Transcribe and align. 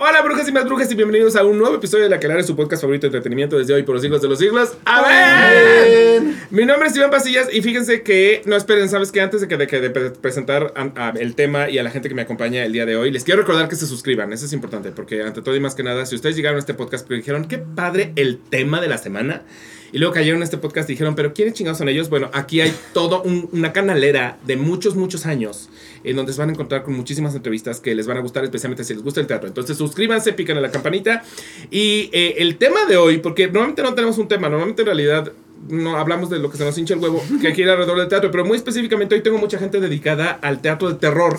Hola 0.00 0.22
brujas 0.22 0.48
y 0.48 0.52
más 0.52 0.64
brujas 0.64 0.90
y 0.92 0.94
bienvenidos 0.94 1.34
a 1.36 1.44
un 1.44 1.58
nuevo 1.58 1.74
episodio 1.74 2.04
de 2.04 2.10
La 2.10 2.20
Calara, 2.20 2.42
su 2.44 2.54
podcast 2.54 2.82
favorito 2.82 3.02
de 3.02 3.08
entretenimiento 3.08 3.58
desde 3.58 3.74
hoy 3.74 3.82
por 3.82 3.94
los 3.96 4.02
siglos 4.02 4.22
de 4.22 4.28
los 4.28 4.38
siglos. 4.38 4.74
¡A 4.84 5.02
ver! 5.02 6.22
Mi 6.50 6.64
nombre 6.64 6.88
es 6.88 6.96
Iván 6.96 7.10
Pasillas 7.10 7.48
y 7.52 7.60
fíjense 7.62 8.02
que, 8.02 8.42
no 8.46 8.56
esperen, 8.56 8.88
sabes 8.88 9.10
que 9.10 9.20
antes 9.20 9.40
de 9.40 9.48
que 9.48 9.56
de, 9.56 9.66
que 9.66 9.80
de 9.80 9.90
pre- 9.90 10.10
presentar 10.10 10.72
a- 10.76 11.08
a 11.08 11.10
el 11.18 11.34
tema 11.34 11.68
y 11.68 11.78
a 11.78 11.82
la 11.82 11.90
gente 11.90 12.08
que 12.08 12.14
me 12.14 12.22
acompaña 12.22 12.64
el 12.64 12.72
día 12.72 12.86
de 12.86 12.96
hoy, 12.96 13.10
les 13.10 13.24
quiero 13.24 13.40
recordar 13.40 13.68
que 13.68 13.74
se 13.76 13.86
suscriban, 13.86 14.32
eso 14.32 14.46
es 14.46 14.52
importante, 14.52 14.92
porque 14.92 15.20
ante 15.22 15.42
todo 15.42 15.54
y 15.56 15.60
más 15.60 15.74
que 15.74 15.82
nada, 15.82 16.06
si 16.06 16.14
ustedes 16.14 16.36
llegaron 16.36 16.56
a 16.56 16.60
este 16.60 16.74
podcast 16.74 17.04
porque 17.04 17.16
dijeron, 17.16 17.46
qué 17.48 17.58
padre 17.58 18.12
el 18.16 18.38
tema 18.38 18.80
de 18.80 18.88
la 18.88 18.98
semana, 18.98 19.42
y 19.92 19.98
luego 19.98 20.12
cayeron 20.14 20.40
a 20.42 20.44
este 20.44 20.58
podcast 20.58 20.88
y 20.90 20.92
dijeron, 20.94 21.14
pero 21.14 21.32
¿quiénes 21.34 21.54
chingados 21.54 21.78
son 21.78 21.88
ellos? 21.88 22.08
Bueno, 22.10 22.30
aquí 22.32 22.60
hay 22.60 22.72
todo 22.92 23.22
un- 23.22 23.48
una 23.52 23.72
canalera 23.72 24.38
de 24.46 24.56
muchos, 24.56 24.96
muchos 24.96 25.26
años 25.26 25.68
en 26.04 26.16
donde 26.16 26.32
se 26.32 26.38
van 26.38 26.50
a 26.50 26.52
encontrar 26.52 26.82
con 26.84 26.94
muchísimas 26.94 27.34
entrevistas 27.34 27.80
que 27.80 27.94
les 27.94 28.06
van 28.06 28.16
a 28.16 28.20
gustar, 28.20 28.44
especialmente 28.44 28.84
si 28.84 28.94
les 28.94 29.02
gusta 29.02 29.20
el 29.20 29.26
teatro. 29.26 29.48
Entonces 29.48 29.76
suscríbanse, 29.76 30.32
pican 30.32 30.56
a 30.56 30.60
la 30.60 30.70
campanita. 30.70 31.22
Y 31.70 32.10
eh, 32.12 32.34
el 32.38 32.56
tema 32.56 32.84
de 32.86 32.96
hoy, 32.96 33.18
porque 33.18 33.46
normalmente 33.46 33.82
no 33.82 33.94
tenemos 33.94 34.18
un 34.18 34.28
tema, 34.28 34.48
normalmente 34.48 34.82
en 34.82 34.86
realidad 34.86 35.32
no 35.68 35.96
hablamos 35.96 36.30
de 36.30 36.38
lo 36.38 36.50
que 36.50 36.56
se 36.56 36.64
nos 36.64 36.78
hincha 36.78 36.94
el 36.94 37.00
huevo, 37.00 37.22
que 37.40 37.48
aquí 37.48 37.62
alrededor 37.64 37.98
del 37.98 38.08
teatro, 38.08 38.30
pero 38.30 38.44
muy 38.44 38.56
específicamente 38.56 39.14
hoy 39.16 39.22
tengo 39.22 39.38
mucha 39.38 39.58
gente 39.58 39.80
dedicada 39.80 40.38
al 40.40 40.60
teatro 40.62 40.88
de 40.88 40.94
terror. 40.94 41.36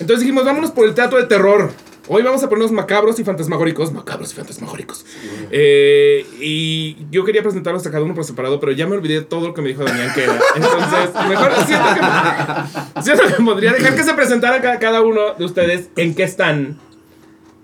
Entonces 0.00 0.20
dijimos, 0.20 0.44
vámonos 0.44 0.72
por 0.72 0.86
el 0.86 0.94
teatro 0.94 1.18
de 1.18 1.26
terror. 1.26 1.70
Hoy 2.06 2.22
vamos 2.22 2.42
a 2.42 2.48
ponernos 2.50 2.70
macabros 2.70 3.18
y 3.18 3.24
fantasmagóricos. 3.24 3.90
Macabros 3.92 4.32
y 4.32 4.34
fantasmagóricos. 4.34 5.06
Eh, 5.50 6.26
y 6.38 6.98
yo 7.10 7.24
quería 7.24 7.42
presentarlos 7.42 7.86
a 7.86 7.90
cada 7.90 8.04
uno 8.04 8.14
por 8.14 8.24
separado, 8.24 8.60
pero 8.60 8.72
ya 8.72 8.86
me 8.86 8.94
olvidé 8.94 9.22
todo 9.22 9.48
lo 9.48 9.54
que 9.54 9.62
me 9.62 9.68
dijo 9.68 9.84
Damián 9.84 10.12
que 10.14 10.24
era. 10.24 10.38
Entonces, 10.54 11.28
mejor 11.28 11.52
siento 11.66 11.86
que, 11.94 13.02
siento 13.02 13.22
que 13.26 13.42
podría 13.42 13.72
dejar 13.72 13.96
que 13.96 14.02
se 14.02 14.12
presentara 14.12 14.60
cada, 14.60 14.78
cada 14.78 15.00
uno 15.00 15.32
de 15.38 15.44
ustedes 15.46 15.88
en 15.96 16.14
qué 16.14 16.24
están 16.24 16.78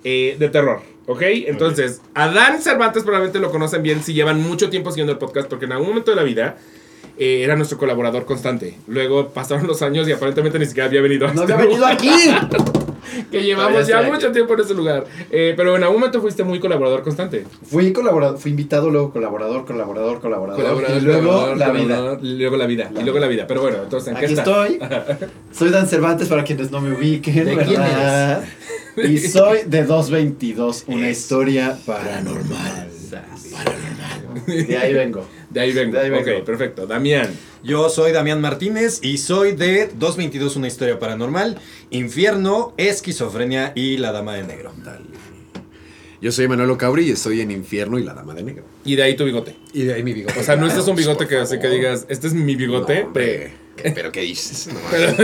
eh, 0.05 0.37
de 0.39 0.49
terror. 0.49 0.81
¿Ok? 1.07 1.23
Entonces, 1.23 2.01
Adán 2.15 2.63
Cervantes 2.63 3.03
probablemente 3.03 3.41
lo 3.41 3.51
conocen 3.51 3.83
bien 3.83 4.03
si 4.03 4.15
llevan 4.15 4.41
mucho 4.41 4.71
tiempo 4.71 4.91
siguiendo 4.91 5.13
el 5.13 5.19
podcast, 5.19 5.51
porque 5.51 5.67
en 5.67 5.73
algún 5.73 5.89
momento 5.89 6.13
de 6.13 6.17
la 6.17 6.23
vida 6.23 6.57
eh, 7.19 7.43
era 7.43 7.57
nuestro 7.57 7.77
colaborador 7.77 8.25
constante. 8.25 8.79
Luego 8.87 9.29
pasaron 9.29 9.67
los 9.67 9.83
años 9.83 10.09
y 10.09 10.13
aparentemente 10.13 10.59
ni 10.59 10.65
siquiera 10.65 10.87
había 10.87 11.03
venido. 11.03 11.27
¡No 11.35 11.43
este 11.43 11.53
había 11.53 11.67
venido 11.67 11.87
aquí! 11.87 12.11
que 13.31 13.43
llevamos 13.43 13.87
ya 13.87 14.03
mucho 14.03 14.27
aquí. 14.27 14.35
tiempo 14.35 14.55
en 14.55 14.61
ese 14.61 14.75
lugar. 14.75 15.05
Eh, 15.31 15.55
pero 15.57 15.77
en 15.77 15.83
algún 15.83 16.01
momento 16.01 16.21
fuiste 16.21 16.45
muy 16.45 16.61
colaborador 16.61 17.03
constante. 17.03 17.45
Fui 17.65 17.93
colaborador, 17.93 18.39
fui 18.39 18.51
invitado, 18.51 18.91
luego 18.91 19.13
colaborador, 19.13 19.65
colaborador, 19.65 20.21
colaborador. 20.21 20.85
y 20.97 21.01
luego 21.01 21.31
colaborador, 21.31 21.57
la 21.59 21.71
vida. 21.71 22.19
y 22.23 22.35
luego 22.37 22.57
la 22.57 22.67
vida. 22.67 22.91
La 22.93 23.01
y 23.01 23.05
luego 23.05 23.19
la 23.19 23.27
vida. 23.29 23.47
Pero 23.47 23.63
bueno, 23.63 23.79
entonces, 23.83 24.09
¿en 24.13 24.19
qué 24.19 24.27
Aquí 24.27 24.35
está? 24.35 24.67
estoy. 24.67 24.79
Soy 25.53 25.71
Dan 25.71 25.87
Cervantes 25.87 26.29
para 26.29 26.45
quienes 26.45 26.71
no 26.71 26.81
me 26.81 26.93
ubiquen, 26.93 27.45
¿De 27.45 27.57
quién 27.57 27.81
¿verdad? 27.81 28.45
Y 28.97 29.19
soy 29.19 29.61
de 29.67 29.85
222, 29.85 30.85
una 30.89 31.11
historia 31.11 31.79
paranormal. 31.87 32.89
De 34.47 34.77
ahí 34.77 34.95
vengo. 34.95 35.25
De 35.51 35.61
ahí 35.61 35.73
vengo. 35.73 35.93
De 35.97 36.01
ahí 36.05 36.11
vengo. 36.11 36.39
Ok, 36.39 36.45
perfecto. 36.45 36.87
Damián. 36.87 37.29
Yo 37.63 37.89
soy 37.91 38.13
Damián 38.13 38.41
Martínez 38.41 39.01
y 39.03 39.19
soy 39.19 39.53
de 39.53 39.87
222 39.89 40.57
Una 40.57 40.69
historia 40.69 40.99
paranormal, 40.99 41.59
Infierno, 41.91 42.73
Esquizofrenia 42.79 43.73
y 43.75 43.97
La 43.99 44.13
Dama 44.13 44.35
de 44.35 44.45
Negro. 44.45 44.73
Yo 46.23 46.33
soy 46.33 46.49
Manuel 46.49 46.77
Cabri 46.77 47.09
y 47.09 47.11
estoy 47.13 47.41
en 47.41 47.51
Infierno 47.51 47.99
y 47.99 48.05
la 48.05 48.13
Dama 48.15 48.35
de 48.35 48.43
Negro. 48.43 48.65
Y 48.85 48.95
de 48.95 49.03
ahí 49.03 49.17
tu 49.17 49.25
bigote. 49.25 49.57
Y 49.73 49.85
de 49.85 49.95
ahí 49.95 50.03
mi 50.03 50.13
bigote. 50.13 50.39
O 50.39 50.43
sea, 50.43 50.55
no 50.57 50.67
este 50.67 50.81
es 50.81 50.87
un 50.87 50.97
bigote 50.97 51.27
que 51.27 51.37
así 51.37 51.59
que 51.59 51.69
digas, 51.69 52.05
este 52.11 52.27
es 52.27 52.35
mi 52.35 52.57
bigote. 52.57 53.01
No, 53.01 53.07
hombre. 53.07 53.53
¿Qué- 53.77 53.91
¿Pero 53.91 54.13
qué 54.13 54.21
dices? 54.21 54.69
No, 54.73 54.79
Pero- 54.91 55.17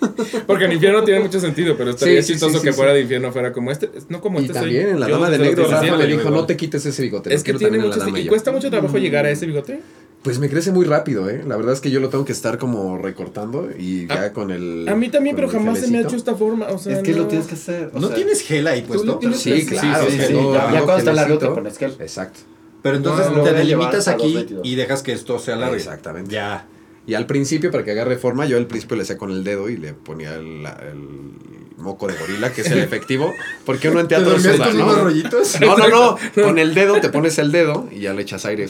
Porque 0.46 0.64
en 0.66 0.72
infierno 0.72 1.02
tiene 1.04 1.20
mucho 1.20 1.40
sentido, 1.40 1.76
pero 1.76 1.90
estaría 1.90 2.22
Sí, 2.22 2.28
sí, 2.28 2.32
chistoso 2.34 2.58
sí, 2.58 2.64
que 2.64 2.72
sí, 2.72 2.76
fuera 2.76 2.92
de 2.92 3.00
infierno 3.00 3.32
fuera 3.32 3.52
como 3.52 3.70
este. 3.70 3.90
No 4.08 4.20
como 4.20 4.38
y 4.40 4.42
este 4.46 4.54
soy 4.54 4.62
también 4.62 4.88
en 4.90 5.00
la 5.00 5.08
Dama 5.08 5.30
de 5.30 5.38
Negro, 5.38 5.64
Rafa 5.64 5.80
17, 5.82 6.06
me 6.06 6.16
dijo, 6.16 6.30
no 6.30 6.46
te 6.46 6.56
quites 6.56 6.84
ese 6.86 7.02
bigote. 7.02 7.34
Es 7.34 7.42
que 7.42 7.54
tiene 7.54 7.78
mucho. 7.78 8.00
¿Y 8.16 8.24
yo". 8.24 8.28
cuesta 8.30 8.52
mucho 8.52 8.70
trabajo 8.70 8.98
llegar 8.98 9.26
a 9.26 9.30
ese 9.30 9.46
bigote? 9.46 9.80
Pues 10.22 10.40
me 10.40 10.48
crece 10.50 10.72
muy 10.72 10.84
rápido, 10.84 11.30
¿eh? 11.30 11.44
La 11.46 11.56
verdad 11.56 11.72
es 11.74 11.80
que 11.80 11.90
yo 11.92 12.00
lo 12.00 12.08
tengo 12.08 12.24
que 12.24 12.32
estar 12.32 12.58
como 12.58 12.98
recortando 12.98 13.68
y 13.78 14.08
ya 14.08 14.32
con 14.32 14.50
el... 14.50 14.88
A 14.88 14.96
mí 14.96 15.08
también, 15.10 15.36
pero 15.36 15.48
jamás 15.48 15.78
se 15.78 15.86
me 15.88 15.98
ha 15.98 16.00
hecho 16.02 16.16
esta 16.16 16.34
forma. 16.34 16.66
O 16.70 16.78
sea, 16.78 16.96
Es 16.96 17.02
que 17.04 17.12
no. 17.12 17.18
lo 17.18 17.26
tienes 17.28 17.46
que 17.46 17.54
hacer. 17.54 17.90
o 17.94 18.00
¿No 18.00 18.08
sea, 18.08 18.16
tienes 18.16 18.40
gel 18.42 18.66
ahí 18.66 18.82
puesto? 18.82 19.20
Sí, 19.34 19.64
claro. 19.64 20.06
sí, 20.10 20.18
sí, 20.20 20.26
tengo- 20.26 20.54
ya- 20.54 20.70
cuando 20.82 20.96
está 20.98 21.12
largo 21.12 21.38
te 21.38 21.46
pones 21.46 21.78
gel. 21.78 21.92
Exacto. 22.00 22.40
Pero 22.82 22.96
entonces 22.96 23.30
No, 23.30 23.42
te 23.42 23.52
delimitas 23.52 24.08
aquí 24.08 24.22
222. 24.34 24.66
y 24.66 24.74
dejas 24.74 25.02
que 25.04 25.12
esto 25.12 25.38
se 25.38 25.52
alargue. 25.52 25.76
Exactamente. 25.76 26.32
Ya. 26.32 26.66
Y 27.08 27.14
al 27.14 27.24
principio, 27.24 27.70
para 27.70 27.84
que 27.84 27.92
agarre 27.92 28.18
forma, 28.18 28.44
yo 28.44 28.58
al 28.58 28.66
principio 28.66 28.94
le 28.94 29.02
hacía 29.02 29.16
con 29.16 29.30
el 29.30 29.42
dedo 29.42 29.70
y 29.70 29.78
le 29.78 29.94
ponía 29.94 30.34
el, 30.34 30.66
el 30.66 31.78
moco 31.78 32.06
de 32.06 32.12
gorila, 32.14 32.52
que 32.52 32.60
es 32.60 32.70
el 32.70 32.78
efectivo. 32.80 33.32
Porque 33.64 33.88
uno 33.88 34.00
en 34.00 34.08
teatro 34.08 34.32
dormías 34.32 34.56
suda, 34.56 34.74
¿no? 34.74 34.94
rollitos? 34.94 35.58
No, 35.58 35.78
no, 35.78 35.88
no. 35.88 36.18
Con 36.34 36.58
el 36.58 36.74
dedo 36.74 37.00
te 37.00 37.08
pones 37.08 37.38
el 37.38 37.50
dedo 37.50 37.88
y 37.90 38.00
ya 38.00 38.12
le 38.12 38.20
echas 38.20 38.44
aire. 38.44 38.68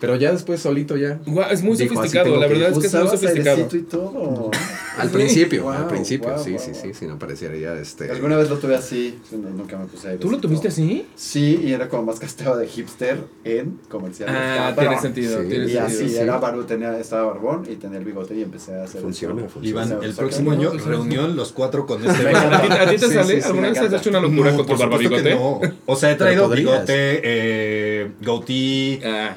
Pero 0.00 0.16
ya 0.16 0.32
después 0.32 0.60
solito 0.60 0.96
ya. 0.96 1.20
Guau, 1.26 1.50
es 1.52 1.62
muy 1.62 1.76
Dijo, 1.76 1.94
sofisticado, 1.94 2.36
la 2.40 2.46
verdad 2.46 2.70
es 2.70 2.78
que 2.78 2.86
es 2.86 2.94
muy 2.94 3.08
sofisticado. 3.08 3.68
y 3.72 3.82
todo. 3.82 4.50
Al 4.98 5.08
Sí. 5.08 5.14
principio, 5.14 5.62
Wow, 5.62 5.72
al 5.72 5.86
principio, 5.86 6.28
wow, 6.30 6.42
sí, 6.44 6.50
wow, 6.50 6.60
sí, 6.60 6.70
wow. 6.72 6.80
sí, 6.82 6.90
sí, 6.94 7.06
no 7.06 7.18
pareciera 7.18 7.80
este. 7.80 8.10
Alguna 8.10 8.36
vez 8.36 8.50
lo 8.50 8.58
tuve 8.58 8.74
así, 8.74 9.18
no, 9.30 9.48
nunca 9.50 9.78
me 9.78 9.86
puse 9.86 10.08
airecito. 10.08 10.26
¿Tú 10.28 10.30
lo 10.34 10.38
tuviste 10.40 10.68
así? 10.68 11.06
Sí, 11.14 11.60
y 11.64 11.72
era 11.72 11.88
como 11.88 12.02
más 12.02 12.18
casteado 12.18 12.56
de 12.58 12.66
hipster 12.66 13.18
en 13.44 13.78
comercial. 13.88 14.28
Ah, 14.30 14.74
tiene 14.78 15.00
sentido. 15.00 15.40
Sí. 15.42 15.48
tiene 15.48 15.64
Y 15.64 15.68
sentido. 15.68 15.86
así, 15.86 16.08
sí. 16.10 16.16
era 16.16 16.36
barbu, 16.38 16.64
tenía, 16.64 16.98
estaba 16.98 17.24
barbón 17.32 17.66
y 17.70 17.76
tenía 17.76 17.98
el 17.98 18.04
bigote 18.04 18.34
y 18.34 18.42
empecé 18.42 18.74
a 18.74 18.84
hacer 18.84 19.00
Funciona, 19.00 19.42
funciona. 19.48 19.86
Iván, 19.86 20.02
el 20.02 20.12
próximo 20.12 20.50
año, 20.52 20.72
reunión 20.72 21.34
los 21.36 21.52
cuatro 21.52 21.86
con 21.86 22.04
este 22.04 22.18
bigote. 22.28 22.44
¿A 22.46 22.90
ti, 22.90 22.96
te 22.98 23.08
sale? 23.08 23.42
¿Alguna 23.42 23.68
vez 23.70 23.78
has 23.80 23.92
hecho 23.92 24.10
una 24.10 24.20
locura 24.20 24.54
con 24.56 24.66
tu 24.66 24.72
que 24.74 24.78
barbabigote? 24.78 25.34
no. 25.34 25.60
O 25.86 25.96
sea, 25.96 26.10
he 26.10 26.16
traído 26.16 26.48
bigote, 26.48 27.20
eh, 27.22 28.10
goatee 28.22 29.00
Ah, 29.04 29.36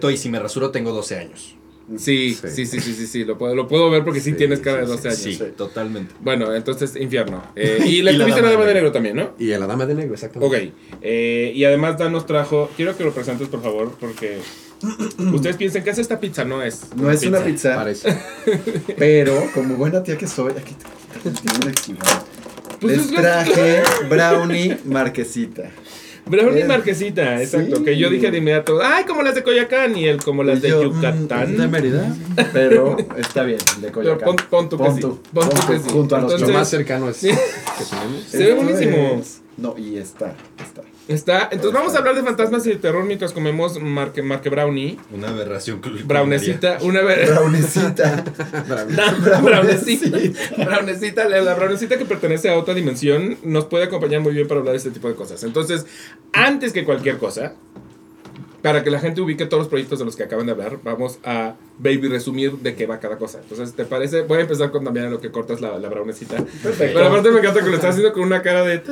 completo 0.00 0.10
y 0.10 0.16
si 0.16 0.28
me 0.28 0.38
rasuro 0.38 0.70
tengo 0.70 0.92
12 0.92 1.16
años. 1.18 1.56
sí, 1.96 2.34
sí, 2.40 2.48
Sí. 2.48 2.66
sí, 2.66 2.80
sí, 2.80 2.94
sí, 2.94 3.06
sí, 3.08 3.24
lo 3.24 3.36
puedo, 3.36 3.54
lo 3.56 3.66
puedo 3.66 3.90
ver 3.90 4.04
porque 4.04 4.20
sí, 4.20 4.30
Sí, 4.30 4.36
tienes 4.36 4.60
cara 4.60 4.78
de 4.78 4.86
sí, 4.86 4.92
12 4.92 5.08
años. 5.08 5.18
Sí, 5.20 5.34
Sí. 5.34 5.44
totalmente. 5.56 6.14
Bueno, 6.20 6.54
entonces, 6.54 6.94
infierno. 6.96 7.42
Eh, 7.56 7.82
y 7.84 8.02
la 8.02 8.12
tuviste 8.12 8.40
la 8.42 8.48
Dama 8.48 8.50
dama 8.52 8.62
de 8.64 8.68
de 8.68 8.74
Negro. 8.74 8.92
también, 8.92 9.16
¿no? 9.16 9.34
Y 9.40 9.52
a 9.52 9.58
la 9.58 9.66
dama 9.66 9.86
de 9.86 9.94
negro, 9.96 10.14
exactamente. 10.14 10.56
Ok. 10.68 10.72
eh, 11.02 11.52
y 11.54 11.64
además 11.64 11.98
Dan 11.98 12.12
nos 12.12 12.26
trajo. 12.26 12.70
Quiero 12.76 12.96
que 12.96 13.02
lo 13.04 13.12
presentes, 13.12 13.48
por 13.48 13.60
favor, 13.62 13.96
porque. 13.98 14.38
Ustedes 15.34 15.56
piensen 15.56 15.82
que 15.84 15.90
es 15.90 15.98
esta 15.98 16.20
pizza, 16.20 16.44
no 16.44 16.62
es. 16.62 16.94
No 16.96 17.10
es 17.10 17.22
una 17.24 17.40
pizza, 17.40 17.74
Parece. 17.74 18.16
pero 18.96 19.50
como 19.52 19.74
buena 19.74 20.02
tía 20.02 20.16
que 20.16 20.26
soy, 20.28 20.52
aquí. 20.52 20.74
Pues 22.80 22.96
Les 22.96 23.10
traje 23.10 23.82
brownie 24.08 24.78
marquesita. 24.86 25.70
Brownie 26.30 26.62
Eh, 26.62 26.64
Marquesita, 26.64 27.42
exacto. 27.42 27.76
sí. 27.76 27.84
Que 27.84 27.98
yo 27.98 28.08
dije 28.10 28.30
de 28.30 28.38
inmediato, 28.38 28.80
ay, 28.82 29.04
como 29.04 29.22
las 29.22 29.34
de 29.34 29.42
Coyacán 29.42 29.96
y 29.96 30.06
él 30.06 30.22
como 30.22 30.42
las 30.44 30.62
de 30.62 30.68
yo, 30.70 30.82
Yucatán. 30.84 31.54
mm, 31.54 31.56
de 31.58 31.68
Mérida, 31.68 32.16
pero 32.52 32.96
está 33.18 33.42
bien, 33.42 33.58
de 33.80 33.90
Coyacán. 33.90 34.24
pon, 34.24 34.36
pon 34.48 34.68
tu 34.68 34.78
que 34.78 34.90
sí. 34.92 35.00
Pon 35.00 35.18
tu 35.18 35.30
pon 35.32 35.48
que 35.68 35.78
sí. 35.78 35.90
junto 35.90 36.16
a 36.16 36.20
los 36.20 36.30
Lo 36.30 36.36
Entonces, 36.36 36.56
más 36.56 36.68
cercano 36.68 37.08
es 37.08 37.16
Sí. 37.16 37.28
que 37.78 37.84
tenemos. 37.84 38.24
Se 38.28 38.38
ve 38.38 38.54
buenísimo. 38.54 39.18
es- 39.20 39.40
No, 39.56 39.74
y 39.76 39.96
está, 39.98 40.34
está. 40.62 40.82
Está. 41.10 41.48
Entonces 41.50 41.72
vamos 41.72 41.92
a 41.96 41.98
hablar 41.98 42.14
de 42.14 42.22
fantasmas 42.22 42.64
y 42.66 42.70
de 42.70 42.76
terror 42.76 43.04
mientras 43.04 43.32
comemos 43.32 43.82
marque, 43.82 44.22
marque 44.22 44.48
brownie. 44.48 44.96
Una 45.12 45.30
aberración. 45.30 45.80
Brownecita, 46.04 46.78
una. 46.82 47.02
Browniecita. 47.02 48.24
Brownecita. 49.42 50.64
Brownecita, 50.64 51.28
la 51.28 51.40
la 51.40 51.54
brownecita 51.54 51.98
que 51.98 52.04
pertenece 52.04 52.48
a 52.48 52.56
otra 52.56 52.74
dimensión 52.74 53.38
nos 53.42 53.64
puede 53.64 53.86
acompañar 53.86 54.20
muy 54.20 54.34
bien 54.34 54.46
para 54.46 54.60
hablar 54.60 54.74
de 54.74 54.78
este 54.78 54.92
tipo 54.92 55.08
de 55.08 55.16
cosas. 55.16 55.42
Entonces, 55.42 55.84
antes 56.32 56.72
que 56.72 56.84
cualquier 56.84 57.18
cosa, 57.18 57.54
para 58.62 58.84
que 58.84 58.90
la 58.90 58.98
gente 59.00 59.20
ubique 59.20 59.46
todos 59.46 59.62
los 59.62 59.68
proyectos 59.68 59.98
de 59.98 60.04
los 60.04 60.16
que 60.16 60.24
acaban 60.24 60.46
de 60.46 60.52
hablar, 60.52 60.78
vamos 60.84 61.18
a 61.24 61.54
baby 61.78 62.08
resumir 62.08 62.52
de 62.58 62.74
qué 62.74 62.86
va 62.86 63.00
cada 63.00 63.16
cosa. 63.16 63.38
Entonces, 63.42 63.74
¿te 63.74 63.84
parece? 63.84 64.22
Voy 64.22 64.38
a 64.38 64.40
empezar 64.42 64.70
con 64.70 64.84
también 64.84 65.06
a 65.06 65.10
lo 65.10 65.20
que 65.20 65.30
cortas 65.30 65.60
la, 65.60 65.78
la 65.78 65.88
brownecita. 65.88 66.36
Perfecto. 66.36 66.94
Pero 66.94 67.06
aparte 67.06 67.30
me 67.30 67.40
encanta 67.40 67.60
que 67.62 67.70
lo 67.70 67.76
estás 67.76 67.90
haciendo 67.90 68.12
con 68.12 68.24
una 68.24 68.42
cara 68.42 68.62
de... 68.64 68.82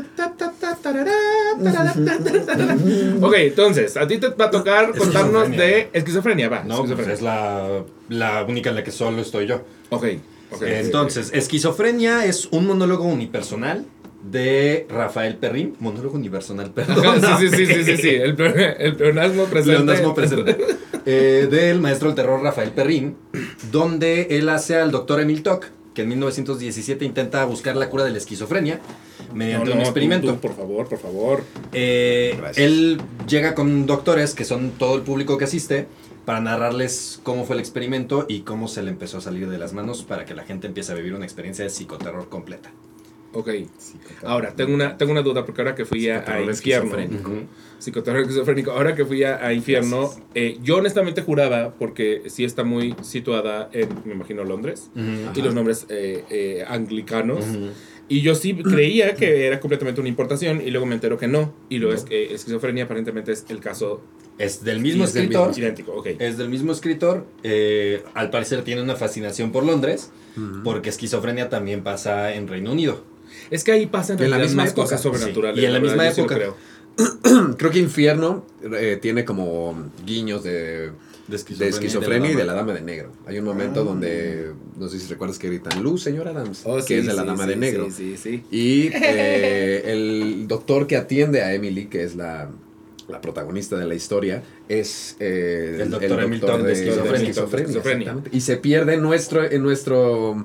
Ok, 3.20 3.34
entonces, 3.36 3.96
a 3.96 4.06
ti 4.06 4.18
te 4.18 4.28
va 4.28 4.46
a 4.46 4.50
tocar 4.50 4.96
contarnos 4.96 5.50
de 5.50 5.90
esquizofrenia, 5.92 6.48
va. 6.48 6.64
No, 6.64 6.84
pues 6.84 7.08
es 7.08 7.22
la, 7.22 7.82
la 8.08 8.44
única 8.44 8.70
en 8.70 8.76
la 8.76 8.84
que 8.84 8.90
solo 8.90 9.20
estoy 9.20 9.46
yo. 9.46 9.62
Ok, 9.90 10.04
ok. 10.52 10.62
Entonces, 10.62 11.30
esquizofrenia 11.34 12.24
es 12.24 12.46
un 12.52 12.66
monólogo 12.66 13.04
unipersonal 13.04 13.84
de 14.30 14.86
Rafael 14.88 15.36
Perrín. 15.36 15.76
Monólogo 15.80 16.16
unipersonal, 16.16 16.70
perdón. 16.70 17.20
Sí, 17.38 17.48
sí, 17.48 17.66
sí, 17.66 17.66
sí, 17.66 17.84
sí, 17.84 17.96
sí. 17.96 18.08
El, 18.14 18.34
peonasmo 18.96 19.44
presente. 19.44 19.72
Leonasmo 19.72 20.14
presente. 20.14 20.56
Eh, 21.06 21.48
del 21.50 21.80
maestro 21.80 22.08
del 22.08 22.16
terror 22.16 22.42
Rafael 22.42 22.70
Perrín, 22.70 23.16
donde 23.70 24.28
él 24.30 24.48
hace 24.48 24.76
al 24.76 24.90
doctor 24.90 25.20
Emil 25.20 25.42
Toc, 25.42 25.66
que 25.94 26.02
en 26.02 26.08
1917 26.08 27.04
intenta 27.04 27.44
buscar 27.44 27.76
la 27.76 27.88
cura 27.88 28.04
de 28.04 28.10
la 28.10 28.18
esquizofrenia 28.18 28.80
mediante 29.32 29.70
No, 29.70 29.76
un 29.76 29.80
experimento. 29.80 30.26
tú, 30.28 30.34
tú, 30.34 30.40
por 30.40 30.54
favor, 30.54 30.88
por 30.88 30.98
favor. 30.98 31.44
Eh, 31.72 32.38
él 32.56 33.00
llega 33.26 33.54
con 33.54 33.86
doctores, 33.86 34.34
que 34.34 34.44
son 34.44 34.70
todo 34.72 34.96
el 34.96 35.02
público 35.02 35.38
que 35.38 35.44
asiste, 35.44 35.86
para 36.24 36.40
narrarles 36.40 37.20
cómo 37.22 37.46
fue 37.46 37.56
el 37.56 37.60
experimento 37.60 38.26
y 38.28 38.40
cómo 38.40 38.68
se 38.68 38.82
le 38.82 38.90
empezó 38.90 39.18
a 39.18 39.20
salir 39.22 39.48
de 39.48 39.56
las 39.56 39.72
manos 39.72 40.02
para 40.02 40.26
que 40.26 40.34
la 40.34 40.44
gente 40.44 40.66
empiece 40.66 40.92
a 40.92 40.94
vivir 40.94 41.14
una 41.14 41.24
experiencia 41.24 41.64
de 41.64 41.70
psicoterror 41.70 42.28
completa. 42.28 42.70
Ok. 43.32 43.50
Ahora, 44.24 44.54
tengo 44.54 44.72
una, 44.74 44.96
tengo 44.96 45.12
una 45.12 45.22
duda, 45.22 45.44
porque 45.44 45.60
ahora 45.60 45.74
que 45.74 45.84
fui 45.84 46.08
a, 46.08 46.18
a 46.20 46.40
infierno, 46.40 46.50
esquizofrénico. 46.50 47.30
Psicoterror 47.78 48.22
esquizofrénico, 48.22 48.70
ahora 48.72 48.94
que 48.94 49.04
fui 49.04 49.22
a, 49.22 49.44
a 49.44 49.52
infierno, 49.52 50.10
eh, 50.34 50.58
yo 50.62 50.78
honestamente 50.78 51.22
juraba, 51.22 51.74
porque 51.78 52.22
sí 52.26 52.44
está 52.44 52.64
muy 52.64 52.96
situada 53.02 53.68
en, 53.72 53.88
me 54.04 54.14
imagino, 54.14 54.44
Londres, 54.44 54.90
y 54.96 55.42
los 55.42 55.54
nombres 55.54 55.86
eh, 55.90 56.24
eh, 56.30 56.64
anglicanos, 56.66 57.44
y 58.08 58.22
yo 58.22 58.34
sí 58.34 58.54
creía 58.54 59.14
que 59.14 59.46
era 59.46 59.60
completamente 59.60 60.00
una 60.00 60.08
importación, 60.08 60.62
y 60.66 60.70
luego 60.70 60.86
me 60.86 60.94
entero 60.94 61.18
que 61.18 61.28
no, 61.28 61.52
y 61.68 61.78
lo 61.78 61.92
es 61.92 62.04
que 62.04 62.34
esquizofrenia 62.34 62.84
aparentemente 62.84 63.30
es 63.32 63.44
el 63.50 63.60
caso 63.60 64.02
Es 64.38 64.64
del 64.64 64.80
mismo 64.80 65.04
Es 65.04 65.12
del 65.12 65.24
escritor. 65.24 65.52
idéntico, 65.56 65.92
ok. 65.92 66.06
Es 66.18 66.38
del 66.38 66.48
mismo 66.48 66.72
escritor. 66.72 67.26
eh, 67.42 68.02
al 68.14 68.30
parecer 68.30 68.62
tiene 68.62 68.80
una 68.82 68.96
fascinación 68.96 69.52
por 69.52 69.64
Londres. 69.64 70.10
Porque 70.62 70.88
esquizofrenia 70.88 71.48
también 71.48 71.82
pasa 71.82 72.32
en 72.32 72.46
Reino 72.46 72.70
Unido. 72.70 73.02
Es 73.50 73.64
que 73.64 73.72
ahí 73.72 73.86
pasan 73.86 74.22
En 74.22 74.30
la 74.30 74.38
misma 74.38 74.62
más 74.64 74.72
época, 74.72 74.84
cosas 74.84 75.02
sobrenaturales. 75.02 75.56
sí. 75.56 75.62
Y 75.62 75.66
en 75.66 75.72
la 75.72 75.78
verdad, 75.78 75.92
misma 75.94 76.08
yo 76.08 76.14
sí 76.14 76.20
lo 76.20 76.26
época. 76.26 76.34
creo. 76.36 76.56
Creo 77.58 77.70
que 77.70 77.78
Infierno 77.78 78.44
eh, 78.76 78.98
tiene 79.00 79.24
como 79.24 79.90
guiños 80.04 80.42
de, 80.42 80.90
De 81.28 81.38
de 81.58 81.68
esquizofrenia 81.68 82.32
y 82.32 82.34
de 82.34 82.44
la 82.44 82.54
dama. 82.54 82.72
de 82.74 82.80
negro. 82.80 83.12
Hay 83.26 83.38
un 83.38 83.44
momento 83.44 83.82
Ah. 83.82 83.84
donde, 83.84 84.50
no 84.76 84.88
sé 84.88 84.98
si 84.98 85.06
recuerdas 85.08 85.38
que 85.38 85.46
gritan, 85.48 85.80
Luz, 85.80 86.02
señor 86.02 86.26
Adams, 86.26 86.62
Oh, 86.64 86.76
que 86.78 86.82
sí, 86.82 86.94
es 86.94 87.06
de 87.06 87.14
la 87.14 87.22
sí, 87.22 87.28
dama 87.28 87.44
sí, 87.44 87.50
de 87.50 87.56
negro. 87.56 87.86
Sí, 87.90 88.16
sí, 88.16 88.16
sí. 88.16 88.44
Y 88.50 88.88
eh, 88.94 89.82
el 89.92 90.48
doctor 90.48 90.88
que 90.88 90.96
atiende 90.96 91.42
a 91.42 91.54
Emily, 91.54 91.86
que 91.86 92.02
es 92.02 92.16
la, 92.16 92.50
la 93.08 93.20
protagonista 93.20 93.76
de 93.76 93.86
la 93.86 93.94
historia, 93.94 94.42
es 94.68 95.14
eh, 95.20 95.78
El 95.80 95.90
doctor 95.90 96.20
Emil 96.24 96.40
Todd 96.40 96.62
de 96.64 96.72
esquizofrenia. 96.72 97.30
Esquizofrenia. 97.30 98.16
Y 98.32 98.40
se 98.40 98.56
pierde 98.56 98.94
en 98.94 99.02
nuestro, 99.02 99.44
en 99.48 99.62
nuestro 99.62 100.44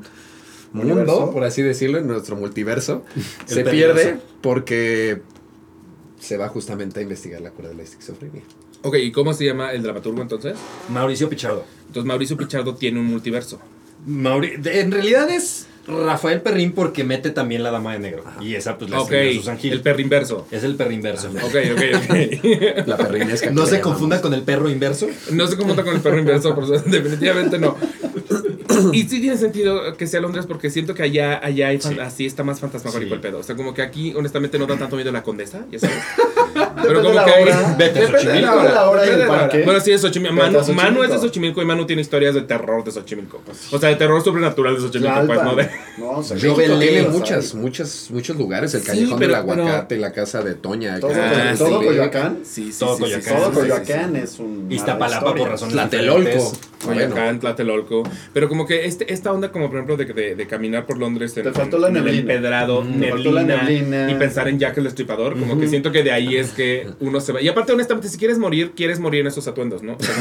mundo, 0.73 0.93
Universo. 0.95 1.31
por 1.31 1.43
así 1.43 1.61
decirlo, 1.61 1.99
en 1.99 2.07
nuestro 2.07 2.35
multiverso. 2.35 3.03
El 3.47 3.55
se 3.55 3.63
pierde 3.63 4.17
porque 4.41 5.21
se 6.19 6.37
va 6.37 6.47
justamente 6.49 6.99
a 6.99 7.03
investigar 7.03 7.41
la 7.41 7.51
cura 7.51 7.69
de 7.69 7.75
la 7.75 7.83
esquizofrenia. 7.83 8.41
Ok, 8.81 8.95
¿y 8.97 9.11
cómo 9.11 9.33
se 9.33 9.45
llama 9.45 9.71
el 9.71 9.81
dramaturgo 9.83 10.21
entonces? 10.21 10.57
Mauricio 10.89 11.29
Pichardo. 11.29 11.63
Entonces 11.87 12.05
Mauricio 12.07 12.35
Pichardo 12.37 12.75
tiene 12.75 12.99
un 12.99 13.05
multiverso. 13.05 13.59
Mauri- 14.05 14.57
de- 14.57 14.81
en 14.81 14.91
realidad 14.91 15.29
es 15.29 15.67
Rafael 15.87 16.41
Perrín 16.41 16.73
porque 16.73 17.03
mete 17.05 17.29
también 17.29 17.63
la 17.63 17.71
dama 17.71 17.93
de 17.93 17.99
negro. 17.99 18.23
Y 18.41 18.55
esa 18.55 18.77
pues 18.77 18.89
la 18.91 18.99
Ok, 19.01 19.11
escribió 19.11 19.39
Susan 19.41 19.57
Gil. 19.57 19.73
el 19.73 19.81
perrinverso. 19.81 20.47
es 20.51 20.63
el 20.65 20.75
perro 20.75 20.91
inverso. 20.91 21.29
Ok, 21.29 21.55
ok, 21.73 21.81
ok. 22.09 22.87
La 22.87 22.97
perrinesca. 22.97 23.51
No 23.51 23.63
que 23.65 23.69
se 23.69 23.79
confunda 23.81 24.21
con 24.21 24.33
el 24.33 24.41
perro 24.43 24.69
inverso. 24.69 25.07
No 25.31 25.47
se 25.47 25.55
confunda 25.57 25.83
con 25.83 25.95
el 25.95 26.01
perro 26.01 26.19
inverso, 26.19 26.53
por 26.55 26.63
eso, 26.65 26.73
definitivamente 26.85 27.59
no. 27.59 27.77
Y 28.93 29.03
sí 29.03 29.19
tiene 29.21 29.37
sentido 29.37 29.95
que 29.97 30.07
sea 30.07 30.21
Londres 30.21 30.45
porque 30.47 30.69
siento 30.69 30.93
que 30.93 31.03
allá, 31.03 31.39
allá 31.43 31.71
Sí. 31.79 31.97
así 31.99 32.25
está 32.25 32.43
más 32.43 32.59
fantasmagórico 32.59 33.09
Sí. 33.09 33.13
el 33.15 33.21
pedo. 33.21 33.39
O 33.39 33.43
sea, 33.43 33.55
como 33.55 33.73
que 33.73 33.81
aquí 33.81 34.13
honestamente 34.15 34.57
no 34.59 34.65
da 34.67 34.77
tanto 34.77 34.95
miedo 34.95 35.11
la 35.11 35.23
condesa, 35.23 35.65
ya 35.71 35.79
sabes. 35.79 35.97
De 36.83 36.93
la 37.13 37.23
hay- 37.25 37.43
hora. 37.43 37.75
Vete 37.77 37.99
a. 38.03 39.65
Bueno, 39.65 39.79
sí, 39.79 39.91
es 39.91 40.01
Xochimilco. 40.01 40.33
A 40.41 40.45
Manu, 40.45 40.59
Xochimilco. 40.59 40.83
Manu 40.83 41.03
es 41.03 41.11
de 41.11 41.19
Xochimilco 41.19 41.61
y 41.61 41.65
Manu 41.65 41.85
tiene 41.85 42.01
historias 42.01 42.33
de 42.35 42.41
terror 42.41 42.83
de 42.83 42.91
Xochimilco. 42.91 43.41
O 43.71 43.79
sea, 43.79 43.89
de 43.89 43.95
terror 43.95 44.23
sobrenatural 44.23 44.75
de 44.75 44.81
Xochimilco, 44.81 45.25
pues, 45.25 45.43
no 45.43 45.55
de... 45.55 45.69
No, 45.97 46.09
o 46.11 46.23
sea, 46.23 46.37
Yo 46.37 46.55
velé 46.55 47.03
muchas, 47.07 47.55
muchas, 47.55 48.09
muchos 48.11 48.37
lugares. 48.37 48.73
El 48.73 48.81
Sí, 48.81 48.87
callejón 48.87 49.19
pero- 49.19 49.31
del 49.33 49.35
aguacate, 49.41 49.97
la 49.97 50.11
casa 50.11 50.41
de 50.43 50.55
Toña. 50.55 50.99
Todo, 50.99 51.11
que- 51.13 51.19
Ah, 51.19 51.53
todo 51.57 51.79
sí. 51.79 51.85
Coyoacán. 51.85 52.39
Sí, 52.43 52.71
sí, 52.71 52.79
Todo 52.79 52.89
sí, 52.89 52.95
sí, 52.95 53.01
Coyoacán. 53.03 53.23
sí, 53.23 53.39
Todo 53.39 53.45
sí, 53.45 53.53
sí, 53.55 53.59
Coyoacán 53.61 54.15
es 54.15 54.39
un. 54.39 54.71
Iztapalapa 54.71 55.35
por 55.35 55.49
razones 55.49 55.73
Tlatelolco. 55.73 56.53
Coyoacán, 56.83 57.39
Tlatelolco. 57.39 58.03
Pero 58.33 58.49
como 58.49 58.62
que 58.65 58.85
este, 58.85 59.11
esta 59.13 59.31
onda, 59.31 59.51
como 59.51 59.67
por 59.67 59.75
ejemplo, 59.77 59.97
de, 59.97 60.05
de, 60.05 60.35
de 60.35 60.47
caminar 60.47 60.85
por 60.85 60.97
Londres 60.97 61.35
en, 61.37 61.43
Te 61.43 61.51
faltó 61.51 61.77
la 61.77 61.89
en 61.89 61.97
el 61.97 62.03
neblina. 62.05 62.21
empedrado. 62.33 62.83
Te 62.99 63.09
faltó 63.09 63.31
la 63.31 63.43
neblina, 63.43 63.97
neblina. 64.05 64.11
y 64.11 64.15
pensar 64.15 64.47
en 64.47 64.59
Jack 64.59 64.77
el 64.77 64.83
Destripador, 64.85 65.37
como 65.39 65.59
que 65.59 65.67
siento 65.67 65.91
que 65.91 66.03
de 66.03 66.11
ahí 66.11 66.35
es 66.37 66.51
que 66.51 66.87
uno 66.99 67.19
se 67.21 67.31
va. 67.33 67.41
Y 67.41 67.47
aparte, 67.47 67.71
honestamente, 67.73 68.07
si 68.09 68.17
quieres 68.17 68.37
morir, 68.37 68.71
quieres 68.75 68.99
morir 68.99 69.21
en 69.21 69.27
esos 69.27 69.47
atuendos, 69.47 69.83
¿no? 69.83 69.93
O 69.93 70.03
sea, 70.03 70.13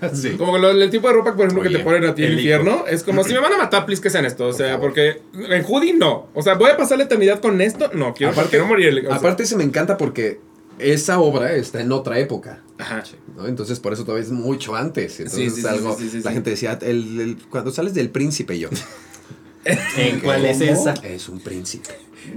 como, 0.00 0.14
Sí. 0.14 0.30
como 0.36 0.52
que 0.54 0.58
lo- 0.60 0.70
el 0.70 0.90
tipo 0.90 1.08
de 1.08 1.14
ropa, 1.14 1.32
por 1.34 1.46
ejemplo, 1.46 1.62
que 1.62 1.68
Oye, 1.68 1.78
te 1.78 1.84
ponen 1.84 2.04
a 2.04 2.14
ti 2.14 2.24
en 2.24 2.32
el 2.32 2.38
infierno, 2.38 2.84
es 2.88 3.02
como 3.02 3.24
si 3.24 3.32
me 3.32 3.40
van 3.40 3.52
a 3.52 3.58
matar, 3.58 3.86
please 3.86 4.02
que 4.02 4.10
sean 4.10 4.24
esto. 4.24 4.46
O 4.46 4.52
sea, 4.52 4.78
porque 4.80 5.20
en 5.48 5.64
hoodie 5.64 5.94
no. 5.94 6.28
O 6.34 6.42
sea, 6.42 6.54
voy 6.54 6.70
a 6.70 6.76
pasar 6.76 6.98
la 6.98 7.04
eternidad 7.04 7.40
con 7.40 7.60
esto, 7.60 7.90
no, 7.94 8.14
quiero, 8.14 8.32
Aparte- 8.32 8.50
quiero 8.50 8.66
morir. 8.66 9.04
o 9.06 9.08
sea, 9.08 9.16
Aparte, 9.16 9.46
se 9.46 9.56
me 9.56 9.64
encanta 9.64 9.96
porque 9.96 10.38
esa 10.78 11.18
obra 11.20 11.54
está 11.54 11.80
en 11.80 11.92
otra 11.92 12.18
época. 12.18 12.62
ajá. 12.78 13.02
¿no? 13.36 13.46
Entonces, 13.46 13.80
por 13.80 13.92
eso 13.92 14.04
todavía 14.04 14.24
es 14.24 14.30
mucho 14.32 14.74
antes. 14.76 15.18
Entonces, 15.20 15.54
Sí, 15.56 15.66
algo, 15.66 15.96
sí, 15.96 16.04
sí, 16.04 16.10
sí, 16.10 16.16
la 16.22 16.30
sí. 16.30 16.34
gente 16.34 16.50
decía, 16.50 16.78
el- 16.82 17.20
el- 17.20 17.36
cuando 17.50 17.70
sales 17.70 17.94
del 17.94 18.10
príncipe, 18.10 18.58
yo, 18.58 18.68
¿En 19.96 20.20
cuál 20.20 20.44
es 20.44 20.60
esa? 20.60 20.94
es 21.02 21.28
un 21.28 21.40
príncipe. 21.40 21.88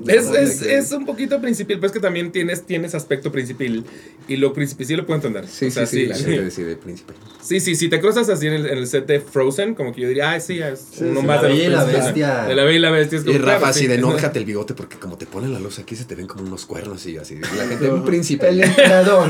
Es, 0.08 0.28
es, 0.28 0.62
que- 0.62 0.78
es 0.78 0.92
un 0.92 1.06
poquito 1.06 1.40
principil, 1.42 1.78
pero 1.78 1.88
es 1.88 1.94
que 1.94 2.00
también 2.00 2.32
tienes, 2.32 2.64
tienes 2.64 2.96
aspecto 2.96 3.32
principil. 3.32 3.84
Y 4.28 4.38
lo 4.38 4.54
principil 4.54 4.86
sí 4.88 4.96
lo 4.96 5.06
puedo 5.06 5.18
entender. 5.18 5.48
Sí, 5.48 5.68
O 5.68 5.72
sea, 5.72 5.86
sí, 5.86 6.02
sí, 6.02 6.06
la 6.08 6.16
gente 6.16 6.42
decide 6.46 6.76
príncipe. 6.76 7.14
Sí, 7.42 7.60
sí, 7.60 7.76
si 7.76 7.90
te 7.90 8.00
cruzas 8.00 8.30
así 8.30 8.48
en 8.48 8.54
el, 8.54 8.66
en 8.68 8.78
el 8.78 8.88
set 8.88 9.06
de 9.08 9.20
Frozen, 9.20 9.74
como 9.74 9.94
que 9.94 10.02
yo 10.02 10.08
diría, 10.08 10.32
ay, 10.32 10.42
sí, 10.42 10.60
es 10.60 10.80
Sí, 10.92 11.04
uno 11.06 11.22
sí, 11.22 11.26
más 11.28 11.42
La 11.42 11.48
de 11.48 11.54
Bella 11.54 11.64
y 11.64 11.70
la 11.70 11.78
príncipes". 11.84 12.06
Bestia. 12.06 12.44
De 12.46 12.56
la 12.56 12.64
Bella 12.64 12.78
y 12.78 12.80
la 12.82 12.92
Bestia. 12.92 13.18
Es 13.20 13.24
como, 13.24 13.36
Y 13.36 13.40
Rafa 13.40 13.52
claro, 13.58 13.66
así 13.68 13.80
sí. 13.82 13.88
de, 13.88 13.98
no, 13.98 14.14
déjate 14.16 14.40
el 14.40 14.46
bigote 14.46 14.74
porque 14.74 14.98
como 14.98 15.18
te 15.18 15.26
ponen 15.26 15.54
la 15.54 15.60
luz 15.60 15.80
aquí 15.80 15.96
se 15.96 16.06
te 16.06 16.16
ven 16.16 16.28
como 16.28 16.44
unos 16.44 16.66
cuernos 16.66 17.06
y 17.08 17.18
así. 17.18 17.36
La 17.58 17.68
gente, 17.68 17.90
un 17.90 18.06
príncipe. 18.06 18.50
El 18.50 18.62
emperador. 18.64 19.30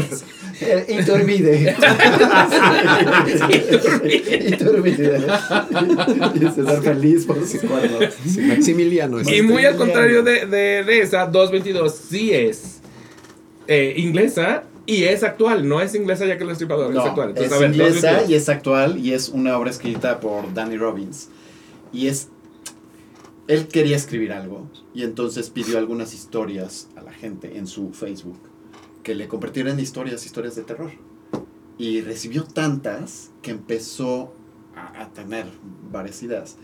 Iturbide. 0.89 1.75
Iturbide. 4.47 5.21
Y 6.35 6.39
César 6.51 6.81
feliz 6.83 7.25
por 7.25 7.45
sus 7.47 7.61
cuernos. 7.61 8.03
Maximiliano. 8.47 9.21
Y 9.21 9.35
es- 9.35 9.43
muy 9.43 9.65
al 9.65 9.75
contrario 9.77 10.23
de, 10.23 10.45
de, 10.49 10.83
de 10.83 11.01
esa, 11.01 11.25
222 11.25 11.93
sí 11.93 12.33
es 12.33 12.79
eh, 13.67 13.93
inglesa 13.97 14.63
y 14.85 15.03
es 15.03 15.23
actual. 15.23 15.67
No 15.67 15.81
es 15.81 15.93
inglesa 15.95 16.25
ya 16.25 16.37
que 16.37 16.43
el 16.43 16.49
destripador, 16.49 16.89
es 16.89 16.95
No, 16.95 17.03
actual. 17.03 17.29
Entonces, 17.29 17.51
es 17.51 17.57
a 17.57 17.61
ver, 17.61 17.71
inglesa 17.71 18.07
222. 18.07 18.29
y 18.29 18.35
es 18.35 18.49
actual 18.49 18.97
y 18.97 19.13
es 19.13 19.29
una 19.29 19.57
obra 19.57 19.69
escrita 19.69 20.19
por 20.19 20.53
Danny 20.53 20.77
Robbins. 20.77 21.29
Y 21.93 22.07
es... 22.07 22.29
Él 23.47 23.67
quería 23.67 23.95
escribir 23.95 24.31
algo 24.31 24.69
y 24.93 25.03
entonces 25.03 25.49
pidió 25.49 25.79
algunas 25.79 26.13
historias 26.13 26.87
a 26.95 27.01
la 27.01 27.11
gente 27.11 27.57
en 27.57 27.65
su 27.65 27.93
Facebook 27.93 28.37
que 29.01 29.15
le 29.15 29.27
convirtieran 29.27 29.73
en 29.73 29.79
historias, 29.79 30.25
historias 30.25 30.55
de 30.55 30.63
terror. 30.63 30.91
Y 31.77 32.01
recibió 32.01 32.43
tantas 32.43 33.31
que 33.41 33.51
empezó 33.51 34.33
a, 34.75 35.03
a 35.03 35.09
tener 35.13 35.45
varias 35.91 36.21
ideas 36.21 36.57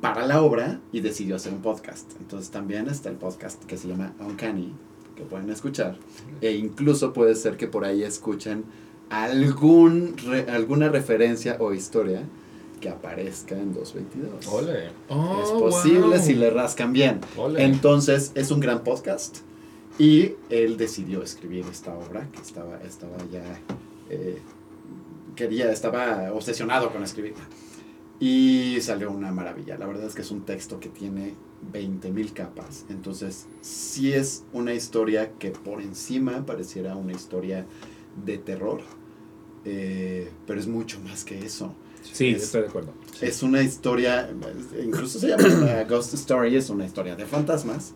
para 0.00 0.26
la 0.26 0.42
obra 0.42 0.80
y 0.92 1.00
decidió 1.00 1.36
hacer 1.36 1.52
un 1.52 1.60
podcast. 1.62 2.10
Entonces 2.20 2.50
también 2.50 2.88
está 2.88 3.08
el 3.08 3.16
podcast 3.16 3.62
que 3.64 3.76
se 3.76 3.88
llama 3.88 4.12
Uncanny, 4.20 4.72
que 5.16 5.22
pueden 5.24 5.50
escuchar. 5.50 5.96
E 6.40 6.52
incluso 6.52 7.12
puede 7.12 7.34
ser 7.34 7.56
que 7.56 7.66
por 7.66 7.84
ahí 7.84 8.02
escuchen 8.02 8.64
algún 9.10 10.16
re- 10.18 10.46
alguna 10.50 10.88
referencia 10.88 11.56
o 11.60 11.72
historia 11.72 12.22
que 12.80 12.88
aparezca 12.88 13.58
en 13.58 13.72
222. 13.74 14.46
Ole, 14.52 14.90
Oh, 15.08 15.40
es 15.42 15.50
posible 15.50 16.16
wow. 16.16 16.18
si 16.24 16.34
le 16.34 16.50
rascan 16.50 16.92
bien. 16.92 17.20
ole. 17.36 17.64
Entonces 17.64 18.30
es 18.36 18.50
un 18.52 18.60
gran 18.60 18.84
podcast 18.84 19.38
y 19.98 20.34
él 20.48 20.76
decidió 20.76 21.22
escribir 21.24 21.64
esta 21.70 21.92
obra 21.96 22.28
que 22.30 22.40
estaba, 22.40 22.78
estaba 22.86 23.16
ya, 23.32 23.42
eh, 24.10 24.38
quería, 25.34 25.72
estaba 25.72 26.30
obsesionado 26.32 26.92
con 26.92 27.02
escribirla. 27.02 27.42
Y 28.20 28.78
salió 28.80 29.10
una 29.12 29.30
maravilla. 29.32 29.78
La 29.78 29.86
verdad 29.86 30.04
es 30.06 30.14
que 30.14 30.22
es 30.22 30.30
un 30.30 30.42
texto 30.44 30.80
que 30.80 30.88
tiene 30.88 31.34
20.000 31.72 32.32
capas. 32.32 32.84
Entonces 32.88 33.46
sí 33.60 34.12
es 34.12 34.44
una 34.52 34.74
historia 34.74 35.32
que 35.38 35.50
por 35.52 35.80
encima 35.80 36.44
pareciera 36.44 36.96
una 36.96 37.12
historia 37.12 37.66
de 38.24 38.38
terror. 38.38 38.80
eh, 39.64 40.30
pero 40.46 40.58
es 40.58 40.66
mucho 40.66 40.98
más 41.00 41.24
que 41.24 41.38
eso. 41.44 41.74
Sí, 42.02 42.28
es- 42.28 42.44
estoy 42.44 42.62
de 42.62 42.68
acuerdo. 42.68 42.92
Es 43.20 43.42
una 43.42 43.60
historia, 43.62 44.30
incluso 44.82 45.18
se 45.18 45.28
llama 45.28 45.44
una 45.58 45.84
Ghost 45.84 46.14
Story, 46.14 46.56
es 46.56 46.70
una 46.70 46.86
historia 46.86 47.16
de 47.16 47.26
fantasmas, 47.26 47.92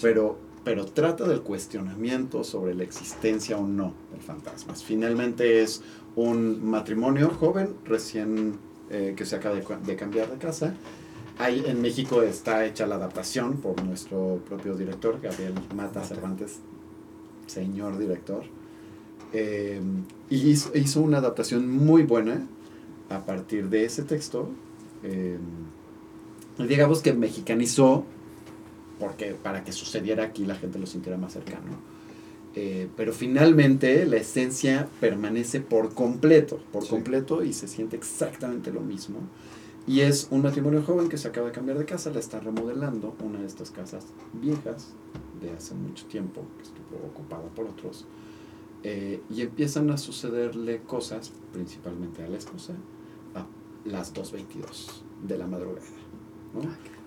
pero, 0.00 0.38
pero 0.64 0.86
trata 0.86 1.26
del 1.28 1.42
cuestionamiento 1.42 2.44
sobre 2.44 2.74
la 2.74 2.84
existencia 2.84 3.58
o 3.58 3.66
no 3.66 3.92
de 4.14 4.20
fantasmas. 4.20 4.82
Finalmente 4.84 5.60
es 5.62 5.82
un 6.16 6.64
matrimonio 6.64 7.28
joven, 7.28 7.74
recién 7.84 8.54
eh, 8.92 9.14
que 9.16 9.24
se 9.24 9.36
acaba 9.36 9.56
de, 9.56 9.96
cambiar 9.96 10.30
de 10.30 10.36
casa. 10.36 10.74
Ahí 11.38 11.64
en 11.66 11.80
México 11.80 12.22
está 12.22 12.66
hecha 12.66 12.86
la 12.86 12.96
adaptación 12.96 13.56
por 13.56 13.82
nuestro 13.82 14.40
propio 14.46 14.76
director, 14.76 15.18
Gabriel 15.20 15.54
Mata 15.74 16.04
Cervantes, 16.04 16.58
señor 17.46 17.98
director. 17.98 18.44
Eh, 19.32 19.80
y 20.28 20.50
hizo, 20.50 20.70
hizo 20.76 21.00
una 21.00 21.18
adaptación 21.18 21.70
muy 21.70 22.02
buena 22.02 22.46
a 23.08 23.24
partir 23.24 23.70
de 23.70 23.86
ese 23.86 24.02
texto, 24.02 24.50
eh, 25.02 25.38
digamos 26.58 27.00
que 27.00 27.12
mexicanizó, 27.14 28.04
porque 29.00 29.34
para 29.34 29.64
que 29.64 29.72
sucediera 29.72 30.24
aquí 30.24 30.44
la 30.44 30.54
gente 30.54 30.78
lo 30.78 30.86
sintiera 30.86 31.16
más 31.18 31.32
cercano. 31.32 31.91
Eh, 32.54 32.88
pero 32.96 33.12
finalmente 33.14 34.04
la 34.04 34.16
esencia 34.18 34.88
permanece 35.00 35.60
por 35.60 35.94
completo, 35.94 36.60
por 36.70 36.82
Sí. 36.84 36.90
completo 36.90 37.42
y 37.42 37.52
se 37.54 37.66
siente 37.66 37.96
exactamente 37.96 38.70
lo 38.72 38.80
mismo. 38.80 39.20
Y 39.86 40.00
es 40.00 40.28
un 40.30 40.42
matrimonio 40.42 40.82
joven 40.82 41.08
que 41.08 41.16
se 41.16 41.28
acaba 41.28 41.46
de 41.48 41.52
cambiar 41.52 41.78
de 41.78 41.84
casa, 41.86 42.10
la 42.10 42.20
está 42.20 42.38
remodelando, 42.40 43.16
una 43.24 43.40
de 43.40 43.46
estas 43.46 43.70
casas 43.70 44.04
viejas 44.34 44.92
de 45.40 45.50
hace 45.50 45.74
mucho 45.74 46.04
tiempo, 46.06 46.42
que 46.58 46.62
estuvo 46.64 47.04
ocupada 47.06 47.42
por 47.54 47.66
otros. 47.66 48.04
Eh, 48.84 49.20
y 49.30 49.40
empiezan 49.42 49.90
a 49.90 49.96
sucederle 49.96 50.82
cosas, 50.82 51.32
principalmente 51.52 52.22
a 52.22 52.28
la 52.28 52.36
esposa, 52.36 52.74
a 53.34 53.46
las 53.88 54.12
2.22 54.12 55.02
de 55.26 55.38
la 55.38 55.46
madrugada. 55.46 55.86
¿no? 56.54 56.60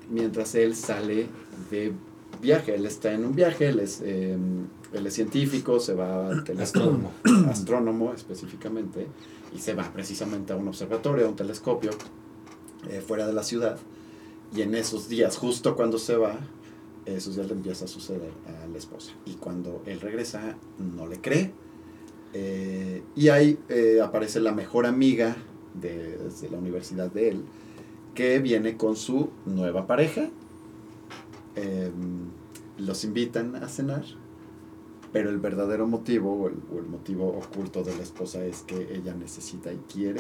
Mientras 0.10 0.56
él 0.56 0.76
sale 0.76 1.28
de 1.72 1.94
viaje, 2.42 2.76
él 2.76 2.86
está 2.86 3.14
en 3.14 3.26
un 3.26 3.36
viaje, 3.36 3.68
él 3.70 3.80
es, 3.80 4.02
eh, 4.04 4.38
él 4.98 5.08
es 5.08 5.14
científico, 5.14 5.80
se 5.80 5.94
va 5.94 6.28
al 6.30 6.44
telescopio, 6.46 7.12
Astrónomo. 7.50 8.14
específicamente, 8.14 9.08
y 9.56 9.60
se 9.60 9.74
va 9.74 9.92
precisamente 9.92 10.54
a 10.54 10.56
un 10.56 10.68
observatorio, 10.68 11.26
a 11.26 11.30
un 11.30 11.36
telescopio, 11.36 11.92
eh, 12.90 13.02
fuera 13.06 13.28
de 13.28 13.34
la 13.34 13.44
ciudad. 13.44 13.78
Y 14.56 14.62
en 14.62 14.76
esos 14.76 15.10
días, 15.10 15.38
justo 15.38 15.76
cuando 15.76 15.98
se 15.98 16.16
va, 16.16 16.40
esos 17.06 17.36
días 17.36 17.48
le 17.48 17.54
empieza 17.54 17.86
a 17.86 17.88
suceder 17.88 18.32
a 18.48 18.68
la 18.68 18.78
esposa. 18.78 19.14
Y 19.26 19.34
cuando 19.34 19.82
él 19.86 20.02
regresa, 20.02 20.58
no 20.80 21.08
le 21.08 21.20
cree. 21.20 21.52
Eh, 22.34 23.04
y 23.16 23.30
ahí 23.30 23.58
eh, 23.70 24.02
aparece 24.04 24.40
la 24.40 24.52
mejor 24.52 24.86
amiga 24.86 25.36
de, 25.74 26.18
de 26.18 26.50
la 26.50 26.58
universidad 26.58 27.12
de 27.12 27.30
él, 27.30 27.46
que 28.14 28.40
viene 28.40 28.78
con 28.78 28.96
su 28.96 29.30
nueva 29.46 29.88
pareja. 29.88 30.30
Eh, 31.56 31.92
los 32.78 33.04
invitan 33.06 33.56
a 33.56 33.70
cenar, 33.70 34.04
pero 35.16 35.30
el 35.30 35.38
verdadero 35.38 35.88
motivo 35.88 36.34
o 36.34 36.48
el, 36.50 36.56
o 36.76 36.78
el 36.78 36.88
motivo 36.88 37.30
oculto 37.30 37.84
de 37.84 37.96
la 37.96 38.04
esposa 38.04 38.44
es 38.44 38.64
que 38.64 38.76
ella 38.94 39.14
necesita 39.14 39.72
y 39.72 39.78
quiere 39.90 40.20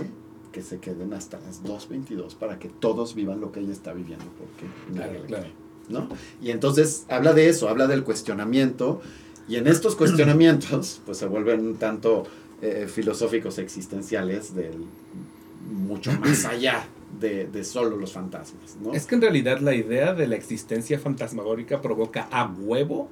que 0.53 0.61
se 0.61 0.79
queden 0.79 1.13
hasta 1.13 1.37
las 1.41 1.65
2.22 1.65 2.35
para 2.35 2.59
que 2.59 2.69
todos 2.69 3.13
vivan 3.13 3.41
lo 3.41 3.51
que 3.51 3.59
ella 3.59 3.73
está 3.73 3.91
viviendo, 3.91 4.23
porque 4.37 4.97
nadie 4.97 5.19
le 5.19 5.25
claro. 5.25 5.43
cree, 5.43 5.53
¿no? 5.89 6.07
Y 6.41 6.51
entonces 6.51 7.05
habla 7.09 7.33
de 7.33 7.49
eso, 7.49 7.67
habla 7.67 7.87
del 7.87 8.05
cuestionamiento, 8.05 9.01
y 9.49 9.57
en 9.57 9.67
estos 9.67 9.95
cuestionamientos 9.97 11.01
pues 11.05 11.17
se 11.17 11.25
vuelven 11.25 11.59
un 11.67 11.75
tanto 11.75 12.23
eh, 12.61 12.87
filosóficos 12.89 13.57
existenciales 13.57 14.55
del 14.55 14.77
mucho 15.73 16.13
más 16.21 16.45
allá 16.45 16.87
de, 17.19 17.47
de 17.47 17.65
solo 17.65 17.97
los 17.97 18.13
fantasmas, 18.13 18.77
¿no? 18.81 18.93
Es 18.93 19.05
que 19.05 19.15
en 19.15 19.21
realidad 19.23 19.59
la 19.59 19.75
idea 19.75 20.13
de 20.13 20.25
la 20.25 20.37
existencia 20.37 20.97
fantasmagórica 20.99 21.81
provoca 21.81 22.29
a 22.31 22.45
huevo 22.45 23.09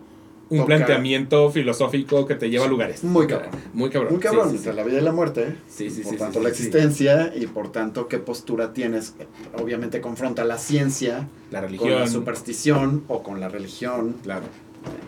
un 0.49 0.65
planteamiento 0.65 1.49
filosófico 1.51 2.25
que 2.27 2.35
te 2.35 2.49
lleva 2.49 2.65
a 2.65 2.67
lugares. 2.67 3.03
Muy 3.03 3.27
cabrón. 3.27 3.49
Muy 3.73 3.89
cabrón. 3.89 4.13
Muy 4.13 4.21
cabrón, 4.21 4.45
Sí, 4.45 4.51
sí, 4.51 4.57
entre 4.57 4.71
sí. 4.71 4.77
la 4.77 4.83
vida 4.83 4.97
y 4.99 5.01
la 5.01 5.11
muerte. 5.11 5.55
Sí, 5.69 5.89
sí, 5.89 6.01
por 6.01 6.15
tanto, 6.17 6.39
la 6.41 6.49
existencia 6.49 7.33
y 7.35 7.47
por 7.47 7.71
tanto, 7.71 8.07
qué 8.07 8.19
postura 8.19 8.73
tienes. 8.73 9.13
Obviamente 9.59 10.01
confronta 10.01 10.43
la 10.43 10.57
ciencia 10.57 11.27
La 11.51 11.59
con 11.61 11.69
religión. 11.69 11.99
la 11.99 12.07
superstición 12.07 13.03
o 13.07 13.23
con 13.23 13.39
la 13.39 13.49
religión. 13.49 14.15
Claro. 14.23 14.45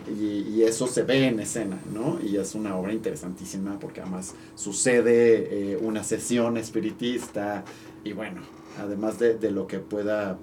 Y, 0.08 0.48
y 0.54 0.62
eso 0.62 0.86
se 0.86 1.02
ve 1.02 1.26
en 1.28 1.38
escena, 1.38 1.76
¿no? 1.92 2.18
Y 2.24 2.36
es 2.38 2.54
una 2.54 2.76
obra 2.76 2.92
interesantísima 2.94 3.78
porque 3.78 4.00
además 4.00 4.34
sucede 4.54 5.72
eh, 5.72 5.76
una 5.80 6.02
sesión 6.02 6.56
espiritista 6.56 7.62
y 8.02 8.12
bueno, 8.12 8.40
además 8.80 9.18
de, 9.18 9.34
de 9.36 9.50
lo 9.50 9.66
que 9.66 9.78
pueda 9.78 10.38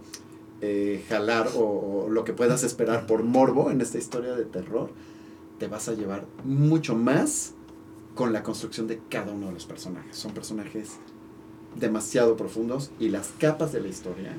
eh, 0.64 1.04
jalar 1.10 1.50
o, 1.56 1.62
o 2.06 2.10
lo 2.10 2.24
que 2.24 2.34
puedas 2.34 2.64
esperar 2.64 3.06
por 3.06 3.24
morbo 3.24 3.70
en 3.70 3.82
esta 3.82 3.98
historia 3.98 4.34
de 4.34 4.46
terror, 4.46 4.90
te 5.60 5.68
vas 5.68 5.90
a 5.90 5.94
llevar 5.94 6.26
mucho 6.46 6.96
más 6.96 7.54
con 8.16 8.34
la 8.34 8.44
construcción 8.44 8.88
de 8.88 9.00
cada 9.10 9.32
uno 9.32 9.48
de 9.48 9.54
los 9.54 9.66
personajes. 9.66 10.16
Son 10.16 10.34
personajes 10.34 10.90
demasiado 11.80 12.36
profundos 12.38 12.92
y 13.00 13.10
las 13.10 13.30
capas 13.40 13.72
de 13.74 13.82
la 13.82 13.88
historia 13.88 14.32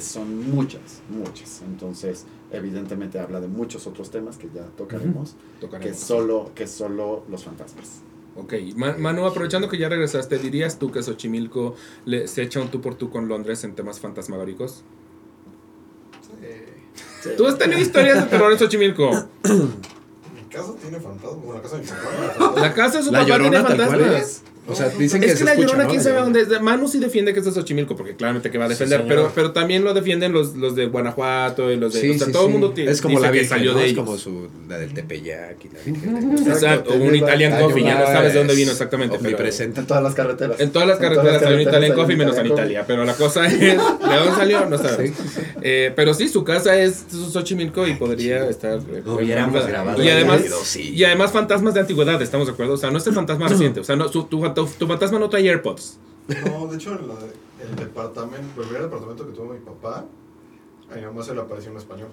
son 0.00 0.50
muchas, 0.50 1.02
muchas. 1.08 1.62
Entonces, 1.62 2.24
evidentemente 2.52 3.18
habla 3.18 3.40
de 3.40 3.48
muchos 3.48 3.86
otros 3.86 4.10
temas 4.10 4.36
que 4.38 4.48
ya 4.54 4.64
tocaremos, 4.76 5.34
que 5.80 5.94
solo, 5.94 6.52
que 6.54 6.66
solo 6.66 7.24
los 7.28 7.44
fantasmas. 7.44 8.02
Ok, 8.34 8.54
Ma- 8.76 8.96
Manu, 8.96 9.26
aprovechando 9.26 9.68
que 9.68 9.78
ya 9.78 9.88
regresaste, 9.88 10.38
¿dirías 10.38 10.78
tú 10.78 10.90
que 10.92 11.02
Xochimilco 11.02 11.74
le, 12.04 12.28
se 12.28 12.42
echa 12.42 12.60
un 12.60 12.70
tú 12.70 12.80
por 12.80 12.94
tú 12.94 13.10
con 13.10 13.28
Londres 13.28 13.64
en 13.64 13.74
temas 13.74 13.98
fantasmagóricos? 14.00 14.84
Sí. 17.22 17.30
¿Tú 17.36 17.46
has 17.46 17.58
tenido 17.58 17.78
historias 17.80 18.24
de 18.24 18.30
terror 18.30 18.52
en 18.52 18.58
Xochimilco? 18.58 19.10
Mi 19.12 20.42
casa 20.50 20.72
tiene 20.80 20.98
fantasmas. 21.00 21.42
Bueno, 21.44 21.54
la 21.54 21.62
casa 21.62 21.76
de 21.76 21.82
mi 21.82 21.88
papá 21.88 22.00
tiene 22.10 22.28
fantasmas. 22.28 22.60
La 22.62 22.74
casa 22.74 22.98
de 22.98 23.04
su 23.04 23.12
La 23.12 23.18
papá 23.20 23.26
tiene 23.26 23.44
llorona 23.50 23.68
tal 23.68 23.76
cual 23.76 24.00
fantasmas. 24.00 24.42
Es. 24.72 24.80
O 24.80 24.82
sea, 24.82 24.88
dicen 24.98 25.20
que 25.20 25.26
Es 25.26 25.32
que 25.32 25.38
se 25.38 25.44
la 25.44 25.52
escucha, 25.52 25.68
llorona, 25.68 25.84
¿no? 25.84 25.90
quién 25.90 25.98
La 25.98 26.04
sabe 26.10 26.20
dónde 26.20 26.40
es. 26.42 26.60
Manu 26.62 26.88
sí 26.88 26.98
defiende 26.98 27.32
que 27.32 27.40
es 27.40 27.44
de 27.44 27.52
Xochimilco, 27.52 27.96
porque 27.96 28.14
claramente 28.16 28.50
que 28.50 28.58
va 28.58 28.64
a 28.66 28.68
defender, 28.68 29.04
pero, 29.08 29.30
pero 29.34 29.52
también 29.52 29.84
lo 29.84 29.94
defienden 29.94 30.32
los, 30.32 30.54
los 30.56 30.74
de 30.76 30.86
Guanajuato 30.86 31.70
y 31.70 31.76
los 31.76 31.92
de. 31.94 32.00
Sí, 32.00 32.10
o 32.10 32.14
sea, 32.18 32.26
sí, 32.26 32.32
todo 32.32 32.46
el 32.46 32.52
mundo 32.52 32.70
ti- 32.72 32.82
Es 32.82 33.00
como 33.00 33.18
dice 33.18 33.26
la 33.26 33.32
que 33.32 33.44
salió 33.44 33.72
¿no? 33.72 33.78
de 33.78 33.86
Es 33.86 33.94
como 33.94 34.16
su, 34.16 34.48
la 34.68 34.78
del 34.78 34.92
Tepeyac 34.94 35.56
y 35.64 35.68
la 35.68 35.80
Virgen. 35.84 36.48
Exacto, 36.48 36.94
un 36.94 37.14
Italian 37.14 37.60
Coffee, 37.60 37.82
ya 37.84 37.98
no 37.98 38.06
sabes 38.06 38.32
de 38.32 38.38
dónde 38.38 38.54
vino 38.54 38.70
exactamente. 38.72 39.16
pero- 39.18 39.28
Omnipresente. 39.30 39.80
En 39.80 39.86
todas 39.86 40.02
las 40.02 40.14
carreteras. 40.14 40.60
En 40.60 40.70
todas 40.70 40.88
las 40.88 40.98
carreteras 40.98 41.42
hay 41.42 41.54
un 41.54 41.60
Italian 41.60 41.94
Coffee 41.94 42.16
menos 42.16 42.36
en 42.38 42.46
Italia, 42.46 42.84
pero 42.86 43.04
la 43.04 43.14
cosa 43.14 43.46
es, 43.46 43.58
¿de 43.60 43.74
dónde 43.76 44.32
salió? 44.36 44.66
No 44.66 44.78
sabemos. 44.82 45.16
Eh, 45.62 45.92
pero 45.94 46.14
sí, 46.14 46.28
su 46.28 46.44
casa 46.44 46.76
es 46.80 47.04
Xochimilco 47.32 47.86
y 47.86 47.94
podría 47.94 48.48
estar... 48.48 48.78
eh, 48.78 49.02
Hubiéramos 49.04 49.66
grabado 49.66 50.02
Y 50.02 51.04
además, 51.04 51.32
fantasmas 51.32 51.74
de 51.74 51.80
antigüedad, 51.80 52.20
¿estamos 52.22 52.46
de 52.46 52.52
acuerdo? 52.52 52.74
O 52.74 52.76
sea, 52.76 52.90
no 52.90 52.98
es 52.98 53.06
el 53.06 53.14
fantasma 53.14 53.48
reciente, 53.48 53.80
o 53.80 53.84
sea, 53.84 53.96
no, 53.96 54.08
tu, 54.10 54.24
tu- 54.66 54.78
tu 54.78 54.86
fantasma 54.86 55.18
no 55.18 55.28
trae 55.28 55.48
AirPods. 55.48 55.98
No, 56.46 56.66
de 56.68 56.76
hecho, 56.76 56.92
en 56.98 57.08
la- 57.08 57.14
el 57.68 57.76
departamento, 57.76 58.60
el 58.62 58.66
primer 58.68 58.82
departamento 58.82 59.26
que 59.26 59.32
tuvo 59.32 59.52
mi 59.52 59.60
papá, 59.60 60.04
a 60.90 60.94
mi 60.96 61.02
mamá 61.02 61.22
se 61.22 61.34
le 61.34 61.40
apareció 61.40 61.70
un 61.70 61.76
español. 61.78 62.08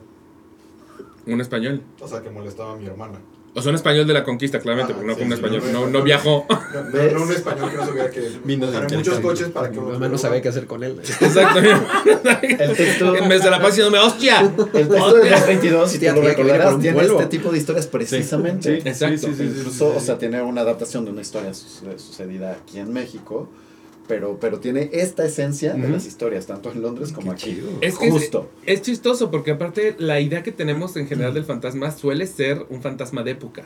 Un 1.25 1.42
español. 1.42 1.82
O 2.01 2.08
sea, 2.08 2.22
que 2.22 2.30
molestaba 2.30 2.74
a 2.74 2.75
mi 2.77 2.86
hermana. 2.86 3.20
O 3.58 3.62
sea, 3.62 3.72
un 3.72 3.76
español 3.76 4.06
de 4.06 4.14
la 4.14 4.24
conquista, 4.24 4.60
claramente, 4.60 4.94
Ah, 4.94 4.96
porque 4.96 5.08
no 5.08 5.14
sí, 5.14 5.18
fue 5.20 5.26
un 5.28 5.34
español, 5.34 5.62
no, 5.66 5.72
no, 5.72 5.80
no, 5.80 5.92
no 5.92 6.00
no. 6.00 6.04
viajó. 6.06 6.46
No, 6.50 6.84
no, 6.84 7.12
no 7.12 7.24
un 7.24 7.32
español 7.32 7.72
que 7.72 7.78
no 7.78 7.86
sabía 7.88 8.10
que 8.12 8.30
Vino 8.44 8.70
de 8.72 8.96
muchos 8.98 9.20
coches 9.20 9.48
para 9.50 9.72
que 9.72 9.80
mamá 9.80 10.08
no 10.08 10.18
sabía 10.18 10.42
qué 10.42 10.50
hacer 10.50 10.68
con 10.68 10.84
él. 10.84 11.00
Exacto. 11.22 11.60
El 11.60 12.76
texto, 12.76 13.16
En 13.16 13.28
vez 13.30 13.44
de 13.44 13.50
la 13.50 13.58
paz 13.60 13.76
diciéndome, 13.76 13.98
¡hostia! 14.00 14.42
el 14.42 14.56
texto 14.56 15.14
de 15.16 15.30
222, 15.30 15.92
si 15.92 16.00
tú 16.00 16.06
lo 16.14 16.22
recordarás, 16.22 16.80
tiene 16.80 17.02
este 17.02 17.26
tipo 17.26 17.52
de 17.52 17.58
historias 17.58 17.88
precisamente. 17.88 18.82
Sí, 18.82 18.88
exacto. 18.88 19.28
Incluso, 19.28 19.94
o 19.96 20.00
sea, 20.00 20.18
tiene 20.18 20.42
una 20.42 20.62
adaptación 20.62 21.06
de 21.06 21.12
una 21.12 21.22
historia 21.22 21.54
su- 21.54 21.68
sucedida 21.98 22.52
aquí 22.52 22.80
en 22.80 22.94
México, 22.94 23.50
pero, 24.08 24.38
pero 24.40 24.60
tiene 24.60 24.90
esta 24.94 25.26
esencia 25.26 25.74
de 25.74 25.84
Ujú. 25.84 25.92
las 25.94 26.06
historias, 26.06 26.46
tanto 26.46 26.72
en 26.72 26.82
Londres 26.82 27.12
como 27.12 27.32
aquí. 27.32 27.56
chido. 27.56 27.68
Es 27.82 27.98
que 27.98 28.08
es- 28.08 28.12
Justo. 28.14 28.50
Es, 28.66 28.82
chistoso 28.82 29.30
porque 29.32 29.52
aparte 29.52 29.96
la 30.00 30.20
idea 30.20 30.44
que 30.44 30.52
tenemos 30.52 30.96
en 30.98 31.08
general 31.08 31.34
del 31.34 31.44
fantasma 31.46 31.92
suele 31.92 32.26
ser 32.28 32.66
un 32.70 32.82
fantasma 32.82 33.24
de 33.24 33.32
época. 33.32 33.64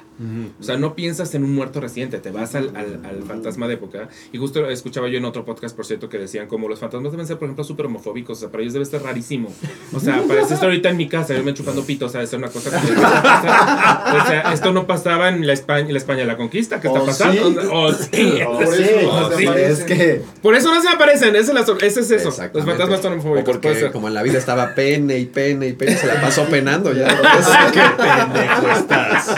O 0.60 0.64
sea, 0.64 0.78
no 0.78 0.96
piensas 0.96 1.34
en 1.36 1.44
un 1.44 1.54
muerto 1.54 1.80
reciente, 1.80 2.18
te 2.20 2.32
vas 2.32 2.56
al, 2.56 2.76
al- 2.76 3.02
al 3.06 3.24
fantasma 3.24 3.68
de 3.68 3.76
época. 3.76 4.10
Y 4.32 4.38
justo 4.38 4.68
escuchaba 4.70 5.08
yo 5.10 5.18
en 5.18 5.26
otro 5.26 5.46
podcast, 5.46 5.76
por 5.76 5.86
cierto, 5.86 6.10
que 6.10 6.18
decían 6.18 6.48
como 6.48 6.68
los 6.68 6.80
fantasmas 6.80 7.12
deben 7.12 7.28
ser, 7.28 7.38
por 7.38 7.46
ejemplo, 7.48 7.64
súper 7.64 7.86
homofóbicos. 7.86 8.38
O 8.38 8.42
sea, 8.42 8.50
para 8.50 8.64
ellos 8.64 8.74
debe 8.74 8.86
ser 8.86 9.04
rarísimo. 9.04 9.50
O 9.94 10.00
sea, 10.00 10.24
parece 10.28 10.54
estar 10.56 10.70
ahorita 10.70 10.90
en 10.90 10.98
mi 10.98 11.08
casa, 11.08 11.36
yo 11.36 11.44
me 11.44 11.54
chupando 11.54 11.84
pito, 11.84 12.06
o 12.06 12.10
sea, 12.10 12.22
es 12.22 12.34
una 12.34 12.48
cosa 12.50 12.70
que... 12.72 12.78
o 12.94 14.26
sea, 14.28 14.52
esto 14.54 14.72
no 14.72 14.88
pasaba 14.88 15.30
en 15.30 15.46
la 15.46 15.54
España, 15.54 15.88
en 15.88 15.94
la 15.94 15.98
España 15.98 16.20
de 16.22 16.26
la 16.26 16.38
conquista. 16.38 16.80
¿Qué 16.80 16.88
está 16.88 17.02
¿Oh, 17.02 17.06
pasando? 17.06 17.50
sí? 17.52 17.58
Oh, 17.72 17.92
sí. 17.94 18.40
Oh, 18.48 19.30
sí, 19.38 19.46
es 19.48 19.84
que 19.84 20.22
Por 20.42 20.56
eso 20.56 20.74
no 20.74 20.82
se 20.82 20.88
me 20.90 20.96
aparecen, 20.96 21.36
ese 21.36 21.52
es, 21.52 22.12
eso. 22.12 22.30
Los 22.54 22.66
fantasmas 22.66 23.02
son 23.02 23.14
O 23.14 23.16
homofóbicos. 23.16 23.58
puede 23.58 23.76
porque 23.76 23.92
como 23.92 24.08
en 24.08 24.14
la 24.14 24.24
vida 24.24 24.40
estaba 24.40 24.74
pene 24.74 25.20
y 25.20 25.26
pene 25.26 25.68
y 25.68 25.74
pene, 25.74 25.96
se 25.98 26.08
la 26.08 26.20
pasó 26.20 26.46
penando 26.46 26.94
ya. 26.94 27.08
¡Qué 27.72 27.82
pendejo 27.98 28.72
estás! 28.72 29.36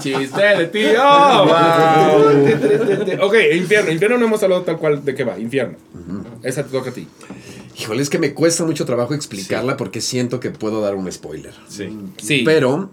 Chiste 0.00 0.42
de 0.42 0.66
tío. 0.68 1.02
ok, 3.22 3.34
infierno. 3.54 3.90
Infierno 3.90 4.18
no 4.18 4.26
hemos 4.26 4.42
hablado 4.42 4.62
tal 4.62 4.78
cual 4.78 5.04
de 5.04 5.14
qué 5.14 5.24
va. 5.24 5.38
Infierno. 5.38 5.76
Esa 6.42 6.62
te 6.64 6.70
toca 6.70 6.90
a 6.90 6.92
ti. 6.94 7.06
Híjole, 7.78 8.02
es 8.02 8.10
que 8.10 8.18
me 8.18 8.34
cuesta 8.34 8.64
mucho 8.64 8.86
trabajo 8.86 9.14
explicarla 9.14 9.76
porque 9.76 10.00
siento 10.00 10.40
que 10.40 10.50
puedo 10.50 10.80
dar 10.80 10.94
un 10.94 11.10
spoiler. 11.10 11.52
Sí. 11.68 11.96
Sí. 12.18 12.42
Pero 12.44 12.90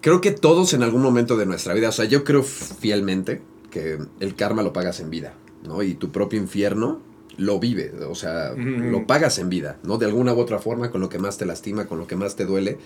creo 0.00 0.20
que 0.20 0.32
todos 0.32 0.74
en 0.74 0.82
algún 0.82 1.02
momento 1.02 1.36
de 1.36 1.46
nuestra 1.46 1.74
vida, 1.74 1.88
o 1.88 1.92
sea, 1.92 2.04
yo 2.04 2.24
creo 2.24 2.42
fielmente 2.42 3.42
que 3.70 3.98
el 4.20 4.34
karma 4.34 4.62
lo 4.62 4.72
pagas 4.72 5.00
en 5.00 5.10
vida, 5.10 5.34
¿no? 5.66 5.82
Y 5.82 5.94
tu 5.94 6.10
propio 6.10 6.38
infierno 6.40 7.00
lo 7.36 7.58
vive, 7.60 7.92
o 8.08 8.14
sea, 8.14 8.52
lo 8.92 9.06
pagas 9.06 9.38
en 9.38 9.48
vida, 9.50 9.78
¿no? 9.82 9.98
De 9.98 10.06
alguna 10.06 10.32
u 10.32 10.38
otra 10.40 10.58
forma, 10.58 10.90
con 10.90 11.00
lo 11.00 11.08
que 11.08 11.18
más 11.18 11.36
te 11.38 11.44
lastima, 11.46 11.86
con 11.86 11.98
lo 11.98 12.06
que 12.06 12.16
más 12.16 12.34
te 12.36 12.46
duele. 12.46 12.78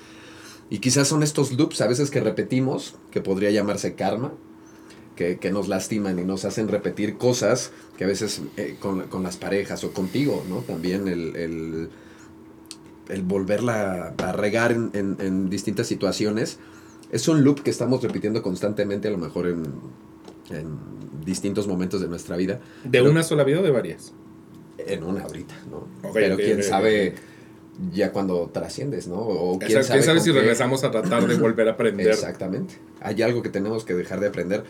Y 0.70 0.78
quizás 0.78 1.08
son 1.08 1.22
estos 1.22 1.52
loops 1.52 1.80
a 1.80 1.86
veces 1.86 2.10
que 2.10 2.20
repetimos, 2.20 2.94
que 3.10 3.20
podría 3.20 3.50
llamarse 3.50 3.94
karma, 3.94 4.32
que, 5.16 5.38
que 5.38 5.52
nos 5.52 5.68
lastiman 5.68 6.18
y 6.18 6.24
nos 6.24 6.44
hacen 6.44 6.68
repetir 6.68 7.16
cosas 7.18 7.72
que 7.96 8.04
a 8.04 8.06
veces 8.06 8.40
eh, 8.56 8.76
con, 8.80 9.02
con 9.08 9.22
las 9.22 9.36
parejas 9.36 9.84
o 9.84 9.92
contigo, 9.92 10.42
¿no? 10.48 10.58
También 10.58 11.06
el, 11.08 11.36
el, 11.36 11.90
el 13.08 13.22
volverla 13.22 14.14
a 14.18 14.32
regar 14.32 14.72
en, 14.72 14.90
en- 14.94 15.16
en 15.20 15.50
distintas 15.50 15.86
situaciones 15.86 16.58
es 17.12 17.26
un 17.28 17.42
loop 17.44 17.62
que 17.62 17.70
estamos 17.70 18.02
repitiendo 18.02 18.40
constantemente, 18.42 19.08
a 19.08 19.10
lo 19.10 19.18
mejor 19.18 19.46
en, 19.48 19.62
en 20.50 20.78
distintos 21.24 21.66
momentos 21.66 22.00
de 22.00 22.08
nuestra 22.08 22.36
vida. 22.36 22.60
¿De 22.84 22.90
Pero- 22.98 23.10
una 23.10 23.22
sola 23.22 23.44
vida 23.44 23.60
o 23.60 23.62
de 23.62 23.70
varias? 23.70 24.12
En 24.78 25.04
una 25.04 25.22
ahorita, 25.22 25.54
¿no? 25.70 25.86
Pero 26.12 26.36
quién 26.36 26.62
sabe 26.62 27.14
ya 27.92 28.12
cuando 28.12 28.50
trasciendes, 28.52 29.08
¿no? 29.08 29.16
O 29.20 29.58
quién 29.58 29.70
Exacto, 29.72 29.86
sabe, 29.88 29.98
¿Quién 29.98 30.04
sabe 30.06 30.18
con 30.18 30.24
si 30.24 30.32
qué- 30.32 30.38
regresamos 30.40 30.84
a 30.84 30.90
tratar 30.90 31.26
de 31.26 31.34
volver 31.36 31.68
a 31.68 31.72
aprender? 31.72 32.08
Exactamente. 32.08 32.74
Hay 33.00 33.20
algo 33.22 33.42
que 33.42 33.48
tenemos 33.50 33.84
que 33.84 33.94
dejar 33.94 34.20
de 34.20 34.28
aprender. 34.28 34.64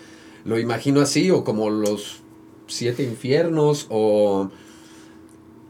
Lo 0.45 0.59
imagino 0.59 1.01
así, 1.01 1.31
o 1.31 1.45
como 1.45 1.71
los 1.71 2.23
siete 2.67 3.03
infiernos, 3.03 3.87
o... 3.91 4.51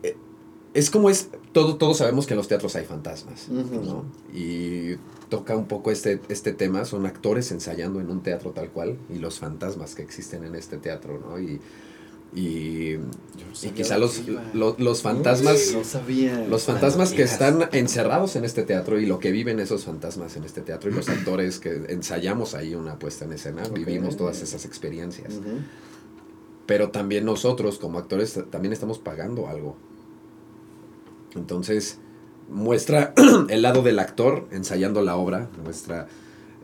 eh, 0.03 0.17
Es 0.75 0.91
como 0.91 1.11
es, 1.11 1.29
todo, 1.53 1.77
todos 1.77 1.97
sabemos 1.99 2.27
que 2.27 2.35
en 2.35 2.39
los 2.39 2.49
teatros 2.49 2.77
hay 2.77 2.85
fantasmas. 2.85 3.49
¿no? 3.49 4.05
Y 4.33 4.97
toca 5.29 5.57
un 5.57 5.67
poco 5.67 5.91
este, 5.91 6.21
este 6.29 6.53
tema, 6.53 6.85
son 6.85 7.07
actores 7.07 7.51
ensayando 7.53 8.01
en 8.01 8.11
un 8.11 8.23
teatro 8.23 8.51
tal 8.53 8.71
cual, 8.71 8.97
y 9.09 9.19
los 9.19 9.39
fantasmas 9.39 9.95
que 9.95 10.03
existen 10.03 10.45
en 10.45 10.55
este 10.55 10.77
teatro, 10.79 11.19
¿no? 11.19 11.39
Y, 11.41 11.61
y, 12.33 12.97
y 13.63 13.69
quizá 13.75 13.95
lo 13.99 14.07
los, 14.07 14.19
que 14.19 14.31
iba. 14.31 14.45
lo- 14.55 14.77
los 14.79 15.03
fantasmas... 15.03 15.73
No 15.73 15.83
sabía. 15.83 16.47
Los 16.49 16.63
fantasmas 16.65 17.11
que 17.13 17.23
están 17.25 17.69
encerrados 17.73 18.37
en 18.37 18.45
este 18.45 18.63
teatro 18.63 19.01
y 19.01 19.07
lo 19.07 19.19
que 19.19 19.33
viven 19.33 19.59
esos 19.59 19.85
fantasmas 19.85 20.37
en 20.37 20.45
este 20.45 20.61
teatro 20.61 20.91
y 20.91 20.95
los 20.95 21.09
actores 21.09 21.59
que 21.59 21.87
ensayamos 21.89 22.55
ahí 22.55 22.75
una 22.77 22.99
puesta 23.01 23.25
en 23.25 23.33
escena, 23.33 23.63
vivimos 23.75 24.17
todas 24.17 24.43
esas 24.43 24.65
experiencias. 24.65 25.35
Pero 26.67 26.91
también 26.91 27.25
nosotros 27.25 27.79
como 27.79 27.99
actores 27.99 28.39
también 28.51 28.73
estamos 28.73 29.01
pagando 29.01 29.49
algo. 29.49 29.77
Entonces 31.35 31.99
muestra 32.49 33.15
el 33.49 33.63
lado 33.63 33.83
del 33.83 33.99
actor 33.99 34.47
ensayando 34.51 35.03
la 35.03 35.17
obra, 35.17 35.49
muestra 35.63 36.09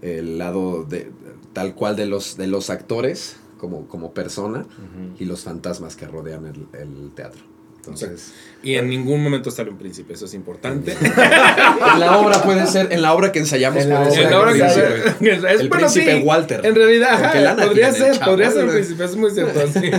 el 0.02 0.38
lado 0.38 0.84
de 0.84 1.10
tal 1.52 1.74
cual 1.74 1.96
de 1.96 2.06
los 2.06 2.36
de 2.36 2.46
los 2.46 2.70
actores 2.70 3.36
como, 3.58 3.88
como 3.88 4.12
persona 4.12 4.66
y 5.18 5.24
los 5.24 5.44
fantasmas 5.44 5.96
que 5.96 6.06
rodean 6.06 6.46
el, 6.46 6.66
el 6.78 7.10
teatro. 7.14 7.42
Entonces, 7.86 8.32
Y 8.62 8.74
en 8.74 8.88
ningún 8.88 9.22
momento 9.22 9.50
sale 9.50 9.70
un 9.70 9.76
príncipe, 9.78 10.14
eso 10.14 10.24
es 10.24 10.34
importante. 10.34 10.92
en 11.00 12.00
la 12.00 12.18
obra 12.18 12.42
puede 12.42 12.66
ser, 12.66 12.92
en 12.92 13.00
la 13.02 13.12
obra 13.14 13.30
que 13.32 13.38
ensayamos 13.38 13.82
En 13.84 13.90
la 13.90 14.04
puede 14.08 14.34
obra 14.34 14.52
ser 14.52 14.64
En 14.64 14.64
la 14.64 14.70
el 14.70 15.04
que 15.04 15.12
príncipe. 15.18 15.32
es, 15.34 15.44
es- 15.54 15.60
El 15.60 15.68
bueno, 15.68 15.86
príncipe 15.86 16.16
sí, 16.18 16.22
Walter. 16.24 16.60
En 16.66 16.74
realidad, 16.74 17.12
ajá, 17.12 17.56
podría 17.66 17.92
ser, 17.92 18.18
chavo, 18.18 18.30
podría 18.32 18.50
ser 18.50 18.64
un 18.64 18.70
príncipe, 18.70 19.04
es 19.04 19.16
muy 19.16 19.30
cierto. 19.30 19.60
sí. 19.72 19.90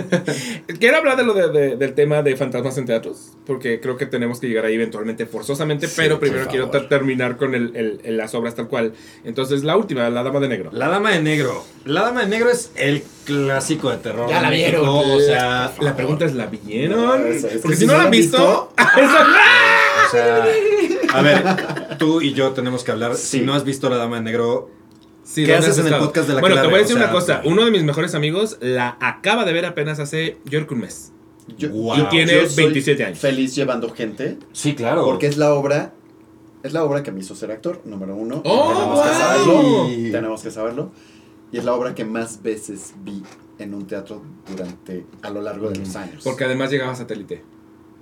Quiero 0.79 0.97
hablar 0.97 1.17
de 1.17 1.23
lo 1.23 1.33
de- 1.33 1.49
de- 1.49 1.75
del 1.77 1.93
tema 1.93 2.21
de 2.23 2.35
fantasmas 2.35 2.77
en 2.77 2.85
teatros, 2.85 3.31
porque 3.45 3.79
creo 3.79 3.95
que 3.97 4.05
tenemos 4.05 4.39
que 4.39 4.47
llegar 4.47 4.65
ahí 4.65 4.75
eventualmente, 4.75 5.25
forzosamente, 5.25 5.87
Sí, 5.87 5.93
pero 5.97 6.19
primero 6.19 6.47
quiero 6.47 6.69
terminar 6.69 7.37
con 7.37 7.55
el, 7.55 7.75
el- 7.75 8.01
el- 8.03 8.17
las 8.17 8.33
obras 8.35 8.55
tal 8.55 8.67
cual. 8.67 8.93
Entonces, 9.23 9.63
la 9.63 9.77
última, 9.77 10.09
La 10.09 10.23
Dama 10.23 10.39
de 10.39 10.47
Negro. 10.49 10.71
La 10.73 10.89
Dama 10.89 11.11
de 11.11 11.21
Negro. 11.21 11.63
La 11.85 12.01
Dama 12.01 12.21
de 12.21 12.27
Negro 12.27 12.49
es 12.49 12.71
el 12.75 13.03
clásico 13.27 13.91
de 13.91 13.97
terror. 13.97 14.29
Ya 14.29 14.41
la 14.41 14.49
vieron. 14.49 14.87
O 14.87 15.19
sea, 15.19 15.71
La 15.81 15.95
pregunta 15.95 16.25
es, 16.25 16.33
¿la 16.33 16.47
vieron? 16.47 17.27
Eso 17.27 17.47
es 17.47 17.61
Porque 17.61 17.75
si 17.75 17.81
si 17.81 17.87
no 17.87 17.93
la 17.97 18.03
han 18.03 18.11
visto, 18.11 18.71
o 18.77 20.11
sea, 20.11 20.45
a 21.13 21.21
ver, 21.21 21.97
tú 21.97 22.21
y 22.21 22.33
yo 22.33 22.51
tenemos 22.51 22.83
que 22.83 22.91
hablar. 22.91 23.15
Sí. 23.15 23.39
Si 23.39 23.45
no 23.45 23.53
has 23.53 23.63
visto 23.65 23.89
La 23.89 23.97
Dama 23.97 24.15
de 24.17 24.23
Negro, 24.23 24.71
Sí, 25.23 25.43
¿Qué 25.45 25.51
¿dónde 25.51 25.67
haces 25.67 25.85
en 25.85 25.93
el 25.93 25.99
podcast 25.99 26.29
de 26.29 26.35
la 26.35 26.39
Bueno, 26.39 26.55
te 26.55 26.67
voy 26.67 26.75
a 26.75 26.77
O 26.77 26.79
decir 26.79 26.95
sea, 26.95 27.03
una 27.03 27.11
cosa. 27.11 27.41
Uno 27.43 27.65
de 27.65 27.71
mis 27.71 27.83
mejores 27.83 28.15
amigos 28.15 28.57
la 28.61 28.95
acaba 29.01 29.43
de 29.43 29.51
ver 29.51 29.65
apenas 29.65 29.99
hace, 29.99 30.37
yo 30.45 30.51
creo 30.59 30.67
que 30.67 30.73
un 30.75 30.79
mes. 30.79 31.11
Yo, 31.57 31.69
Wow. 31.69 31.97
Y 31.97 32.03
tiene 32.09 32.33
yo 32.33 32.47
soy 32.47 32.63
27 32.63 33.03
años. 33.03 33.19
Feliz 33.19 33.53
llevando 33.53 33.93
gente. 33.93 34.37
sí, 34.53 34.73
claro. 34.73 35.03
Porque 35.03 35.27
es 35.27 35.35
la 35.37 35.53
obra. 35.53 35.93
Es 36.63 36.71
la 36.73 36.83
obra 36.83 37.03
que 37.03 37.11
me 37.11 37.19
hizo 37.19 37.35
ser 37.35 37.51
actor, 37.51 37.81
número 37.83 38.15
uno. 38.15 38.41
¡Oh, 38.45 38.73
tenemos 38.73 39.01
que 39.01 39.13
saberlo. 39.13 40.11
Tenemos 40.11 40.41
que 40.43 40.51
saberlo. 40.51 40.91
Y 41.51 41.57
es 41.57 41.65
la 41.65 41.73
obra 41.73 41.95
que 41.95 42.03
más 42.05 42.41
veces 42.43 42.93
vi 43.03 43.23
en 43.59 43.73
un 43.73 43.87
teatro 43.87 44.21
durante. 44.49 45.05
a 45.21 45.29
lo 45.29 45.41
largo 45.41 45.69
de 45.69 45.79
los 45.79 45.95
años. 45.95 46.21
Porque 46.23 46.43
además 46.43 46.69
llegaba 46.71 46.91
a 46.91 46.95
satélite. 46.95 47.43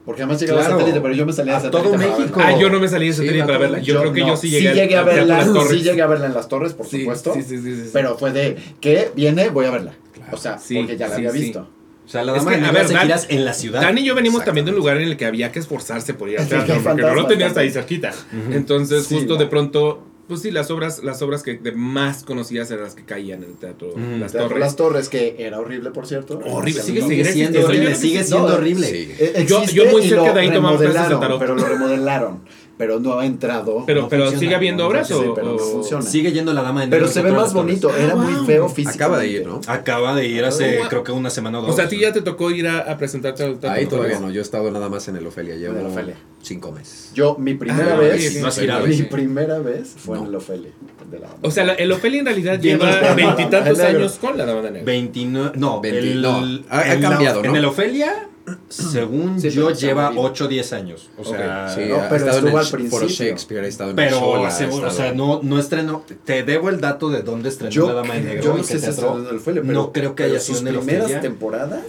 Porque 0.05 0.21
además 0.21 0.39
llegaba 0.39 0.59
Claro. 0.61 0.75
a 0.75 0.79
satélite, 0.79 1.01
pero 1.01 1.13
yo 1.15 1.25
me 1.25 1.33
salía 1.33 1.53
A 1.53 1.61
de 1.61 1.65
satélite. 1.69 1.89
todo 1.89 1.99
para 1.99 2.17
México. 2.17 2.39
Ah, 2.43 2.57
yo 2.59 2.69
no 2.69 2.79
me 2.79 2.87
salí 2.87 3.07
de 3.07 3.13
satélite 3.13 3.45
para 3.45 3.57
verla. 3.57 3.79
Yo, 3.79 3.99
creo 3.99 4.13
que 4.13 4.21
no, 4.21 4.27
yo 4.27 4.37
sí 4.37 4.49
llegué, 4.49 4.69
a 4.69 4.87
Teatro 4.87 5.05
verla. 5.05 5.37
Las 5.37 5.53
Torres. 5.53 5.69
Sí 5.71 5.81
llegué 5.83 6.01
a 6.01 6.07
verla 6.07 6.25
en 6.27 6.33
las 6.33 6.47
torres, 6.47 6.73
por 6.73 6.85
Sí, 6.85 6.99
supuesto. 6.99 7.33
Sí, 7.33 7.41
sí, 7.43 7.57
sí, 7.59 7.75
sí. 7.75 7.89
Pero 7.93 8.17
fue 8.17 8.31
de 8.31 8.55
que 8.79 9.11
viene, 9.15 9.49
voy 9.49 9.65
a 9.65 9.71
verla. 9.71 9.93
Claro. 10.13 10.31
O 10.33 10.37
sea, 10.37 10.57
Sí, 10.59 10.75
porque 10.77 10.97
ya 10.97 11.07
la 11.07 11.15
sí, 11.15 11.21
había 11.25 11.31
sí. 11.31 11.39
visto. 11.39 11.67
O 12.05 12.07
sea, 12.07 12.23
La 12.23 12.33
Es 12.35 12.45
Dama 12.45 12.51
que, 12.55 12.61
de 12.61 12.67
a 12.67 12.71
ver, 12.71 12.87
Dan- 12.87 13.01
giras 13.01 13.25
en 13.29 13.45
la 13.45 13.53
ciudad. 13.55 13.81
Dan 13.81 13.97
y 13.97 14.03
yo 14.05 14.13
venimos 14.13 14.43
también 14.45 14.63
de 14.65 14.71
un 14.71 14.77
lugar 14.77 14.97
en 14.97 15.03
el 15.07 15.17
que 15.17 15.25
había 15.25 15.51
que 15.51 15.57
esforzarse 15.57 16.13
por 16.13 16.29
ir 16.29 16.39
al 16.39 16.47
teatro, 16.47 16.79
porque 16.83 17.01
no 17.01 17.15
lo 17.15 17.25
tenías 17.25 17.57
ahí 17.57 17.71
cerquita. 17.71 18.11
Entonces, 18.51 19.05
Sí, 19.07 19.15
justo 19.15 19.37
de 19.37 19.47
pronto, 19.47 20.03
pues 20.27 20.41
sí, 20.41 20.51
las 20.51 20.71
obras, 20.71 21.03
las 21.03 21.21
obras 21.21 21.43
que 21.43 21.55
de 21.57 21.71
más 21.71 22.23
conocidas 22.23 22.71
eran 22.71 22.85
las 22.85 22.95
que 22.95 23.03
caían 23.03 23.43
en 23.43 23.51
el 23.51 23.55
teatro. 23.57 23.93
Las 23.95 24.31
Teatro 24.31 24.49
Torres. 24.49 24.59
Las 24.59 24.75
Torres, 24.75 25.09
que 25.09 25.35
era 25.39 25.59
horrible, 25.59 25.91
por 25.91 26.07
cierto. 26.07 26.39
Horrible, 26.45 26.81
sigue- 26.81 27.01
sigue 27.01 27.23
Sigue 27.25 27.33
siendo 27.33 27.65
horrible, 27.65 27.89
Yo- 27.91 27.95
sigue 27.95 28.23
siendo 28.23 28.47
no, 28.49 28.55
horrible. 28.55 28.87
Sí. 28.87 29.09
Yo- 29.47 29.63
yo 29.65 29.85
muy 29.91 30.01
y 30.03 30.09
cerca 30.09 30.27
lo 30.27 30.33
de 30.33 30.39
ahí 30.41 30.51
tomaba 30.51 30.77
clases 30.77 31.09
de 31.09 31.15
tarot. 31.17 31.39
Pero 31.39 31.55
lo 31.55 31.65
remodelaron. 31.65 32.39
Pero 32.77 32.99
no 32.99 33.17
ha 33.19 33.25
entrado. 33.25 33.83
Pero, 33.85 34.01
No 34.03 34.09
pero 34.09 34.23
funciona, 34.23 34.39
sigue 34.41 34.55
habiendo 34.55 34.83
no, 34.83 34.89
obras 34.89 35.07
sí, 35.07 35.13
o, 35.13 35.33
pero 35.33 35.53
no 35.53 35.57
funciona. 35.57 36.03
Sigue 36.03 36.33
yendo 36.33 36.53
La 36.53 36.61
Dama 36.61 36.81
de 36.81 36.87
Negro. 36.87 37.05
Pero 37.05 37.11
se 37.13 37.21
ve 37.21 37.31
más 37.31 37.53
bonito. 37.53 37.95
Era 37.95 38.11
Ah, 38.11 38.15
muy 38.17 38.45
feo 38.45 38.67
físicamente. 38.67 39.03
Acaba 39.03 39.17
de 39.19 39.27
ir, 39.29 39.47
¿no? 39.47 39.61
Acaba 39.67 40.15
de 40.15 40.27
ir 40.27 40.43
hace, 40.43 40.81
Oh, 40.83 40.89
creo 40.89 41.03
que 41.05 41.13
una 41.13 41.29
semana 41.29 41.59
o 41.59 41.61
dos. 41.61 41.71
O 41.71 41.73
sea, 41.73 41.85
a 41.85 41.87
ti 41.87 41.99
ya 41.99 42.11
te 42.11 42.21
tocó 42.21 42.51
ir 42.51 42.67
a, 42.67 42.79
a 42.79 42.97
presentarte 42.97 43.43
al. 43.45 43.57
Ahí 43.69 43.85
todavía 43.85 44.19
no, 44.19 44.29
yo 44.29 44.41
he 44.41 44.43
estado 44.43 44.69
nada 44.71 44.89
más 44.89 45.07
en 45.07 45.15
el 45.15 45.25
Ofelia, 45.25 45.55
llevo 45.55 45.75
En 45.75 45.85
el 45.85 45.85
Ofelia. 45.87 46.15
cinco 46.41 46.73
meses. 46.73 47.11
Yo, 47.13 47.37
mi 47.39 47.53
primera 47.53 47.93
Ah, 47.93 47.97
vez. 47.97 48.33
sí, 48.33 48.39
no 48.41 48.47
has 48.47 48.59
girado. 48.59 48.85
Mi 48.87 48.93
sí. 48.97 49.03
primera 49.03 49.59
vez 49.59 49.93
fue 49.97 50.17
en 50.17 50.23
No. 50.23 50.29
el 50.29 50.35
Ofelia. 50.35 50.71
De 51.09 51.19
la 51.19 51.27
O 51.43 51.51
sea, 51.51 51.63
la- 51.63 51.73
el 51.75 51.89
Ofelia 51.93 52.19
en 52.19 52.25
realidad 52.25 52.59
lleva 52.59 53.13
veintitantos 53.15 53.79
años 53.79 54.17
con 54.19 54.37
la 54.37 54.45
Dama 54.45 54.61
de 54.63 54.71
Negro. 54.71 54.85
29. 54.85 55.51
No, 55.55 55.79
20, 55.79 55.99
el- 55.99 56.21
no, 56.21 56.43
ha- 56.69 56.83
cambiado, 56.99 57.41
¿no? 57.41 57.49
En 57.51 57.55
el 57.55 57.63
Ofelia, 57.65 58.27
según 58.69 59.39
Sí, 59.41 59.49
yo, 59.49 59.67
pero 59.67 59.77
lleva 59.77 60.07
ha 60.07 60.11
movido. 60.11 60.31
8 60.31 60.45
o 60.45 60.47
10 60.47 60.73
años. 60.73 61.09
O 61.17 61.23
sea, 61.25 61.69
Sí, 61.73 61.81
no, 61.89 61.97
pero 62.09 62.15
estado 62.15 62.37
en 62.39 62.45
estuvo 62.45 62.49
el 62.49 62.57
al 62.57 62.65
Foro 62.65 62.77
principio. 63.05 63.07
Shakespeare, 63.25 63.63
ha 63.63 63.67
estado 63.67 63.89
en 63.91 63.95
pero 63.95 64.19
Xola, 64.19 64.47
ha 64.47 64.51
seguro, 64.51 64.85
o 64.85 64.89
estado- 64.89 65.07
sea, 65.09 65.13
no, 65.15 65.39
no 65.43 65.59
estrenó. 65.59 66.03
Te 66.25 66.43
debo 66.43 66.69
el 66.69 66.79
dato 66.81 67.09
de 67.09 67.21
dónde 67.21 67.49
estrenó 67.49 67.71
Yo, 67.71 67.87
La 67.87 67.93
Dama 67.93 68.13
de 68.15 68.21
Negro. 68.21 68.43
yo 68.43 68.57
no 68.57 68.63
sé 68.63 68.79
si 68.79 68.85
están 68.89 69.19
en 69.21 69.27
el 69.27 69.35
Ofelia, 69.37 69.61
pero 69.61 69.73
no 69.73 69.91
creo 69.91 70.15
que 70.15 70.23
pero 70.23 70.35
haya 70.35 70.39
sido 70.43 70.59
en 70.59 70.67
el 70.67 70.75
primeras 70.77 71.03
Ofelia. 71.05 71.21
temporadas 71.21 71.81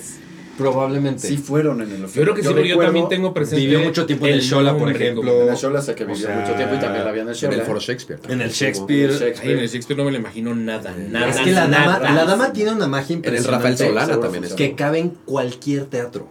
Probablemente. 0.57 1.29
sí 1.29 1.37
fueron 1.37 1.83
en 1.83 1.93
el 1.93 2.05
Ofelia. 2.07 2.15
Yo 2.17 2.23
creo 2.23 2.35
que 2.35 2.43
sí, 2.43 2.49
porque 2.49 2.69
yo 2.69 2.79
también 2.79 3.09
tengo 3.11 3.35
presente. 3.35 3.61
Vivió 3.61 3.81
mucho 3.81 4.07
tiempo 4.07 4.27
en 4.27 4.33
el 4.35 4.43
Xola, 4.43 4.77
por 4.79 4.91
ejemplo. 4.91 5.43
En 5.43 5.49
el 5.51 5.57
Xola 5.59 5.83
sé 5.83 5.95
que 5.95 6.05
O 6.05 6.07
vivió 6.07 6.27
sea, 6.29 6.37
mucho 6.37 6.55
tiempo 6.55 6.75
y 6.77 6.79
también 6.79 7.05
la 7.05 7.11
había 7.11 7.23
en 7.23 7.29
el 7.29 7.35
En 7.35 7.39
Xola. 7.41 7.55
el 7.55 7.61
Foro 7.63 7.81
Shakespeare. 7.81 8.21
En 8.31 8.41
el 8.41 8.51
Shakespeare. 8.51 9.35
Ay, 9.43 9.53
en 9.53 9.59
el 9.59 9.69
Shakespeare 9.69 9.99
no 9.99 10.05
me 10.07 10.13
lo 10.13 10.17
imagino 10.19 10.55
nada, 10.55 10.95
nada. 11.11 11.29
es 11.29 11.37
que 11.41 11.53
la 11.53 11.67
dama, 11.67 11.99
la 11.99 12.25
dama 12.25 12.53
tiene 12.55 12.73
una 12.73 12.87
magia 12.87 13.17
En 13.17 13.25
el 13.25 13.27
impresionante. 13.35 13.69
Rafael 13.69 13.77
Solana 13.91 14.21
también 14.21 14.45
es. 14.45 14.55
que 14.55 14.75
cabe 14.75 14.99
en 15.01 15.11
cualquier 15.27 15.85
teatro. 15.85 16.29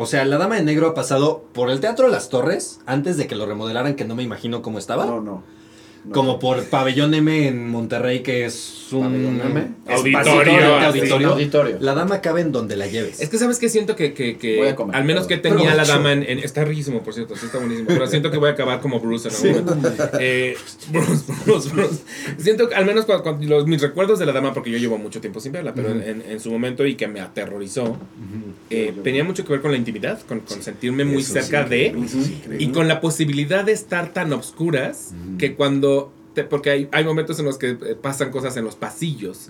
O 0.00 0.06
sea, 0.06 0.24
la 0.24 0.38
Dama 0.38 0.54
de 0.54 0.62
Negro 0.62 0.86
ha 0.86 0.94
pasado 0.94 1.44
por 1.52 1.70
el 1.70 1.80
Teatro 1.80 2.06
Las 2.08 2.28
Torres, 2.28 2.78
antes 2.86 3.16
de 3.16 3.26
que 3.26 3.34
lo 3.34 3.46
remodelaran, 3.46 3.96
que 3.96 4.04
no 4.04 4.14
me 4.14 4.22
imagino 4.22 4.62
cómo 4.62 4.78
estaba. 4.78 5.04
No, 5.06 5.16
no. 5.20 5.42
no. 6.04 6.12
Como 6.12 6.38
por 6.38 6.62
Pabellón 6.66 7.12
M 7.12 7.48
en 7.48 7.68
Monterrey, 7.68 8.20
que 8.20 8.44
es 8.44 8.86
un 8.92 9.02
Pabellón 9.02 9.40
M. 9.40 9.68
Auditorio, 9.88 10.76
auditorio. 10.76 11.28
Auditorio. 11.32 11.76
La 11.80 11.94
dama 11.94 12.20
cabe 12.20 12.40
en 12.42 12.52
donde 12.52 12.76
la 12.76 12.86
lleves. 12.86 13.20
Es 13.20 13.28
que 13.28 13.36
sabes 13.38 13.58
que 13.58 13.68
siento 13.68 13.96
que, 13.96 14.14
que, 14.14 14.38
que 14.38 14.56
Voy 14.58 14.68
a 14.68 14.76
comer, 14.76 14.94
al 14.94 15.04
menos 15.04 15.26
que 15.26 15.36
tenía 15.36 15.74
la 15.74 15.84
dama 15.84 16.12
en, 16.12 16.22
en- 16.22 16.38
está 16.38 16.64
riquísimo 16.64 17.02
por 17.02 17.12
cierto, 17.14 17.34
sí 17.36 17.46
está 17.46 17.58
buenísimo, 17.58 17.88
pero 17.88 18.06
siento 18.06 18.30
que 18.30 18.38
voy 18.38 18.48
a 18.50 18.52
acabar 18.52 18.80
como 18.80 19.00
Bruce 19.00 19.28
en 19.28 19.34
algún 19.34 19.64
momento. 19.82 20.04
Eh, 20.20 20.56
Bruce, 20.92 21.24
Bruce, 21.44 21.68
Bruce. 21.70 22.02
Siento 22.38 22.68
que 22.68 22.76
al 22.76 22.86
menos 22.86 23.04
cuando, 23.04 23.24
cuando 23.24 23.44
los- 23.46 23.66
mis 23.66 23.82
recuerdos 23.82 24.20
de 24.20 24.26
la 24.26 24.32
dama, 24.32 24.54
porque 24.54 24.70
yo 24.70 24.78
llevo 24.78 24.96
mucho 24.96 25.20
tiempo 25.20 25.40
sin 25.40 25.50
verla, 25.50 25.74
pero 25.74 25.90
en, 25.90 26.02
en- 26.02 26.22
en 26.22 26.38
su 26.40 26.50
momento 26.52 26.86
y 26.86 26.94
que 26.94 27.08
me 27.08 27.20
aterrorizó, 27.20 27.98
eh, 28.70 28.94
tenía 29.02 29.24
mucho 29.24 29.44
que 29.44 29.52
ver 29.52 29.62
con 29.62 29.70
la 29.70 29.76
intimidad, 29.76 30.20
con, 30.22 30.40
con 30.40 30.62
sentirme 30.62 31.04
muy 31.04 31.22
cerca 31.22 31.64
de 31.64 31.94
y 32.58 32.68
con 32.68 32.88
la 32.88 33.00
posibilidad 33.00 33.64
de 33.64 33.72
estar 33.72 34.12
tan 34.12 34.32
obscuras 34.32 35.14
que 35.38 35.54
cuando 35.54 36.12
porque 36.44 36.70
hay, 36.70 36.88
hay 36.92 37.04
momentos 37.04 37.38
en 37.38 37.46
los 37.46 37.58
que 37.58 37.70
eh, 37.70 37.96
pasan 38.00 38.30
cosas 38.30 38.56
en 38.56 38.64
los 38.64 38.76
pasillos. 38.76 39.48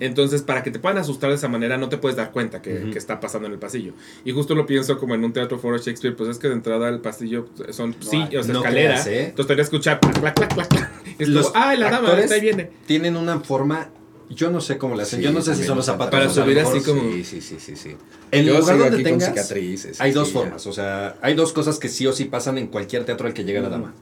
Entonces, 0.00 0.42
para 0.42 0.62
que 0.62 0.70
te 0.70 0.78
puedan 0.78 0.98
asustar 0.98 1.30
de 1.30 1.36
esa 1.36 1.48
manera, 1.48 1.76
no 1.76 1.88
te 1.88 1.98
puedes 1.98 2.16
dar 2.16 2.32
cuenta 2.32 2.62
que, 2.62 2.90
que 2.90 2.98
está 2.98 3.20
pasando 3.20 3.46
en 3.46 3.52
el 3.52 3.58
pasillo. 3.58 3.92
Y 4.24 4.32
justo 4.32 4.54
lo 4.54 4.66
pienso 4.66 4.98
como 4.98 5.14
en 5.14 5.24
un 5.24 5.32
teatro 5.32 5.58
foro 5.58 5.78
Shakespeare, 5.78 6.16
pues 6.16 6.30
es 6.30 6.38
que 6.38 6.48
de 6.48 6.54
entrada 6.54 6.88
el 6.88 7.00
pasillo 7.00 7.48
son 7.70 7.94
sí, 8.00 8.22
o 8.36 8.42
sea, 8.42 8.52
no 8.52 8.60
escalera. 8.60 9.02
creas, 9.02 9.06
¿eh? 9.06 9.24
Entonces 9.28 9.54
te 9.54 9.60
a 9.60 9.64
escuchar 9.64 10.00
clac, 10.00 10.14
clac, 10.18 10.34
clac, 10.34 10.54
clac, 10.54 10.68
clac. 10.68 10.90
Y 11.18 11.22
es 11.24 11.28
Los 11.28 11.50
como, 11.50 11.64
ah, 11.64 11.74
la 11.76 11.90
dama, 11.90 12.14
ahí 12.14 12.40
viene. 12.40 12.70
Tienen 12.86 13.16
una 13.16 13.40
forma. 13.40 13.90
Yo 14.30 14.50
no 14.50 14.60
sé 14.60 14.78
cómo 14.78 14.94
le 14.94 15.02
hacen. 15.02 15.18
Sí, 15.18 15.24
yo 15.24 15.32
no 15.32 15.42
sé 15.42 15.56
si 15.56 15.64
son 15.64 15.76
los 15.76 15.86
zapatos. 15.86 16.12
Para 16.12 16.30
subir 16.30 16.54
mejor 16.56 16.76
así 16.76 16.84
como- 16.86 17.02
Sí, 17.02 17.24
sí, 17.24 17.40
sí, 17.40 17.56
sí, 17.58 17.74
sí. 17.76 17.96
En 18.30 18.40
el 18.40 18.46
Yo 18.46 18.58
lugar 18.60 18.78
donde 18.78 18.94
aquí 18.96 19.02
con 19.02 19.18
tengas. 19.18 19.28
cicatrices, 19.30 20.00
hay 20.00 20.12
sí, 20.12 20.14
dos 20.18 20.28
ya. 20.28 20.34
formas. 20.34 20.66
O 20.68 20.72
sea, 20.72 21.16
hay 21.20 21.34
dos 21.34 21.52
cosas 21.52 21.78
que 21.80 21.88
sí 21.88 22.06
o 22.06 22.12
sí 22.12 22.26
pasan 22.26 22.56
en 22.56 22.68
cualquier 22.68 23.04
teatro 23.04 23.26
al 23.26 23.34
que 23.34 23.42
llega 23.44 23.60
la 23.60 23.68
dama. 23.68 23.92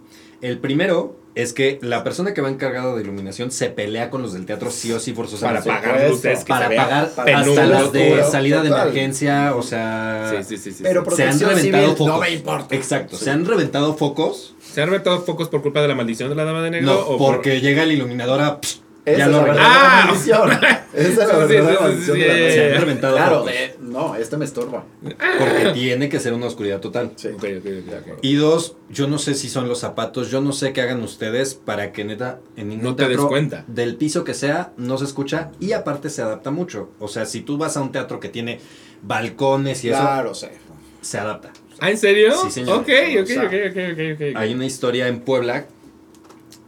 El 0.41 0.59
primero 0.59 1.17
es 1.35 1.53
que 1.53 1.79
la 1.83 2.05
persona 2.05 2.33
que 2.35 2.41
va 2.43 2.49
encargada 2.51 2.95
de 2.95 3.03
iluminación 3.03 3.51
se 3.51 3.71
pelea 3.71 4.09
con 4.11 4.23
los 4.23 4.35
del 4.35 4.45
teatro 4.47 4.71
sí 4.71 4.93
o 4.93 5.01
sí 5.01 5.13
Para 5.13 5.27
forzosamente. 5.29 5.69
pagar 5.69 5.95
supuesto. 5.95 6.29
luces, 6.29 6.45
que 6.45 6.49
para 6.49 6.69
pagar 6.69 7.05
hasta 7.07 7.25
las 7.67 7.93
de 7.93 8.23
salida 8.31 8.63
de 8.63 8.69
emergencia, 8.69 9.57
o 9.57 9.63
sea, 9.63 10.31
Sí, 10.43 10.45
sí, 10.57 10.63
sí, 10.63 10.73
sí. 10.77 10.83
Pero 10.85 11.05
se 11.11 11.25
han 11.25 11.41
reventado 11.41 11.59
civil, 11.59 11.97
focos. 11.97 12.07
no 12.07 12.21
me 12.21 12.31
importa. 12.31 12.75
Exacto, 12.77 13.17
Sí. 13.17 13.25
se 13.25 13.31
han 13.31 13.47
reventado 13.47 13.95
focos. 13.97 14.55
¿Se 14.61 14.83
han 14.83 14.89
reventado 14.91 15.23
focos 15.23 15.49
por 15.49 15.63
culpa 15.63 15.81
de 15.83 15.89
la 15.89 15.95
maldición 15.97 16.29
de 16.29 16.35
la 16.37 16.45
dama 16.45 16.63
de 16.63 16.71
negro? 16.71 16.93
No, 16.93 16.99
o 17.01 17.19
por- 17.19 17.37
porque 17.37 17.61
llega 17.61 17.83
el 17.83 17.93
iluminador 17.93 18.41
a, 18.43 18.61
psh, 18.61 18.81
Esa 19.05 19.19
Ya 19.19 19.25
es 19.25 19.31
lo 19.31 19.37
la 19.39 19.43
verdadera 19.45 19.69
Ah. 19.75 20.05
maldición. 20.07 20.51
Esa 20.93 21.09
es 21.09 21.17
la 21.17 21.27
verdadera 21.27 21.67
sí, 21.71 21.77
sí, 21.77 21.83
maldición 21.83 22.17
sí, 22.17 22.23
de 22.23 22.29
la 22.29 22.35
sí, 22.35 22.41
noche. 22.41 22.53
Se 22.55 22.75
han 22.75 22.81
reventado 22.81 23.17
Claro, 23.17 23.45
no, 23.81 24.15
este 24.17 24.37
me 24.37 24.45
estorba. 24.45 24.85
Porque 25.03 25.71
tiene 25.73 26.09
que 26.11 26.21
ser 26.21 26.35
una 26.35 26.47
oscuridad 26.47 26.81
total. 26.81 27.13
Sí. 27.17 27.29
Ok, 27.29 27.45
ok, 27.59 27.67
ok, 27.87 27.95
ok. 28.13 28.19
Y 28.23 28.35
dos, 28.35 28.77
yo 28.91 29.07
no 29.09 29.19
sé 29.19 29.35
si 29.35 29.49
son 29.49 29.67
los 29.69 29.79
zapatos, 29.81 30.31
yo 30.31 30.41
no 30.43 30.53
sé 30.53 30.73
qué 30.75 30.83
hagan 30.83 31.03
ustedes 31.03 31.55
para 31.55 31.93
que 31.93 32.05
neta 32.05 32.41
en 32.57 32.69
ningún 32.69 32.85
No 32.85 32.97
te 32.97 33.09
des 33.09 33.17
cuenta. 33.19 33.65
del 33.67 33.97
piso 33.97 34.25
que 34.25 34.35
sea 34.35 34.73
no 34.77 34.99
se 34.99 35.05
escucha 35.05 35.53
y 35.59 35.73
aparte 35.73 36.11
se 36.11 36.21
adapta 36.21 36.51
mucho. 36.51 36.91
O 36.99 37.09
sea, 37.09 37.25
si 37.25 37.41
tú 37.41 37.57
vas 37.57 37.77
a 37.79 37.81
un 37.81 37.93
teatro 37.93 38.21
que 38.21 38.29
tiene 38.29 38.61
balcones 39.03 39.85
y 39.85 39.89
Claro, 39.89 40.35
sí. 40.35 40.47
eso, 40.47 40.55
se 41.01 41.19
adapta. 41.19 41.51
¿Ah, 41.81 41.91
en 41.91 41.97
serio? 41.99 42.33
Sí, 42.43 42.51
señor. 42.51 42.81
Ok, 42.81 42.89
ok, 42.89 43.23
O 43.23 43.27
sea, 43.27 43.43
ok, 43.45 43.53
ok, 43.71 43.77
ok, 43.93 44.01
ok. 44.15 44.37
Hay 44.37 44.53
una 44.53 44.67
historia 44.67 45.07
en 45.09 45.21
Puebla 45.21 45.67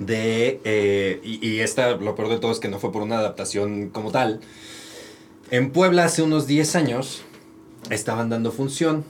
de, 0.00 0.60
eh, 0.64 1.20
y, 1.22 1.46
y 1.46 1.60
esta, 1.60 1.92
lo 1.92 2.14
peor 2.16 2.28
de 2.30 2.38
todo 2.38 2.50
es 2.50 2.58
que 2.58 2.68
no 2.68 2.78
fue 2.80 2.90
por 2.90 3.02
una 3.02 3.18
adaptación 3.18 3.88
como 3.90 4.10
tal. 4.10 4.40
En 5.52 5.70
Puebla 5.70 6.04
hace 6.06 6.22
unos 6.22 6.46
10 6.48 6.74
años 6.76 7.22
estaban 7.90 8.28
dando 8.30 8.50
función 8.52 9.04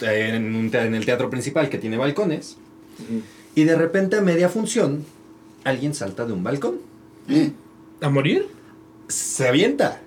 eh, 0.00 0.30
en, 0.34 0.54
un 0.54 0.70
te- 0.70 0.82
en 0.84 0.94
el 0.94 1.04
teatro 1.04 1.30
principal 1.30 1.68
que 1.70 1.78
tiene 1.78 1.96
balcones 1.96 2.56
y 3.54 3.64
de 3.64 3.74
repente 3.76 4.16
a 4.16 4.20
media 4.20 4.48
función 4.48 5.04
alguien 5.64 5.94
salta 5.94 6.24
de 6.26 6.32
un 6.32 6.42
balcón. 6.44 6.76
¿A 8.00 8.08
morir? 8.10 8.48
Se 9.08 9.48
avienta. 9.48 10.00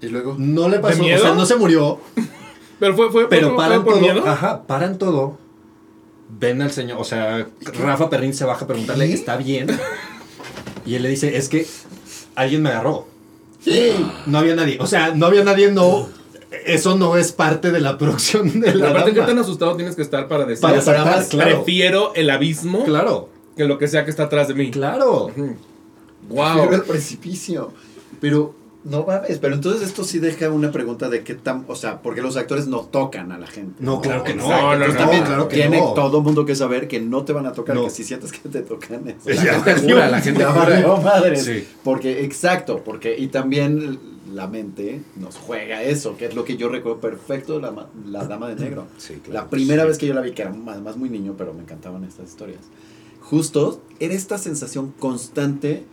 Y 0.00 0.08
luego. 0.08 0.34
No 0.38 0.68
le 0.68 0.78
pasó, 0.80 1.02
o 1.02 1.06
sea, 1.18 1.34
no 1.34 1.46
se 1.46 1.56
murió, 1.56 2.00
Pero 2.80 2.96
fue, 2.96 3.10
fue, 3.12 3.28
pero 3.28 3.48
fue- 3.50 3.56
paran 3.56 3.82
fue 3.82 3.92
por 3.92 4.00
todo. 4.02 4.12
miedo. 4.14 4.26
Ajá, 4.28 4.66
paran 4.66 4.98
todo. 4.98 5.38
Ven 6.38 6.62
al 6.62 6.72
señor, 6.72 6.98
o 7.00 7.04
sea, 7.04 7.46
Rafa 7.78 8.10
Perrín 8.10 8.34
se 8.34 8.44
baja 8.44 8.64
a 8.64 8.68
preguntarle, 8.68 9.06
¿Qué? 9.08 9.14
¿está 9.14 9.36
bien? 9.36 9.68
Y 10.86 10.94
él 10.96 11.02
le 11.02 11.08
dice, 11.08 11.36
es 11.36 11.48
que 11.48 11.66
alguien 12.34 12.62
me 12.62 12.70
agarró. 12.70 13.06
No 14.26 14.38
había 14.38 14.54
nadie. 14.54 14.76
O 14.80 14.86
sea, 14.86 15.14
no 15.14 15.26
había 15.26 15.44
nadie, 15.44 15.70
no. 15.70 16.08
Eso 16.66 16.96
no 16.96 17.16
es 17.16 17.32
parte 17.32 17.70
de 17.72 17.80
la 17.80 17.98
producción 17.98 18.60
de 18.60 18.74
la 18.74 18.90
aparte, 18.90 19.12
¿qué 19.12 19.20
tan 19.22 19.38
asustado 19.38 19.76
tienes 19.76 19.96
que 19.96 20.02
estar 20.02 20.28
para 20.28 20.44
decir? 20.44 20.62
Para 20.62 20.80
saltar, 20.80 21.06
más, 21.16 21.28
claro. 21.28 21.56
Prefiero 21.64 22.14
el 22.14 22.30
abismo 22.30 22.84
Claro, 22.84 23.28
que 23.56 23.64
lo 23.64 23.78
que 23.78 23.88
sea 23.88 24.04
que 24.04 24.10
está 24.10 24.24
atrás 24.24 24.48
de 24.48 24.54
mí. 24.54 24.70
claro. 24.70 25.30
Wow. 26.28 26.52
Prefiero 26.54 26.74
el 26.76 26.82
precipicio. 26.82 27.72
Pero, 28.20 28.54
no 28.84 29.04
mames. 29.04 29.38
Pero 29.38 29.54
entonces 29.54 29.82
esto 29.82 30.04
sí 30.04 30.18
deja 30.18 30.50
una 30.50 30.70
pregunta 30.70 31.08
de 31.08 31.22
qué 31.24 31.34
tan. 31.34 31.64
O 31.68 31.74
sea, 31.74 32.02
porque 32.02 32.20
los 32.22 32.36
actores 32.36 32.66
no 32.66 32.80
tocan 32.80 33.32
a 33.32 33.38
la 33.38 33.46
gente. 33.46 33.74
No, 33.82 34.00
claro 34.00 34.22
que 34.24 34.34
no. 34.34 34.48
No, 34.48 34.76
no, 34.76 34.86
no, 34.88 34.94
también 34.94 35.24
claro 35.24 35.48
que 35.48 35.56
tiene 35.56 35.80
no. 35.80 35.94
todo 35.94 36.20
mundo 36.20 36.44
que 36.44 36.54
saber 36.54 36.86
que 36.86 37.00
no 37.00 37.24
te 37.24 37.32
van 37.32 37.46
a 37.46 37.52
tocar, 37.52 37.74
No. 37.76 37.84
que 37.84 37.90
si 37.90 38.04
sientes 38.04 38.30
que 38.32 38.48
te 38.48 38.62
tocan 38.62 39.08
es. 39.08 39.24
Ya 39.24 39.44
La 39.58 39.62
gente 39.64 39.80
jura, 39.82 40.08
la 40.10 40.20
gente 40.20 40.44
jura. 40.44 40.58
valió 40.64 40.96
madres. 40.98 41.44
Sí. 41.44 41.66
Porque, 41.82 42.24
exacto, 42.24 42.82
porque, 42.84 43.16
y 43.18 43.28
también 43.28 43.98
la 44.32 44.48
mente 44.48 45.00
nos 45.16 45.36
juega 45.36 45.82
eso, 45.82 46.16
que 46.16 46.26
es 46.26 46.34
lo 46.34 46.44
que 46.44 46.56
yo 46.56 46.68
recuerdo 46.68 47.00
perfecto 47.00 47.54
de 47.54 47.62
la, 47.62 47.86
la 48.06 48.24
Dama 48.26 48.48
de 48.48 48.56
Negro. 48.56 48.86
Sí, 48.98 49.14
claro. 49.22 49.32
La 49.44 49.48
primera 49.50 49.84
vez 49.84 49.96
que 49.96 50.06
yo 50.06 50.14
la 50.14 50.20
vi, 50.20 50.32
que 50.32 50.42
era 50.42 50.54
además 50.66 50.96
muy 50.96 51.08
niño, 51.08 51.34
pero 51.38 51.54
me 51.54 51.60
encantaban 51.62 52.04
estas 52.04 52.28
historias. 52.30 52.60
Justo 53.20 53.80
era 54.00 54.12
esta 54.12 54.36
sensación 54.38 54.92
constante 54.98 55.84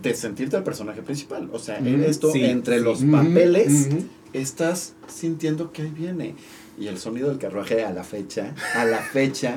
de 0.00 0.14
sentirte 0.14 0.56
al 0.56 0.64
personaje 0.64 1.02
principal. 1.02 1.48
O 1.52 1.58
sea, 1.58 1.78
en 1.78 1.96
Ujú, 2.00 2.04
esto, 2.04 2.32
sí, 2.32 2.44
entre 2.44 2.78
sí. 2.78 2.84
los 2.84 3.02
papeles, 3.04 3.88
ujú. 3.90 4.04
estás 4.32 4.94
sintiendo 5.08 5.72
que 5.72 5.82
ahí 5.82 5.90
viene. 5.90 6.34
Y 6.78 6.88
el 6.88 6.98
sonido 6.98 7.28
del 7.28 7.38
carruaje 7.38 7.84
a 7.84 7.92
la 7.92 8.02
fecha, 8.02 8.54
a 8.74 8.84
la 8.84 8.98
fecha, 8.98 9.56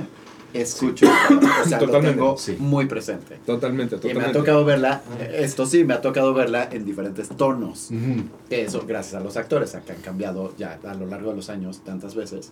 escucho, 0.54 1.06
o 1.08 1.68
sea, 1.68 1.80
lo 1.80 1.88
Totalmente, 1.88 2.18
tengo 2.18 2.38
sí. 2.38 2.56
muy 2.60 2.86
presente. 2.86 3.40
Totalmente, 3.46 3.96
Y 3.96 4.00
totalmente. 4.00 4.24
me 4.24 4.30
ha 4.30 4.34
tocado 4.34 4.64
verla, 4.66 5.02
esto 5.34 5.66
sí, 5.66 5.84
me 5.84 5.94
ha 5.94 6.02
tocado 6.02 6.34
verla 6.34 6.70
en 6.72 6.86
diferentes 6.86 7.30
tonos. 7.30 7.90
Ujú. 7.92 8.24
Eso 8.50 8.84
gracias 8.88 9.16
a 9.16 9.20
los 9.24 9.38
actores, 9.38 9.76
a 9.76 9.82
que 9.82 9.94
han 9.94 10.02
cambiado 10.02 10.54
ya 10.58 10.80
a 10.84 10.94
lo 10.94 11.06
largo 11.08 11.32
de 11.32 11.38
los 11.38 11.50
años 11.50 11.82
tantas 11.84 12.16
veces. 12.16 12.52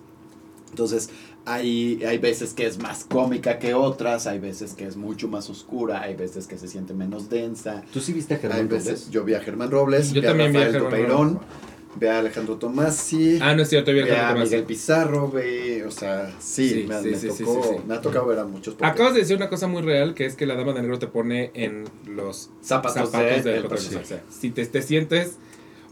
Entonces, 0.73 1.11
hay, 1.45 2.03
hay 2.03 2.17
veces 2.17 2.55
que 2.55 2.65
es 2.65 2.79
más 2.79 3.03
cómica 3.03 3.59
que 3.59 3.75
otras, 3.75 4.25
hay 4.25 4.39
veces 4.39 4.73
que 4.73 4.87
es 4.87 4.95
mucho 4.97 5.27
más 5.27 5.47
oscura, 5.51 6.01
hay 6.01 6.15
veces 6.15 6.47
que 6.47 6.57
se 6.57 6.67
siente 6.67 6.95
menos 6.95 7.29
densa. 7.29 7.83
¿Tú 7.93 7.99
sí 7.99 8.11
viste 8.11 8.33
a 8.33 8.37
Hay 8.37 8.41
Germán 8.41 8.69
veces, 8.69 8.85
Robles? 8.87 9.09
yo 9.11 9.23
vi 9.23 9.33
a 9.35 9.39
Germán 9.39 9.69
Robles, 9.69 10.11
Yo 10.13 10.21
vi 10.21 10.27
también 10.27 10.49
a 10.49 10.51
vi 10.51 10.57
a 10.57 10.59
Rafael 10.65 10.73
Germán 10.81 10.89
Topeirón, 10.91 11.33
Robles. 11.35 11.47
ve 11.99 12.09
a 12.09 12.17
Alejandro 12.17 12.55
Tomasi, 12.55 13.37
Ah, 13.39 13.53
no 13.55 13.61
es 13.61 13.69
cierto, 13.69 13.91
ve 13.93 14.11
a 14.11 14.29
Tomás. 14.31 14.49
Miguel 14.49 14.63
Pizarro, 14.63 15.29
ve, 15.29 15.85
o 15.85 15.91
sea, 15.91 16.33
sí, 16.39 16.69
Sí, 16.69 16.85
me, 16.87 17.01
sí, 17.03 17.09
me 17.09 17.17
sí, 17.17 17.27
tocó, 17.27 17.61
sí, 17.63 17.69
sí. 17.69 17.75
me 17.87 17.93
ha 17.93 18.01
tocado 18.01 18.25
ver 18.25 18.39
a 18.39 18.45
muchos. 18.45 18.73
porque 18.73 18.89
Acabas 18.91 19.13
de 19.13 19.19
decir 19.19 19.37
una 19.37 19.49
cosa 19.49 19.67
muy 19.67 19.83
real, 19.83 20.15
que 20.15 20.25
es 20.25 20.35
que 20.35 20.47
la 20.47 20.55
dama 20.55 20.73
de 20.73 20.81
negro 20.81 20.97
te 20.97 21.05
pone 21.05 21.51
en 21.53 21.83
los 22.07 22.49
Zapatos 22.63 23.11
zapatos, 23.11 23.43
de- 23.43 23.61
de, 23.61 23.69
personaje. 23.69 24.21
Si 24.29 24.49
te, 24.49 24.65
te 24.65 24.81
sientes... 24.81 25.37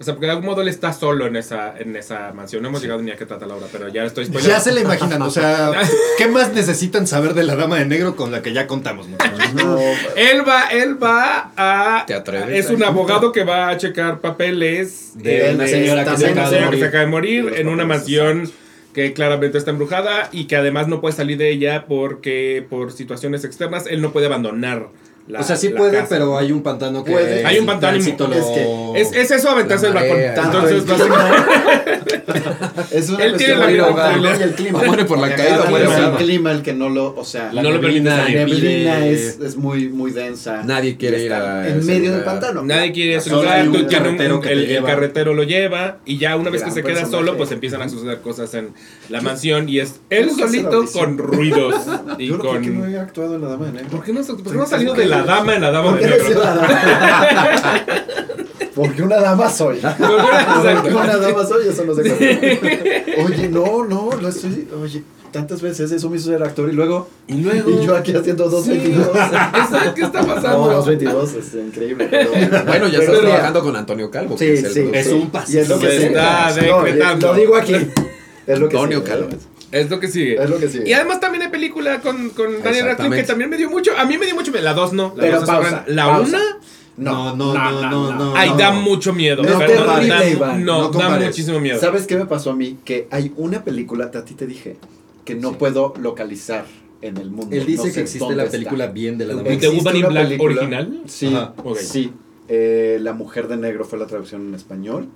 O 0.01 0.03
sea, 0.03 0.15
porque 0.15 0.25
de 0.25 0.31
algún 0.31 0.47
modo 0.47 0.63
él 0.63 0.67
está 0.67 0.93
solo 0.93 1.27
en 1.27 1.35
esa, 1.35 1.75
en 1.77 1.95
esa 1.95 2.33
mansión. 2.33 2.63
No 2.63 2.69
hemos 2.69 2.81
llegado 2.81 3.03
ni 3.03 3.11
a 3.11 3.15
qué 3.15 3.27
trata 3.27 3.45
la 3.45 3.53
obra, 3.53 3.67
pero 3.71 3.87
ya 3.87 4.03
estoy 4.03 4.25
spoilando. 4.25 4.49
Ya 4.49 4.59
se 4.59 4.71
le 4.71 4.81
imaginan, 4.81 5.21
o 5.21 5.29
sea, 5.29 5.71
¿qué 6.17 6.27
más 6.27 6.51
necesitan 6.53 7.05
saber 7.05 7.35
de 7.35 7.43
la 7.43 7.55
dama 7.55 7.77
de 7.77 7.85
negro 7.85 8.15
con 8.15 8.31
la 8.31 8.41
que 8.41 8.51
ya 8.51 8.65
contamos, 8.65 9.07
muchachos? 9.07 9.53
no, 9.53 9.77
Él 10.15 10.41
va, 10.47 10.69
él 10.71 11.01
va 11.01 11.51
a... 11.55 12.03
¿Te 12.07 12.15
atreves? 12.15 12.65
Es 12.65 12.71
un 12.71 12.83
abogado 12.83 13.31
que 13.31 13.43
va 13.43 13.69
a 13.69 13.77
checar 13.77 14.21
papeles 14.21 15.11
De 15.13 15.53
una 15.53 15.67
señora 15.67 16.03
que 16.03 16.17
se 16.17 16.25
acaba 16.27 16.49
de 16.49 16.55
señora 16.55 16.55
que 16.55 16.65
morir. 16.65 16.79
se 16.79 16.85
acaba 16.87 17.03
de 17.03 17.09
morir 17.11 17.43
Los 17.43 17.57
en 17.59 17.67
una 17.67 17.85
mansión 17.85 18.51
que 18.95 19.13
claramente 19.13 19.59
está 19.59 19.69
embrujada 19.69 20.29
y 20.31 20.45
que 20.45 20.55
además 20.55 20.87
no 20.87 20.99
puede 20.99 21.15
salir 21.15 21.37
de 21.37 21.51
ella 21.51 21.85
porque 21.87 22.65
por 22.67 22.91
situaciones 22.91 23.43
externas 23.43 23.85
él 23.87 24.01
no 24.01 24.11
puede 24.11 24.25
abandonar 24.25 24.87
la 25.31 25.39
o 25.39 25.43
sea, 25.43 25.55
sí 25.55 25.69
la 25.69 25.77
puede, 25.77 25.93
casa. 25.93 26.07
pero 26.09 26.37
hay 26.37 26.51
un 26.51 26.61
pantano 26.61 27.03
que... 27.03 27.11
Puede. 27.11 27.45
Hay 27.45 27.59
un 27.59 27.65
pantano 27.65 27.97
y- 27.97 28.01
tránsito 28.01 28.31
es 28.33 28.45
lo- 28.45 28.95
Es, 28.95 29.11
es 29.13 29.31
eso 29.31 29.49
aventarse 29.49 29.87
el 29.87 29.93
balcón. 29.93 30.19
Entonces, 30.19 30.83
Es 32.91 33.09
una 33.09 33.25
Él 33.25 33.37
tiene 33.37 33.55
la 33.55 33.67
vida 33.67 34.37
y 34.39 34.43
el 34.43 34.51
clima. 34.53 34.81
Muere 34.83 35.05
por 35.05 35.17
la 35.17 35.27
Porque 35.27 35.43
caída, 35.43 35.65
muere 35.69 35.85
por 35.85 35.99
el 35.99 36.11
clima 36.17 36.51
el 36.51 36.61
que 36.61 36.73
no 36.73 36.89
lo, 36.89 37.15
o 37.15 37.23
sea, 37.23 37.51
La 37.53 37.61
No 37.61 37.71
lo 37.71 37.81
permite 37.81 38.01
neblina, 38.01 38.17
la 38.23 38.29
neblina 38.29 39.05
es, 39.05 39.39
es 39.39 39.55
muy, 39.55 39.89
muy 39.89 40.11
densa. 40.11 40.63
Nadie 40.63 40.97
quiere 40.97 41.23
ir 41.23 41.33
a 41.33 41.67
En 41.67 41.85
medio 41.85 42.11
del 42.13 42.23
pantano. 42.23 42.63
nadie 42.63 42.91
quiere 42.91 43.15
ese 43.15 43.29
lugar, 43.29 43.67
un 43.67 43.85
carretero 43.85 44.41
que 44.41 44.51
el, 44.51 44.65
el 44.71 44.83
carretero 44.83 45.33
lo 45.33 45.43
lleva 45.43 45.97
y 46.05 46.17
ya 46.17 46.35
una 46.35 46.49
vez 46.49 46.63
que 46.63 46.71
se 46.71 46.83
queda 46.83 47.05
solo, 47.05 47.37
pues 47.37 47.51
empiezan 47.51 47.81
a 47.81 47.89
suceder 47.89 48.21
cosas 48.21 48.53
en 48.53 48.69
la 49.09 49.21
mansión 49.21 49.69
y 49.69 49.79
es 49.79 49.99
él 50.09 50.27
¿Cómo 50.27 50.37
que 50.37 50.43
solito 50.43 50.85
con 50.93 51.17
ruidos 51.17 51.75
y 52.17 52.27
Yo 52.27 52.37
no 52.37 52.41
creo 52.41 52.53
con... 52.53 52.61
que 52.63 52.69
no 52.69 52.87
he 52.87 52.99
actuado 52.99 53.35
en 53.35 53.41
la 53.41 53.47
dama 53.49 53.65
de. 53.67 53.83
¿Por 53.85 54.03
qué 54.03 54.13
por 54.13 54.43
qué 54.43 54.53
no 54.53 54.63
ha 54.63 54.67
salido 54.67 54.93
de 54.93 55.05
la 55.05 55.20
dama 55.23 55.55
en 55.55 55.61
la 55.61 55.71
dama 55.71 55.91
¿Por 55.91 55.99
de 55.99 56.05
qué 56.05 56.09
no 56.09 56.15
soy 56.17 56.27
negro? 56.29 56.43
la 56.43 56.55
dama? 56.55 57.85
Porque 58.75 59.03
una 59.03 59.17
dama 59.17 59.49
soy. 59.49 59.79
Porque 59.79 60.95
una 60.95 61.17
dama 61.17 61.45
soy, 61.45 61.67
eso 61.67 61.83
no 61.85 61.93
se 61.93 62.01
cuenta. 62.03 63.23
Oye, 63.25 63.49
no, 63.49 63.83
no, 63.85 64.09
lo 64.19 64.27
estoy. 64.29 64.67
Oye, 64.81 65.03
tantas 65.31 65.61
veces 65.61 65.91
eso 65.91 66.09
me 66.09 66.17
hizo 66.17 66.29
ser 66.29 66.41
actor 66.41 66.69
y 66.69 66.73
luego. 66.73 67.07
Y 67.27 67.35
luego... 67.41 67.69
Y 67.69 67.85
yo 67.85 67.95
aquí 67.95 68.15
haciendo 68.15 68.49
222. 68.49 69.07
Exacto, 69.15 69.93
¿Qué 69.93 70.01
está 70.03 70.21
No, 70.21 70.27
pasando? 70.35 70.57
222 70.69 71.33
es 71.33 71.53
increíble. 71.55 72.07
Pero, 72.09 72.31
Bueno, 72.31 72.87
ya 72.87 72.99
pero 72.99 73.13
estás 73.13 73.19
trabajando 73.19 73.61
con 73.61 73.75
Antonio 73.75 74.09
Calvo. 74.09 74.37
Sí, 74.37 74.45
que 74.45 74.53
es 74.53 74.63
el 74.63 74.73
sí. 74.73 74.89
Es 74.93 75.07
un. 75.07 75.31
Y 75.47 75.57
es 75.57 75.69
lo 75.69 75.79
que 75.79 77.17
No, 77.19 77.33
digo 77.33 77.55
aquí. 77.57 77.75
Es 78.47 78.59
lo 78.59 78.69
que 78.69 78.77
Antonio. 78.77 79.03
Calvo. 79.03 79.27
Es 79.71 79.89
lo 79.89 79.99
que 79.99 80.07
sigue. 80.09 80.41
Es 80.41 80.49
lo 80.49 80.59
que 80.59 80.67
sigue. 80.67 80.89
Y 80.89 80.93
además 80.93 81.19
también 81.19 81.43
hay 81.43 81.49
película 81.49 82.01
con, 82.01 82.29
con 82.31 82.61
Daniel 82.61 82.85
Radcliffe 82.87 83.15
que 83.15 83.23
también 83.23 83.49
me 83.49 83.57
dio 83.57 83.69
mucho. 83.69 83.91
A 83.97 84.05
mí 84.05 84.17
me 84.17 84.25
dio 84.25 84.35
mucho 84.35 84.51
miedo. 84.51 84.63
La 84.63 84.73
2 84.73 84.93
no. 84.93 85.13
La 85.15 85.21
Pero 85.21 85.33
dos 85.39 85.43
es 85.43 85.49
pausa, 85.49 85.59
horrenda. 85.69 85.83
La 85.87 86.05
pausa. 86.05 86.37
1, 86.37 86.45
No, 86.97 87.35
no, 87.35 87.53
no, 87.53 87.89
no, 87.89 88.13
no. 88.17 88.35
ay, 88.35 88.49
no. 88.49 88.57
da 88.57 88.71
mucho 88.71 89.13
miedo. 89.13 89.41
No 89.43 89.59
no, 90.59 90.91
no 90.91 90.99
da 90.99 91.19
muchísimo 91.19 91.59
miedo. 91.59 91.79
¿Sabes 91.79 92.05
qué 92.05 92.17
me 92.17 92.25
pasó 92.25 92.51
a 92.51 92.55
mí? 92.55 92.77
Que 92.83 93.07
hay 93.11 93.31
una 93.37 93.63
película, 93.63 94.11
a 94.13 94.25
ti 94.25 94.33
te 94.33 94.45
dije, 94.45 94.77
que 95.25 95.35
no 95.35 95.51
Sí. 95.51 95.55
puedo 95.59 95.93
localizar 95.99 96.65
en 97.01 97.17
el 97.17 97.31
mundo. 97.31 97.55
Él 97.55 97.65
dice 97.65 97.77
No 97.77 97.83
sé 97.89 97.93
que 97.93 98.01
existe 98.01 98.35
la 98.35 98.43
está. 98.43 98.51
película 98.51 98.87
bien 98.87 99.17
de 99.17 99.25
la 99.25 99.35
dama 99.35 99.49
¿Y 99.49 99.57
de 99.57 99.69
Woman 99.69 99.95
in 99.95 100.05
una 100.05 100.09
Black 100.09 100.25
película- 100.27 100.55
original? 100.61 101.01
Sí, 101.07 101.35
sí. 101.81 102.11
Eh, 102.47 102.97
la 103.01 103.13
Mujer 103.13 103.47
de 103.47 103.55
Negro 103.57 103.85
fue 103.85 103.97
la 103.97 104.05
traducción 104.07 104.47
en 104.49 104.55
español. 104.55 105.07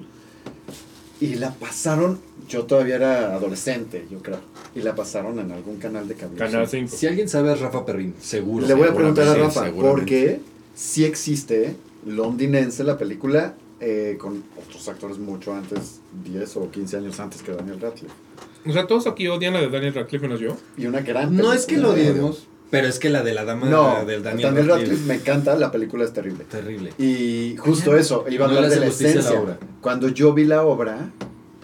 Y 1.25 1.35
la 1.35 1.51
pasaron, 1.51 2.19
yo 2.47 2.65
todavía 2.65 2.95
era 2.95 3.33
adolescente, 3.33 4.05
yo 4.11 4.19
creo. 4.21 4.39
Y 4.75 4.81
la 4.81 4.95
pasaron 4.95 5.39
en 5.39 5.51
algún 5.51 5.77
canal 5.77 6.07
de 6.07 6.15
cable. 6.15 6.37
Canal 6.37 6.67
5. 6.67 6.95
Si 6.95 7.07
alguien 7.07 7.27
sabe 7.27 7.53
es 7.53 7.59
Rafa 7.59 7.85
Perrín, 7.85 8.13
seguro. 8.19 8.67
Le 8.67 8.73
voy 8.73 8.89
a 8.89 8.93
preguntar 8.93 9.27
a 9.27 9.35
Rafa, 9.35 9.71
porque 9.71 10.39
sí 10.75 11.05
existe 11.05 11.75
londinense 12.05 12.83
la 12.83 12.97
película 12.97 13.55
eh, 13.79 14.17
con 14.19 14.43
otros 14.57 14.87
actores 14.87 15.17
mucho 15.17 15.53
antes, 15.53 15.99
10 16.23 16.57
o 16.57 16.71
15 16.71 16.97
años 16.97 17.19
antes 17.19 17.41
que 17.41 17.51
Daniel 17.51 17.79
Radcliffe. 17.79 18.13
O 18.65 18.71
sea, 18.71 18.87
todos 18.87 19.05
aquí 19.07 19.27
odian 19.27 19.53
la 19.53 19.61
de 19.61 19.69
Daniel 19.69 19.93
Radcliffe, 19.93 20.27
menos 20.27 20.39
yo. 20.39 20.55
Y 20.77 20.85
una 20.85 21.01
gran 21.01 21.35
No 21.35 21.53
es 21.53 21.65
que 21.65 21.77
lo 21.77 21.91
odiemos, 21.91 22.47
pero 22.75 22.87
es 22.87 22.99
que 22.99 23.09
la 23.09 23.23
de 23.23 23.33
la 23.33 23.45
dama 23.45 23.67
No, 23.67 24.05
del 24.05 24.21
Daniel, 24.23 24.53
Daniel, 24.53 24.67
Radcliffe 24.67 25.05
me 25.05 25.15
encanta, 25.15 25.55
la 25.55 25.71
película 25.71 26.03
es 26.05 26.13
terrible. 26.13 26.43
Terrible. 26.45 26.93
Y 26.97 27.55
justo 27.57 27.95
eso, 27.97 28.25
iba 28.29 28.45
a 28.45 28.47
No 28.49 28.55
hablar 28.55 28.69
de 28.71 28.79
la 28.79 28.85
justicia 28.87 29.11
a 29.11 29.15
la 29.15 29.19
esencia. 29.21 29.41
obra. 29.41 29.57
Cuando 29.81 30.09
yo 30.09 30.33
vi 30.33 30.45
la 30.45 30.63
obra, 30.63 31.09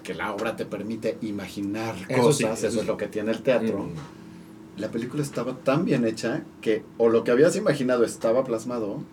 que 0.04 0.13
la 0.13 0.34
obra 0.34 0.56
te 0.56 0.65
permite 0.65 1.17
imaginar 1.21 1.95
Eso 2.10 2.21
cosas, 2.21 2.58
eso 2.60 2.67
eso, 2.67 2.76
sí. 2.76 2.80
es 2.82 2.88
lo 2.88 2.97
que 2.97 3.08
tiene 3.08 3.32
el 3.32 3.41
teatro. 3.41 3.80
Mm. 3.84 4.80
La 4.82 4.89
película 4.89 5.21
estaba 5.21 5.54
tan 5.58 5.86
bien 5.86 6.06
hecha 6.06 6.41
que 6.62 6.84
o 6.97 7.10
lo 7.10 7.24
que 7.24 7.32
habías 7.32 7.56
imaginado 7.56 8.04
estaba 8.04 8.43
plasmado 8.43 9.04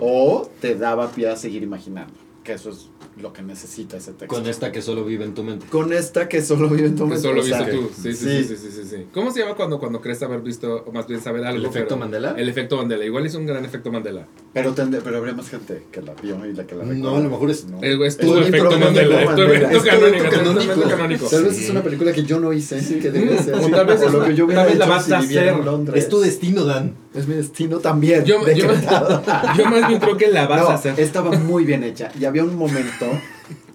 o 0.00 0.50
te 0.60 0.74
daba 0.74 1.10
pie 1.12 1.28
a 1.28 1.36
seguir 1.36 1.62
imaginando, 1.62 2.12
que 2.42 2.54
eso 2.54 2.70
es 2.70 2.88
lo 3.20 3.32
que 3.32 3.42
necesita 3.42 3.96
ese 3.96 4.12
texto. 4.12 4.26
Con 4.34 4.46
esta 4.46 4.70
que 4.72 4.82
solo 4.82 5.04
vive 5.04 5.24
en 5.24 5.34
tu 5.34 5.42
mente. 5.42 5.64
Con 5.70 5.92
esta 5.92 6.28
que 6.28 6.42
solo 6.42 6.68
vive 6.68 6.88
en 6.88 6.96
tu 6.96 7.04
Que 7.04 7.10
mente. 7.10 7.22
solo 7.22 7.40
o 7.40 7.44
sea, 7.44 7.58
viste 7.62 7.72
tú. 7.72 7.90
Sí 7.94 8.12
sí 8.12 8.44
sí. 8.44 8.56
sí, 8.56 8.70
sí, 8.70 8.82
sí. 8.90 9.06
¿Cómo 9.14 9.30
se 9.30 9.40
llama 9.40 9.54
cuando, 9.54 9.78
cuando 9.78 10.00
crees 10.02 10.22
haber 10.22 10.40
visto, 10.42 10.84
o 10.86 10.92
más 10.92 11.06
bien 11.06 11.22
saber 11.22 11.44
algo? 11.46 11.58
¿El 11.60 11.64
efecto 11.66 11.88
pero- 11.94 11.98
Mandela? 12.00 12.34
El 12.36 12.48
efecto 12.48 12.76
Mandela. 12.76 13.04
Igual 13.06 13.24
es 13.26 13.34
un 13.34 13.46
gran 13.46 13.64
efecto 13.64 13.90
Mandela. 13.90 14.26
Pero, 14.52 14.74
tende- 14.74 15.00
pero 15.02 15.16
habría 15.18 15.32
más 15.34 15.48
gente 15.48 15.84
que 15.90 16.02
la 16.02 16.12
vio 16.14 16.44
y 16.46 16.52
la 16.52 16.66
que 16.66 16.74
la 16.74 16.84
No, 16.84 16.92
recuerda. 16.92 17.18
a 17.18 17.20
lo 17.22 17.30
mejor 17.30 17.50
es- 17.50 17.64
No. 17.66 17.78
Es, 17.82 17.94
es 17.98 18.00
Es 18.06 18.16
tu 18.18 18.32
un 18.32 18.38
efecto 18.42 18.56
efecto 18.68 18.78
Mandela. 18.84 19.22
Es 19.22 19.34
tu 19.34 19.42
Es 19.42 19.82
tu 19.82 20.88
canónico. 20.88 21.26
Tal 21.26 21.44
vez 21.44 21.56
Sí. 21.56 21.64
es 21.64 21.70
una 21.70 21.82
película 21.82 22.12
que 22.12 22.22
yo 22.24 22.38
no 22.38 22.52
hice, 22.52 22.76
que 23.00 23.10
debería 23.10 23.42
ser. 23.42 23.54
O 23.54 23.68
tal 23.70 23.86
vez 23.86 24.00
o 24.02 24.08
lo 24.10 24.24
que 24.24 24.34
yo 24.34 24.44
hubiera 24.44 24.62
tal 24.62 24.70
vez 24.70 24.78
la 24.78 24.84
hecho 24.84 24.94
vas 24.94 25.04
si 25.06 25.12
a 25.14 25.20
viviera 25.20 25.42
hacer. 25.52 25.58
en 25.60 25.64
Londres. 25.64 26.02
Es 26.04 26.08
tu 26.10 26.20
destino, 26.20 26.64
Dan. 26.64 26.94
Es 27.14 27.26
mi 27.26 27.34
destino 27.34 27.78
también. 27.78 28.24
Yo, 28.26 28.36
yo, 28.54 29.64
más 29.70 29.88
bien 29.88 30.00
creo 30.00 30.16
que 30.18 30.28
la 30.28 30.46
vas 30.46 30.60
No, 30.62 30.68
a 30.68 30.74
hacer. 30.74 31.00
estaba 31.00 31.30
muy 31.32 31.64
bien 31.64 31.82
hecha. 31.82 32.10
Y 32.20 32.26
había 32.26 32.44
un 32.44 32.54
momento, 32.56 33.05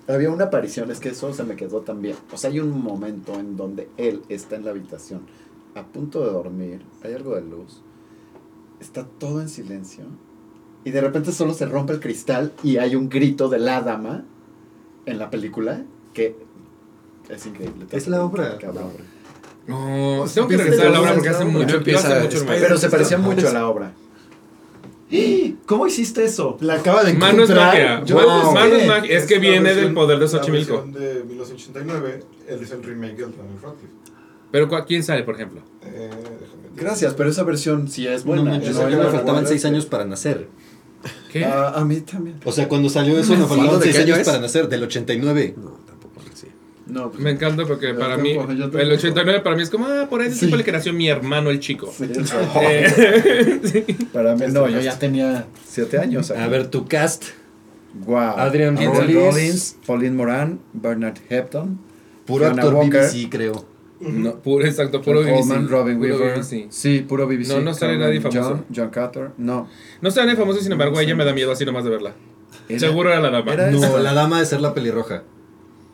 había 0.08 0.30
una 0.30 0.46
aparición, 0.46 0.92
es 0.92 1.00
que 1.00 1.10
eso 1.10 1.34
se 1.34 1.44
me 1.44 1.56
quedó 1.56 1.82
también. 1.82 2.16
O 2.32 2.38
sea, 2.38 2.50
hay 2.50 2.60
un 2.60 2.82
momento 2.82 3.40
en 3.40 3.56
donde 3.56 3.90
él 3.98 4.22
está 4.30 4.56
en 4.56 4.66
la 4.66 4.72
habitación, 4.72 5.22
a 5.76 5.84
punto 5.84 6.26
de 6.26 6.32
dormir, 6.32 6.82
hay 7.04 7.14
algo 7.14 7.36
de 7.36 7.42
luz, 7.42 7.82
está 8.80 9.06
todo 9.06 9.42
en 9.42 9.50
silencio, 9.50 10.06
y 10.84 10.92
de 10.92 11.02
repente 11.02 11.32
solo 11.32 11.54
se 11.54 11.66
rompe 11.66 11.94
el 11.94 12.00
cristal 12.00 12.54
y 12.64 12.78
hay 12.78 12.96
un 12.96 13.10
grito 13.10 13.50
de 13.50 13.60
la 13.60 13.82
dama 13.82 14.26
en 15.06 15.20
la 15.20 15.30
película 15.30 15.84
que 16.14 16.36
es 17.30 17.46
increíble. 17.46 17.86
Es 17.92 18.08
la 18.08 18.24
obra. 18.24 18.58
No, 19.68 20.26
tengo 20.34 20.48
que 20.48 20.58
regresar 20.58 20.88
a 20.88 20.90
la 20.90 21.02
obra 21.02 21.14
porque 21.14 21.30
hace 21.30 21.46
mucho. 21.46 21.78
Empieza 21.78 22.08
hace 22.08 22.24
mucho 22.24 22.46
Pero 22.48 22.78
se 22.78 22.90
parecía 22.90 23.18
mucho 23.18 23.48
a 23.48 23.54
la 23.54 23.68
obra. 23.68 23.94
¿Cómo 25.66 25.88
hiciste 25.88 26.24
eso? 26.24 26.58
La 26.62 26.76
acaba 26.76 27.04
de 27.04 27.14
Mano 27.14 27.44
es 27.44 27.50
magia. 27.50 28.04
Yo- 28.06 28.16
Wow. 28.16 28.54
Mano 28.54 28.76
es 28.76 28.88
magia. 28.88 29.18
Es 29.18 29.26
que 29.26 29.36
la 29.36 29.42
viene 29.42 29.70
del 29.70 29.76
versión- 29.88 29.94
poder 29.94 30.18
de 30.20 30.26
La 30.26 30.30
Xochimilco. 30.32 30.84
versión 30.84 30.94
de 30.94 31.24
1989, 31.26 32.24
él 32.48 32.60
es 32.62 32.72
el 32.72 32.84
remake 32.84 33.18
del 33.18 33.32
Daniel 33.38 33.62
Radcliffe. 33.62 33.94
Pero 34.52 34.68
¿cu- 34.70 34.76
¿quién 34.88 35.04
sale, 35.04 35.24
por 35.24 35.36
ejemplo? 35.36 35.62
Eh. 35.84 36.10
Gracias, 36.76 37.14
pero 37.14 37.30
esa 37.30 37.44
versión 37.44 37.88
sí 37.90 38.08
es 38.08 38.26
No 38.26 38.30
buena. 38.34 38.44
no, 38.44 38.60
mí 38.60 38.66
no, 38.74 38.88
me 39.04 39.04
faltaban 39.12 39.44
no, 39.44 39.48
seis 39.50 39.64
no. 39.64 39.70
años 39.70 39.86
para 39.86 40.06
nacer. 40.06 40.48
¿Qué? 41.32 41.44
Ah, 41.46 41.74
a 41.76 41.84
mí 41.84 42.00
también. 42.02 42.38
O 42.46 42.52
sea, 42.52 42.68
cuando 42.68 42.88
salió 42.90 43.18
eso 43.20 43.36
me 43.36 43.46
faltaban 43.46 43.80
¿De 43.80 43.84
seis 43.86 43.96
qué 43.96 44.02
año 44.04 44.14
años 44.14 44.22
es? 44.22 44.28
para 44.28 44.40
nacer, 44.42 44.70
del 44.70 44.84
89. 44.84 45.56
No. 45.58 45.80
No, 46.92 47.10
pues, 47.10 47.24
Me 47.24 47.32
encanta 47.32 47.66
porque 47.66 47.94
para 47.94 48.18
mí, 48.18 48.32
el 48.32 48.38
tampoco. 48.38 48.78
89 48.94 49.40
para 49.42 49.56
mí 49.56 49.62
es 49.64 49.70
como, 49.70 49.86
ah, 49.86 50.08
por 50.10 50.20
ahí 50.22 50.28
es 50.28 50.34
el 50.34 50.40
Sí. 50.40 50.40
tiempo 50.42 50.56
en 50.56 50.60
el 50.60 50.66
que 50.66 50.72
nació 50.74 50.94
mi 50.94 51.08
hermano 51.08 51.50
el 51.50 51.60
chico. 51.60 51.92
sí, 51.98 52.04
Eh, 52.62 53.60
sí. 53.64 53.94
Para 54.12 54.36
mí 54.36 54.44
no, 54.50 54.68
yo 54.68 54.80
ya 54.82 55.00
tenía 55.00 55.46
siete 55.66 55.98
años. 56.00 56.32
A 56.32 56.48
ver, 56.48 56.68
tu 56.68 56.86
cast. 56.88 57.24
wow. 58.06 58.18
Adrian 58.38 58.78
Rollins. 58.78 59.78
Pauline 59.88 60.16
Moran, 60.16 60.60
Bernard 60.74 61.18
Hepton, 61.30 61.80
Puro 62.26 62.46
Fiona 62.46 62.62
actor 62.62 62.74
Walker. 62.76 63.02
BBC, 63.02 63.30
creo. 63.30 63.66
No, 64.02 64.36
puro, 64.40 64.66
exacto, 64.66 65.02
puro 65.02 65.20
John 65.22 65.30
BBC. 65.32 65.42
Coleman, 65.48 65.70
Robin 65.70 65.98
puro 66.00 66.16
Weaver. 66.18 66.40
BBC. 66.40 66.68
Sí, 66.72 67.06
puro 67.08 67.28
BBC. 67.28 67.50
No, 67.50 67.62
no 67.62 67.74
sale 67.74 67.94
Cameron 67.94 68.08
nadie 68.10 68.22
famoso. 68.22 68.50
John, 68.50 68.66
John 68.76 68.90
Carter, 68.90 69.30
no. 69.38 69.68
No 70.02 70.12
sé, 70.12 70.22
nadie 70.22 70.36
famoso, 70.36 70.60
sin 70.60 70.72
embargo, 70.72 71.00
ella 71.00 71.16
me 71.16 71.24
da 71.24 71.34
miedo 71.34 71.52
así 71.52 71.64
nomás 71.66 71.84
de 71.84 71.92
verla. 71.92 72.14
Era- 72.68 72.80
Seguro 72.80 73.10
era 73.12 73.20
la 73.22 73.30
dama. 73.30 73.54
era- 73.54 73.70
No, 73.72 73.78
esa. 73.78 74.00
la 74.00 74.14
dama 74.14 74.40
de 74.40 74.46
ser 74.46 74.60
la 74.60 74.74
pelirroja. 74.74 75.24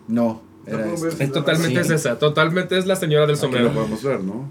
No, 0.08 0.26
No 0.26 0.42
era 0.68 0.98
si 0.98 1.08
Es 1.08 1.20
la- 1.20 1.28
totalmente 1.32 1.84
Sí. 1.84 1.94
es 1.94 2.00
esa, 2.02 2.20
totalmente 2.20 2.78
es 2.78 2.86
la 2.86 2.96
señora 2.96 3.26
del 3.26 3.36
Aquí 3.36 3.42
sombrero. 3.42 3.66
lo 3.68 3.74
podemos 3.74 4.04
ver, 4.04 4.20
¿no? 4.22 4.50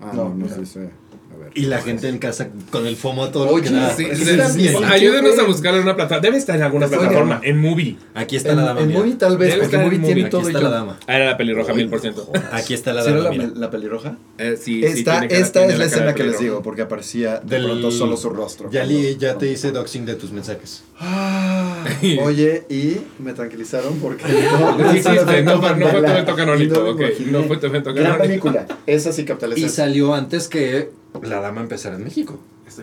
Ah, 0.00 0.10
No, 0.14 0.28
no, 0.34 0.46
no. 0.46 0.46
A 0.46 1.36
ver. 1.36 1.50
Y 1.56 1.62
la 1.66 1.80
gente 1.82 2.08
en 2.08 2.18
casa 2.18 2.48
con 2.70 2.86
el 2.86 2.94
FOMO 2.96 3.24
a 3.24 3.32
todo 3.32 3.46
lo 3.46 3.52
Oye, 3.52 3.64
que 3.68 3.74
da. 3.74 3.92
Sí, 3.92 4.06
sí, 4.14 4.24
sí. 4.24 4.68
Ayúdenos 4.84 5.36
a 5.38 5.42
buscarla 5.44 5.78
en 5.78 5.84
una 5.84 5.96
plataforma. 5.96 6.20
Debe 6.22 6.36
estar 6.36 6.54
en 6.54 6.62
alguna 6.62 6.86
plataforma, 6.86 7.40
en 7.42 7.58
Movie. 7.58 7.96
Aquí 8.14 8.36
está 8.36 8.50
En, 8.50 8.56
la 8.58 8.62
dama. 8.64 8.80
en 8.80 8.86
mira. 8.88 9.00
Movie 9.00 9.14
tal 9.14 9.36
vez, 9.36 9.50
Debe 9.50 9.62
porque 9.62 9.78
Movie 9.78 9.98
tiene 9.98 10.20
Aquí 10.22 10.30
todo 10.30 10.40
está 10.42 10.50
y 10.52 10.54
la 10.54 10.60
yo. 10.60 10.70
dama. 10.70 10.98
Ah, 11.08 11.16
era 11.16 11.24
la 11.26 11.36
pelirroja, 11.36 11.74
mil 11.74 11.88
por 11.88 12.00
ciento. 12.00 12.30
Aquí 12.52 12.72
está 12.74 12.92
la 12.92 13.02
¿Sí 13.02 13.08
era 13.08 13.18
dama. 13.18 13.30
la, 13.30 13.42
mira. 13.46 13.52
la 13.56 13.70
pelirroja? 13.70 14.16
Eh, 14.38 14.56
sí, 14.56 14.80
sí, 14.80 14.84
esta 14.84 15.12
tiene 15.12 15.28
cara- 15.28 15.40
esta 15.40 15.58
tiene 15.60 15.72
es 15.72 15.78
la 15.80 15.84
escena 15.86 16.14
que 16.14 16.22
les 16.24 16.38
digo, 16.38 16.62
porque 16.62 16.82
aparecía 16.82 17.40
de 17.40 17.56
Del- 17.56 17.64
pronto 17.64 17.90
solo 17.90 18.16
su 18.16 18.30
rostro. 18.30 18.70
Ya, 18.70 18.84
li- 18.84 19.16
ya 19.18 19.36
te 19.36 19.50
hice 19.50 19.72
doxing 19.72 20.06
de 20.06 20.14
tus 20.14 20.30
mensajes. 20.30 20.84
Ah, 21.00 21.73
oye, 22.22 22.64
y 22.68 22.96
me 23.18 23.32
tranquilizaron 23.32 23.98
porque 23.98 24.24
Sí, 24.92 25.02
sí, 25.02 25.02
sí, 25.02 25.42
no 25.44 25.60
fue- 25.60 25.76
no 25.76 25.88
fue 25.88 26.00
tu 26.02 26.06
evento 26.10 26.36
canónico, 26.36 26.96
Y 27.18 27.24
no 27.30 27.40
no 27.40 27.44
fue 27.44 27.56
tu 27.58 27.66
evento 27.66 27.92
Gran 27.94 28.18
canónico. 28.18 28.48
película. 28.52 28.66
Esa 28.86 29.12
sí 29.12 29.24
capta 29.24 29.46
la 29.46 29.58
Y 29.58 29.68
salió 29.68 30.14
antes 30.14 30.48
que 30.48 30.90
la 31.22 31.40
dama 31.40 31.60
empezara 31.60 31.96
en 31.96 32.04
México. 32.04 32.38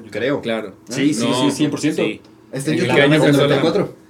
Creo. 0.10 0.42
Claro. 0.42 0.74
Sí, 0.90 1.14
sí, 1.14 1.26
No, 1.28 1.52
sí, 1.52 1.66
100%. 1.68 1.96
sí. 1.96 2.22
Este 2.52 2.72
¿En 2.72 2.78
yo 2.78 2.84
qué 2.84 2.88
La 2.88 2.94
creo 2.96 3.04
dama 3.10 3.16
año 3.16 3.16
es 3.16 3.22
del 3.22 3.30
empezó 3.42 3.48
la- 3.48 3.56
94. 3.62 4.02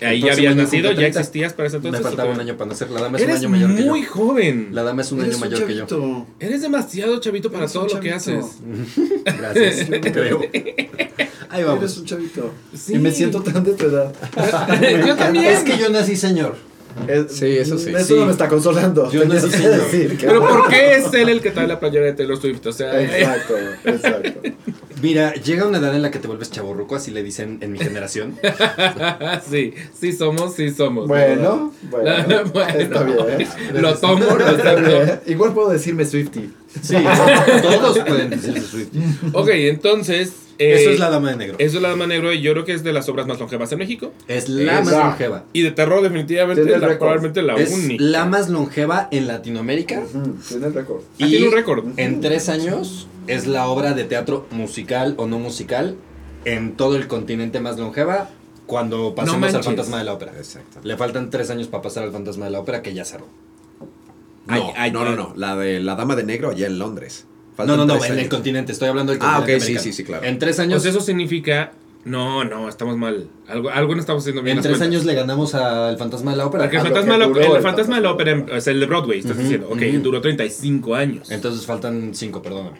Ahí 0.00 0.20
ya 0.20 0.32
habías 0.32 0.54
nacido, 0.54 0.90
ya 0.92 0.96
30. 0.96 1.18
existías 1.20 1.52
para 1.54 1.66
ese 1.66 1.78
entonces. 1.78 2.00
Me 2.00 2.04
faltaba 2.06 2.30
¿o 2.30 2.34
un 2.34 2.40
año 2.40 2.56
para 2.56 2.68
nacer. 2.70 2.88
La 2.90 3.00
dama 3.00 3.18
es 3.18 3.24
Eres 3.24 3.40
un 3.40 3.46
año 3.46 3.66
mayor 3.66 3.76
que 3.76 3.84
muy 3.90 4.02
yo. 4.04 4.10
joven. 4.12 4.68
La 4.70 4.84
dama 4.84 5.02
es 5.02 5.10
un 5.10 5.20
Eres 5.22 5.34
año 5.34 5.40
mayor 5.44 5.66
que 5.66 5.74
yo. 5.74 6.26
Eres 6.38 6.62
demasiado 6.62 7.18
chavito 7.18 7.50
para 7.50 7.64
Eres 7.64 7.72
todo 7.72 7.88
lo 7.88 7.98
que 8.00 8.12
haces. 8.12 8.44
Gracias. 9.24 9.88
Creo. 10.12 10.40
Ahí 11.58 11.64
Eres 11.64 11.76
vamos. 11.80 11.98
un 11.98 12.04
chavito. 12.04 12.50
Sí. 12.74 12.94
Y 12.94 12.98
me 12.98 13.10
siento 13.10 13.42
tan 13.42 13.62
de 13.64 13.72
tu 13.74 13.86
edad. 13.86 14.12
Yo 15.06 15.16
también. 15.16 15.44
Es 15.46 15.60
que 15.60 15.76
yo 15.78 15.88
nací 15.90 16.16
señor. 16.16 16.56
Es- 17.06 17.32
Sí, 17.36 17.46
eso 17.58 17.78
sí. 17.78 17.90
Eso 17.90 18.04
Sí. 18.06 18.14
no 18.14 18.26
me 18.26 18.32
está 18.32 18.48
consolando. 18.48 19.10
Yo 19.10 19.24
nací 19.24 19.50
señor. 19.50 19.72
decir 19.76 20.16
que- 20.16 20.26
Pero 20.26 20.40
¿por 20.46 20.68
qué 20.68 20.94
es 20.96 21.12
él 21.14 21.28
el 21.28 21.40
que 21.40 21.50
trae 21.52 21.66
la 21.68 21.78
playera 21.78 22.06
de 22.06 22.12
Taylor 22.14 22.40
Swift? 22.40 22.66
O 22.66 22.72
sea, 22.72 23.00
Exacto, 23.00 23.54
exacto. 23.84 24.40
Mira, 25.00 25.32
llega 25.34 25.64
una 25.64 25.78
edad 25.78 25.94
en 25.94 26.02
la 26.02 26.10
que 26.10 26.18
te 26.18 26.26
vuelves 26.26 26.50
chaborruco, 26.50 26.96
así 26.96 27.12
le 27.12 27.22
dicen 27.22 27.58
en 27.60 27.70
mi 27.70 27.78
generación. 27.78 28.34
sí, 29.48 29.74
sí 29.98 30.12
somos, 30.12 30.54
sí 30.54 30.70
somos. 30.70 31.06
Bueno, 31.06 31.72
bueno, 31.90 32.44
Bueno. 32.52 32.68
está 32.78 33.02
bien. 33.04 33.48
Lo 33.74 33.94
tomo, 33.96 34.24
lo 34.24 34.76
bien. 34.88 35.20
Igual 35.26 35.52
puedo 35.54 35.68
decirme 35.70 36.04
Swifty. 36.04 36.50
Sí, 36.82 36.96
todos 37.62 37.98
pueden 38.00 38.30
decirse 38.30 38.60
Swift. 38.60 38.88
Ok, 39.32 39.48
entonces. 39.52 40.32
eh, 40.58 40.74
Eso 40.80 40.90
es 40.90 40.98
la 40.98 41.08
dama 41.10 41.30
de 41.30 41.36
negro. 41.36 41.56
Eso 41.58 41.76
es 41.76 41.82
la 41.82 41.88
Dama 41.90 42.06
Negro 42.06 42.32
y 42.32 42.40
yo 42.42 42.52
creo 42.52 42.64
que 42.64 42.72
es 42.74 42.82
de 42.84 42.92
las 42.92 43.08
obras 43.08 43.26
más 43.26 43.38
longevas 43.40 43.70
en 43.72 43.78
México. 43.78 44.12
Es 44.28 44.48
la 44.48 44.82
más 44.82 44.92
longeva. 44.92 45.44
Y 45.52 45.62
de 45.62 45.70
terror, 45.70 46.02
definitivamente, 46.02 46.62
Tiene 46.62 46.76
el 46.76 46.80
la- 46.82 46.98
probablemente 46.98 47.42
la 47.42 47.54
Es 47.54 47.72
única. 47.72 48.02
la 48.04 48.24
más 48.26 48.48
longeva 48.48 49.08
en 49.10 49.26
Latinoamérica. 49.28 50.02
Tiene 50.48 50.66
el 50.66 50.74
récord. 50.74 51.00
Ah, 51.20 51.26
tiene 51.26 51.46
un 51.48 51.52
récord. 51.54 51.84
En 51.96 52.20
tres 52.20 52.48
años 52.48 53.08
es 53.26 53.46
la 53.46 53.66
obra 53.68 53.94
de 53.94 54.04
teatro 54.04 54.46
musical 54.50 55.14
o 55.16 55.26
no 55.26 55.38
musical 55.38 55.96
en 56.44 56.76
todo 56.76 56.96
el 56.96 57.06
continente 57.08 57.60
más 57.60 57.78
longeva 57.78 58.28
cuando 58.66 59.14
pasemos 59.14 59.34
al 59.36 59.40
manches. 59.40 59.64
fantasma 59.64 59.98
de 59.98 60.04
la 60.04 60.12
ópera. 60.12 60.32
Exacto. 60.36 60.80
Le 60.82 60.96
faltan 60.96 61.30
tres 61.30 61.48
años 61.50 61.68
para 61.68 61.82
pasar 61.82 62.04
al 62.04 62.12
fantasma 62.12 62.44
de 62.46 62.50
la 62.50 62.60
ópera 62.60 62.82
que 62.82 62.92
ya 62.94 63.04
cerró. 63.04 63.26
No, 64.48 64.54
Ay, 64.54 64.62
ay, 64.76 64.90
no, 64.92 65.04
no, 65.04 65.14
no. 65.14 65.32
La 65.36 65.56
de 65.56 65.80
la 65.80 65.94
Dama 65.94 66.16
de 66.16 66.24
Negro 66.24 66.50
allá 66.50 66.66
en 66.66 66.78
Londres. 66.78 67.26
No, 67.26 67.54
Faltan 67.56 67.76
no, 67.76 67.86
no, 67.86 67.98
tres 67.98 68.10
en 68.12 68.18
el 68.20 68.28
continente. 68.28 68.72
Estoy 68.72 68.88
hablando 68.88 69.12
del 69.12 69.20
Ah, 69.22 69.36
continente 69.38 69.54
ok, 69.56 69.60
sí, 69.60 69.66
americano. 69.72 69.82
sí, 69.84 69.92
sí, 69.92 70.04
claro. 70.04 70.24
En 70.24 70.38
tres 70.38 70.58
años, 70.60 70.82
Pues 70.82 70.94
eso 70.94 71.04
significa. 71.04 71.72
No, 72.04 72.44
no, 72.44 72.68
estamos 72.68 72.96
mal. 72.96 73.28
Algo, 73.48 73.68
algo 73.68 73.94
no 73.94 74.00
estamos 74.00 74.22
haciendo 74.22 74.40
bien. 74.42 74.52
en 74.52 74.56
las 74.58 74.62
tres 74.64 74.78
cuentas. 74.78 74.94
años 74.96 75.04
le 75.04 75.14
ganamos 75.14 75.54
al 75.54 75.98
fantasma 75.98 76.30
de 76.30 76.36
la 76.38 76.46
ópera. 76.46 76.64
Porque 76.64 76.76
el 76.76 76.82
fantasma, 76.82 77.16
el 77.16 77.22
el 77.22 77.62
fantasma 77.62 77.96
de 77.96 78.02
la 78.02 78.10
ópera 78.12 78.30
fantasma. 78.36 78.56
es 78.58 78.66
el 78.68 78.80
de 78.80 78.86
Broadway, 78.86 79.18
estás 79.18 79.32
Ujú, 79.32 79.42
diciendo. 79.42 79.66
Ok, 79.70 79.82
ujú. 79.90 79.98
duró 80.02 80.20
35 80.20 80.94
años. 80.94 81.30
Entonces 81.30 81.66
faltan 81.66 82.14
cinco, 82.14 82.40
perdóname. 82.40 82.78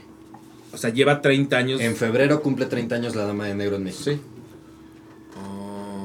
o 0.73 0.77
sea, 0.79 0.91
lleva 0.91 1.21
30 1.21 1.57
años. 1.59 1.81
En 1.81 1.97
febrero 1.97 2.41
cumple 2.41 2.67
30 2.67 2.95
años 2.95 3.15
la 3.17 3.25
Dama 3.27 3.47
de 3.47 3.55
Negro 3.55 3.77
en 3.77 3.85
México. 3.85 4.05
Sí. 4.05 4.21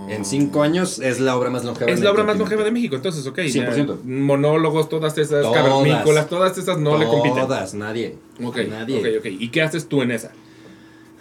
En 0.09 0.25
cinco 0.25 0.63
años 0.63 0.99
es 0.99 1.19
la 1.19 1.35
obra 1.37 1.49
más 1.49 1.63
longeva. 1.63 1.89
Es 1.91 1.99
la 2.01 2.11
obra 2.11 2.23
más 2.23 2.37
longeva 2.37 2.63
de 2.63 2.71
México, 2.71 2.95
entonces, 2.95 3.25
ok. 3.25 3.39
100%. 3.39 3.85
ya, 3.87 3.95
Monólogos, 4.03 4.89
todas 4.89 5.17
esas, 5.17 5.41
Todas. 5.43 5.63
cavernícolas, 5.63 6.27
todas 6.29 6.57
esas 6.57 6.77
no 6.77 6.97
le 6.97 7.05
compiten. 7.07 7.41
Todas, 7.43 7.73
nadie. 7.73 8.15
Ok, 8.43 8.57
Nadie. 8.69 8.99
ok, 8.99 9.05
ok. 9.19 9.25
¿Y 9.39 9.49
qué 9.49 9.61
haces 9.61 9.87
tú 9.87 10.01
en 10.01 10.11
esa? 10.11 10.31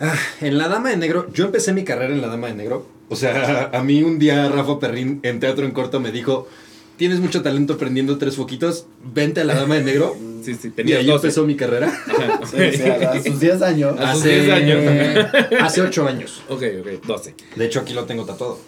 Ah, 0.01 0.15
en 0.41 0.59
La 0.59 0.69
Dama 0.69 0.91
de 0.91 0.97
Negro, 0.97 1.29
yo 1.33 1.45
empecé 1.45 1.73
mi 1.73 1.85
carrera 1.85 2.13
en 2.13 2.21
La 2.21 2.29
Dama 2.29 2.49
de 2.49 2.55
Negro. 2.55 2.87
O 3.09 3.17
sea, 3.17 3.71
a 3.73 3.83
mí 3.83 4.03
un 4.03 4.19
día 4.19 4.49
Rafa 4.49 4.81
Perrín 4.81 5.21
en 5.23 5.39
Teatro 5.39 5.65
en 5.65 5.71
Corto 5.73 6.01
me 6.01 6.11
dijo, 6.11 6.49
tienes 6.97 7.21
mucho 7.21 7.43
talento 7.43 7.79
prendiendo 7.79 8.19
tres 8.19 8.37
foquitos, 8.37 8.87
vente 9.15 9.43
a 9.43 9.45
La 9.45 9.55
Dama 9.55 9.77
de 9.77 9.85
Negro. 9.85 10.17
Sí, 10.43 10.55
sí, 10.55 10.73
Y 10.85 10.93
ahí 10.93 11.07
12. 11.07 11.27
empezó 11.27 11.45
mi 11.47 11.57
carrera. 11.57 11.87
Ajá. 11.89 12.41
Sí, 12.47 12.77
sí, 12.77 12.83
a, 12.83 13.11
a 13.13 13.23
sus 13.23 13.41
10 13.41 13.63
años. 13.63 14.01
A 14.01 14.13
sus 14.15 14.25
10 14.25 14.51
años. 14.51 15.27
Hace 15.61 15.83
ocho 15.83 16.07
años. 16.07 16.43
Ok, 16.49 16.63
ok, 16.81 17.07
12. 17.07 17.35
De 17.57 17.65
hecho, 17.67 17.81
aquí 17.81 17.95
lo 17.95 18.05
tengo 18.05 18.25
tatuado. 18.25 18.59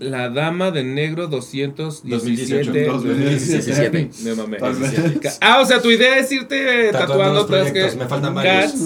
La 0.00 0.28
Dama 0.28 0.70
de 0.70 0.84
Negro 0.84 1.28
217. 1.28 2.08
2018. 2.10 2.72
2017. 3.02 4.10
Me 4.24 4.34
mamé. 4.34 4.58
Ah, 5.40 5.60
o 5.60 5.66
sea, 5.66 5.80
tu 5.80 5.90
idea 5.90 6.18
es 6.18 6.30
irte 6.32 6.90
Tatuando 6.90 7.12
tatuando 7.14 7.34
los 7.34 7.46
todas 7.46 7.70
proyectos, 7.70 7.92
que. 7.94 7.98
me 7.98 8.08
faltan 8.08 8.34
varios. 8.34 8.72
Cats. 8.72 8.82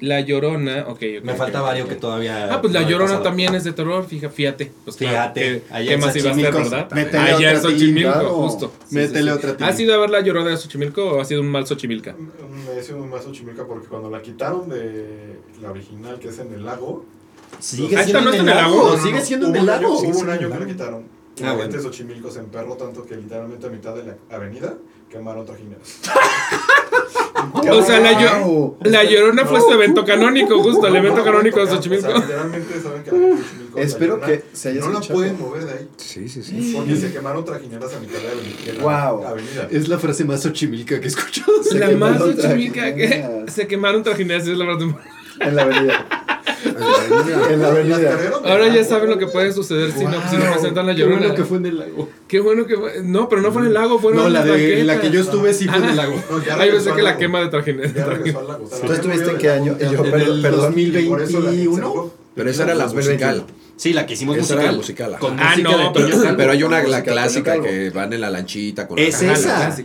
Mm, 0.00 0.04
La 0.06 0.20
Llorona, 0.20 0.84
ok, 0.88 1.02
ok. 1.18 1.24
Me 1.24 1.34
falta 1.34 1.60
varios 1.60 1.88
que 1.88 1.94
todavía. 1.96 2.52
Ah, 2.52 2.60
pues 2.60 2.72
La 2.72 2.80
no 2.80 2.86
he 2.86 2.90
Llorona 2.90 3.08
pasado. 3.10 3.22
también 3.24 3.54
es 3.54 3.64
de 3.64 3.72
terror, 3.72 4.06
fíjate, 4.06 4.34
fíjate. 4.34 4.72
Pues 4.84 4.96
claro, 4.96 5.14
Fíjate, 5.34 5.40
¿qué, 5.40 5.62
allá 5.74 5.88
qué 5.88 5.94
en 5.94 6.00
más 6.00 6.16
iba 6.16 6.30
a 6.30 6.34
ser, 6.34 6.52
verdad? 6.54 6.90
métele 6.92 7.18
Allá 7.18 7.50
en 7.52 7.56
otra 7.56 7.70
Xochimilco, 7.70 8.28
justo. 8.30 8.72
Sí, 8.88 8.94
Métele 8.96 9.18
sí, 9.20 9.24
sí. 9.26 9.30
otra 9.30 9.50
tinta. 9.50 9.66
¿Has 9.68 9.80
ido 9.80 9.94
a 9.94 9.98
ver 9.98 10.10
La 10.10 10.20
Llorona 10.20 10.50
de 10.50 10.56
Xochimilco 10.56 11.04
o 11.04 11.20
ha 11.20 11.24
sido 11.24 11.40
un 11.40 11.48
mal 11.48 11.66
Xochimilca? 11.66 12.14
Me 12.16 12.80
hice 12.80 12.94
un 12.94 13.08
más 13.10 13.24
Xochimilca 13.24 13.66
porque 13.66 13.86
cuando 13.88 14.08
la 14.10 14.22
quitaron 14.22 14.68
de 14.68 15.38
la 15.60 15.70
original 15.70 16.18
que 16.18 16.28
es 16.28 16.38
en 16.38 16.52
el 16.54 16.64
lago. 16.64 17.04
Sigue 17.58 17.96
Ah, 17.96 18.04
siendo 18.04 18.18
¿esta 18.18 18.20
no 18.20 18.28
en 18.30 18.34
es 18.34 18.40
el 18.40 18.48
en 18.48 18.48
el 18.48 18.56
lago. 18.64 18.98
Sigue 18.98 19.20
siendo 19.20 19.46
en 19.46 19.52
hubo 19.52 19.58
el 19.58 19.64
un 19.64 19.70
año- 19.70 19.82
lago. 19.82 19.98
Hubo 20.00 20.18
un 20.20 20.30
año 20.30 20.50
que 20.50 20.58
la 20.60 20.66
quitaron. 20.66 21.02
Ah, 21.02 21.42
la 21.42 21.46
bueno. 21.52 21.62
gente 21.62 21.76
de 21.78 21.82
Xochimilco 21.82 22.30
se 22.30 22.38
emperró 22.40 22.74
tanto 22.76 23.04
que 23.04 23.16
literalmente 23.16 23.66
a 23.66 23.70
mitad 23.70 23.94
de 23.94 24.04
la 24.04 24.16
avenida 24.36 24.74
quemaron 25.10 25.44
trajineras. 25.46 26.00
O 27.70 27.82
sea, 27.82 28.00
la, 28.00 28.12
Llo- 28.12 28.44
Wow. 28.44 28.76
la 28.82 29.04
Llorona 29.04 29.44
fue 29.46 29.60
su 29.60 29.70
evento 29.72 30.04
canónico, 30.04 30.62
justo, 30.62 30.86
el 30.86 30.96
evento 30.96 31.22
canónico 31.24 31.60
de 31.64 31.70
Xochimilco. 31.70 32.12
literalmente 32.12 32.80
saben 32.80 33.02
que 33.04 33.10
la 33.12 33.16
gente 33.18 33.34
de 33.36 33.42
Xochimilco. 33.42 33.76
la 33.78 33.82
Espero 33.82 34.20
que 34.20 34.44
se 34.52 34.68
haya 34.70 34.80
No 34.80 34.90
la 34.90 35.00
pueden 35.00 35.38
mover 35.38 35.64
de 35.64 35.72
ahí. 35.72 35.88
Sí, 35.96 36.28
sí, 36.28 36.42
sí. 36.42 36.72
Porque 36.76 36.96
se 36.96 37.12
quemaron 37.12 37.44
trajineras 37.44 37.94
a 37.94 38.00
mitad 38.00 38.14
de 38.18 38.82
la 38.82 39.08
avenida. 39.08 39.68
Es 39.70 39.88
la 39.88 39.98
frase 39.98 40.24
más 40.24 40.42
Xochimilca 40.42 40.98
que 41.00 41.06
he 41.06 41.08
escuchado. 41.08 41.52
La 41.74 41.90
más 41.92 42.18
Xochimilca 42.18 42.94
que 42.94 43.44
se 43.48 43.66
quemaron 43.66 44.02
trajineras, 44.02 44.46
es 44.46 44.56
la 44.58 44.64
verdad. 44.66 44.88
En 45.40 45.56
la 45.56 45.62
avenida. 45.62 46.19
En 47.50 47.62
la 47.62 47.68
avenida. 47.68 48.18
Ahora 48.44 48.68
ya 48.68 48.84
saben 48.84 49.10
lo 49.10 49.18
que 49.18 49.26
puede 49.26 49.52
suceder 49.52 49.92
si 49.92 50.04
no, 50.04 50.12
si 50.30 50.36
no 50.36 50.44
Wow, 50.44 50.52
presentan 50.54 50.86
la 50.86 50.94
Qué 50.94 51.00
Llorona. 51.00 51.18
bueno 51.20 51.34
que 51.34 51.44
fue 51.44 51.58
en 51.58 51.66
el 51.66 51.78
lago. 51.78 52.08
Qué 52.28 52.40
bueno 52.40 52.66
que 52.66 52.76
fue. 52.76 53.02
No, 53.02 53.28
pero 53.28 53.42
no 53.42 53.52
fue 53.52 53.62
en 53.62 53.68
el 53.68 53.74
lago, 53.74 53.98
fueron 53.98 54.22
No, 54.24 54.28
la 54.28 54.44
de 54.44 54.80
en 54.80 54.86
la 54.86 55.00
que 55.00 55.10
yo 55.10 55.20
estuve 55.20 55.52
sí 55.54 55.66
fue 55.68 55.78
en 55.78 55.84
el 55.84 55.96
lago. 55.96 56.14
No, 56.30 56.60
Ahí 56.60 56.70
pensé 56.70 56.92
que 56.92 57.02
la 57.02 57.16
quema 57.16 57.38
de 57.40 57.44
Ya 57.46 57.50
trajineras. 57.50 57.94
regresó 58.06 58.38
al 58.40 58.48
lago. 58.48 58.64
O 58.64 58.68
sea, 58.68 58.86
¿Tú 58.86 58.92
estuviste 58.92 59.30
en 59.30 59.38
qué 59.38 59.50
año? 59.50 59.76
Yo, 59.78 59.86
En 59.86 59.94
el 59.94 60.10
perdón. 60.42 60.42
2021. 60.42 61.10
Por 61.10 61.22
eso 61.22 61.40
la 61.40 61.50
gente 61.50 61.74
se 61.76 61.80
ahogó. 61.82 62.14
Pero 62.34 62.50
esa 62.50 62.62
era 62.64 62.74
la 62.74 62.84
2021. 62.84 63.30
musical. 63.42 63.54
Sí, 63.76 63.92
la 63.92 64.06
que 64.06 64.12
hicimos 64.12 64.36
Esa 64.36 64.54
era 64.62 64.72
musical. 64.72 65.10
la 65.12 65.16
musical. 65.16 65.30
Con 65.30 65.40
Ah, 65.40 65.50
música 65.50 65.70
no, 65.70 65.78
de 65.78 65.84
Toño 65.84 65.92
pero- 66.10 66.22
Calvo. 66.22 66.36
Pero 66.36 66.52
hay 66.52 66.62
una, 66.62 66.82
la 66.82 67.02
clásica 67.02 67.60
que 67.60 67.90
van 67.90 68.12
en 68.12 68.20
la 68.20 68.30
lanchita 68.30 68.86
con 68.86 68.98
Es 68.98 69.22
la 69.22 69.32
esa. 69.32 69.76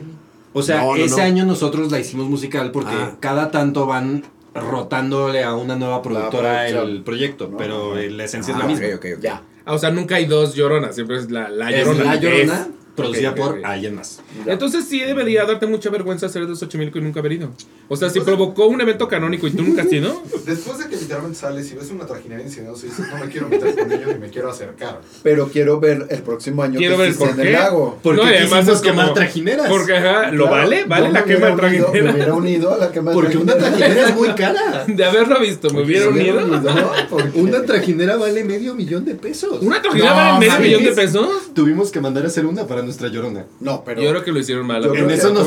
O 0.57 0.61
sea, 0.61 0.77
No, 0.81 0.95
no, 0.95 1.03
ese 1.03 1.17
no. 1.17 1.23
año 1.23 1.45
nosotros 1.45 1.91
la 1.91 1.99
hicimos 1.99 2.29
musical 2.29 2.71
porque 2.71 2.93
Ah. 2.93 3.17
cada 3.19 3.51
tanto 3.51 3.85
van 3.85 4.23
rotándole 4.55 5.43
a 5.43 5.53
una 5.55 5.75
nueva 5.75 6.01
productora 6.01 6.67
el 6.67 7.03
proyecto, 7.03 7.49
No, 7.51 7.57
pero 7.57 7.95
no. 7.95 8.01
la 8.01 8.23
esencia 8.23 8.51
es 8.51 8.55
Ah, 8.57 8.63
la 8.63 8.67
misma. 8.67 8.87
ok, 8.87 8.93
ok, 8.95 9.05
ok. 9.17 9.21
Ya. 9.21 9.41
Ah, 9.65 9.73
o 9.73 9.77
sea, 9.77 9.91
nunca 9.91 10.15
hay 10.15 10.25
dos 10.25 10.55
lloronas, 10.55 10.95
siempre 10.95 11.17
es 11.17 11.29
la, 11.29 11.49
la 11.49 11.71
Es 11.71 11.85
llorona. 11.85 12.03
La 12.05 12.15
Llorona, 12.15 12.61
Es. 12.61 12.67
Producida 12.95 13.35
por 13.35 13.59
ok. 13.59 13.65
alguien 13.65 13.95
más. 13.95 14.21
ya. 14.45 14.53
Entonces 14.53 14.85
sí 14.87 14.99
debería 14.99 15.45
darte 15.45 15.67
mucha 15.67 15.89
vergüenza 15.89 16.29
ser 16.29 16.47
de 16.47 16.55
Xochimilco 16.55 16.97
y 16.97 17.01
nunca 17.01 17.19
haber 17.19 17.33
ido. 17.33 17.49
O 17.87 17.95
sea, 17.95 18.09
si 18.09 18.19
provocó 18.21 18.65
un 18.67 18.81
evento 18.81 19.07
canónico 19.07 19.47
y 19.47 19.51
tú 19.51 19.63
nunca 19.63 19.83
has 19.83 19.91
ido, 19.93 20.21
Después 20.45 20.77
de 20.79 20.87
que 20.87 20.95
literalmente 20.97 21.37
sales 21.37 21.71
y 21.71 21.75
ves 21.75 21.89
una 21.91 22.05
trajinera 22.05 22.41
incendiada, 22.41 22.75
dices, 22.77 22.99
no 22.99 23.17
me 23.17 23.29
quiero 23.31 23.49
meter 23.49 23.75
con 23.75 23.91
ellos 23.91 24.07
ni 24.13 24.19
me 24.19 24.29
quiero 24.29 24.49
acercar. 24.49 25.01
Pero 25.23 25.47
quiero 25.49 25.79
ver 25.79 26.07
el 26.09 26.21
próximo 26.21 26.63
año 26.63 26.77
Quiero 26.77 26.97
que 26.97 27.01
ver 27.03 27.15
por 27.15 27.29
en 27.29 27.35
qué. 27.35 27.41
el 27.47 27.53
lago. 27.53 27.99
Porque 28.01 28.21
No, 28.23 28.31
y 28.31 28.35
además 28.35 28.67
es 28.67 28.79
como- 28.79 28.83
quemar 28.83 29.13
trajineras. 29.13 29.67
porque 29.69 29.93
ajá, 29.95 30.31
¿lo 30.31 30.45
Claro, 30.47 30.51
vale? 30.63 30.83
¿Vale 30.85 31.11
la 31.11 31.23
quema 31.25 31.47
de 31.47 31.53
unido- 31.53 31.61
Me 31.91 31.99
trajinera? 31.99 32.13
hubiera 32.13 32.33
unido 32.33 32.73
a 32.73 32.77
la 32.77 32.91
quema 32.91 33.11
de 33.11 33.15
Porque 33.15 33.37
una 33.37 33.55
trajinera. 33.57 34.07
es 34.09 34.15
muy 34.15 34.29
cara. 34.29 34.85
De 34.87 35.03
haberlo 35.05 35.39
visto, 35.39 35.69
me 35.71 35.81
hubiera 35.83 36.09
unido. 36.09 36.39
Una 37.35 37.63
trajinera 37.63 38.15
vale 38.17 38.43
medio 38.43 38.75
millón 38.75 39.03
de 39.05 39.15
pesos. 39.15 39.61
¿Una 39.61 39.81
trajinera 39.81 40.13
vale 40.13 40.47
medio 40.47 40.59
millón 40.61 40.83
de 40.83 40.91
pesos? 40.91 41.27
Tuvimos 41.53 41.91
que 41.91 41.99
mandar 42.01 42.23
a 42.23 42.27
hacer 42.27 42.45
una 42.45 42.65
para 42.67 42.81
nuestra 42.85 43.09
llorona. 43.09 43.45
No, 43.59 43.83
pero. 43.83 44.01
Yo 44.01 44.09
creo 44.11 44.23
que 44.23 44.31
lo 44.31 44.39
hicieron 44.39 44.65
mal. 44.65 44.83
En 44.95 45.09
eso 45.11 45.33
nos, 45.33 45.45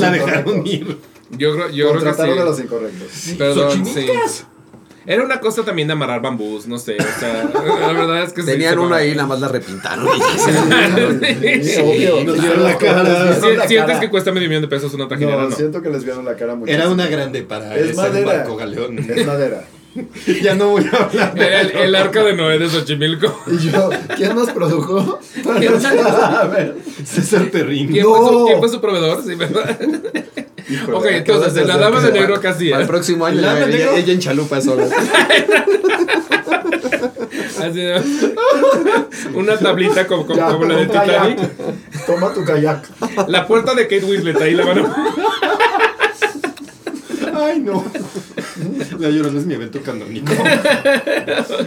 la 0.00 0.10
dejaron 0.10 0.66
ir. 0.66 0.98
Yo 1.36 1.54
creo, 1.54 1.70
yo 1.70 1.88
creo 1.90 1.98
que 2.00 2.04
Contrataron 2.04 2.38
a 2.38 2.42
sí. 2.42 2.48
los 2.48 2.60
incorrectos. 2.60 3.34
Perdón, 3.38 3.86
sí. 3.86 4.06
Era 5.06 5.22
una 5.22 5.38
cosa 5.38 5.62
también 5.64 5.86
de 5.86 5.92
amarrar 5.92 6.22
bambús, 6.22 6.66
no 6.66 6.78
sé. 6.78 6.96
O 6.98 7.20
sea, 7.20 7.50
la 7.52 7.92
verdad 7.92 8.22
es 8.22 8.32
que 8.32 8.40
sí, 8.40 8.46
Tenían 8.46 8.72
se 8.74 8.80
uno 8.80 8.94
ahí, 8.94 9.14
nada 9.14 9.26
más 9.28 9.40
la 9.40 9.48
repintaron. 9.48 10.08
Sí, 11.62 12.08
¿Sientes 13.68 13.98
que 13.98 14.10
cuesta 14.10 14.32
medio 14.32 14.48
millón 14.48 14.62
de 14.62 14.68
pesos 14.68 14.92
una 14.94 15.08
trajinera? 15.08 15.42
No, 15.42 15.48
No. 15.50 15.56
siento 15.56 15.82
que 15.82 15.90
les 15.90 16.04
vieron 16.04 16.24
la 16.24 16.36
cara 16.36 16.54
mucho. 16.54 16.72
Era 16.72 16.88
una 16.88 17.06
grande 17.06 17.42
para 17.42 17.76
Es 17.76 17.88
ese 17.90 17.94
madera. 17.96 18.26
barco 18.26 18.56
galeón. 18.56 18.98
Es 18.98 19.26
madera. 19.26 19.64
ya 20.42 20.54
no 20.54 20.68
voy 20.70 20.84
a 20.92 20.96
hablar. 21.04 21.32
El, 21.38 21.70
el 21.70 21.94
arca 21.94 22.22
de 22.24 22.34
Noé 22.34 22.58
de 22.58 22.68
Xochimilco. 22.68 23.40
Y 23.46 23.70
yo, 23.70 23.90
¿quién 24.16 24.34
nos 24.34 24.50
produjo? 24.50 25.20
a 25.48 26.46
ver. 26.46 26.76
César 27.04 27.50
Perrín. 27.50 27.88
¿Quién, 27.92 28.04
fue 28.04 28.18
su, 28.28 28.44
quién 28.46 28.58
fue 28.58 28.68
su 28.68 28.80
proveedor? 28.80 29.22
Sí, 29.24 29.34
¿verdad? 29.34 29.78
Híjole, 30.68 30.96
ok, 30.96 31.06
entonces, 31.10 31.54
de 31.54 31.64
la 31.66 31.76
dama 31.76 32.00
de 32.00 32.12
negro 32.12 32.40
casi 32.40 32.70
Para 32.70 32.78
el 32.78 32.82
es. 32.84 32.88
próximo 32.88 33.26
año, 33.26 33.40
¿La 33.42 33.66
ella, 33.68 33.96
ella 33.96 34.12
en 34.14 34.18
chalupa 34.18 34.60
sola. 34.62 34.86
Así 37.60 37.78
de- 37.80 38.02
Una 39.34 39.56
tablita 39.58 40.06
como, 40.06 40.26
como, 40.26 40.36
Ya, 40.38 40.48
como 40.48 40.64
la 40.64 40.76
de 40.76 40.82
un 40.82 40.88
kayak. 40.88 41.28
Titanic. 41.36 42.06
Toma 42.06 42.32
tu 42.32 42.44
kayak. 42.44 42.88
La 43.28 43.46
puerta 43.46 43.74
de 43.74 43.82
Kate 43.82 44.04
Winslet, 44.04 44.40
ahí 44.40 44.54
la 44.54 44.64
van 44.64 44.78
a... 44.78 44.82
Ay, 47.44 47.60
no. 47.60 47.84
La 48.98 49.10
llorona 49.10 49.38
es 49.40 49.46
mi 49.46 49.54
evento 49.54 49.80
canónico. 49.82 50.32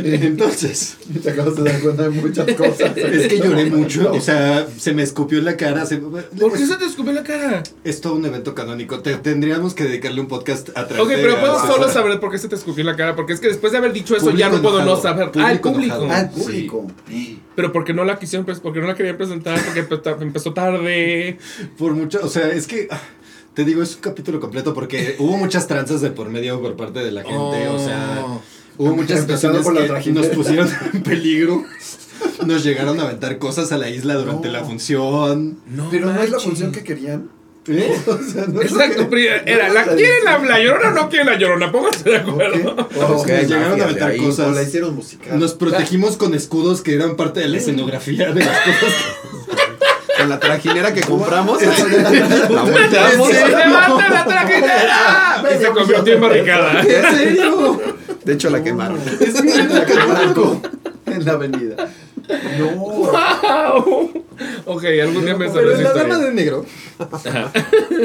Entonces, 0.03 0.97
Te 1.23 1.29
acabas 1.31 1.55
de 1.55 1.63
dar 1.63 1.79
cuenta 1.81 2.03
de 2.03 2.09
muchas 2.09 2.53
cosas. 2.55 2.95
es 2.97 3.27
que 3.27 3.39
lloré 3.39 3.65
mucho. 3.69 4.11
O 4.11 4.21
sea, 4.21 4.67
se 4.77 4.93
me 4.93 5.03
escupió 5.03 5.39
en 5.39 5.45
la 5.45 5.57
cara. 5.57 5.85
se- 5.85 5.97
¿Por 5.97 6.53
qué 6.53 6.65
se 6.65 6.75
te 6.77 6.85
escupió 6.85 7.13
la 7.13 7.23
cara? 7.23 7.63
Es 7.83 8.01
todo 8.01 8.13
un 8.15 8.25
evento 8.25 8.53
canónico. 8.55 8.99
Te- 8.99 9.15
tendríamos 9.17 9.73
que 9.73 9.83
dedicarle 9.85 10.21
un 10.21 10.27
podcast 10.27 10.69
a 10.77 10.87
través 10.87 11.05
Ok, 11.05 11.11
pero 11.15 11.39
puedo 11.39 11.57
a- 11.57 11.67
solo 11.67 11.89
saber 11.89 12.19
por 12.19 12.31
qué 12.31 12.37
se 12.37 12.47
te 12.47 12.55
escupió 12.55 12.83
la 12.83 12.95
cara. 12.95 13.15
Porque 13.15 13.33
es 13.33 13.39
que 13.39 13.47
después 13.47 13.71
de 13.71 13.77
haber 13.79 13.93
dicho 13.93 14.15
eso 14.15 14.31
ya 14.31 14.47
no 14.49 14.55
Público 14.57 14.71
puedo 14.73 14.85
no 14.85 15.01
saber. 15.01 15.31
ah, 15.35 15.51
el 15.51 15.59
Público 15.59 15.71
público. 15.73 15.95
enojado. 16.03 16.13
Al 16.19 16.29
público. 16.31 16.87
Pero 17.55 17.71
porque 17.71 17.93
no 17.93 18.03
la 18.05 18.19
quisieron, 18.19 18.45
porque 18.45 18.79
no 18.79 18.87
la 18.87 18.95
querían 18.95 19.17
presentar, 19.17 19.59
porque 19.63 19.87
empe- 19.87 20.21
empezó 20.21 20.53
tarde. 20.53 21.37
Por 21.77 21.93
mucho, 21.93 22.19
o 22.23 22.29
sea, 22.29 22.49
es 22.49 22.67
que 22.67 22.87
ah, 22.91 22.99
te 23.57 23.65
digo, 23.65 23.81
es 23.81 23.95
un 23.95 24.01
capítulo 24.01 24.39
completo 24.39 24.75
porque 24.75 25.15
hubo 25.19 25.35
muchas 25.35 25.65
tranzas 25.67 25.99
de 26.01 26.11
por 26.11 26.29
medio 26.29 26.61
por 26.61 26.75
parte 26.75 26.99
de 26.99 27.11
la 27.11 27.23
gente, 27.23 27.67
o 27.67 27.79
sea, 27.79 28.23
Oh. 28.23 28.41
hubo 28.77 28.95
muchas 28.95 29.21
situaciones 29.21 29.63
por 29.63 29.73
la 29.73 29.99
que 29.99 30.11
nos 30.11 30.27
pusieron 30.27 30.69
en 30.93 31.01
peligro. 31.01 31.63
Nos 32.45 32.63
llegaron 32.63 32.99
a 32.99 33.03
aventar 33.03 33.39
cosas 33.39 33.71
a 33.71 33.77
la 33.79 33.89
isla 33.89 34.13
durante 34.13 34.47
No. 34.49 34.53
la 34.53 34.63
función. 34.63 35.57
No 35.67 35.89
Pero 35.89 36.13
no 36.13 36.21
es 36.21 36.29
la 36.29 36.39
función 36.39 36.71
que 36.71 36.83
querían. 36.83 37.29
¿Eh? 37.67 37.97
O 38.07 38.17
sea, 38.31 38.45
no 38.45 38.61
Exacto, 38.61 39.09
que- 39.09 39.41
era, 39.45 39.69
la, 39.69 39.83
¿quieren 39.85 40.23
la, 40.23 40.37
la 40.39 40.59
llorona 40.59 40.89
o 40.89 40.93
no 40.93 41.09
quieren 41.09 41.25
la 41.27 41.37
llorona? 41.39 41.71
Pónganse 41.71 42.09
de 42.11 42.15
acuerdo. 42.17 42.75
Ok. 42.75 43.09
O- 43.09 43.23
que 43.25 43.31
hay 43.33 43.41
Nos 43.41 43.51
llegaron 43.51 43.81
a 43.81 43.83
aventar 43.85 44.11
ahí. 44.11 44.19
cosas. 44.19 44.55
la 44.55 44.61
hicieron 44.61 44.95
musical. 44.95 45.39
Nos 45.39 45.53
protegimos 45.55 46.15
con 46.15 46.33
escudos 46.35 46.81
que 46.81 46.93
eran 46.93 47.15
parte 47.15 47.39
de 47.39 47.47
la 47.49 47.57
escenografía 47.57 48.31
de 48.31 48.45
las 48.45 48.57
cosas. 48.59 49.56
Con 50.17 50.29
la 50.29 50.39
trajinera 50.39 50.93
que 50.93 51.01
compramos, 51.01 51.61
la. 51.61 51.69
¡Levanta 52.89 54.09
la 54.09 54.25
trajinera! 54.25 55.43
Y 55.55 55.57
se 55.59 55.69
convirtió 55.69 56.13
en 56.13 56.21
barricada. 56.21 56.81
¿En 56.81 57.15
serio? 57.15 57.81
De 58.23 58.33
hecho, 58.33 58.49
la 58.49 58.63
quemaron. 58.63 58.99
Evento 59.19 59.83
canónico. 59.85 60.61
en 61.05 61.25
la 61.25 61.31
avenida. 61.33 61.89
No. 62.59 62.71
¡Wow! 62.71 64.23
Ok, 64.65 64.83
algún 65.01 65.23
día 65.23 65.35
me 65.37 65.49
Pero 65.49 65.73
en 65.73 65.79
esa 65.79 65.93
la 65.93 66.03
dama 66.03 66.17
de 66.17 66.33
negro. 66.33 66.65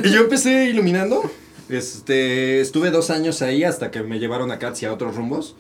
Y 0.04 0.10
yo 0.10 0.20
empecé 0.20 0.66
iluminando. 0.66 1.22
Este, 1.68 2.60
estuve 2.60 2.90
dos 2.90 3.10
años 3.10 3.42
ahí 3.42 3.64
hasta 3.64 3.90
que 3.90 4.02
me 4.02 4.18
llevaron 4.18 4.50
a 4.52 4.58
y 4.58 4.84
a 4.84 4.92
otros 4.92 5.16
rumbos. 5.16 5.56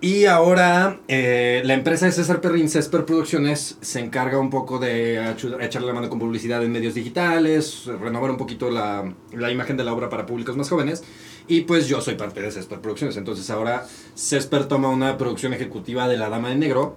Y 0.00 0.26
ahora 0.26 1.00
eh, 1.08 1.60
la 1.64 1.74
empresa 1.74 2.06
de 2.06 2.12
César 2.12 2.40
Perrin, 2.40 2.68
Cesper 2.68 3.04
Producciones, 3.04 3.78
se 3.80 3.98
encarga 3.98 4.38
un 4.38 4.48
poco 4.48 4.78
de 4.78 5.16
echarle 5.60 5.88
la 5.88 5.92
mano 5.92 6.08
con 6.08 6.20
publicidad 6.20 6.62
en 6.62 6.70
medios 6.70 6.94
digitales, 6.94 7.86
renovar 8.00 8.30
un 8.30 8.36
poquito 8.36 8.70
la, 8.70 9.12
la 9.32 9.50
imagen 9.50 9.76
de 9.76 9.82
la 9.82 9.92
obra 9.92 10.08
para 10.08 10.24
públicos 10.24 10.56
más 10.56 10.68
jóvenes. 10.68 11.02
Y 11.48 11.62
pues 11.62 11.88
yo 11.88 12.00
soy 12.00 12.14
parte 12.14 12.40
de 12.40 12.52
Cesper 12.52 12.80
Producciones. 12.80 13.16
Entonces 13.16 13.50
ahora 13.50 13.86
Cesper 14.14 14.66
toma 14.66 14.88
una 14.88 15.18
producción 15.18 15.52
ejecutiva 15.52 16.06
de 16.06 16.16
La 16.16 16.28
Dama 16.28 16.50
de 16.50 16.56
Negro. 16.56 16.96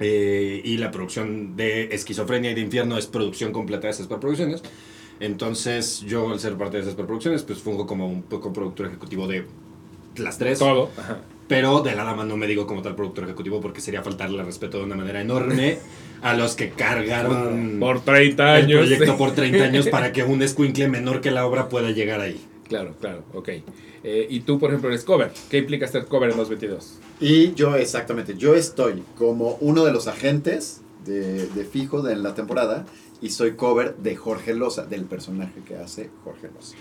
eh, 0.00 0.62
y 0.64 0.78
la 0.78 0.90
producción 0.90 1.56
de 1.56 1.94
Esquizofrenia 1.94 2.50
y 2.52 2.54
de 2.54 2.60
Infierno 2.62 2.96
es 2.96 3.06
producción 3.06 3.52
completa 3.52 3.86
de 3.88 3.92
Cesper 3.92 4.18
Producciones. 4.18 4.62
Entonces 5.20 6.00
yo 6.00 6.30
al 6.30 6.40
ser 6.40 6.56
parte 6.56 6.78
de 6.78 6.84
Cesper 6.84 7.06
Producciones 7.06 7.42
pues 7.42 7.58
fungo 7.60 7.86
como 7.86 8.06
un 8.06 8.22
poco 8.22 8.52
productor 8.52 8.86
ejecutivo 8.86 9.26
de 9.26 9.46
las 10.16 10.38
tres. 10.38 10.58
Todo. 10.58 10.90
Ajá. 10.96 11.18
Pero 11.50 11.80
de 11.80 11.96
la 11.96 12.04
dama 12.04 12.24
no 12.24 12.36
me 12.36 12.46
digo 12.46 12.64
como 12.64 12.80
tal 12.80 12.94
productor 12.94 13.24
ejecutivo 13.24 13.60
porque 13.60 13.80
sería 13.80 14.04
faltarle 14.04 14.40
respeto 14.44 14.78
de 14.78 14.84
una 14.84 14.94
manera 14.94 15.20
enorme 15.20 15.78
a 16.22 16.34
los 16.34 16.54
que 16.54 16.70
cargaron 16.70 17.78
Por 17.80 18.02
30 18.04 18.58
el 18.58 18.64
años. 18.66 18.78
proyecto 18.78 19.12
sí. 19.12 19.18
por 19.18 19.32
30 19.32 19.64
años 19.64 19.88
para 19.90 20.12
que 20.12 20.22
un 20.22 20.42
escuincle 20.44 20.86
menor 20.86 21.20
que 21.20 21.32
la 21.32 21.44
obra 21.44 21.68
pueda 21.68 21.90
llegar 21.90 22.20
ahí. 22.20 22.40
Claro, 22.68 22.94
claro, 23.00 23.24
ok. 23.34 23.48
Eh, 24.04 24.28
y 24.30 24.40
tú, 24.40 24.60
por 24.60 24.70
ejemplo, 24.70 24.90
eres 24.90 25.02
cover. 25.02 25.32
¿Qué 25.50 25.58
implica 25.58 25.88
ser 25.88 26.06
cover 26.06 26.30
en 26.30 26.36
222? 26.36 27.00
Y 27.18 27.52
yo, 27.54 27.74
exactamente, 27.74 28.36
yo 28.36 28.54
estoy 28.54 29.02
como 29.18 29.58
uno 29.60 29.84
de 29.84 29.92
los 29.92 30.06
agentes 30.06 30.82
de, 31.04 31.48
de 31.48 31.64
fijo 31.64 32.00
de 32.00 32.14
la 32.14 32.32
temporada 32.36 32.86
y 33.20 33.30
soy 33.30 33.56
cover 33.56 33.96
de 33.96 34.14
Jorge 34.14 34.54
Loza, 34.54 34.86
del 34.86 35.02
personaje 35.04 35.62
que 35.66 35.74
hace 35.74 36.10
Jorge 36.22 36.48
Loza. 36.54 36.76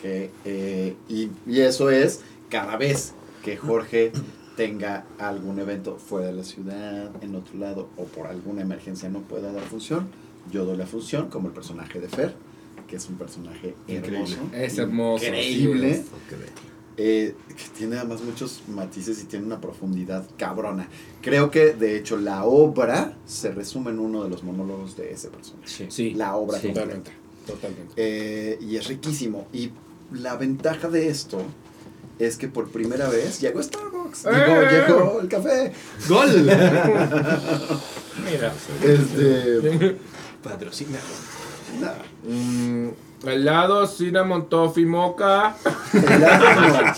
Que, 0.00 0.30
eh, 0.46 0.94
y 1.06 1.24
Y, 1.24 1.30
y 1.46 1.60
eso 1.60 1.90
es 1.90 2.22
cada 2.48 2.78
vez 2.78 3.12
que 3.42 3.56
Jorge 3.56 4.12
tenga 4.56 5.04
algún 5.18 5.58
evento 5.58 5.96
fuera 5.96 6.26
de 6.28 6.32
la 6.34 6.44
ciudad, 6.44 7.10
en 7.22 7.34
otro 7.34 7.58
lado, 7.58 7.88
o 7.96 8.04
por 8.04 8.26
alguna 8.26 8.62
emergencia 8.62 9.08
no 9.08 9.20
pueda 9.20 9.52
dar 9.52 9.62
función, 9.64 10.08
yo 10.52 10.64
doy 10.64 10.76
la 10.76 10.86
función 10.86 11.28
como 11.30 11.48
el 11.48 11.54
personaje 11.54 12.00
de 12.00 12.08
Fer, 12.08 12.34
que 12.86 12.96
es 12.96 13.08
un 13.08 13.16
personaje 13.16 13.74
hermoso. 13.88 14.36
Es 14.52 14.76
hermoso, 14.78 15.24
Increíble. 15.26 15.94
sí 15.94 16.04
eh, 17.02 17.34
que 17.48 17.78
tiene 17.78 17.96
además 17.96 18.20
muchos 18.20 18.62
matices 18.68 19.22
y 19.22 19.24
tiene 19.24 19.46
una 19.46 19.58
profundidad 19.58 20.26
cabrona. 20.36 20.86
Creo 21.22 21.50
que 21.50 21.72
de 21.72 21.96
hecho 21.96 22.18
la 22.18 22.44
obra 22.44 23.16
se 23.24 23.52
resume 23.52 23.90
en 23.90 24.00
uno 24.00 24.22
de 24.24 24.28
los 24.28 24.42
monólogos 24.44 24.96
de 24.98 25.10
ese 25.12 25.28
personaje. 25.28 25.86
Sí, 25.90 26.10
La 26.12 26.36
obra 26.36 26.58
Sí. 26.58 26.66
completa. 26.66 26.88
totalmente. 26.88 27.10
Totalmente. 27.46 27.94
Eh, 27.96 28.58
y 28.60 28.76
es 28.76 28.86
riquísimo. 28.88 29.46
Y 29.50 29.70
la 30.12 30.36
ventaja 30.36 30.88
de 30.90 31.08
esto 31.08 31.38
es 32.20 32.36
que 32.36 32.48
por 32.48 32.68
primera 32.68 33.08
vez 33.08 33.40
llegó 33.40 33.62
Starbucks. 33.62 34.26
¡Eh! 34.26 34.30
Llegó, 34.30 34.60
llegó 34.70 35.20
el 35.20 35.28
café. 35.28 35.72
¡Gol! 36.06 36.42
Mira. 38.30 38.52
Este. 38.82 39.96
Patrocina. 40.42 40.98
nada. 41.80 42.02
Mm, 42.24 42.88
helado, 43.26 43.86
cinnamon, 43.86 44.48
toffee, 44.50 44.84
moca. 44.84 45.56
Helado 45.94 46.84
no. 46.84 46.92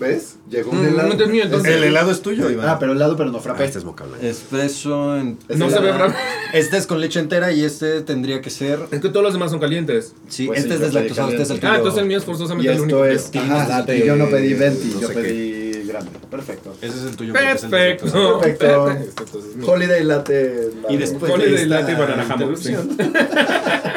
¿Ves? 0.00 0.36
Llegó 0.50 0.72
un 0.72 0.82
Mm, 0.82 0.88
helado. 0.88 1.08
no 1.10 1.16
te 1.16 1.26
miento. 1.26 1.58
Es- 1.58 1.64
El 1.64 1.84
helado 1.84 2.10
es 2.10 2.22
tuyo, 2.22 2.50
Iván. 2.50 2.68
Ah, 2.68 2.76
pero 2.80 2.92
helado, 2.92 3.16
pero 3.16 3.30
no 3.30 3.38
Ah, 3.38 3.42
frappé. 3.42 3.64
este 3.66 3.78
es 3.78 3.84
moca 3.84 4.04
blanca. 4.04 4.26
Espresso 4.26 5.16
en... 5.16 5.38
Es 5.48 5.56
No 5.58 5.70
se 5.70 5.78
ve 5.78 5.92
bravo. 5.92 6.12
Este 6.52 6.76
es 6.76 6.86
con 6.88 7.00
leche 7.00 7.20
entera 7.20 7.52
y 7.52 7.62
este 7.64 8.00
tendría 8.02 8.40
que 8.40 8.50
ser... 8.50 8.80
Es 8.90 9.00
que 9.00 9.08
todos 9.10 9.22
los 9.22 9.32
demás 9.32 9.50
son 9.52 9.60
calientes. 9.60 10.12
Sí, 10.28 10.46
Pues 10.48 10.58
este 10.58 10.70
sí, 10.70 10.74
es 10.74 10.80
pedí 10.80 10.86
deslactosado, 10.92 11.28
este 11.30 11.42
es 11.44 11.50
el. 11.50 11.56
Ah, 11.58 11.60
tuyo. 11.60 11.74
entonces 11.76 12.00
el 12.02 12.06
mío 12.08 12.16
es 12.18 12.22
Y 12.24 12.26
forzosamente 12.26 12.68
el 12.68 12.74
esto 12.74 12.84
único. 12.84 13.02
que 13.02 13.12
es. 13.12 13.30
Ajá, 13.36 13.68
latte, 13.68 13.96
y 13.98 14.06
yo 14.06 14.16
no 14.16 14.28
pedí 14.28 14.54
20, 14.54 14.84
no 14.86 15.00
yo 15.00 15.06
sé 15.08 15.14
qué. 15.14 15.20
pedí 15.20 15.86
grande. 15.86 16.10
Perfecto. 16.30 16.76
Ese 16.82 16.98
es 16.98 17.04
el 17.04 17.16
tuyo. 17.16 17.32
porque 17.32 17.52
es 17.52 17.62
el 17.64 17.70
Perfecto. 17.70 18.04
deslactosado. 18.06 18.40
Perfecto. 18.40 18.84
Perfecto, 18.86 19.22
entonces, 19.24 19.56
no. 19.56 19.66
Holiday 19.66 20.04
latte. 20.04 20.70
Y 20.88 20.96
después 20.96 21.32
Holiday 21.32 21.66
latte 21.66 21.92
y 21.92 21.94
banana 21.94 22.26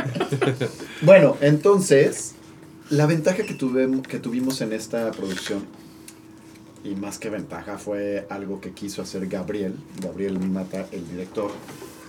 Bueno, 1.02 1.38
entonces, 1.42 2.34
la 2.90 3.06
ventaja 3.06 3.38
que, 3.38 3.58
que 4.08 4.20
tuvimos 4.20 4.62
en 4.62 4.74
esta 4.74 5.12
producción, 5.12 5.66
y 6.84 6.96
más 6.96 7.18
que 7.20 7.30
ventaja, 7.30 7.78
fue 7.78 8.26
algo 8.30 8.60
que 8.62 8.72
quiso 8.72 9.02
hacer 9.02 9.28
Gabriel, 9.28 9.76
Gabriel 10.02 10.40
Mata, 10.40 10.86
el 10.92 11.08
director. 11.10 11.52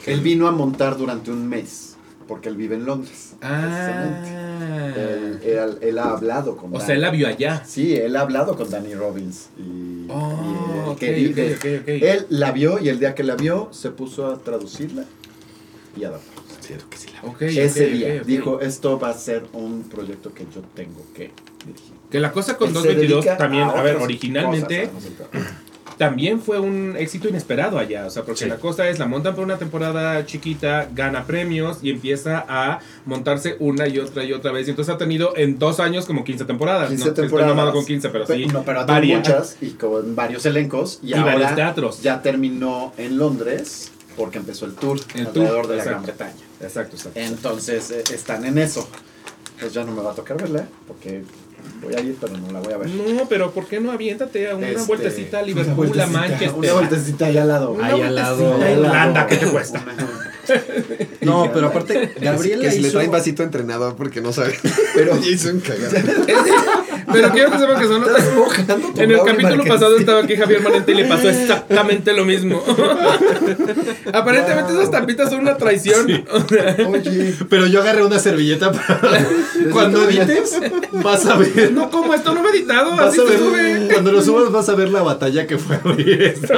Él 0.07 0.21
vino 0.21 0.47
a 0.49 0.51
montar 0.51 0.97
durante 0.99 1.31
un 1.31 1.49
mes, 1.49 1.97
porque 2.29 2.49
él 2.49 2.57
vive 2.57 2.75
en 2.75 2.85
Londres. 2.85 3.35
Él, 3.35 3.39
Ah. 3.43 4.23
él- 5.45 5.79
él 5.81 5.99
ha 5.99 6.11
hablado 6.11 6.57
con 6.57 6.71
O 6.75 6.79
Dan- 6.79 6.87
sea, 6.87 6.95
él 6.95 7.01
la 7.01 7.11
vio 7.11 7.27
allá. 7.29 7.65
Sí, 7.65 7.95
él 7.97 8.17
ha 8.17 8.21
hablado 8.21 8.57
con 8.57 8.69
Danny 8.71 8.95
Robbins. 8.95 9.49
Y, 9.59 10.07
Oh, 10.11 10.33
y 10.43 10.79
él 10.79 10.89
ok, 10.89 10.99
quería- 10.99 11.31
ok, 11.31 11.39
ok, 11.59 11.81
ok. 11.83 11.89
Él 11.89 12.27
la 12.31 12.53
vio 12.53 12.79
y 12.81 12.89
el 12.89 12.99
día 12.99 13.15
que 13.15 13.23
la 13.23 13.37
vio 13.37 13.69
se 13.73 13.91
puso 13.91 14.27
a 14.27 14.39
traducirla 14.43 15.05
y 15.97 16.05
a 16.05 16.09
adaptarla. 16.09 16.45
Ok, 17.25 17.43
Ese 17.43 17.87
día 17.87 18.23
dijo, 18.25 18.61
esto 18.61 18.99
va 18.99 19.11
a 19.11 19.15
ser 19.15 19.45
un 19.53 19.83
proyecto 19.85 20.33
que 20.33 20.45
yo 20.55 20.63
tengo 20.75 21.03
que 21.15 21.31
dirigir. 21.67 21.93
Que 22.15 22.21
la 22.21 22.31
cosa 22.31 22.57
con 22.57 22.69
Él 22.69 22.75
se 22.75 22.79
222 22.79 23.25
dedica 23.25 23.37
también, 23.37 23.65
a, 23.65 23.83
ver, 23.83 23.95
otras 23.97 24.05
originalmente 24.05 24.89
cosas, 24.89 25.11
también 25.99 26.41
fue 26.41 26.61
un 26.61 26.95
éxito 26.97 27.29
inesperado 27.29 27.77
allá. 27.77 28.07
O 28.07 28.11
sea, 28.11 28.23
porque 28.23 28.45
Sí. 28.45 28.49
la 28.49 28.59
cosa 28.59 28.89
es, 28.89 29.01
la 29.01 29.07
montan 29.07 29.35
por 29.35 29.43
una 29.43 29.59
temporada 29.59 30.25
chiquita, 30.25 30.89
gana 30.95 31.25
premios 31.25 31.79
y 31.83 31.91
empieza 31.91 32.45
a 32.49 32.79
montarse 33.05 33.57
una 33.59 33.89
y 33.89 33.99
otra 33.99 34.23
y 34.23 34.33
otra 34.33 34.53
vez. 34.53 34.69
Y 34.69 34.71
entonces 34.71 34.95
ha 34.95 34.97
tenido 34.97 35.37
en 35.37 35.59
dos 35.59 35.81
años 35.81 36.07
como 36.07 36.23
15 36.23 36.45
temporadas. 36.45 36.89
15 36.89 37.05
¿no? 37.05 37.15
Temporadas. 37.15 37.57
mamado 37.57 37.73
con 37.73 37.85
15, 37.85 38.09
pero 38.11 38.27
sí. 38.29 38.47
no, 38.47 38.63
pero 38.63 38.87
varias. 38.87 39.19
muchas 39.19 39.57
y 39.61 39.71
con 39.71 40.15
varios 40.15 40.47
elencos. 40.47 41.01
Y, 41.03 41.09
Y 41.09 41.15
ahora 41.15 41.33
varios 41.33 41.57
teatros. 41.57 42.01
ya 42.01 42.23
terminó 42.23 42.93
en 42.97 43.19
Londres 43.19 43.91
porque 44.17 44.39
empezó 44.39 44.67
el 44.67 44.75
tour 44.75 45.01
El 45.17 45.27
alrededor 45.27 45.63
tour, 45.63 45.67
de 45.67 45.77
la 45.79 45.83
exacto. 45.83 45.91
Gran 45.91 46.03
Bretaña. 46.05 46.45
Exacto, 46.61 46.95
exacto. 46.95 47.19
Entonces 47.19 47.91
eh, 47.91 48.05
están 48.15 48.45
en 48.45 48.59
eso. 48.59 48.89
Pues 49.59 49.73
ya 49.73 49.83
no 49.83 49.91
me 49.93 50.03
va 50.03 50.13
a 50.13 50.15
tocar 50.15 50.37
verla 50.37 50.69
porque 50.87 51.25
voy 51.83 51.95
a 51.95 52.01
ir, 52.01 52.17
pero 52.21 52.37
no 52.37 52.51
la 52.53 52.61
voy 52.61 52.73
a 52.73 52.77
ver. 52.79 52.89
No, 52.91 53.29
pero 53.29 53.51
¿por 53.53 53.67
qué 53.67 53.81
no 53.81 53.91
aviéntate 53.93 54.49
a 54.51 54.57
una 54.57 54.69
Este, 54.69 54.83
vueltecita 54.83 55.39
a 55.39 55.41
una 55.41 55.47
Liverpool, 55.49 55.73
a 55.73 55.77
vueltecita, 55.77 56.07
Manchester? 56.07 56.53
Una 56.59 56.73
vueltecita 56.73 57.27
ahí 57.27 57.39
al 57.39 57.49
lado. 57.49 57.71
Una 57.73 57.87
Ahí 57.87 58.01
al 58.03 58.15
lado. 58.15 58.37
vueltecita 58.37 58.65
a 58.65 58.67
Ahí 58.69 58.75
al 58.75 58.83
lado. 58.83 58.95
Irlanda, 58.95 59.27
¿qué 59.27 59.37
te 59.37 59.47
cuesta? 59.47 59.85
No, 61.23 61.51
pero 61.55 61.69
aparte, 61.69 62.13
Gabriela 62.21 62.65
que 62.65 62.71
si 62.73 62.81
le 62.81 62.89
hizo... 62.89 62.99
traen 62.99 63.11
vasito 63.11 63.43
entrenador 63.43 63.97
porque 63.97 64.21
no 64.21 64.31
sabe. 64.31 64.55
Pero- 64.95 65.17
hizo 65.27 65.49
un 65.49 65.61
cagado. 65.61 65.97
Pero 67.15 67.31
quiero 67.31 67.51
que 67.51 67.59
sepan 67.59 67.81
que 67.81 67.87
son 67.87 68.03
Estás 68.03 68.35
mojando 68.35 68.89
tu 68.93 69.01
En 69.01 69.11
el 69.11 69.21
capítulo 69.25 69.65
pasado 69.65 69.97
estaba 69.97 70.21
aquí 70.21 70.37
Javier 70.37 70.63
Manente 70.63 70.93
y 70.93 70.95
le 70.97 71.05
pasó 71.07 71.29
exactamente 71.31 72.13
lo 72.13 72.25
mismo. 72.25 72.63
Aparentemente 74.13 74.73
esas 74.73 74.91
tampitas 74.91 75.31
son 75.31 75.41
una 75.41 75.57
traición. 75.57 76.07
Oye, 76.89 77.35
Pero 77.49 77.67
yo 77.67 77.81
agarré 77.81 78.05
una 78.05 78.19
servilleta 78.19 78.73
para... 78.73 79.27
Cuando 79.73 80.05
edites, 80.09 80.59
vas 80.93 81.25
a 81.27 81.37
ver... 81.37 81.73
No, 81.73 81.91
como 81.91 82.15
esto 82.15 82.35
no 82.35 82.43
me 82.43 82.49
he 82.51 82.53
editado, 82.53 82.91
Vas 82.97 83.09
así 83.09 83.21
a 83.21 83.25
se 83.25 83.31
ver, 83.31 83.39
sube. 83.39 83.89
cuando 83.93 84.13
lo 84.13 84.23
subas 84.23 84.53
vas 84.53 84.69
a 84.69 84.75
ver 84.75 84.91
la 84.91 85.03
batalla 85.03 85.47
que 85.47 85.59
fue 85.59 85.77
abrir 85.77 86.23
esto. 86.23 86.53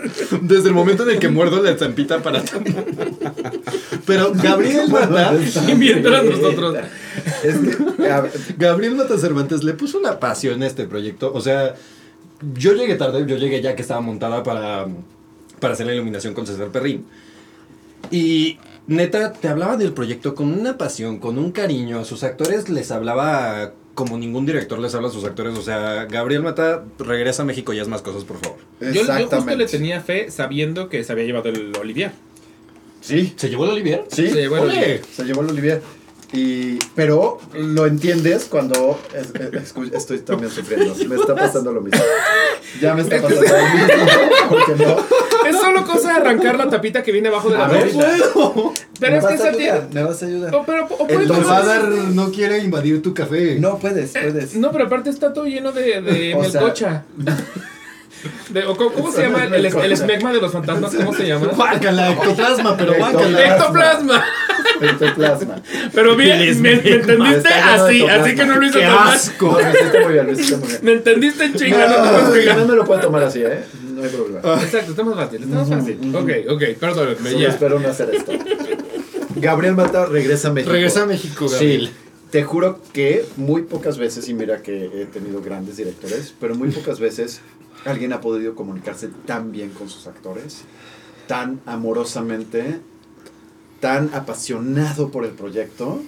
Desde 0.42 0.68
el 0.68 0.74
momento 0.74 1.02
en 1.04 1.10
el 1.10 1.18
que 1.18 1.28
muerdo 1.28 1.62
la 1.62 1.70
estampita 1.70 2.18
para... 2.22 2.42
Pero 4.06 4.32
Gabriel 4.34 4.88
Mata... 4.88 5.34
Y 5.68 5.74
mientras 5.74 6.24
nosotros. 6.24 6.76
es 7.42 7.54
que, 7.54 8.54
Gabriel 8.58 8.94
Mata 8.96 9.16
Cervantes 9.18 9.62
le 9.64 9.72
puso 9.74 10.00
una 10.02 10.20
pasión 10.20 10.62
a 10.62 10.66
este 10.66 10.86
proyecto. 10.86 11.32
O 11.34 11.40
sea, 11.40 11.74
yo 12.54 12.74
llegué 12.74 12.96
tarde, 12.96 13.24
yo 13.26 13.36
llegué 13.36 13.60
ya 13.62 13.74
que 13.76 13.82
estaba 13.82 14.00
montada 14.00 14.42
para, 14.42 14.86
para 15.60 15.74
hacer 15.74 15.86
la 15.86 15.94
iluminación 15.94 16.34
con 16.34 16.46
César 16.46 16.68
Perrín. 16.68 17.06
Y 18.10 18.58
neta, 18.86 19.32
te 19.32 19.48
hablaba 19.48 19.76
del 19.76 19.92
proyecto 19.92 20.34
con 20.34 20.52
una 20.52 20.76
pasión, 20.76 21.18
con 21.18 21.38
un 21.38 21.52
cariño. 21.52 22.00
A 22.00 22.04
sus 22.04 22.24
actores 22.24 22.68
les 22.68 22.90
hablaba 22.90 23.72
como 23.94 24.16
ningún 24.16 24.46
director 24.46 24.78
les 24.78 24.94
habla 24.94 25.08
a 25.08 25.10
sus 25.10 25.24
actores. 25.24 25.56
O 25.56 25.62
sea, 25.62 26.06
Gabriel 26.06 26.42
Mata 26.42 26.84
regresa 26.98 27.42
a 27.42 27.44
México 27.44 27.72
y 27.72 27.78
haz 27.78 27.88
más 27.88 28.02
cosas, 28.02 28.24
por 28.24 28.38
favor. 28.38 28.58
Yo, 28.80 29.04
yo 29.04 29.28
justo 29.28 29.56
le 29.56 29.66
tenía 29.66 30.00
fe 30.00 30.30
sabiendo 30.30 30.88
que 30.88 31.04
se 31.04 31.12
había 31.12 31.24
llevado 31.24 31.48
el 31.48 31.72
Olivier. 31.76 32.12
Sí, 33.00 33.34
¿Se 33.36 33.50
llevó 33.50 33.64
el 33.64 33.72
Olivier? 33.72 34.04
sí, 34.08 34.28
Se 34.28 34.36
llevó 34.36 34.56
el. 34.58 34.62
Olivier. 34.62 35.02
se 35.12 35.24
llevó 35.24 35.42
el 35.42 35.50
Olivier. 35.50 35.82
Y, 36.34 36.78
pero 36.94 37.38
lo 37.54 37.84
entiendes 37.86 38.46
cuando 38.48 38.98
es- 39.14 39.34
es- 39.34 39.74
escu- 39.74 39.92
estoy 39.92 40.20
también 40.20 40.50
sufriendo. 40.50 40.94
Me 41.06 41.16
está 41.16 41.34
pasando 41.34 41.72
lo 41.72 41.80
mismo. 41.82 42.00
Ya 42.80 42.94
me 42.94 43.02
está 43.02 43.20
pasando 43.20 43.42
lo 43.42 43.48
mismo. 43.48 44.48
Porque 44.48 44.84
no. 44.84 44.96
Es 45.48 45.56
solo 45.60 45.84
cosa 45.84 46.08
de 46.08 46.14
arrancar 46.20 46.56
la 46.56 46.70
tapita 46.70 47.02
que 47.02 47.12
viene 47.12 47.28
abajo 47.28 47.50
de 47.50 47.58
la 47.58 47.66
A 47.66 47.68
ver, 47.68 47.92
bolsa. 47.92 48.10
puedo! 48.32 48.72
Pero 48.98 49.12
me 49.12 49.18
es 49.18 49.24
que 49.26 49.34
esa 49.34 49.48
ayudar, 49.48 49.88
Me 49.92 50.02
vas 50.04 50.22
a 50.22 50.26
ayudar. 50.26 50.54
O, 50.54 50.64
pero, 50.64 50.86
o 50.86 51.06
El 51.08 52.14
no 52.14 52.30
quiere 52.30 52.58
invadir 52.58 53.02
tu 53.02 53.12
café. 53.12 53.56
No 53.58 53.78
puedes, 53.78 54.12
puedes. 54.12 54.54
No, 54.54 54.70
pero 54.72 54.84
aparte 54.84 55.10
está 55.10 55.32
todo 55.32 55.44
lleno 55.44 55.72
de, 55.72 56.00
de 56.00 56.32
sea- 56.50 56.60
melcocha. 56.60 57.04
De- 58.50 58.64
o 58.64 58.76
¿Cómo, 58.76 59.10
se 59.12 59.22
llama 59.22 59.44
es 59.44 59.52
el, 59.52 59.66
el 59.84 59.92
esmegma 59.92 60.32
de 60.32 60.40
los 60.40 60.52
fantasmas? 60.52 60.94
¿Cómo 60.94 61.14
se 61.14 61.26
llama? 61.26 61.46
Guácala, 61.48 62.10
ectoplasma, 62.12 62.76
pero 62.76 62.94
guácala. 62.94 63.46
Ectoplasma. 63.46 64.24
Ectoplasma. 64.80 65.56
Pero 65.94 66.16
bien, 66.16 66.62
me, 66.62 66.76
me 66.76 66.90
entendiste 66.92 67.48
así, 67.48 68.02
así 68.06 68.34
que 68.34 68.44
no 68.44 68.56
lo 68.56 68.66
hizo 68.66 68.78
¡Qué 68.78 68.84
tan 68.84 68.94
mal. 68.94 69.14
asco! 69.14 69.58
No, 69.60 69.70
hiciste 69.70 70.00
muy 70.04 70.12
bien, 70.12 70.30
hiciste 70.30 70.56
muy 70.56 70.68
bien. 70.68 70.80
Me 70.82 70.92
entendiste 70.92 71.44
en 71.44 71.54
chinga, 71.54 71.86
no 71.88 71.94
te 71.94 72.08
puedes 72.10 72.28
pegar. 72.44 72.56
no 72.58 72.64
me 72.66 72.74
lo 72.76 72.84
puedo 72.84 73.00
tomar 73.00 73.22
así, 73.24 73.40
¿eh? 73.42 73.64
No 73.94 74.02
hay 74.02 74.08
problema. 74.08 74.62
Exacto, 74.62 74.90
está 74.92 75.04
más 75.04 75.16
fácil, 75.16 75.42
está 75.44 75.56
más 75.56 75.68
fácil. 75.68 76.16
Ok, 76.16 76.30
ok, 76.50 76.62
perdónenme, 76.80 77.30
Solo 77.30 77.42
ya. 77.42 77.48
espero 77.48 77.78
no 77.80 77.88
hacer 77.88 78.10
esto. 78.14 78.32
Gabriel 79.36 79.74
Mata 79.74 80.06
regresa 80.06 80.48
a 80.48 80.52
México. 80.52 80.72
Regresa 80.72 81.02
a 81.02 81.06
México, 81.06 81.48
Gabriel. 81.48 81.86
Sí. 81.88 81.92
Te 82.32 82.42
juro 82.44 82.80
que 82.94 83.24
muy 83.36 83.62
pocas 83.62 83.98
veces, 83.98 84.28
y 84.28 84.34
mira 84.34 84.62
que 84.62 85.02
he 85.02 85.06
tenido 85.06 85.40
grandes 85.42 85.76
directores, 85.76 86.34
pero 86.40 86.54
muy 86.54 86.70
pocas 86.70 86.98
veces 86.98 87.40
alguien 87.84 88.12
ha 88.14 88.20
podido 88.22 88.54
comunicarse 88.54 89.08
tan 89.26 89.52
bien 89.52 89.68
con 89.70 89.88
sus 89.90 90.06
actores, 90.06 90.62
tan 91.28 91.60
amorosamente, 91.66 92.80
tan 93.80 94.14
apasionado 94.14 95.10
por 95.10 95.24
el 95.26 95.32
proyecto, 95.32 96.00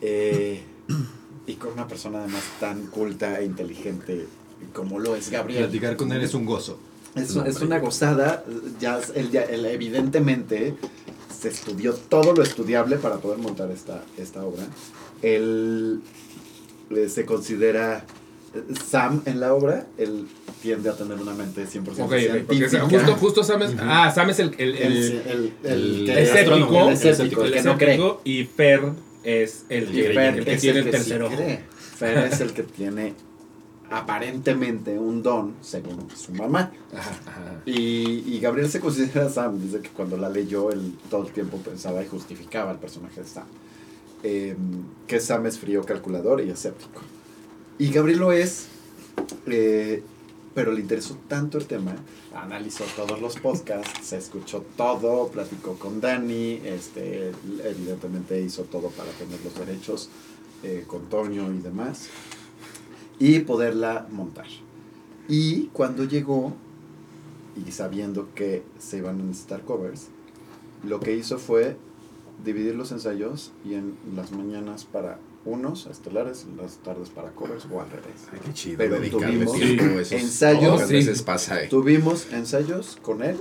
eh, 0.00 0.62
y 1.46 1.54
con 1.54 1.72
una 1.74 1.86
persona 1.86 2.20
además 2.20 2.42
tan 2.58 2.86
culta 2.86 3.40
e 3.40 3.44
inteligente 3.44 4.26
como 4.72 4.98
lo 4.98 5.16
es 5.16 5.30
Gabriel. 5.30 5.64
Platicar 5.64 5.96
con 5.96 6.12
él 6.12 6.22
es 6.22 6.32
un 6.32 6.46
gozo. 6.46 6.78
Es, 7.14 7.34
No, 7.34 7.44
es 7.44 7.56
hombre. 7.56 7.66
una 7.66 7.78
gozada. 7.80 8.44
Ya, 8.80 9.00
él, 9.14 9.30
ya- 9.30 9.42
él 9.44 9.66
evidentemente 9.66 10.76
se 11.38 11.48
estudió 11.48 11.92
todo 11.94 12.32
lo 12.34 12.42
estudiable 12.42 12.96
para 12.96 13.16
poder 13.16 13.38
montar 13.38 13.70
esta, 13.70 14.02
esta 14.16 14.44
obra. 14.44 14.62
Él 15.22 16.00
eh, 16.90 17.08
se 17.08 17.24
considera 17.26 18.04
eh, 18.54 18.62
Sam 18.88 19.22
en 19.26 19.40
la 19.40 19.54
obra. 19.54 19.86
Él 19.98 20.26
tiende 20.62 20.88
a 20.90 20.94
tener 20.96 21.18
una 21.18 21.32
mente 21.34 21.64
100% 21.66 21.80
Ok, 21.80 21.98
ok, 21.98 22.10
porque 22.46 22.68
científica. 22.68 22.80
justo, 22.88 23.14
justo 23.16 23.44
Sam 23.44 23.62
es, 23.62 23.74
ah, 23.80 24.10
Sam 24.14 24.30
es 24.30 24.38
el, 24.40 24.54
el, 24.58 24.76
el, 24.76 25.52
el, 25.64 26.10
escéptico, 26.10 26.88
el 26.88 26.92
escéptico, 26.94 27.44
el 27.44 27.52
que 27.52 27.62
no 27.62 27.78
cree. 27.78 28.00
y 28.24 28.44
Fer 28.44 28.82
es 29.22 29.64
el 29.68 29.90
que, 29.90 30.52
es 30.52 30.60
tiene 30.60 30.78
el 30.80 30.84
sí 30.86 30.90
tercer 30.90 31.22
ojo. 31.22 31.34
cree. 31.36 31.64
Fer 31.96 32.18
es 32.32 32.40
el 32.40 32.52
que 32.52 32.62
tiene 32.64 33.14
aparentemente 33.90 34.98
un 34.98 35.22
don, 35.22 35.54
según 35.60 36.08
su 36.14 36.32
mamá. 36.32 36.70
Ajá, 36.96 37.10
ajá. 37.26 37.62
Y, 37.66 38.22
y 38.26 38.38
Gabriel 38.40 38.70
se 38.70 38.80
considera 38.80 39.28
Sam, 39.28 39.60
dice 39.60 39.80
que 39.80 39.88
cuando 39.90 40.16
la 40.16 40.28
leyó, 40.28 40.70
él 40.70 40.94
todo 41.10 41.26
el 41.26 41.32
tiempo 41.32 41.58
pensaba 41.58 42.02
y 42.02 42.06
justificaba 42.06 42.70
el 42.72 42.78
personaje 42.78 43.20
de 43.22 43.26
Sam. 43.26 43.46
Eh, 44.22 44.56
que 45.06 45.18
Sam 45.20 45.46
es 45.46 45.58
frío, 45.58 45.82
calculador 45.82 46.40
y 46.40 46.50
escéptico. 46.50 47.00
Y 47.78 47.90
Gabriel 47.90 48.18
lo 48.18 48.32
es, 48.32 48.66
eh, 49.46 50.02
pero 50.54 50.72
le 50.72 50.80
interesó 50.80 51.16
tanto 51.28 51.56
el 51.56 51.66
tema, 51.66 51.96
analizó 52.34 52.84
todos 52.96 53.20
los 53.20 53.36
podcasts, 53.36 54.06
se 54.06 54.18
escuchó 54.18 54.64
todo, 54.76 55.28
platicó 55.28 55.74
con 55.74 56.00
Dani, 56.00 56.60
este, 56.64 57.32
evidentemente 57.64 58.40
hizo 58.40 58.64
todo 58.64 58.88
para 58.90 59.10
tener 59.12 59.38
los 59.42 59.54
derechos 59.54 60.10
eh, 60.62 60.84
con 60.86 61.08
Toño 61.08 61.52
y 61.54 61.58
demás, 61.58 62.08
y 63.18 63.38
poderla 63.40 64.06
montar. 64.10 64.46
Y 65.28 65.68
cuando 65.68 66.04
llegó, 66.04 66.52
y 67.66 67.70
sabiendo 67.72 68.28
que 68.34 68.62
se 68.78 68.98
iban 68.98 69.20
a 69.20 69.24
necesitar 69.24 69.62
covers, 69.62 70.08
lo 70.84 71.00
que 71.00 71.16
hizo 71.16 71.38
fue 71.38 71.76
dividir 72.44 72.74
los 72.74 72.92
ensayos 72.92 73.52
y 73.64 73.74
en 73.74 73.94
las 74.16 74.32
mañanas 74.32 74.84
para 74.84 75.18
unos 75.44 75.86
estelares, 75.86 76.46
en 76.48 76.56
las 76.58 76.76
tardes 76.78 77.08
para 77.08 77.30
covers 77.30 77.66
o 77.72 77.80
al 77.80 77.90
revés. 77.90 78.28
Ay, 78.32 78.40
qué 78.44 78.52
chido. 78.52 78.78
Pero 78.78 78.96
tuvimos 79.10 79.56
esos- 79.60 80.12
ensayos. 80.12 80.72
pocas 80.72 80.88
Sí. 80.88 80.94
veces 80.94 81.22
pasa, 81.22 81.62
eh. 81.64 81.68
Tuvimos 81.68 82.30
ensayos 82.32 82.98
con 83.02 83.22
él, 83.22 83.40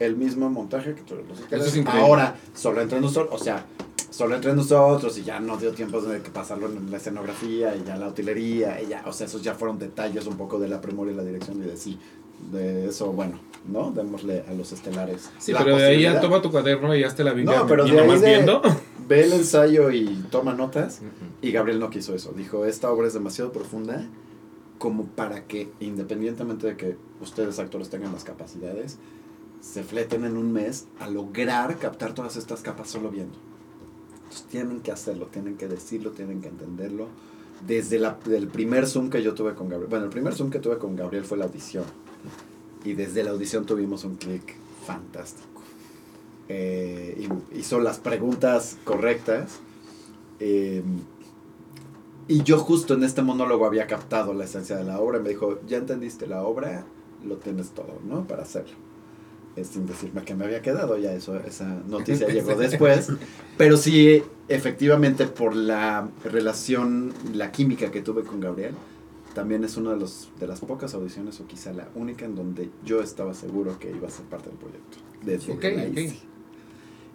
el 0.00 0.16
mismo 0.16 0.48
montaje 0.50 0.94
que 0.94 1.02
todos 1.02 1.26
los 1.28 1.40
estelares. 1.40 1.74
es. 1.74 1.86
Ahora, 1.86 2.36
solo 2.54 2.80
entre 2.80 3.00
nosotros, 3.00 3.40
o 3.40 3.42
sea, 3.42 3.66
solo 4.10 4.34
entre 4.34 4.54
nosotros 4.54 5.16
y 5.18 5.24
ya 5.24 5.40
no 5.40 5.58
dio 5.58 5.72
tiempo 5.72 6.00
de 6.00 6.22
que 6.22 6.30
pasarlo 6.30 6.68
en 6.68 6.90
la 6.90 6.96
escenografía 6.96 7.76
y 7.76 7.84
ya 7.84 7.96
la 7.96 8.08
utilería, 8.08 8.80
y 8.82 8.86
ya, 8.88 9.02
o 9.06 9.12
sea, 9.12 9.26
esos 9.26 9.42
ya 9.42 9.54
fueron 9.54 9.78
detalles 9.78 10.26
un 10.26 10.36
poco 10.38 10.58
de 10.58 10.68
la 10.68 10.80
premura 10.80 11.12
y 11.12 11.14
la 11.14 11.22
dirección 11.24 11.58
y 11.62 11.66
de 11.66 11.76
sí, 11.76 11.98
de 12.52 12.86
eso, 12.88 13.12
bueno, 13.12 13.38
¿no? 13.68 13.90
Démosle 13.90 14.44
a 14.48 14.52
los 14.54 14.72
estelares. 14.72 15.30
Sí, 15.38 15.52
la 15.52 15.64
pero 15.64 15.76
de 15.76 15.86
ahí 15.86 16.02
ya 16.02 16.20
toma 16.20 16.40
tu 16.42 16.50
cuaderno 16.50 16.94
y 16.94 17.02
hazte 17.04 17.24
la 17.24 17.32
Biblia. 17.32 17.58
No, 17.60 17.66
pero 17.66 17.84
de 17.84 17.98
ahí 18.00 18.18
de- 18.20 18.26
viendo. 18.26 18.62
Ve 19.08 19.24
el 19.24 19.32
ensayo 19.34 19.90
y 19.90 20.24
toma 20.30 20.52
notas. 20.52 21.00
Y 21.40 21.52
Gabriel 21.52 21.78
no 21.78 21.90
quiso 21.90 22.14
eso. 22.14 22.32
Dijo, 22.36 22.64
esta 22.64 22.90
obra 22.90 23.06
es 23.06 23.14
demasiado 23.14 23.52
profunda 23.52 24.04
como 24.78 25.04
para 25.06 25.44
que, 25.46 25.70
independientemente 25.80 26.66
de 26.66 26.76
que 26.76 26.96
ustedes 27.20 27.58
actores 27.58 27.88
tengan 27.88 28.12
las 28.12 28.24
capacidades, 28.24 28.98
se 29.60 29.82
fleten 29.82 30.24
en 30.24 30.36
un 30.36 30.52
mes 30.52 30.86
a 31.00 31.08
lograr 31.08 31.78
captar 31.78 32.14
todas 32.14 32.36
estas 32.36 32.60
capas 32.62 32.88
solo 32.90 33.10
viendo. 33.10 33.38
Entonces 34.24 34.46
tienen 34.48 34.80
que 34.80 34.92
hacerlo, 34.92 35.26
tienen 35.26 35.56
que 35.56 35.66
decirlo, 35.68 36.10
tienen 36.10 36.40
que 36.40 36.48
entenderlo. 36.48 37.06
Desde 37.66 37.98
la, 37.98 38.18
el 38.30 38.48
primer 38.48 38.86
Zoom 38.86 39.08
que 39.08 39.22
yo 39.22 39.32
tuve 39.34 39.54
con 39.54 39.68
Gabriel, 39.68 39.88
bueno, 39.88 40.04
el 40.04 40.10
primer 40.10 40.34
Zoom 40.34 40.50
que 40.50 40.58
tuve 40.58 40.78
con 40.78 40.94
Gabriel 40.94 41.24
fue 41.24 41.38
la 41.38 41.44
audición. 41.46 41.84
Y 42.84 42.94
desde 42.94 43.24
la 43.24 43.30
audición 43.30 43.66
tuvimos 43.66 44.04
un 44.04 44.16
clic 44.16 44.54
fantástico. 44.86 45.62
Eh, 46.48 47.28
hizo 47.54 47.80
las 47.80 47.98
preguntas 47.98 48.76
correctas. 48.84 49.58
eh, 50.38 50.82
y 52.28 52.42
yo 52.42 52.58
justo 52.58 52.94
en 52.94 53.04
este 53.04 53.22
monólogo 53.22 53.66
había 53.66 53.86
captado 53.86 54.34
la 54.34 54.44
esencia 54.44 54.76
de 54.76 54.84
la 54.84 55.00
obra. 55.00 55.20
Me 55.20 55.28
dijo, 55.28 55.60
ya 55.66 55.76
entendiste 55.78 56.26
la 56.26 56.42
obra, 56.42 56.84
lo 57.24 57.36
tienes 57.36 57.70
todo, 57.70 58.00
¿no? 58.04 58.26
Para 58.26 58.42
hacerlo. 58.42 58.74
Eh, 59.54 59.64
sin 59.64 59.86
decirme 59.86 60.22
que 60.22 60.34
me 60.34 60.44
había 60.44 60.60
quedado, 60.60 60.98
ya 60.98 61.12
eso, 61.12 61.36
esa 61.36 61.66
noticia 61.88 62.26
llegó 62.28 62.54
después. 62.56 63.08
Pero 63.56 63.76
sí, 63.76 64.22
efectivamente, 64.48 65.26
por 65.26 65.54
la 65.54 66.08
relación, 66.24 67.12
la 67.32 67.52
química 67.52 67.90
que 67.90 68.02
tuve 68.02 68.22
con 68.22 68.40
Gabriel, 68.40 68.74
también 69.36 69.64
es 69.64 69.76
una 69.76 69.90
de, 69.90 69.98
los, 69.98 70.30
de 70.40 70.46
las 70.46 70.60
pocas 70.60 70.94
audiciones, 70.94 71.38
o 71.40 71.46
quizá 71.46 71.70
la 71.74 71.90
única, 71.94 72.24
en 72.24 72.34
donde 72.34 72.70
yo 72.86 73.02
estaba 73.02 73.34
seguro 73.34 73.78
que 73.78 73.90
iba 73.90 74.08
a 74.08 74.10
ser 74.10 74.24
parte 74.24 74.48
del 74.48 74.56
proyecto. 74.58 74.96
Desde 75.22 75.52
Ok, 75.52 75.60
que 75.60 75.76
la 75.76 75.82
ok. 75.82 75.98
hice. 75.98 76.18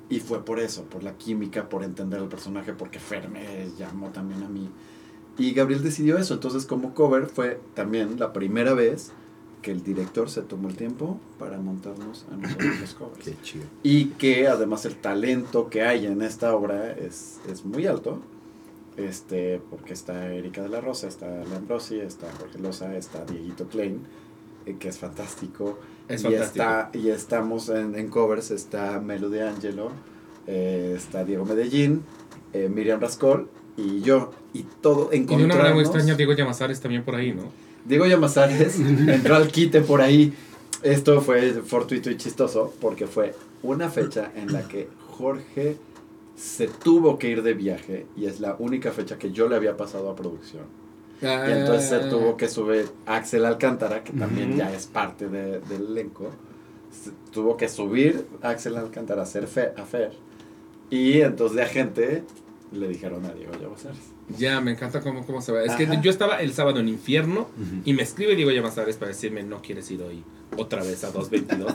Y 0.07 0.19
fue 0.19 0.45
por 0.45 0.59
eso, 0.59 0.83
por 0.83 1.01
la 1.01 1.17
química, 1.17 1.67
por 1.67 1.83
entender 1.83 2.21
el 2.21 2.27
personaje, 2.27 2.73
porque 2.73 2.99
Fer 2.99 3.27
me 3.27 3.71
llamó 3.75 4.09
también 4.09 4.43
a 4.43 4.49
mí. 4.49 4.69
Y 5.39 5.51
Gabriel 5.53 5.81
decidió 5.81 6.19
eso. 6.19 6.35
Entonces, 6.35 6.67
como 6.67 6.93
cover, 6.93 7.25
fue 7.25 7.59
también 7.73 8.19
la 8.19 8.33
primera 8.33 8.75
vez 8.75 9.13
que 9.63 9.71
el 9.71 9.81
director 9.83 10.29
se 10.29 10.43
tomó 10.43 10.69
el 10.69 10.75
tiempo 10.75 11.19
para 11.39 11.57
montarnos 11.57 12.27
a 12.31 12.35
nosotros 12.37 12.79
los 12.81 12.93
covers. 12.93 13.25
Qué 13.25 13.35
chido. 13.41 13.65
Y 13.81 14.05
que 14.19 14.47
además 14.47 14.85
el 14.85 14.95
talento 14.95 15.69
que 15.71 15.81
hay 15.81 16.05
en 16.05 16.21
esta 16.21 16.55
obra 16.55 16.91
es, 16.91 17.39
es 17.49 17.65
muy 17.65 17.87
alto. 17.87 18.19
Este, 18.97 19.61
porque 19.69 19.93
está 19.93 20.33
Erika 20.33 20.61
de 20.61 20.69
la 20.69 20.81
Rosa, 20.81 21.07
está 21.07 21.27
Lambrosi, 21.45 21.99
está 21.99 22.27
Jorge 22.37 22.59
Loza, 22.59 22.95
está 22.97 23.23
Dieguito 23.23 23.67
Klein, 23.67 24.01
eh, 24.65 24.75
que 24.79 24.89
es 24.89 24.97
fantástico. 24.97 25.79
Es 26.07 26.21
y, 26.21 26.25
fantástico. 26.25 26.63
Está, 26.63 26.89
y 26.93 27.09
estamos 27.09 27.69
en, 27.69 27.95
en 27.95 28.09
covers, 28.09 28.51
está 28.51 28.99
Melo 28.99 29.29
de 29.29 29.47
Angelo, 29.47 29.91
eh, 30.47 30.93
está 30.97 31.23
Diego 31.23 31.45
Medellín, 31.45 32.03
eh, 32.53 32.69
Miriam 32.69 32.99
Rascol 32.99 33.49
y 33.77 34.01
yo. 34.01 34.33
Y 34.53 34.63
todo 34.63 35.09
Y 35.13 35.19
de 35.19 35.35
una 35.35 35.55
manera 35.55 35.73
muy 35.73 35.83
extraña, 35.83 36.15
Diego 36.15 36.33
Llamazares 36.33 36.81
también 36.81 37.05
por 37.05 37.15
ahí, 37.15 37.31
¿no? 37.31 37.43
Diego 37.85 38.05
Llamazares 38.05 38.79
entró 38.79 39.35
al 39.35 39.47
quite 39.47 39.81
por 39.81 40.01
ahí. 40.01 40.33
Esto 40.83 41.21
fue 41.21 41.53
fortuito 41.53 42.09
y 42.09 42.17
chistoso 42.17 42.73
porque 42.81 43.07
fue 43.07 43.33
una 43.63 43.89
fecha 43.89 44.31
en 44.35 44.51
la 44.51 44.67
que 44.67 44.89
Jorge 45.11 45.77
se 46.41 46.67
tuvo 46.67 47.19
que 47.19 47.27
ir 47.29 47.43
de 47.43 47.53
viaje 47.53 48.07
y 48.17 48.25
es 48.25 48.39
la 48.39 48.55
única 48.57 48.91
fecha 48.91 49.19
que 49.19 49.31
yo 49.31 49.47
le 49.47 49.55
había 49.55 49.77
pasado 49.77 50.09
a 50.09 50.15
producción. 50.15 50.63
Y 51.21 51.51
entonces 51.51 51.87
se 51.87 51.99
tuvo 52.09 52.35
que 52.35 52.47
subir 52.49 52.89
Axel 53.05 53.45
Alcántara, 53.45 54.03
que 54.03 54.11
también 54.13 54.57
ya 54.57 54.73
es 54.73 54.87
parte 54.87 55.27
de- 55.29 55.59
del 55.59 55.85
elenco. 55.91 56.31
Se- 56.91 57.11
tuvo 57.31 57.57
que 57.57 57.69
subir 57.69 58.25
Axel 58.41 58.75
Alcántara 58.75 59.21
a 59.21 59.23
hacer 59.25 59.45
fe, 59.45 59.71
a 59.77 59.83
Fer. 59.85 60.13
Y 60.89 61.21
entonces 61.21 61.57
de 61.57 61.61
agente 61.63 62.23
le 62.71 62.87
dijeron 62.87 63.23
a 63.25 63.33
Diego 63.33 63.53
Llamazares. 63.61 63.99
Ya, 64.37 64.61
me 64.61 64.71
encanta 64.71 65.01
cómo, 65.01 65.25
cómo 65.25 65.41
se 65.41 65.51
va. 65.51 65.63
Es 65.63 65.73
que 65.73 65.87
yo 66.01 66.09
estaba 66.11 66.41
el 66.41 66.53
sábado 66.53 66.79
en 66.79 66.87
infierno 66.89 67.41
Ujú. 67.41 67.81
y 67.85 67.93
me 67.93 68.03
escribe 68.03 68.35
Diego 68.35 68.51
Llamazares 68.51 68.97
para 68.97 69.09
decirme 69.09 69.43
no 69.43 69.61
quieres 69.61 69.89
ir 69.91 70.01
hoy 70.01 70.23
otra 70.57 70.83
vez 70.83 71.03
a 71.03 71.11
222. 71.11 71.73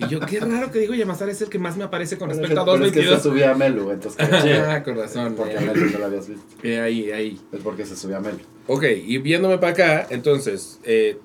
y 0.00 0.08
yo, 0.08 0.20
qué 0.20 0.40
raro 0.40 0.70
que 0.70 0.80
Diego 0.80 0.94
Llamazares 0.94 1.36
es 1.36 1.42
el 1.42 1.48
que 1.48 1.58
más 1.58 1.76
me 1.76 1.84
aparece 1.84 2.18
con 2.18 2.28
respecto 2.28 2.60
a 2.60 2.64
Pero 2.64 2.84
es 2.84 2.92
que 2.92 3.00
se 3.02 3.06
222. 3.08 3.22
subía 3.22 3.50
a 3.52 3.54
Melu, 3.54 3.90
entonces... 3.90 4.28
Ah, 4.68 4.82
con 4.82 4.96
razón. 4.96 5.34
Porque 5.34 5.56
a 5.56 5.62
eh. 5.62 5.66
Melu 5.66 5.90
no 5.90 5.98
lo 5.98 6.04
habías 6.06 6.28
visto. 6.28 6.44
Eh, 6.62 6.78
ahí, 6.80 7.10
ahí. 7.10 7.40
Es 7.52 7.60
porque 7.62 7.86
se 7.86 7.96
subía 7.96 8.18
a 8.18 8.20
Melu. 8.20 8.38
Ok, 8.66 8.84
y 8.84 9.16
viéndome 9.18 9.56
para 9.58 9.72
acá, 9.72 10.06
entonces, 10.10 10.78
eh, 10.84 11.18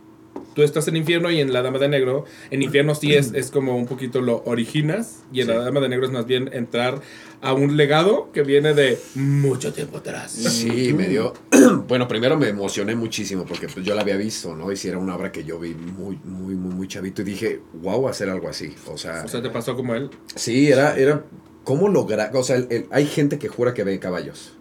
tú 0.53 0.63
estás 0.63 0.87
en 0.87 0.95
infierno 0.97 1.29
y 1.31 1.39
en 1.39 1.51
la 1.53 1.61
Dama 1.61 1.79
de 1.79 1.87
Negro. 1.89 2.25
En 2.51 2.61
infierno 2.61 2.95
sí 2.95 3.13
es, 3.13 3.33
es 3.33 3.51
como 3.51 3.75
un 3.77 3.85
poquito 3.85 4.21
lo 4.21 4.43
originas 4.45 5.23
y 5.31 5.41
en 5.41 5.47
la 5.47 5.59
Dama 5.59 5.79
de 5.79 5.89
Negro 5.89 6.05
es 6.05 6.11
más 6.11 6.25
bien 6.25 6.49
entrar 6.53 7.01
a 7.41 7.53
un 7.53 7.75
legado 7.75 8.31
que 8.31 8.43
viene 8.43 8.73
de 8.73 8.97
mucho 9.15 9.73
tiempo 9.73 9.97
atrás. 9.97 10.31
Sí, 10.31 10.93
me 10.93 11.07
dio. 11.09 11.33
bueno, 11.87 12.07
primero 12.07 12.37
me 12.37 12.47
emocioné 12.49 12.95
muchísimo 12.95 13.45
porque 13.45 13.67
pues, 13.67 13.85
yo 13.85 13.95
la 13.95 14.01
había 14.01 14.15
visto, 14.17 14.55
¿no? 14.55 14.71
Y 14.71 14.77
si 14.77 14.87
era 14.87 14.97
una 14.97 15.15
obra 15.15 15.31
que 15.31 15.43
yo 15.43 15.59
vi 15.59 15.73
muy, 15.73 16.17
muy, 16.23 16.55
muy, 16.55 16.73
muy 16.73 16.87
chavito 16.87 17.21
y 17.21 17.25
dije, 17.25 17.59
wow, 17.81 18.07
hacer 18.07 18.29
algo 18.29 18.47
así. 18.47 18.73
O 18.87 18.97
sea, 18.97 19.23
O 19.25 19.27
sea, 19.27 19.41
te 19.41 19.49
pasó 19.49 19.75
como 19.75 19.93
él. 19.95 20.09
sí, 20.35 20.69
era, 20.71 20.95
era. 20.97 21.23
¿Cómo 21.65 21.87
lograr? 21.89 22.31
O 22.35 22.43
sea, 22.43 22.57
el- 22.57 22.67
el- 22.69 22.85
hay 22.91 23.05
gente 23.05 23.39
que 23.39 23.47
jura 23.47 23.73
que 23.73 23.83
ve 23.83 23.97
caballos. 23.99 24.53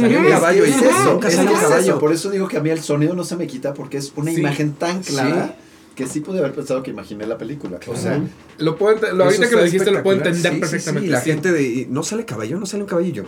Salió 0.00 0.18
un 0.20 0.26
Mm, 0.26 0.30
caballo 0.30 0.66
y 0.66 0.70
es 0.70 0.76
eso, 0.82 1.12
nunca 1.14 1.28
es 1.28 1.38
un 1.38 1.46
caballo. 1.46 1.98
Por 1.98 2.12
eso 2.12 2.30
digo 2.30 2.46
que 2.48 2.58
a 2.58 2.60
mí 2.60 2.70
el 2.70 2.80
sonido 2.80 3.14
no 3.14 3.24
se 3.24 3.36
me 3.36 3.46
quita 3.46 3.72
porque 3.74 3.96
es 3.96 4.12
una 4.16 4.30
Sí. 4.30 4.40
imagen 4.40 4.72
tan 4.74 5.02
clara 5.02 5.46
Sí. 5.58 5.94
que 5.94 6.06
sí 6.06 6.20
pude 6.20 6.38
haber 6.38 6.52
pensado 6.52 6.82
que 6.82 6.90
imaginé 6.90 7.26
la 7.26 7.38
película. 7.38 7.78
O 7.86 7.96
sea, 7.96 8.20
Lo 8.58 8.76
puedo 8.76 8.96
lo, 9.14 9.24
ahorita 9.24 9.48
que 9.48 9.56
lo 9.56 9.64
dijiste 9.64 9.90
lo 9.90 10.02
puedo 10.02 10.18
entender 10.18 10.52
Sí, 10.54 10.60
perfectamente. 10.60 11.06
Sí, 11.08 11.12
la 11.12 11.20
sí. 11.20 11.30
gente 11.30 11.52
de. 11.52 11.86
No 11.90 12.02
sale 12.02 12.24
caballo, 12.26 12.58
no 12.58 12.66
sale 12.66 12.82
un 12.82 12.88
caballo 12.88 13.08
y 13.08 13.12
yo. 13.12 13.24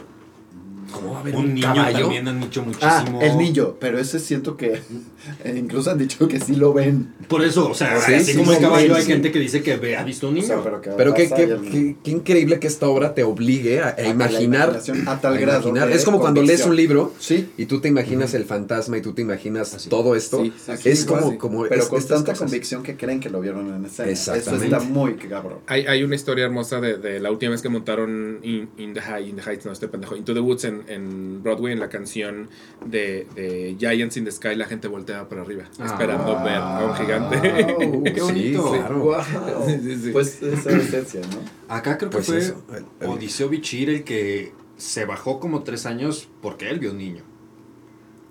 ¿Cómo 0.92 1.12
va 1.12 1.18
a 1.18 1.20
haber 1.20 1.36
un, 1.36 1.44
Un 1.46 1.54
niño 1.54 1.66
caballo? 1.74 2.00
también 2.00 2.28
han 2.28 2.40
dicho 2.40 2.60
ah, 2.60 2.64
muchísimo. 3.00 3.20
el 3.22 3.38
niño, 3.38 3.74
pero 3.80 3.98
ese 3.98 4.18
siento 4.18 4.56
que 4.56 4.80
incluso 5.56 5.90
han 5.90 5.98
dicho 5.98 6.28
que 6.28 6.38
sí 6.40 6.54
lo 6.56 6.72
ven. 6.72 7.12
Por 7.28 7.42
eso, 7.44 7.70
o 7.70 7.74
sea, 7.74 8.00
Sí, 8.00 8.14
así 8.14 8.32
sí, 8.32 8.38
como 8.38 8.52
el 8.52 8.58
caballo, 8.58 8.88
sí, 8.88 9.00
hay 9.00 9.02
sí. 9.06 9.12
gente 9.12 9.32
que 9.32 9.38
dice 9.38 9.62
que 9.62 9.76
ve, 9.76 9.96
ha 9.96 10.04
visto 10.04 10.28
un 10.28 10.34
O 10.34 10.36
niño. 10.36 10.46
sea, 10.46 10.62
pero 10.62 10.80
que 10.80 10.90
Pero 10.90 11.14
qué, 11.14 11.28
qué, 11.28 11.56
qué- 11.70 11.96
qué 12.02 12.10
increíble 12.10 12.58
que 12.60 12.66
esta 12.66 12.88
obra 12.88 13.14
te 13.14 13.22
obligue 13.24 13.80
a, 13.80 13.94
a 13.98 14.06
imaginar. 14.06 14.80
a 15.06 15.20
tal 15.20 15.34
a 15.34 15.38
grado 15.40 15.68
imaginar. 15.68 15.90
Es 15.90 16.04
como 16.04 16.20
cuando 16.20 16.42
lees 16.42 16.62
convicción. 16.62 16.70
un 16.70 16.76
libro 16.76 17.14
Sí, 17.18 17.50
y 17.56 17.66
tú 17.66 17.80
te 17.80 17.88
imaginas 17.88 18.34
el 18.34 18.44
fantasma 18.44 18.98
y 18.98 19.02
tú 19.02 19.12
te 19.12 19.22
imaginas 19.22 19.74
Así. 19.74 19.88
todo 19.88 20.14
esto. 20.16 20.42
Es 20.84 21.04
como, 21.04 21.38
como 21.38 21.62
pero 21.68 21.82
es- 21.82 21.88
con 21.88 22.00
tanta 22.00 22.32
cosas. 22.32 22.38
convicción 22.40 22.82
que 22.82 22.96
creen 22.96 23.20
que 23.20 23.30
lo 23.30 23.40
vieron 23.40 23.72
en 23.74 23.84
escena. 23.84 24.10
Eso 24.10 24.34
Exactamente. 24.34 24.74
está 24.76 24.80
muy 24.88 25.14
cabrón. 25.14 25.58
Hay, 25.66 25.86
hay 25.86 26.02
una 26.02 26.14
historia 26.14 26.44
hermosa 26.44 26.80
de, 26.80 26.96
de 26.98 27.20
la 27.20 27.30
última 27.30 27.52
vez 27.52 27.62
que 27.62 27.68
montaron 27.68 28.38
In, 28.42 28.68
In 28.78 28.92
the 28.94 29.00
High, 29.00 29.28
In 29.28 29.36
the 29.36 29.42
Heights, 29.42 29.64
no, 29.66 29.72
este 29.72 29.88
pendejo, 29.88 30.16
Into 30.16 30.34
the 30.34 30.40
Woods 30.40 30.64
en, 30.64 30.81
en 30.88 31.42
Broadway, 31.42 31.72
en 31.72 31.80
la 31.80 31.88
canción 31.88 32.48
de, 32.84 33.26
de 33.34 33.76
Giants 33.78 34.16
in 34.16 34.24
the 34.24 34.30
Sky, 34.32 34.54
la 34.56 34.66
gente 34.66 34.88
voltea 34.88 35.28
para 35.28 35.42
arriba, 35.42 35.64
Ah. 35.78 35.86
esperando 35.86 36.42
ver 36.42 36.54
a 36.56 36.84
un 36.84 36.94
gigante. 36.94 37.74
Wow. 37.74 38.02
Qué 38.04 38.14
Sí, 38.14 38.20
bonito. 38.20 38.72
claro. 38.72 38.98
Wow. 39.00 39.22
Sí, 39.66 39.78
sí, 39.82 39.96
sí. 40.04 40.10
Pues 40.12 40.42
esa 40.42 40.70
es 40.70 40.76
la 40.76 40.82
esencia, 40.82 41.20
¿no? 41.20 41.74
Acá 41.74 41.98
creo 41.98 42.10
que 42.10 42.16
Pues 42.16 42.26
fue 42.26 42.38
eso, 42.38 42.62
el- 42.76 42.84
el- 43.00 43.08
Odiseo 43.08 43.48
Bichir 43.48 43.90
el 43.90 44.04
que 44.04 44.52
se 44.76 45.04
bajó 45.04 45.38
como 45.40 45.62
tres 45.62 45.86
años 45.86 46.28
porque 46.40 46.68
él 46.70 46.78
vio 46.78 46.90
un 46.90 46.98
niño. 46.98 47.22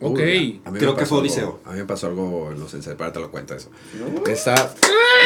Ok. 0.04 0.18
Uy, 0.20 0.62
a 0.66 0.70
mí 0.70 0.74
me 0.74 0.80
Creo 0.80 0.95
que 0.95 1.06
fue 1.06 1.20
algo- 1.20 1.28
Odiseo. 1.30 1.60
A 1.64 1.74
mí 1.74 1.80
me 1.80 1.86
pasó 1.86 2.08
algo 2.08 2.49
en 2.52 2.60
los 2.60 2.74
ensayos, 2.74 2.97
para 2.97 3.14
te 3.14 3.20
lo 3.20 3.30
cuento 3.30 3.54
eso. 3.56 3.70
¿No? 3.99 4.26
Está, 4.32 4.74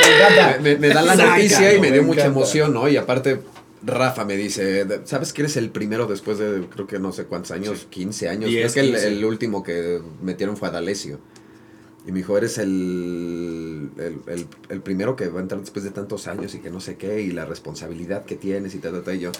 Me 0.05 0.15
encanta. 0.17 0.59
me, 0.61 0.75
me 0.77 0.87
dan 0.89 1.05
la 1.05 1.15
Sácalo, 1.15 1.35
noticia 1.37 1.73
y 1.73 1.79
me 1.79 1.91
dio 1.91 2.01
me 2.01 2.07
mucha 2.09 2.25
emoción, 2.25 2.73
¿no? 2.73 2.87
Y 2.89 2.97
aparte, 2.97 3.39
Rafa 3.85 4.25
me 4.25 4.35
dice, 4.37 4.85
¿sabes 5.05 5.31
que 5.33 5.41
eres 5.43 5.57
el 5.57 5.69
primero 5.69 6.07
después 6.07 6.37
de, 6.39 6.67
creo 6.69 6.87
que 6.87 6.99
no 6.99 7.11
sé 7.11 7.25
cuántos 7.25 7.51
años, 7.51 7.87
15 7.89 8.29
años? 8.29 8.49
Creo 8.49 8.73
que 8.73 8.79
el, 8.79 8.91
15. 8.91 9.07
el 9.07 9.25
último 9.25 9.63
que 9.63 10.01
metieron 10.21 10.57
fue 10.57 10.67
a 10.69 10.71
D'Alessio. 10.71 11.19
Y 12.07 12.11
me 12.11 12.19
dijo, 12.19 12.37
eres 12.37 12.57
el, 12.59 13.89
el, 13.97 14.19
el- 14.31 14.47
el 14.69 14.81
primero 14.81 15.15
que 15.15 15.27
va 15.27 15.39
a 15.39 15.41
entrar 15.41 15.59
después 15.61 15.83
de 15.83 15.91
tantos 15.91 16.27
años 16.27 16.53
y 16.53 16.59
que 16.59 16.69
no 16.69 16.79
sé 16.79 16.97
qué, 16.97 17.21
y 17.21 17.31
la 17.31 17.45
responsabilidad 17.45 18.25
que 18.25 18.35
tienes 18.35 18.75
y 18.75 18.77
tal, 18.79 18.91
tal, 18.93 19.03
tal. 19.03 19.15
Y 19.15 19.19
yo, 19.21 19.31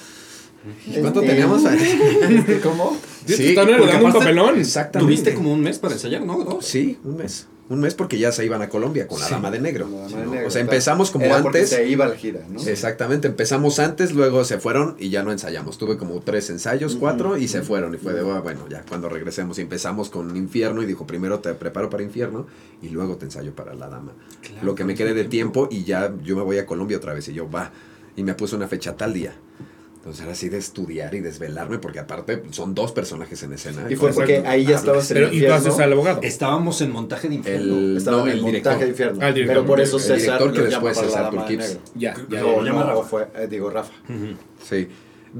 ¿y 0.87 0.99
¿cuánto 0.99 1.21
Este- 1.21 1.31
teníamos? 1.33 1.63
Este, 1.65 2.59
¿Cómo? 2.63 2.97
Sí, 3.27 3.35
te 3.35 3.49
están 3.49 3.69
un 4.03 4.13
papelón. 4.13 4.59
Exactamente. 4.59 5.05
Tuviste 5.13 5.33
como 5.35 5.53
un 5.53 5.61
mes 5.61 5.77
para 5.79 5.93
ensayar, 5.93 6.23
¿no? 6.25 6.43
Dos. 6.43 6.65
Sí, 6.65 6.97
un 7.03 7.17
mes. 7.17 7.47
Un 7.67 7.79
mes 7.79 7.95
porque 7.95 8.19
ya 8.19 8.31
se 8.31 8.45
iban 8.45 8.61
a 8.61 8.69
Colombia 8.69 9.07
con 9.07 9.19
la 9.19 9.25
Sí. 9.25 9.31
Dama 9.33 9.49
de 9.49 9.59
Negro. 9.59 9.85
Con 9.85 9.93
la 9.93 9.97
Dama 10.01 10.09
Sí, 10.09 10.15
de 10.17 10.25
¿no? 10.25 10.31
Negro, 10.33 10.47
o 10.47 10.51
sea, 10.51 10.61
empezamos 10.61 11.09
como 11.09 11.25
Era 11.25 11.37
antes. 11.37 11.69
se 11.69 11.87
iba 11.87 12.05
la 12.05 12.15
gira, 12.15 12.41
¿no? 12.47 12.61
Exactamente, 12.61 13.27
empezamos 13.27 13.79
antes, 13.79 14.13
luego 14.13 14.43
se 14.45 14.59
fueron 14.59 14.95
y 14.99 15.09
ya 15.09 15.23
no 15.23 15.31
ensayamos. 15.31 15.79
Tuve 15.79 15.97
como 15.97 16.19
tres 16.19 16.49
ensayos, 16.51 16.95
cuatro, 16.95 17.37
y 17.37 17.47
se 17.47 17.63
fueron. 17.63 17.95
Y 17.95 17.97
fue 17.97 18.13
de, 18.13 18.19
"Ah, 18.31 18.39
bueno, 18.41 18.67
ya 18.69 18.83
cuando 18.87 19.09
regresemos 19.09 19.57
y 19.57 19.61
empezamos 19.61 20.09
con 20.11 20.35
Infierno 20.37 20.83
y 20.83 20.85
dijo, 20.85 21.07
primero 21.07 21.39
te 21.39 21.53
preparo 21.55 21.89
para 21.89 22.03
Infierno 22.03 22.45
y 22.83 22.89
luego 22.89 23.17
te 23.17 23.25
ensayo 23.25 23.55
para 23.55 23.73
La 23.73 23.89
Dama. 23.89 24.13
Claro, 24.41 24.63
Lo 24.63 24.75
que 24.75 24.83
me 24.83 24.93
quede 24.93 25.15
de 25.15 25.23
sí, 25.23 25.29
tiempo 25.29 25.67
y 25.71 25.85
ya 25.85 26.13
yo 26.23 26.35
me 26.35 26.43
voy 26.43 26.59
a 26.59 26.67
Colombia 26.67 26.97
otra 26.97 27.13
vez 27.15 27.27
y 27.29 27.33
yo, 27.33 27.49
va. 27.49 27.71
Y 28.15 28.21
me 28.23 28.35
puso 28.35 28.55
una 28.55 28.67
fecha 28.67 28.95
tal 28.95 29.13
día. 29.13 29.33
Entonces 30.05 30.21
era 30.21 30.33
así 30.33 30.49
de 30.49 30.59
estudiar 30.59 31.15
y 31.15 31.19
desvelarme 31.19 31.79
porque 31.79 31.97
aparte 31.97 32.43
son 32.51 32.75
dos 32.75 32.91
personajes 32.91 33.41
en 33.41 33.53
escena. 33.53 33.87
Y 33.89 33.95
fue 33.95 34.13
porque 34.13 34.43
ahí 34.45 34.63
ya 34.63 34.75
estabas 34.75 35.09
en 35.09 35.17
el 35.17 35.23
Pero, 35.31 35.35
y 35.35 35.47
tú 35.47 35.51
haces 35.51 35.79
al 35.79 35.93
abogado. 35.93 36.19
Estábamos 36.21 36.79
en 36.81 36.91
montaje 36.91 37.27
de 37.27 37.33
infierno. 37.33 37.75
El, 37.75 37.97
Estaba 37.97 38.17
no, 38.17 38.23
en 38.27 38.33
el 38.33 38.37
el 38.37 38.45
director. 38.45 38.71
montaje 38.73 38.83
de 38.85 38.91
infierno. 38.91 39.19
Ah, 39.23 39.27
el 39.29 39.33
director. 39.33 39.55
Pero 39.55 39.65
por 39.67 39.81
eso 39.81 39.97
El 39.97 40.03
César 40.03 40.19
director 40.37 40.53
que 40.53 40.61
después 40.61 40.97
César 40.99 41.31
Turquips. 41.31 41.79
Ya, 41.95 42.13
ya. 42.29 42.39
No, 42.39 42.63
llama 42.63 42.81
no, 42.83 42.87
Rafa. 42.89 43.03
fue, 43.03 43.27
eh, 43.35 43.47
digo, 43.49 43.71
Rafa. 43.71 43.93
Sí. 44.63 44.87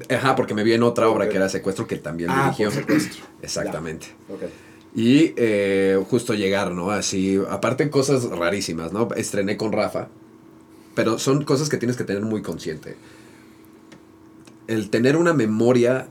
Ajá, 0.09 0.35
porque 0.35 0.55
me 0.55 0.63
vi 0.63 0.73
en 0.73 0.81
otra 0.81 1.09
obra 1.09 1.29
que 1.29 1.37
era 1.37 1.47
Secuestro 1.47 1.85
que 1.85 1.97
también 1.97 2.31
Ah, 2.33 2.45
dirigió. 2.45 2.71
secuestro. 2.71 3.23
Exactamente. 3.43 4.07
Ok. 4.33 4.41
Y 4.95 5.33
eh, 5.37 6.03
justo 6.09 6.33
llegar, 6.33 6.71
¿no? 6.71 6.89
Así, 6.89 7.39
aparte 7.51 7.87
cosas 7.91 8.23
rarísimas, 8.31 8.91
¿no? 8.91 9.09
Estrené 9.15 9.57
con 9.57 9.71
Rafa, 9.73 10.07
pero 10.95 11.19
son 11.19 11.43
cosas 11.43 11.69
que 11.69 11.77
tienes 11.77 11.97
que 11.97 12.03
tener 12.03 12.23
muy 12.23 12.41
consciente. 12.41 12.95
El 14.67 14.89
tener 14.89 15.15
una 15.17 15.33
memoria 15.33 16.07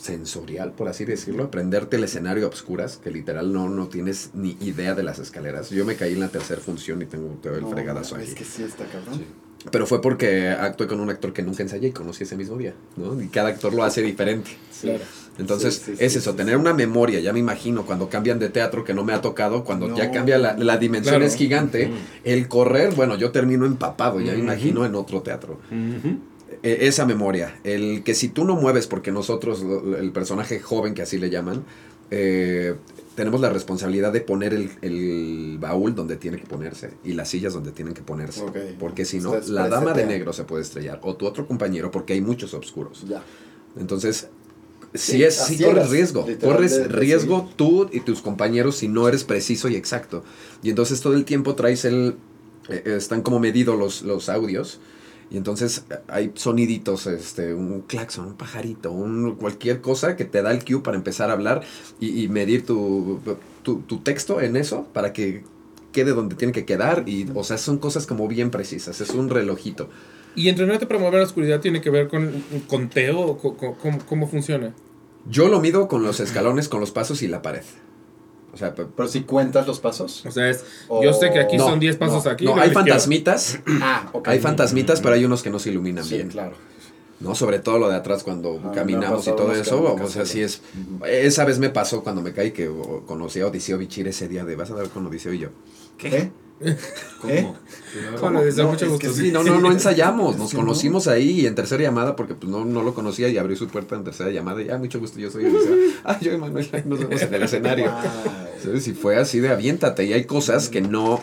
sensorial, 0.00 0.72
por 0.72 0.88
así 0.88 1.04
decirlo, 1.04 1.44
aprenderte 1.44 1.96
el 1.96 2.04
escenario 2.04 2.44
a 2.44 2.48
obscuras, 2.48 2.96
que 2.96 3.10
literal 3.10 3.52
no, 3.52 3.68
no 3.68 3.86
tienes 3.88 4.30
ni 4.34 4.56
idea 4.60 4.94
de 4.94 5.04
las 5.04 5.18
escaleras. 5.20 5.70
Yo 5.70 5.84
me 5.84 5.94
caí 5.94 6.14
en 6.14 6.20
la 6.20 6.28
tercera 6.28 6.60
función 6.60 7.02
y 7.02 7.06
tengo 7.06 7.28
todo 7.40 7.54
el 7.54 7.62
No, 7.62 7.70
fregadazo 7.70 8.16
Es 8.16 8.34
que 8.34 8.44
sí 8.44 8.64
está 8.64 8.84
cabrón. 8.86 9.14
Sí. 9.18 9.24
Pero 9.70 9.86
fue 9.86 10.02
porque 10.02 10.48
actué 10.48 10.88
con 10.88 10.98
un 10.98 11.08
actor 11.08 11.32
que 11.32 11.42
nunca 11.44 11.62
ensayé 11.62 11.88
y 11.88 11.92
conocí 11.92 12.24
ese 12.24 12.36
mismo 12.36 12.56
día, 12.56 12.74
¿no? 12.96 13.20
Y 13.22 13.28
cada 13.28 13.50
actor 13.50 13.72
lo 13.72 13.84
hace 13.84 14.02
diferente. 14.02 14.50
Sí. 14.72 14.88
Claro. 14.88 15.04
Entonces, 15.38 15.74
Sí, 15.76 15.82
sí, 15.92 15.96
sí, 15.98 16.04
es 16.04 16.16
eso, 16.16 16.32
sí, 16.32 16.36
tener 16.36 16.56
sí. 16.56 16.60
una 16.60 16.74
memoria, 16.74 17.20
ya 17.20 17.32
me 17.32 17.38
imagino, 17.38 17.86
cuando 17.86 18.08
cambian 18.08 18.40
de 18.40 18.48
teatro, 18.48 18.82
que 18.84 18.92
no 18.92 19.04
me 19.04 19.12
ha 19.12 19.20
tocado, 19.20 19.62
cuando 19.62 19.86
No. 19.86 19.96
ya 19.96 20.10
cambia 20.10 20.36
la, 20.36 20.56
la 20.58 20.78
dimensión 20.78 21.12
Claro. 21.14 21.24
es 21.24 21.36
gigante, 21.36 21.92
el 22.24 22.48
correr, 22.48 22.92
bueno, 22.96 23.16
yo 23.16 23.30
termino 23.30 23.64
empapado, 23.66 24.20
ya 24.20 24.32
me 24.32 24.40
imagino 24.40 24.84
en 24.84 24.96
otro 24.96 25.22
teatro. 25.22 25.60
Esa 26.62 27.06
memoria, 27.06 27.58
el 27.64 28.02
que 28.04 28.14
si 28.14 28.28
tú 28.28 28.44
no 28.44 28.54
mueves, 28.56 28.86
porque 28.86 29.10
nosotros, 29.12 29.64
el 29.98 30.12
personaje 30.12 30.60
joven 30.60 30.94
que 30.94 31.02
así 31.02 31.18
le 31.18 31.28
llaman, 31.30 31.64
eh, 32.10 32.74
tenemos 33.16 33.40
la 33.40 33.50
responsabilidad 33.50 34.12
de 34.12 34.20
poner 34.20 34.54
el, 34.54 34.70
el 34.80 35.58
baúl 35.60 35.94
donde 35.94 36.16
tiene 36.16 36.38
que 36.38 36.46
ponerse 36.46 36.90
y 37.04 37.12
las 37.14 37.28
sillas 37.30 37.52
donde 37.52 37.72
tienen 37.72 37.94
que 37.94 38.02
ponerse. 38.02 38.42
Porque 38.78 39.04
si 39.04 39.18
no, 39.18 39.34
la 39.48 39.68
dama 39.68 39.92
de 39.92 40.06
negro 40.06 40.32
se 40.32 40.44
puede 40.44 40.62
estrellar, 40.62 41.00
o 41.02 41.16
tu 41.16 41.26
otro 41.26 41.46
compañero, 41.46 41.90
porque 41.90 42.12
hay 42.14 42.20
muchos 42.20 42.54
oscuros. 42.54 43.04
Ya. 43.08 43.22
Entonces, 43.78 44.28
Sí, 44.94 45.12
sí, 45.12 45.22
es, 45.24 45.36
sí 45.36 45.56
ciegas, 45.56 45.74
corres 45.74 45.90
riesgo. 45.90 46.26
corres 46.42 46.72
de- 46.72 46.80
de 46.80 46.88
riesgo 46.88 47.38
seguir. 47.40 47.54
tú 47.56 47.88
y 47.92 48.00
tus 48.00 48.20
compañeros 48.20 48.76
si 48.76 48.88
no 48.88 49.08
eres 49.08 49.24
preciso 49.24 49.68
y 49.70 49.74
exacto. 49.76 50.22
Y 50.62 50.68
entonces 50.68 51.00
todo 51.00 51.14
el 51.14 51.24
tiempo 51.24 51.54
traes 51.54 51.86
el... 51.86 52.16
eh, 52.68 52.82
están 52.98 53.22
como 53.22 53.40
medidos 53.40 53.78
los, 53.78 54.02
los 54.02 54.28
audios. 54.28 54.80
Y 55.32 55.38
entonces 55.38 55.84
eh, 55.90 55.94
hay 56.08 56.32
soniditos, 56.34 57.06
este, 57.06 57.54
un 57.54 57.80
claxon, 57.80 58.26
un 58.26 58.34
pajarito, 58.34 58.92
un, 58.92 59.36
cualquier 59.36 59.80
cosa 59.80 60.14
que 60.14 60.26
te 60.26 60.42
da 60.42 60.50
el 60.52 60.62
cue 60.62 60.82
para 60.82 60.96
empezar 60.96 61.30
a 61.30 61.32
hablar 61.32 61.62
y, 61.98 62.22
y 62.22 62.28
medir 62.28 62.66
tu, 62.66 63.18
tu, 63.62 63.80
tu 63.80 63.98
texto 64.00 64.42
en 64.42 64.56
eso 64.56 64.86
para 64.92 65.14
que 65.14 65.42
quede 65.90 66.10
donde 66.10 66.34
tiene 66.34 66.52
que 66.52 66.66
quedar. 66.66 67.04
Y, 67.08 67.28
o 67.34 67.44
sea, 67.44 67.56
son 67.56 67.78
cosas 67.78 68.06
como 68.06 68.28
bien 68.28 68.50
precisas. 68.50 69.00
Es 69.00 69.10
un 69.10 69.30
relojito. 69.30 69.88
¿Y 70.36 70.48
entrenarte 70.50 70.86
para 70.86 71.00
mover 71.00 71.20
la 71.20 71.24
oscuridad 71.26 71.60
tiene 71.60 71.80
que 71.80 71.88
ver 71.88 72.08
con 72.08 72.30
conteo? 72.68 73.20
o 73.20 73.38
¿Cómo, 73.38 73.98
cómo 74.06 74.28
funciona? 74.28 74.74
Yo 75.30 75.48
lo 75.48 75.60
mido 75.60 75.88
con 75.88 76.02
los 76.02 76.20
escalones, 76.20 76.68
con 76.68 76.80
los 76.80 76.90
pasos 76.90 77.22
y 77.22 77.28
la 77.28 77.40
pared. 77.40 77.62
O 78.52 78.56
sea, 78.56 78.74
pe- 78.74 78.86
Pero 78.96 79.08
si 79.08 79.22
cuentas 79.22 79.66
los 79.66 79.80
pasos. 79.80 80.24
O 80.26 80.30
sea, 80.30 80.48
es, 80.50 80.64
O- 80.88 81.02
yo 81.02 81.12
sé 81.12 81.30
que 81.32 81.38
aquí 81.40 81.56
No, 81.56 81.64
son 81.68 81.80
10 81.80 81.96
pasos 81.96 82.24
no, 82.24 82.30
aquí. 82.30 82.44
no, 82.44 82.54
hay 82.56 82.70
fantasmitas. 82.70 83.58
Ah, 83.80 84.10
ok. 84.12 84.28
Hay 84.28 84.38
fantasmitas, 84.40 85.00
pero 85.00 85.14
hay 85.14 85.24
unos 85.24 85.42
que 85.42 85.50
no 85.50 85.58
se 85.58 85.70
iluminan 85.70 86.04
Sí, 86.04 86.16
bien. 86.16 86.28
claro. 86.28 86.56
¿no? 87.20 87.34
Sobre 87.36 87.60
todo 87.60 87.78
lo 87.78 87.88
de 87.88 87.94
atrás 87.96 88.24
cuando 88.24 88.60
Ah, 88.64 88.72
caminamos 88.74 89.26
y 89.28 89.30
todo 89.30 89.52
eso. 89.54 89.94
O 89.94 90.08
sea, 90.08 90.26
sí 90.26 90.42
es. 90.42 90.60
Esa 91.06 91.44
vez 91.44 91.58
me 91.60 91.70
pasó 91.70 92.02
cuando 92.02 92.20
me 92.20 92.32
caí 92.32 92.50
que 92.50 92.68
conocí 93.06 93.40
a 93.40 93.46
Odiseo 93.46 93.78
Bichir 93.78 94.08
ese 94.08 94.26
día 94.28 94.44
de 94.44 94.56
vas 94.56 94.70
a 94.72 94.74
dar 94.74 94.88
con 94.88 95.06
Odiseo 95.06 95.32
y 95.32 95.38
yo. 95.38 95.48
¿Qué? 95.98 96.32
¿Cómo? 97.20 97.32
¿Eh? 97.32 97.52
Bueno, 98.20 98.42
desde 98.42 98.62
No, 98.62 98.70
mucho 98.70 98.84
es 98.86 98.90
gusto. 98.90 99.08
que 99.08 99.12
sí. 99.14 99.30
No, 99.32 99.42
no, 99.44 99.60
no 99.60 99.70
ensayamos. 99.70 100.36
Nos 100.38 100.54
conocimos 100.54 101.08
ahí 101.08 101.40
y 101.40 101.46
en 101.46 101.54
tercera 101.54 101.82
llamada 101.82 102.16
porque 102.16 102.34
pues 102.34 102.50
no, 102.50 102.64
no 102.64 102.82
lo 102.82 102.94
conocía 102.94 103.28
y 103.28 103.38
abrió 103.38 103.56
su 103.56 103.68
puerta 103.68 103.94
en 103.96 104.04
tercera 104.04 104.30
llamada 104.30 104.62
y 104.62 104.70
ah, 104.70 104.78
mucho 104.78 104.98
gusto, 104.98 105.18
yo 105.18 105.30
soy 105.30 105.44
Odiseo. 105.44 105.76
Ah, 106.04 106.18
yo 106.20 106.32
Emanuel, 106.32 106.68
ahí 106.72 106.82
nos 106.84 106.98
vemos 107.00 107.22
en 107.22 107.34
el 107.34 107.42
escenario. 107.42 107.92
¿Sabes? 108.62 108.88
Y 108.88 108.92
fue 108.92 109.16
así 109.16 109.40
de 109.40 109.50
aviéntate. 109.50 110.04
Y 110.04 110.12
hay 110.12 110.24
cosas 110.24 110.68
que 110.68 110.80
no. 110.80 111.22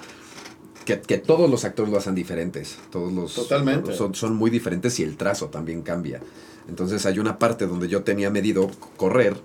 Que, 0.85 1.01
que 1.01 1.17
todos 1.17 1.49
los 1.49 1.65
actores 1.65 1.91
lo 1.91 1.97
hacen 1.97 2.15
diferentes. 2.15 2.77
Todos 2.91 3.11
los. 3.11 3.33
Totalmente. 3.35 3.93
Son, 3.93 4.15
son 4.15 4.35
muy 4.35 4.49
diferentes 4.49 4.99
y 4.99 5.03
el 5.03 5.17
trazo 5.17 5.47
también 5.47 5.81
cambia. 5.81 6.21
Entonces 6.67 7.05
hay 7.05 7.19
una 7.19 7.39
parte 7.39 7.65
donde 7.65 7.87
yo 7.87 8.03
tenía 8.03 8.29
medido 8.29 8.69
correr 8.95 9.35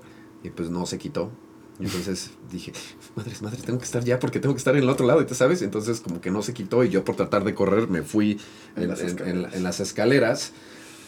y 0.42 0.50
pues 0.50 0.70
no 0.70 0.84
se 0.86 0.98
quitó. 0.98 1.30
Y 1.80 1.84
entonces 1.86 2.30
dije, 2.52 2.72
madres, 3.16 3.42
madres, 3.42 3.62
tengo 3.62 3.78
que 3.80 3.84
estar 3.84 4.04
ya 4.04 4.20
porque 4.20 4.38
tengo 4.38 4.54
que 4.54 4.58
estar 4.58 4.76
en 4.76 4.84
el 4.84 4.88
otro 4.88 5.06
lado, 5.06 5.20
¿y 5.20 5.26
tú 5.26 5.34
sabes? 5.34 5.60
Entonces 5.62 6.00
como 6.00 6.20
que 6.20 6.30
no 6.30 6.40
se 6.42 6.54
quitó 6.54 6.84
y 6.84 6.88
yo 6.88 7.04
por 7.04 7.16
tratar 7.16 7.42
de 7.44 7.52
correr 7.54 7.88
me 7.88 8.02
fui 8.02 8.38
En 8.76 8.84
en, 8.84 8.88
las 8.90 9.00
en- 9.00 9.06
en- 9.08 9.12
escaleras. 9.18 9.54
en 9.54 9.62
las 9.64 9.80
escaleras 9.80 10.52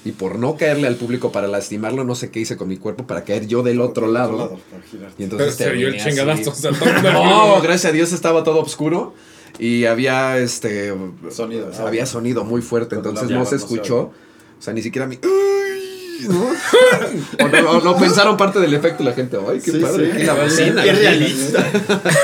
y 0.04 0.12
por 0.12 0.38
no 0.38 0.56
caerle 0.56 0.86
al 0.88 0.96
público 0.96 1.30
para 1.32 1.46
lastimarlo, 1.48 2.02
no 2.04 2.14
sé 2.16 2.30
qué 2.30 2.40
hice 2.40 2.56
con 2.56 2.68
mi 2.68 2.76
cuerpo 2.78 3.06
para 3.06 3.22
caer 3.24 3.46
yo 3.46 3.62
del 3.62 3.80
otro 3.80 4.06
lado. 4.08 4.58
Y 4.92 4.96
Pero 4.98 5.10
entonces 5.18 5.54
se 5.54 5.70
el 5.70 5.96
chingadazo. 6.02 6.52
No, 7.12 7.60
gracias 7.60 7.90
a 7.90 7.92
Dios 7.92 8.12
estaba 8.12 8.42
todo 8.44 8.60
oscuro 8.60 9.14
y 9.58 9.84
había 9.84 10.38
este 10.38 10.92
Sonido, 11.30 11.66
¿sabes? 11.72 11.80
había 11.80 12.06
sonido 12.06 12.44
muy 12.44 12.60
fuerte, 12.62 12.94
entonces 12.96 13.30
no 13.30 13.44
se 13.46 13.56
escuchó. 13.56 14.12
O 14.58 14.62
sea, 14.62 14.72
ni 14.74 14.82
siquiera 14.82 15.06
mi. 15.06 15.18
o, 17.44 17.48
no, 17.48 17.70
o 17.70 17.80
no 17.82 17.96
pensaron 17.96 18.36
parte 18.36 18.58
del 18.60 18.74
efecto 18.74 19.02
la 19.04 19.12
gente, 19.12 19.36
ay, 19.48 19.60
qué 19.64 19.72
Sí, 19.72 19.78
padre, 19.78 20.12
sí. 20.18 20.24
la 20.24 20.34
bocina. 20.34 20.82
Qué 20.82 20.90
aquí". 20.90 21.00
realista. 21.00 21.66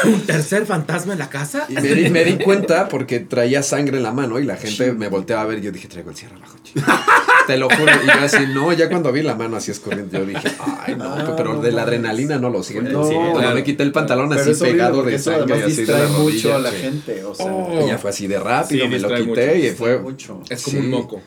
¿Un 0.04 0.20
tercer 0.22 0.66
fantasma 0.66 1.12
en 1.12 1.18
la 1.18 1.28
casa? 1.28 1.66
Y 1.68 1.74
me 1.74 1.82
di, 1.94 2.10
me 2.10 2.24
di 2.24 2.38
cuenta 2.42 2.88
porque 2.88 3.20
traía 3.20 3.62
sangre 3.62 3.98
en 3.98 4.02
la 4.02 4.12
mano 4.12 4.38
y 4.38 4.44
la 4.44 4.56
gente 4.56 4.92
me 4.92 5.08
volteaba 5.08 5.42
a 5.42 5.46
ver 5.46 5.58
y 5.58 5.62
yo 5.62 5.72
dije, 5.72 5.88
traigo 5.88 6.10
el 6.10 6.16
cierre 6.16 6.36
abajo, 6.36 6.56
chico". 6.62 6.80
Te 7.46 7.56
lo 7.56 7.68
juro. 7.68 7.92
Y 8.02 8.06
yo 8.06 8.12
así, 8.24 8.44
no, 8.54 8.72
ya 8.72 8.88
cuando 8.88 9.10
vi 9.12 9.22
la 9.22 9.34
mano 9.34 9.56
así 9.56 9.70
escurriendo, 9.72 10.18
yo 10.18 10.24
dije, 10.26 10.48
ay, 10.86 10.94
no, 10.96 11.04
Ah, 11.12 11.34
pero 11.36 11.54
no 11.54 11.60
de 11.60 11.72
la 11.72 11.82
adrenalina 11.82 12.38
no 12.38 12.50
lo 12.50 12.62
siento. 12.62 12.90
No, 13.02 13.08
cuando 13.08 13.38
claro. 13.40 13.54
me 13.56 13.64
quité 13.64 13.82
el 13.82 13.92
pantalón 13.92 14.32
así 14.32 14.52
pegado 14.54 15.02
de 15.02 15.18
sangre 15.18 15.62
así 15.64 15.84
de 15.84 15.92
la 15.92 16.06
mucho 16.08 16.54
a 16.54 16.58
la 16.58 16.70
gente. 16.70 17.24
O 17.24 17.34
sea, 17.34 17.46
Oh. 17.52 17.84
Y 17.84 17.88
ya 17.88 17.98
fue 17.98 18.10
así 18.10 18.26
de 18.28 18.38
rápido, 18.38 18.84
Sí, 18.84 18.90
me 18.90 18.98
lo 19.00 19.08
quité 19.08 19.24
mucho. 19.54 19.56
y 19.66 19.70
fue... 19.70 19.98
mucho. 19.98 20.40
Es 20.48 20.62
como 20.62 20.78
Sí. 20.78 20.84
un 20.84 20.90
moco. 20.90 21.20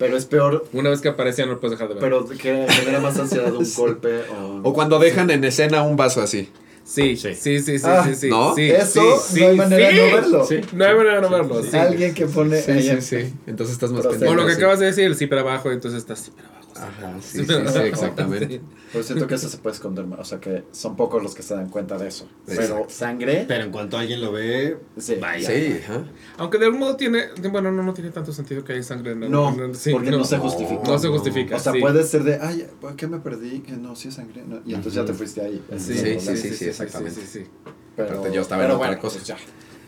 Pero 0.00 0.16
es 0.16 0.24
peor, 0.24 0.66
Una 0.72 0.90
vez 0.90 1.00
que 1.00 1.08
aparece 1.10 1.46
no 1.46 1.52
lo 1.52 1.60
puedes 1.60 1.78
dejar 1.78 1.86
de 1.88 1.94
ver. 1.94 2.02
pero 2.02 2.26
que 2.26 2.66
genera 2.68 2.98
más 2.98 3.16
ansiedad 3.18 3.52
un 3.54 3.64
golpe 3.76 4.22
o... 4.32 4.60
O 4.64 4.72
cuando 4.74 4.98
dejan 4.98 5.30
en 5.30 5.44
escena 5.44 5.82
un 5.82 5.94
vaso 5.96 6.20
así. 6.22 6.48
sí, 6.82 7.16
Sí. 7.16 7.34
sí, 7.34 7.60
sí, 7.60 7.78
sí, 7.78 7.84
Ah, 7.86 8.02
sí, 8.04 8.14
sí. 8.16 8.28
¿no? 8.30 8.54
sí, 8.56 8.68
Eso 8.70 9.20
sí, 9.20 9.40
no 9.40 9.46
hay 9.46 9.52
sí, 9.52 9.56
manera 9.58 9.88
de 9.88 9.94
no 10.10 10.16
verlo. 10.16 10.46
Sí. 10.46 10.60
No 10.72 10.84
hay 10.86 10.94
manera 10.96 11.14
de 11.16 11.20
no 11.20 11.28
verlo, 11.30 11.62
sí. 11.62 11.76
Alguien 11.76 12.14
que 12.14 12.26
pone... 12.26 12.60
Sí, 12.60 12.82
sí, 12.82 13.00
sí. 13.02 13.34
Entonces 13.46 13.74
estás 13.74 13.92
más 13.92 14.02
pendiente. 14.02 14.28
O 14.28 14.34
lo 14.34 14.46
que 14.46 14.54
acabas 14.54 14.80
de 14.80 14.86
decir, 14.86 15.14
sí 15.14 15.26
para 15.28 15.42
abajo, 15.42 15.70
entonces 15.70 16.00
estás 16.00 16.18
sí 16.20 16.30
para 16.34 16.48
abajo. 16.48 16.69
Ajá, 16.82 17.14
sí, 17.20 17.38
sí, 17.38 17.46
sí, 17.46 17.78
exactamente. 17.84 18.60
Pero 18.92 19.04
siento 19.04 19.26
que 19.26 19.34
eso 19.34 19.48
se 19.48 19.58
puede 19.58 19.74
esconder 19.74 20.06
más. 20.06 20.20
O 20.20 20.24
sea, 20.24 20.40
que 20.40 20.64
son 20.72 20.96
pocos 20.96 21.22
los 21.22 21.34
que 21.34 21.42
se 21.42 21.54
dan 21.54 21.68
cuenta 21.68 21.96
de 21.98 22.08
eso. 22.08 22.28
Pero 22.46 22.60
Exacto. 22.62 22.86
sangre. 22.90 23.44
Pero 23.46 23.64
en 23.64 23.70
cuanto 23.70 23.96
alguien 23.98 24.20
lo 24.20 24.32
ve, 24.32 24.78
Sí. 24.98 25.16
vaya. 25.20 25.48
Sí, 25.48 25.80
ajá. 25.84 26.04
Aunque 26.38 26.58
de 26.58 26.64
algún 26.66 26.80
modo 26.80 26.96
tiene. 26.96 27.24
Bueno, 27.50 27.70
no, 27.70 27.82
no 27.82 27.94
tiene 27.94 28.10
tanto 28.10 28.32
sentido 28.32 28.64
que 28.64 28.72
haya 28.72 28.82
sangre 28.82 29.12
en 29.12 29.22
el- 29.24 29.30
No, 29.30 29.48
en 29.52 29.60
el- 29.60 29.74
sí, 29.76 29.92
porque 29.92 30.10
no, 30.10 30.24
se 30.24 30.38
justifica. 30.38 30.82
No 30.84 30.98
se 30.98 31.08
justifica. 31.08 31.56
O 31.56 31.58
sea, 31.60 31.72
sí. 31.72 31.80
puede 31.80 32.02
ser 32.04 32.24
de, 32.24 32.38
ay, 32.40 32.66
¿por 32.80 32.96
qué 32.96 33.06
me 33.06 33.18
perdí? 33.20 33.60
Que 33.60 33.72
no, 33.72 33.94
sí 33.96 34.08
es 34.08 34.14
sangre. 34.14 34.42
no, 34.46 34.60
Y 34.64 34.74
entonces 34.74 34.94
ya 34.94 35.04
te 35.04 35.12
fuiste 35.14 35.40
ahí. 35.40 35.62
Sí, 35.78 35.94
Sí, 35.94 36.20
sí, 36.20 36.54
sí, 36.54 36.64
exactamente. 36.66 37.20
Sí, 37.20 37.26
sí, 37.26 37.38
sí. 37.44 37.50
Pero, 37.96 38.10
Aparte 38.18 38.34
yo 38.34 38.40
estaba 38.42 38.64
en 38.64 38.70
otra 38.70 38.78
bueno, 38.86 39.00
cosa. 39.00 39.16
pues 39.18 39.26
ya. 39.26 39.36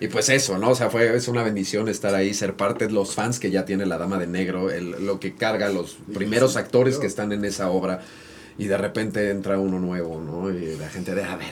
Y 0.03 0.09
pues 0.09 0.29
eso, 0.31 0.59
¿no? 0.59 0.71
O 0.71 0.75
sea, 0.75 0.91
fue, 0.91 1.15
es 1.15 1.29
una 1.29 1.45
bendición 1.45 1.89
estar 1.89 2.13
ahí, 2.13 2.35
ser 2.35 2.55
parte 2.55 2.89
de 2.89 2.93
los 2.93 3.15
fans 3.15 3.39
que 3.39 3.53
ya 3.53 3.65
tiene 3.65 3.87
la 3.87 3.99
Dama 3.99 4.19
de 4.19 4.27
Negro, 4.27 4.69
el, 4.69 5.07
lo 5.07 5.21
que 5.21 5.35
carga 5.35 5.69
los 5.69 5.97
primeros 6.13 6.57
actores 6.57 6.99
que 6.99 7.07
están 7.07 7.31
en 7.31 7.45
esa 7.45 7.71
obra. 7.71 8.03
Y 8.59 8.67
de 8.67 8.77
repente 8.77 9.31
entra 9.31 9.61
uno 9.61 9.79
nuevo, 9.79 10.21
¿no? 10.21 10.51
Y 10.51 10.75
la 10.77 10.89
gente 10.89 11.15
de, 11.15 11.23
a 11.23 11.37
ver. 11.37 11.47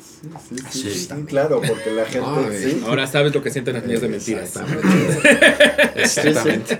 Sí, 0.00 0.28
sí, 0.48 0.56
sí, 0.70 0.80
Sí, 0.80 0.90
sí, 0.94 1.06
también. 1.08 1.26
claro, 1.26 1.60
porque 1.60 1.90
la 1.90 2.04
gente. 2.04 2.28
Ay, 2.28 2.70
sí. 2.70 2.82
Ahora 2.86 3.08
sabes 3.08 3.34
lo 3.34 3.42
que 3.42 3.50
sienten 3.50 3.74
las 3.74 3.84
niñas 3.84 4.00
de 4.02 4.08
mentiras. 4.08 4.44
Exactamente. 4.44 5.28
Exactamente. 6.00 6.78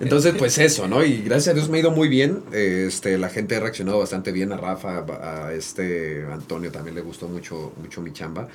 Entonces, 0.00 0.34
pues 0.36 0.58
eso, 0.58 0.88
¿no? 0.88 1.04
Y 1.04 1.22
gracias 1.22 1.52
a 1.52 1.54
Dios 1.54 1.68
me 1.68 1.76
ha 1.78 1.80
ido 1.80 1.92
muy 1.92 2.08
bien. 2.08 2.42
Este, 2.52 3.18
la 3.18 3.28
gente 3.28 3.54
ha 3.54 3.60
reaccionado 3.60 4.00
bastante 4.00 4.32
bien 4.32 4.52
a 4.52 4.56
Rafa, 4.56 5.04
a 5.46 5.54
este 5.54 6.24
Antonio 6.28 6.72
también 6.72 6.96
le 6.96 7.02
gustó 7.02 7.28
mucho, 7.28 7.72
mucho 7.80 8.00
mi 8.02 8.12
chamba. 8.12 8.48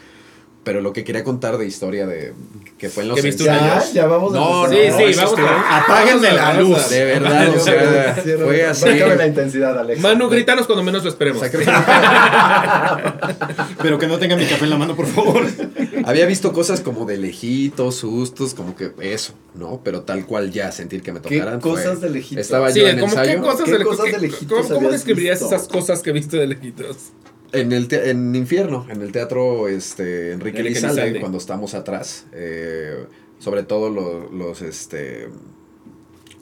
Pero 0.66 0.82
lo 0.82 0.92
que 0.94 1.04
quería 1.06 1.24
contar 1.24 1.58
de 1.58 1.66
historia 1.68 2.06
de 2.08 2.34
que 2.78 2.90
fue 2.90 3.04
en 3.04 3.10
los 3.10 3.16
¿Que 3.16 3.22
viste 3.22 3.44
Ya, 3.46 3.82
ya 3.94 4.08
vamos 4.08 4.34
a 4.34 4.38
No, 4.38 4.66
empezar. 4.66 5.14
Sí, 5.14 5.20
vamos 5.20 5.40
a. 5.40 5.78
Apáguenme 5.84 6.32
la 6.34 6.54
luz. 6.60 6.90
De 6.90 7.06
verdad, 7.06 7.50
o 7.56 7.60
sea, 7.60 8.16
fue 8.44 8.66
así. 8.66 8.86
Bájame 8.90 9.16
la 9.16 9.28
intensidad, 9.28 9.80
Alex. 9.80 10.02
Manu, 10.02 10.28
grítanos 10.28 10.66
cuando 10.66 10.84
menos 10.84 11.04
lo 11.04 11.10
esperemos. 11.10 11.42
pero 13.82 14.00
que 14.00 14.08
no 14.08 14.18
tenga 14.18 14.36
mi 14.36 14.46
café 14.46 14.64
en 14.66 14.70
la 14.72 14.78
mano, 14.78 14.96
por 14.96 15.06
favor. 15.08 15.44
Había 16.06 16.26
visto 16.26 16.52
cosas 16.52 16.82
como 16.82 17.06
de 17.06 17.18
lejitos, 17.18 17.96
sustos, 17.98 18.54
como 18.54 18.76
que 18.76 18.92
eso, 19.02 19.34
¿no? 19.54 19.82
Pero 19.84 20.02
tal 20.02 20.26
cual 20.26 20.52
ya 20.52 20.72
sentir 20.72 21.02
que 21.02 21.14
me 21.14 21.22
¿Qué 21.22 21.40
tocaran. 21.40 21.62
fue- 21.62 21.72
cosas 21.74 22.02
de 22.02 22.10
lejitos? 22.10 22.42
Estaba 22.42 22.72
Sí, 22.72 22.80
yo 22.80 22.88
en 22.88 23.00
como 23.00 23.14
qué 23.14 23.20
ensayo. 23.22 23.42
cosas, 23.44 23.66
¿Qué 23.66 23.78
de, 23.78 23.84
cosas 23.84 24.06
qué- 24.06 24.12
de 24.14 24.20
lejitos 24.20 24.68
¿cómo, 24.68 24.90
describirías 24.90 25.40
visto? 25.40 25.56
esas 25.56 25.68
cosas 25.68 26.02
que 26.02 26.12
viste 26.12 26.38
de 26.38 26.48
lejitos? 26.48 26.98
En 27.52 27.72
el 27.72 27.88
te- 27.88 28.10
en 28.10 28.36
Infierno, 28.36 28.86
en 28.90 29.02
el 29.02 29.12
teatro 29.12 29.68
este, 29.68 30.32
Enrique 30.34 30.60
Enrique 30.60 30.80
Elizalde. 30.80 31.20
cuando 31.20 31.38
estamos 31.38 31.74
atrás, 31.74 32.26
eh, 32.34 33.06
sobre 33.40 33.64
todo 33.64 33.90
lo- 33.90 34.30
los 34.32 34.62
este 34.62 35.30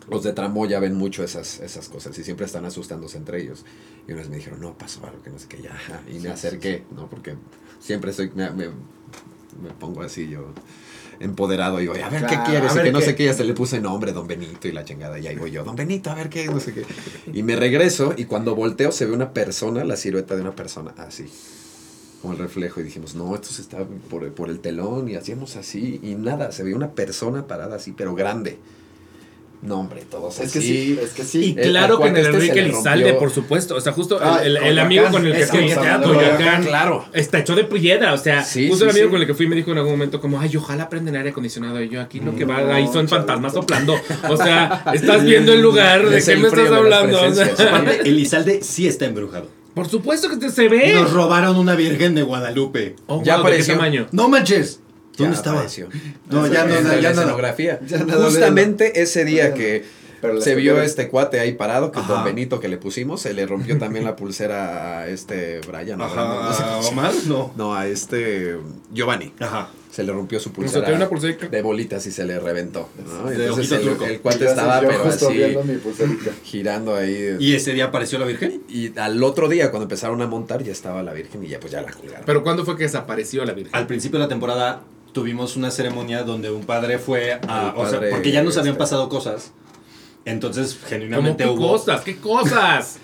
los 0.09 0.21
de 0.23 0.33
Tramoya 0.33 0.79
ven 0.81 0.95
mucho 0.95 1.23
esas, 1.23 1.61
esas 1.61 1.87
cosas 1.87 2.17
y 2.19 2.23
siempre 2.25 2.45
están 2.45 2.65
asustándose 2.65 3.17
entre 3.17 3.41
ellos. 3.41 3.63
Y 4.05 4.11
una 4.11 4.19
vez 4.21 4.29
me 4.29 4.35
dijeron, 4.35 4.59
no, 4.59 4.77
pasó 4.77 5.05
algo 5.05 5.21
que 5.23 5.29
no 5.29 5.39
sé 5.39 5.47
qué, 5.47 5.61
ya. 5.61 5.71
Y 6.11 6.19
me 6.19 6.29
acerqué, 6.29 6.83
¿no? 6.93 7.09
Porque 7.09 7.35
siempre 7.79 8.11
me, 8.35 8.49
me- 8.51 8.67
me 8.67 9.69
pongo 9.79 10.01
así 10.01 10.27
yo 10.29 10.47
empoderado 11.19 11.81
y 11.81 11.87
voy, 11.87 11.99
a 11.99 12.09
ver 12.09 12.25
qué 12.25 12.37
quieres, 12.45 12.75
y 12.75 12.79
que 12.79 12.91
no 12.91 13.01
sé 13.01 13.15
qué, 13.15 13.25
ya 13.25 13.33
se 13.33 13.43
le 13.43 13.53
puse 13.53 13.79
nombre, 13.79 14.13
Don 14.13 14.27
Benito 14.27 14.67
y 14.67 14.71
la 14.71 14.83
chingada, 14.85 15.19
y 15.19 15.27
ahí 15.27 15.35
voy 15.35 15.51
yo, 15.51 15.63
Don 15.63 15.75
Benito, 15.75 16.11
a 16.11 16.15
ver 16.15 16.29
qué, 16.29 16.47
no 16.47 16.59
sé 16.59 16.73
qué. 16.73 16.85
Y 17.33 17.43
me 17.43 17.55
regreso 17.55 18.13
y 18.17 18.25
cuando 18.25 18.55
volteo 18.55 18.91
se 18.91 19.05
ve 19.05 19.13
una 19.13 19.33
persona, 19.33 19.83
la 19.83 19.95
silueta 19.95 20.35
de 20.35 20.41
una 20.41 20.55
persona, 20.55 20.93
así, 20.97 21.25
como 22.21 22.33
el 22.33 22.39
reflejo, 22.39 22.81
y 22.81 22.83
dijimos, 22.83 23.15
no, 23.15 23.33
esto 23.35 23.49
se 23.49 23.61
está 23.61 23.85
por, 24.09 24.31
por 24.33 24.49
el 24.49 24.59
telón, 24.59 25.09
y 25.09 25.15
hacíamos 25.15 25.55
así, 25.55 25.99
y 26.03 26.15
nada, 26.15 26.51
se 26.51 26.63
veía 26.63 26.75
una 26.75 26.91
persona 26.91 27.47
parada 27.47 27.75
así, 27.75 27.91
pero 27.91 28.15
grande. 28.15 28.59
No, 29.63 29.79
hombre, 29.79 30.03
todos 30.11 30.39
Es 30.41 30.47
así. 30.49 30.59
que 30.59 30.65
sí, 30.65 30.99
es 31.01 31.09
que 31.11 31.21
Y 31.21 31.25
sí. 31.25 31.55
El- 31.57 31.69
claro 31.69 31.97
que 31.97 32.09
en 32.09 32.17
el 32.17 32.25
este 32.25 32.35
Enrique 32.35 32.59
Elizalde, 32.59 33.11
rompió- 33.13 33.19
por 33.19 33.29
supuesto. 33.31 33.75
O 33.75 33.79
sea, 33.81 33.93
justo 33.93 34.19
Ah, 34.21 34.41
el, 34.43 34.47
el- 34.47 34.57
el 34.57 34.61
Coyoacán. 34.63 34.85
amigo 34.85 35.05
con 35.09 35.25
el 35.25 35.33
que 35.33 35.45
fui 35.47 35.71
a 35.71 36.01
Coyoacán, 36.01 36.63
claro. 36.65 37.05
está 37.13 37.39
hecho 37.39 37.55
de 37.55 37.63
piedra. 37.63 38.13
O 38.13 38.17
sea, 38.17 38.43
Sí, 38.43 38.67
justo 38.67 38.83
sí, 38.83 38.89
el 38.89 38.89
amigo 38.91 39.07
sí. 39.07 39.11
con 39.11 39.21
el 39.21 39.27
que 39.27 39.33
fui 39.33 39.47
me 39.47 39.55
dijo 39.55 39.71
en 39.71 39.77
algún 39.77 39.93
momento 39.93 40.19
como, 40.19 40.37
ay, 40.39 40.55
ojalá 40.57 40.89
prenden 40.89 41.15
aire 41.15 41.29
acondicionado. 41.29 41.81
Y 41.81 41.87
yo 41.89 42.01
aquí 42.01 42.19
lo 42.19 42.35
que 42.35 42.43
va 42.43 42.59
No, 42.61 42.73
ahí 42.73 42.83
son 42.87 43.07
chavito. 43.07 43.15
fantasmas 43.15 43.53
soplando. 43.53 43.95
O 44.29 44.35
sea, 44.35 44.83
estás 44.93 45.23
viendo 45.23 45.53
el 45.53 45.61
lugar, 45.61 46.09
¿de 46.09 46.21
qué 46.21 46.35
me 46.35 46.47
estás 46.49 46.69
hablando? 46.69 47.21
O 47.21 47.31
sea, 47.33 47.53
Elizalde 48.03 48.61
sí 48.63 48.87
está 48.87 49.05
embrujado. 49.05 49.47
por 49.73 49.87
supuesto 49.87 50.29
que 50.29 50.35
te- 50.37 50.49
se 50.51 50.67
ve. 50.67 50.93
Nos 50.93 51.11
robaron 51.13 51.55
una 51.55 51.75
virgen 51.75 52.13
de 52.15 52.21
Guadalupe. 52.23 52.95
Oh, 53.07 53.23
Ya 53.23 53.37
wow, 53.37 53.45
¿de 53.45 53.49
qué 53.51 53.55
apareció. 53.63 53.73
tamaño? 53.75 54.07
No 54.11 54.27
manches. 54.27 54.81
¿Dónde 55.17 55.33
Ya 55.33 55.37
estaba? 55.37 55.55
apareció. 55.57 55.89
No, 56.29 56.47
ya 56.47 56.65
no, 56.65 56.75
En 56.75 56.83
no, 56.83 56.89
la 56.89 56.95
ya 56.95 57.09
nada. 57.09 57.21
escenografía. 57.21 57.79
Ya 57.87 57.99
Justamente 57.99 59.01
ese 59.01 59.25
día 59.25 59.53
que 59.53 59.83
Pero 60.21 60.39
se 60.41 60.55
vio 60.55 60.81
este 60.81 61.09
cuate 61.09 61.39
ahí 61.39 61.53
parado, 61.53 61.91
que 61.91 61.99
es 61.99 62.07
Don. 62.07 62.23
Benito 62.23 62.59
que 62.59 62.67
le 62.67 62.77
pusimos, 62.77 63.21
se 63.21 63.33
le 63.33 63.45
rompió 63.45 63.77
también 63.77 64.05
la 64.05 64.15
pulsera 64.15 64.99
a 64.99 65.07
este 65.07 65.59
Brian. 65.67 65.97
¿no? 65.97 66.05
Ajá. 66.05 66.43
No 66.45 66.53
sé 66.53 66.63
llama. 66.63 66.77
¿Omar? 66.87 67.13
No. 67.27 67.53
No, 67.57 67.75
a 67.75 67.87
este 67.87 68.57
Giovanni. 68.93 69.33
Ajá. 69.39 69.69
Se 69.91 70.01
le 70.01 70.11
rompió 70.11 70.39
su 70.39 70.49
O 70.49 70.53
sea, 70.53 70.55
pulsera 70.55 70.95
una 70.95 71.07
pulsera. 71.07 71.49
de 71.49 71.61
bolitas 71.61 72.07
y 72.07 72.11
se 72.11 72.23
le 72.25 72.39
reventó. 72.39 72.89
¿no? 73.05 73.29
Entonces 73.29 73.71
el, 73.73 74.19
cuate 74.21 74.45
estaba 74.45 74.79
pero 74.79 74.97
justo 75.03 75.27
así 75.27 75.37
viendo 75.37 75.63
mi 75.63 75.75
pulserita. 75.75 76.31
girando 76.43 76.95
ahí. 76.95 77.35
¿Y 77.39 77.53
ese 77.53 77.73
día 77.73 77.85
apareció 77.85 78.17
la 78.17 78.25
virgen? 78.25 78.63
Y 78.67 78.97
al 78.97 79.21
otro 79.23 79.47
día, 79.49 79.69
cuando 79.69 79.83
empezaron 79.83 80.19
a 80.23 80.25
montar, 80.27 80.63
ya 80.63 80.71
estaba 80.71 81.03
la 81.03 81.13
Virgen 81.13 81.43
y 81.43 81.49
ya 81.49 81.59
pues 81.59 81.73
ya 81.73 81.83
la 81.83 81.91
colgaron. 81.91 82.23
Pero 82.25 82.41
¿cuándo 82.41 82.65
fue 82.65 82.75
que 82.75 82.85
desapareció 82.85 83.45
la 83.45 83.53
Virgen? 83.53 83.75
Al 83.75 83.85
principio 83.85 84.17
de 84.17 84.25
la 84.25 84.29
temporada 84.29 84.81
tuvimos 85.13 85.55
una 85.55 85.71
ceremonia 85.71 86.23
donde 86.23 86.51
un 86.51 86.65
padre 86.65 86.99
fue 86.99 87.33
a... 87.33 87.73
El 87.75 87.81
o 87.81 87.87
sea, 87.89 87.99
padre, 87.99 88.09
porque 88.11 88.31
ya 88.31 88.43
nos 88.43 88.57
habían 88.57 88.73
este- 88.73 88.79
pasado 88.79 89.07
cosas. 89.09 89.51
Entonces, 90.25 90.73
¿Cómo 90.75 90.89
genuinamente 90.89 91.43
qué 91.43 91.49
hubo... 91.49 91.67
cosas? 91.69 92.01
¿Qué 92.01 92.17
cosas? 92.17 92.97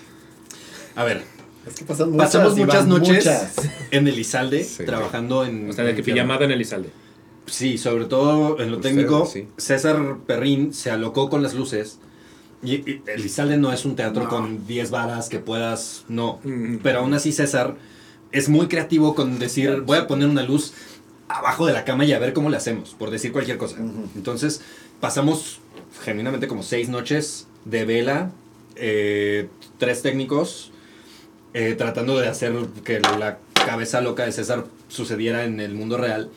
A 0.95 1.03
ver, 1.03 1.23
Es 1.67 1.75
que 1.75 1.85
pasan 1.85 2.11
muchas. 2.11 2.27
pasamos 2.27 2.57
muchas 2.57 2.87
noches 2.87 3.25
muchas. 3.25 3.53
en 3.91 4.07
Elizalde 4.07 4.63
Sí. 4.63 4.85
trabajando 4.85 5.45
en... 5.45 5.69
O 5.69 5.73
sea, 5.73 5.83
de 5.85 5.95
que 5.95 6.03
pijamada 6.03 6.45
en 6.45 6.51
Elizalde. 6.51 6.89
Sí, 7.45 7.77
sobre 7.77 8.05
todo 8.05 8.59
en 8.59 8.69
lo 8.71 8.77
Ustedes, 8.77 8.95
técnico, 8.95 9.25
sí. 9.25 9.47
César 9.57 10.17
Perrín 10.27 10.73
se 10.73 10.91
alocó 10.91 11.29
con 11.29 11.41
las 11.43 11.53
luces. 11.55 11.99
Y, 12.61 12.75
y 12.75 13.01
Elizalde 13.07 13.57
no 13.57 13.71
es 13.73 13.85
un 13.85 13.95
teatro 13.95 14.23
No. 14.25 14.29
con 14.29 14.67
10 14.67 14.91
varas 14.91 15.29
que 15.29 15.39
puedas, 15.39 16.03
no. 16.09 16.39
Mm. 16.43 16.77
Pero 16.83 16.99
aún 16.99 17.13
así 17.13 17.31
César 17.31 17.75
es 18.31 18.49
muy 18.49 18.67
creativo 18.67 19.15
con 19.15 19.39
decir, 19.39 19.81
voy 19.81 19.97
a 19.97 20.05
poner 20.07 20.27
una 20.29 20.43
luz 20.43 20.73
abajo 21.29 21.65
de 21.65 21.73
la 21.73 21.85
cama 21.85 22.03
y 22.05 22.11
a 22.11 22.19
ver 22.19 22.33
cómo 22.33 22.49
le 22.49 22.57
hacemos, 22.57 22.95
por 22.97 23.11
decir 23.11 23.31
cualquier 23.31 23.57
cosa. 23.57 23.77
Entonces 24.15 24.61
pasamos 24.99 25.59
genuinamente 26.03 26.47
como 26.47 26.63
seis 26.63 26.89
noches 26.89 27.47
de 27.65 27.85
vela, 27.85 28.31
eh, 28.75 29.47
tres 29.77 30.01
técnicos, 30.01 30.71
eh, 31.53 31.75
tratando 31.77 32.19
de 32.19 32.27
hacer 32.27 32.53
que 32.83 32.99
la 32.99 33.39
cabeza 33.53 34.01
loca 34.01 34.25
de 34.25 34.31
César 34.31 34.65
sucediera 34.87 35.45
en 35.45 35.59
el 35.59 35.75
mundo 35.75 35.97
real. 35.97 36.29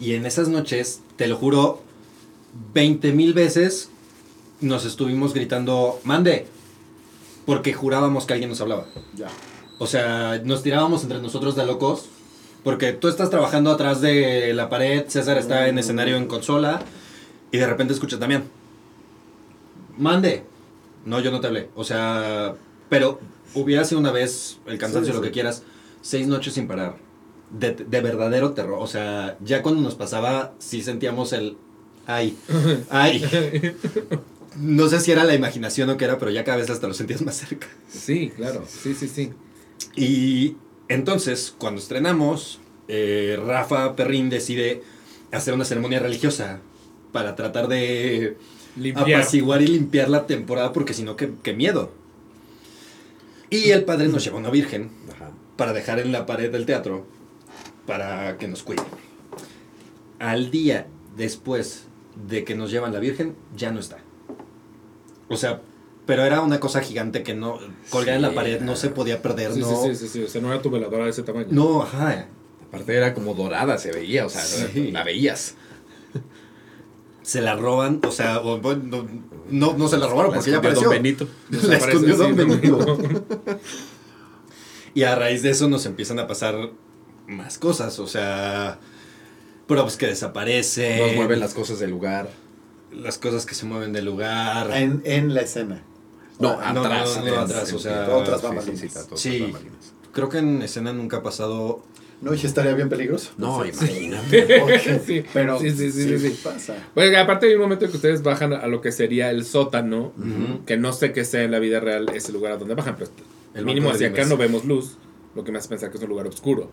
Y 0.00 0.14
en 0.14 0.26
esas 0.26 0.48
noches, 0.48 1.00
te 1.16 1.26
lo 1.26 1.36
juro, 1.36 1.82
20 2.74 3.12
mil 3.12 3.34
veces 3.34 3.90
nos 4.60 4.84
estuvimos 4.84 5.34
gritando, 5.34 6.00
mande, 6.04 6.46
porque 7.44 7.72
jurábamos 7.72 8.26
que 8.26 8.32
alguien 8.34 8.50
nos 8.50 8.60
hablaba. 8.60 8.86
Ya. 9.14 9.28
O 9.78 9.86
sea, 9.86 10.40
nos 10.44 10.62
tirábamos 10.62 11.02
entre 11.02 11.20
nosotros 11.20 11.56
de 11.56 11.66
locos. 11.66 12.06
Porque 12.66 12.92
tú 12.92 13.06
estás 13.06 13.30
trabajando 13.30 13.70
atrás 13.70 14.00
de 14.00 14.52
la 14.52 14.68
pared, 14.68 15.04
César 15.06 15.38
está 15.38 15.68
en 15.68 15.78
escenario 15.78 16.16
en 16.16 16.26
consola. 16.26 16.82
Y 17.52 17.58
de 17.58 17.66
repente 17.68 17.92
escucha 17.94 18.18
también. 18.18 18.42
Mande. 19.96 20.42
No, 21.04 21.20
yo 21.20 21.30
no 21.30 21.40
te 21.40 21.46
hablé. 21.46 21.70
O 21.76 21.84
sea, 21.84 22.56
pero 22.88 23.20
hubiera 23.54 23.84
sido 23.84 24.00
una 24.00 24.10
vez 24.10 24.58
el 24.66 24.78
cansancio, 24.78 25.12
Sí, 25.12 25.16
lo 25.16 25.22
que 25.22 25.30
quieras, 25.30 25.62
seis 26.02 26.26
noches 26.26 26.54
sin 26.54 26.66
parar. 26.66 26.96
De, 27.52 27.70
de 27.70 28.00
verdadero 28.00 28.50
terror. 28.50 28.78
O 28.80 28.88
sea, 28.88 29.38
ya 29.44 29.62
cuando 29.62 29.80
nos 29.80 29.94
pasaba, 29.94 30.52
sí 30.58 30.82
sentíamos 30.82 31.32
el. 31.32 31.56
Ay, 32.04 32.36
ay. 32.90 33.76
No 34.56 34.88
sé 34.88 34.98
si 34.98 35.12
era 35.12 35.22
la 35.22 35.36
imaginación 35.36 35.88
o 35.90 35.96
qué 35.96 36.06
era, 36.06 36.18
pero 36.18 36.32
ya 36.32 36.42
cada 36.42 36.56
vez 36.56 36.68
hasta 36.68 36.88
lo 36.88 36.94
sentías 36.94 37.22
más 37.22 37.36
cerca. 37.36 37.68
Sí, 37.88 38.32
claro. 38.34 38.64
Sí, 38.66 38.92
sí, 38.96 39.06
sí. 39.06 39.30
Y 39.94 40.56
entonces, 40.88 41.54
cuando 41.56 41.80
estrenamos, 41.80 42.60
eh, 42.88 43.38
Rafa 43.44 43.96
Perrín 43.96 44.30
decide 44.30 44.82
hacer 45.32 45.54
una 45.54 45.64
ceremonia 45.64 45.98
religiosa 45.98 46.60
para 47.12 47.34
tratar 47.34 47.68
de 47.68 48.36
Limpiar. 48.76 49.20
apaciguar 49.20 49.62
y 49.62 49.66
limpiar 49.66 50.08
la 50.08 50.26
temporada, 50.26 50.72
porque 50.72 50.94
si 50.94 51.02
no, 51.02 51.16
qué, 51.16 51.32
qué 51.42 51.54
miedo. 51.54 51.92
Y 53.50 53.70
el 53.70 53.84
padre 53.84 54.08
nos 54.08 54.24
lleva 54.24 54.38
una 54.38 54.50
virgen 54.50 54.90
Ajá. 55.12 55.30
para 55.56 55.72
dejar 55.72 55.98
en 55.98 56.12
la 56.12 56.26
pared 56.26 56.50
del 56.50 56.66
teatro 56.66 57.06
para 57.86 58.36
que 58.38 58.48
nos 58.48 58.62
cuide. 58.62 58.82
Al 60.18 60.50
día 60.50 60.86
después 61.16 61.86
de 62.28 62.44
que 62.44 62.54
nos 62.54 62.70
llevan 62.70 62.92
la 62.92 62.98
virgen, 62.98 63.36
ya 63.56 63.70
no 63.70 63.80
está. 63.80 63.98
O 65.28 65.36
sea, 65.36 65.62
pero 66.06 66.24
era 66.24 66.40
una 66.40 66.60
cosa 66.60 66.80
gigante 66.80 67.22
que 67.22 67.34
no 67.34 67.58
colgada 67.90 68.16
en 68.16 68.22
la 68.22 68.30
Sí. 68.30 68.34
pared 68.36 68.60
no 68.62 68.76
se 68.76 68.88
podía 68.90 69.20
perder, 69.22 69.52
Sí, 69.52 69.60
no. 69.60 69.82
sí, 69.82 69.88
sí, 69.90 69.96
sí, 69.96 70.08
sí. 70.08 70.22
O 70.22 70.28
sea, 70.28 70.40
no 70.40 70.52
era 70.52 70.62
tu 70.62 70.70
veladora 70.70 71.04
de 71.04 71.10
ese 71.10 71.22
tamaño. 71.22 71.48
No, 71.50 71.82
ajá. 71.82 72.28
Aparte 72.68 72.94
era 72.96 73.12
como 73.14 73.34
dorada, 73.34 73.76
se 73.78 73.92
veía, 73.92 74.24
o 74.26 74.28
sea, 74.28 74.42
Sí. 74.42 74.90
la 74.92 75.02
veías. 75.04 75.54
se 77.22 77.40
la 77.40 77.56
roban, 77.56 78.00
o 78.06 78.12
sea, 78.12 78.38
o, 78.38 78.60
no, 79.50 79.72
no 79.76 79.88
se 79.88 79.96
la 79.98 80.06
robaron 80.06 80.30
La 80.30 80.36
porque 80.38 80.50
ya 80.52 80.56
escondió 80.58 80.58
apareció. 80.58 80.82
Don 80.82 80.90
Benito. 81.02 81.28
La 81.68 81.76
escondió 81.76 82.16
Don 82.16 82.28
sí, 82.28 82.32
Benito. 82.34 82.98
Y 84.94 85.02
a 85.02 85.14
raíz 85.16 85.42
de 85.42 85.50
eso 85.50 85.68
nos 85.68 85.86
empiezan 85.86 86.18
a 86.20 86.26
pasar 86.28 86.70
más 87.26 87.58
cosas, 87.58 87.98
o 87.98 88.06
sea, 88.06 88.78
props 89.66 89.96
que 89.96 90.06
desaparecen, 90.06 91.00
Nos 91.00 91.16
mueven 91.16 91.40
las 91.40 91.52
cosas 91.52 91.78
del 91.80 91.90
lugar. 91.90 92.28
las 92.92 93.18
cosas 93.18 93.44
que 93.44 93.54
se 93.56 93.66
mueven 93.66 93.92
del 93.92 94.04
lugar. 94.04 94.70
En, 94.72 95.02
en 95.04 95.34
la 95.34 95.40
escena. 95.42 95.82
No, 96.38 96.50
atrás. 96.60 97.20
no, 97.24 97.30
no, 97.34 97.40
atrás, 97.40 97.72
o 97.72 97.78
sea, 97.78 98.08
otras 98.10 98.42
bambalinas. 98.42 98.78
sí, 98.80 98.88
sí, 98.88 98.98
otras 98.98 99.20
Sí. 99.20 99.40
bambalinas. 99.40 99.92
Creo 100.12 100.28
que 100.28 100.38
en 100.38 100.62
escena 100.62 100.92
nunca 100.92 101.18
ha 101.18 101.22
pasado. 101.22 101.82
No, 102.22 102.32
y 102.32 102.36
estaría 102.40 102.72
bien 102.72 102.88
peligroso. 102.88 103.32
No, 103.36 103.62
Sí. 103.62 103.70
imagínate. 103.74 105.00
Sí. 105.06 105.24
Pero 105.34 105.60
Sí, 105.60 105.70
sí, 105.70 105.90
sí, 105.92 106.18
sí, 106.18 106.18
sí. 106.30 106.40
pasa. 106.42 106.74
Bueno, 106.94 107.18
aparte 107.18 107.46
hay 107.46 107.54
un 107.54 107.60
momento 107.60 107.88
que 107.90 107.96
ustedes 107.96 108.22
bajan 108.22 108.52
a 108.54 108.66
lo 108.66 108.80
que 108.80 108.90
sería 108.92 109.30
el 109.30 109.44
sótano, 109.44 110.12
que 110.66 110.76
no 110.78 110.92
sé 110.94 111.12
qué 111.12 111.24
sea 111.26 111.42
en 111.42 111.50
la 111.50 111.58
vida 111.58 111.80
real 111.80 112.08
ese 112.14 112.32
lugar 112.32 112.52
a 112.52 112.56
donde 112.56 112.74
bajan, 112.74 112.96
pero 112.98 113.10
El 113.54 113.64
mínimo 113.66 113.90
hacia 113.90 114.08
acá 114.08 114.24
no 114.24 114.36
vemos 114.38 114.64
luz, 114.64 114.96
lo 115.34 115.44
que 115.44 115.52
me 115.52 115.58
hace 115.58 115.68
pensar 115.68 115.90
que 115.90 115.96
es 115.98 116.02
un 116.02 116.08
lugar 116.10 116.26
oscuro. 116.26 116.70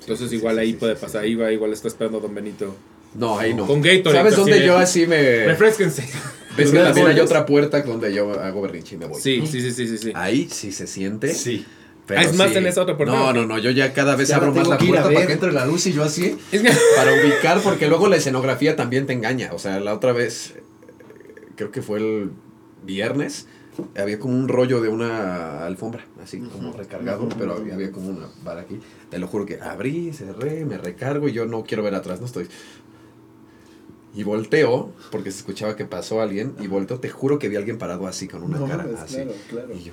Entonces 0.00 0.30
Sí, 0.30 0.36
igual 0.36 0.56
sí, 0.56 0.60
ahí 0.60 0.70
sí, 0.72 0.76
puede 0.78 0.94
sí, 0.94 1.00
pasar, 1.02 1.22
ahí 1.24 1.34
va, 1.34 1.50
igual 1.52 1.72
está 1.72 1.88
esperando 1.88 2.20
Don 2.20 2.34
Benito. 2.34 2.74
No, 3.14 3.38
ahí 3.38 3.54
no. 3.54 3.66
Con 3.66 3.80
Gatorade, 3.80 4.12
¿Sabes 4.18 4.36
dónde 4.36 4.60
de- 4.60 4.66
yo 4.66 4.76
así 4.76 5.06
me... 5.06 5.46
Refresquense. 5.46 6.06
¿Ves 6.58 6.70
que 6.70 6.78
también 6.78 7.06
hay 7.06 7.20
otra 7.20 7.46
puerta 7.46 7.80
donde 7.82 8.12
yo 8.12 8.32
hago 8.40 8.60
berrinche 8.62 8.96
y 8.96 8.98
me 8.98 9.06
voy? 9.06 9.20
Sí, 9.20 9.42
sí, 9.46 9.60
sí, 9.60 9.70
sí, 9.72 9.86
sí, 9.88 9.98
sí. 9.98 10.12
Ahí 10.14 10.48
sí 10.50 10.72
se 10.72 10.86
siente. 10.86 11.32
Sí. 11.32 11.64
pero 12.06 12.20
Ah, 12.20 12.24
es 12.24 12.34
más 12.36 12.50
sí. 12.50 12.58
en 12.58 12.66
esa 12.66 12.82
otra 12.82 12.96
puerta. 12.96 13.14
No, 13.14 13.32
no, 13.32 13.46
no, 13.46 13.58
yo 13.58 13.70
ya 13.70 13.92
cada 13.92 14.16
vez 14.16 14.28
Ya 14.28 14.36
abro 14.36 14.48
la 14.48 14.54
más 14.60 14.68
la 14.68 14.78
puerta 14.78 15.02
para 15.12 15.26
que 15.26 15.32
entre 15.32 15.52
la 15.52 15.64
luz 15.66 15.86
y 15.86 15.92
yo 15.92 16.02
así 16.04 16.36
Es 16.52 16.62
que- 16.62 16.70
para 16.96 17.12
ubicar 17.12 17.60
porque 17.62 17.86
luego 17.88 18.08
la 18.08 18.16
escenografía 18.16 18.76
también 18.76 19.06
te 19.06 19.12
engaña. 19.12 19.50
O 19.52 19.58
sea, 19.58 19.78
la 19.80 19.94
otra 19.94 20.12
vez 20.12 20.54
creo 21.56 21.70
que 21.70 21.82
fue 21.82 21.98
el 21.98 22.30
viernes 22.84 23.46
había 23.96 24.18
como 24.18 24.34
un 24.36 24.48
rollo 24.48 24.80
de 24.80 24.88
una 24.88 25.64
alfombra, 25.64 26.04
así 26.20 26.40
como 26.40 26.72
recargado, 26.72 27.28
pero 27.38 27.54
había, 27.54 27.74
había 27.74 27.92
como 27.92 28.08
una 28.08 28.26
vara 28.42 28.62
aquí. 28.62 28.80
Te 29.08 29.18
lo 29.20 29.28
juro 29.28 29.46
que 29.46 29.60
abrí, 29.60 30.12
cerré, 30.12 30.64
me 30.64 30.78
recargo 30.78 31.28
y 31.28 31.32
yo 31.32 31.46
no 31.46 31.62
quiero 31.62 31.84
ver 31.84 31.94
atrás, 31.94 32.18
no 32.18 32.26
estoy. 32.26 32.48
Y 34.14 34.22
volteo, 34.24 34.90
porque 35.10 35.30
se 35.30 35.38
escuchaba 35.38 35.76
que 35.76 35.84
pasó 35.84 36.20
alguien, 36.20 36.54
y 36.60 36.66
volteo, 36.66 36.98
te 36.98 37.08
juro 37.10 37.38
que 37.38 37.48
vi 37.48 37.56
a 37.56 37.58
alguien 37.58 37.78
parado 37.78 38.06
así, 38.06 38.26
con 38.26 38.42
una 38.42 38.58
No 38.58 38.66
cara 38.66 38.86
así. 39.02 39.14
claro, 39.16 39.32
claro. 39.50 39.74
Y 39.74 39.84
yo, 39.84 39.92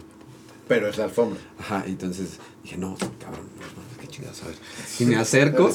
Pero 0.68 0.88
es 0.88 0.98
la 0.98 1.04
alfombra. 1.06 1.40
Ajá, 1.60 1.84
y 1.86 1.92
entonces 1.92 2.40
dije, 2.64 2.78
no, 2.78 2.96
cabrón, 3.20 3.48
no, 3.60 4.02
qué 4.02 4.08
chingados, 4.08 4.42
a 4.44 4.48
ver. 4.48 4.56
Y 5.00 5.06
me 5.06 5.16
acerco 5.18 5.70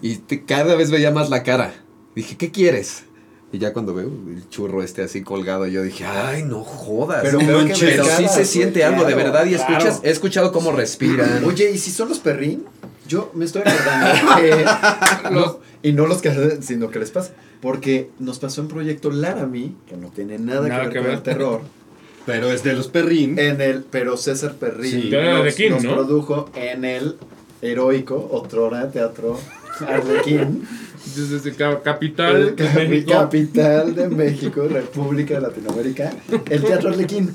y 0.00 0.16
te- 0.16 0.44
cada 0.44 0.74
vez 0.76 0.90
veía 0.90 1.10
más 1.10 1.28
la 1.30 1.42
cara. 1.42 1.74
Dije, 2.14 2.36
¿qué 2.36 2.50
quieres? 2.50 3.04
Y 3.52 3.58
ya 3.58 3.72
cuando 3.72 3.92
veo 3.94 4.06
el 4.06 4.48
churro 4.48 4.82
este 4.82 5.02
así 5.02 5.22
colgado, 5.22 5.66
yo 5.66 5.82
dije, 5.82 6.06
ay, 6.06 6.44
no 6.44 6.62
jodas. 6.62 7.20
Pero 7.22 7.38
Pero, 7.40 7.64
que 7.66 7.74
pero 7.74 8.04
sí 8.04 8.28
se 8.28 8.44
siente 8.44 8.84
algo 8.84 9.04
de 9.04 9.14
verdad 9.16 9.44
y 9.44 9.54
claro. 9.56 9.72
escuchas, 9.74 10.00
he 10.04 10.10
escuchado 10.10 10.52
cómo 10.52 10.70
respiran. 10.70 11.44
Oye, 11.44 11.70
¿y 11.72 11.76
si 11.78 11.90
son 11.90 12.08
los 12.08 12.20
perrín? 12.20 12.64
Yo 13.08 13.32
me 13.34 13.44
estoy 13.44 13.62
acordando 13.66 14.36
que 14.40 15.34
los, 15.34 15.56
y 15.82 15.92
no 15.92 16.06
los 16.06 16.22
que 16.22 16.58
sino 16.62 16.90
que 16.90 17.00
les 17.00 17.10
pasa. 17.10 17.32
Porque 17.60 18.10
nos 18.18 18.38
pasó 18.38 18.62
un 18.62 18.68
proyecto 18.68 19.10
Laramie, 19.10 19.74
que 19.86 19.96
no 19.96 20.08
tiene 20.08 20.38
nada, 20.38 20.66
Nada 20.68 20.88
que 20.88 20.88
ver 20.88 20.92
que 20.92 20.98
con 21.00 21.10
el 21.10 21.22
terror. 21.22 21.60
Pero 22.26 22.50
es 22.52 22.62
de 22.62 22.74
los 22.74 22.88
perrín. 22.88 23.38
En 23.38 23.60
el, 23.60 23.82
pero 23.82 24.16
César 24.16 24.54
Perrín 24.54 25.02
Sí. 25.02 25.10
Nos, 25.10 25.40
Arlequín, 25.40 25.70
nos 25.72 25.82
¿no? 25.84 25.94
produjo 25.94 26.50
en 26.54 26.84
el 26.84 27.16
heroico 27.62 28.28
Otrora 28.30 28.90
Teatro 28.90 29.38
Arlequín, 29.86 30.66
Desde 31.16 31.54
capital 31.82 32.36
el 32.48 32.56
de 32.56 32.88
México. 32.88 33.10
capital 33.12 33.94
de 33.94 34.08
México, 34.08 34.68
República 34.68 35.34
de 35.34 35.40
Latinoamérica, 35.40 36.12
el 36.50 36.62
Teatro 36.62 36.90
Arlequín. 36.90 37.34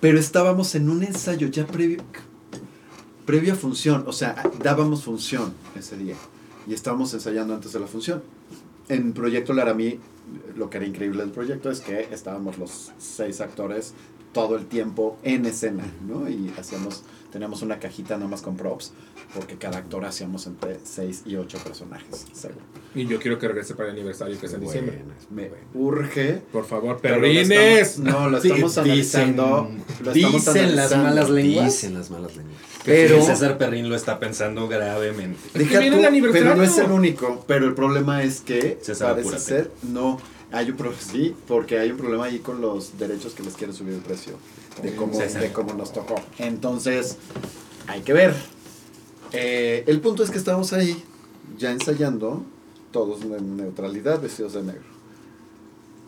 Pero 0.00 0.18
estábamos 0.18 0.74
en 0.74 0.90
un 0.90 1.02
ensayo 1.02 1.48
ya 1.48 1.66
previo, 1.66 1.98
previa 3.24 3.54
función, 3.54 4.04
o 4.06 4.12
sea, 4.12 4.36
dábamos 4.62 5.02
función 5.02 5.52
ese 5.76 5.96
día 5.96 6.14
y 6.68 6.74
estábamos 6.74 7.12
ensayando 7.14 7.54
antes 7.54 7.72
de 7.72 7.80
la 7.80 7.86
función. 7.86 8.22
En 8.88 9.12
Proyecto 9.12 9.52
Laramie, 9.52 9.98
lo 10.56 10.70
que 10.70 10.78
era 10.78 10.86
increíble 10.86 11.20
del 11.20 11.30
proyecto 11.30 11.70
es 11.70 11.80
que 11.80 12.08
estábamos 12.12 12.58
los 12.58 12.92
seis 12.98 13.40
actores 13.40 13.94
todo 14.32 14.56
el 14.56 14.66
tiempo 14.66 15.18
en 15.22 15.46
escena, 15.46 15.84
¿no? 16.06 16.28
Y 16.28 16.52
hacíamos, 16.58 17.02
teníamos 17.32 17.62
una 17.62 17.78
cajita 17.78 18.16
nada 18.16 18.28
más 18.28 18.42
con 18.42 18.56
props, 18.56 18.92
porque 19.34 19.56
cada 19.56 19.78
actor 19.78 20.04
hacíamos 20.04 20.46
entre 20.46 20.78
seis 20.84 21.22
y 21.24 21.36
ocho 21.36 21.58
personajes, 21.58 22.26
seguro. 22.32 22.60
Y 22.94 23.06
yo 23.06 23.18
quiero 23.18 23.38
que 23.38 23.48
regrese 23.48 23.74
para 23.74 23.88
el 23.90 23.94
aniversario 23.96 24.38
que 24.38 24.46
es 24.46 24.52
en 24.52 24.60
diciembre. 24.60 25.02
Me 25.30 25.50
urge 25.74 26.42
Por 26.52 26.66
favor, 26.66 26.98
pero 27.00 27.16
lo 27.16 27.22
perrines. 27.22 27.50
estamos- 27.96 27.98
No, 28.14 28.28
lo 28.30 28.40
Sí, 28.40 28.48
estamos 28.48 28.72
dicen- 28.76 28.84
analizando. 28.84 29.70
Lo 30.04 30.12
estamos 30.12 30.44
dicen 30.44 30.76
las 30.76 30.96
malas 30.96 31.30
lenguas. 31.30 31.64
Dicen 31.66 31.94
las 31.94 32.10
malas 32.10 32.36
lenguas. 32.36 32.56
Pero 32.84 33.22
César 33.22 33.58
Perrín 33.58 33.88
lo 33.88 33.96
está 33.96 34.18
pensando 34.18 34.66
gravemente. 34.68 35.38
Es 35.48 35.52
que 35.52 35.58
Deja 35.60 35.80
viene 35.80 35.96
tú, 35.96 36.00
el 36.00 36.06
aniversario. 36.08 36.44
Pero 36.46 36.56
no 36.56 36.62
es 36.62 36.78
el 36.78 36.90
único. 36.90 37.44
Pero 37.46 37.66
el 37.66 37.74
problema 37.74 38.22
es 38.22 38.40
que 38.40 38.78
César, 38.80 39.10
parece 39.10 39.28
apúrate. 39.28 39.44
ser. 39.44 39.70
No. 39.82 40.18
Hay 40.50 40.70
un 40.70 40.76
pro- 40.78 40.94
sí, 40.98 41.34
porque 41.46 41.78
hay 41.78 41.90
un 41.90 41.98
problema 41.98 42.24
ahí 42.24 42.38
con 42.38 42.60
los 42.62 42.98
derechos 42.98 43.34
que 43.34 43.42
les 43.42 43.54
quieren 43.54 43.74
subir 43.76 43.94
el 43.94 44.00
precio. 44.00 44.34
De 44.82 44.94
cómo, 44.94 45.18
de 45.18 45.52
cómo 45.52 45.74
nos 45.74 45.92
tocó. 45.92 46.14
Entonces, 46.38 47.16
hay 47.86 48.00
que 48.00 48.12
ver. 48.14 48.34
Eh, 49.32 49.84
el 49.86 50.00
punto 50.00 50.22
es 50.22 50.30
que 50.30 50.38
estamos 50.38 50.72
ahí, 50.72 51.02
ya 51.58 51.70
ensayando, 51.70 52.44
todos 52.92 53.20
en 53.22 53.56
neutralidad, 53.58 54.20
vestidos 54.22 54.54
de 54.54 54.62
negro. 54.62 54.82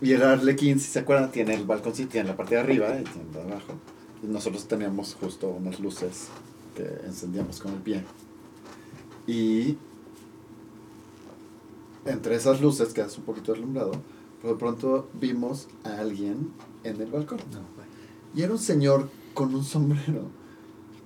Y 0.00 0.12
el 0.12 0.22
Arlequín, 0.22 0.80
si 0.80 0.88
se 0.90 1.00
acuerdan, 1.00 1.30
tiene 1.30 1.52
el 1.54 1.64
balconcito, 1.64 2.08
tiene 2.10 2.28
la 2.28 2.36
parte 2.36 2.54
de 2.54 2.60
arriba 2.62 2.88
y 2.98 3.04
tiene 3.04 3.28
la 3.34 3.40
de 3.44 3.52
abajo. 3.52 3.74
Y 4.22 4.26
nosotros 4.28 4.66
teníamos 4.66 5.14
justo 5.20 5.48
unas 5.48 5.78
luces 5.80 6.28
que 6.80 7.06
encendíamos 7.06 7.60
con 7.60 7.72
el 7.72 7.80
pie. 7.80 8.04
Y 9.26 9.76
entre 12.04 12.34
esas 12.34 12.60
luces, 12.60 12.92
que 12.92 13.00
es 13.02 13.18
un 13.18 13.24
poquito 13.24 13.52
deslumbrado, 13.52 13.92
pero 14.40 14.54
de 14.54 14.58
pronto 14.58 15.08
vimos 15.14 15.68
a 15.84 15.98
alguien 15.98 16.50
en 16.84 17.00
el 17.00 17.10
balcón. 17.10 17.38
Y 18.34 18.42
era 18.42 18.52
un 18.52 18.58
señor 18.58 19.10
con 19.34 19.54
un 19.54 19.64
sombrero. 19.64 20.22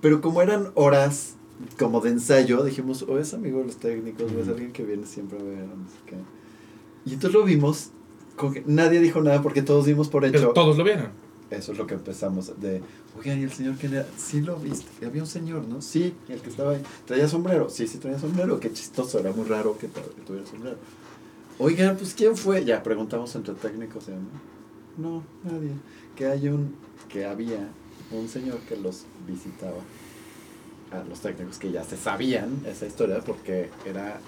Pero 0.01 0.21
como 0.21 0.41
eran 0.41 0.71
horas 0.75 1.35
como 1.79 2.01
de 2.01 2.11
ensayo, 2.11 2.63
dijimos, 2.63 3.03
o 3.03 3.17
es 3.17 3.33
amigo 3.33 3.59
de 3.59 3.65
los 3.65 3.77
técnicos, 3.77 4.31
o 4.31 4.39
es 4.39 4.47
alguien 4.47 4.71
que 4.71 4.83
viene 4.83 5.05
siempre 5.05 5.39
a 5.39 5.43
ver, 5.43 5.59
no 5.59 5.89
sé 5.89 5.97
qué. 6.05 6.15
Y 7.05 7.13
entonces 7.13 7.33
lo 7.33 7.45
vimos, 7.45 7.91
como 8.35 8.51
que 8.53 8.63
nadie 8.65 8.99
dijo 8.99 9.21
nada 9.21 9.41
porque 9.41 9.61
todos 9.61 9.85
dimos 9.85 10.09
por 10.09 10.25
hecho. 10.25 10.33
Pero 10.33 10.53
todos 10.53 10.77
lo 10.77 10.83
vieron. 10.83 11.24
Eso 11.55 11.71
es 11.71 11.77
lo 11.77 11.87
que 11.87 11.93
empezamos 11.93 12.59
de, 12.59 12.81
oigan, 13.17 13.39
¿y 13.39 13.43
el 13.43 13.51
señor 13.51 13.75
quién 13.75 13.93
era? 13.93 14.07
Sí 14.17 14.41
lo 14.41 14.57
viste, 14.57 15.05
había 15.05 15.21
un 15.21 15.27
señor, 15.27 15.67
¿no? 15.67 15.81
Sí, 15.81 16.13
el 16.27 16.41
que 16.41 16.49
estaba 16.49 16.71
ahí. 16.71 16.81
¿Traía 17.05 17.27
sombrero? 17.27 17.69
Sí, 17.69 17.87
sí 17.87 17.97
traía 17.97 18.19
sombrero, 18.19 18.59
qué 18.59 18.71
chistoso, 18.71 19.19
era 19.19 19.31
muy 19.31 19.45
raro 19.45 19.77
que, 19.77 19.87
que 19.87 20.21
tuviera 20.25 20.45
sombrero. 20.45 20.77
Oigan, 21.57 21.95
pues 21.95 22.13
¿quién 22.13 22.35
fue? 22.35 22.65
Ya 22.65 22.83
preguntamos 22.83 23.33
entre 23.35 23.53
técnicos, 23.53 24.09
¿eh? 24.09 24.11
¿no? 24.11 24.45
No, 24.97 25.23
nadie. 25.43 25.71
Que 26.15 26.25
hay 26.27 26.49
un, 26.49 26.75
que 27.09 27.25
había 27.25 27.69
un 28.11 28.27
señor 28.27 28.59
que 28.59 28.75
los 28.75 29.05
visitaba 29.27 29.79
a 30.91 31.03
los 31.03 31.19
técnicos 31.19 31.57
que 31.57 31.71
ya 31.71 31.83
se 31.83 31.97
sabían 31.97 32.61
esa 32.65 32.85
historia 32.85 33.19
porque 33.19 33.69
era 33.85 34.19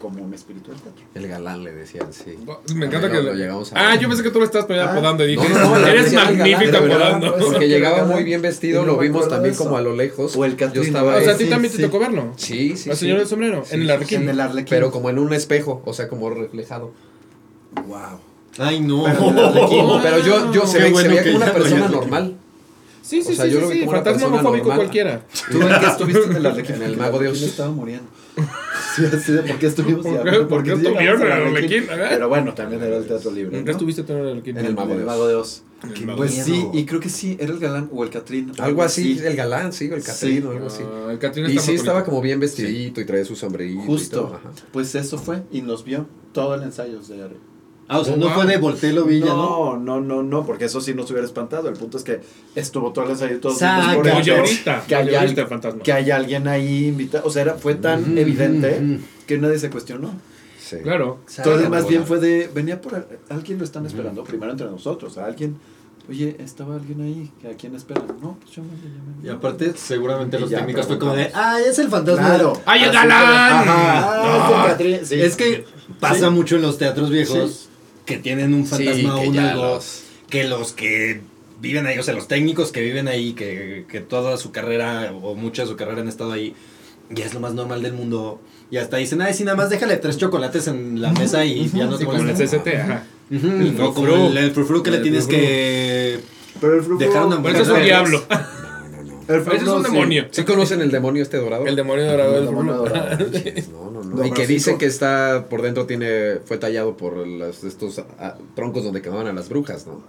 como 0.00 0.24
un 0.24 0.32
espíritu 0.32 0.70
del 0.70 0.80
teatro. 0.80 1.02
El 1.14 1.28
galán 1.28 1.62
le 1.62 1.72
decían, 1.72 2.12
sí. 2.12 2.38
Me 2.74 2.86
encanta 2.86 3.08
que. 3.10 3.16
lo- 3.16 3.22
lo 3.22 3.34
llegamos 3.34 3.72
a 3.72 3.76
ah, 3.78 3.90
ver. 3.90 4.00
yo 4.00 4.08
pensé 4.08 4.22
que 4.22 4.30
tú 4.30 4.38
lo 4.38 4.46
estabas 4.46 4.66
poniendo 4.66 4.90
Ah, 4.90 4.94
apodando 4.94 5.24
y 5.24 5.36
dije, 5.36 5.48
No, 5.50 5.58
no, 5.58 5.78
no, 5.78 5.86
eres 5.86 6.12
magnífico 6.12 6.76
apodando. 6.78 7.36
Porque 7.38 7.68
llegaba 7.68 8.04
muy 8.04 8.24
bien 8.24 8.40
vestido, 8.40 8.80
no 8.84 8.92
lo 8.92 8.98
vimos 8.98 9.28
también 9.28 9.54
eso. 9.54 9.64
como 9.64 9.76
a 9.76 9.82
lo 9.82 9.94
lejos. 9.94 10.34
O 10.36 10.44
el 10.46 10.56
Yo 10.56 10.82
estaba 10.82 11.16
O 11.16 11.20
sea, 11.20 11.34
a 11.34 11.36
Sí, 11.36 11.44
ti 11.44 11.50
también 11.50 11.70
te 11.70 11.76
sí. 11.76 11.82
tocó 11.84 11.98
verlo. 11.98 12.32
Sí, 12.36 12.76
sí, 12.76 12.88
Al 12.90 12.96
sí. 12.96 13.00
señor 13.04 13.18
del 13.18 13.26
sombrero, 13.28 13.62
Sí, 13.66 13.74
en 13.74 13.82
el 13.82 13.90
arlequín. 13.90 14.22
En 14.22 14.28
el 14.30 14.40
Arlequín. 14.40 14.70
Pero 14.70 14.90
como 14.90 15.10
en 15.10 15.18
un 15.18 15.32
espejo, 15.34 15.82
o 15.84 15.92
sea, 15.92 16.08
como 16.08 16.30
reflejado. 16.30 16.92
Wow. 17.86 17.98
Ay, 18.58 18.80
no. 18.80 19.04
Pero 19.04 19.28
en 19.28 19.38
el 19.38 19.44
Arlequín. 19.44 19.86
Pero 20.02 20.18
yo, 20.24 20.52
yo 20.52 20.66
se, 20.66 20.78
Qué 20.78 20.84
ve, 20.84 20.90
bueno 20.92 21.08
se 21.10 21.14
veía 21.14 21.32
como 21.32 21.44
una 21.44 21.52
persona 21.52 21.88
normal. 21.88 22.36
Sí, 23.02 23.22
sí, 23.22 23.32
O 23.32 23.34
sea, 23.36 23.44
sí, 23.44 23.50
yo 23.50 23.56
sí, 23.58 23.62
lo 23.62 23.68
vi 23.68 23.74
sí, 23.74 23.80
como 23.80 23.90
una 23.90 23.98
fantasma 23.98 24.18
persona 24.20 24.40
homofóbico 24.40 24.64
normal. 24.68 24.78
cualquiera. 24.78 25.22
¿Tú 25.50 25.60
en 25.60 25.80
qué 25.80 25.86
estuviste 25.86 26.24
en 26.24 26.36
el 26.36 26.46
Arlequín? 26.46 26.74
En 26.76 26.82
el 26.82 26.96
Mago 26.96 27.18
de 27.18 27.28
Oz. 27.28 27.40
Yo 27.40 27.46
estaba 27.46 27.70
muriendo. 27.70 28.06
Sí, 28.96 29.04
así 29.06 29.32
de 29.32 29.42
por 29.42 29.58
qué 29.58 29.66
estuvimos 29.66 30.04
¿Por 30.06 30.24
qué- 30.24 30.30
por 30.38 30.48
porque 30.48 30.70
qué 30.70 30.76
estuvieron 30.76 31.22
en 31.22 31.32
Arlequín? 31.32 31.84
Pero 31.88 32.28
bueno, 32.28 32.54
también 32.54 32.82
era 32.82 32.96
el 32.96 33.06
Teatro 33.06 33.30
Libre. 33.30 33.56
¿Nunca 33.56 33.72
¿no? 33.72 33.78
estuviste 33.78 34.02
en 34.12 34.18
el 34.18 34.28
arlequín? 34.28 34.58
En 34.58 34.66
el 34.66 34.74
Mago 34.74 34.94
de 34.96 35.00
Oz. 35.02 35.06
Mago 35.06 35.28
de 35.28 35.34
Oz. 35.36 35.62
Pues 36.16 36.32
miedo. 36.32 36.44
sí, 36.44 36.68
y 36.74 36.84
creo 36.84 37.00
que 37.00 37.08
sí, 37.08 37.36
era 37.40 37.52
el 37.52 37.58
galán 37.58 37.88
o 37.92 38.04
el 38.04 38.10
Catrín. 38.10 38.52
Algo 38.58 38.82
así, 38.82 39.18
el 39.24 39.34
galán, 39.36 39.72
sí, 39.72 39.86
el 39.86 40.02
Catrino, 40.02 40.50
Sí. 40.50 40.56
algo 40.56 40.66
así. 40.66 40.82
Ah, 40.84 41.08
el 41.12 41.18
Catrín 41.18 41.46
Y 41.46 41.50
sí 41.50 41.56
más 41.56 41.68
estaba 41.70 41.92
bonito. 42.00 42.10
como 42.10 42.20
bien 42.22 42.38
vestidito 42.40 43.00
y 43.00 43.04
traía 43.06 43.24
su 43.24 43.34
sombrerito. 43.36 43.82
y 43.82 43.86
Justo. 43.86 44.16
todo, 44.20 44.34
ajá. 44.36 44.50
Pues 44.72 44.94
eso 44.94 45.16
fue 45.18 45.42
y 45.50 45.62
nos 45.62 45.84
vio 45.84 46.06
todo 46.32 46.54
el 46.54 46.62
ensayo 46.64 46.98
de 47.00 47.30
Ah, 47.92 47.98
o 47.98 48.04
sea, 48.04 48.14
Oh, 48.14 48.16
no 48.18 48.26
wow. 48.26 48.34
fue 48.36 48.46
de 48.46 48.56
Voltelo 48.58 49.04
Villa, 49.04 49.26
¿no? 49.26 49.76
No, 49.76 49.76
no, 49.76 50.00
no, 50.00 50.22
no, 50.22 50.46
porque 50.46 50.66
eso 50.66 50.80
sí 50.80 50.94
nos 50.94 51.10
hubiera 51.10 51.26
espantado. 51.26 51.68
El 51.68 51.74
punto 51.74 51.98
es 51.98 52.04
que 52.04 52.20
estuvo 52.54 52.92
todo 52.92 53.04
el 53.06 53.10
ensayo 53.10 53.34
y 53.34 53.38
todos 53.40 53.58
Saca. 53.58 53.96
por 53.96 54.08
ahorita. 54.08 54.84
que 54.86 54.94
hay, 54.94 55.14
ahorita 55.14 55.20
al- 55.20 55.38
el 55.44 55.46
fantasma. 55.48 55.82
que 55.82 55.92
hay 55.92 56.10
alguien 56.12 56.46
ahí 56.46 56.86
invitado. 56.86 57.26
O 57.26 57.30
sea, 57.30 57.42
era, 57.42 57.54
fue 57.54 57.74
tan 57.74 58.16
evidente 58.16 59.00
que 59.26 59.38
nadie 59.38 59.58
se 59.58 59.70
cuestionó. 59.70 60.12
Sí. 60.58 60.76
Claro. 60.84 61.18
Entonces, 61.36 61.68
más 61.68 61.88
bien 61.88 62.04
fue 62.06 62.20
de, 62.20 62.48
venía 62.54 62.80
por, 62.80 63.04
alguien 63.28 63.58
lo 63.58 63.64
están 63.64 63.86
esperando, 63.86 64.22
primero 64.22 64.52
entre 64.52 64.68
nosotros, 64.68 65.18
a 65.18 65.24
alguien, 65.24 65.56
oye, 66.08 66.36
estaba 66.38 66.76
alguien 66.76 67.00
ahí, 67.00 67.32
¿a 67.52 67.56
quién 67.56 67.74
esperan? 67.74 68.04
No, 68.22 68.36
pues 68.40 68.52
yo 68.54 68.62
me 68.62 68.68
llamé. 68.68 69.24
Y 69.26 69.28
aparte, 69.30 69.72
seguramente 69.76 70.36
Y 70.36 70.40
los 70.42 70.50
técnicos 70.50 70.86
fue 70.86 70.96
como 71.00 71.14
de, 71.14 71.28
ah, 71.34 71.58
es 71.60 71.76
el 71.80 71.88
fantasma. 71.88 72.24
Claro. 72.24 72.52
¡Ay, 72.66 72.84
el 72.84 72.92
galán! 72.92 73.64
fue, 73.64 73.72
Ajá. 73.72 74.16
No. 74.22 74.22
Ah, 74.22 74.36
es 74.36 74.62
el 74.62 74.70
Catrín. 74.70 75.06
Sí. 75.06 75.20
Es 75.20 75.34
que 75.36 75.64
pasa 75.98 76.28
Sí. 76.28 76.30
mucho 76.30 76.54
en 76.54 76.62
los 76.62 76.78
teatros 76.78 77.10
viejos 77.10 77.50
Sí. 77.50 77.69
Que 78.10 78.18
tienen 78.18 78.52
un 78.54 78.66
fantasma 78.66 78.94
Sí, 78.94 79.06
o 79.06 79.22
que 79.22 79.28
un 79.28 79.38
algo 79.38 79.62
los- 79.74 80.02
que 80.28 80.44
los 80.44 80.72
que 80.72 81.20
viven 81.60 81.86
ahí, 81.86 81.98
o 81.98 82.02
sea, 82.02 82.14
los 82.14 82.28
técnicos 82.28 82.72
que 82.72 82.80
viven 82.80 83.08
ahí, 83.08 83.32
que, 83.32 83.84
que 83.88 84.00
toda 84.00 84.36
su 84.36 84.50
carrera 84.52 85.12
o 85.22 85.34
mucha 85.34 85.62
de 85.62 85.68
su 85.68 85.76
carrera 85.76 86.00
han 86.02 86.08
estado 86.08 86.32
ahí, 86.32 86.54
ya 87.10 87.24
es 87.26 87.34
lo 87.34 87.40
más 87.40 87.54
normal 87.54 87.82
del 87.82 87.92
mundo. 87.92 88.40
Y 88.70 88.76
hasta 88.76 88.96
dicen, 88.98 89.20
ay, 89.20 89.34
sí, 89.34 89.42
nada 89.44 89.56
más 89.56 89.68
déjale 89.70 89.96
tres 89.96 90.16
chocolates 90.16 90.68
en 90.68 91.00
la 91.02 91.12
mesa 91.12 91.44
y 91.44 91.68
ya 91.68 91.86
no 91.86 91.92
Sí, 91.92 91.98
te 91.98 92.04
como 92.06 92.18
el 92.18 92.24
molesta". 92.26 92.44
CCT, 92.58 92.68
ajá. 92.76 93.04
El 93.30 93.76
O 93.80 93.92
como 93.94 94.28
el, 94.28 94.36
el 94.38 94.50
frufru 94.52 94.82
que 94.82 94.90
le 94.92 94.98
tienes 94.98 95.24
frufru. 95.24 95.40
que... 95.40 96.20
Pero 96.60 96.74
el 96.76 96.82
frufru- 96.82 96.98
Dejar 96.98 97.26
una 97.26 97.50
eso 97.50 97.62
es 97.62 97.68
un 97.68 97.82
diablo. 97.82 98.24
El 99.34 99.40
ese 99.42 99.56
es 99.56 99.62
un 99.68 99.84
sí. 99.84 99.90
demonio. 99.92 100.26
¿Sí 100.30 100.44
conocen 100.44 100.80
el 100.82 100.90
demonio 100.90 101.22
este 101.22 101.36
dorado? 101.38 101.66
El 101.66 101.76
demonio 101.76 102.04
dorado 102.06 102.36
El 102.38 102.46
demonio 102.46 102.74
dorado. 102.74 103.18
No, 103.72 103.90
no, 103.90 104.02
no. 104.04 104.16
No, 104.16 104.24
y 104.26 104.30
que 104.32 104.46
dicen 104.46 104.76
que 104.78 104.86
está 104.86 105.46
por 105.48 105.62
dentro 105.62 105.86
tiene 105.86 106.36
fue 106.44 106.58
tallado 106.58 106.96
por 106.96 107.26
las- 107.26 107.64
estos 107.64 107.98
ah, 108.18 108.36
troncos 108.56 108.84
donde 108.84 109.00
quemaban 109.02 109.26
a 109.28 109.32
las 109.32 109.48
brujas, 109.48 109.86
¿no? 109.86 110.02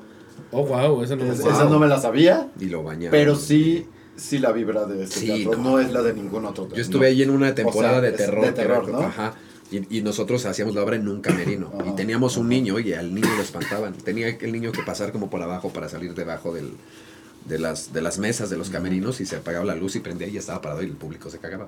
Oh, 0.52 0.66
wow, 0.66 1.02
eso 1.04 1.16
no 1.16 1.24
me 1.26 1.32
Es- 1.34 1.40
acuerdo. 1.40 1.60
Esa 1.60 1.70
no 1.70 1.80
me 1.80 1.88
la 1.88 2.00
sabía, 2.02 2.50
Y 2.60 2.66
lo 2.66 2.84
bañaban. 2.84 3.12
pero 3.12 3.36
sí, 3.36 3.88
sí 4.16 4.40
la 4.40 4.52
vibra 4.52 4.86
de 4.86 5.04
este 5.04 5.20
Sí, 5.22 5.26
teatro, 5.28 5.58
no. 5.62 5.72
no. 5.72 5.80
es 5.80 5.92
la 5.94 6.02
de 6.02 6.14
ningún 6.14 6.46
otro 6.46 6.64
teatro. 6.64 6.76
Yo 6.78 6.82
estuve 6.82 7.08
ahí 7.08 7.22
en 7.22 7.30
una 7.30 7.54
temporada 7.56 8.00
O 8.00 8.02
sea, 8.02 8.12
de 8.12 8.18
terror. 8.18 8.46
de 8.46 8.52
terror, 8.52 8.90
¿no? 8.90 9.00
Ajá. 9.02 9.36
Y, 9.72 10.00
y 10.00 10.02
nosotros 10.02 10.46
hacíamos 10.46 10.76
la 10.76 10.84
obra 10.84 10.98
en 10.98 11.08
un 11.08 11.22
camerino. 11.22 11.72
y 11.80 11.82
Ajá, 11.82 11.96
teníamos 11.96 12.36
un 12.36 12.50
niño 12.50 12.78
y 12.80 12.92
al 12.94 13.14
niño 13.16 13.30
lo 13.38 13.42
espantaban. 13.42 13.94
Tenía 13.94 14.28
el 14.28 14.52
niño 14.52 14.74
que 14.74 14.82
pasar 14.84 15.14
como 15.14 15.30
por 15.30 15.42
abajo 15.42 15.70
para 15.70 15.88
salir 15.88 16.14
debajo 16.14 16.54
del, 16.54 16.72
de, 17.46 17.60
las, 17.60 17.94
de 17.94 18.02
las 18.02 18.20
mesas 18.20 18.50
de 18.50 18.58
los 18.58 18.70
camerinos 18.70 19.22
y 19.22 19.26
se 19.26 19.36
apagaba 19.38 19.66
la 19.66 19.76
luz 19.76 19.96
y 19.96 20.00
prendía 20.00 20.28
y 20.28 20.34
ya 20.34 20.40
estaba 20.40 20.62
parado 20.62 20.82
y 20.84 20.86
el 20.86 20.94
público 20.94 21.30
se 21.30 21.40
cagaba. 21.40 21.68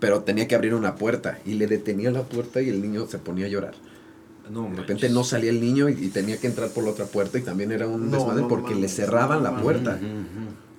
Pero 0.00 0.22
tenía 0.22 0.48
que 0.48 0.54
abrir 0.54 0.74
una 0.74 0.94
puerta 0.96 1.38
y 1.44 1.54
le 1.54 1.66
detenía 1.66 2.10
la 2.10 2.22
puerta 2.22 2.62
y 2.62 2.68
el 2.70 2.80
niño 2.80 3.06
se 3.06 3.18
ponía 3.18 3.46
a 3.46 3.48
llorar. 3.48 3.74
No, 4.50 4.68
De 4.68 4.76
repente 4.76 5.08
no 5.10 5.22
salía 5.22 5.50
el 5.50 5.60
niño 5.60 5.88
y, 5.88 5.92
y 5.92 6.08
tenía 6.08 6.36
que 6.38 6.46
entrar 6.48 6.70
por 6.70 6.82
la 6.84 6.90
otra 6.90 7.04
puerta 7.04 7.38
y 7.38 7.42
también 7.42 7.70
era 7.70 7.86
un 7.86 8.10
No, 8.10 8.16
desmadre 8.16 8.42
no 8.42 8.48
porque 8.48 8.74
le 8.74 8.88
cerraban 8.88 9.42
no 9.44 9.50
la 9.52 9.62
puerta. 9.62 9.98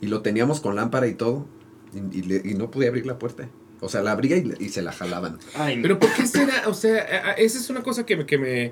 Y 0.01 0.07
lo 0.07 0.21
teníamos 0.21 0.59
con 0.59 0.75
lámpara 0.75 1.07
y 1.07 1.13
todo. 1.13 1.45
Y, 1.93 2.17
y 2.19 2.21
le- 2.23 2.41
y 2.43 2.53
no 2.55 2.69
podía 2.71 2.89
abrir 2.89 3.05
la 3.05 3.17
puerta. 3.19 3.47
O 3.79 3.89
sea, 3.89 4.01
la 4.01 4.11
abría 4.11 4.37
y, 4.37 4.69
se 4.69 4.81
la 4.81 4.91
jalaban. 4.91 5.37
Pero 5.81 5.97
¿por 5.99 6.11
qué 6.13 6.27
será? 6.27 6.67
O 6.67 6.73
sea, 6.73 6.99
esa 7.37 7.57
es 7.59 7.69
una 7.69 7.81
cosa 7.81 8.05
que. 8.05 8.25
Que 8.25 8.37
me 8.37 8.71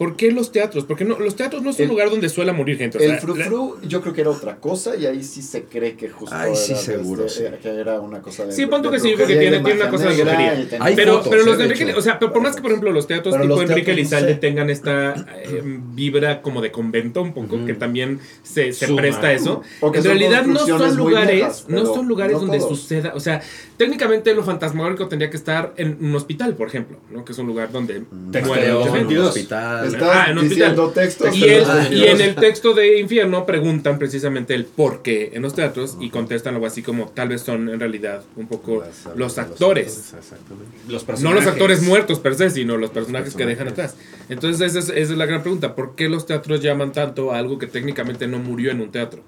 ¿Por 0.00 0.16
qué 0.16 0.32
los 0.32 0.50
teatros? 0.50 0.86
Porque 0.86 1.04
no, 1.04 1.18
los 1.18 1.36
teatros 1.36 1.62
no 1.62 1.68
es 1.68 1.76
un 1.76 1.82
El- 1.82 1.88
lugar 1.90 2.08
donde 2.08 2.30
suele 2.30 2.52
morir 2.54 2.78
gente. 2.78 2.96
O 2.96 3.00
sea, 3.02 3.12
El 3.16 3.20
frufru 3.20 3.76
yo 3.86 4.00
creo 4.00 4.14
que 4.14 4.22
era 4.22 4.30
otra 4.30 4.56
cosa 4.56 4.96
y 4.96 5.04
ahí 5.04 5.22
sí 5.22 5.42
se 5.42 5.64
cree 5.64 5.94
que 5.94 6.08
justo 6.08 6.34
Ay, 6.34 6.56
sí, 6.56 6.72
era 6.72 6.80
de 6.80 6.86
seguro, 6.86 7.26
este- 7.26 7.50
sí. 7.50 7.54
que 7.62 7.68
era 7.68 8.00
una 8.00 8.22
cosa 8.22 8.46
de 8.46 8.52
Sí, 8.52 8.64
pon 8.64 8.80
tú 8.80 8.88
de 8.88 8.96
que 8.96 9.02
sí, 9.02 9.08
porque 9.10 9.24
brujería 9.24 9.42
y 9.42 9.50
tiene- 9.50 9.64
tiene 9.64 9.80
una 9.82 9.90
cosa 9.90 10.04
de 10.08 10.22
brujería. 10.22 10.66
pero, 10.96 11.12
fotos, 11.18 11.28
pero 11.28 11.42
eh, 11.42 11.44
los 11.44 11.58
de 11.58 11.64
Enrique, 11.64 11.84
hecho. 11.90 11.98
o 11.98 12.00
sea, 12.00 12.18
pero 12.18 12.32
por 12.32 12.40
más 12.40 12.56
que 12.56 12.62
por 12.62 12.70
ejemplo 12.70 12.92
los 12.92 13.06
teatros 13.06 13.34
Pero 13.34 13.42
tipo 13.44 13.54
los 13.60 13.62
Enrique 13.70 13.84
teatros 13.92 13.96
no 13.96 14.02
Lizalde 14.16 14.32
sé. 14.32 14.38
tengan 14.40 14.70
esta 14.70 15.14
eh, 15.44 15.62
vibra 15.94 16.40
como 16.40 16.62
de 16.62 16.70
convento 16.72 17.20
un 17.20 17.34
poco, 17.34 17.56
Ujú. 17.56 17.66
que 17.66 17.74
también 17.74 18.20
se, 18.42 18.72
se 18.72 18.86
Suma. 18.86 19.02
presta 19.02 19.26
a 19.26 19.32
eso. 19.34 19.60
O 19.82 19.92
que 19.92 19.98
en 19.98 20.04
realidad 20.04 20.46
no 20.46 20.60
son 20.66 20.96
lugares, 20.96 21.34
viejas, 21.34 21.64
no 21.68 21.84
son 21.84 22.08
lugares 22.08 22.32
no 22.32 22.40
donde 22.40 22.56
todos. 22.58 22.80
suceda, 22.80 23.12
o 23.14 23.20
sea, 23.20 23.42
técnicamente 23.76 24.34
lo 24.34 24.42
fantasmagórico 24.44 25.08
tendría 25.08 25.28
que 25.28 25.36
estar 25.36 25.74
en 25.76 25.98
un 26.00 26.14
hospital, 26.14 26.54
por 26.54 26.68
ejemplo, 26.68 26.96
¿no? 27.10 27.22
Que 27.22 27.32
es 27.32 27.38
un 27.38 27.46
lugar 27.46 27.70
donde 27.70 28.02
muere 28.10 28.74
un 28.74 28.84
gente. 28.84 28.98
22. 28.98 29.28
hospital. 29.28 29.89
Estás 29.94 30.10
Ah, 30.12 30.30
en 30.30 30.38
un 30.38 30.48
diciendo 30.48 30.88
textos. 30.90 31.36
Y, 31.36 31.44
el- 31.44 31.64
pero- 31.64 31.92
y 31.94 32.04
en 32.06 32.20
el 32.20 32.34
texto 32.34 32.72
de 32.74 32.98
Infierno 33.00 33.46
preguntan 33.46 33.98
precisamente 33.98 34.54
el 34.54 34.64
por 34.64 35.02
qué 35.02 35.30
en 35.34 35.42
los 35.42 35.54
teatros 35.54 35.96
y 36.00 36.10
contestan 36.10 36.54
algo 36.54 36.66
así 36.66 36.82
como 36.82 37.08
tal 37.08 37.28
vez 37.28 37.42
son 37.42 37.68
en 37.68 37.78
realidad 37.80 38.22
un 38.36 38.46
poco 38.46 38.80
Las- 38.84 39.16
los 39.16 39.38
actores. 39.38 40.12
Exactamente. 40.18 40.76
Los 40.88 41.06
No 41.22 41.32
los 41.32 41.46
actores 41.46 41.82
muertos 41.82 42.18
per 42.20 42.34
se, 42.34 42.50
sino 42.50 42.76
los 42.76 42.90
personajes 42.90 43.34
que 43.34 43.46
dejan 43.46 43.68
atrás. 43.68 43.94
Entonces 44.28 44.60
esa 44.60 44.78
es, 44.78 44.88
esa 44.88 45.12
es 45.12 45.18
la 45.18 45.26
gran 45.26 45.42
pregunta. 45.42 45.74
¿Por 45.74 45.94
qué 45.94 46.08
los 46.08 46.26
teatros 46.26 46.60
llaman 46.60 46.92
tanto 46.92 47.32
a 47.32 47.38
algo 47.38 47.58
que 47.58 47.66
técnicamente 47.66 48.26
no 48.26 48.38
murió 48.38 48.70
en 48.70 48.80
un 48.80 48.90
teatro? 48.90 49.22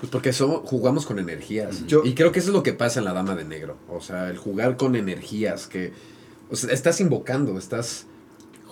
Pues 0.00 0.10
porque 0.12 0.32
somos, 0.34 0.60
jugamos 0.64 1.06
con 1.06 1.18
energías. 1.18 1.86
Yo- 1.86 2.02
y 2.04 2.14
creo 2.14 2.30
que 2.30 2.40
eso 2.40 2.48
es 2.50 2.54
lo 2.54 2.62
que 2.62 2.74
pasa 2.74 2.98
en 2.98 3.06
la 3.06 3.14
Dama 3.14 3.34
de 3.34 3.44
Negro. 3.44 3.76
O 3.88 4.00
sea, 4.02 4.28
el 4.28 4.36
jugar 4.36 4.76
con 4.76 4.94
energías 4.94 5.66
que... 5.66 5.92
O 6.50 6.54
sea, 6.56 6.70
estás 6.72 7.00
invocando, 7.00 7.58
estás 7.58 8.06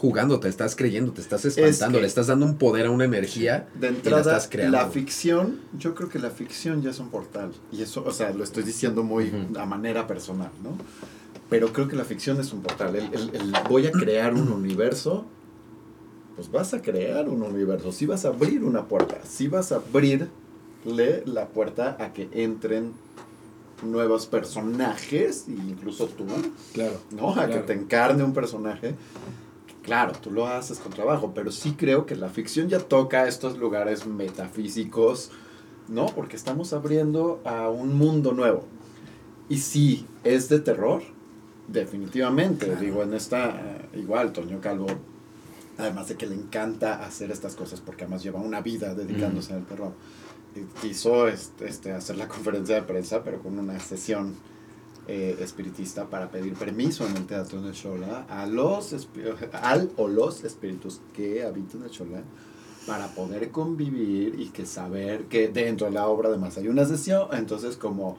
jugando, 0.04 0.38
te 0.38 0.48
estás 0.50 0.76
creyendo, 0.76 1.12
te 1.12 1.22
estás 1.22 1.46
espantando, 1.46 1.96
que- 1.96 2.02
le 2.02 2.06
estás 2.06 2.26
dando 2.26 2.44
un 2.44 2.56
poder 2.58 2.84
a 2.86 2.90
una 2.90 3.06
energía 3.06 3.66
De 3.74 3.86
y 3.88 3.90
la 3.90 3.96
entrada, 3.96 4.20
estás 4.20 4.48
creando. 4.50 4.76
la 4.76 4.86
ficción, 4.88 5.60
yo 5.78 5.94
creo 5.94 6.10
que 6.10 6.18
la 6.18 6.28
ficción 6.28 6.82
ya 6.82 6.90
es 6.90 6.98
un 6.98 7.08
portal. 7.08 7.52
Y 7.72 7.80
eso, 7.80 8.04
o 8.06 8.10
sea, 8.12 8.30
lo 8.34 8.44
estoy 8.44 8.64
diciendo 8.64 9.02
muy 9.02 9.28
Ujú. 9.28 9.58
a 9.58 9.64
manera 9.64 10.06
personal, 10.06 10.50
¿no? 10.62 10.76
Pero 11.48 11.72
creo 11.72 11.88
que 11.88 11.96
la 11.96 12.04
ficción 12.04 12.38
es 12.38 12.52
un 12.52 12.60
portal. 12.60 12.94
El, 12.96 13.14
el- 13.14 13.30
el 13.34 13.52
voy 13.70 13.86
a 13.86 13.92
crear 13.92 14.34
un 14.34 14.48
universo, 14.52 15.24
pues 16.36 16.50
vas 16.50 16.74
a 16.74 16.82
crear 16.82 17.26
un 17.28 17.42
universo. 17.42 17.90
Sí 17.90 18.04
vas 18.04 18.26
a 18.26 18.28
abrir 18.28 18.62
una 18.62 18.84
puerta. 18.84 19.16
Sí 19.26 19.48
vas 19.48 19.72
a 19.72 19.76
abrirle 19.76 20.28
la 21.24 21.46
puerta 21.48 21.96
a 21.98 22.12
que 22.12 22.28
entren 22.32 22.92
nuevos 23.82 24.26
personajes, 24.26 25.46
incluso 25.48 26.06
tú, 26.08 26.24
Claro. 26.74 26.98
¿no? 27.10 27.30
A 27.30 27.46
que 27.46 27.52
Claro. 27.52 27.64
te 27.66 27.72
encarne 27.72 28.22
un 28.22 28.32
personaje. 28.34 28.94
Claro, 29.84 30.12
tú 30.12 30.30
lo 30.30 30.46
haces 30.46 30.78
con 30.78 30.92
trabajo, 30.92 31.32
pero 31.34 31.52
sí 31.52 31.74
creo 31.76 32.06
que 32.06 32.16
la 32.16 32.30
ficción 32.30 32.70
ya 32.70 32.78
toca 32.78 33.28
estos 33.28 33.58
lugares 33.58 34.06
metafísicos, 34.06 35.30
¿no? 35.88 36.06
Porque 36.06 36.36
estamos 36.36 36.72
abriendo 36.72 37.42
a 37.44 37.68
un 37.68 37.94
mundo 37.94 38.32
nuevo. 38.32 38.64
Y 39.50 39.58
sí, 39.58 40.06
es 40.24 40.48
de 40.48 40.60
terror, 40.60 41.02
definitivamente. 41.68 42.74
Digo, 42.76 43.02
en 43.02 43.12
esta, 43.12 43.50
eh, 43.50 43.98
igual, 43.98 44.32
Toño 44.32 44.58
Calvo, 44.58 44.86
además 45.76 46.08
de 46.08 46.16
que 46.16 46.26
le 46.26 46.34
encanta 46.34 47.04
hacer 47.04 47.30
estas 47.30 47.54
cosas, 47.54 47.82
porque 47.82 48.04
además 48.04 48.22
lleva 48.22 48.40
una 48.40 48.62
vida 48.62 48.94
dedicándose 48.94 49.52
al 49.52 49.66
terror, 49.66 49.92
y 50.56 50.60
quiso 50.80 51.28
este, 51.28 51.68
este, 51.68 51.92
hacer 51.92 52.16
la 52.16 52.26
conferencia 52.26 52.76
de 52.76 52.82
prensa, 52.82 53.22
pero 53.22 53.42
con 53.42 53.58
una 53.58 53.78
sesión 53.80 54.34
eh, 55.06 55.36
espiritista 55.40 56.06
para 56.06 56.30
pedir 56.30 56.54
permiso 56.54 57.06
en 57.06 57.16
el 57.16 57.26
Teatro 57.26 57.60
de 57.60 57.74
Xola 57.74 58.26
a 58.28 58.46
los 58.46 58.94
al 59.52 59.90
o 59.96 60.08
los 60.08 60.44
espíritus 60.44 61.00
que 61.12 61.44
habitan 61.44 61.82
el 61.82 61.90
Xola 61.90 62.22
para 62.86 63.08
poder 63.08 63.50
convivir 63.50 64.38
y 64.38 64.50
que 64.50 64.66
saber 64.66 65.24
que 65.24 65.48
dentro 65.48 65.86
de 65.86 65.92
la 65.92 66.06
obra 66.06 66.28
además 66.28 66.56
hay 66.58 66.68
una 66.68 66.84
sesión, 66.84 67.28
entonces 67.32 67.76
como, 67.76 68.18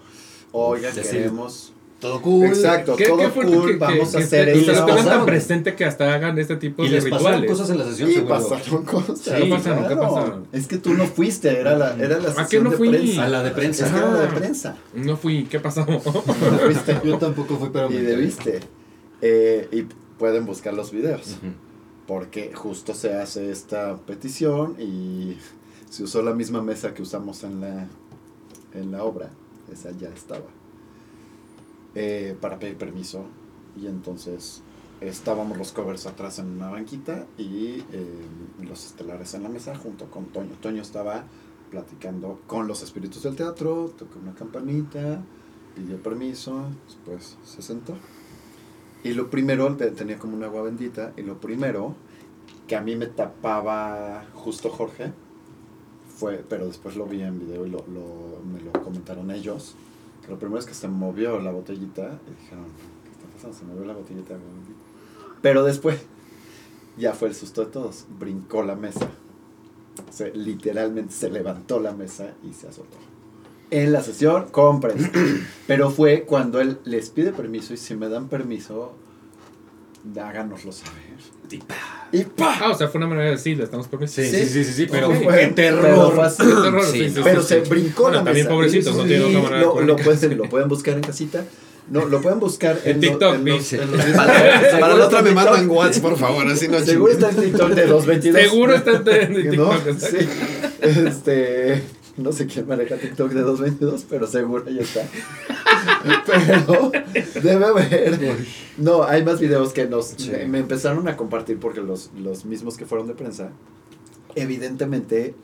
oiga, 0.51 0.91
queremos... 0.91 1.74
Todo 1.99 2.21
cool. 2.21 2.45
Exacto, 2.47 2.95
¿Qué, 2.97 3.05
todo 3.05 3.17
qué 3.17 3.29
fuerte 3.29 3.55
cool, 3.55 3.71
que, 3.71 3.77
vamos 3.77 4.09
que- 4.11 4.17
a 4.17 4.19
hacer 4.19 4.49
esto. 4.49 4.59
que 4.65 4.65
lo 4.67 4.85
tengan 4.85 4.95
tan 4.97 5.05
pasaron. 5.05 5.25
presente 5.25 5.75
que 5.75 5.85
hasta 5.85 6.13
hagan 6.13 6.37
este 6.37 6.57
tipo 6.57 6.83
Y 6.83 6.89
de 6.89 6.95
les 6.95 7.03
pasaron 7.05 7.41
rituales? 7.41 7.51
cosas 7.51 7.69
en 7.69 7.77
la 7.79 7.85
sesión, 7.85 8.09
Y 8.09 8.13
seguro. 8.15 8.35
pasaron 8.35 8.83
cosas. 8.85 9.19
Sí, 9.19 9.31
¿qué 9.31 9.45
pasaron? 9.49 9.87
¿Qué 9.87 9.95
pasaron? 9.95 10.47
Es 10.51 10.67
que 10.67 10.77
tú 10.77 10.93
no 10.93 11.05
fuiste, 11.07 11.57
era 11.59 11.77
la, 11.77 11.95
era 11.95 12.19
la 12.19 12.29
¿A 12.31 12.33
qué 12.35 12.43
sesión 12.43 12.63
no 12.65 12.71
de 12.71 12.77
fui? 12.77 12.89
prensa. 12.89 13.23
A 13.23 13.29
la 13.29 13.43
de 13.43 13.51
prensa. 13.51 13.85
Es 13.85 13.91
que 13.91 13.97
era 13.97 14.11
la 14.11 14.19
de 14.19 14.27
Ah. 14.27 14.35
prensa. 14.35 14.77
No 14.93 15.17
fui, 15.17 15.45
¿qué 15.45 15.59
pasó? 15.61 15.85
No 15.85 15.99
fuiste. 16.65 16.99
Yo 17.03 17.17
tampoco 17.17 17.55
fui, 17.57 17.69
pero 17.71 17.89
y 17.89 17.93
me 17.95 18.01
debiste. 18.01 18.59
Eh, 19.21 19.67
y 19.71 19.83
pueden 20.19 20.45
buscar 20.45 20.73
los 20.73 20.91
videos. 20.91 21.27
Ujú. 21.37 21.53
Porque 22.07 22.51
justo 22.53 22.93
se 22.93 23.15
hace 23.15 23.49
esta 23.51 23.95
petición 23.97 24.75
y 24.79 25.37
se 25.89 26.03
usó 26.03 26.21
la 26.21 26.33
misma 26.33 26.61
mesa 26.61 26.93
que 26.93 27.01
usamos 27.01 27.43
en 27.43 27.61
la, 27.61 27.87
en 28.73 28.91
la 28.91 29.03
obra. 29.03 29.29
Esa 29.71 29.89
ya 29.97 30.09
estaba. 30.09 30.43
Eh, 31.95 32.35
para 32.39 32.59
pedir 32.59 32.77
permiso. 32.77 33.25
Y 33.81 33.87
entonces 33.87 34.61
estábamos 35.01 35.57
los 35.57 35.71
covers 35.71 36.05
atrás 36.07 36.39
en 36.39 36.47
una 36.47 36.69
banquita 36.69 37.25
y 37.37 37.83
eh, 37.91 38.25
los 38.67 38.85
estelares 38.85 39.33
en 39.33 39.43
la 39.43 39.49
mesa 39.49 39.75
junto 39.77 40.05
con 40.11 40.25
Toño. 40.25 40.51
Toño 40.61 40.81
estaba 40.81 41.23
platicando 41.71 42.39
con 42.47 42.67
los 42.67 42.83
espíritus 42.83 43.23
del 43.23 43.35
teatro, 43.35 43.93
tocó 43.97 44.19
una 44.19 44.33
campanita, 44.33 45.21
pidió 45.75 46.01
permiso, 46.01 46.65
después 46.85 47.37
se 47.43 47.61
sentó. 47.61 47.97
Y 49.03 49.13
lo 49.13 49.29
primero, 49.29 49.75
te- 49.75 49.91
tenía 49.91 50.17
como 50.17 50.35
un 50.35 50.43
agua 50.43 50.63
bendita, 50.63 51.13
y 51.17 51.21
lo 51.21 51.39
primero 51.39 51.95
que 52.67 52.75
a 52.75 52.81
mí 52.81 52.95
me 52.95 53.07
tapaba 53.07 54.25
justo 54.33 54.69
Jorge, 54.69 55.11
fue, 56.17 56.43
pero 56.47 56.65
después 56.67 56.95
lo 56.95 57.05
vi 57.05 57.21
en 57.21 57.39
video 57.39 57.65
y 57.65 57.69
lo, 57.69 57.79
lo- 57.93 58.41
me 58.51 58.61
lo 58.61 58.71
comentaron 58.83 59.29
ellos, 59.31 59.75
lo 60.29 60.39
primero 60.39 60.59
es 60.59 60.65
que 60.65 60.73
se 60.73 60.87
movió 60.87 61.39
la 61.39 61.51
botellita, 61.51 62.19
y 62.27 62.41
dijeron, 62.41 62.65
¿qué 63.03 63.11
está 63.11 63.27
pasando? 63.33 63.57
Se 63.57 63.65
movió 63.65 63.85
la 63.85 63.93
botellita. 63.93 64.35
Pero 65.41 65.63
después, 65.63 65.99
ya 66.97 67.13
fue 67.13 67.29
el 67.29 67.35
susto 67.35 67.65
de 67.65 67.71
todos, 67.71 68.05
brincó 68.19 68.63
la 68.63 68.75
mesa. 68.75 69.09
O 70.09 70.11
sea, 70.11 70.27
literalmente 70.33 71.13
se 71.13 71.29
levantó 71.29 71.79
la 71.79 71.93
mesa 71.93 72.33
y 72.43 72.53
se 72.53 72.67
azotó. 72.67 72.97
En 73.71 73.91
la 73.91 74.01
sesión, 74.01 74.47
compren. 74.51 74.97
Pero 75.67 75.89
fue 75.89 76.23
cuando 76.23 76.59
él 76.59 76.79
les 76.85 77.09
pide 77.09 77.31
permiso 77.31 77.73
y 77.73 77.77
si 77.77 77.95
me 77.95 78.09
dan 78.09 78.27
permiso, 78.27 78.93
háganoslo 80.15 80.71
saber. 80.71 81.04
Y 81.51 81.57
pa. 81.57 81.75
Y 82.11 82.23
pa. 82.23 82.57
Ah, 82.61 82.69
o 82.71 82.77
sea, 82.77 82.87
fue 82.87 82.97
una 82.99 83.07
manera 83.07 83.25
de 83.27 83.35
decir, 83.35 83.57
le 83.57 83.63
estamos 83.65 83.87
por 83.87 84.07
Sí, 84.07 84.23
Sí. 84.25 84.31
sí, 84.31 84.45
sí, 84.45 84.63
sí, 84.63 84.73
sí, 84.73 84.87
pero 84.89 85.11
fue 85.11 85.47
terror. 85.47 86.13
Pero 87.23 87.41
se 87.43 87.59
brincó 87.61 88.03
Bueno, 88.03 88.17
la 88.19 88.23
también 88.23 88.47
pobrecitos, 88.47 88.95
no 88.95 89.01
Sí, 89.03 89.07
tienen 89.09 89.27
otra 89.27 89.41
manera 89.41 89.57
de 89.57 89.85
lo, 89.85 89.95
pueden, 89.97 90.37
lo 90.37 90.43
pueden 90.49 90.67
buscar 90.69 90.95
en 90.95 91.01
casita. 91.01 91.43
No, 91.87 92.03
lo 92.05 92.19
pueden 92.19 92.39
buscar 92.39 92.79
en, 92.83 92.99
TikTok, 92.99 93.35
en 93.35 93.45
los- 93.45 93.63
sí. 93.63 93.75
en 93.75 93.91
los- 93.91 94.01
Para, 94.03 94.95
la 94.95 95.05
otra 95.05 95.21
me 95.21 95.29
en 95.29 95.35
mandan 95.35 95.55
TikTok. 95.59 95.77
WhatsApp, 95.77 96.01
por 96.01 96.17
favor, 96.17 96.47
así 96.47 96.67
no 96.67 96.79
Seguro 96.79 97.11
está 97.11 97.29
en 97.29 97.35
TikTok 97.35 97.69
de 97.71 97.85
222. 97.85 98.41
Seguro 98.41 98.75
está 98.75 98.91
en. 98.91 99.35
TikTok. 99.51 99.99
Sí. 99.99 100.17
Este. 100.81 101.83
No 102.23 102.31
sé 102.31 102.47
quién 102.47 102.67
maneja 102.67 102.95
TikTok 102.97 103.31
de 103.31 103.41
222, 103.41 104.05
pero 104.09 104.25
seguro 104.27 104.69
ya 104.69 104.81
está. 104.81 105.01
Pero 106.25 106.91
debe 107.43 107.65
haber. 107.65 108.37
No, 108.77 109.03
hay 109.03 109.23
más 109.23 109.39
videos 109.39 109.71
que 109.73 109.85
nos 109.85 110.07
Sí. 110.17 110.31
me, 110.31 110.45
me 110.47 110.59
empezaron 110.59 111.07
a 111.07 111.15
compartir 111.17 111.59
porque 111.59 111.81
los, 111.81 112.09
los 112.17 112.45
mismos 112.45 112.77
que 112.77 112.85
fueron 112.85 113.07
de 113.07 113.13
prensa, 113.13 113.49
evidentemente 114.35 115.35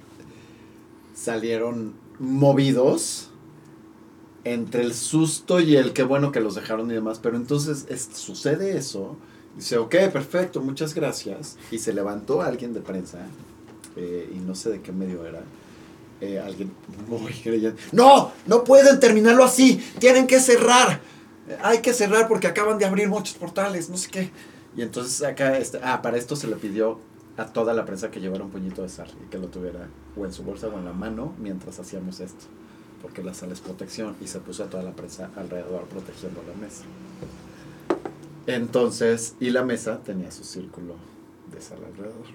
salieron 1.13 1.93
movidos 2.19 3.29
entre 4.43 4.81
el 4.81 4.93
susto 4.93 5.59
y 5.59 5.75
el 5.75 5.93
qué 5.93 6.03
bueno 6.03 6.31
que 6.31 6.39
los 6.39 6.55
dejaron 6.55 6.89
y 6.89 6.93
demás. 6.93 7.19
Pero 7.21 7.37
entonces 7.37 7.85
es- 7.89 8.09
sucede 8.13 8.77
eso. 8.77 9.17
Dice, 9.55 9.77
ok, 9.77 9.95
perfecto, 10.11 10.61
muchas 10.61 10.93
gracias. 10.95 11.57
Y 11.71 11.77
se 11.79 11.93
levantó 11.93 12.41
alguien 12.41 12.73
de 12.73 12.79
prensa, 12.79 13.19
eh, 13.97 14.31
y 14.33 14.39
no 14.39 14.55
sé 14.55 14.69
de 14.71 14.81
qué 14.81 14.91
medio 14.91 15.25
era. 15.25 15.41
Eh, 16.21 16.39
alguien 16.39 16.71
muy 17.07 17.31
creyente. 17.33 17.81
No, 17.91 18.31
no 18.47 18.63
pueden 18.63 18.99
terminarlo 18.99 19.43
así. 19.43 19.83
Tienen 19.99 20.27
que 20.27 20.39
cerrar. 20.39 21.01
Hay 21.63 21.79
que 21.79 21.93
cerrar 21.93 22.27
porque 22.27 22.47
acaban 22.47 22.77
de 22.77 22.85
abrir 22.85 23.09
muchos 23.09 23.35
portales, 23.35 23.89
no 23.89 23.97
sé 23.97 24.09
qué. 24.09 24.31
Y 24.77 24.81
entonces 24.83 25.21
acá, 25.23 25.57
este, 25.57 25.79
ah, 25.83 26.01
para 26.01 26.17
esto 26.17 26.35
se 26.35 26.47
le 26.47 26.55
pidió 26.55 26.99
a 27.37 27.45
toda 27.47 27.73
la 27.73 27.83
prensa 27.85 28.09
que 28.11 28.19
llevara 28.21 28.43
un 28.43 28.51
puñito 28.51 28.81
de 28.83 28.89
sal 28.89 29.09
y 29.25 29.29
que 29.29 29.37
lo 29.37 29.47
tuviera 29.47 29.87
o 30.15 30.25
en 30.25 30.31
su 30.31 30.43
bolsa 30.43 30.67
o 30.67 30.77
en 30.77 30.85
la 30.85 30.93
mano 30.93 31.33
mientras 31.39 31.79
hacíamos 31.79 32.19
esto. 32.21 32.45
Porque 33.01 33.23
la 33.23 33.33
sal 33.33 33.51
es 33.51 33.59
protección 33.59 34.15
y 34.21 34.27
se 34.27 34.39
puso 34.39 34.63
a 34.63 34.67
toda 34.69 34.83
la 34.83 34.91
prensa 34.91 35.29
alrededor 35.35 35.85
protegiendo 35.85 36.41
la 36.47 36.53
mesa. 36.61 36.83
Entonces, 38.47 39.35
y 39.39 39.49
la 39.49 39.63
mesa 39.63 39.99
tenía 40.03 40.31
su 40.31 40.43
círculo 40.43 40.95
de 41.51 41.61
sal 41.61 41.79
alrededor. 41.85 42.25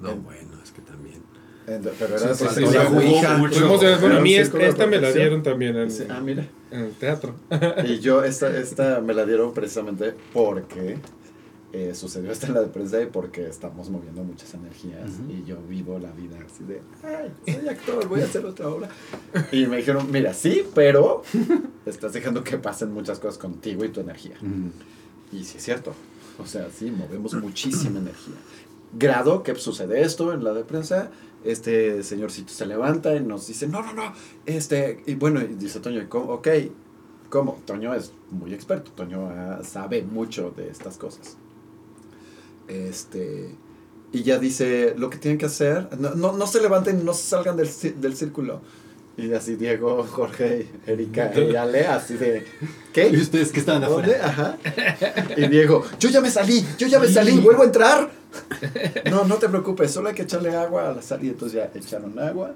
No, 0.00 0.14
bueno, 0.16 0.60
es 0.62 0.70
que 0.72 0.82
también. 0.82 1.16
Ent- 1.16 1.24
Pero 1.66 2.16
era 2.16 2.34
Sí, 2.34 2.44
sí, 2.54 2.66
sí, 2.66 2.76
jugó 2.88 3.38
mucho. 3.38 3.98
Bueno, 4.00 4.18
a 4.18 4.20
mí 4.20 4.34
esta 4.34 4.86
me 4.86 5.00
la 5.00 5.12
dieron 5.12 5.42
también 5.42 5.76
en, 5.76 5.90
Sí, 5.90 6.04
ah, 6.08 6.20
mira. 6.20 6.46
en 6.70 6.80
el 6.80 6.92
teatro. 6.92 7.34
Y 7.84 7.98
yo 7.98 8.22
esta, 8.22 8.56
esta 8.56 9.00
me 9.00 9.14
la 9.14 9.24
dieron 9.26 9.52
precisamente 9.52 10.14
porque 10.32 10.98
eh, 11.72 11.94
sucedió 11.94 12.30
esta 12.30 12.46
en 12.46 12.54
la 12.54 12.60
de 12.60 12.68
prensa 12.68 13.02
y 13.02 13.06
porque 13.06 13.46
estamos 13.48 13.90
moviendo 13.90 14.22
muchas 14.22 14.54
energías 14.54 15.10
y 15.28 15.44
yo 15.44 15.56
vivo 15.68 15.98
la 15.98 16.12
vida 16.12 16.38
así 16.46 16.64
de, 16.64 16.80
ay, 17.02 17.32
soy 17.52 17.68
actor, 17.68 18.08
voy 18.08 18.20
a 18.20 18.24
hacer 18.24 18.46
otra 18.46 18.68
obra. 18.68 18.88
Y 19.52 19.66
me 19.66 19.78
dijeron, 19.78 20.10
mira, 20.10 20.32
sí, 20.32 20.64
pero 20.74 21.22
estás 21.84 22.12
dejando 22.12 22.44
que 22.44 22.56
pasen 22.58 22.92
muchas 22.92 23.18
cosas 23.18 23.38
contigo 23.38 23.84
y 23.84 23.88
tu 23.88 24.00
energía. 24.00 24.36
Y 25.32 25.44
sí 25.44 25.58
es 25.58 25.64
cierto. 25.64 25.94
O 26.38 26.46
sea, 26.46 26.68
sí, 26.70 26.90
movemos 26.90 27.34
muchísima 27.34 27.98
energía. 27.98 28.34
Grado 28.98 29.42
que 29.42 29.54
sucede 29.56 30.02
esto 30.02 30.32
en 30.32 30.44
la 30.44 30.52
de 30.52 30.64
prensa. 30.64 31.10
Este 31.46 32.02
señorcito 32.02 32.52
se 32.52 32.66
levanta 32.66 33.14
y 33.14 33.20
nos 33.20 33.46
dice, 33.46 33.68
no, 33.68 33.82
no, 33.82 33.92
no. 33.92 34.12
Este, 34.44 35.02
y 35.06 35.14
bueno, 35.14 35.40
y 35.40 35.54
dice 35.54 35.80
Toño, 35.80 36.06
ok, 36.10 36.48
¿cómo? 37.30 37.60
Toño 37.64 37.94
es 37.94 38.12
muy 38.30 38.52
experto. 38.52 38.90
Toño 38.92 39.28
ah, 39.30 39.60
sabe 39.64 40.02
mucho 40.02 40.52
de 40.56 40.68
estas 40.68 40.98
cosas. 40.98 41.36
Este, 42.68 43.54
y 44.12 44.22
ya 44.22 44.38
dice, 44.38 44.94
lo 44.96 45.10
que 45.10 45.18
tienen 45.18 45.38
que 45.38 45.46
hacer, 45.46 45.88
no, 45.98 46.14
no, 46.14 46.32
no 46.32 46.46
se 46.46 46.60
levanten, 46.60 47.04
no 47.04 47.14
se 47.14 47.22
salgan 47.24 47.56
del, 47.56 47.68
del 48.00 48.16
círculo. 48.16 48.60
Y 49.18 49.32
así 49.32 49.56
Diego, 49.56 50.04
Jorge, 50.04 50.68
Erika 50.86 51.32
y 51.34 51.56
Ale, 51.56 51.86
así 51.86 52.18
de, 52.18 52.44
¿qué? 52.92 53.08
¿Y 53.08 53.16
ustedes 53.16 53.50
que 53.50 53.60
estaban 53.60 53.80
¿Dónde? 53.82 54.16
afuera? 54.16 54.26
Ajá. 54.26 54.58
Y 55.36 55.48
Diego, 55.48 55.84
yo 55.98 56.10
ya 56.10 56.20
me 56.20 56.30
salí, 56.30 56.62
yo 56.76 56.86
ya 56.86 57.00
me 57.00 57.08
salí, 57.08 57.38
¿vuelvo 57.38 57.62
a 57.62 57.66
entrar? 57.66 58.10
No, 59.10 59.24
no 59.24 59.36
te 59.36 59.48
preocupes, 59.48 59.90
solo 59.90 60.10
hay 60.10 60.14
que 60.14 60.22
echarle 60.22 60.54
agua 60.54 60.90
a 60.90 60.92
la 60.92 61.00
sal. 61.00 61.24
Y 61.24 61.28
entonces 61.28 61.56
ya 61.56 61.70
echaron 61.78 62.18
agua 62.18 62.52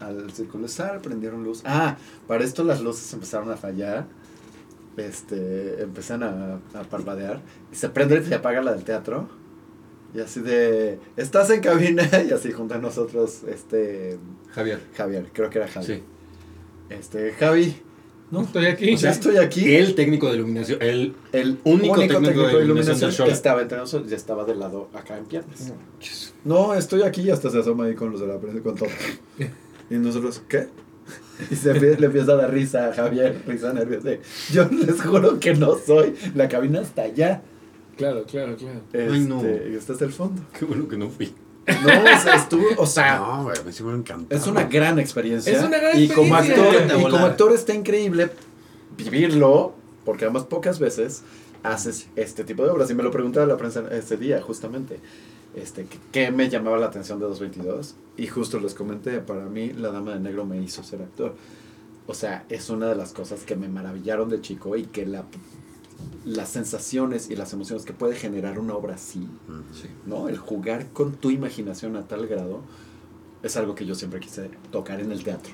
al 0.00 0.30
círculo 0.32 0.64
de 0.64 0.68
sal, 0.68 1.00
prendieron 1.00 1.42
luz. 1.44 1.62
Ah, 1.64 1.96
para 2.26 2.44
esto 2.44 2.62
las 2.62 2.82
luces 2.82 3.10
empezaron 3.14 3.50
a 3.50 3.56
fallar. 3.56 4.04
Este, 4.98 5.82
empiezan 5.82 6.22
a, 6.22 6.60
a 6.78 6.82
parpadear. 6.90 7.40
Y 7.72 7.76
se 7.76 7.88
prende 7.88 8.18
y 8.18 8.24
se 8.24 8.34
apaga 8.34 8.60
la 8.60 8.74
del 8.74 8.84
teatro. 8.84 9.28
Y 10.14 10.20
así 10.20 10.40
de, 10.40 10.98
estás 11.16 11.50
en 11.50 11.60
cabina. 11.60 12.08
Y 12.28 12.32
así 12.32 12.50
junto 12.52 12.74
a 12.74 12.78
nosotros, 12.78 13.42
este, 13.48 14.18
Javier. 14.50 14.80
Javier, 14.96 15.26
creo 15.32 15.50
que 15.50 15.58
era 15.58 15.68
Javi. 15.68 15.86
Sí. 15.86 16.02
Este, 16.88 17.32
Javi, 17.32 17.76
No, 18.32 18.42
estoy 18.42 18.66
aquí. 18.66 18.96
ya 18.96 19.10
estoy 19.10 19.36
aquí. 19.36 19.74
El 19.74 19.94
técnico 19.94 20.28
de 20.28 20.36
iluminación, 20.36 20.82
el 20.82 21.14
El 21.32 21.58
Único 21.64 21.94
único, 21.94 21.94
técnico 21.96 22.20
técnico, 22.22 22.46
de 22.48 22.56
de 22.58 22.64
iluminación 22.64 23.10
del 23.10 23.28
estaba 23.30 23.62
entre 23.62 23.78
nosotros 23.78 24.10
y 24.10 24.14
estaba 24.14 24.44
del 24.44 24.58
lado 24.58 24.88
acá 24.94 25.16
en 25.16 25.26
piernas. 25.26 25.72
No, 26.44 26.74
estoy 26.74 27.02
aquí 27.02 27.22
y 27.22 27.30
hasta 27.30 27.50
se 27.50 27.58
asoma 27.58 27.84
ahí 27.84 27.94
con 27.94 28.10
los 28.10 28.20
de 28.20 28.26
la 28.26 28.38
prensa 28.38 28.60
con 28.62 28.74
todo. 28.74 28.88
Y 29.90 29.94
nosotros, 29.94 30.42
¿qué? 30.48 30.68
Y 31.50 31.56
se 31.56 31.72
le 31.74 32.06
empieza 32.06 32.32
a 32.32 32.36
dar 32.36 32.52
risa 32.52 32.88
a 32.88 32.92
Javier, 32.92 33.42
risa 33.46 33.72
nerviosa. 33.72 34.08
de, 34.10 34.20
Yo 34.52 34.68
les 34.70 35.00
juro 35.00 35.40
que 35.40 35.54
no 35.54 35.76
soy. 35.78 36.14
La 36.34 36.48
cabina 36.48 36.80
está 36.80 37.02
allá. 37.02 37.42
Claro, 38.00 38.24
claro, 38.24 38.56
claro. 38.56 38.80
Ay, 38.94 39.20
no. 39.20 39.40
Este, 39.44 39.70
Y 39.70 39.74
este 39.76 39.92
es 39.92 40.02
el 40.02 40.12
fondo. 40.12 40.42
Qué 40.58 40.64
bueno 40.64 40.88
que 40.88 40.96
no 40.96 41.08
fui. 41.10 41.32
No, 41.66 41.88
o 41.88 42.18
sea, 42.22 42.34
estuvo, 42.36 42.64
o 42.78 42.86
sea, 42.86 43.18
No, 43.20 43.42
güey, 43.44 43.56
me 43.64 43.70
hicieron 43.70 43.96
encantado. 43.96 44.40
es 44.40 44.46
una 44.46 44.64
gran 44.64 44.98
experiencia. 44.98 45.52
Es 45.52 45.62
una 45.62 45.78
gran 45.78 46.00
y 46.00 46.08
como 46.08 46.34
experiencia. 46.36 46.80
actor, 46.82 46.98
y 47.00 47.02
como 47.10 47.26
actor 47.26 47.52
está 47.52 47.74
increíble 47.74 48.30
vivirlo, 48.96 49.74
porque 50.04 50.24
además 50.24 50.44
pocas 50.44 50.78
veces 50.78 51.22
haces 51.62 52.08
este 52.16 52.44
tipo 52.44 52.64
de 52.64 52.70
obras. 52.70 52.90
Y 52.90 52.94
me 52.94 53.02
lo 53.02 53.10
preguntaba 53.10 53.46
la 53.46 53.56
prensa 53.56 53.84
ese 53.92 54.16
día, 54.16 54.40
justamente. 54.40 54.98
Este, 55.54 55.84
¿qué- 55.84 55.98
¿Qué 56.12 56.30
me 56.30 56.48
llamaba 56.48 56.78
la 56.78 56.86
atención 56.86 57.18
de 57.18 57.26
222? 57.26 57.96
Y 58.16 58.26
justo 58.28 58.60
les 58.60 58.74
comenté, 58.74 59.18
para 59.20 59.44
mí 59.44 59.72
La 59.72 59.90
Dama 59.90 60.14
de 60.14 60.20
Negro 60.20 60.44
me 60.44 60.60
hizo 60.62 60.82
ser 60.82 61.02
actor. 61.02 61.34
O 62.06 62.14
sea, 62.14 62.44
es 62.48 62.70
una 62.70 62.88
de 62.88 62.96
las 62.96 63.12
cosas 63.12 63.42
que 63.44 63.56
me 63.56 63.68
maravillaron 63.68 64.28
de 64.30 64.40
chico 64.40 64.76
y 64.76 64.84
que 64.84 65.06
la, 65.06 65.24
las 66.24 66.48
sensaciones 66.50 67.30
y 67.30 67.36
las 67.36 67.52
emociones 67.52 67.84
que 67.84 67.92
puede 67.92 68.14
generar 68.14 68.58
una 68.58 68.74
obra 68.74 68.94
así, 68.94 69.26
Sí. 69.72 69.88
¿no? 70.06 70.28
El 70.28 70.36
jugar 70.38 70.88
con 70.92 71.12
tu 71.12 71.30
imaginación 71.30 71.96
a 71.96 72.02
tal 72.02 72.26
grado 72.26 72.60
es 73.42 73.56
algo 73.56 73.74
que 73.74 73.86
yo 73.86 73.94
siempre 73.94 74.20
quise 74.20 74.50
tocar 74.70 75.00
en 75.00 75.12
el 75.12 75.24
teatro. 75.24 75.52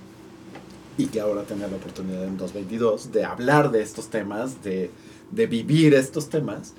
Y 0.98 1.06
que 1.06 1.20
ahora 1.20 1.42
tenga 1.44 1.68
la 1.68 1.76
oportunidad 1.76 2.24
en 2.24 2.36
222 2.36 3.12
de 3.12 3.24
hablar 3.24 3.70
de 3.70 3.82
estos 3.82 4.08
temas, 4.08 4.62
de, 4.64 4.90
de 5.30 5.46
vivir 5.46 5.94
estos 5.94 6.28
temas. 6.30 6.72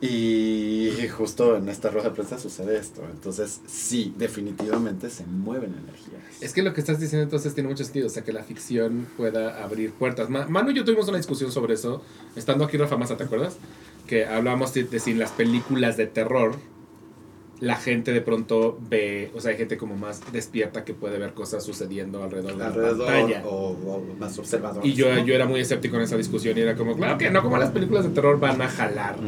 Y 0.00 0.90
justo 1.08 1.56
en 1.56 1.68
esta 1.68 1.90
rueda 1.90 2.10
de 2.10 2.14
prensa 2.14 2.38
sucede 2.38 2.78
esto. 2.78 3.02
Entonces, 3.10 3.60
sí, 3.66 4.14
definitivamente 4.16 5.10
se 5.10 5.24
mueven 5.26 5.74
energías. 5.74 6.22
Es 6.40 6.52
que 6.52 6.62
lo 6.62 6.72
que 6.72 6.80
estás 6.80 7.00
diciendo 7.00 7.24
entonces 7.24 7.52
tiene 7.54 7.68
mucho 7.68 7.82
sentido, 7.84 8.06
o 8.06 8.10
sea, 8.10 8.22
que 8.22 8.32
la 8.32 8.44
ficción 8.44 9.06
pueda 9.16 9.62
abrir 9.62 9.92
puertas. 9.92 10.30
Ma- 10.30 10.46
Manu 10.46 10.70
y 10.70 10.74
yo 10.74 10.84
tuvimos 10.84 11.08
una 11.08 11.16
discusión 11.18 11.50
sobre 11.50 11.74
eso, 11.74 12.02
estando 12.36 12.64
aquí 12.64 12.76
Rafa 12.76 12.96
Massa, 12.96 13.16
¿te 13.16 13.24
acuerdas? 13.24 13.56
Que 14.06 14.24
hablábamos 14.26 14.72
de, 14.72 14.84
de 14.84 15.14
las 15.14 15.32
películas 15.32 15.96
de 15.96 16.06
terror 16.06 16.54
la 17.60 17.76
gente 17.76 18.12
de 18.12 18.20
pronto 18.20 18.78
ve, 18.88 19.30
o 19.34 19.40
sea, 19.40 19.50
hay 19.50 19.56
gente 19.56 19.76
como 19.76 19.96
más 19.96 20.20
despierta 20.32 20.84
que 20.84 20.94
puede 20.94 21.18
ver 21.18 21.32
cosas 21.34 21.64
sucediendo 21.64 22.22
alrededor 22.22 22.52
de 22.52 22.58
la 22.58 22.72
pantalla. 22.72 23.42
o, 23.46 23.70
o 23.72 24.14
más 24.18 24.38
observador. 24.38 24.86
Y 24.86 24.92
yo, 24.94 25.08
yo 25.24 25.34
era 25.34 25.46
muy 25.46 25.60
escéptico 25.60 25.96
en 25.96 26.02
esa 26.02 26.16
discusión 26.16 26.56
y 26.56 26.60
era 26.60 26.76
como, 26.76 26.96
claro 26.96 27.18
que 27.18 27.30
no, 27.30 27.42
como 27.42 27.56
las 27.58 27.70
películas 27.70 28.04
de 28.04 28.10
terror 28.10 28.38
van 28.38 28.62
a 28.62 28.68
jalar 28.68 29.18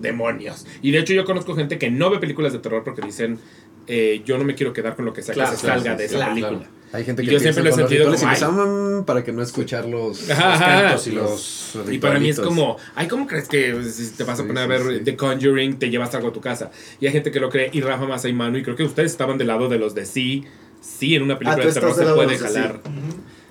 demonios. 0.00 0.66
Y 0.82 0.90
de 0.90 0.98
hecho 0.98 1.14
yo 1.14 1.24
conozco 1.24 1.54
gente 1.54 1.78
que 1.78 1.90
no 1.90 2.10
ve 2.10 2.18
películas 2.18 2.52
de 2.52 2.58
terror 2.58 2.84
porque 2.84 3.02
dicen, 3.02 3.38
eh, 3.86 4.22
yo 4.24 4.36
no 4.38 4.44
me 4.44 4.54
quiero 4.54 4.72
quedar 4.72 4.94
con 4.96 5.04
lo 5.04 5.12
que 5.12 5.22
sea 5.22 5.34
Claro, 5.34 5.50
que 5.52 5.56
se 5.56 5.62
claro, 5.64 5.80
salga 5.80 5.92
sí, 5.94 5.98
de 5.98 6.04
esa 6.04 6.16
claro, 6.16 6.34
película. 6.34 6.70
Hay 6.92 7.04
gente 7.04 7.22
Y 7.22 7.26
que 7.26 7.32
yo 7.32 7.38
siempre 7.40 7.62
lo 7.62 7.70
he 7.70 7.72
sentido 7.72 8.10
y 8.10 8.14
empieza, 8.20 8.50
"Mm", 8.50 9.04
para 9.04 9.22
que 9.22 9.30
no 9.32 9.42
escuchar 9.42 9.84
los, 9.86 10.28
Ajá, 10.28 10.50
los 10.50 10.60
ajá. 10.60 10.82
cantos 10.82 11.06
y 11.06 11.10
Los- 11.12 11.72
los 11.76 11.92
Y 11.92 11.98
para 11.98 12.18
mí 12.18 12.28
es 12.30 12.40
como, 12.40 12.76
ay, 12.96 13.06
¿cómo 13.06 13.26
crees 13.28 13.48
que 13.48 13.80
si 13.84 14.10
te 14.10 14.24
vas 14.24 14.40
a 14.40 14.42
Sí, 14.42 14.48
poner 14.48 14.66
sí, 14.66 14.72
a 14.72 14.76
ver 14.76 14.98
sí. 14.98 15.04
The 15.04 15.16
Conjuring, 15.16 15.78
te 15.78 15.88
llevas 15.88 16.12
algo 16.16 16.28
a 16.28 16.32
tu 16.32 16.40
casa? 16.40 16.70
Y 17.00 17.06
hay 17.06 17.12
gente 17.12 17.30
que 17.30 17.38
lo 17.38 17.48
cree, 17.48 17.70
y 17.72 17.80
Rafa 17.80 18.06
Massa 18.06 18.28
y 18.28 18.32
Manu, 18.32 18.58
y 18.58 18.62
creo 18.64 18.74
que 18.74 18.82
ustedes 18.82 19.12
estaban 19.12 19.38
del 19.38 19.46
lado 19.46 19.68
de 19.68 19.78
los 19.78 19.94
de 19.94 20.04
sí, 20.04 20.44
sí, 20.80 21.14
en 21.14 21.22
una 21.22 21.38
película 21.38 21.62
Ah, 21.62 21.68
tú 21.68 21.68
de 21.68 21.74
terror 21.80 21.94
se 21.94 22.04
puede 22.06 22.36
jalar. 22.38 22.80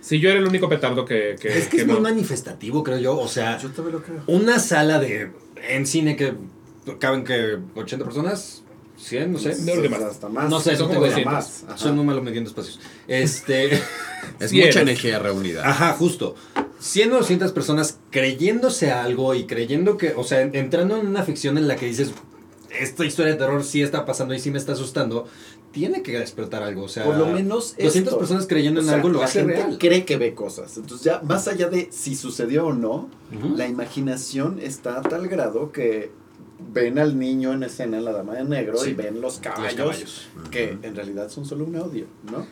Sí, 0.01 0.19
yo 0.19 0.29
era 0.29 0.39
el 0.39 0.45
único 0.47 0.67
petardo 0.69 1.05
que, 1.05 1.35
que, 1.39 1.57
Es 1.57 1.65
que, 1.67 1.77
que 1.77 1.81
es 1.83 1.87
no. 1.87 1.93
muy 1.93 2.01
manifestativo, 2.01 2.83
creo 2.83 2.99
yo. 2.99 3.17
O 3.19 3.27
sea, 3.27 3.57
Yo 3.57 3.69
también 3.71 3.95
lo 3.97 4.01
creo. 4.03 4.21
una 4.27 4.57
sala 4.59 4.97
de 4.99 5.31
en 5.69 5.85
cine 5.85 6.15
que 6.15 6.33
caben 6.99 7.23
que 7.23 7.57
80 7.75 8.05
personas, 8.05 8.63
100, 8.99 9.31
no 9.31 9.39
sé. 9.39 9.55
No, 9.61 9.81
que 9.81 9.89
más. 9.89 10.01
Hasta 10.01 10.29
más. 10.29 10.49
No 10.49 10.59
sé, 10.59 10.75
son 10.75 10.89
no 10.89 10.93
como 10.95 11.05
tengo 11.05 11.05
idea. 11.21 11.31
200. 11.31 11.69
más. 11.69 11.79
Soy 11.81 11.91
muy 11.93 12.05
malo 12.05 12.21
midiendo 12.21 12.49
espacios. 12.49 12.79
Este, 13.07 13.71
Es 14.39 14.51
mucha 14.51 14.63
eres. 14.65 14.75
energía 14.75 15.19
reunida. 15.19 15.67
ajá, 15.67 15.93
justo. 15.93 16.35
100 16.79 17.11
o 17.13 17.17
200 17.17 17.51
personas 17.51 17.97
creyéndose 18.09 18.91
algo 18.91 19.33
y 19.35 19.45
creyendo 19.45 19.97
que, 19.97 20.13
o 20.15 20.23
sea, 20.23 20.41
entrando 20.41 20.97
en 20.97 21.07
una 21.07 21.23
ficción 21.23 21.57
en 21.57 21.67
la 21.67 21.75
que 21.75 21.85
dices, 21.87 22.11
esta 22.79 23.05
historia 23.05 23.33
de 23.33 23.37
terror 23.39 23.63
sí 23.63 23.81
está 23.81 24.05
pasando 24.05 24.33
y 24.33 24.39
sí 24.39 24.51
me 24.51 24.57
está 24.59 24.73
asustando, 24.73 25.27
tiene 25.71 26.01
que 26.03 26.17
despertar 26.19 26.63
algo. 26.63 26.83
O 26.83 26.87
sea, 26.87 27.03
Por 27.05 27.17
lo 27.17 27.27
menos 27.27 27.75
200 27.77 27.95
esto. 27.95 28.17
personas 28.19 28.47
creyendo 28.47 28.79
O 28.79 28.83
en 28.83 28.87
sea, 28.87 28.95
algo 28.97 29.09
lo 29.09 29.19
la 29.19 29.25
hace 29.25 29.39
gente 29.39 29.55
real. 29.55 29.77
cree 29.79 30.05
que 30.05 30.17
ve 30.17 30.33
cosas. 30.33 30.77
Entonces 30.77 31.03
ya, 31.05 31.21
más 31.23 31.47
allá 31.47 31.67
de 31.69 31.89
si 31.91 32.15
sucedió 32.15 32.67
o 32.67 32.73
no, 32.73 33.09
la 33.55 33.67
imaginación 33.67 34.59
está 34.61 34.99
a 34.99 35.01
tal 35.01 35.27
grado 35.27 35.71
que 35.71 36.11
ven 36.73 36.99
al 36.99 37.17
niño 37.17 37.53
en 37.53 37.63
escena 37.63 37.97
en 37.97 38.05
la 38.05 38.11
dama 38.11 38.33
de 38.33 38.43
negro 38.43 38.77
Sí. 38.77 38.91
y 38.91 38.93
ven 38.93 39.15
los 39.21 39.35
Los 39.35 39.39
caballos, 39.39 40.27
que 40.51 40.77
en 40.81 40.95
realidad 40.95 41.29
son 41.29 41.45
solo 41.45 41.65
un 41.65 41.75
audio, 41.75 42.05
¿no? 42.31 42.45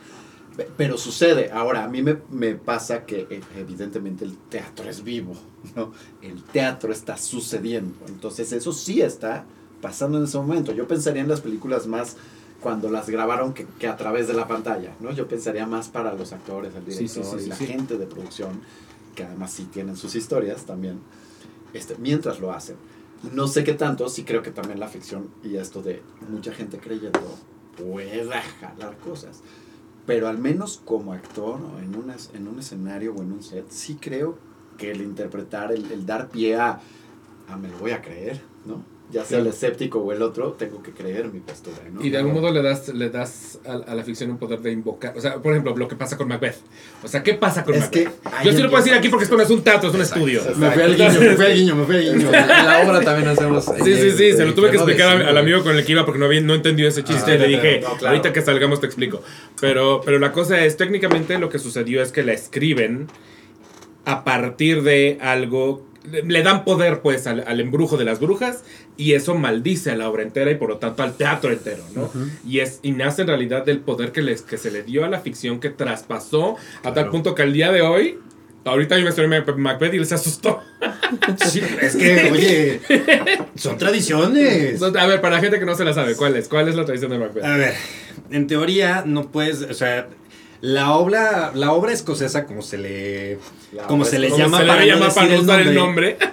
Pe- 0.56 0.68
Pero 0.76 0.98
sucede. 0.98 1.50
Ahora, 1.52 1.84
a 1.84 1.88
mí 1.88 2.02
me, 2.02 2.16
me 2.30 2.54
pasa 2.54 3.04
que 3.06 3.26
eh, 3.30 3.40
evidentemente 3.56 4.24
el 4.24 4.36
teatro 4.36 4.88
es 4.88 5.04
vivo, 5.04 5.34
¿no? 5.76 5.92
El 6.22 6.42
teatro 6.42 6.92
está 6.92 7.16
sucediendo. 7.16 7.94
Entonces 8.08 8.50
eso 8.52 8.72
sí 8.72 9.00
está 9.02 9.44
pasando 9.80 10.18
en 10.18 10.24
ese 10.24 10.36
momento. 10.38 10.72
Yo 10.72 10.88
pensaría 10.88 11.22
en 11.22 11.28
las 11.28 11.40
películas 11.40 11.86
más 11.86 12.16
cuando 12.60 12.90
las 12.90 13.08
grabaron 13.08 13.54
que, 13.54 13.66
que 13.78 13.86
a 13.86 13.96
través 13.96 14.26
de 14.26 14.34
la 14.34 14.48
pantalla, 14.48 14.96
¿no? 14.98 15.12
Yo 15.12 15.28
pensaría 15.28 15.64
más 15.64 15.88
para 15.88 16.14
los 16.14 16.32
actores, 16.32 16.72
el 16.74 16.82
Sí, 16.92 17.06
sí, 17.06 17.14
director 17.20 17.24
sí, 17.24 17.36
y 17.36 17.42
sí, 17.44 17.48
la 17.50 17.54
sí. 17.56 17.66
gente 17.66 17.98
de 17.98 18.06
producción, 18.06 18.60
que 19.14 19.22
además 19.22 19.52
sí 19.52 19.64
tienen 19.72 19.96
sus 19.96 20.16
historias 20.16 20.64
también, 20.64 20.98
este, 21.72 21.94
mientras 21.98 22.40
lo 22.40 22.50
hacen. 22.52 22.74
No 23.32 23.48
sé 23.48 23.64
qué 23.64 23.74
tanto, 23.74 24.08
sí 24.08 24.24
creo 24.24 24.42
que 24.42 24.50
también 24.50 24.78
la 24.78 24.88
ficción 24.88 25.28
y 25.42 25.56
esto 25.56 25.82
de 25.82 26.02
mucha 26.28 26.52
gente 26.52 26.78
creyendo 26.78 27.36
pueda 27.76 28.40
jalar 28.60 28.96
cosas. 28.98 29.42
Pero 30.06 30.28
al 30.28 30.38
menos 30.38 30.80
como 30.84 31.12
actor 31.12 31.60
o 31.60 31.78
en, 31.78 31.92
en 32.34 32.48
un 32.48 32.58
escenario 32.58 33.14
o 33.14 33.22
en 33.22 33.32
un 33.32 33.42
set, 33.42 33.66
sí 33.70 33.98
creo 34.00 34.38
que 34.78 34.92
el 34.92 35.02
interpretar, 35.02 35.72
el, 35.72 35.90
el 35.90 36.06
dar 36.06 36.28
pie 36.28 36.56
a, 36.56 36.80
a 37.48 37.56
me 37.56 37.68
lo 37.68 37.78
voy 37.78 37.90
a 37.90 38.00
creer, 38.00 38.40
¿no? 38.64 38.82
Ya 39.10 39.24
sea 39.24 39.38
el 39.38 39.46
escéptico 39.46 40.00
o 40.00 40.12
el 40.12 40.20
otro, 40.20 40.52
tengo 40.52 40.82
que 40.82 40.90
creer 40.90 41.28
mi 41.32 41.40
postura, 41.40 41.78
¿no? 41.90 42.04
Y 42.04 42.10
de 42.10 42.18
algún 42.18 42.34
modo 42.34 42.50
le 42.52 42.60
das, 42.60 42.88
le 42.88 43.08
das 43.08 43.58
a, 43.66 43.90
a 43.90 43.94
la 43.94 44.04
ficción 44.04 44.30
un 44.30 44.36
poder 44.36 44.60
de 44.60 44.70
invocar. 44.70 45.16
O 45.16 45.20
sea, 45.22 45.36
por 45.36 45.52
ejemplo, 45.52 45.74
lo 45.74 45.88
que 45.88 45.96
pasa 45.96 46.18
con 46.18 46.28
Macbeth. 46.28 46.56
O 47.02 47.08
sea, 47.08 47.22
¿qué 47.22 47.32
pasa 47.32 47.64
con 47.64 47.74
Es 47.74 47.80
Macbeth? 47.84 48.10
que 48.20 48.44
Yo 48.44 48.52
sí 48.52 48.62
lo 48.62 48.68
puedo 48.68 48.82
decir 48.82 48.98
aquí 48.98 49.08
porque 49.08 49.24
esto 49.24 49.36
no 49.38 49.42
es 49.42 49.48
un 49.48 49.62
teatro, 49.62 49.88
es 49.88 49.94
un 49.94 50.02
Exacto. 50.02 50.26
estudio. 50.26 50.40
Exacto. 50.40 50.60
Me 50.60 50.70
fui 50.72 50.82
al 50.82 50.94
guiño, 50.96 51.20
me 51.20 51.36
fui 51.36 51.44
al 51.46 51.54
guiño, 51.54 51.74
me 51.76 51.84
fui 51.86 51.96
al 51.96 52.02
guiño. 52.02 52.28
En 52.28 52.66
la 52.66 52.82
obra 52.86 53.00
también 53.00 53.28
hacemos. 53.28 53.64
Sí, 53.64 53.94
sí, 53.94 54.10
sí, 54.10 54.32
se 54.32 54.44
lo 54.44 54.52
tuve 54.52 54.70
que 54.70 54.76
explicar 54.76 55.22
al 55.22 55.38
amigo 55.38 55.62
con 55.64 55.74
el 55.74 55.86
que 55.86 55.92
iba 55.92 56.04
porque 56.04 56.18
no, 56.18 56.26
había, 56.26 56.42
no 56.42 56.54
entendió 56.54 56.86
ese 56.86 57.02
chiste. 57.02 57.32
Ah, 57.32 57.34
y 57.36 57.38
le 57.38 57.48
dije, 57.48 57.80
no, 57.80 57.96
claro. 57.96 58.08
ahorita 58.08 58.34
que 58.34 58.42
salgamos 58.42 58.80
te 58.80 58.86
explico. 58.86 59.22
Pero, 59.58 60.02
pero 60.04 60.18
la 60.18 60.32
cosa 60.32 60.62
es, 60.66 60.76
técnicamente 60.76 61.38
lo 61.38 61.48
que 61.48 61.58
sucedió 61.58 62.02
es 62.02 62.12
que 62.12 62.22
la 62.22 62.34
escriben 62.34 63.06
a 64.04 64.24
partir 64.24 64.82
de 64.82 65.18
algo, 65.20 65.86
le, 66.10 66.22
le 66.22 66.42
dan 66.42 66.64
poder 66.64 67.00
pues 67.00 67.26
al, 67.26 67.44
al 67.46 67.60
embrujo 67.60 67.96
de 67.96 68.04
las 68.04 68.20
brujas 68.20 68.64
y 68.98 69.14
eso 69.14 69.34
maldice 69.36 69.92
a 69.92 69.96
la 69.96 70.10
obra 70.10 70.22
entera 70.24 70.50
y 70.50 70.56
por 70.56 70.68
lo 70.68 70.76
tanto 70.76 71.02
al 71.02 71.16
teatro 71.16 71.50
entero, 71.50 71.82
¿no? 71.94 72.10
y, 72.46 72.58
es, 72.58 72.80
y 72.82 72.90
nace 72.90 73.22
en 73.22 73.28
realidad 73.28 73.64
del 73.64 73.78
poder 73.78 74.12
que, 74.12 74.20
les, 74.20 74.42
que 74.42 74.58
se 74.58 74.70
le 74.70 74.82
dio 74.82 75.04
a 75.06 75.08
la 75.08 75.20
ficción 75.20 75.60
que 75.60 75.70
traspasó 75.70 76.56
a 76.82 76.92
tal 76.92 77.08
punto 77.08 77.34
que 77.34 77.42
al 77.42 77.54
día 77.54 77.72
de 77.72 77.80
hoy... 77.80 78.18
Ahorita 78.64 78.96
mí 78.96 79.02
me 79.02 79.08
estoy 79.08 79.26
Macbeth 79.28 79.94
y 79.94 79.98
les 79.98 80.12
asustó. 80.12 80.60
Sí, 81.46 81.62
es 81.80 81.96
que, 81.96 82.30
oye, 82.30 82.80
son 83.54 83.78
tradiciones. 83.78 84.82
A 84.82 85.06
ver, 85.06 85.22
para 85.22 85.36
la 85.36 85.40
gente 85.40 85.58
que 85.58 85.64
no 85.64 85.74
se 85.74 85.84
la 85.84 85.94
sabe, 85.94 86.16
¿cuál 86.16 86.36
es? 86.36 86.48
¿Cuál 86.48 86.68
es 86.68 86.74
la 86.74 86.84
tradición 86.84 87.10
de 87.12 87.18
Macbeth? 87.18 87.44
A 87.44 87.56
ver, 87.56 87.74
en 88.30 88.46
teoría 88.46 89.04
no 89.06 89.30
puedes, 89.30 89.62
o 89.62 89.72
sea, 89.72 90.08
la 90.60 90.92
obra, 90.92 91.52
la 91.54 91.72
obra 91.72 91.92
escocesa, 91.92 92.44
como 92.44 92.60
se 92.60 92.76
le, 92.76 93.38
como 93.86 94.04
se 94.04 94.18
le 94.18 94.28
llama 94.36 94.58
para 94.58 94.84
llama 94.84 95.06
no 95.08 95.14
para 95.14 95.26
no 95.28 95.34
el 95.34 95.40
usar 95.40 95.60
el 95.60 95.74
nombre, 95.74 96.16
nombre. 96.20 96.28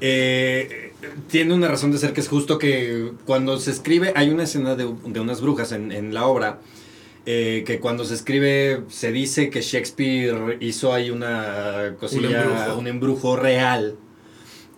eh, 0.00 0.83
tiene 1.28 1.54
una 1.54 1.68
razón 1.68 1.92
de 1.92 1.98
ser 1.98 2.12
que 2.12 2.20
es 2.20 2.28
justo 2.28 2.58
que 2.58 3.12
cuando 3.24 3.58
se 3.58 3.70
escribe, 3.70 4.12
hay 4.16 4.30
una 4.30 4.44
escena 4.44 4.74
de, 4.74 4.92
de 5.06 5.20
unas 5.20 5.40
brujas 5.40 5.72
en, 5.72 5.92
en 5.92 6.14
la 6.14 6.26
obra, 6.26 6.60
eh, 7.26 7.64
que 7.66 7.80
cuando 7.80 8.04
se 8.04 8.14
escribe 8.14 8.82
se 8.88 9.10
dice 9.10 9.48
que 9.48 9.62
Shakespeare 9.62 10.58
hizo 10.60 10.92
ahí 10.92 11.10
una 11.10 11.94
cosilla, 11.98 12.42
embrujo. 12.42 12.78
un 12.78 12.86
embrujo 12.86 13.36
real 13.36 13.96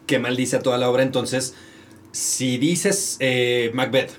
que 0.07 0.21
maldice 0.21 0.57
a 0.57 0.61
toda 0.61 0.79
la 0.79 0.89
obra. 0.89 1.03
Entonces, 1.03 1.55
si 2.13 2.57
dices 2.59 3.17
eh, 3.19 3.73
Macbeth 3.75 4.13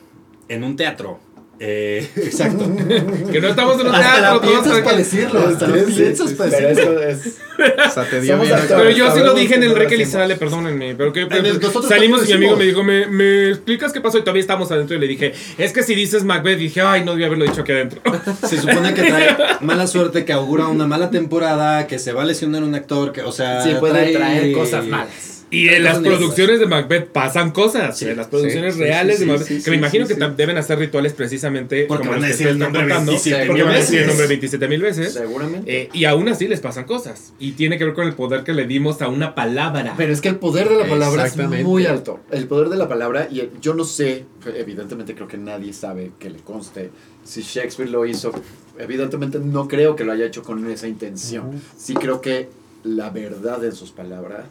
en 0.50 0.66
un 0.66 0.76
teatro, 0.76 1.20
eh, 1.60 2.08
exacto, 2.16 2.66
Que 3.32 3.42
no 3.42 3.48
estamos 3.48 3.80
en 3.80 3.88
un 3.88 3.96
Hasta 3.96 4.22
la 4.22 4.40
teatro, 4.40 4.40
todos 4.42 4.52
piensas 4.64 4.82
para 4.84 4.98
decirlo, 4.98 5.40
hasta 5.48 5.66
piensas 5.68 6.34
para 6.34 6.50
pero 6.52 6.68
decirlo. 6.70 7.02
eso 7.02 7.26
es... 7.28 7.38
O 7.58 7.90
sea, 7.92 8.08
te 8.08 8.22
dio 8.22 8.38
bien. 8.40 8.56
Pero 8.68 8.90
yo 8.92 9.12
sí 9.12 9.20
lo 9.22 9.34
dije 9.34 9.56
en 9.56 9.64
el 9.64 9.70
no 9.70 9.74
lo 9.74 9.80
Rey 9.80 9.88
que 9.88 9.96
hacemos. 9.96 10.14
Elizalde, 10.14 10.36
perdónenme. 10.36 10.94
Pero 10.94 11.12
que, 11.12 11.22
En 11.22 11.44
el- 11.44 11.60
salimos 11.90 12.24
y 12.24 12.28
mi 12.28 12.34
amigo 12.34 12.56
me 12.56 12.66
dijo, 12.66 12.84
¿Me, 12.84 13.08
¿me 13.08 13.50
explicas 13.50 13.92
qué 13.92 14.00
pasó? 14.00 14.20
Y 14.20 14.22
todavía 14.22 14.42
estamos 14.42 14.72
adentro 14.72 14.96
y 14.96 15.00
le 15.00 15.08
dije, 15.08 15.34
es 15.58 15.74
que 15.74 15.82
si 15.82 15.96
dices 15.96 16.24
Macbeth, 16.24 16.60
dije, 16.60 16.82
ay, 16.82 17.04
no 17.04 17.14
debí 17.14 17.24
haberlo 17.24 17.46
dicho 17.46 17.62
aquí 17.62 17.72
adentro. 17.72 18.00
Se 18.48 18.58
supone 18.62 18.94
que 18.94 19.02
trae 19.02 19.36
mala 19.62 19.88
suerte, 19.88 20.24
que 20.24 20.34
augura 20.34 20.68
una 20.68 20.86
mala 20.86 21.10
temporada, 21.10 21.88
que 21.88 21.98
se 21.98 22.14
va 22.14 22.22
a 22.22 22.26
lesionar 22.26 22.62
un 22.62 22.76
actor, 22.76 23.12
que, 23.12 23.24
o 23.24 23.32
sea, 23.32 23.64
Sí, 23.64 23.72
puede 23.80 24.14
traer 24.14 24.52
cosas 24.52 24.86
malas. 24.86 25.37
Y 25.50 25.70
en 25.70 25.84
las 25.84 26.00
producciones 26.00 26.60
de 26.60 26.66
Macbeth 26.66 27.08
pasan 27.08 27.52
cosas. 27.52 27.98
Sí, 27.98 28.06
en 28.10 28.18
las 28.18 28.28
producciones 28.28 28.76
sí, 28.76 28.82
reales 28.82 29.18
sí, 29.20 29.26
de 29.26 29.32
Macbeth. 29.32 29.64
que 29.64 29.72
me 29.72 29.78
imagino 29.78 30.06
que 30.08 30.14
deben 30.16 30.58
hacer 30.58 30.78
rituales 30.78 31.14
precisamente 31.14 31.86
Porque 31.88 32.02
como 32.08 32.16
van 32.18 32.26
a 32.26 32.28
decir 32.28 32.48
el 32.48 32.60
nombre 32.60 32.82
están 32.82 33.06
contando, 33.06 33.12
27 33.14 33.46
Porque 33.48 33.64
van 33.64 33.72
a 33.72 33.74
mil 33.76 33.82
decir 33.82 33.96
el 34.00 34.04
veces. 34.04 34.08
nombre 34.18 34.28
27 34.28 34.68
mil 34.68 34.82
veces. 34.82 35.14
Seguramente. 35.14 35.82
Eh, 35.84 35.90
y 35.94 36.04
aún 36.06 36.28
así 36.28 36.48
les 36.50 36.60
pasan 36.60 36.84
cosas. 36.84 37.34
Y 37.40 37.52
tiene 37.54 37.78
que 37.78 37.86
ver 37.86 37.94
con 37.94 38.08
el 38.08 38.14
poder 38.14 38.44
que 38.44 38.54
le 38.54 38.68
dimos 38.68 39.02
a 39.02 39.08
una 39.08 39.36
palabra. 39.36 39.94
Pero 39.96 40.12
es 40.12 40.20
que 40.22 40.28
el 40.30 40.36
poder 40.36 40.68
de 40.68 40.76
la 40.80 40.86
palabra 40.86 41.26
es 41.26 41.38
muy 41.38 41.86
alto. 41.86 42.20
El 42.32 42.48
poder 42.48 42.68
de 42.70 42.76
la 42.78 42.90
palabra, 42.90 43.28
y 43.32 43.40
el- 43.40 43.52
yo 43.62 43.74
no 43.74 43.86
sé, 43.86 44.26
evidentemente 44.54 45.16
creo 45.16 45.28
que 45.30 45.38
nadie 45.38 45.72
sabe 45.72 46.12
que 46.20 46.30
le 46.30 46.40
conste 46.40 46.90
si 47.24 47.42
Shakespeare 47.42 47.90
lo 47.90 48.06
hizo. 48.06 48.34
Evidentemente 48.78 49.40
no 49.40 49.68
creo 49.68 49.96
que 49.96 50.04
lo 50.04 50.12
haya 50.12 50.26
hecho 50.26 50.44
con 50.44 50.70
esa 50.70 50.88
intención. 50.88 51.62
Sí 51.78 51.94
creo 51.94 52.22
que 52.22 52.50
la 52.84 53.10
verdad 53.10 53.64
en 53.66 53.74
sus 53.74 53.92
palabras 53.92 54.46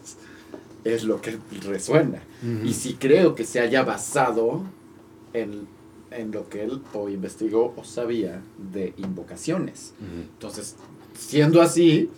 es 0.95 1.05
lo 1.05 1.21
que 1.21 1.37
resuena. 1.65 2.23
Y 2.65 2.73
sí 2.75 2.97
creo 2.99 3.35
que 3.35 3.45
se 3.45 3.61
haya 3.61 3.83
basado 3.83 4.63
en, 5.33 5.67
en 6.11 6.31
lo 6.31 6.49
que 6.49 6.65
él 6.65 6.81
o 6.95 7.09
investigó 7.09 7.75
o 7.77 7.85
sabía 7.85 8.41
de 8.73 8.95
invocaciones. 8.97 9.93
Entonces, 10.35 10.77
siendo 11.19 11.61
así, 11.63 12.11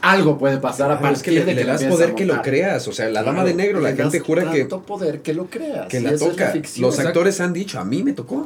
algo 0.00 0.36
puede 0.38 0.58
pasar 0.58 0.90
a 0.90 0.98
Claro, 0.98 1.14
es 1.14 1.20
partir 1.20 1.34
que 1.34 1.40
le, 1.40 1.44
de 1.46 1.54
le 1.54 1.62
que 1.62 1.66
das 1.68 1.84
poder 1.84 2.14
que 2.14 2.26
lo 2.26 2.42
creas. 2.42 2.88
O 2.88 2.92
sea, 2.92 3.08
la 3.08 3.22
dama 3.22 3.44
de 3.44 3.54
negro, 3.54 3.80
la 3.80 3.94
gente 3.94 4.20
jura 4.20 4.50
que, 4.50 4.60
tanto 4.60 4.82
poder 4.82 5.22
que 5.22 5.32
lo 5.32 5.46
creas. 5.46 5.88
que 5.88 6.00
la 6.00 6.16
toca. 6.18 6.50
ficción. 6.50 6.82
Los 6.82 6.94
Exacto. 6.96 7.08
actores 7.08 7.40
han 7.40 7.52
dicho, 7.52 7.78
a 7.78 7.84
mí 7.84 8.02
me 8.02 8.12
tocó. 8.12 8.44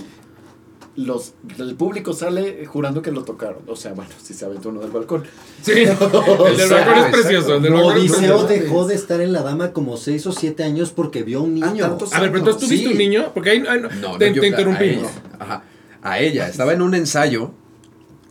Los, 0.96 1.34
el 1.58 1.74
público 1.74 2.14
sale 2.14 2.64
jurando 2.64 3.02
que 3.02 3.10
lo 3.12 3.22
tocaron. 3.22 3.58
O 3.66 3.76
sea, 3.76 3.92
bueno, 3.92 4.10
si 4.22 4.32
se 4.32 4.46
aventó 4.46 4.70
uno 4.70 4.80
del 4.80 4.90
balcón. 4.90 5.24
Sí, 5.62 5.72
el 5.72 5.88
del 5.88 5.96
balcón 6.70 6.98
es 6.98 7.12
precioso. 7.12 7.56
El 7.56 7.62
del 7.62 7.72
balcón 7.74 7.96
es 7.98 8.10
Odiseo 8.12 8.44
dejó 8.46 8.86
de 8.86 8.94
estar 8.94 9.20
en 9.20 9.32
la 9.34 9.42
dama 9.42 9.72
como 9.72 9.98
6 9.98 10.26
o 10.26 10.32
7 10.32 10.64
años 10.64 10.92
porque 10.92 11.22
vio 11.22 11.40
a 11.40 11.42
un 11.42 11.62
Ah, 11.62 11.66
niño. 11.70 11.86
tantos 11.88 12.14
A 12.14 12.20
ver, 12.20 12.30
pero 12.30 12.38
entonces 12.38 12.62
tú 12.62 12.68
viste 12.72 12.88
un 12.88 12.96
niño, 12.98 13.30
porque 13.34 13.50
ahí, 13.50 13.64
ahí 13.68 13.80
no- 13.80 13.90
No, 13.90 14.16
te, 14.16 14.30
no, 14.30 14.34
yo- 14.36 14.40
te 14.40 14.46
a 14.46 14.50
interrumpimos. 14.50 15.10
ella. 15.10 15.22
Ajá. 15.38 15.64
A 16.02 16.18
ella. 16.20 16.48
Estaba 16.48 16.72
en 16.72 16.80
un 16.80 16.94
ensayo 16.94 17.50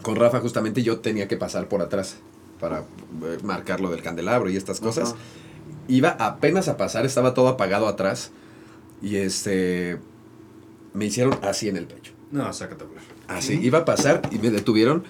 con 0.02 0.16
Rafa 0.16 0.40
justamente 0.40 0.82
y 0.82 0.84
yo 0.84 1.00
tenía 1.00 1.28
que 1.28 1.38
pasar 1.38 1.68
por 1.68 1.82
atrás 1.84 2.18
para 2.60 2.80
eh, 2.80 3.38
marcar 3.44 3.80
lo 3.80 3.92
del 3.92 4.02
candelabro 4.02 4.50
y 4.50 4.58
estas 4.58 4.80
cosas. 4.80 5.10
Ajá. 5.10 5.18
Iba 5.88 6.10
apenas 6.20 6.68
a 6.68 6.78
pasar, 6.78 7.06
estaba 7.06 7.36
todo 7.36 7.48
apagado 7.48 7.88
atrás 7.88 8.32
y 9.04 9.18
este 9.18 10.00
me 10.94 11.06
hicieron 11.06 11.38
así 11.44 11.70
en 11.70 11.78
el 11.78 11.86
pecho. 11.86 12.05
No, 12.32 12.52
sácate 12.54 12.84
a 12.84 12.88
hablar. 12.88 13.04
Así, 13.28 13.60
iba 13.62 13.80
a 13.80 13.86
pasar 13.86 14.22
y 14.32 14.40
me 14.40 14.50
detuvieron. 14.52 15.04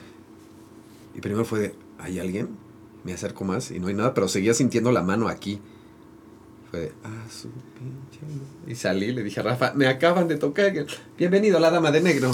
Y 1.16 1.22
primero 1.22 1.46
fue 1.46 1.60
de, 1.60 1.76
¿hay 2.00 2.20
alguien? 2.20 2.50
Me 3.04 3.14
acerco 3.14 3.44
más 3.46 3.72
y 3.72 3.80
no 3.80 3.88
hay 3.88 3.94
nada, 3.94 4.14
pero 4.14 4.28
seguía 4.28 4.54
sintiendo 4.54 4.92
la 4.92 5.02
mano 5.02 5.28
aquí. 5.28 5.60
Fue 6.72 6.80
de, 6.82 6.92
ah, 7.04 7.26
su 7.30 7.50
pinche. 7.50 8.20
madre". 8.22 8.72
Y 8.72 8.76
salí, 8.76 9.12
le 9.12 9.24
dije 9.24 9.40
a 9.40 9.44
Rafa, 9.44 9.74
me 9.76 9.88
acaban 9.88 10.28
de 10.28 10.38
tocar. 10.38 10.74
Bienvenido 11.18 11.58
a 11.58 11.60
la 11.62 11.72
dama 11.72 11.92
de 11.92 12.02
negro. 12.02 12.32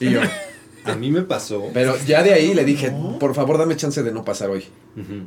Y 0.00 0.10
yo, 0.10 0.20
A 0.84 0.94
mí 0.96 1.10
me 1.10 1.22
pasó. 1.22 1.70
pero 1.72 1.96
ya 2.06 2.22
de 2.22 2.34
ahí 2.34 2.52
le 2.54 2.64
dije, 2.64 2.92
por 3.18 3.34
favor, 3.34 3.56
dame 3.58 3.76
chance 3.76 4.02
de 4.02 4.12
no 4.12 4.24
pasar 4.24 4.50
hoy. 4.50 4.64
Ujú. 4.96 5.26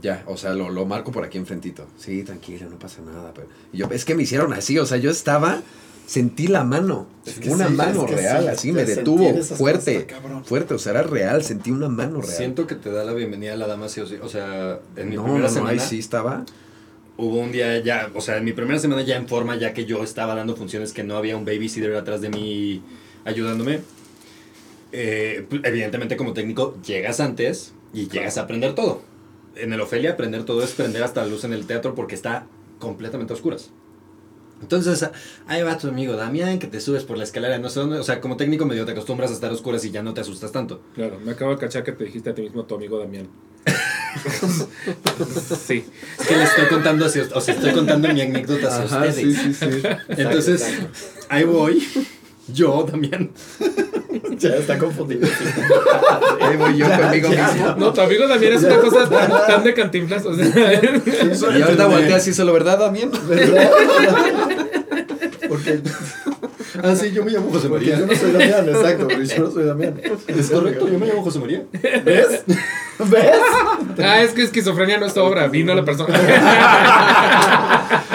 Ya, 0.00 0.22
o 0.26 0.36
sea, 0.36 0.54
lo, 0.54 0.70
lo 0.70 0.86
marco 0.86 1.10
por 1.12 1.24
aquí 1.24 1.36
enfrentito. 1.38 1.86
Sí, 1.98 2.22
tranquilo, 2.22 2.68
no 2.70 2.78
pasa 2.78 3.00
nada. 3.02 3.32
Pero... 3.34 3.48
Y 3.72 3.78
yo, 3.78 3.88
es 3.90 4.04
que 4.04 4.14
me 4.14 4.22
hicieron 4.22 4.52
así, 4.52 4.78
o 4.78 4.86
sea, 4.86 4.98
yo 4.98 5.10
estaba, 5.10 5.62
sentí 6.06 6.46
la 6.46 6.64
mano, 6.64 7.06
Es 7.24 7.38
que 7.38 7.50
una 7.50 7.68
sí, 7.68 7.74
mano 7.74 8.04
es 8.04 8.10
que 8.10 8.16
real, 8.16 8.42
sí, 8.42 8.48
así 8.48 8.72
me 8.72 8.84
detuvo, 8.84 9.34
fuerte, 9.42 10.06
cosas 10.06 10.46
fuerte, 10.46 10.74
o 10.74 10.78
sea, 10.78 10.92
era 10.92 11.02
real, 11.02 11.42
sentí 11.42 11.70
una 11.70 11.88
mano 11.88 12.20
real. 12.20 12.34
Siento 12.34 12.66
que 12.66 12.74
te 12.74 12.90
da 12.90 13.04
la 13.04 13.12
bienvenida 13.12 13.54
a 13.54 13.56
la 13.56 13.66
dama 13.66 13.88
sí 13.88 14.00
o 14.00 14.06
sí. 14.06 14.16
O 14.22 14.28
sea, 14.28 14.78
en 14.96 15.08
mi 15.08 15.16
no, 15.16 15.22
primera 15.22 15.44
no, 15.44 15.48
no, 15.48 15.54
semana 15.54 15.70
ahí 15.72 15.80
sí 15.80 15.98
estaba. 15.98 16.44
hubo 17.16 17.38
un 17.38 17.52
día 17.52 17.78
ya, 17.78 18.10
o 18.14 18.20
sea, 18.20 18.36
en 18.38 18.44
mi 18.44 18.52
primera 18.52 18.78
semana 18.78 19.02
ya 19.02 19.16
en 19.16 19.28
forma, 19.28 19.56
ya 19.56 19.72
que 19.72 19.84
yo 19.86 20.02
estaba 20.04 20.34
dando 20.34 20.56
funciones 20.56 20.92
que 20.92 21.04
no 21.04 21.16
había 21.16 21.36
un 21.36 21.44
babysitter 21.44 21.94
atrás 21.96 22.20
de 22.20 22.28
mí 22.30 22.82
ayudándome. 23.24 23.80
Eh, 24.92 25.46
evidentemente 25.64 26.16
como 26.16 26.34
técnico 26.34 26.76
llegas 26.86 27.18
antes 27.18 27.72
y 27.92 28.08
llegas 28.08 28.38
a 28.38 28.42
aprender 28.42 28.74
todo. 28.74 29.02
en 29.56 29.72
el 29.72 29.80
Ofelia 29.80 30.16
prender 30.16 30.44
todo 30.44 30.62
es 30.62 30.72
prender 30.72 31.02
hasta 31.02 31.22
la 31.22 31.28
luz 31.28 31.44
en 31.44 31.52
el 31.52 31.66
teatro 31.66 31.94
porque 31.94 32.14
está 32.14 32.46
completamente 32.78 33.32
a 33.32 33.36
oscuras. 33.36 33.70
Entonces, 34.62 35.06
ahí 35.46 35.62
va 35.62 35.76
tu 35.76 35.88
amigo 35.88 36.16
Damián, 36.16 36.58
que 36.58 36.66
te 36.66 36.80
subes 36.80 37.04
por 37.04 37.18
la 37.18 37.24
escalera, 37.24 37.58
no 37.58 37.68
sé 37.68 37.80
dónde, 37.80 37.98
o 37.98 38.02
sea, 38.02 38.20
como 38.20 38.36
técnico 38.36 38.64
medio 38.64 38.86
te 38.86 38.92
acostumbras 38.92 39.30
a 39.30 39.34
estar 39.34 39.50
a 39.50 39.54
oscuras 39.54 39.84
y 39.84 39.90
ya 39.90 40.02
no 40.02 40.14
te 40.14 40.22
asustas 40.22 40.52
tanto. 40.52 40.80
Claro, 40.94 41.20
me 41.20 41.32
acabo 41.32 41.50
de 41.50 41.58
cachar 41.58 41.84
que 41.84 41.92
te 41.92 42.04
dijiste 42.04 42.30
a 42.30 42.34
ti 42.34 42.42
mismo 42.42 42.64
tu 42.64 42.74
amigo 42.76 42.98
Damián. 42.98 43.28
sí. 45.66 45.84
Es 46.20 46.26
que 46.26 46.36
le 46.36 46.44
estoy 46.44 46.66
contando, 46.66 47.06
hacia- 47.06 47.28
o 47.34 47.40
sea, 47.40 47.54
estoy 47.54 47.72
contando 47.72 48.08
mi 48.12 48.20
anécdota 48.20 48.84
Ajá, 48.84 49.06
ustedes. 49.06 49.16
sí, 49.16 49.34
sí, 49.34 49.54
sí. 49.54 49.82
Entonces, 50.08 50.64
ahí 51.28 51.44
voy, 51.44 51.82
yo, 52.48 52.86
Damián. 52.90 53.30
Ya 54.38 54.50
está 54.56 54.78
confundido. 54.78 55.26
Ahí 56.40 56.56
voy 56.56 56.76
yo 56.76 56.86
conmigo 56.86 57.28
mismo. 57.28 57.74
No, 57.76 57.92
tu 57.92 58.00
amigo 58.00 58.26
Damián 58.26 58.54
es 58.54 58.62
una 58.62 58.78
cosa 58.78 59.08
tan, 59.08 59.30
tan 59.30 59.64
de 59.64 59.74
cantinflas. 59.74 60.24
O 60.24 60.34
sea, 60.34 60.46
Y 61.58 61.62
ahorita 61.62 61.86
volteas 61.86 62.26
y 62.26 62.30
hizo 62.30 62.44
lo 62.44 62.52
verdad, 62.52 62.78
Damián. 62.78 63.10
¿Verdad? 63.28 63.70
Porque, 65.48 65.80
Ah, 66.82 66.96
sí, 66.96 67.12
yo 67.12 67.24
me 67.24 67.30
llamo 67.30 67.50
José 67.50 67.68
porque 67.68 67.90
María. 67.90 68.00
yo 68.00 68.06
no 68.06 68.14
soy 68.18 68.32
Damián, 68.32 68.68
exacto, 68.68 69.06
porque 69.08 69.26
yo 69.26 69.44
no 69.44 69.50
soy 69.50 69.64
Damián. 69.64 70.00
Es 70.26 70.50
correcto, 70.50 70.88
yo 70.88 70.98
me 70.98 71.06
llamo 71.06 71.22
José 71.22 71.38
María. 71.38 71.64
¿Ves? 72.04 72.42
¿Ves? 72.98 73.36
ah, 74.02 74.22
es 74.22 74.32
que 74.32 74.42
esquizofrenia 74.42 74.98
no 74.98 75.06
es 75.06 75.16
obra, 75.16 75.46
vino 75.48 75.74
la 75.74 75.84
persona. 75.84 76.18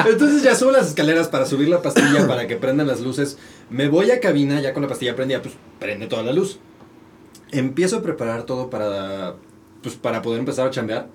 Entonces 0.10 0.44
ya 0.44 0.56
subo 0.56 0.72
las 0.72 0.88
escaleras 0.90 1.28
para 1.28 1.46
subir 1.46 1.70
la 1.70 1.82
pastilla 1.82 2.28
para 2.28 2.48
que 2.48 2.56
prendan 2.56 2.88
las 2.88 3.00
luces. 3.02 3.38
Me 3.70 3.88
voy 3.88 4.12
a 4.12 4.20
cabina, 4.20 4.60
ya 4.62 4.74
con 4.74 4.82
la 4.82 4.90
pastilla 4.90 5.16
prendida, 5.16 5.42
pues 5.42 5.56
prende 5.80 6.08
toda 6.08 6.24
la 6.24 6.34
luz. 6.34 6.60
Empiezo 7.52 7.98
a 7.98 8.02
preparar 8.02 8.44
todo 8.44 8.70
para, 8.70 9.36
pues, 9.82 9.96
para 9.96 10.22
poder 10.22 10.40
empezar 10.40 10.68
a 10.68 10.72
chambear. 10.72 11.08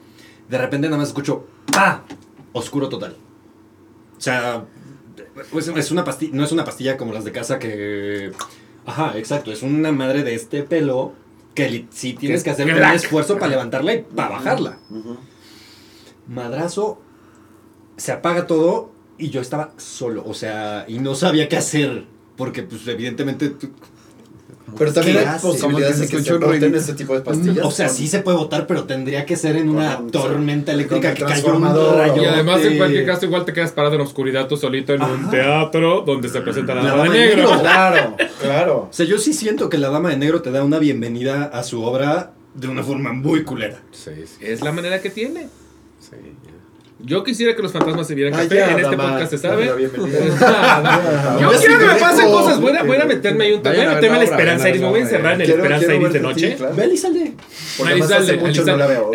De 0.48 0.58
repente 0.58 0.88
nada 0.88 0.98
más 0.98 1.08
escucho 1.08 1.46
¡Pa! 1.72 2.04
Oscuro 2.52 2.88
total. 2.88 3.16
O 4.16 4.20
sea, 4.20 4.64
pues, 5.50 5.68
es 5.68 5.90
una 5.90 6.04
pastilla, 6.04 6.32
no 6.34 6.44
es 6.44 6.52
una 6.52 6.64
pastilla 6.64 6.96
como 6.96 7.12
las 7.12 7.24
de 7.24 7.32
casa 7.32 7.58
que... 7.58 8.32
Ajá, 8.86 9.16
exacto, 9.16 9.50
es 9.52 9.62
una 9.62 9.92
madre 9.92 10.22
de 10.24 10.34
este 10.34 10.62
pelo 10.62 11.12
que 11.54 11.68
li- 11.70 11.88
sí 11.90 12.12
tienes 12.14 12.38
es 12.38 12.44
que 12.44 12.50
hacer 12.50 12.66
un 12.66 12.72
esfuerzo 12.96 13.34
para 13.38 13.48
levantarla 13.50 13.94
y 13.94 14.02
para 14.02 14.28
bajarla. 14.30 14.78
Madrazo, 16.28 17.00
se 17.96 18.12
apaga 18.12 18.46
todo 18.46 18.92
y 19.18 19.30
yo 19.30 19.40
estaba 19.40 19.72
solo, 19.76 20.24
o 20.26 20.34
sea, 20.34 20.84
y 20.88 20.98
no 20.98 21.14
sabía 21.14 21.48
qué 21.48 21.56
hacer, 21.56 22.04
porque 22.36 22.62
pues 22.62 22.86
evidentemente, 22.88 23.50
tú- 23.50 23.70
Pero 24.78 24.92
también 24.92 25.18
¿Qué 25.18 25.24
hay 25.28 25.38
posibilidades 25.40 25.98
de 26.00 26.08
que 26.08 26.22
se 26.22 26.32
ruidito. 26.38 26.76
ese 26.76 26.94
tipo 26.94 27.14
de 27.14 27.20
pastillas. 27.20 27.64
o 27.64 27.70
sea, 27.70 27.88
sí 27.88 28.08
se 28.08 28.20
puede 28.20 28.36
votar, 28.38 28.66
pero 28.66 28.84
tendría 28.84 29.24
que 29.26 29.36
ser 29.36 29.56
en 29.56 29.68
una 29.68 29.98
un- 29.98 30.10
tormenta 30.10 30.72
eléctrica 30.72 31.10
el 31.10 31.14
que 31.16 31.24
cayó 31.24 31.56
un 31.56 31.62
rayo. 31.64 32.22
Y 32.22 32.24
además, 32.24 32.62
en 32.64 32.78
cualquier 32.78 33.06
caso, 33.06 33.26
igual 33.26 33.44
te 33.44 33.52
quedas 33.52 33.72
parado 33.72 33.94
en 33.94 34.00
oscuridad 34.00 34.48
tú 34.48 34.56
solito 34.56 34.94
en 34.94 35.02
un 35.02 35.30
teatro 35.30 36.00
donde 36.06 36.28
se 36.28 36.40
presenta 36.40 36.74
la, 36.74 36.82
La 36.82 36.88
dama 36.90 37.02
de 37.04 37.08
dama 37.08 37.14
de 37.20 37.26
negro. 37.26 37.42
negro. 37.50 37.60
Claro, 37.60 38.16
claro. 38.40 38.76
O 38.90 38.92
sea, 38.92 39.06
yo 39.06 39.18
sí 39.18 39.32
siento 39.32 39.68
que 39.68 39.78
la 39.78 39.90
Dama 39.90 40.08
de 40.10 40.16
Negro 40.16 40.40
te 40.42 40.50
da 40.50 40.64
una 40.64 40.78
bienvenida 40.78 41.44
a 41.44 41.62
su 41.62 41.82
obra 41.84 42.32
de 42.54 42.66
una 42.68 42.82
forma 42.82 43.12
muy 43.12 43.44
culera. 43.44 43.80
Sí, 43.92 44.10
sí, 44.26 44.36
Es 44.40 44.62
la 44.62 44.72
manera 44.72 45.00
que 45.02 45.10
tiene. 45.10 45.48
sí. 46.00 46.16
Yo 47.04 47.22
quisiera 47.22 47.54
que 47.54 47.62
los 47.62 47.72
fantasmas 47.72 48.06
se 48.06 48.14
vieran 48.14 48.34
Ay, 48.34 48.48
café. 48.48 48.56
ya, 48.60 48.70
en 48.72 48.78
este 48.80 48.96
podcast 48.96 49.30
se 49.30 49.38
sabe. 49.38 49.66
Yo 49.66 49.74
quiero 51.60 51.78
que 51.78 51.86
me 51.86 51.94
pasen 51.96 52.30
cosas. 52.30 52.60
Voy 52.60 52.76
a, 52.76 52.82
voy 52.82 52.96
a 52.96 53.04
meterme 53.04 53.44
ahí 53.44 53.52
un 53.52 53.62
Vayan 53.62 53.84
Voy 53.84 53.92
a 53.92 53.94
meterme 53.96 54.18
la 54.18 54.24
Esperanza 54.24 54.68
Iris. 54.68 54.80
Me 54.80 54.88
voy 54.88 55.00
a 55.00 55.02
encerrar 55.02 55.34
en 55.34 55.40
el 55.42 55.50
Esperanza 55.50 55.94
Iris 55.94 56.12
de 56.12 56.20
noche. 56.20 56.56
Ve 56.76 56.84
Elizalde. 56.84 57.32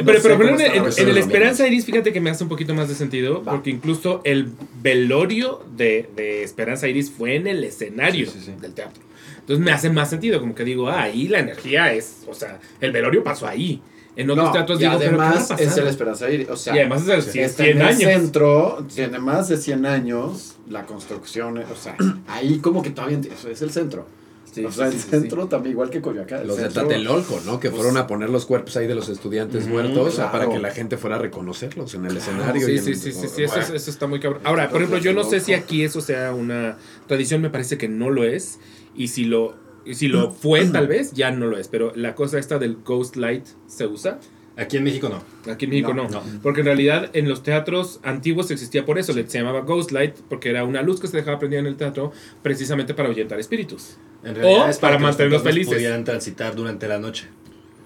Pero, 0.06 0.22
pero 0.22 0.60
en, 0.60 1.10
el 1.10 1.18
Esperanza 1.18 1.68
Iris, 1.68 1.86
fíjate 1.86 2.14
que 2.14 2.20
me 2.22 2.30
hace 2.30 2.44
un 2.44 2.50
poquito 2.50 2.74
más 2.74 2.90
de 2.90 2.96
sentido, 2.96 3.44
Va. 3.44 3.54
porque 3.54 3.70
incluso 3.70 4.22
el 4.24 4.50
velorio 4.82 5.64
de, 5.76 6.10
de 6.16 6.44
Esperanza 6.44 6.88
Iris 6.88 7.12
fue 7.12 7.36
en 7.36 7.48
el 7.48 7.64
escenario 7.64 8.26
Sí, 8.28 8.40
sí, 8.40 8.46
sí. 8.48 8.54
del 8.62 8.74
teatro. 8.74 9.02
Entonces 9.40 9.66
me 9.66 9.72
hace 9.72 9.90
más 9.90 10.10
sentido, 10.10 10.40
como 10.40 10.54
que 10.54 10.64
digo, 10.64 10.90
ah, 10.90 11.04
ahí 11.04 11.28
la 11.28 11.40
energía 11.40 11.92
es, 11.94 12.24
o 12.28 12.34
sea, 12.36 12.60
el 12.82 12.92
velorio 12.92 13.24
pasó 13.24 13.48
ahí. 13.48 13.82
En 14.22 14.30
otros 14.30 14.46
No, 14.48 14.52
teatros 14.52 14.80
y 14.80 14.84
digo, 14.84 14.96
pero 15.00 15.12
¿qué 15.12 15.16
va 15.18 15.24
a 15.26 15.30
además 15.32 15.52
es 15.60 15.78
el 15.78 15.88
Esperanza 15.88 16.30
Iris. 16.30 16.50
O 16.50 16.58
sea, 16.58 16.76
Y 16.76 16.80
además 16.80 17.04
es 17.04 17.08
el 17.10 17.34
cien- 17.34 17.44
está 17.46 17.64
100 17.64 17.76
en 17.78 17.82
el 17.82 17.88
años. 17.88 18.02
centro, 18.12 18.86
tiene 18.94 19.20
más 19.20 19.48
de 19.50 19.58
100 19.58 19.86
años, 19.86 20.56
la 20.70 20.86
construcción, 20.86 21.58
o 21.58 21.76
sea, 21.76 21.96
ahí 22.28 22.60
como 22.60 22.82
que 22.82 22.90
todavía 22.90 23.20
eso 23.32 23.50
es 23.50 23.62
el 23.62 23.72
centro. 23.72 24.06
Sí, 24.52 24.66
o 24.66 24.72
sea, 24.72 24.90
sí, 24.90 24.96
el 24.96 25.02
sí, 25.02 25.06
sí. 25.06 25.10
centro 25.12 25.46
también 25.46 25.74
igual 25.74 25.92
que 25.92 26.02
Coyoacán. 26.02 26.48
Los 26.48 26.58
de 26.58 26.70
Tlatelolco, 26.70 27.40
¿no? 27.46 27.60
Que 27.60 27.70
pues, 27.70 27.82
fueron 27.82 27.98
a 27.98 28.08
poner 28.08 28.32
los 28.32 28.48
cuerpos 28.48 28.76
ahí 28.78 28.88
de 28.88 28.96
los 28.96 29.08
estudiantes 29.08 29.68
muertos 29.68 30.16
claro. 30.16 30.32
para 30.32 30.50
que 30.50 30.58
la 30.58 30.72
gente 30.72 30.98
fuera 30.98 31.18
a 31.18 31.20
reconocerlos 31.20 31.94
en 31.94 32.06
el 32.08 32.18
escenario. 32.18 32.66
Sí, 32.66 32.74
y 32.74 32.78
en- 32.80 32.84
sí, 32.84 32.96
sí, 32.96 33.12
sí, 33.12 33.28
sí, 33.28 33.46
Bueno, 33.46 33.62
eso, 33.62 33.76
eso 33.76 33.92
está 33.92 34.08
muy 34.08 34.20
cabrón. 34.20 34.42
Ahora, 34.44 34.68
por 34.70 34.78
ejemplo, 34.82 34.98
yo 35.00 35.14
no 35.14 35.24
sé 35.24 35.40
si 35.40 35.54
aquí 35.54 35.84
eso 35.84 36.02
sea 36.02 36.34
una 36.34 36.78
tradición, 37.08 37.42
me 37.42 37.52
parece 37.52 37.78
que 37.78 37.88
no 37.88 38.10
lo 38.10 38.24
es. 38.24 38.58
Y 38.96 39.10
si 39.10 39.26
lo, 39.26 39.54
y 39.90 39.96
si 39.96 40.08
lo 40.08 40.32
fue, 40.32 40.66
tal 40.66 40.88
vez, 40.88 41.14
ya 41.14 41.32
no 41.32 41.48
lo 41.48 41.58
es. 41.58 41.68
Pero 41.68 41.92
la 41.96 42.16
cosa 42.16 42.38
esta 42.38 42.60
del 42.60 42.78
Ghost 42.86 43.16
Light 43.16 43.46
se 43.68 43.88
usa. 43.88 44.20
Aquí 44.56 44.76
en 44.78 44.84
México 44.84 45.08
no. 45.08 45.52
Aquí 45.52 45.66
en 45.66 45.72
México 45.72 45.94
no, 45.94 46.10
No, 46.10 46.22
no. 46.22 46.42
Porque 46.44 46.60
en 46.60 46.66
realidad 46.66 47.10
en 47.14 47.30
los 47.30 47.44
teatros 47.44 48.02
antiguos 48.04 48.52
existía 48.52 48.86
por 48.86 49.00
eso, 49.00 49.14
se 49.14 49.24
llamaba 49.24 49.62
Ghost 49.62 49.92
Light, 49.92 50.16
porque 50.28 50.50
era 50.50 50.66
una 50.66 50.82
luz 50.82 51.00
que 51.00 51.08
se 51.08 51.18
dejaba 51.18 51.40
prendida 51.40 51.62
en 51.62 51.66
el 51.66 51.78
teatro 51.78 52.12
precisamente 52.44 52.94
para 52.94 53.08
ahuyentar 53.08 53.40
espíritus. 53.40 53.98
En 54.24 54.36
O 54.44 54.68
es 54.68 54.78
para 54.78 54.98
que 54.98 55.02
los 55.02 55.10
mantenerlos 55.10 55.18
fantasmas 55.18 55.44
felices. 55.44 55.74
pudieran 55.74 56.04
transitar 56.04 56.56
durante 56.56 56.88
la 56.90 57.00
noche. 57.00 57.28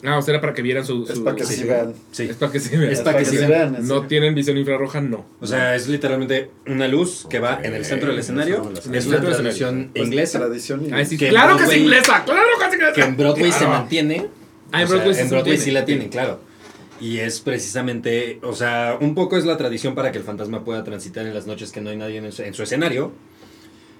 Ah, 0.05 0.17
o 0.17 0.21
sea, 0.21 0.33
era 0.33 0.41
para 0.41 0.53
que 0.53 0.61
vieran 0.61 0.85
su... 0.85 1.07
Es 1.09 1.19
para 1.19 1.35
que 1.37 1.45
sí. 1.45 1.55
sí 1.55 1.63
vean. 1.63 1.93
Sí. 2.11 2.23
Es 2.23 2.35
para 2.35 2.51
que 2.51 2.59
se 2.59 2.77
vean. 2.77 2.91
Es 2.91 2.99
para 3.01 3.19
que 3.19 3.25
sí 3.25 3.37
vean. 3.37 3.77
No 3.87 4.05
tienen 4.05 4.35
visión 4.35 4.57
infrarroja, 4.57 4.99
no. 4.99 5.25
O 5.39 5.47
sea, 5.47 5.75
es 5.75 5.87
literalmente 5.87 6.49
una 6.67 6.89
luz 6.89 7.25
que 7.29 7.39
va 7.39 7.59
en 7.63 7.73
el 7.73 7.85
centro 7.85 8.09
del 8.09 8.19
escenario. 8.19 8.69
Es 8.91 9.05
una 9.07 9.21
tradición 9.21 9.91
Pues, 9.93 10.07
inglesa 10.07 10.39
Tradición 10.39 10.87
Ah, 10.93 11.05
sí, 11.05 11.17
Que 11.17 11.29
claro 11.29 11.55
que 11.57 11.63
es 11.63 11.77
inglesa, 11.77 12.23
claro 12.25 12.41
que 12.59 12.65
es 12.67 12.73
inglesa. 12.73 12.93
que 12.93 13.01
en 13.01 13.17
Broadway 13.17 13.51
se 13.51 13.65
mantiene. 13.67 14.27
Ah, 14.73 14.81
en 14.81 14.87
sea, 14.87 14.97
Broadway 14.97 15.15
sí 15.15 15.21
en 15.21 15.29
se 15.29 15.35
Broadway 15.35 15.57
sí 15.57 15.71
la 15.71 15.85
tienen, 15.85 16.09
claro. 16.09 16.39
Y 16.99 17.19
es 17.19 17.39
precisamente, 17.39 18.39
o 18.43 18.53
sea, 18.53 18.97
un 18.99 19.15
poco 19.15 19.37
es 19.37 19.45
la 19.45 19.57
tradición 19.57 19.95
para 19.95 20.11
que 20.11 20.17
el 20.17 20.23
fantasma 20.23 20.63
pueda 20.63 20.83
transitar 20.83 21.25
en 21.25 21.33
las 21.33 21.47
noches 21.47 21.71
que 21.71 21.81
no 21.81 21.89
hay 21.89 21.97
nadie 21.97 22.17
en 22.17 22.31
su, 22.31 22.41
en 22.43 22.53
su 22.53 22.63
escenario. 22.63 23.11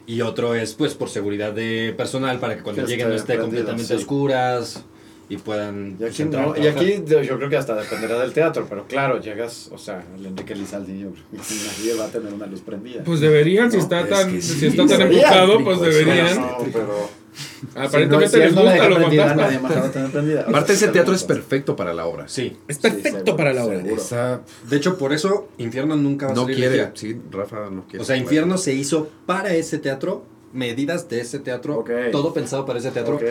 Y 0.06 0.20
otro 0.22 0.54
es, 0.56 0.74
pues, 0.74 0.96
por 0.96 1.10
seguridad 1.10 1.54
de 1.54 1.94
personal, 1.96 2.40
para 2.40 2.58
que 2.58 2.62
cuando 2.64 2.84
Que 2.84 2.90
lleguen 2.92 3.08
no 3.10 3.16
esté 3.16 3.38
completamente 3.38 3.88
sí. 3.88 3.94
oscuras 3.94 4.84
y 5.30 5.38
puedan 5.38 5.92
Y 5.92 5.96
pues, 5.96 6.12
aquí, 6.14 6.22
entrar 6.24 6.44
a 6.44 6.46
no, 6.48 6.52
y 6.58 6.62
trabajar. 6.62 6.84
aquí 6.84 7.04
yo 7.08 7.22
yo 7.22 7.38
creo 7.38 7.50
que 7.50 7.58
hasta 7.58 7.76
dependerá 7.76 8.20
del 8.20 8.34
teatro, 8.34 8.66
pero 8.70 8.86
claro, 8.88 9.20
llegas, 9.22 9.70
o 9.72 9.78
sea, 9.78 10.04
el 10.18 10.26
Enrique 10.26 10.56
Lizaldi, 10.56 11.00
yo 11.00 11.10
creo 11.12 11.24
que 11.32 11.56
nadie 11.56 11.94
va 12.00 12.06
a 12.06 12.10
tener 12.10 12.34
una 12.34 12.46
luz 12.46 12.62
prendida. 12.62 13.04
Pues 13.04 13.20
deberían, 13.20 13.72
si 13.72 13.78
No, 13.78 13.84
está 13.84 14.02
es 14.02 14.10
tan, 14.10 14.32
si 14.42 14.42
sí, 14.42 14.66
está 14.68 14.86
tan 14.86 15.02
enfocado, 15.12 15.64
pues 15.64 15.80
deberían. 15.82 16.36
No, 16.42 16.58
pero 16.72 17.24
Aparentemente 17.76 18.30
si 18.30 18.38
no- 18.38 18.44
si 18.44 18.50
les 18.50 18.54
gusta 18.56 18.74
deja 18.74 18.90
los 18.90 18.98
prendida, 19.00 19.24
fantasmas. 19.28 19.46
nadie 19.48 19.60
más 19.60 19.76
la 19.76 19.82
va 19.82 19.88
a 19.88 19.92
tener 19.92 20.12
prendida. 20.12 20.42
O 20.46 20.50
Aparte 20.50 20.74
ese 20.74 20.88
teatro 20.90 21.16
es 21.16 21.24
perfecto 21.24 21.76
para 21.76 21.94
la 21.94 22.06
obra. 22.06 22.28
Sí. 22.28 22.58
Es 22.68 22.78
perfecto 22.78 23.36
para 23.36 23.54
la 23.54 23.66
obra. 23.66 24.42
De 24.70 24.78
hecho, 24.78 24.98
por 24.98 25.14
eso 25.14 25.48
Infierno 25.58 25.96
nunca 25.96 26.28
va 26.28 26.32
a 26.34 26.36
no 26.36 26.46
quiere, 26.46 26.92
sí, 26.94 27.20
Rafa 27.32 27.70
no 27.72 27.86
quiere. 27.88 28.04
O 28.04 28.06
sea, 28.06 28.18
Infierno 28.18 28.58
se 28.58 28.74
hizo 28.74 29.10
para 29.26 29.54
ese 29.56 29.80
teatro, 29.80 30.24
medidas 30.52 31.10
de 31.10 31.22
ese 31.22 31.40
teatro, 31.40 31.84
todo 32.12 32.34
pensado 32.34 32.66
para 32.68 32.78
ese 32.80 32.92
teatro. 32.92 33.16
Ok. 33.16 33.24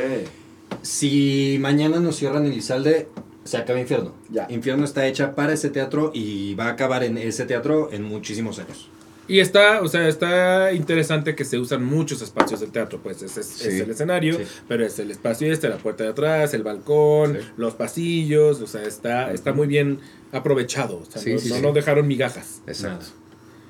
Si 0.82 1.58
mañana 1.60 2.00
nos 2.00 2.16
cierran 2.16 2.46
Elizalde, 2.46 3.08
se 3.44 3.56
acaba 3.56 3.80
Infierno. 3.80 4.12
Ya. 4.30 4.46
Infierno 4.50 4.84
está 4.84 5.06
hecha 5.06 5.34
para 5.34 5.52
ese 5.52 5.70
teatro 5.70 6.10
y 6.14 6.54
va 6.54 6.66
a 6.66 6.70
acabar 6.70 7.04
en 7.04 7.18
ese 7.18 7.44
teatro 7.46 7.90
en 7.92 8.02
muchísimos 8.02 8.58
años. 8.58 8.88
Y 9.28 9.38
está, 9.38 9.80
o 9.82 9.88
sea, 9.88 10.08
está 10.08 10.72
interesante 10.72 11.36
que 11.36 11.44
se 11.44 11.56
usan 11.56 11.84
muchos 11.84 12.20
espacios 12.22 12.58
del 12.60 12.70
teatro, 12.72 12.98
pues 13.02 13.22
es, 13.22 13.36
es- 13.38 13.64
es 13.64 13.80
el 13.80 13.90
escenario, 13.90 14.36
sí. 14.36 14.42
pero 14.66 14.84
es 14.84 14.98
el 14.98 15.12
espacio 15.12 15.50
este, 15.52 15.68
la 15.68 15.76
puerta 15.78 16.02
de 16.02 16.10
atrás, 16.10 16.52
el 16.54 16.64
balcón, 16.64 17.34
Sí. 17.40 17.46
los 17.56 17.74
pasillos, 17.74 18.60
o 18.60 18.66
sea, 18.66 18.82
está, 18.82 19.32
está 19.32 19.52
muy 19.52 19.68
bien 19.68 20.00
aprovechado, 20.32 20.98
o 20.98 21.04
sea, 21.10 21.22
Sí, 21.22 21.32
no, 21.34 21.38
sí, 21.38 21.48
no 21.50 21.54
sí. 21.56 21.62
nos 21.62 21.72
dejaron 21.74 22.08
migajas. 22.08 22.62
Exacto. 22.66 23.06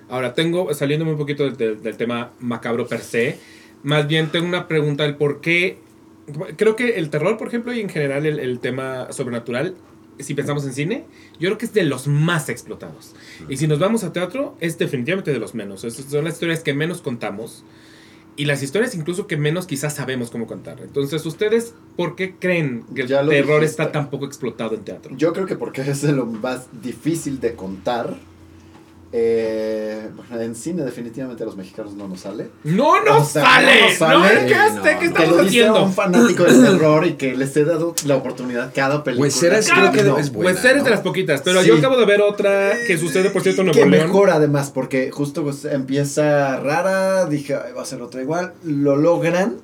Ahora, 0.08 0.32
tengo, 0.34 0.72
saliéndome 0.72 1.12
un 1.12 1.18
poquito 1.18 1.44
del, 1.44 1.56
del- 1.58 1.82
del 1.82 1.96
tema 1.98 2.32
macabro 2.40 2.86
per 2.88 3.00
se, 3.02 3.38
más 3.82 4.08
bien 4.08 4.30
tengo 4.32 4.46
una 4.46 4.66
pregunta 4.68 5.02
del 5.04 5.16
por 5.16 5.40
qué. 5.42 5.78
Creo 6.56 6.76
que 6.76 6.96
el 6.98 7.10
terror, 7.10 7.36
por 7.36 7.48
ejemplo, 7.48 7.72
y 7.72 7.80
en 7.80 7.88
general 7.88 8.26
el, 8.26 8.38
el 8.38 8.60
tema 8.60 9.12
sobrenatural, 9.12 9.74
si 10.18 10.34
pensamos 10.34 10.64
en 10.64 10.72
cine, 10.72 11.04
yo 11.38 11.48
creo 11.48 11.58
que 11.58 11.66
es 11.66 11.74
de 11.74 11.84
los 11.84 12.06
más 12.06 12.48
explotados. 12.48 13.14
Y 13.48 13.56
si 13.56 13.66
nos 13.66 13.78
vamos 13.78 14.04
a 14.04 14.12
teatro, 14.12 14.56
es 14.60 14.78
definitivamente 14.78 15.32
de 15.32 15.38
los 15.38 15.54
menos. 15.54 15.84
Esas 15.84 16.06
son 16.06 16.24
las 16.24 16.34
historias 16.34 16.60
que 16.60 16.74
menos 16.74 17.00
contamos. 17.00 17.64
Y 18.34 18.46
las 18.46 18.62
historias 18.62 18.94
incluso 18.94 19.26
que 19.26 19.36
menos 19.36 19.66
quizás 19.66 19.94
sabemos 19.94 20.30
cómo 20.30 20.46
contar. 20.46 20.80
Entonces, 20.80 21.24
¿ustedes 21.26 21.74
por 21.96 22.16
qué 22.16 22.36
creen 22.36 22.84
que 22.94 23.02
el 23.02 23.08
terror 23.08 23.30
dijiste. 23.30 23.64
está 23.64 23.92
tan 23.92 24.08
poco 24.08 24.24
explotado 24.24 24.74
en 24.74 24.84
teatro? 24.84 25.14
Yo 25.16 25.34
creo 25.34 25.46
que 25.46 25.56
porque 25.56 25.82
es 25.82 26.00
de 26.00 26.12
lo 26.12 26.24
más 26.24 26.68
difícil 26.82 27.40
de 27.40 27.54
contar. 27.54 28.16
Eh, 29.14 30.08
bueno, 30.16 30.40
en 30.42 30.54
cine 30.54 30.82
definitivamente 30.84 31.42
a 31.42 31.46
los 31.46 31.56
mexicanos 31.56 31.94
no 31.94 32.08
nos 32.08 32.20
sale. 32.20 32.48
¡No 32.64 33.04
nos 33.04 33.22
O 33.22 33.24
sea, 33.32 33.42
sale! 33.44 33.80
no 33.80 33.86
nos 33.88 33.94
sale. 33.98 34.14
No, 34.14 34.22
¿qué, 34.22 34.54
No, 34.54 34.82
¿qué 34.82 35.08
no. 35.08 35.14
Que 35.14 35.26
lo 35.26 35.36
dice 35.44 35.48
haciendo? 35.48 35.84
un 35.84 35.92
fanático 35.92 36.44
del 36.44 36.62
terror 36.64 37.06
y 37.06 37.12
que 37.14 37.36
les 37.36 37.56
he 37.56 37.64
dado 37.64 37.94
la 38.06 38.16
oportunidad 38.16 38.72
cada 38.74 39.04
película. 39.04 39.26
Huesera 39.26 39.58
es- 39.58 39.66
Claro 39.66 39.90
creo 39.92 40.04
que 40.04 40.10
no. 40.10 40.18
es 40.18 40.32
buena. 40.32 40.52
Pues 40.52 40.64
eres 40.64 40.78
¿no? 40.78 40.84
de 40.84 40.90
las 40.90 41.00
poquitas, 41.00 41.42
pero 41.44 41.60
Sí. 41.62 41.68
yo 41.68 41.76
acabo 41.76 41.96
de 41.98 42.06
ver 42.06 42.22
otra 42.22 42.72
que 42.86 42.96
sucede, 42.98 43.30
por 43.30 43.42
cierto, 43.42 43.62
en 43.62 43.70
que 43.70 43.80
Nuevo 43.80 43.90
León. 43.90 44.06
mejor 44.06 44.30
además, 44.30 44.70
porque 44.70 45.10
justo 45.10 45.42
pues, 45.42 45.64
empieza 45.66 46.58
rara, 46.60 47.26
dije, 47.26 47.54
"Ay, 47.54 47.72
va 47.76 47.82
a 47.82 47.86
ser 47.86 48.00
otra 48.02 48.22
igual, 48.22 48.54
lo 48.64 48.96
logran, 48.96 49.56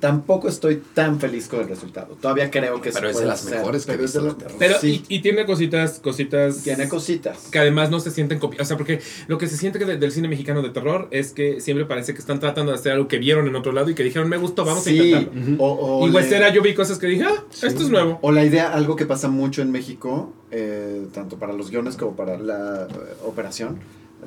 tampoco 0.00 0.48
estoy 0.48 0.82
tan 0.94 1.20
feliz 1.20 1.48
con 1.48 1.60
el 1.60 1.68
resultado. 1.68 2.16
Todavía 2.20 2.50
creo 2.50 2.80
que 2.80 2.92
se 2.92 2.98
Pero 2.98 3.10
es 3.10 3.18
de 3.18 3.26
las 3.26 3.42
hacer, 3.46 3.58
mejores 3.58 3.86
que 3.86 3.92
he 3.92 3.94
pero 3.94 4.04
es 4.06 4.12
de 4.12 4.18
visto 4.20 4.28
las- 4.28 4.38
de 4.38 4.44
terror. 4.44 4.58
Pero, 4.58 4.78
sí, 4.80 5.04
y, 5.08 5.16
y 5.16 5.22
tiene 5.22 5.46
cositas, 5.46 6.00
cositas. 6.00 6.62
tiene 6.62 6.88
cositas. 6.88 7.38
que 7.50 7.58
además 7.58 7.90
no 7.90 8.00
se 8.00 8.10
sienten 8.10 8.38
copiadas. 8.38 8.66
O 8.66 8.68
sea, 8.68 8.76
porque 8.76 8.89
lo 9.28 9.38
que 9.38 9.46
se 9.46 9.56
siente 9.56 9.78
que 9.78 9.84
de- 9.84 9.96
del 9.96 10.10
cine 10.10 10.26
mexicano 10.26 10.62
de 10.62 10.70
terror 10.70 11.06
es 11.12 11.32
que 11.32 11.60
siempre 11.60 11.86
parece 11.86 12.12
que 12.14 12.18
están 12.20 12.40
tratando 12.40 12.72
de 12.72 12.78
hacer 12.78 12.92
algo 12.92 13.06
que 13.06 13.18
vieron 13.18 13.46
en 13.46 13.54
otro 13.54 13.70
lado 13.72 13.90
y 13.90 13.94
que 13.94 14.02
dijeron, 14.02 14.28
me 14.28 14.36
gustó, 14.38 14.64
vamos 14.64 14.82
Sí, 14.84 14.98
a 14.98 15.20
intentarlo. 15.20 15.62
o, 15.64 16.00
o 16.00 16.06
y 16.06 16.10
le- 16.10 16.16
Westera 16.16 16.52
yo 16.52 16.62
vi 16.62 16.74
cosas 16.74 16.98
que 16.98 17.06
dije, 17.06 17.24
ah, 17.24 17.44
esto 17.62 17.82
es 17.82 17.90
nuevo. 17.90 18.18
O 18.22 18.32
la 18.32 18.44
idea, 18.44 18.72
algo 18.72 18.96
que 18.96 19.06
pasa 19.06 19.28
mucho 19.28 19.62
en 19.62 19.70
México, 19.70 20.32
eh, 20.50 21.06
tanto 21.12 21.38
para 21.38 21.52
los 21.52 21.70
guiones 21.70 21.96
como 21.96 22.16
para 22.16 22.36
la 22.38 22.88
eh, 22.90 22.94
operación, 23.26 23.78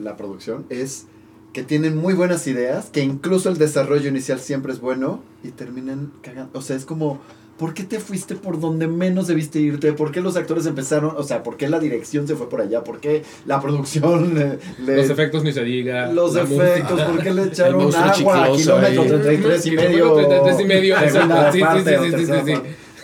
la 0.02 0.16
producción, 0.16 0.66
es 0.70 1.06
que 1.54 1.62
tienen 1.64 1.96
muy 1.98 2.16
buenas 2.16 2.48
ideas, 2.48 2.90
que 2.92 3.02
incluso 3.02 3.50
el 3.50 3.58
desarrollo 3.60 4.10
inicial 4.10 4.40
siempre 4.40 4.74
es 4.74 4.80
bueno 4.80 5.22
y 5.44 5.50
terminan 5.50 6.12
cagando. 6.24 6.58
O 6.58 6.62
sea, 6.64 6.76
es 6.76 6.84
como, 6.86 7.22
¿por 7.64 7.74
qué 7.74 7.84
te 7.86 7.98
fuiste 8.02 8.36
por 8.36 8.60
donde 8.60 8.88
menos 8.88 9.28
debiste 9.28 9.58
irte? 9.58 9.94
¿Por 9.94 10.12
qué 10.12 10.20
los 10.20 10.36
actores 10.36 10.66
empezaron? 10.66 11.16
O 11.16 11.24
sea, 11.24 11.44
¿por 11.44 11.56
qué 11.56 11.70
la 11.70 11.80
dirección 11.80 12.28
se 12.28 12.36
fue 12.36 12.50
por 12.50 12.60
allá? 12.60 12.84
¿Por 12.84 13.00
qué 13.00 13.24
la 13.46 13.62
producción 13.62 14.34
le- 14.36 14.60
le- 14.86 14.98
Los 14.98 15.10
efectos 15.10 15.46
ni 15.46 15.54
se 15.54 15.64
diga. 15.64 16.12
los 16.12 16.36
efectos, 16.36 16.92
música. 16.92 17.08
¿por 17.08 17.24
qué 17.24 17.34
le 17.34 17.44
echaron 17.46 17.82
agua? 17.96 18.12
chicloso 18.12 18.58
Kilómetro 18.58 19.30
ahí. 19.30 19.38
33 19.38 19.66
y 19.68 19.72
medio. 19.72 20.14
33 20.14 20.60
y 20.60 20.66
medio, 20.66 20.98
exacto. 20.98 21.52
Sí, 21.54 21.60
sí, 21.86 22.18
sí, 22.18 22.26
sí, 22.26 22.34
sí. 22.46 22.54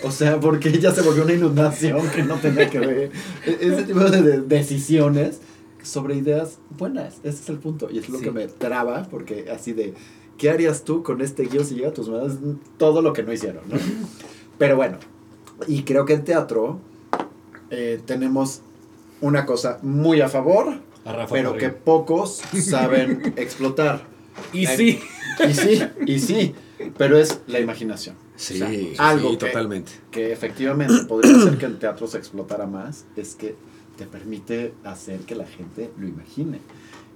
O 0.04 0.12
sea, 0.12 0.40
porque 0.42 0.78
ya 0.78 0.92
se 0.94 1.04
volvió 1.04 1.24
una 1.24 1.34
inundación 1.36 2.02
que 2.10 2.24
no 2.24 2.36
tenía 2.36 2.70
que 2.70 2.80
ver. 2.80 3.12
E- 3.46 3.58
Ese 3.62 3.84
tipo 3.84 4.00
de 4.02 4.22
de 4.22 4.42
decisiones 4.42 5.40
sobre 5.84 6.16
ideas 6.16 6.58
buenas. 6.78 7.16
Ese 7.24 7.44
es 7.44 7.50
el 7.50 7.60
punto. 7.60 7.90
Y 7.90 8.00
es 8.00 8.10
lo 8.10 8.18
Sí. 8.18 8.26
que 8.26 8.32
me 8.32 8.48
traba, 8.48 9.08
porque 9.10 9.46
así 9.54 9.72
de, 9.72 9.94
¿qué 10.38 10.50
harías 10.50 10.84
tú 10.84 11.04
con 11.04 11.22
este 11.22 11.44
guion 11.46 11.64
si 11.66 11.76
llega 11.76 11.90
a 11.90 11.94
tus 11.94 12.10
manos? 12.10 12.34
Todo 12.78 13.02
lo 13.02 13.14
que 13.14 13.24
no 13.24 13.32
hicieron, 13.32 13.64
¿no? 13.70 13.76
Pero 14.60 14.76
bueno, 14.76 15.00
y 15.68 15.82
creo 15.84 16.06
que 16.06 16.14
en 16.14 16.24
teatro 16.24 16.80
eh, 17.72 18.00
tenemos 18.06 18.62
una 19.22 19.46
cosa 19.48 19.80
muy 19.82 20.22
a 20.22 20.30
favor, 20.30 20.76
A 21.06 21.14
Rafa 21.14 21.34
pero 21.34 21.58
que 21.58 21.70
pocos 21.70 22.42
saben 22.62 23.34
explotar. 23.38 24.04
Y 24.54 24.66
La- 24.66 24.76
sí. 24.78 25.00
Y 25.48 25.54
sí, 25.54 25.82
y 26.06 26.20
sí, 26.20 26.54
pero 26.98 27.18
es 27.18 27.40
la 27.48 27.60
imaginación. 27.60 28.16
Sí, 28.36 28.56
O 28.56 28.58
sea, 28.58 28.70
sí, 28.70 28.94
algo 28.98 29.32
sí, 29.32 29.38
que- 29.38 29.46
totalmente. 29.48 29.92
Que 30.12 30.32
efectivamente 30.34 31.06
podría 31.08 31.36
hacer 31.38 31.58
que 31.58 31.66
el 31.66 31.80
teatro 31.80 32.08
se 32.08 32.18
explotara 32.18 32.68
más, 32.68 33.06
es 33.16 33.36
que 33.36 33.56
te 33.98 34.06
permite 34.06 34.74
hacer 34.84 35.22
que 35.22 35.36
la 35.36 35.46
gente 35.46 35.92
lo 35.98 36.08
imagine. 36.08 36.60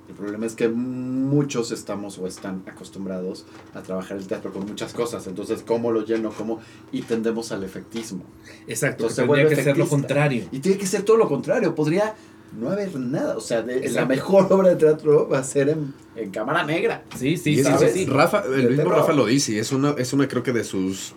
El 0.09 0.15
problema 0.15 0.45
es 0.45 0.53
que 0.53 0.67
muchos 0.67 1.71
estamos 1.71 2.17
o 2.19 2.27
están 2.27 2.61
acostumbrados 2.67 3.45
a 3.73 3.81
trabajar 3.81 4.17
el 4.17 4.27
teatro 4.27 4.51
con 4.51 4.65
muchas 4.65 4.93
cosas. 4.93 5.25
Entonces, 5.27 5.63
¿cómo 5.65 5.91
lo 5.91 6.05
lleno? 6.05 6.29
¿Cómo? 6.31 6.59
Y 6.91 7.03
tendemos 7.03 7.51
al 7.51 7.63
efectismo. 7.63 8.23
Exacto. 8.67 9.03
Entonces 9.07 9.25
tendría 9.25 9.47
que 9.47 9.63
ser 9.63 9.77
lo 9.77 9.87
contrario. 9.87 10.45
Y 10.51 10.59
tiene 10.59 10.77
que 10.77 10.87
ser 10.87 11.03
todo 11.03 11.17
lo 11.17 11.27
contrario. 11.29 11.73
Podría 11.73 12.15
no 12.59 12.69
haber 12.69 12.95
nada. 12.99 13.37
O 13.37 13.41
sea, 13.41 13.61
de- 13.61 13.89
la 13.91 14.05
mejor 14.05 14.51
obra 14.51 14.69
de 14.69 14.75
teatro 14.75 15.27
va 15.29 15.39
a 15.39 15.43
ser 15.43 15.69
en, 15.69 15.93
en 16.17 16.31
cámara 16.31 16.63
negra. 16.65 17.03
Sí, 17.17 17.37
sí, 17.37 17.63
sí, 17.63 17.71
sí. 17.93 18.05
Rafa, 18.05 18.41
De 18.41 18.57
el 18.61 18.69
mismo 18.71 18.83
terror. 18.83 18.97
Rafa 18.99 19.13
lo 19.13 19.25
dice, 19.25 19.53
y 19.53 19.57
es 19.57 19.71
una, 19.71 19.91
es 19.97 20.11
una 20.13 20.27
creo 20.27 20.43
que 20.43 20.51
de 20.51 20.63
sus 20.65 21.13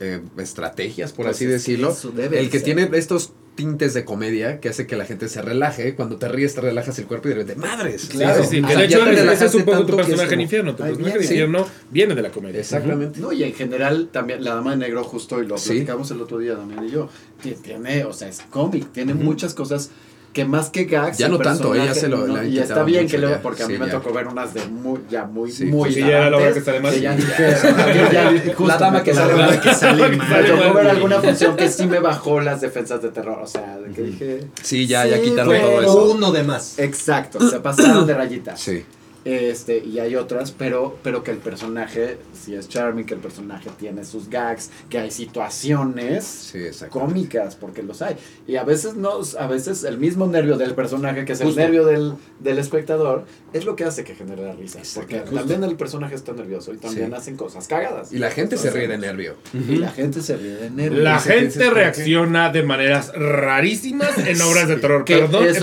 eh, 0.00 0.20
estrategias, 0.36 1.12
por 1.12 1.26
Pues 1.26 1.36
así 1.36 1.44
es 1.44 1.50
decirlo. 1.52 1.90
eso 1.90 2.10
debe 2.10 2.40
El 2.40 2.50
que 2.50 2.58
ser. 2.58 2.64
tiene 2.64 2.90
estos 2.98 3.32
tintes 3.54 3.94
de 3.94 4.04
comedia 4.04 4.58
que 4.60 4.68
hace 4.68 4.86
que 4.86 4.96
la 4.96 5.04
gente 5.04 5.28
se 5.28 5.40
relaje. 5.42 5.94
Cuando 5.94 6.16
te 6.16 6.28
ríes, 6.28 6.54
te 6.54 6.60
relajas 6.60 6.98
el 6.98 7.06
cuerpo 7.06 7.28
y 7.28 7.30
de 7.32 7.36
repente, 7.38 7.60
madres. 7.60 8.06
Claro. 8.06 8.42
Sí, 8.42 8.56
sí, 8.56 8.62
Que 8.62 8.76
de 8.76 8.84
hecho, 8.84 9.04
te 9.04 9.32
ese 9.32 9.44
es 9.46 9.54
un 9.54 9.64
poco 9.64 9.86
tu 9.86 9.96
personaje 9.96 10.34
en 10.34 10.40
infierno. 10.40 10.74
Tu 10.74 10.82
ay, 10.82 10.90
personaje 10.90 11.18
sí. 11.18 11.24
infierno 11.24 11.66
viene 11.90 12.14
de 12.14 12.22
la 12.22 12.30
comedia. 12.30 12.60
Exactamente. 12.60 13.20
No, 13.20 13.32
y 13.32 13.44
en 13.44 13.54
general 13.54 14.08
también 14.12 14.42
La 14.44 14.54
Dama 14.54 14.72
de 14.72 14.78
Negro, 14.78 15.04
justo, 15.04 15.42
y 15.42 15.46
lo 15.46 15.56
Sí. 15.58 15.70
platicamos 15.70 16.10
el 16.10 16.20
otro 16.20 16.38
día, 16.38 16.54
Damián 16.54 16.84
y 16.86 16.90
yo, 16.90 17.08
ti- 17.42 17.54
tiene, 17.62 18.04
o 18.04 18.12
sea, 18.12 18.28
es 18.28 18.40
cómic, 18.50 18.90
tiene 18.92 19.14
muchas 19.14 19.54
cosas 19.54 19.90
que 20.34 20.44
más 20.44 20.68
que 20.68 20.84
gags. 20.84 21.16
Ya 21.16 21.28
no 21.28 21.38
tanto, 21.38 21.74
ella 21.74 21.94
se 21.94 22.08
lo- 22.08 22.26
no, 22.26 22.36
la 22.36 22.44
Y 22.44 22.58
está 22.58 22.82
bien 22.82 23.06
que 23.08 23.16
luego, 23.16 23.36
porque 23.40 23.62
a 23.62 23.66
Sí, 23.66 23.72
mí 23.72 23.78
me 23.78 23.86
ya. 23.86 23.92
tocó 23.92 24.12
ver 24.12 24.26
unas 24.26 24.52
de 24.52 24.66
muy, 24.66 24.98
ya 25.08 25.24
muy, 25.24 25.50
Sí, 25.50 25.64
muy 25.64 25.84
pues 25.84 25.94
sí, 25.94 26.00
ya 26.00 26.26
era 26.26 26.30
la 26.30 26.52
que 26.52 26.60
sale 26.60 26.80
mal. 26.80 27.00
ya 27.00 27.16
que 27.16 28.54
La 28.66 28.76
dama 28.76 28.98
me 28.98 29.04
que 29.04 29.14
sale 29.14 29.34
mal. 29.34 29.60
que 29.60 29.74
sale 29.74 30.16
mal. 30.16 30.28
Me 30.42 30.48
tocó 30.48 30.74
ver 30.74 30.86
alguna 30.88 31.20
función 31.22 31.56
que 31.56 31.68
sí 31.70 31.86
me 31.86 32.00
bajó 32.00 32.40
las 32.40 32.60
defensas 32.60 33.00
de 33.00 33.08
terror, 33.10 33.38
o 33.42 33.46
sea, 33.46 33.78
de 33.78 33.92
que 33.94 34.02
dije... 34.02 34.40
Sí, 34.62 34.86
ya, 34.86 35.06
ya 35.06 35.22
quitaron 35.22 35.58
todo 35.58 35.80
eso. 35.80 36.04
Uno 36.12 36.32
de 36.32 36.42
más. 36.42 36.78
Exacto, 36.78 37.38
se 37.48 37.60
pasaron 37.60 38.06
de 38.06 38.14
rayitas. 38.14 38.60
Sí. 38.60 38.84
Este, 39.24 39.78
y 39.78 39.98
hay 40.00 40.16
otras, 40.16 40.52
pero, 40.52 40.98
pero 41.02 41.22
que 41.24 41.30
el 41.30 41.38
personaje, 41.38 42.18
si 42.34 42.54
es 42.54 42.68
charming, 42.68 43.06
que 43.06 43.14
el 43.14 43.20
personaje 43.20 43.70
tiene 43.78 44.04
sus 44.04 44.28
gags, 44.28 44.70
que 44.90 44.98
hay 44.98 45.10
situaciones 45.10 46.24
Sí, 46.24 46.58
cómicas, 46.90 47.56
porque 47.56 47.82
los 47.82 48.02
hay. 48.02 48.16
Y 48.46 48.56
a 48.56 48.64
veces 48.64 48.94
no, 48.94 49.20
a 49.38 49.46
veces 49.46 49.84
el 49.84 49.98
mismo 49.98 50.26
nervio 50.26 50.56
del 50.58 50.74
personaje, 50.74 51.24
que 51.24 51.32
es 51.32 51.40
Justo. 51.42 51.58
el 51.60 51.66
nervio 51.66 51.86
del, 51.86 52.14
del 52.40 52.58
espectador, 52.58 53.24
es 53.52 53.64
lo 53.64 53.76
que 53.76 53.84
hace 53.84 54.04
que 54.04 54.14
genere 54.14 54.44
la 54.44 54.52
risa. 54.52 54.80
Porque 54.94 55.20
justo. 55.20 55.36
también 55.36 55.64
el 55.64 55.76
personaje 55.76 56.14
está 56.14 56.32
nervioso 56.32 56.72
y 56.74 56.76
también 56.76 57.08
Sí. 57.10 57.16
hacen 57.16 57.36
cosas 57.36 57.66
cagadas. 57.66 58.12
Y 58.12 58.18
la 58.18 58.30
gente 58.30 58.56
se 58.58 58.70
ríe 58.70 58.88
de 58.88 58.98
nervio. 58.98 59.36
Y 59.54 59.76
la 59.76 59.90
gente 59.90 60.20
se 60.20 60.36
ríe 60.36 60.54
de 60.56 60.70
nervio. 60.70 61.00
La 61.00 61.18
gente 61.18 61.70
reacciona 61.70 62.50
de 62.50 62.62
maneras 62.62 63.12
rarísimas 63.14 64.18
en 64.18 64.40
obras 64.42 64.68
de 64.68 64.76
terror. 64.76 65.04
Perdón. 65.04 65.46
es 65.46 65.60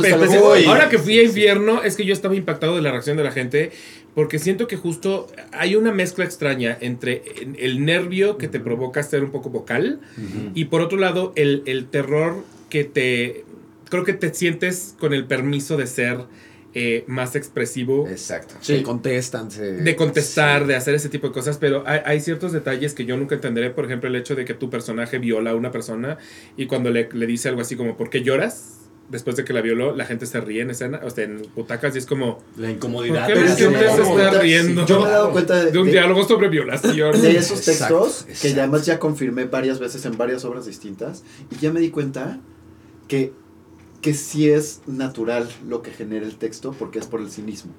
ahora 0.68 0.90
que 0.90 0.98
fui 0.98 1.20
a 1.20 1.24
infierno, 1.24 1.84
es 1.84 1.96
que 1.96 2.06
yo 2.06 2.14
estaba 2.14 2.36
impactado 2.36 2.76
de 2.76 2.82
la 2.82 2.92
reacción 2.92 3.18
de 3.18 3.24
la 3.24 3.32
gente. 3.32 3.51
Porque 4.16 4.40
siento 4.40 4.68
que 4.68 4.76
justo 4.76 5.28
hay 5.54 5.76
una 5.76 5.92
mezcla 5.94 6.26
extraña 6.26 6.78
entre 6.82 7.24
el 7.60 7.86
nervio 7.86 8.38
que 8.38 8.48
te 8.50 8.60
provoca 8.60 9.02
ser 9.04 9.24
un 9.24 9.32
poco 9.32 9.50
vocal 9.50 10.02
y 10.54 10.66
por 10.66 10.82
otro 10.82 10.98
lado 10.98 11.32
el, 11.36 11.64
el 11.66 11.86
terror 11.88 12.44
que 12.70 12.84
te... 12.84 13.46
Creo 13.90 14.04
que 14.04 14.14
te 14.14 14.34
sientes 14.34 14.96
con 15.00 15.14
el 15.14 15.26
permiso 15.26 15.76
de 15.78 15.86
ser 15.88 16.18
eh, 16.74 17.04
más 17.08 17.36
expresivo. 17.36 18.08
Exacto. 18.08 18.56
Sí. 18.62 18.78
Se 18.78 18.84
contestan. 18.84 19.52
se- 19.52 19.74
de 19.74 19.96
contestar, 19.98 20.62
Sí. 20.62 20.68
de 20.70 20.76
hacer 20.76 20.96
ese 20.96 21.10
tipo 21.10 21.28
de 21.28 21.34
cosas, 21.34 21.58
pero 21.58 21.84
hay, 21.86 22.00
hay 22.06 22.20
ciertos 22.22 22.52
detalles 22.54 22.94
que 22.94 23.04
yo 23.06 23.18
nunca 23.18 23.36
entenderé. 23.36 23.70
Por 23.72 23.84
ejemplo, 23.86 24.08
el 24.10 24.16
hecho 24.16 24.36
de 24.36 24.46
que 24.46 24.54
tu 24.54 24.70
personaje 24.70 25.20
viola 25.20 25.52
a 25.52 25.56
una 25.56 25.72
persona 25.72 26.18
y 26.56 26.68
cuando 26.68 26.90
le, 26.90 27.10
le 27.14 27.28
dice 27.28 27.50
algo 27.50 27.60
así 27.62 27.76
como, 27.76 27.98
¿por 27.98 28.10
qué 28.10 28.24
lloras? 28.24 28.78
Después 29.12 29.36
de 29.36 29.44
que 29.44 29.52
la 29.54 29.62
violó, 29.62 29.94
la 29.96 30.06
gente 30.06 30.26
se 30.26 30.40
ríe 30.40 30.62
en 30.62 30.70
escena, 30.72 31.02
o 31.04 31.10
sea, 31.10 31.26
en 31.26 31.42
butacas 31.56 31.94
y 31.96 31.98
es 31.98 32.06
como, 32.06 32.40
La 32.56 32.68
¿por 32.68 32.76
incomodidad. 32.76 33.28
qué 33.28 33.36
la 33.36 33.42
que 33.42 33.48
gente 33.64 33.70
me 33.70 33.86
he 33.86 33.96
se 33.96 34.02
está 34.02 34.40
riendo 34.42 34.86
Yo 34.86 35.02
me 35.02 35.08
he 35.08 35.12
dado 35.12 35.32
cuenta 35.34 35.56
de, 35.66 35.72
de 35.72 35.78
un 35.80 35.86
de- 35.88 35.92
diálogo 35.92 36.24
sobre 36.26 36.48
violación? 36.48 37.22
de 37.22 37.36
esos 37.38 37.68
Exacto, 37.68 38.04
textos 38.04 38.24
que 38.24 38.32
exacto. 38.32 38.56
ya 38.56 38.64
además 38.64 38.86
ya 38.86 39.00
confirmé 39.00 39.44
varias 39.46 39.80
veces 39.80 40.06
en 40.06 40.18
varias 40.18 40.46
obras 40.46 40.66
distintas 40.66 41.24
y 41.52 41.58
ya 41.58 41.72
me 41.74 41.82
di 41.82 41.90
cuenta 41.90 42.40
que, 43.10 43.34
que 44.02 44.14
sí 44.14 44.50
es 44.50 44.82
natural 44.88 45.50
lo 45.68 45.82
que 45.82 45.92
genera 45.92 46.26
el 46.26 46.38
texto 46.38 46.74
porque 46.80 47.00
es 47.00 47.06
por 47.08 47.20
el 47.20 47.30
cinismo. 47.30 47.74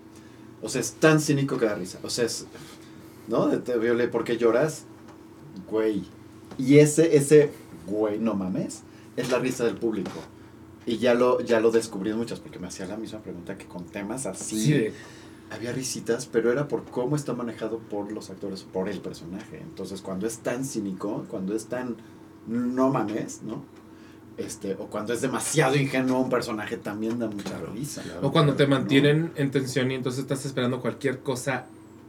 O 0.60 0.68
sea, 0.68 0.80
es 0.82 0.92
tan 0.92 1.18
cínico 1.20 1.56
que 1.58 1.64
da 1.64 1.74
risa. 1.74 1.98
O 2.02 2.10
sea, 2.10 2.26
es, 2.26 2.46
¿no? 3.26 3.48
Te 3.60 3.78
violé, 3.78 4.06
¿por 4.08 4.22
qué 4.24 4.36
lloras? 4.36 4.84
Güey. 5.70 6.02
Y 6.58 6.78
ese, 6.78 7.16
ese, 7.16 7.50
güey, 7.86 8.18
no 8.18 8.34
mames, 8.34 8.82
es 9.16 9.30
la 9.30 9.38
risa 9.38 9.64
del 9.64 9.76
público. 9.76 10.10
Y 10.86 10.98
ya 10.98 11.14
lo, 11.14 11.40
ya 11.40 11.60
lo 11.60 11.70
descubrí 11.70 12.10
en 12.10 12.18
muchas, 12.18 12.40
porque 12.40 12.58
me 12.58 12.66
hacía 12.66 12.86
la 12.86 12.96
misma 12.96 13.20
pregunta 13.20 13.56
que 13.56 13.66
con 13.66 13.84
temas 13.84 14.26
así 14.26 14.60
Sí, 14.60 14.86
había 15.50 15.72
risitas, 15.72 16.26
pero 16.26 16.50
era 16.50 16.66
por 16.66 16.84
cómo 16.84 17.14
está 17.14 17.34
manejado 17.34 17.78
por 17.78 18.10
los 18.10 18.30
actores, 18.30 18.62
por 18.62 18.88
el 18.88 19.00
personaje. 19.00 19.60
Entonces, 19.60 20.00
cuando 20.00 20.26
es 20.26 20.38
tan 20.38 20.64
cínico, 20.64 21.24
cuando 21.28 21.54
es 21.54 21.66
tan 21.66 21.96
no 22.46 22.90
mames, 22.90 23.42
¿no? 23.42 23.62
Este, 24.36 24.74
o 24.74 24.86
cuando 24.86 25.12
es 25.12 25.20
demasiado 25.20 25.76
ingenuo 25.76 26.20
un 26.20 26.30
personaje 26.30 26.78
también 26.78 27.18
da 27.18 27.28
mucha 27.28 27.58
risa. 27.72 28.02
o 28.22 28.32
cuando 28.32 28.54
te 28.54 28.64
¿no? 28.64 28.76
mantienen 28.76 29.30
en 29.36 29.50
tensión 29.50 29.90
y 29.90 29.94
entonces 29.94 30.22
estás 30.22 30.46
esperando 30.46 30.80
cualquier 30.80 31.20
cosa 31.20 31.66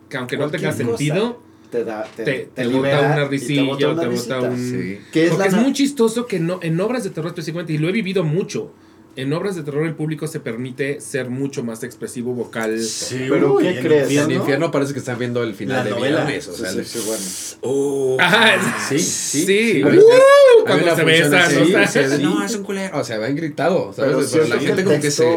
que 0.10 0.18
aunque 0.18 0.38
no 0.38 0.50
tenga 0.50 0.72
sentido, 0.72 1.42
te 1.74 1.84
da 1.84 2.04
te, 2.16 2.24
te, 2.24 2.50
te 2.54 2.66
libera 2.66 2.98
bota 2.98 3.08
una 3.14 3.22
y 3.22 3.26
te 3.26 3.30
risilla 3.30 3.64
o 3.64 3.92
una 3.92 4.02
te 4.02 4.08
bota 4.08 4.08
risita. 4.10 4.42
un... 4.42 4.58
Sí. 4.58 5.00
Que 5.12 5.24
es 5.26 5.30
Porque 5.32 5.50
la 5.50 5.58
es 5.58 5.64
muy 5.64 5.74
chistoso 5.74 6.26
que 6.28 6.40
no, 6.40 6.60
en 6.62 6.80
obras 6.80 7.04
de 7.04 7.10
terror 7.10 7.30
específicamente, 7.30 7.74
y 7.74 7.78
lo 7.80 7.90
he 7.90 7.92
vivido 7.92 8.24
mucho, 8.24 8.72
en 9.16 9.32
obras 9.34 9.56
de 9.56 9.64
terror 9.64 9.86
el 9.86 9.94
público 9.96 10.28
se 10.28 10.40
permite 10.40 11.00
ser 11.02 11.30
mucho 11.30 11.64
más 11.64 11.84
expresivo 11.84 12.34
vocal. 12.34 12.80
Sí, 12.82 13.26
Pero, 13.30 13.58
¿qué 13.58 13.70
en 13.78 13.84
crees? 13.86 14.06
En 14.06 14.12
infierno. 14.12 14.34
infierno 14.36 14.72
parece 14.72 14.94
que 14.94 15.00
están 15.00 15.20
viendo 15.20 15.44
el 15.44 15.54
final 15.54 15.78
La 15.78 15.84
de 15.84 15.90
novela. 15.92 16.26
Viernes. 16.26 16.48
O 16.48 16.54
sea, 16.54 16.72
Sí, 16.72 16.84
sí, 16.84 17.00
sí, 17.00 17.04
bueno. 17.08 17.24
Oh. 17.62 18.18
Ajá, 18.20 18.56
Sí, 18.90 18.98
sí, 19.00 19.46
sí. 19.46 19.46
sí. 19.46 19.84
Ver, 19.84 19.98
¡Uh! 20.00 20.64
Cuando 20.66 20.84
una 20.86 20.96
se 20.96 21.04
besan, 21.04 21.34
así, 21.36 21.58
o 21.58 21.88
sea, 21.88 22.10
sí. 22.10 22.24
No, 22.24 22.44
es 22.44 22.56
un 22.56 22.64
culero. 22.64 23.00
O 23.00 23.04
sea, 23.04 23.18
habían 23.18 23.36
gritado. 23.36 23.94
¿sabes? 23.94 24.30
Pero 24.32 24.48
la 24.48 24.60
gente 24.60 24.82
el 24.82 24.88
como 24.88 25.00
que 25.00 25.12
se. 25.12 25.36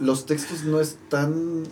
los 0.00 0.24
textos 0.26 0.64
no 0.64 0.80
están. 0.80 1.64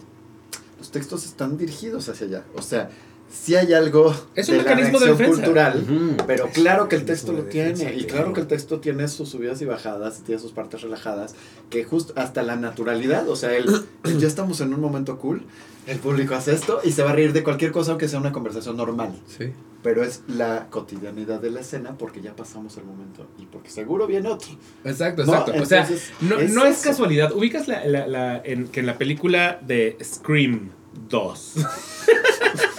Los 0.79 0.91
textos 0.91 1.25
están 1.25 1.57
dirigidos 1.57 2.07
hacia 2.11 2.27
allá. 2.27 2.45
O 2.55 2.61
sea, 2.61 2.91
sí 3.31 3.55
hay 3.57 3.73
algo 3.73 4.15
Es 4.35 4.49
un 4.49 4.59
de 4.59 4.63
la 4.63 4.71
mecanismo 4.71 4.99
de 5.01 5.07
reacción 5.07 5.19
defensa. 5.31 5.43
cultural. 5.45 5.85
Ujú. 5.89 6.17
Pero 6.27 6.49
claro 6.49 6.89
que 6.89 6.97
el 6.97 7.05
texto 7.05 7.33
lo 7.33 7.45
tiene, 7.45 7.95
y 7.95 8.05
claro. 8.05 8.33
que 8.33 8.41
el 8.41 8.47
texto 8.47 8.81
tiene 8.81 9.09
sus 9.09 9.29
subidas 9.29 9.61
y 9.63 9.65
bajadas, 9.65 10.23
tiene 10.23 10.41
sus 10.41 10.53
partes 10.53 10.83
relajadas, 10.83 11.35
que 11.71 11.85
justo 11.85 12.13
hasta 12.17 12.43
la 12.43 12.57
naturalidad, 12.57 13.29
o 13.29 13.37
sea, 13.37 13.55
el, 13.57 13.67
ya 14.19 14.27
estamos 14.27 14.61
en 14.61 14.73
un 14.75 14.81
momento 14.81 15.19
cool, 15.19 15.43
el 15.87 15.99
público 15.99 16.35
hace 16.35 16.55
esto 16.55 16.81
y 16.83 16.93
se 16.93 17.03
va 17.03 17.11
a 17.11 17.15
reír 17.15 17.33
de 17.35 17.43
cualquier 17.45 17.71
cosa 17.71 17.91
aunque 17.91 18.09
sea 18.09 18.19
una 18.19 18.33
conversación 18.33 18.75
normal, 18.77 19.13
Sí. 19.27 19.53
pero 19.83 20.03
es 20.03 20.23
la 20.29 20.69
cotidianidad 20.71 21.41
de 21.41 21.51
la 21.51 21.61
escena 21.61 21.99
porque 21.99 22.23
ya 22.23 22.35
pasamos 22.35 22.75
el 22.79 22.85
momento 22.85 23.27
y 23.39 23.45
porque 23.45 23.69
seguro 23.69 24.07
viene 24.07 24.31
otro. 24.31 24.49
Exacto, 24.85 25.27
No, 25.27 25.33
exacto. 25.35 25.63
o 25.63 25.67
sea, 25.67 25.87
no, 26.23 26.39
es 26.39 26.55
no 26.55 26.65
es 26.65 26.79
casualidad. 26.81 27.33
Ubicas 27.33 27.69
la, 27.69 27.85
la- 27.85 28.07
la- 28.07 28.41
en, 28.43 28.69
que 28.69 28.81
en 28.81 28.87
la 28.87 28.97
película 28.97 29.59
de 29.61 29.99
Scream 30.03 30.71
2. 31.11 31.55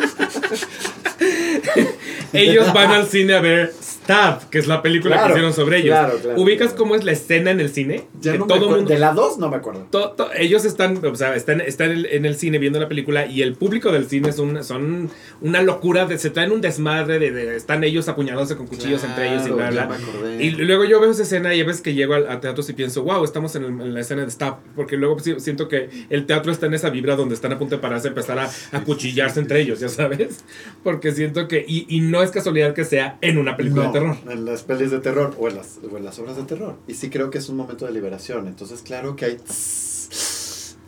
ellos 2.34 2.74
van 2.74 2.92
al 2.92 3.08
cine 3.08 3.36
a 3.36 3.42
ver 3.42 3.74
Stab, 4.06 4.50
que 4.50 4.60
es 4.60 4.68
la 4.68 4.82
película 4.82 5.16
Claro, 5.16 5.28
que 5.28 5.34
hicieron 5.34 5.54
sobre 5.54 5.78
ellos. 5.80 5.90
claro, 5.90 6.18
claro, 6.22 6.42
¿Ubicas 6.42 6.74
cómo 6.74 6.96
es 6.96 7.04
la 7.04 7.12
escena 7.12 7.52
en 7.52 7.60
el 7.60 7.70
cine? 7.70 8.06
Ya 8.22 8.32
que 8.34 8.38
no 8.38 8.46
me 8.46 8.50
todo 8.50 8.58
acuerdo, 8.60 8.76
mundo, 8.78 8.94
de 8.94 9.00
la 9.00 9.12
2 9.14 9.38
no 9.40 9.50
me 9.50 9.58
acuerdo. 9.58 9.88
to- 9.92 10.12
to- 10.12 10.30
ellos 10.38 10.64
están, 10.66 11.04
o 11.06 11.16
sea, 11.16 11.36
están, 11.36 11.60
están 11.62 11.92
en, 11.92 12.26
el, 12.26 12.36
cine 12.36 12.58
viendo 12.60 12.80
la 12.80 12.88
película 12.88 13.26
y 13.26 13.42
el 13.42 13.56
público 13.56 13.92
del 13.92 14.08
cine 14.08 14.30
es 14.30 14.40
un, 14.40 14.64
son 14.64 15.10
una 15.42 15.62
locura, 15.62 16.06
de, 16.06 16.18
se 16.18 16.30
traen 16.30 16.52
un 16.52 16.62
desmadre, 16.62 17.20
de, 17.20 17.32
de- 17.32 17.56
están 17.56 17.84
ellos 17.84 18.08
apuñalándose 18.08 18.56
con 18.56 18.68
cuchillos 18.68 19.04
entre 19.04 19.30
ellos 19.34 19.48
y 19.48 19.52
bla, 19.52 19.70
bla. 19.72 19.88
me. 19.88 20.44
Y 20.44 20.52
luego 20.52 20.86
yo 20.86 21.00
veo 21.00 21.12
esa 21.12 21.24
escena 21.24 21.54
y 21.56 21.62
a 21.62 21.66
veces 21.66 21.82
que 21.82 21.94
llego 21.94 22.14
al, 22.14 22.30
a 22.30 22.40
teatros 22.40 22.70
y 22.70 22.74
pienso, 22.74 23.04
wow, 23.04 23.24
estamos 23.24 23.56
en, 23.56 23.64
el- 23.64 23.82
en 23.82 23.94
la 23.94 24.02
escena 24.02 24.24
de 24.24 24.32
Stab. 24.32 24.58
Porque 24.76 24.98
luego 24.98 25.20
si- 25.20 25.40
siento 25.40 25.68
que 25.68 25.90
el 26.10 26.26
teatro 26.26 26.52
está 26.52 26.68
en 26.68 26.74
esa 26.76 26.90
vibra 26.90 27.16
donde 27.16 27.36
están 27.36 27.52
a 27.54 27.58
punto 27.60 27.76
de 27.76 27.82
pararse, 27.82 28.10
empezar 28.10 28.38
a, 28.40 28.50
a 28.72 28.84
cuchillarse 28.84 29.40
entre 29.40 29.62
ellos, 29.62 29.80
ya 29.80 29.90
sabes. 29.90 30.44
Porque 30.84 31.12
siento 31.12 31.48
que, 31.48 31.66
y, 31.68 31.86
y 31.90 32.02
no 32.02 32.22
es 32.22 32.32
casualidad 32.32 32.74
que 32.74 32.86
sea 32.86 33.18
en 33.22 33.38
una 33.38 33.58
película 33.58 33.86
No, 33.86 33.92
terror. 34.00 34.18
En 34.30 34.46
las 34.46 34.64
pelis 34.64 34.92
de 34.92 35.00
terror 35.00 35.36
o 35.40 35.48
en, 35.48 35.56
las, 35.58 35.80
o 35.92 35.98
en 35.98 36.04
las 36.06 36.20
obras 36.20 36.36
de 36.38 36.44
terror. 36.44 36.76
Y 36.88 36.94
sí 36.96 37.10
creo 37.10 37.30
que 37.30 37.38
es 37.38 37.50
un 37.50 37.56
momento 37.58 37.86
de 37.86 37.92
liberación. 37.92 38.48
Entonces, 38.48 38.82
claro 38.82 39.16
que 39.16 39.26
hay. 39.26 39.38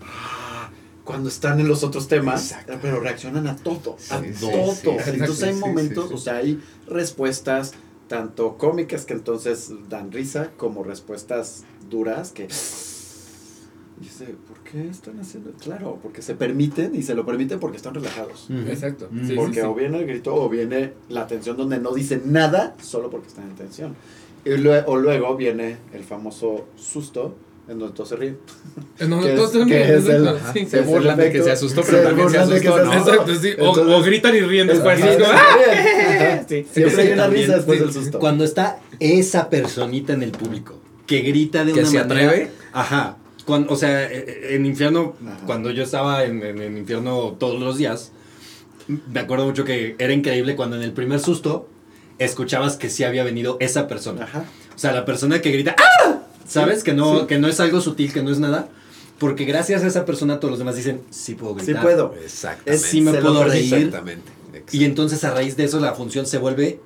ah, 0.02 0.70
Cuando 1.04 1.30
están 1.30 1.60
en 1.62 1.68
los 1.70 1.84
otros 1.84 2.08
temas, 2.10 2.52
Exacto. 2.52 2.80
pero 2.82 3.00
reaccionan 3.00 3.48
a 3.48 3.56
todo. 3.56 3.96
a 4.10 4.20
Sí, 4.22 4.32
todo. 4.42 4.74
sí, 4.76 4.90
entonces 5.14 5.44
hay 5.44 5.56
momentos, 5.56 6.04
sí, 6.06 6.10
sí. 6.10 6.16
o 6.16 6.18
sea, 6.18 6.36
hay 6.38 6.62
respuestas 6.88 7.74
tanto 8.10 8.58
cómicas 8.58 9.06
que 9.06 9.14
entonces 9.14 9.72
dan 9.90 10.12
risa, 10.12 10.52
como 10.58 10.84
respuestas 10.84 11.64
duras 11.90 12.32
que. 12.32 12.48
Dice, 14.00 14.26
¿por 14.48 14.57
qué 14.72 14.88
están 14.90 15.20
haciendo? 15.20 15.52
Claro, 15.64 16.00
porque 16.02 16.22
se 16.22 16.36
permiten 16.36 16.94
y 16.96 17.04
se 17.04 17.16
lo 17.16 17.26
permiten 17.26 17.60
porque 17.60 17.78
están 17.78 17.94
relajados. 17.94 18.48
Exacto. 18.68 19.08
Mm. 19.12 19.22
Sí, 19.22 19.28
sí, 19.30 19.34
Porque 19.36 19.56
sí. 19.62 19.66
o 19.66 19.74
viene 19.74 20.00
el 20.00 20.06
grito 20.08 20.36
o 20.36 20.50
viene 20.50 20.94
la 21.10 21.28
tensión 21.28 21.56
donde 21.58 21.80
no 21.80 21.94
dicen 21.94 22.24
nada 22.26 22.76
solo 22.82 23.10
porque 23.10 23.28
están 23.28 23.46
en 23.50 23.56
tensión. 23.56 23.96
Y 24.46 24.50
lue- 24.52 24.84
o 24.86 24.98
luego 24.98 25.36
viene 25.36 25.78
el 25.94 26.04
famoso 26.04 26.68
susto 26.78 27.36
en 27.68 27.80
donde 27.80 27.94
todos 27.96 28.10
se 28.10 28.16
ríen. 28.16 28.38
Que 28.98 29.04
es- 29.34 29.36
todos 29.36 29.56
exacto, 29.70 30.38
sí. 30.54 30.66
Se 30.66 30.82
burlan 30.82 31.18
de 31.18 31.32
que 31.32 31.44
se 31.44 31.52
asustó, 31.52 31.82
pero 31.84 31.98
Se 31.98 32.04
también 32.04 32.30
se 32.30 32.38
asustó, 32.38 32.78
se 32.78 32.84
¿no? 32.86 32.94
Exacto, 32.94 33.36
sí. 33.36 33.48
O, 33.60 33.68
Entonces- 33.70 33.94
o 33.96 34.02
gritan 34.04 34.36
y 34.36 34.40
ríen 34.42 34.68
después. 34.68 35.02
Ajá, 35.02 35.12
es 35.12 35.18
como, 35.18 35.30
se 35.30 35.36
¡ah! 35.36 35.58
ríen. 35.58 36.22
Ajá. 36.32 36.46
Sí. 36.48 36.66
Siempre 36.72 37.02
hay 37.04 37.12
una 37.14 37.24
También, 37.24 37.42
risa 37.44 37.56
después 37.58 37.78
sí, 37.80 37.84
del 37.86 37.94
susto. 37.94 38.20
Cuando 38.20 38.44
está 38.44 38.80
esa 39.00 39.50
personita 39.50 40.14
en 40.14 40.24
el 40.24 40.32
público 40.32 40.80
que 41.06 41.22
grita 41.22 41.64
de 41.66 41.74
Que 41.74 41.80
una 41.82 41.90
se 41.90 41.98
manera. 42.00 42.28
atreve. 42.30 42.52
Ajá. 42.74 43.18
Cuando, 43.48 43.74
o 43.74 43.76
sea, 43.78 44.04
eh, 44.04 44.26
eh, 44.28 44.48
en 44.56 44.66
infierno, 44.68 45.16
Ajá. 45.26 45.40
cuando 45.48 45.72
yo 45.72 45.82
estaba 45.82 46.24
en, 46.26 46.44
en, 46.44 46.62
en 46.62 46.78
infierno 46.78 47.36
todos 47.40 47.60
los 47.60 47.78
días, 47.78 48.12
me 48.88 49.20
acuerdo 49.22 49.46
mucho 49.46 49.64
que 49.64 49.96
era 49.98 50.14
increíble 50.14 50.56
cuando 50.56 50.76
en 50.76 50.84
el 50.84 50.92
primer 50.92 51.20
susto 51.20 51.68
escuchabas 52.20 52.76
que 52.78 52.90
sí 52.90 53.04
había 53.04 53.24
venido 53.24 53.58
esa 53.60 53.88
persona. 53.88 54.26
Ajá. 54.26 54.44
O 54.76 54.78
sea, 54.78 54.92
la 54.92 55.06
persona 55.06 55.42
que 55.42 55.52
grita 55.52 55.76
¡Ah! 55.80 56.20
¿Sabes? 56.48 56.84
Que 56.84 56.94
no, 56.94 57.22
Sí. 57.22 57.26
que 57.28 57.40
no 57.40 57.48
es 57.48 57.60
algo 57.60 57.82
sutil, 57.82 58.14
que 58.14 58.22
no 58.22 58.32
es 58.32 58.40
nada. 58.40 58.70
Porque 59.18 59.46
gracias 59.46 59.84
a 59.84 59.88
esa 59.88 60.06
persona 60.06 60.40
todos 60.40 60.52
los 60.52 60.60
demás 60.60 60.76
dicen, 60.76 61.02
sí 61.10 61.34
puedo 61.34 61.58
Sí 61.60 61.66
gritar. 61.68 61.84
puedo. 61.84 62.16
Exactamente. 62.24 62.86
Sí 62.86 63.02
me 63.02 63.14
puedo 63.16 63.44
reír. 63.44 63.74
Exactamente. 63.74 64.32
Y 64.72 64.84
entonces 64.86 65.24
a 65.24 65.32
raíz 65.34 65.56
de 65.58 65.64
eso 65.64 65.80
la 65.80 65.94
función 65.94 66.26
se 66.28 66.38
vuelve 66.38 66.80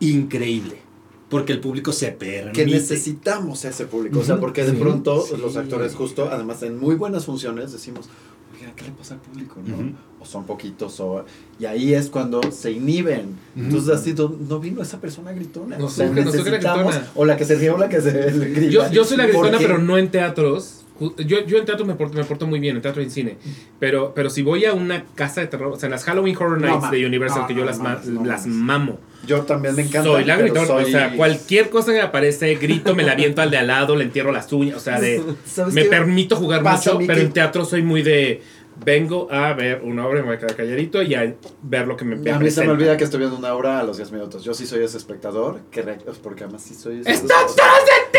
increíble. 0.00 0.78
Porque 1.28 1.52
el 1.52 1.60
público 1.60 1.92
se 1.92 2.12
permite. 2.12 2.52
Que 2.64 2.70
necesitamos 2.70 3.64
ese 3.64 3.86
público. 3.86 4.20
O 4.20 4.24
sea, 4.24 4.38
porque 4.38 4.64
de 4.64 4.70
Sí, 4.72 4.76
pronto 4.76 5.22
sí. 5.22 5.34
los 5.40 5.56
actores 5.56 5.94
justo, 5.94 6.28
además 6.30 6.62
en 6.62 6.78
muy 6.78 6.94
buenas 6.94 7.24
funciones, 7.24 7.72
decimos, 7.72 8.08
oiga, 8.56 8.72
¿qué 8.76 8.84
le 8.84 8.92
pasa 8.92 9.14
al 9.14 9.20
público? 9.20 9.56
¿no? 9.66 9.74
Ujú. 9.74 9.92
O 10.20 10.24
son 10.24 10.44
poquitos, 10.44 11.00
o... 11.00 11.24
Y 11.58 11.64
ahí 11.66 11.94
es 11.94 12.10
cuando 12.10 12.40
se 12.52 12.70
inhiben. 12.70 13.36
Entonces 13.56 13.90
así 13.94 14.14
no, 14.14 14.34
no 14.48 14.60
vino 14.60 14.80
esa 14.82 15.00
persona 15.00 15.32
gritona. 15.32 15.76
No 15.78 15.86
o 15.86 15.90
sea, 15.90 16.06
no 16.06 16.14
surge 16.22 16.24
la 16.24 16.58
necesitamos... 16.58 16.94
gritona. 16.94 17.12
O 17.16 17.24
la 17.24 17.36
que 17.36 17.44
se 17.44 17.56
ríe 17.56 17.70
o 17.70 17.78
la 17.78 17.88
que 17.88 18.00
se 18.00 18.12
grita. 18.12 18.70
Yo, 18.70 18.90
yo 18.92 19.04
soy 19.04 19.16
la 19.16 19.26
gritona, 19.26 19.58
pero 19.58 19.78
no 19.78 19.98
en 19.98 20.10
teatros. 20.10 20.82
Yo, 21.18 21.44
yo 21.46 21.58
en 21.58 21.64
teatro 21.64 21.84
me 21.84 21.94
porto, 21.94 22.16
me 22.16 22.24
porto 22.24 22.46
muy 22.46 22.58
bien, 22.60 22.76
en 22.76 22.82
teatro 22.82 23.02
y 23.02 23.04
en 23.06 23.10
cine. 23.10 23.36
Pero, 23.78 24.12
pero 24.14 24.30
si 24.30 24.42
voy 24.42 24.64
a 24.64 24.72
una 24.72 25.04
casa 25.14 25.40
de 25.40 25.46
terror, 25.48 25.72
o 25.72 25.76
sea, 25.76 25.86
en 25.88 25.90
las 25.92 26.04
Halloween 26.04 26.36
Horror 26.36 26.60
No, 26.60 26.66
Nights 26.68 26.82
ma- 26.82 26.90
de 26.90 27.06
Universal, 27.06 27.42
no, 27.42 27.46
que 27.46 27.54
yo 27.54 27.60
no 27.60 27.66
las, 27.66 27.78
ma- 27.78 28.00
no 28.04 28.24
las 28.24 28.46
mamo. 28.46 28.98
Yo 29.26 29.42
también 29.42 29.74
me 29.74 29.82
encanta. 29.82 30.08
soy 30.08 30.24
la 30.24 30.36
gritona. 30.36 30.66
soy- 30.66 30.84
O 30.84 30.86
sea, 30.86 31.12
cualquier 31.16 31.68
cosa 31.70 31.88
que 31.92 31.98
me 31.98 32.02
aparece, 32.04 32.54
grito, 32.56 32.94
me 32.94 33.02
la 33.02 33.12
aviento 33.12 33.42
al 33.42 33.50
de 33.50 33.58
al 33.58 33.66
lado, 33.66 33.96
le 33.96 34.04
entierro 34.04 34.32
las 34.32 34.52
uñas. 34.52 34.76
O 34.76 34.80
sea, 34.80 35.00
de. 35.00 35.22
¿Sabes 35.46 35.74
Me 35.74 35.82
qué? 35.84 35.88
permito 35.90 36.36
jugar 36.36 36.62
Pasa 36.62 36.94
mucho, 36.94 37.06
pero 37.06 37.18
que- 37.20 37.26
en 37.26 37.32
teatro 37.32 37.64
soy 37.64 37.82
muy 37.82 38.02
de. 38.02 38.42
Vengo 38.84 39.26
a 39.32 39.54
ver 39.54 39.80
una 39.84 40.06
obra, 40.06 40.20
me 40.20 40.26
voy 40.26 40.36
a 40.36 40.38
quedar 40.38 40.54
calladito 40.54 41.02
y 41.02 41.14
a 41.14 41.34
ver 41.62 41.88
lo 41.88 41.96
que 41.96 42.04
me 42.04 42.30
A 42.30 42.38
mí 42.38 42.50
se 42.50 42.62
me 42.62 42.72
olvida 42.72 42.94
que 42.98 43.04
estoy 43.04 43.20
viendo 43.20 43.34
una 43.38 43.54
obra 43.54 43.80
a 43.80 43.82
los 43.84 43.96
10 43.96 44.12
minutos. 44.12 44.44
Yo 44.44 44.52
sí 44.52 44.66
soy 44.66 44.84
ese 44.84 44.98
espectador, 44.98 45.60
que 45.70 45.80
re- 45.80 45.96
porque 46.22 46.44
además 46.44 46.62
sí 46.62 46.74
soy 46.74 47.00
ese 47.00 47.10
¡Está 47.10 47.34
atrás 47.40 47.56
de 47.56 48.18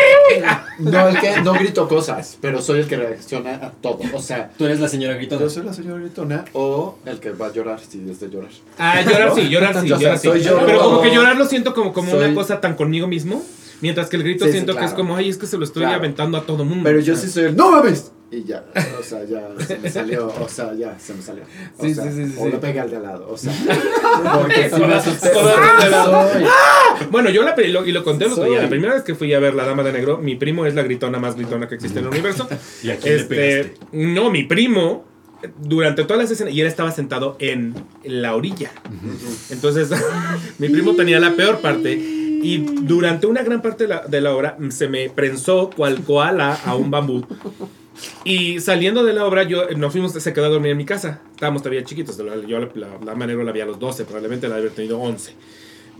No, 0.78 1.08
el 1.08 1.18
que 1.20 1.40
no 1.42 1.52
grito 1.54 1.88
cosas, 1.88 2.38
pero 2.40 2.60
soy 2.62 2.80
el 2.80 2.86
que 2.86 2.96
reacciona 2.96 3.54
a 3.54 3.70
todo. 3.70 3.98
O 4.14 4.20
sea, 4.22 4.50
Tú 4.56 4.64
eres 4.66 4.80
la 4.80 4.88
señora 4.88 5.14
gritona. 5.14 5.40
yo 5.42 5.50
soy 5.50 5.64
la 5.64 5.72
señora 5.72 5.98
gritona 6.00 6.44
o 6.52 6.98
el 7.04 7.18
que 7.20 7.30
va 7.32 7.46
a 7.46 7.52
llorar 7.52 7.80
si 7.80 8.08
es 8.10 8.20
de 8.20 8.30
llorar. 8.30 8.50
Ah, 8.78 9.00
llorar 9.02 9.34
sí, 9.34 9.48
llorar 9.48 9.74
sí, 9.80 9.88
llorar 9.88 10.18
sí. 10.18 10.28
yo. 10.42 10.60
Pero 10.66 10.80
como 10.80 11.02
que 11.02 11.10
llorar 11.14 11.36
lo 11.36 11.44
siento 11.46 11.74
como, 11.74 11.92
como 11.92 12.10
Soy- 12.10 12.24
una 12.24 12.34
cosa 12.34 12.60
tan 12.60 12.74
conmigo 12.74 13.06
mismo. 13.06 13.42
Mientras 13.80 14.08
que 14.08 14.16
el 14.16 14.24
grito 14.24 14.44
Sí, 14.44 14.50
sí, 14.50 14.56
siento 14.58 14.74
que 14.76 14.84
es 14.84 14.92
como, 14.92 15.14
ay, 15.14 15.28
es 15.28 15.36
que 15.38 15.46
se 15.46 15.56
lo 15.56 15.64
estoy 15.64 15.82
Claro. 15.82 15.98
aventando 15.98 16.36
a 16.36 16.42
todo 16.42 16.64
mundo. 16.64 16.82
Pero 16.84 16.98
yo 17.00 17.14
sí 17.16 17.28
soy 17.30 17.44
el 17.44 17.56
¡No 17.56 17.70
mames! 17.70 18.10
Y 18.30 18.44
ya, 18.44 18.62
o 18.98 19.02
sea, 19.02 19.24
ya 19.24 19.48
se 19.66 19.78
me 19.78 19.90
salió, 19.90 20.26
o 20.26 20.48
sea, 20.48 20.74
ya 20.74 20.98
se 20.98 21.14
me 21.14 21.22
salió. 21.22 21.44
O 21.78 21.82
Sí, 21.82 21.94
sea, 21.94 22.04
sí, 22.04 22.10
sí, 22.12 22.26
sí, 22.26 22.34
O 22.38 22.44
sí. 22.44 22.50
le 22.52 22.58
pegué 22.58 22.80
al 22.80 22.90
de 22.90 22.96
al 22.96 23.02
lado, 23.04 23.26
o 23.30 23.36
sea. 23.38 23.52
Porque 24.38 24.68
sí 24.68 24.80
me 24.80 24.94
asusté. 24.94 25.32
Soy. 25.32 26.44
Bueno, 27.10 27.30
yo 27.30 27.42
la, 27.42 27.54
pe- 27.54 27.68
lo- 27.68 27.86
y 27.86 27.92
lo 27.92 28.02
conté 28.04 28.26
el 28.26 28.32
otro 28.32 28.44
día. 28.44 28.60
La 28.62 28.68
primera 28.68 28.92
vez 28.94 29.02
que 29.02 29.14
fui 29.14 29.32
a 29.32 29.38
ver 29.38 29.54
La 29.54 29.64
Dama 29.64 29.82
de 29.82 29.92
Negro, 29.92 30.18
mi 30.18 30.34
primo 30.36 30.66
es 30.66 30.74
la 30.74 30.82
gritona 30.82 31.18
más 31.18 31.36
gritona 31.36 31.68
que 31.68 31.76
existe 31.76 32.00
en 32.00 32.06
el 32.06 32.10
universo. 32.10 32.46
¿Y 32.82 32.90
a 32.90 32.96
quién 32.98 33.14
le 33.16 33.20
Este, 33.60 33.74
no, 33.92 34.30
mi 34.30 34.42
primo, 34.44 35.04
durante 35.62 36.02
todas 36.04 36.22
las 36.22 36.30
escenas, 36.30 36.52
y 36.52 36.60
él 36.60 36.66
estaba 36.66 36.90
sentado 36.90 37.36
en 37.38 37.74
la 38.04 38.34
orilla. 38.34 38.72
Entonces, 39.50 39.90
mi 40.58 40.68
primo 40.68 40.94
tenía 40.96 41.18
la 41.20 41.34
peor 41.34 41.60
parte. 41.60 41.94
Y 41.94 42.58
durante 42.82 43.26
una 43.26 43.42
gran 43.42 43.62
parte 43.62 43.84
de 43.84 43.88
la, 43.88 44.00
de 44.06 44.20
la 44.20 44.32
obra 44.34 44.56
mm, 44.58 44.70
se 44.70 44.88
me 44.88 45.08
prensó 45.10 45.70
cual 45.74 46.02
koala 46.02 46.54
a 46.64 46.74
un 46.76 46.90
bambú. 46.90 47.24
Y 48.24 48.60
saliendo 48.60 49.04
de 49.04 49.12
la 49.12 49.24
obra, 49.24 49.42
yo 49.44 49.68
nos 49.76 49.92
fuimos, 49.92 50.12
se 50.12 50.32
quedó 50.32 50.46
a 50.46 50.48
dormir 50.48 50.72
en 50.72 50.76
mi 50.78 50.84
casa. 50.84 51.20
Estábamos 51.32 51.62
todavía 51.62 51.84
chiquitos. 51.84 52.16
Yo 52.16 52.24
la, 52.24 52.68
la, 52.74 53.14
la 53.14 53.26
Negro 53.26 53.42
la 53.44 53.52
vi 53.52 53.60
a 53.60 53.66
los 53.66 53.78
12, 53.78 54.04
probablemente 54.04 54.48
la 54.48 54.56
había 54.56 54.70
tenido 54.70 54.98
11 55.00 55.34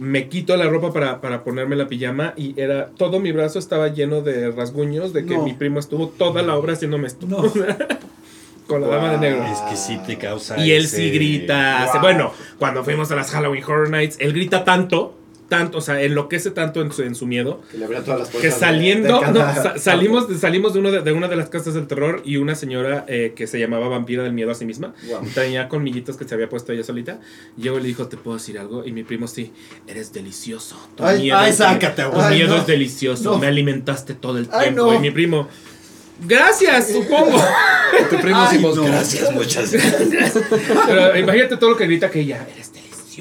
me 0.00 0.28
quito 0.28 0.56
la 0.56 0.68
ropa 0.68 0.92
para, 0.92 1.20
para 1.20 1.42
ponerme 1.42 1.74
la 1.74 1.88
pijama 1.88 2.32
y 2.36 2.54
era 2.56 2.86
todo 2.90 3.18
mi 3.18 3.32
brazo 3.32 3.58
estaba 3.58 3.88
lleno 3.88 4.20
de 4.20 4.52
rasguños 4.52 5.12
de 5.12 5.26
que 5.26 5.34
No. 5.34 5.42
mi 5.42 5.54
primo 5.54 5.80
estuvo 5.80 6.06
toda 6.06 6.40
la 6.42 6.54
obra 6.54 6.74
haciéndome 6.74 7.08
esto 7.08 7.26
No. 7.26 7.38
con 8.68 8.80
la 8.80 8.86
dama 8.86 9.10
de 9.12 9.18
negro. 9.18 9.44
Es 9.44 9.58
que 9.62 9.76
sí 9.76 9.98
te 10.06 10.16
causa. 10.16 10.56
Y 10.64 10.70
él 10.70 10.84
ese- 10.84 10.98
sí 10.98 11.10
grita. 11.10 11.88
Wow. 11.92 12.00
bueno, 12.00 12.32
cuando 12.60 12.84
fuimos 12.84 13.10
a 13.10 13.16
las 13.16 13.32
Halloween 13.32 13.64
Horror 13.64 13.90
Nights, 13.90 14.18
él 14.20 14.32
grita 14.34 14.64
tanto, 14.64 15.17
tanto, 15.48 15.78
o 15.78 15.80
sea, 15.80 16.02
enloquece 16.02 16.50
tanto 16.50 16.82
en 16.82 16.92
su, 16.92 17.02
en 17.02 17.14
su 17.14 17.26
miedo, 17.26 17.62
Que 17.70 17.78
le 17.78 17.86
abrían 17.86 18.04
todas 18.04 18.20
las 18.20 18.28
que 18.28 18.38
puertas. 18.38 18.54
de- 18.60 18.66
saliendo, 18.66 19.14
de 19.14 19.20
cada- 19.20 19.54
no, 19.54 19.62
sa- 19.62 19.78
salimos, 19.78 20.28
de, 20.28 20.36
salimos 20.38 20.74
de, 20.74 20.78
uno 20.80 20.90
de, 20.90 21.00
de 21.00 21.12
una 21.12 21.26
de 21.28 21.36
las 21.36 21.48
casas 21.48 21.72
del 21.74 21.86
terror 21.86 22.20
y 22.24 22.36
una 22.36 22.54
señora 22.54 23.04
eh, 23.08 23.32
que 23.34 23.46
se 23.46 23.58
llamaba 23.58 23.88
Vampira 23.88 24.22
del 24.22 24.32
Miedo 24.34 24.50
a 24.50 24.54
sí 24.54 24.64
misma, 24.66 24.94
Wow. 25.08 25.20
tenía 25.34 25.68
colmillitos 25.68 26.16
que 26.18 26.26
se 26.28 26.34
había 26.34 26.48
puesto 26.50 26.72
ella 26.72 26.84
solita, 26.84 27.20
llegó 27.56 27.78
y 27.78 27.82
le 27.82 27.88
dijo, 27.88 28.08
¿te 28.08 28.16
puedo 28.18 28.36
decir 28.36 28.58
algo? 28.58 28.84
Y 28.84 28.92
mi 28.92 29.04
primo, 29.04 29.26
sí, 29.26 29.52
eres 29.86 30.12
delicioso. 30.12 30.76
Tu 30.96 31.02
Ay, 31.04 31.22
miedo, 31.22 31.38
ay, 31.38 31.50
es- 31.50 31.56
sácate, 31.56 32.02
tu 32.02 32.20
ay, 32.20 32.34
miedo 32.36 32.54
no. 32.54 32.60
es 32.60 32.66
delicioso, 32.66 33.32
No. 33.32 33.38
me 33.38 33.46
alimentaste 33.46 34.14
todo 34.14 34.36
el 34.38 34.48
Ay, 34.52 34.64
tiempo. 34.64 34.82
no. 34.86 34.94
Y 34.94 34.98
mi 34.98 35.10
primo, 35.10 35.48
gracias, 36.26 36.90
supongo. 36.92 37.42
Tu 38.10 38.16
primo 38.20 38.36
Ay, 38.38 38.48
decimos 38.52 38.76
no. 38.76 38.84
gracias, 38.84 39.32
muchas 39.34 39.72
gracias. 39.72 40.34
Pero 40.86 41.16
imagínate 41.18 41.56
todo 41.56 41.70
lo 41.70 41.76
que 41.76 41.86
grita 41.86 42.10
que 42.10 42.20
ella, 42.20 42.46
eres 42.54 42.70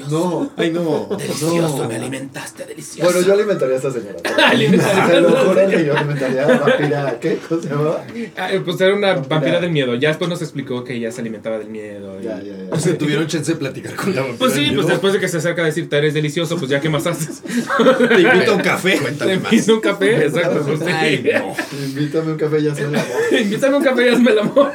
delicioso. 0.02 0.30
No. 0.30 0.52
Ay, 0.57 0.72
no. 0.72 1.07
Delicioso, 1.18 1.78
No. 1.84 1.88
me 1.90 1.95
alimentaste, 1.95 2.65
delicioso. 2.65 3.03
Bueno, 3.11 3.26
yo 3.28 3.34
alimentaría 3.34 3.76
a 3.76 3.78
esta 3.78 3.91
señora. 3.91 4.18
Alimentaría. 4.48 5.07
Se 5.07 5.22
lo 5.22 5.30
juro 5.32 5.69
que 5.69 5.86
yo 5.86 5.98
alimentaría 5.98 6.45
a 6.45 6.48
la 6.48 6.57
vampira. 6.57 7.18
¿Qué? 7.19 7.40
¿Cómo 7.48 7.61
se 7.61 7.69
llamaba? 7.69 8.03
Ah, 8.38 8.52
eh, 8.53 8.61
pues 8.64 8.80
era 8.82 8.94
una 8.94 9.14
vampira 9.15 9.60
del 9.60 9.72
miedo. 9.72 9.95
Ya 9.95 10.10
después 10.10 10.30
nos 10.30 10.41
explicó 10.41 10.84
que 10.84 10.94
ella 10.95 11.11
se 11.11 11.22
alimentaba 11.22 11.57
del 11.57 11.69
miedo. 11.69 12.19
y- 12.22 12.24
Ya, 12.26 12.40
ya, 12.41 12.53
ya. 12.57 12.64
O 12.72 12.80
sea, 12.80 12.98
tuvieron 12.98 13.28
chance 13.28 13.52
de 13.53 13.57
platicar 13.57 13.95
con 13.95 14.14
la 14.15 14.22
vampira 14.22 14.40
Pues 14.40 14.53
sí, 14.53 14.60
del 14.65 14.68
pues 14.76 14.86
miedo. 14.86 14.90
después 14.90 15.14
de 15.14 15.19
que 15.19 15.28
se 15.28 15.38
acerca 15.38 15.61
a 15.64 15.65
decirte 15.65 15.98
eres 15.98 16.14
delicioso, 16.14 16.57
pues 16.57 16.69
ya 16.69 16.80
qué 16.80 16.90
más 16.90 17.06
haces. 17.07 17.41
Te 18.10 18.22
invito 18.22 18.52
a 18.52 18.56
un 18.56 18.61
café. 18.61 18.99
Te 19.18 19.38
pido 19.38 19.76
un 19.76 19.82
café, 19.82 20.26
exacto. 20.26 20.64
pues 20.65 20.80
sí. 20.80 20.86
Ay, 20.88 21.24
no. 21.34 21.56
Invítame 21.86 22.32
un 22.32 22.38
café, 22.38 22.61
ya 22.64 22.76
se 22.76 22.88
la 22.88 23.03
Invítame 23.40 23.78
un 23.78 23.84
café 23.84 24.06
y 24.06 24.10
hazme 24.14 24.32
el 24.32 24.40
amor. 24.40 24.72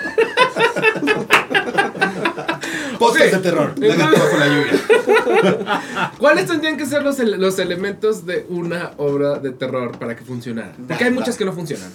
Podcast 3.06 3.26
Ok. 3.26 3.30
de 3.32 3.38
terror. 3.38 3.74
La 3.78 3.94
gata 3.96 4.18
bajo 4.18 4.36
la 4.38 4.46
lluvia. 4.48 6.12
¿Cuáles 6.18 6.46
tendrían 6.46 6.76
que 6.76 6.86
ser 6.86 7.02
los, 7.02 7.18
los 7.18 7.58
elementos 7.58 8.24
de 8.26 8.46
una 8.48 8.92
obra 8.98 9.38
de 9.38 9.50
terror 9.50 9.98
para 9.98 10.16
que 10.16 10.24
funcionara? 10.24 10.74
Porque 10.88 11.04
hay 11.04 11.10
muchas 11.10 11.36
que 11.36 11.44
no 11.44 11.52
funcionan. 11.52 11.90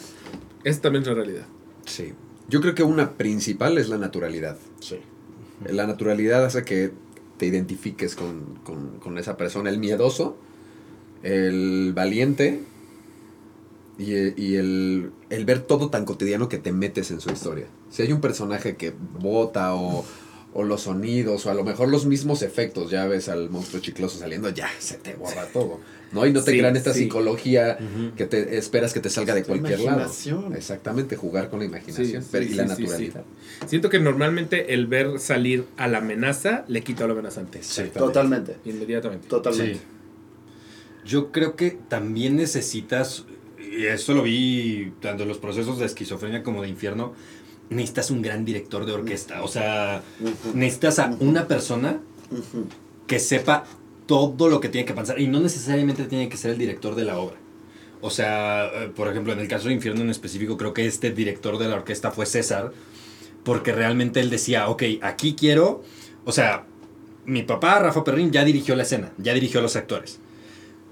Es 0.63 0.81
también 0.81 1.05
la 1.05 1.13
realidad. 1.13 1.45
Sí. 1.85 2.13
Yo 2.49 2.61
creo 2.61 2.75
que 2.75 2.83
una 2.83 3.13
principal 3.13 3.77
es 3.77 3.89
la 3.89 3.97
naturalidad. 3.97 4.57
Sí. 4.79 4.99
La 5.69 5.87
naturalidad 5.87 6.45
hace 6.45 6.63
que 6.63 6.91
te 7.37 7.45
identifiques 7.45 8.15
con, 8.15 8.55
con- 8.63 8.99
con 8.99 9.17
esa 9.17 9.37
persona. 9.37 9.69
El 9.69 9.79
miedoso, 9.79 10.37
el 11.23 11.93
valiente 11.95 12.63
y, 13.97 14.13
y 14.41 14.55
el, 14.55 15.11
el 15.29 15.45
ver 15.45 15.59
todo 15.61 15.89
tan 15.89 16.05
cotidiano 16.05 16.49
que 16.49 16.57
te 16.57 16.71
metes 16.71 17.11
en 17.11 17.19
su 17.19 17.31
historia. 17.31 17.65
Si 17.89 18.01
hay 18.03 18.11
un 18.13 18.21
personaje 18.21 18.75
que 18.75 18.93
bota 19.19 19.73
o, 19.75 20.05
o 20.59 20.63
los 20.63 20.81
sonidos 20.81 21.45
o 21.45 21.51
a 21.51 21.53
lo 21.53 21.63
mejor 21.63 21.87
los 21.89 22.07
mismos 22.07 22.41
efectos, 22.41 22.89
ya 22.89 23.05
ves 23.05 23.29
al 23.29 23.51
monstruo 23.51 23.79
chicloso 23.79 24.17
saliendo, 24.17 24.49
ya 24.49 24.67
se 24.79 24.95
te 24.97 25.13
borra 25.13 25.45
todo. 25.53 25.79
¿no? 26.11 26.25
Y 26.25 26.31
no 26.33 26.41
te 26.41 26.51
Sí, 26.53 26.57
crean 26.59 26.75
esta 26.77 26.93
sí. 26.93 27.01
psicología 27.01 27.77
que 28.15 28.25
te 28.25 28.57
esperas 28.57 28.93
que 28.93 28.99
te 29.01 29.09
salga 29.09 29.35
de 29.35 29.43
cualquier 29.43 29.79
imaginación. 29.81 30.43
lado. 30.45 30.55
Exactamente, 30.55 31.15
jugar 31.17 31.49
con 31.49 31.59
la 31.59 31.65
imaginación 31.65 32.23
Sí, 32.23 32.29
pero- 32.31 32.45
sí, 32.45 32.51
y 32.51 32.55
la 32.55 32.63
sí, 32.69 32.75
sí, 32.75 32.81
naturalidad. 32.83 33.23
Siento 33.67 33.89
que 33.89 33.99
normalmente 33.99 34.73
el 34.73 34.87
ver 34.87 35.19
salir 35.19 35.65
a 35.77 35.87
la 35.87 35.97
amenaza 35.99 36.63
le 36.69 36.81
quita 36.81 37.03
a 37.03 37.07
la 37.07 37.13
amenazante. 37.13 37.61
Totalmente. 37.93 38.55
Inmediatamente. 38.65 39.27
Totalmente. 39.27 39.75
Sí. 39.75 39.81
Yo 41.05 41.31
creo 41.31 41.55
que 41.55 41.71
también 41.87 42.35
necesitas, 42.35 43.25
y 43.59 43.85
esto 43.85 44.13
lo 44.13 44.23
vi 44.23 44.93
tanto 45.01 45.23
en 45.23 45.29
los 45.29 45.37
procesos 45.37 45.77
de 45.79 45.85
esquizofrenia 45.85 46.41
como 46.41 46.61
de 46.63 46.69
infierno, 46.69 47.13
necesitas 47.69 48.11
un 48.11 48.21
gran 48.21 48.45
director 48.45 48.85
de 48.85 48.93
orquesta. 48.93 49.43
O 49.43 49.47
sea, 49.47 50.01
necesitas 50.53 50.99
a 50.99 51.15
una 51.19 51.47
persona 51.47 51.99
que 53.07 53.19
sepa 53.19 53.65
todo 54.05 54.49
lo 54.49 54.59
que 54.59 54.69
tiene 54.69 54.85
que 54.85 54.93
pasar 54.93 55.19
y 55.19 55.27
no 55.27 55.39
necesariamente 55.39 56.05
tiene 56.05 56.29
que 56.29 56.37
ser 56.37 56.51
el 56.51 56.57
director 56.57 56.95
de 56.95 57.05
la 57.05 57.19
obra. 57.19 57.35
O 58.01 58.09
sea, 58.09 58.65
eh, 58.73 58.91
por 58.95 59.07
ejemplo, 59.07 59.33
en 59.33 59.39
el 59.39 59.47
caso 59.47 59.67
de 59.67 59.73
Infierno 59.73 60.01
en 60.01 60.09
específico, 60.09 60.57
creo 60.57 60.73
que 60.73 60.85
este 60.85 61.11
director 61.11 61.57
de 61.57 61.67
la 61.67 61.75
orquesta 61.75 62.11
fue 62.11 62.25
César, 62.25 62.71
porque 63.43 63.71
realmente 63.71 64.19
él 64.19 64.29
decía, 64.29 64.69
ok, 64.69 64.83
aquí 65.01 65.35
quiero, 65.35 65.83
o 66.25 66.31
sea, 66.31 66.65
mi 67.25 67.43
papá, 67.43 67.79
Rafa 67.79 68.03
Perrín, 68.03 68.31
ya 68.31 68.45
dirigió 68.45 68.75
la 68.75 68.83
escena, 68.83 69.11
ya 69.17 69.33
dirigió 69.33 69.59
a 69.59 69.63
los 69.63 69.75
actores. 69.75 70.19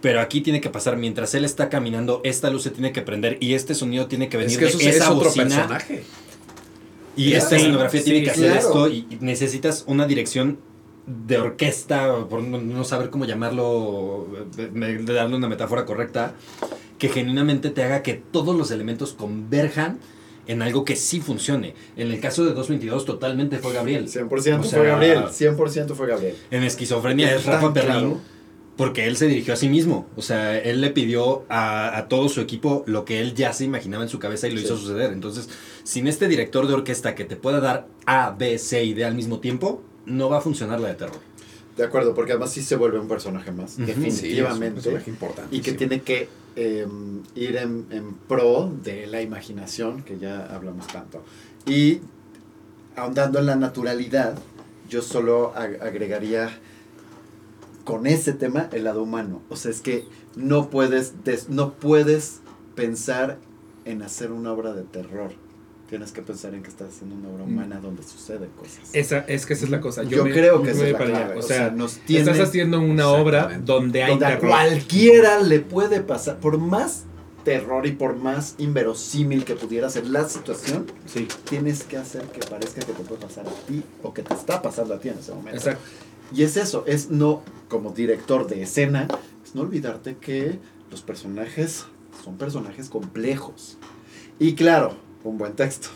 Pero 0.01 0.19
aquí 0.19 0.41
tiene 0.41 0.61
que 0.61 0.69
pasar, 0.69 0.97
mientras 0.97 1.33
él 1.35 1.45
está 1.45 1.69
caminando, 1.69 2.21
esta 2.23 2.49
luz 2.49 2.63
se 2.63 2.71
tiene 2.71 2.91
que 2.91 3.01
prender 3.01 3.37
y 3.39 3.53
este 3.53 3.75
sonido 3.75 4.07
tiene 4.07 4.29
que 4.29 4.37
venir 4.37 4.51
Es 4.51 4.57
que 4.57 4.65
eso 4.65 4.77
de 4.77 4.89
es 4.89 4.95
esa 4.97 5.11
otro 5.11 5.29
bocina 5.29 5.45
personaje. 5.45 6.03
Y 7.15 7.29
Claro. 7.29 7.43
esta 7.43 7.55
escenografía 7.57 7.99
Sí, 8.01 8.05
tiene 8.05 8.23
que 8.23 8.31
hacer 8.31 8.51
claro. 8.51 8.59
esto 8.67 8.87
y 8.89 9.07
y 9.09 9.17
necesitas 9.21 9.83
una 9.87 10.05
dirección 10.07 10.59
de 11.07 11.37
orquesta, 11.37 12.25
por 12.29 12.41
no, 12.41 12.59
no 12.59 12.83
saber 12.83 13.09
cómo 13.11 13.25
llamarlo, 13.25 14.27
de- 14.55 14.97
darle 15.13 15.35
una 15.35 15.47
metáfora 15.47 15.85
correcta, 15.85 16.33
que 16.97 17.09
genuinamente 17.09 17.69
te 17.69 17.83
haga 17.83 18.01
que 18.01 18.13
todos 18.15 18.55
los 18.55 18.71
elementos 18.71 19.13
converjan 19.13 19.99
en 20.47 20.61
algo 20.61 20.83
que 20.85 20.95
sí 20.95 21.21
funcione. 21.21 21.73
En 21.97 22.11
el 22.11 22.19
caso 22.19 22.43
de 22.43 22.51
222 22.53 23.05
totalmente 23.05 23.57
fue 23.59 23.73
Gabriel. 23.73 24.07
100% 24.07 24.59
O 24.59 24.63
sea, 24.63 24.79
fue 24.79 24.87
Gabriel. 24.87 25.23
100% 25.31 25.93
fue 25.95 26.07
Gabriel. 26.07 26.35
En 26.51 26.63
esquizofrenia 26.63 27.35
es 27.35 27.45
Rafa 27.45 27.73
Perlín. 27.73 27.91
claro. 27.91 28.17
Porque 28.77 29.05
él 29.07 29.15
se 29.15 29.27
dirigió 29.27 29.53
a 29.53 29.57
sí 29.57 29.69
mismo. 29.69 30.05
O 30.17 30.21
sea, 30.21 30.57
él 30.57 30.81
le 30.81 30.89
pidió 30.89 31.43
a, 31.49 31.97
a 31.97 32.07
todo 32.09 32.27
su 32.27 32.41
equipo 32.41 32.83
lo 32.87 33.05
que 33.05 33.21
él 33.21 33.33
ya 33.33 33.53
se 33.53 33.63
imaginaba 33.63 34.03
en 34.03 34.09
su 34.09 34.19
cabeza 34.19 34.47
y 34.47 34.51
lo 34.51 34.57
Sí. 34.59 34.65
hizo 34.65 34.75
suceder. 34.77 35.13
Entonces, 35.13 35.49
sin 35.83 36.07
este 36.07 36.27
director 36.27 36.67
de 36.67 36.73
orquesta 36.73 37.15
que 37.15 37.23
te 37.23 37.37
pueda 37.37 37.61
dar 37.61 37.87
A, 38.05 38.31
B, 38.31 38.57
C 38.57 38.83
y 38.83 38.93
D 38.93 39.05
al 39.05 39.15
mismo 39.15 39.39
tiempo, 39.39 39.81
no 40.05 40.29
va 40.29 40.39
a 40.39 40.41
funcionar 40.41 40.79
la 40.81 40.89
de 40.89 40.95
terror. 40.95 41.19
De 41.77 41.83
acuerdo, 41.83 42.13
porque 42.13 42.33
además 42.33 42.51
sí 42.51 42.61
se 42.63 42.75
vuelve 42.75 42.99
un 42.99 43.07
personaje 43.07 43.51
más. 43.51 43.77
Definitivamente. 43.77 44.21
Sí, 44.21 44.27
es 44.59 44.67
un 44.67 44.73
personaje 44.91 45.09
importante. 45.09 45.55
y 45.55 45.61
que 45.61 45.71
tiene 45.73 46.01
que 46.01 46.27
eh, 46.57 46.85
ir 47.35 47.55
en, 47.57 47.85
en 47.91 48.13
pro 48.13 48.73
de 48.83 49.07
la 49.07 49.21
imaginación, 49.21 50.03
que 50.03 50.17
ya 50.17 50.45
hablamos 50.53 50.87
tanto. 50.87 51.23
Y 51.65 51.99
ahondando 52.95 53.39
en 53.39 53.45
la 53.45 53.55
naturalidad, 53.55 54.35
yo 54.89 55.01
solo 55.01 55.53
ag- 55.55 55.81
agregaría 55.81 56.49
con 57.85 58.05
ese 58.07 58.33
tema 58.33 58.67
el 58.73 58.83
lado 58.83 59.01
humano. 59.03 59.41
O 59.49 59.55
sea, 59.55 59.71
es 59.71 59.79
que 59.79 60.05
no 60.35 60.69
puedes, 60.69 61.23
des- 61.23 61.47
no 61.49 61.73
puedes 61.75 62.41
pensar 62.75 63.37
en 63.85 64.01
hacer 64.01 64.31
una 64.33 64.51
obra 64.51 64.73
de 64.73 64.83
terror. 64.83 65.31
Tienes 65.89 66.11
que 66.11 66.23
pensar 66.23 66.55
en 66.55 66.63
que 66.63 66.69
estás 66.69 66.89
haciendo 66.89 67.15
una 67.15 67.29
obra 67.29 67.43
humana 67.43 67.79
donde 67.79 68.01
suceden 68.01 68.49
cosas. 68.59 68.89
Esa, 68.93 69.19
es 69.19 69.45
que 69.45 69.53
esa 69.53 69.65
es 69.65 69.69
la 69.71 69.79
cosa. 69.81 70.01
Yo, 70.03 70.25
me- 70.25 70.31
creo 70.31 70.63
que 70.63 70.71
esa 70.71 70.79
me 70.81 70.85
es 70.87 70.91
la 70.93 70.97
para 70.97 71.09
allá. 71.11 71.25
clave. 71.27 71.39
O 71.39 71.43
sea, 71.43 71.69
nos 71.69 71.97
tiene 71.99 72.31
estás 72.31 72.49
haciendo 72.49 72.79
una 72.81 73.07
obra 73.09 73.59
donde 73.63 74.03
hay 74.03 74.09
donde 74.11 74.25
a 74.25 74.29
terror. 74.29 74.49
cualquiera 74.49 75.39
le 75.41 75.59
puede 75.59 76.01
pasar, 76.01 76.39
por 76.39 76.57
más 76.57 77.03
terror 77.43 77.85
y 77.85 77.91
por 77.91 78.15
más 78.15 78.55
inverosímil 78.57 79.45
que 79.45 79.53
pudiera 79.53 79.87
ser 79.91 80.07
la 80.07 80.27
situación, 80.27 80.87
Sí, 81.05 81.27
tienes 81.47 81.83
que 81.83 81.97
hacer 81.97 82.23
que 82.23 82.39
parezca 82.39 82.81
que 82.81 82.91
te 82.93 83.03
puede 83.03 83.21
pasar 83.21 83.45
a 83.47 83.51
ti 83.67 83.83
o 84.01 84.11
que 84.11 84.23
te 84.23 84.33
está 84.33 84.63
pasando 84.63 84.95
a 84.95 84.99
ti 84.99 85.09
en 85.09 85.19
ese 85.19 85.31
momento. 85.33 85.55
exacto. 85.59 85.83
Y 86.33 86.43
es 86.43 86.57
eso, 86.57 86.83
es 86.87 87.09
no, 87.09 87.41
como 87.69 87.91
director 87.91 88.47
de 88.47 88.61
escena, 88.63 89.07
es 89.43 89.55
no 89.55 89.61
olvidarte 89.61 90.17
que 90.17 90.59
los 90.91 91.01
personajes 91.01 91.85
son 92.23 92.37
personajes 92.37 92.89
complejos. 92.89 93.77
Y 94.39 94.55
claro, 94.55 94.95
un 95.23 95.37
buen 95.37 95.53
texto. 95.53 95.89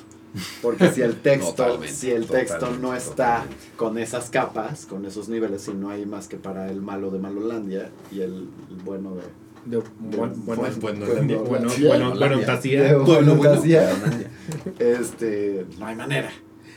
Porque 0.61 0.91
si 0.91 1.01
el 1.01 1.15
texto, 1.21 1.51
Totalmente, 1.53 1.93
si 1.93 2.11
el 2.11 2.27
texto 2.27 2.69
no 2.79 2.95
está 2.95 3.37
totalmente. 3.41 3.55
con 3.77 3.97
esas 3.97 4.29
capas, 4.29 4.85
con 4.85 5.05
esos 5.05 5.27
niveles, 5.29 5.67
y 5.67 5.73
no 5.73 5.89
hay 5.89 6.05
más 6.05 6.27
que 6.27 6.37
para 6.37 6.69
el 6.69 6.81
malo 6.81 7.09
de 7.09 7.17
Malolandia 7.19 7.89
y 8.11 8.21
el, 8.21 8.47
el 8.69 8.75
bueno 8.85 9.15
de 9.15 9.23
De 9.65 9.77
buen- 9.99 10.33
bueno, 10.45 10.61
Buen- 10.61 10.79
bueno, 10.79 11.05
bueno, 11.07 11.39
bueno, 11.43 11.69
sí, 11.71 11.83
bueno, 11.85 12.11
Holandia. 12.11 12.27
bueno, 12.37 12.45
Tasía. 12.45 12.83
de 12.83 12.93
Pueblo 13.03 13.35
bueno. 13.35 13.43
fantasía, 13.55 13.91
este, 14.77 15.65
no 15.79 15.85
hay 15.87 15.95
manera. 15.95 16.31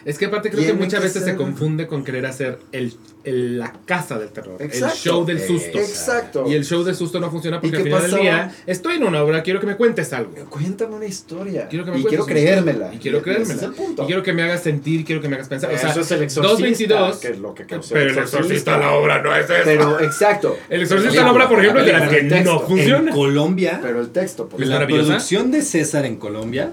Es 0.05 0.19
que 0.19 0.27
aparte 0.27 0.51
creo 0.51 0.65
que 0.67 0.73
muchas 0.75 1.01
que 1.01 1.07
veces 1.07 1.23
ser- 1.23 1.33
se 1.33 1.37
confunde 1.37 1.87
con 1.87 2.05
querer 2.05 2.27
hacer 2.27 2.59
el, 2.73 2.93
el- 3.25 3.59
la 3.59 3.73
casa 3.87 4.19
del 4.19 4.31
terror, 4.31 4.57
Exacto. 4.61 4.95
el 4.95 5.01
show 5.01 5.25
del 5.25 5.41
susto. 5.41 5.79
Exacto. 5.79 6.45
Y 6.49 6.55
el 6.55 6.65
show 6.65 6.83
del 6.83 6.95
susto 6.97 7.21
no 7.21 7.31
funciona 7.31 7.61
porque 7.61 7.77
¿Y 7.77 7.81
al 7.81 7.85
final 7.85 8.11
del 8.11 8.21
día 8.21 8.55
estoy 8.67 8.97
en 8.97 9.05
una 9.05 9.23
obra, 9.23 9.43
quiero 9.43 9.61
que 9.61 9.67
me 9.67 9.77
cuentes 9.77 10.13
algo. 10.13 10.33
Cuéntame 10.51 10.97
una 10.97 11.07
historia. 11.07 11.69
Quiero 11.69 11.85
que 11.85 11.91
me 11.93 11.99
y 12.01 12.05
quiero 12.05 12.27
creérmela. 12.27 12.93
Y 12.93 12.99
quiero 12.99 13.19
ese 13.19 13.25
creérmela. 13.25 13.55
es 13.55 13.63
el 13.63 13.73
punto. 13.73 14.03
Y 14.03 14.07
quiero 14.07 14.23
que 14.23 14.33
me 14.33 14.43
hagas 14.43 14.63
sentir, 14.63 15.05
quiero 15.05 15.21
que 15.23 15.29
me 15.29 15.37
hagas 15.37 15.49
pensar. 15.49 15.73
O 15.73 15.79
sea, 15.79 15.91
Eso 15.91 16.01
es 16.01 16.11
el 16.11 16.23
exorcista, 16.23 16.95
222, 16.99 17.17
que 17.19 17.29
es 17.29 17.39
lo 17.39 17.55
que 17.55 17.67
causó 17.67 17.95
pero 17.95 18.11
el 18.11 18.19
exorcista 18.19 18.79
la 18.79 18.93
obra 18.93 19.23
no 19.23 19.35
es 19.37 19.45
eso. 19.45 19.55
Pero, 19.65 20.01
exacto. 20.01 20.57
el 20.69 20.83
exorcista 20.83 21.13
Pero- 21.13 21.25
la 21.27 21.33
obra, 21.33 21.49
por 21.49 21.59
ejemplo, 21.61 21.81
es 21.81 21.87
de 21.87 21.93
las 21.93 22.09
que 22.09 22.23
texto, 22.25 22.53
no 22.55 22.61
En 22.61 22.67
funciona. 22.67 23.13
Colombia, 23.13 23.79
Pero 23.83 24.01
el 24.01 24.09
texto, 24.11 24.49
la 24.59 24.87
producción 24.87 25.51
de 25.51 25.63
César 25.63 26.05
en 26.07 26.17
Colombia. 26.17 26.73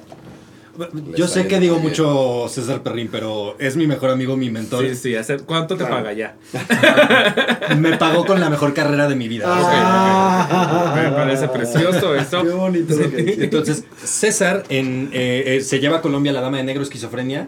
Yo 1.16 1.28
sé 1.28 1.48
que 1.48 1.60
digo 1.60 1.76
bien. 1.76 1.88
mucho 1.90 2.48
César 2.50 2.82
Perrín, 2.84 3.10
pero 3.12 3.56
es 3.60 3.76
mi 3.76 3.88
mejor 3.88 4.10
amigo, 4.12 4.38
mi 4.38 4.50
mentor. 4.50 4.86
Sí, 4.96 4.96
sí, 4.96 5.34
¿cuánto 5.46 5.76
te 5.76 5.84
Claro. 5.86 5.96
paga 6.04 6.14
ya? 6.14 6.36
Me 7.78 7.98
pagó 7.98 8.26
con 8.26 8.40
la 8.40 8.50
mejor 8.50 8.74
carrera 8.74 9.08
de 9.08 9.16
mi 9.16 9.28
vida. 9.28 9.46
Ah. 9.48 10.94
Me 10.96 11.10
parece 11.12 11.48
precioso 11.48 12.16
eso. 12.16 12.44
Qué 12.44 12.50
bonito 12.50 12.98
que. 12.98 13.38
Entonces, 13.44 13.84
César 14.04 14.64
en, 14.70 15.10
eh, 15.14 15.44
eh, 15.58 15.62
se 15.62 15.80
lleva 15.80 15.98
a 15.98 16.02
Colombia 16.02 16.32
la 16.32 16.42
dama 16.42 16.58
de 16.58 16.64
negro 16.64 16.84
esquizofrenia 16.84 17.48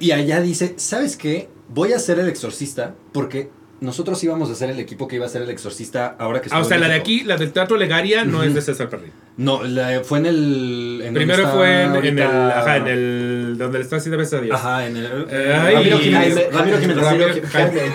y 0.00 0.10
allá 0.12 0.40
dice, 0.40 0.74
¿sabes 0.76 1.16
qué? 1.16 1.48
Voy 1.68 1.92
a 1.92 1.98
ser 1.98 2.18
el 2.18 2.28
exorcista 2.28 2.94
porque 3.12 3.50
nosotros 3.80 4.22
íbamos 4.24 4.50
a 4.50 4.54
ser 4.54 4.70
el 4.70 4.78
equipo 4.80 5.06
que 5.08 5.16
iba 5.16 5.26
a 5.26 5.28
ser 5.28 5.42
el 5.42 5.50
exorcista 5.50 6.16
ahora 6.18 6.40
que 6.40 6.48
Ah, 6.52 6.60
o 6.60 6.64
sea, 6.64 6.78
la 6.78 6.88
de 6.88 6.94
aquí, 6.94 7.24
la 7.24 7.36
del 7.36 7.52
Teatro 7.52 7.76
Legaria, 7.76 8.24
no 8.24 8.42
es 8.42 8.54
de 8.54 8.62
César 8.62 8.88
Perrín. 8.88 9.12
No, 9.38 9.62
la- 9.64 10.00
fue 10.02 10.18
en 10.20 10.26
el... 10.26 11.00
en 11.04 11.12
Primero 11.12 11.42
está 11.42 11.54
fue 11.54 11.82
en, 11.82 11.94
en 11.96 12.18
el, 12.18 12.26
ajá, 12.26 12.76
en 12.78 12.86
el, 12.86 13.54
donde 13.58 13.78
le 13.78 13.84
están 13.84 13.98
haciendo 13.98 14.16
besos 14.16 14.38
a 14.40 14.42
Dios. 14.42 14.56
Ajá, 14.56 14.86
en 14.86 14.96
el... 14.96 15.26
Eh, 15.30 15.54
ay, 15.54 15.74
Ramiro 15.74 15.98
Jiménez. 15.98 16.52
Ramiro 16.52 16.78
Jiménez. 16.78 17.04
Ramiro- 17.04 17.28
Jaime- 17.52 17.92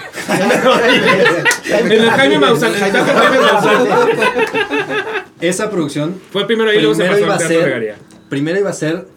En 1.85 1.91
el 1.91 2.09
Jaime 2.11 2.39
Maussan, 2.39 2.75
en 2.75 2.83
el 2.83 2.91
Jaime 2.91 3.39
Maussan. 3.51 3.87
Esa 5.39 5.69
producción 5.71 6.21
Fue 6.31 6.45
primero 6.45 6.69
ahí, 6.69 6.79
luego 6.79 6.93
se 6.95 7.05
pasó 7.05 7.19
iba 7.19 7.35
a 7.35 7.39
ser- 7.39 7.95
primero 8.29 8.59
iba 8.59 8.69
a 8.69 8.73
ser 8.73 9.07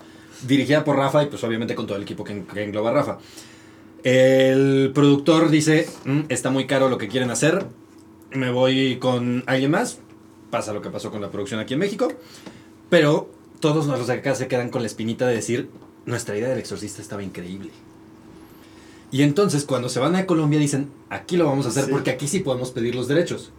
dirigida 0.47 0.83
por 0.85 0.97
Rafa 0.97 1.23
y 1.23 1.27
pues 1.27 1.45
obviamente 1.45 1.75
con 1.75 1.87
todo 1.87 1.97
el 1.97 2.03
equipo 2.05 2.25
que, 2.25 2.43
que 2.53 2.65
engloba 2.65 2.91
Rafa. 2.93 3.19
El 4.03 4.93
productor 4.95 5.51
dice, 5.51 5.89
"Mm, 6.05 6.21
está 6.29 6.51
muy 6.51 6.67
caro 6.67 6.89
lo 6.89 6.99
que 6.99 7.09
quieren 7.09 7.31
hacer, 7.31 7.65
me 8.33 8.51
voy 8.51 8.97
con 8.99 9.43
alguien 9.47 9.71
más. 9.71 9.99
Pasa 10.55 10.73
lo 10.73 10.81
que 10.81 10.89
pasó 10.89 11.11
con 11.11 11.21
la 11.21 11.33
producción 11.33 11.59
aquí 11.59 11.75
en 11.75 11.81
México. 11.81 12.13
Pero 12.89 13.29
todos 13.59 13.87
los 13.87 14.07
de 14.07 14.13
acá 14.13 14.37
se 14.37 14.47
quedan 14.47 14.71
con 14.71 14.83
la 14.83 14.87
espinita 14.87 15.27
de 15.27 15.35
decir, 15.35 15.69
nuestra 16.07 16.39
idea 16.39 16.49
del 16.49 16.59
exorcista 16.61 17.03
estaba 17.03 17.25
increíble. 17.25 17.71
Y 19.11 19.23
entonces 19.23 19.65
cuando 19.65 19.89
se 19.89 19.99
van 19.99 20.15
a 20.15 20.27
Colombia 20.27 20.61
dicen, 20.61 20.91
aquí 21.11 21.37
lo 21.37 21.47
vamos 21.47 21.67
a 21.67 21.71
hacer 21.71 21.87
Sí. 21.87 21.91
porque 21.91 22.13
aquí 22.13 22.29
sí 22.29 22.39
podemos 22.39 22.71
pedir 22.71 22.95
los 22.95 23.09
derechos. 23.09 23.51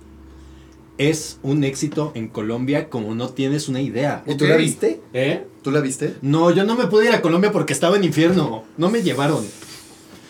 Es 0.97 1.38
un 1.43 1.65
éxito 1.65 2.13
en 2.15 2.30
Colombia 2.30 2.89
como 2.89 3.13
no 3.13 3.27
tienes 3.27 3.67
una 3.67 3.81
idea. 3.81 4.23
¿Y 4.26 4.35
tú 4.35 4.45
la 4.45 4.55
viste? 4.55 5.01
¿Eh? 5.11 5.43
¿Tú 5.63 5.72
la 5.72 5.81
viste? 5.81 6.13
No, 6.22 6.49
yo 6.51 6.63
no 6.63 6.77
me 6.77 6.88
pude 6.88 7.07
ir 7.07 7.11
a 7.11 7.22
Colombia 7.22 7.51
porque 7.51 7.73
estaba 7.73 7.97
en 7.97 8.05
infierno. 8.05 8.63
No 8.77 8.89
me 8.89 9.03
llevaron. 9.03 9.45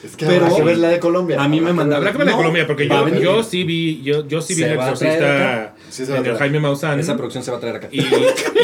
Es 0.04 0.16
que 0.16 0.26
Pero- 0.26 0.46
habrá 0.46 0.58
que 0.58 0.64
ver 0.64 0.78
la 0.80 0.90
de 0.90 1.00
Colombia. 1.00 1.40
A 1.44 1.48
mí 1.48 1.62
me 1.62 1.74
mandaron- 1.74 1.98
Habrá 1.98 2.12
que 2.12 2.18
ver 2.18 2.26
la 2.28 2.32
No, 2.32 2.38
Colombia, 2.38 2.66
porque 2.66 2.88
yo, 2.88 3.08
yo 3.20 3.44
sí 3.44 3.64
vi, 3.64 4.02
yo, 4.02 4.28
yo 4.28 4.42
sí 4.42 4.56
vi 4.56 4.64
el 4.64 4.74
exorcista. 4.74 5.75
Sí, 5.96 6.06
se 6.06 6.12
traer. 6.12 6.38
Jaime 6.38 6.60
Maussan. 6.60 7.00
Esa 7.00 7.16
producción 7.16 7.42
se 7.42 7.52
va 7.52 7.58
a 7.58 7.60
traer 7.62 7.78
acá. 7.78 7.88
Y, 7.90 8.04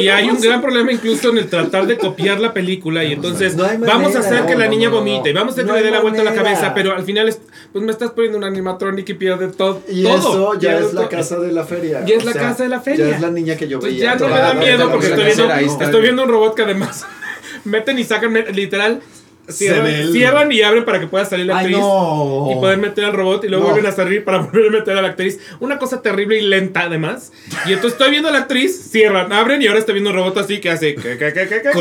y 0.02 0.10
hay 0.10 0.30
un 0.30 0.42
gran 0.42 0.62
problema 0.62 0.92
incluso 0.92 1.30
en 1.30 1.38
el 1.38 1.48
tratar 1.50 1.88
de 1.88 1.98
copiar 1.98 2.42
la 2.42 2.54
película 2.54 3.06
y 3.06 3.14
entonces 3.14 3.56
No 3.56 3.64
hay 3.64 3.78
vamos 3.78 4.16
a 4.18 4.20
hacer 4.20 4.46
que 4.46 4.56
la 4.58 4.68
niña 4.68 4.90
vomite 4.90 5.30
y 5.30 5.34
vamos 5.34 5.52
a 5.52 5.62
hacer 5.62 5.66
que 5.66 5.72
le 5.80 5.84
dé 5.84 5.92
la 5.92 6.02
vuelta 6.02 6.22
a 6.22 6.26
la 6.26 6.34
cabeza, 6.34 6.74
pero 6.74 6.94
al 6.94 7.04
final 7.04 7.30
es, 7.30 7.40
pues 7.72 7.86
me 7.86 7.92
estás 7.92 8.12
poniendo 8.12 8.38
un 8.38 8.44
animatronic 8.44 9.08
y 9.10 9.14
pierde 9.14 9.48
todo. 9.48 9.82
Y 9.88 10.04
todo, 10.04 10.18
eso 10.18 10.60
ya 10.60 10.78
es 10.80 10.94
la 10.94 11.08
casa 11.08 11.40
de 11.40 11.52
la 11.54 11.64
feria. 11.64 12.04
Ya 12.06 12.16
es 12.16 12.24
O 12.24 12.26
la 12.26 12.34
sea, 12.34 12.42
casa 12.42 12.64
de 12.64 12.70
la 12.70 12.82
feria. 12.82 13.08
Ya 13.08 13.16
es 13.16 13.22
la 13.22 13.32
niña 13.32 13.56
que 13.56 13.68
yo 13.68 13.78
Entonces 13.78 14.00
veía. 14.00 14.14
ya 14.14 14.20
no 14.20 14.28
me 14.28 14.40
da 14.40 14.54
miedo 14.54 14.92
porque 14.92 15.08
estoy 15.08 15.24
viendo, 15.26 15.54
estoy 15.86 16.02
viendo 16.02 16.24
un 16.24 16.30
robot 16.30 16.56
que 16.56 16.64
además 16.64 17.06
meten 17.64 17.98
y 17.98 18.04
sacan, 18.04 18.34
literal, 18.54 19.02
cierran, 19.50 19.88
el- 19.88 20.12
cierran 20.12 20.52
y 20.52 20.62
abren 20.62 20.86
para 20.86 21.00
que 21.00 21.08
pueda 21.08 21.26
salir 21.26 21.46
la 21.46 21.58
¡Ay, 21.58 21.66
actriz. 21.66 21.80
no! 21.80 22.50
Y 22.52 22.56
poder 22.56 22.78
meter 22.78 23.06
al 23.06 23.14
robot 23.14 23.44
y 23.44 23.48
luego 23.50 23.66
No. 23.66 23.72
vuelven 23.72 23.92
a 23.92 23.96
salir 23.96 24.24
para 24.24 24.38
volver 24.44 24.68
a 24.68 24.72
meter 24.72 24.98
a 24.98 25.02
la 25.02 25.08
actriz. 25.10 25.40
Una 25.60 25.78
cosa 25.80 26.02
terrible 26.02 26.40
y 26.40 26.42
lenta 26.48 26.82
además. 26.82 27.32
Y 27.66 27.74
entonces 27.74 27.94
estoy 27.94 28.12
viendo 28.12 28.30
a 28.30 28.32
la 28.32 28.40
actriz, 28.40 28.90
cierran, 28.92 29.32
abren 29.34 29.62
y 29.62 29.68
ahora 29.68 29.80
estoy 29.80 29.94
viendo 29.94 30.10
un 30.12 30.16
robot 30.18 30.38
así 30.38 30.60
que 30.60 30.70
hace... 30.70 30.96
Con 30.96 31.06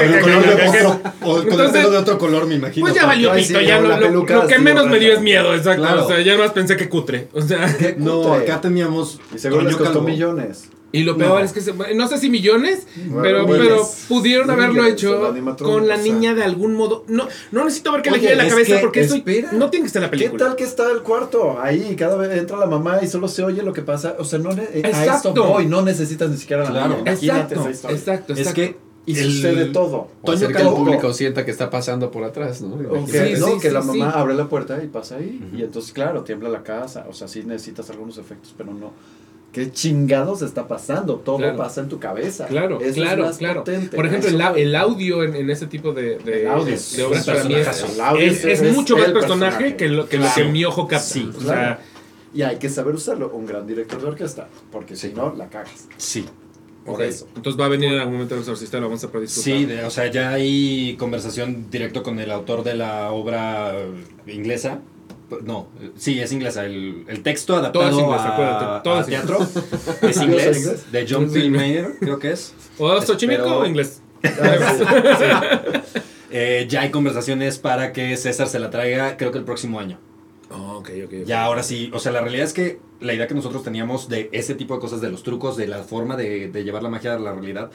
el 0.02 0.20
color 0.20 0.42
de 0.56 0.68
otro, 0.68 1.00
o 1.22 1.32
con 1.34 1.42
el 1.44 1.50
Entonces, 1.52 1.72
pelo 1.78 1.90
de 1.90 1.98
otro 1.98 2.18
color, 2.18 2.46
me 2.46 2.54
imagino. 2.56 2.84
Pues 2.86 2.94
ya 2.94 3.06
valió 3.06 3.32
Ay, 3.32 3.44
pito, 3.44 3.58
sí, 3.60 3.66
ya 3.66 3.78
o 3.78 3.82
lo, 3.82 4.46
que 4.46 4.58
menos 4.58 4.86
me 4.86 4.98
dio 4.98 5.12
es 5.14 5.20
miedo, 5.20 5.54
exacto. 5.54 5.82
Claro. 5.82 6.04
O 6.04 6.08
sea, 6.08 6.20
ya 6.20 6.36
más 6.36 6.50
pensé 6.52 6.76
que 6.76 6.88
cutre. 6.88 7.28
O 7.32 7.40
sea, 7.42 7.66
No, 7.96 8.34
acá 8.34 8.60
teníamos. 8.60 9.20
Y 9.34 9.38
seguro 9.38 9.62
les 9.62 9.76
costó 9.76 10.00
millones. 10.02 10.68
Y 10.92 11.02
lo 11.04 11.16
peor 11.16 11.38
No. 11.38 11.44
es 11.44 11.52
que 11.52 11.60
se- 11.60 11.72
no 11.94 12.08
sé 12.08 12.18
si 12.18 12.30
millones, 12.30 12.86
Bueno, 13.06 13.22
pero, 13.22 13.46
miles. 13.46 13.60
pero 13.68 13.86
pudieron 14.08 14.50
haberlo 14.50 14.84
hecho 14.86 15.32
con 15.58 15.86
la 15.88 15.96
niña 15.96 16.34
de 16.34 16.42
algún 16.42 16.74
modo. 16.74 17.04
No, 17.08 17.28
no 17.52 17.64
necesito 17.64 17.92
ver 17.92 18.02
que 18.02 18.10
le 18.10 18.16
Oye, 18.18 18.28
gire 18.28 18.36
la 18.36 18.48
cabeza 18.48 18.74
que, 18.76 18.80
porque 18.80 19.00
eso 19.02 19.14
espera. 19.16 19.52
no 19.52 19.70
tiene 19.70 19.84
que 19.84 19.86
estar 19.88 20.02
en 20.02 20.06
la 20.06 20.10
¿Qué 20.10 20.16
película. 20.18 20.46
tal 20.46 20.56
que 20.56 20.64
está 20.64 20.90
el 20.90 21.02
cuarto? 21.02 21.60
Ahí, 21.60 21.94
cada 21.96 22.16
vez 22.16 22.36
entra 22.38 22.56
la 22.56 22.66
mamá 22.66 22.98
y 23.02 23.06
solo 23.06 23.28
se 23.28 23.42
oye 23.44 23.62
lo 23.62 23.72
que 23.72 23.82
pasa. 23.82 24.16
O 24.18 24.24
sea, 24.24 24.38
no 24.38 24.50
eh, 24.52 24.82
a 24.84 24.88
Exacto. 24.88 25.28
esto 25.28 25.44
voy, 25.46 25.66
no 25.66 25.82
necesitas 25.82 26.28
ni 26.30 26.36
siquiera 26.36 26.64
la 26.64 26.70
Claro. 26.70 26.88
niña. 26.96 27.00
Imagínate 27.12 27.54
Exacto, 27.54 27.60
esa 27.60 27.70
historia. 27.70 27.96
exacto, 27.96 28.32
Es 28.32 28.38
exacto. 28.40 28.60
que. 28.60 28.90
Y 29.06 29.18
el- 29.18 29.32
sucede 29.32 29.64
todo. 29.66 30.08
Toño 30.24 30.36
hacer 30.36 30.52
que 30.54 30.62
el 30.62 30.68
público 30.68 31.12
sienta 31.14 31.44
que 31.44 31.50
está 31.50 31.70
pasando 31.70 32.10
por 32.10 32.22
atrás, 32.22 32.60
¿no? 32.60 32.74
O 32.90 33.06
Sí, 33.06 33.12
que, 33.12 33.36
no, 33.38 33.46
sí, 33.46 33.52
que 33.60 33.68
sí, 33.68 33.74
la 33.74 33.80
sí. 33.82 33.88
mamá 33.88 34.10
abre 34.10 34.34
la 34.34 34.46
puerta 34.48 34.78
y 34.84 34.88
pasa 34.88 35.16
ahí. 35.16 35.40
Y 35.56 35.62
entonces, 35.62 35.92
claro, 35.92 36.22
tiembla 36.22 36.48
la 36.50 36.62
casa. 36.62 37.06
O 37.08 37.12
sea, 37.14 37.26
sí 37.26 37.42
necesitas 37.44 37.88
algunos 37.90 38.18
efectos, 38.18 38.54
pero 38.56 38.72
no. 38.74 38.92
¿Qué 39.52 39.72
chingados 39.72 40.42
está 40.42 40.68
pasando? 40.68 41.16
Todo 41.16 41.38
Claro. 41.38 41.56
pasa 41.56 41.80
en 41.80 41.88
tu 41.88 41.98
cabeza. 41.98 42.46
Claro, 42.46 42.76
Eso 42.78 42.88
es 42.90 42.94
claro, 42.94 43.24
más 43.24 43.38
claro. 43.38 43.64
potente. 43.64 43.96
Por 43.96 44.06
ejemplo, 44.06 44.28
el, 44.30 44.40
el 44.58 44.76
audio 44.76 45.24
en, 45.24 45.34
en 45.34 45.50
ese 45.50 45.66
tipo 45.66 45.92
de, 45.92 46.18
de, 46.18 46.42
El 46.42 46.48
audio 46.48 46.66
de 46.66 46.74
es 46.74 46.98
obras 47.00 47.26
para 47.26 47.42
mí 47.44 47.54
es, 47.54 48.72
mucho 48.72 48.96
más 48.96 49.10
personaje, 49.10 49.12
personaje. 49.12 49.76
que 49.76 49.88
lo 49.88 50.08
que, 50.08 50.18
lo 50.18 50.22
Claro. 50.24 50.42
que 50.42 50.44
mi 50.52 50.64
ojo 50.64 50.86
capta. 50.86 51.04
Sí, 51.04 51.28
o 51.34 51.38
claro. 51.38 51.60
sea, 51.76 51.80
Y 52.32 52.42
hay 52.42 52.58
que 52.58 52.68
saber 52.68 52.94
usarlo. 52.94 53.30
Un 53.30 53.44
gran 53.46 53.66
director 53.66 54.00
de 54.00 54.06
orquesta. 54.06 54.46
Porque 54.70 54.94
si 54.94 55.08
no, 55.12 55.34
la 55.36 55.48
cagas. 55.48 55.88
Sí. 55.96 56.24
Por 56.84 56.94
ok. 56.94 57.00
eso. 57.00 57.26
Entonces 57.34 57.60
va 57.60 57.66
a 57.66 57.68
venir 57.68 57.92
en 57.92 57.98
algún 57.98 58.14
momento 58.14 58.34
el 58.36 58.40
exorcista 58.42 58.78
y 58.78 58.80
lo 58.80 58.86
vamos 58.86 59.02
a 59.02 59.08
poder 59.08 59.26
disfrutar. 59.26 59.52
Sí, 59.58 59.64
de- 59.66 59.84
o 59.84 59.90
sea, 59.90 60.06
ya 60.12 60.30
hay 60.30 60.94
conversación 60.96 61.66
directo 61.70 62.04
con 62.04 62.20
el 62.20 62.30
autor 62.30 62.62
de 62.62 62.74
la 62.76 63.10
obra 63.10 63.74
inglesa. 64.28 64.78
No, 65.44 65.68
sí, 65.96 66.20
es 66.20 66.32
inglesa. 66.32 66.64
El, 66.64 67.04
el 67.08 67.22
texto 67.22 67.54
adaptado 67.56 67.88
Todo 67.88 67.98
es 67.98 68.04
inglés, 68.04 68.20
a, 68.22 68.82
todo 68.82 68.94
a 68.96 69.00
es 69.00 69.06
teatro 69.06 69.38
es 69.42 69.52
¿Todo 70.00 70.10
es 70.10 70.16
inglés, 70.22 70.56
inglés? 70.58 70.92
de 70.92 71.06
John. 71.08 71.30
Pillmayer, 71.32 71.92
creo 72.00 72.18
que 72.18 72.32
es. 72.32 72.54
¿O 72.78 72.88
Pero- 73.26 73.58
o 73.60 73.66
inglés? 73.66 74.02
Eh, 76.32 76.66
ya 76.68 76.82
hay 76.82 76.90
conversaciones 76.92 77.58
para 77.58 77.92
que 77.92 78.16
César 78.16 78.46
se 78.46 78.60
la 78.60 78.70
traiga, 78.70 79.16
creo 79.16 79.32
que 79.32 79.38
el 79.38 79.44
próximo 79.44 79.80
año. 79.80 79.98
Oh, 80.50 80.76
ok, 80.78 80.90
ok. 81.06 81.12
ok. 81.22 81.26
Ya 81.26 81.42
ahora 81.44 81.64
sí, 81.64 81.90
o 81.92 81.98
sea, 81.98 82.12
la 82.12 82.20
realidad 82.20 82.44
es 82.46 82.52
que 82.52 82.78
la 83.00 83.12
idea 83.14 83.26
que 83.26 83.34
nosotros 83.34 83.64
teníamos 83.64 84.08
de 84.08 84.28
ese 84.30 84.54
tipo 84.54 84.74
de 84.74 84.80
cosas, 84.80 85.00
de 85.00 85.10
los 85.10 85.24
trucos, 85.24 85.56
de 85.56 85.66
la 85.66 85.82
forma 85.82 86.16
de, 86.16 86.48
de 86.48 86.62
llevar 86.62 86.84
la 86.84 86.88
magia 86.88 87.14
a 87.14 87.18
la 87.18 87.32
realidad, 87.32 87.72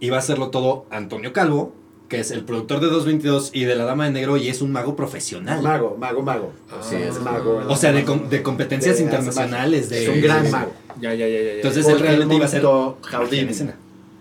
iba 0.00 0.16
a 0.16 0.20
hacerlo 0.20 0.48
todo 0.48 0.86
Antonio 0.90 1.34
Calvo, 1.34 1.74
que 2.14 2.20
es 2.20 2.30
el 2.30 2.44
productor 2.44 2.80
de 2.80 2.86
222 2.86 3.50
y 3.54 3.64
de 3.64 3.74
La 3.74 3.84
Dama 3.84 4.04
de 4.04 4.12
Negro 4.12 4.36
y 4.36 4.48
es 4.48 4.62
un 4.62 4.70
mago 4.72 4.94
profesional. 4.94 5.62
Mago, 5.62 5.96
mago, 5.98 6.22
mago. 6.22 6.52
Sí, 6.82 6.96
es 6.96 7.20
mago. 7.20 7.62
O 7.68 7.76
sea, 7.76 7.92
de, 7.92 8.04
com- 8.04 8.28
de 8.28 8.42
competencias 8.42 8.98
De- 8.98 9.02
internacionales. 9.04 9.88
De, 9.88 10.02
Es 10.04 10.08
un 10.08 10.20
gran 10.20 10.44
de- 10.44 10.50
mago. 10.50 10.72
Ya, 11.00 11.12
ya, 11.14 11.26
ya, 11.26 11.40
ya. 11.42 11.52
Entonces 11.54 11.86
él 11.88 11.98
realmente 11.98 12.34
iba 12.36 12.44
a 12.44 12.48
ser 12.48 12.62
magia 12.62 12.94
en 13.10 13.16
Houdini. 13.18 13.50
escena. 13.50 13.76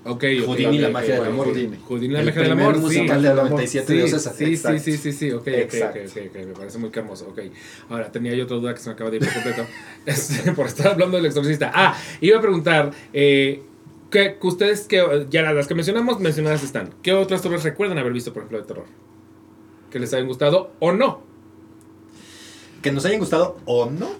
Ok, 0.06 0.24
ok, 0.42 0.46
Houdini, 0.48 0.76
ok, 0.78 0.82
la 0.82 0.90
magia 0.90 1.14
del 1.14 1.22
ok. 1.22 1.28
amor. 1.28 1.46
Houdini. 1.48 1.78
Houdini, 1.88 2.14
la 2.14 2.20
El 2.20 2.26
magia 2.26 2.42
del 2.42 2.52
amor, 2.52 2.76
sí. 2.76 2.82
musical 2.82 3.22
sí. 3.22 3.28
del 3.28 3.36
97 3.38 3.94
de 3.94 4.00
Sí, 4.00 4.14
Ocesa. 4.16 4.34
sí, 4.34 4.58
sí, 4.58 4.80
sí, 4.80 4.98
sí, 4.98 5.14
sí, 5.14 5.32
ok, 5.32 5.42
ok, 5.42 5.48
ok, 5.48 5.54
Exacto. 5.56 6.00
ok, 6.00 6.18
ok, 6.30 6.36
me 6.48 6.54
parece 6.54 6.78
muy 6.80 6.90
hermoso, 6.94 7.28
ok. 7.30 7.40
Ahora, 7.90 8.12
tenía 8.12 8.34
yo 8.34 8.44
otra 8.44 8.58
duda 8.58 8.74
que 8.74 8.80
se 8.82 8.90
me 8.90 8.96
acaba 8.96 9.10
de 9.12 9.18
ir 9.18 9.24
por 9.24 9.34
completo, 9.34 9.66
este, 10.06 10.52
por 10.52 10.66
estar 10.68 10.88
hablando 10.88 11.16
del 11.18 11.28
exorcista. 11.28 11.72
Ah, 11.74 11.96
iba 12.20 12.38
a 12.38 12.42
preguntar, 12.42 12.92
eh, 13.14 13.62
que, 14.14 14.38
que 14.40 14.48
ustedes, 14.48 14.82
que 14.88 15.26
ya 15.30 15.42
las 15.52 15.68
que 15.68 15.76
mencionamos, 15.76 16.20
mencionadas 16.22 16.64
están, 16.64 16.92
¿qué 17.02 17.12
otras 17.12 17.46
obras 17.46 17.64
recuerdan 17.64 17.98
haber 17.98 18.14
visto, 18.14 18.32
por 18.32 18.44
ejemplo, 18.44 18.60
de 18.62 18.66
terror? 18.68 18.86
Que 19.92 20.00
les 20.00 20.14
hayan 20.14 20.28
gustado 20.28 20.72
o 20.80 20.94
no. 20.94 21.22
Que 22.82 22.92
nos 22.92 23.06
hayan 23.06 23.20
gustado 23.20 23.58
o 23.66 23.90
no. 23.90 24.12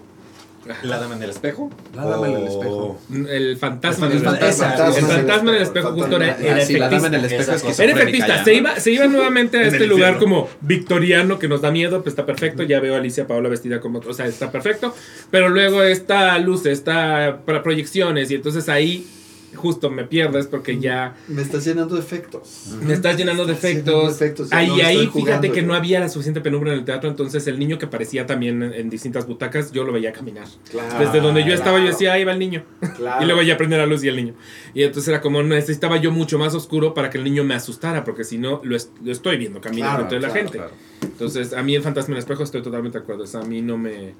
La 0.82 0.98
Dama 0.98 1.14
en 1.16 1.22
el 1.22 1.28
Espejo. 1.28 1.68
La 1.94 2.06
Dama 2.06 2.26
en 2.28 2.36
el 2.36 2.42
o- 2.44 2.46
Espejo. 2.48 2.98
El 3.28 3.56
fantasma, 3.58 4.06
El 4.06 4.12
del 4.12 4.22
fantasma- 4.22 4.96
El 4.96 5.04
fantasma 5.04 5.52
del 5.52 5.62
espejo 5.62 5.88
el 5.88 5.94
justo 5.94 6.16
era, 6.16 6.26
fantasma- 6.38 6.46
era 6.56 6.60
sí, 6.64 6.72
la 6.78 6.88
dama 6.88 7.06
en 7.08 7.14
el 7.14 7.24
efectista. 7.26 7.54
espejo 7.54 7.70
es 7.72 7.80
Era 7.80 7.92
efectista, 7.92 8.26
ya, 8.28 8.44
se 8.44 8.54
iba, 8.54 8.80
se 8.80 8.90
iba 8.92 9.06
nuevamente 9.08 9.58
a 9.58 9.62
este 9.66 9.86
lugar 9.86 10.18
como 10.18 10.48
victoriano 10.62 11.38
que 11.38 11.48
nos 11.48 11.60
da 11.60 11.70
miedo, 11.70 12.02
pues 12.02 12.12
está 12.14 12.24
perfecto, 12.24 12.62
ya 12.62 12.80
veo 12.80 12.94
a 12.94 12.96
Alicia 12.98 13.26
Paola 13.26 13.50
vestida 13.50 13.80
como 13.80 13.98
otro, 13.98 14.12
o 14.12 14.14
sea, 14.14 14.24
está 14.26 14.50
perfecto, 14.50 14.94
pero 15.30 15.50
luego 15.50 15.82
está 15.82 16.38
luz, 16.38 16.64
está 16.64 17.42
para 17.44 17.62
proyecciones 17.62 18.30
y 18.30 18.36
entonces 18.36 18.66
ahí 18.70 19.06
justo 19.54 19.90
me 19.90 20.04
pierdes 20.04 20.46
porque 20.46 20.78
ya 20.78 21.16
Me 21.28 21.42
estás 21.42 21.64
llenando 21.64 21.94
de 21.94 22.00
efectos. 22.00 22.74
me 22.82 22.92
estás 22.94 23.16
llenando 23.16 23.46
de 23.46 23.52
Estás 23.54 23.70
llenando 23.70 23.90
efectos. 23.92 24.18
de 24.18 24.24
efectos, 24.26 24.50
ya 24.50 24.56
Ahí, 24.56 24.68
no 24.68 24.74
ahí 24.74 25.10
fíjate 25.12 25.50
que 25.52 25.62
no 25.62 25.74
había 25.74 26.00
la 26.00 26.08
suficiente 26.08 26.40
penumbra 26.40 26.72
en 26.72 26.78
el 26.80 26.84
teatro, 26.84 27.08
entonces 27.10 27.46
el 27.46 27.58
niño 27.58 27.78
que 27.78 27.86
parecía 27.86 28.26
también 28.26 28.62
en, 28.62 28.72
en 28.74 28.90
distintas 28.90 29.26
butacas, 29.26 29.72
yo 29.72 29.84
lo 29.84 29.92
veía 29.92 30.12
caminar. 30.12 30.46
Claro, 30.70 30.98
Desde 31.04 31.20
donde 31.20 31.44
yo 31.44 31.54
estaba, 31.54 31.78
yo 31.78 31.86
decía, 31.86 32.12
ahí 32.12 32.24
va 32.24 32.32
el 32.32 32.38
niño. 32.38 32.64
claro. 32.96 33.22
Y 33.22 33.26
luego 33.26 33.42
ya 33.42 33.56
prende 33.56 33.76
la 33.76 33.86
luz 33.86 34.02
y 34.04 34.08
el 34.08 34.16
niño. 34.16 34.34
Y 34.74 34.82
entonces 34.82 35.08
era 35.08 35.20
como 35.20 35.42
necesitaba 35.42 35.96
yo 35.98 36.10
mucho 36.10 36.38
más 36.38 36.54
oscuro 36.54 36.94
para 36.94 37.10
que 37.10 37.18
el 37.18 37.24
niño 37.24 37.44
me 37.44 37.54
asustara, 37.54 38.04
porque 38.04 38.24
si 38.24 38.38
no, 38.38 38.60
lo, 38.64 38.76
es- 38.76 38.90
lo 39.02 39.12
estoy 39.12 39.36
viendo 39.36 39.60
caminar 39.60 39.90
Claro, 39.90 40.02
entre 40.04 40.20
la 40.20 40.30
gente. 40.30 40.58
claro. 40.58 40.72
Entonces, 41.02 41.52
a 41.52 41.62
mí 41.62 41.74
el 41.76 41.82
fantasma 41.82 42.12
en 42.12 42.16
el 42.16 42.18
espejo 42.20 42.42
estoy 42.42 42.62
totalmente 42.62 42.98
de 42.98 43.02
acuerdo. 43.04 43.24
O 43.24 43.26
sea, 43.26 43.40
a 43.40 43.44
mí 43.44 43.60
no 43.62 43.76
me. 43.78 44.14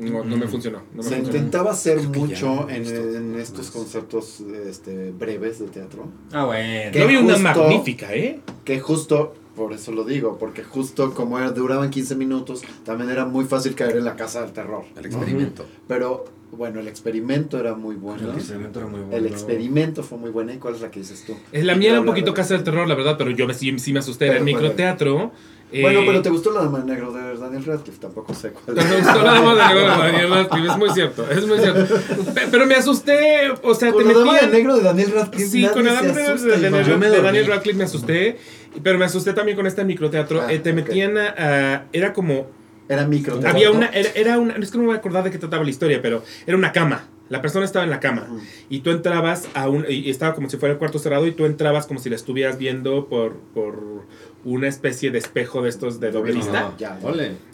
No, 0.00 0.24
no 0.24 0.36
me 0.36 0.46
Mm. 0.46 0.48
funcionó. 0.48 0.78
No 0.94 0.98
me 0.98 1.02
Se 1.02 1.16
funcionó. 1.16 1.36
intentaba 1.36 1.70
hacer 1.72 1.98
Creo 1.98 2.12
que 2.12 2.18
mucho 2.18 2.68
en, 2.70 3.34
estos 3.38 3.66
más. 3.66 3.70
conceptos 3.70 4.40
este, 4.66 5.10
breves 5.12 5.58
de 5.58 5.66
teatro. 5.68 6.06
Ah, 6.32 6.44
bueno. 6.46 6.90
¿Qué? 6.92 7.00
Yo 7.00 7.06
vi 7.08 7.16
una 7.16 7.34
justo- 7.34 7.60
magnífica, 7.62 8.14
¿eh? 8.14 8.40
Que 8.64 8.80
justo, 8.80 9.34
por 9.56 9.72
eso 9.72 9.92
lo 9.92 10.04
digo, 10.04 10.38
porque 10.38 10.62
justo 10.64 11.12
como 11.14 11.38
era- 11.38 11.50
duraban 11.50 11.90
15 11.90 12.14
minutos, 12.16 12.62
también 12.84 13.10
era 13.10 13.24
muy 13.26 13.44
fácil 13.44 13.74
caer 13.74 13.96
en 13.96 14.04
la 14.04 14.16
casa 14.16 14.42
del 14.42 14.52
terror. 14.52 14.84
El 14.96 15.02
¿no? 15.02 15.08
experimento. 15.08 15.66
Pero 15.86 16.24
bueno, 16.52 16.80
el 16.80 16.88
experimento 16.88 17.58
era 17.58 17.74
muy 17.74 17.94
bueno. 17.96 18.30
El 18.30 18.36
experimento 18.36 18.80
era 18.80 18.88
muy 18.88 19.00
bueno. 19.00 19.16
El 19.16 19.26
experimento 19.26 20.02
fue 20.02 20.18
muy 20.18 20.30
bueno. 20.30 20.52
¿Y 20.52 20.56
cuál 20.56 20.74
es 20.74 20.80
la 20.80 20.90
que 20.90 21.00
dices 21.00 21.24
tú? 21.26 21.34
Es 21.52 21.64
La 21.64 21.74
mía 21.76 21.90
era 21.90 22.00
un 22.00 22.06
poquito 22.06 22.32
de- 22.32 22.36
casa 22.36 22.54
del 22.54 22.64
terror, 22.64 22.88
la 22.88 22.94
verdad, 22.94 23.16
pero 23.18 23.30
yo 23.30 23.46
me, 23.46 23.54
sí, 23.54 23.78
sí 23.78 23.92
me 23.92 23.98
asusté. 24.00 24.26
Era 24.26 24.38
el 24.38 24.44
microteatro. 24.44 25.24
eh, 25.24 25.30
Bueno, 25.80 26.00
pero 26.06 26.22
te 26.22 26.30
gustó 26.30 26.52
la 26.52 26.62
dama 26.62 26.80
en 26.80 26.86
negro 26.86 27.12
de 27.12 27.36
Daniel 27.38 27.64
Radcliffe, 27.64 27.98
tampoco 28.00 28.34
sé 28.34 28.50
cuál 28.50 28.76
pero 28.76 28.88
me 28.88 28.96
gustó 28.96 29.22
la 29.22 29.32
dama 29.34 29.54
de 29.54 29.74
negro 29.74 29.80
de 29.80 29.98
Daniel 30.12 30.30
Radcliffe, 30.30 30.68
es 30.72 30.76
muy 30.78 30.90
cierto, 30.90 31.30
es 31.30 31.46
muy 31.46 31.58
cierto. 31.58 31.94
Pe- 32.34 32.48
Pero 32.50 32.66
me 32.66 32.74
asusté, 32.74 33.50
o 33.62 33.74
sea, 33.74 33.92
Con 33.92 34.02
te 34.06 34.12
la 34.12 34.18
dama 34.18 34.40
de 34.40 34.46
negro 34.48 34.76
de 34.76 34.82
Daniel 34.82 35.12
Radcliffe. 35.12 35.48
Sí, 35.50 35.62
nadie 35.62 35.74
con 35.74 35.84
la 35.84 35.90
se 35.90 35.96
dama 36.06 36.18
de, 36.18 36.24
asusta, 36.26 36.46
de- 36.56 36.70
de- 36.70 37.10
de. 37.10 37.22
Daniel 37.22 37.46
Radcliffe 37.46 37.78
me 37.78 37.84
asusté, 37.84 38.36
pero 38.82 38.98
me 38.98 39.04
asusté 39.04 39.32
también 39.32 39.56
con 39.56 39.66
este 39.66 39.84
microteatro. 39.84 40.42
Ah, 40.42 40.52
eh, 40.52 40.58
te 40.58 40.70
ok. 40.70 40.76
metían 40.76 41.16
a, 41.18 41.34
a- 41.38 41.84
Era 41.92 42.12
como 42.12 42.46
Era 42.88 43.06
micro. 43.06 43.38
Había 43.46 43.70
una, 43.70 43.86
era, 43.86 44.10
era 44.16 44.38
una, 44.38 44.54
es 44.56 44.70
que 44.70 44.76
no 44.78 44.82
me 44.82 44.86
voy 44.88 44.96
a 44.96 44.98
acordar 44.98 45.22
de 45.24 45.30
qué 45.30 45.38
trataba 45.38 45.62
la 45.62 45.70
historia, 45.70 46.02
pero 46.02 46.24
era 46.46 46.56
una 46.56 46.72
cama. 46.72 47.06
La 47.28 47.40
persona 47.40 47.64
estaba 47.64 47.84
en 47.84 47.90
la 47.92 48.00
cama 48.00 48.26
y 48.68 48.80
tú 48.80 48.90
entrabas 48.90 49.46
a 49.54 49.68
un, 49.68 49.86
y 49.88 50.10
estaba 50.10 50.34
como 50.34 50.50
si 50.50 50.56
fuera 50.56 50.72
el 50.72 50.78
cuarto 50.80 50.98
cerrado 50.98 51.28
y 51.28 51.30
tú 51.30 51.44
entrabas 51.46 51.86
como 51.86 52.00
si 52.00 52.10
la 52.10 52.16
estuvieras 52.16 52.58
viendo 52.58 53.06
por, 53.06 53.34
por, 53.54 54.02
una 54.44 54.68
especie 54.68 55.10
de 55.10 55.18
espejo 55.18 55.62
de 55.62 55.68
estos 55.68 56.00
de 56.00 56.10
doble 56.10 56.32
vista. 56.32 56.72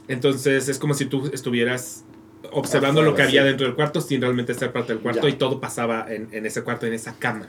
Entonces 0.08 0.68
es 0.68 0.78
como 0.78 0.94
si 0.94 1.06
tú 1.06 1.28
estuvieras 1.32 2.04
observando 2.52 3.00
Afuera, 3.00 3.10
lo 3.10 3.16
que 3.16 3.22
había 3.22 3.42
sí. 3.42 3.48
dentro 3.48 3.66
del 3.66 3.74
cuarto 3.74 4.00
sin 4.00 4.20
realmente 4.20 4.54
ser 4.54 4.70
parte 4.72 4.92
del 4.92 5.02
cuarto 5.02 5.22
Ya. 5.26 5.34
y 5.34 5.36
todo 5.36 5.60
pasaba 5.60 6.06
en, 6.08 6.28
en 6.30 6.46
ese 6.46 6.62
cuarto, 6.62 6.86
en 6.86 6.92
esa 6.94 7.14
cama. 7.18 7.46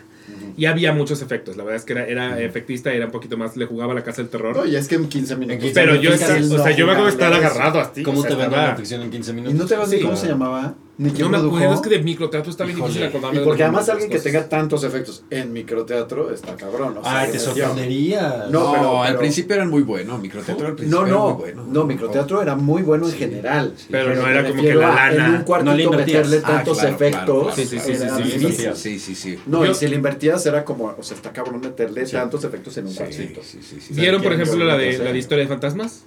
Y 0.58 0.66
había 0.66 0.92
muchos 0.92 1.22
efectos, 1.22 1.56
la 1.56 1.64
verdad 1.64 1.78
es 1.78 1.86
que 1.86 1.94
era, 1.94 2.06
era 2.08 2.42
efectista, 2.42 2.92
era 2.92 3.06
un 3.06 3.12
poquito 3.12 3.38
más, 3.38 3.56
le 3.56 3.66
jugaba 3.66 3.94
a 3.94 3.96
la 3.96 4.04
casa 4.04 4.22
del 4.24 4.30
terror. 4.30 4.56
No, 4.58 4.66
y 4.66 4.76
es 4.76 4.88
que 4.88 4.96
en 4.96 5.08
15 5.08 5.36
minutos. 5.36 5.54
En 5.54 5.60
15 5.62 5.74
pero 5.80 5.96
yo, 5.96 6.02
minutos 6.10 6.22
esta- 6.22 6.44
sí, 6.44 6.54
o 6.54 6.64
sea, 6.64 6.72
yo 6.76 6.86
me 6.86 6.92
acuerdo 6.94 7.06
de 7.06 7.12
estar 7.12 7.34
agarrado 7.34 7.80
así. 7.80 8.04
¿Cómo 8.04 8.20
o 8.20 8.24
sea, 8.24 8.36
te 8.36 8.44
estaba- 8.44 8.68
la 8.70 8.76
ficción 8.76 9.02
en 9.04 9.12
15 9.12 9.30
eso. 9.32 9.36
minutos? 9.36 9.56
Y 9.56 9.58
no 9.60 9.66
te 9.68 9.76
vas 9.76 9.84
a 9.84 9.86
decir 9.86 10.00
Sí. 10.00 10.06
cómo 10.06 10.18
se 10.18 10.28
llamaba, 10.28 10.76
ni 11.00 11.12
quién 11.12 11.30
No 11.30 11.30
me 11.30 11.38
acuerdo, 11.48 11.74
es 11.76 11.82
que 11.82 11.90
de 11.90 12.00
microteatro 12.02 12.50
está 12.50 12.64
bien 12.64 12.76
difícil 12.78 13.04
acordarme 13.04 13.38
Y 13.38 13.40
de 13.42 13.46
porque 13.46 13.60
los 13.64 13.68
además 13.70 13.90
alguien 13.90 14.10
que 14.10 14.20
tenga 14.20 14.50
tantos 14.50 14.84
efectos 14.84 15.24
en 15.30 15.54
microteatro 15.54 16.32
está 16.34 16.56
cabrón. 16.56 16.98
o 16.98 17.04
sea, 17.04 17.20
Ay, 17.20 17.32
te 17.32 17.40
sorprendería. 17.40 18.48
No, 18.50 18.64
No, 18.64 18.72
pero- 18.74 19.04
al 19.04 19.18
principio 19.18 19.56
eran 19.56 19.70
muy 19.70 19.84
buenos. 19.84 20.20
Microteatro 20.20 20.66
al 20.68 20.76
principio 20.76 21.02
No, 21.02 21.08
era 21.08 21.16
muy 21.18 21.30
no, 21.30 21.36
bueno. 21.38 21.66
no, 21.70 21.84
microteatro 21.86 22.42
era 22.42 22.56
muy 22.56 22.82
bueno 22.82 23.06
en 23.06 23.12
Sí, 23.12 23.18
general. 23.20 23.74
sí. 23.78 23.88
Pero 23.92 24.16
no 24.16 24.28
era 24.28 24.48
como 24.48 24.62
que 24.62 24.74
la 24.74 24.88
lana. 24.96 25.28
En 25.28 25.34
un 25.36 25.44
cuartito 25.44 25.92
No 25.92 25.98
meterle 25.98 26.38
Ah, 26.44 26.48
tantos 26.48 26.80
claro, 26.80 26.98
claro, 26.98 27.10
efectos. 27.12 27.44
claro, 27.44 27.56
Sí, 27.56 27.66
sí, 27.66 27.80
sí, 27.80 27.96
sí, 27.96 28.50
sí. 28.52 28.68
Sí, 28.76 29.00
sí, 29.00 29.16
sí. 29.16 29.40
No, 29.46 29.66
Yo- 29.66 29.72
y 29.72 29.76
si 29.76 29.88
le 29.88 29.96
invertías 29.96 30.46
era 30.46 30.66
como, 30.66 30.96
o 30.98 31.04
sea, 31.04 31.16
está 31.16 31.32
cabrón 31.32 31.62
meterle 31.62 32.06
tantos 32.06 32.44
efectos 32.44 32.76
en 32.78 32.88
un 32.88 32.94
cuartito. 32.96 33.42
sí, 33.44 33.60
sí, 33.62 33.80
sí. 33.80 33.94
¿Vieron, 33.94 34.22
por 34.22 34.32
¿Quién 34.32 34.42
ejemplo, 34.42 34.66
la 34.66 34.78
de, 34.78 34.98
la 34.98 35.12
historia 35.16 35.44
de 35.44 35.48
fantasmas? 35.50 36.06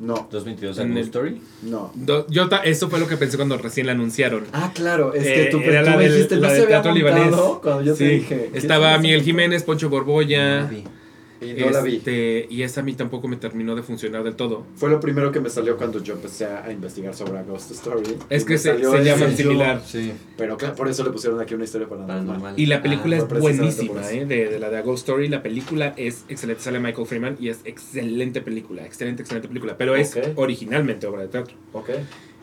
No, 0.00 0.26
2022 0.30 0.78
En 0.78 0.92
el- 0.96 1.04
Story. 1.04 1.40
no. 1.62 1.92
Do- 1.94 2.26
Yo 2.28 2.48
ta- 2.48 2.62
eso 2.64 2.88
fue 2.88 2.98
lo 2.98 3.06
que 3.06 3.16
pensé 3.18 3.36
cuando 3.36 3.58
recién 3.58 3.86
la 3.86 3.92
anunciaron. 3.92 4.44
Ah, 4.52 4.72
claro, 4.74 5.12
es 5.14 5.26
Eh, 5.26 5.34
que 5.34 5.44
tú, 5.50 5.58
era 5.60 5.84
tú 5.84 5.90
la 5.90 5.96
me 5.98 6.02
del- 6.04 6.12
dijiste, 6.14 6.36
la 6.36 6.40
no 6.48 6.54
del 6.54 6.66
se 6.68 6.74
había 6.74 6.92
libanés. 6.94 7.34
cuando 7.62 7.82
yo 7.82 7.94
Sí, 7.94 8.04
te 8.04 8.10
dije. 8.10 8.48
¿qué 8.50 8.58
Estaba 8.58 8.94
es 8.94 9.00
Miguel? 9.02 9.22
Jiménez, 9.22 9.62
Poncho 9.62 9.90
Borboya. 9.90 10.62
No. 10.62 10.99
Y 11.40 11.54
no 11.54 11.70
la 11.70 11.80
vi. 11.80 11.96
este, 11.96 12.46
y 12.50 12.62
esa 12.62 12.80
a 12.80 12.84
mí 12.84 12.92
tampoco 12.94 13.26
me 13.28 13.36
terminó 13.36 13.74
de 13.74 13.82
funcionar 13.82 14.22
del 14.24 14.34
todo. 14.36 14.66
Fue 14.76 14.90
lo 14.90 15.00
primero 15.00 15.32
que 15.32 15.40
me 15.40 15.48
salió 15.48 15.76
cuando 15.78 16.02
yo 16.02 16.14
empecé 16.14 16.44
a 16.46 16.70
investigar 16.70 17.14
sobre 17.14 17.38
A 17.38 17.42
Ghost 17.42 17.70
Story. 17.70 18.16
Es 18.28 18.44
que 18.44 18.58
se, 18.58 18.76
se 18.78 19.04
llaman 19.04 19.30
yo- 19.30 19.36
similar. 19.36 19.82
Sí. 19.86 20.12
Pero 20.36 20.56
claro, 20.58 20.74
por 20.74 20.88
eso 20.88 21.02
le 21.04 21.10
pusieron 21.10 21.40
aquí 21.40 21.54
una 21.54 21.64
historia 21.64 21.88
paranormal. 21.88 22.18
Paranormal. 22.26 22.54
Y 22.60 22.66
la 22.66 22.82
película 22.82 23.16
Ah, 23.16 23.26
es 23.34 23.40
buenísima. 23.40 24.10
¿eh? 24.12 24.26
De, 24.26 24.48
de 24.50 24.58
la 24.58 24.68
de 24.70 24.76
A 24.78 24.82
Ghost 24.82 25.08
Story. 25.08 25.28
La 25.28 25.42
película 25.42 25.94
es 25.96 26.24
excelente. 26.28 26.62
Sale 26.62 26.78
Michael 26.78 27.06
Freeman 27.06 27.36
y 27.40 27.48
es 27.48 27.60
excelente 27.64 28.40
película. 28.42 28.84
Excelente, 28.84 29.22
excelente 29.22 29.48
película. 29.48 29.76
Pero 29.78 29.94
es 29.96 30.16
originalmente 30.36 31.06
obra 31.06 31.22
de 31.22 31.28
teatro. 31.28 31.54
Ok. 31.72 31.90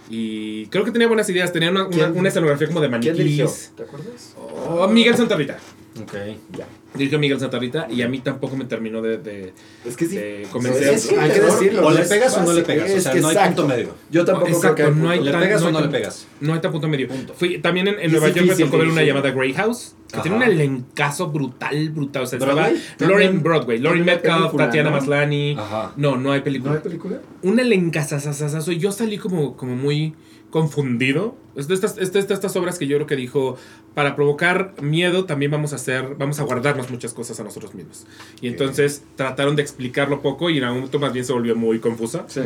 Y 0.09 0.67
creo 0.67 0.85
que 0.85 0.91
tenía 0.91 1.07
buenas 1.07 1.29
ideas. 1.29 1.51
Tenía 1.51 1.69
una, 1.69 1.85
una, 1.85 1.95
¿Quién- 1.95 2.17
una 2.17 2.29
escenografía 2.29 2.67
como 2.67 2.81
de 2.81 2.89
¿Quién 2.99 3.15
dirigió? 3.15 3.45
maniquís. 3.45 3.73
¿Te 3.75 3.83
acuerdas? 3.83 4.35
Oh, 4.37 4.87
Miguel 4.87 5.15
Santarrita. 5.15 5.57
Ok. 6.01 6.13
Ya. 6.57 6.65
Dirigió 6.93 7.19
Miguel 7.19 7.39
Santarrita 7.39 7.87
y 7.91 8.01
a 8.01 8.07
mí 8.07 8.19
tampoco 8.19 8.55
me 8.57 8.65
terminó 8.65 9.01
de, 9.01 9.17
de, 9.17 9.53
Es 9.85 9.95
que 9.95 10.05
sí. 10.07 10.15
de 10.15 10.47
convencer. 10.51 10.93
Es 10.93 11.05
que 11.07 11.19
hay 11.19 11.31
que 11.31 11.41
decirlo. 11.41 11.85
o 11.85 11.91
no 11.91 11.97
le 11.99 12.05
pegas 12.05 12.35
o 12.37 12.43
no 12.43 12.53
le 12.53 12.63
pegas, 12.63 12.89
o 12.89 12.93
es 12.95 13.03
sea, 13.03 13.11
que 13.11 13.19
no 13.21 13.27
hay 13.27 13.35
exacto. 13.35 13.61
punto 13.63 13.75
medio. 13.75 13.89
Yo 14.09 14.25
tampoco 14.25 14.47
Exacto, 14.47 14.75
creo 14.75 14.89
que 14.89 14.95
no 14.95 15.09
hay 15.09 15.17
punto 15.19 15.25
¿Le 15.25 15.31
tan- 15.31 15.41
pegas 15.41 15.61
no 15.61 15.67
o 15.67 15.71
no 15.71 15.77
le 15.79 15.83
tan- 15.85 15.91
pegas? 15.91 16.27
No 16.39 16.53
hay 16.53 16.59
tan 16.61 16.71
punto 16.71 16.87
medio. 16.87 17.07
Punto. 17.07 17.33
Fui, 17.35 17.59
también 17.59 17.87
en, 17.87 18.11
Nueva 18.11 18.29
York 18.29 18.47
me 18.47 18.55
tocó 18.55 18.77
ver 18.79 18.87
una 18.87 19.03
llamada 19.03 19.31
Grey 19.31 19.53
House, 19.53 19.95
que 20.09 20.15
Ajá. 20.15 20.21
tiene 20.23 20.37
un 20.37 20.43
elencazo 20.43 21.27
brutal, 21.27 21.89
brutal. 21.91 22.23
O 22.23 22.25
sea, 22.25 22.39
estaba 22.39 22.53
¿Broadway? 22.55 22.81
Lauren 22.99 23.43
Broadway, 23.43 23.79
Lauren 23.79 24.05
Metcalf, 24.05 24.55
Tatiana 24.55 24.89
¿no? 24.89 24.95
Maslany. 24.95 25.55
Ajá. 25.57 25.93
No, 25.97 26.17
no 26.17 26.31
hay 26.31 26.39
¿No 26.39 26.43
película. 26.45 26.73
hay 26.73 26.79
película? 26.79 27.19
Un 27.43 27.59
elencazazazazo. 27.59 28.71
Yo 28.71 28.91
salí 28.91 29.17
como, 29.17 29.55
como 29.55 29.75
muy 29.75 30.15
confundido. 30.49 31.35
Es 31.57 31.67
de 31.67 31.73
estas, 31.73 31.97
es 31.97 32.13
de 32.13 32.19
estas 32.19 32.55
obras 32.55 32.77
que 32.79 32.87
yo 32.87 32.95
creo 32.97 33.07
que 33.07 33.15
dijo, 33.15 33.57
para 33.95 34.15
provocar 34.15 34.73
miedo 34.81 35.25
también 35.25 35.49
vamos 35.51 35.73
a 35.73 35.77
hacer, 35.77 36.15
vamos 36.17 36.39
a 36.39 36.43
guardarnos 36.43 36.89
muchas 36.91 37.13
cosas 37.13 37.39
a 37.39 37.43
nosotros 37.43 37.73
mismos. 37.73 38.05
Y 38.41 38.47
entonces 38.47 39.03
trataron 39.15 39.55
de 39.55 39.63
explicarlo 39.63 40.21
poco 40.21 40.49
y 40.51 40.59
en 40.59 40.63
algún 40.65 40.79
momento 40.81 40.99
más 40.99 41.11
bien 41.13 41.25
se 41.25 41.33
volvió 41.33 41.55
muy 41.55 41.79
confusa. 41.79 42.25
Sí. 42.27 42.41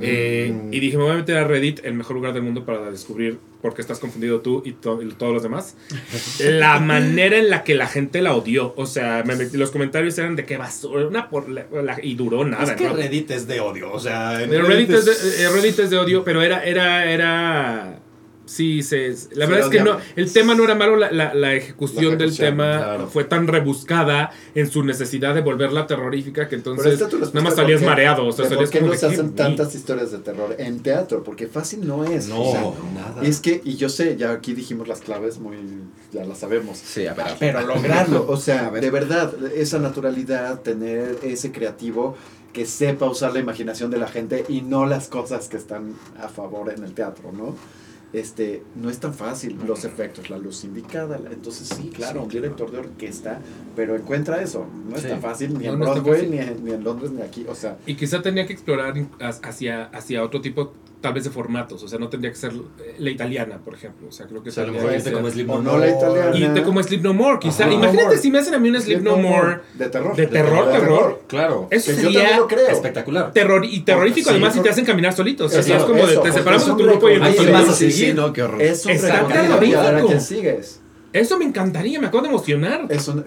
Eh, 0.00 0.54
y 0.70 0.80
dije, 0.80 0.96
me 0.96 1.02
voy 1.02 1.12
a 1.12 1.16
meter 1.16 1.36
a 1.38 1.44
Reddit, 1.44 1.80
el 1.84 1.94
mejor 1.94 2.16
lugar 2.16 2.32
del 2.32 2.42
mundo 2.44 2.64
para 2.64 2.90
descubrir 2.90 3.38
por 3.60 3.74
qué 3.74 3.80
estás 3.82 3.98
confundido 4.00 4.40
tú 4.40 4.62
y, 4.64 4.72
to- 4.72 5.02
y 5.02 5.08
todos 5.10 5.32
los 5.32 5.42
demás. 5.42 5.76
la 6.40 6.78
manera 6.80 7.36
en 7.38 7.50
la 7.50 7.64
que 7.64 7.74
la 7.74 7.86
gente 7.86 8.22
la 8.22 8.34
odió. 8.34 8.72
O 8.76 8.86
sea, 8.86 9.22
me 9.26 9.34
metí- 9.36 9.54
los 9.56 9.70
comentarios 9.72 10.16
eran 10.18 10.36
de 10.36 10.44
qué 10.44 10.56
basura, 10.56 11.06
una 11.06 11.28
por 11.30 11.48
la- 11.48 11.66
la- 11.82 11.98
y 12.02 12.14
duró 12.14 12.44
nada. 12.44 12.62
Es 12.64 12.70
que 12.72 12.84
¿no? 12.88 12.94
Reddit 12.94 13.30
es 13.32 13.46
de 13.46 13.60
odio, 13.60 13.92
o 13.92 13.98
sea... 14.00 14.42
en 14.42 14.50
Pero 14.50 14.66
Reddit, 14.66 14.90
es 14.90 15.04
de, 15.04 15.12
eh, 15.44 15.48
Reddit 15.50 15.78
es 15.80 15.90
de 15.90 15.98
odio, 15.98 16.22
pero 16.24 16.42
era, 16.42 16.64
era, 16.64 17.10
era... 17.10 17.98
Sí, 18.44 18.82
se, 18.82 19.14
la 19.32 19.46
verdad 19.46 19.66
es 19.66 19.68
que 19.70 19.82
no, 19.82 19.98
el 20.16 20.32
tema 20.32 20.54
no 20.54 20.64
era 20.64 20.74
malo, 20.74 20.96
la, 20.96 21.12
la, 21.12 21.32
la 21.32 21.54
ejecución 21.54 22.12
La 22.12 22.16
del 22.16 22.36
tema 22.36 22.78
claro. 22.78 23.06
fue 23.06 23.22
tan 23.24 23.46
rebuscada 23.46 24.32
en 24.54 24.68
su 24.68 24.82
necesidad 24.82 25.34
de 25.34 25.40
volverla 25.42 25.86
terrorífica 25.86 26.48
que 26.48 26.56
entonces 26.56 27.00
nada 27.00 27.40
más 27.40 27.54
salías 27.54 27.80
qué- 27.80 27.86
mareado, 27.86 28.26
o 28.26 28.32
sea, 28.32 28.44
salías 28.48 28.70
¿Por 28.70 28.80
qué 28.80 28.84
no 28.84 28.92
se 28.94 29.00
¿qué 29.00 29.06
hacen 29.06 29.34
tantas 29.34 29.74
historias 29.76 30.10
de 30.10 30.18
terror 30.18 30.56
en 30.58 30.80
teatro? 30.80 31.22
Porque 31.22 31.46
fácil 31.46 31.86
no 31.86 32.04
es. 32.04 32.26
No, 32.28 32.42
o 32.42 32.52
sea, 32.52 32.62
nada. 32.94 33.22
Es 33.22 33.38
que, 33.40 33.60
y 33.64 33.76
yo 33.76 33.88
sé, 33.88 34.16
ya 34.16 34.32
aquí 34.32 34.54
dijimos 34.54 34.88
las 34.88 35.00
claves, 35.00 35.38
muy, 35.38 35.56
ya 36.12 36.24
las 36.24 36.38
sabemos. 36.38 36.78
Sí, 36.78 37.06
a 37.06 37.14
ver. 37.14 37.26
Pero 37.38 37.60
lograrlo, 37.64 38.26
o 38.28 38.36
sea, 38.36 38.70
de 38.70 38.90
verdad, 38.90 39.32
esa 39.54 39.78
naturalidad, 39.78 40.60
tener 40.62 41.18
ese 41.22 41.52
creativo 41.52 42.16
que 42.52 42.66
sepa 42.66 43.06
usar 43.06 43.32
la 43.32 43.38
imaginación 43.38 43.90
de 43.90 43.98
la 43.98 44.08
gente 44.08 44.44
y 44.48 44.60
no 44.62 44.84
las 44.84 45.06
cosas 45.08 45.48
que 45.48 45.56
están 45.56 45.94
a 46.20 46.28
favor 46.28 46.70
en 46.76 46.82
el 46.84 46.92
teatro, 46.92 47.32
¿no? 47.32 47.54
Este, 48.12 48.62
no 48.76 48.90
es 48.90 48.98
tan 48.98 49.14
fácil, 49.14 49.58
los 49.66 49.84
efectos, 49.86 50.28
la 50.28 50.36
luz 50.36 50.64
indicada, 50.64 51.18
la- 51.18 51.30
entonces 51.32 51.66
sí, 51.68 51.88
claro, 51.94 52.20
Sí, 52.20 52.24
un 52.26 52.28
director 52.30 52.70
de 52.70 52.78
orquesta, 52.80 53.40
pero 53.74 53.96
encuentra 53.96 54.42
eso, 54.42 54.66
no 54.88 54.96
es 54.96 55.08
tan 55.08 55.20
fácil 55.22 55.56
ni 55.58 55.64
No, 55.64 55.72
en 55.72 55.78
no 55.78 55.84
Broadway, 55.86 56.14
fácil. 56.14 56.30
ni 56.30 56.38
en, 56.38 56.64
ni 56.64 56.70
en 56.72 56.84
Londres, 56.84 57.10
ni 57.10 57.22
aquí, 57.22 57.46
o 57.48 57.54
sea, 57.54 57.78
Y 57.86 57.94
quizá 57.94 58.20
tenía 58.20 58.46
que 58.46 58.52
explorar 58.52 58.94
hacia, 59.42 59.84
hacia 59.84 60.22
otro 60.22 60.42
tipo, 60.42 60.74
tal 61.02 61.12
vez 61.12 61.24
de 61.24 61.30
formatos. 61.30 61.82
O 61.82 61.88
sea, 61.88 61.98
no 61.98 62.08
tendría 62.08 62.30
que 62.32 62.38
ser 62.38 62.52
eh, 62.52 62.94
la 62.98 63.10
italiana, 63.10 63.58
por 63.62 63.74
ejemplo. 63.74 64.08
O 64.08 64.12
sea, 64.12 64.26
creo 64.26 64.42
que 64.42 64.48
O 64.48 64.52
sea, 64.52 64.62
a 64.64 64.66
lo 64.68 64.72
mejor 64.72 64.98
ser- 65.00 65.12
como 65.12 65.28
Sleep 65.30 65.46
No 65.46 65.60
no 65.60 65.76
la 65.76 65.86
More. 65.88 65.90
italiana. 65.90 66.36
Irte 66.38 66.62
como 66.62 66.82
Sleep 66.82 67.02
No 67.02 67.12
More, 67.12 67.38
quizá. 67.40 67.64
Ajá. 67.64 67.72
Imagínate 67.74 67.98
No 68.04 68.08
More. 68.08 68.18
si 68.18 68.30
me 68.30 68.38
hacen 68.38 68.54
a 68.54 68.58
mí 68.58 68.70
un 68.70 68.80
Sleep 68.80 69.02
No 69.02 69.16
More 69.18 69.58
de 69.74 69.88
terror, 69.90 70.16
de 70.16 70.26
terror, 70.28 70.70
terror. 70.72 71.22
Claro. 71.26 71.66
Eso 71.70 71.90
Que 71.90 71.96
yo 71.98 72.02
también 72.04 72.22
sería 72.22 72.36
lo 72.38 72.48
creo. 72.48 72.68
Espectacular. 72.68 73.32
terror 73.32 73.64
y 73.66 73.80
terrorífico, 73.80 74.30
Sí, 74.30 74.30
además, 74.30 74.52
si 74.54 74.58
por- 74.60 74.64
te 74.64 74.70
hacen 74.70 74.84
caminar 74.86 75.12
solitos. 75.12 75.46
O 75.46 75.50
sea, 75.50 75.60
Eso, 75.60 75.76
es 75.76 75.82
como 75.82 75.94
de 75.96 76.02
eso, 76.02 76.10
te 76.12 76.16
porque 76.18 76.32
separamos 76.38 76.66
de 76.66 76.72
tu 76.72 76.88
grupo 76.90 77.08
y 77.10 77.12
el 77.12 77.20
recorrido. 77.20 77.20
otro 77.20 77.26
Alguien 77.26 77.46
se 77.46 77.52
más 77.52 77.68
va. 77.68 77.72
a 77.72 77.76
seguir. 77.76 77.94
sí, 77.94 78.12
no, 78.14 78.32
qué 78.32 78.42
horror. 78.42 78.62
Es 78.62 78.86
un 78.86 78.92
terrorífico. 78.98 80.12
Eso 81.12 81.38
me 81.38 81.44
encantaría, 81.44 82.00
me 82.00 82.06
acabo 82.06 82.22
de 82.22 82.28
emocionar. 82.30 82.86
Es 82.88 83.06
un, 83.08 83.18
eh, 83.20 83.24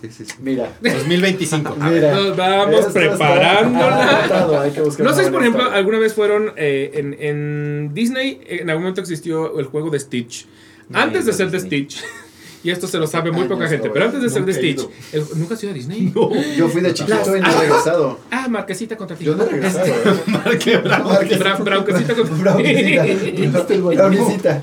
Sí, 0.00 0.08
sí, 0.10 0.24
sí. 0.26 0.34
mira, 0.40 0.72
2025. 0.82 1.76
mira. 1.80 2.14
Nos 2.14 2.36
vamos 2.36 2.86
preparándola. 2.92 4.62
hay 4.62 4.70
que 4.72 4.80
No 5.02 5.12
sé 5.14 5.24
si, 5.24 5.30
por 5.30 5.40
ejemplo, 5.42 5.70
alguna 5.70 5.98
vez 5.98 6.12
fueron 6.14 6.52
eh, 6.56 6.90
en, 6.94 7.16
en 7.18 7.94
Disney, 7.94 8.40
en 8.46 8.68
algún 8.70 8.82
momento 8.84 9.00
existió 9.00 9.58
el 9.58 9.66
juego 9.66 9.90
de 9.90 9.98
Stitch. 10.00 10.46
No 10.88 10.98
Antes 11.00 11.24
de 11.26 11.32
ser 11.32 11.50
de. 11.50 11.60
Stitch, 11.60 12.02
y 12.62 12.70
esto 12.70 12.86
se 12.86 12.98
lo 12.98 13.06
sabe 13.06 13.30
muy 13.32 13.44
poca 13.48 13.66
gente, 13.68 13.90
pero 13.90 14.04
antes 14.06 14.20
de 14.22 14.28
ser 14.30 14.44
de 14.44 14.52
Stitch, 14.54 14.86
el- 15.12 15.24
¿nunca 15.36 15.54
has 15.54 15.62
ido 15.62 15.72
a 15.72 15.74
Disney? 15.74 16.12
Yo 16.56 16.68
fui 16.68 16.80
de 16.82 16.92
chiquito 16.94 17.36
y 17.36 17.40
no 17.40 17.46
he 17.46 17.50
Ah. 17.50 17.60
regresado. 17.60 18.20
Ah, 18.30 18.48
Marquesita 18.48 18.96
contra 18.96 19.16
ti. 19.16 19.24
Yo 19.24 19.34
no 19.34 19.44
he 19.44 19.48
regresado. 19.48 19.86
Este, 19.86 20.08
¿eh? 20.10 20.12
Marque 20.26 20.76
bravo. 20.78 21.10
Bra- 21.10 21.58
Brauquecita 21.64 22.14
contra 22.14 22.56
ti. 22.56 23.76
Braunicita. 23.96 24.60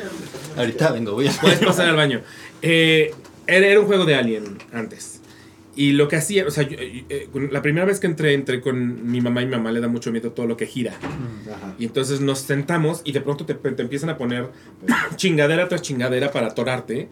Ahorita 0.56 0.92
vengo, 0.92 1.12
voy 1.12 1.28
a... 1.28 1.32
Puedes 1.32 1.58
pasar 1.60 1.88
al 1.88 1.96
baño. 1.96 2.20
Eh, 2.62 3.12
era, 3.50 3.80
un 3.80 3.86
juego 3.86 4.04
de 4.04 4.14
Alien 4.14 4.44
antes. 4.72 5.20
Y 5.76 5.92
lo 5.92 6.08
que 6.08 6.16
hacía, 6.16 6.46
o 6.46 6.50
sea, 6.50 6.64
yo, 6.64 6.76
eh, 6.80 7.28
la 7.50 7.62
primera 7.62 7.86
vez 7.86 8.00
que 8.00 8.06
entré, 8.08 8.34
entré 8.34 8.60
con 8.60 9.10
mi 9.10 9.20
mamá 9.20 9.42
y 9.42 9.46
mi 9.46 9.52
mamá 9.52 9.70
le 9.72 9.80
da 9.80 9.88
mucho 9.88 10.10
miedo 10.12 10.32
todo 10.32 10.46
lo 10.46 10.56
que 10.56 10.66
gira. 10.66 10.94
Ajá. 10.94 11.74
Y 11.78 11.84
entonces 11.84 12.20
nos 12.20 12.40
sentamos 12.40 13.02
y 13.04 13.12
de 13.12 13.20
pronto 13.20 13.46
te, 13.46 13.54
te 13.54 13.82
empiezan 13.82 14.10
a 14.10 14.18
poner 14.18 14.48
chingadera 15.16 15.68
tras 15.68 15.82
chingadera 15.82 16.32
para 16.32 16.48
atorarte. 16.48 17.08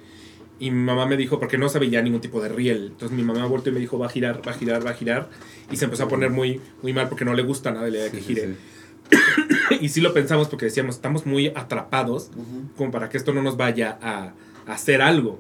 Y 0.60 0.72
mi 0.72 0.82
mamá 0.82 1.06
me 1.06 1.16
dijo, 1.16 1.38
porque 1.38 1.56
no 1.56 1.68
sabía 1.68 2.02
ningún 2.02 2.20
tipo 2.20 2.40
de 2.40 2.48
riel. 2.48 2.88
Entonces 2.90 3.16
mi 3.16 3.22
mamá 3.22 3.46
volteó 3.46 3.70
y 3.70 3.74
me 3.74 3.80
dijo, 3.80 3.96
va 3.96 4.06
a 4.06 4.10
girar, 4.10 4.42
va 4.46 4.50
a 4.50 4.54
girar, 4.54 4.84
va 4.84 4.90
a 4.90 4.94
girar. 4.94 5.30
Y 5.70 5.76
se 5.76 5.84
empezó 5.84 6.02
a 6.04 6.08
poner 6.08 6.30
muy, 6.30 6.60
muy 6.82 6.92
mal 6.92 7.08
porque 7.08 7.24
no 7.24 7.32
le 7.34 7.42
gusta 7.44 7.70
nada 7.70 7.84
la 7.84 7.90
idea 7.90 8.04
de 8.04 8.10
que 8.10 8.16
Sí, 8.18 8.22
sí, 8.24 8.34
gire. 8.34 8.46
sí. 8.48 8.54
Y 9.80 9.88
sí 9.90 10.00
lo 10.00 10.12
pensamos 10.12 10.48
porque 10.48 10.64
decíamos, 10.66 10.96
estamos 10.96 11.26
muy 11.26 11.48
atrapados 11.54 12.30
Ujú. 12.34 12.70
como 12.76 12.90
para 12.90 13.08
que 13.08 13.16
esto 13.18 13.32
no 13.32 13.42
nos 13.42 13.56
vaya 13.56 13.98
a, 14.02 14.32
a 14.66 14.72
hacer 14.72 15.00
algo. 15.00 15.38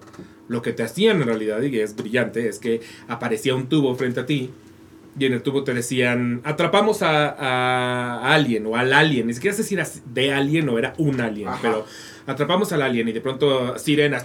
Lo 0.48 0.62
que 0.62 0.72
te 0.72 0.82
hacían 0.82 1.20
en 1.20 1.26
realidad, 1.26 1.60
y 1.62 1.78
es 1.78 1.94
brillante, 1.94 2.48
es 2.48 2.58
que 2.58 2.80
aparecía 3.06 3.54
un 3.54 3.68
tubo 3.68 3.94
frente 3.94 4.20
a 4.20 4.26
ti 4.26 4.50
y 5.18 5.24
en 5.26 5.32
el 5.32 5.42
tubo 5.42 5.64
te 5.64 5.74
decían, 5.74 6.40
atrapamos 6.44 7.02
a, 7.02 7.28
a 7.30 8.34
alguien 8.34 8.66
o 8.66 8.76
al 8.76 8.92
alien. 8.92 9.26
Ni 9.26 9.34
siquiera 9.34 9.56
sé 9.56 9.62
si 9.62 9.74
era 9.74 9.86
de 10.06 10.32
alien 10.32 10.68
o 10.68 10.78
era 10.78 10.94
un 10.98 11.20
alien, 11.20 11.48
Ajá. 11.48 11.58
pero 11.60 11.84
atrapamos 12.26 12.72
al 12.72 12.82
alien 12.82 13.08
y 13.08 13.12
de 13.12 13.20
pronto 13.20 13.76
sirenas 13.78 14.24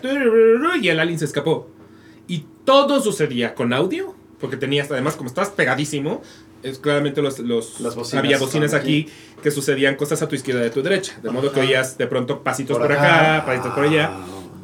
y 0.81 0.87
el 0.89 0.99
alien 0.99 1.17
se 1.19 1.25
escapó. 1.25 1.69
Y 2.27 2.45
todo 2.63 3.01
sucedía 3.01 3.55
con 3.55 3.73
audio, 3.73 4.15
porque 4.39 4.55
tenías, 4.55 4.91
además, 4.91 5.15
como 5.15 5.27
estabas 5.27 5.49
pegadísimo, 5.49 6.21
es 6.61 6.79
claramente 6.79 7.21
los, 7.21 7.39
los 7.39 7.79
Las 7.81 7.95
bocinas 7.95 8.23
había 8.23 8.37
bocinas 8.37 8.67
estaban 8.67 8.85
aquí 8.85 9.09
que 9.41 9.51
sucedían 9.51 9.95
cosas 9.95 10.21
a 10.21 10.29
tu 10.29 10.35
izquierda 10.35 10.63
y 10.63 10.67
a 10.67 10.71
tu 10.71 10.81
derecha, 10.81 11.19
de 11.21 11.29
modo 11.29 11.51
que 11.51 11.59
oías 11.59 11.97
de 11.97 12.07
pronto 12.07 12.41
pasitos 12.43 12.77
por, 12.77 12.87
Por 12.87 12.95
acá, 12.95 13.37
acá. 13.37 13.45
pasitos 13.45 13.73
por 13.73 13.83
allá, 13.83 14.11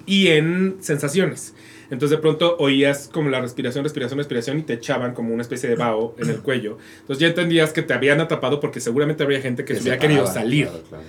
y 0.10 0.28
en 0.30 0.78
sensaciones. 0.82 1.54
Entonces 1.92 2.18
de 2.18 2.22
pronto 2.22 2.56
oías 2.60 3.10
como 3.12 3.30
la 3.30 3.42
respiración, 3.42 3.84
respiración, 3.84 4.18
respiración 4.18 4.60
y 4.60 4.64
te 4.64 4.74
echaban 4.74 5.14
como 5.14 5.34
una 5.34 5.42
especie 5.42 5.70
de 5.70 5.76
vaho 5.76 6.16
en 6.20 6.30
el 6.30 6.40
cuello. 6.42 6.78
Entonces 7.02 7.20
ya 7.22 7.28
entendías 7.28 7.74
que 7.74 7.82
te 7.82 7.94
habían 7.94 8.20
atrapado 8.22 8.60
porque 8.60 8.80
seguramente 8.80 9.24
había 9.24 9.42
gente 9.42 9.66
que, 9.66 9.74
se 9.74 9.80
se 9.80 9.84
hubiera 9.84 10.00
querido 10.00 10.28
salir. 10.28 10.68
claro, 10.68 10.84
claro. 10.90 11.04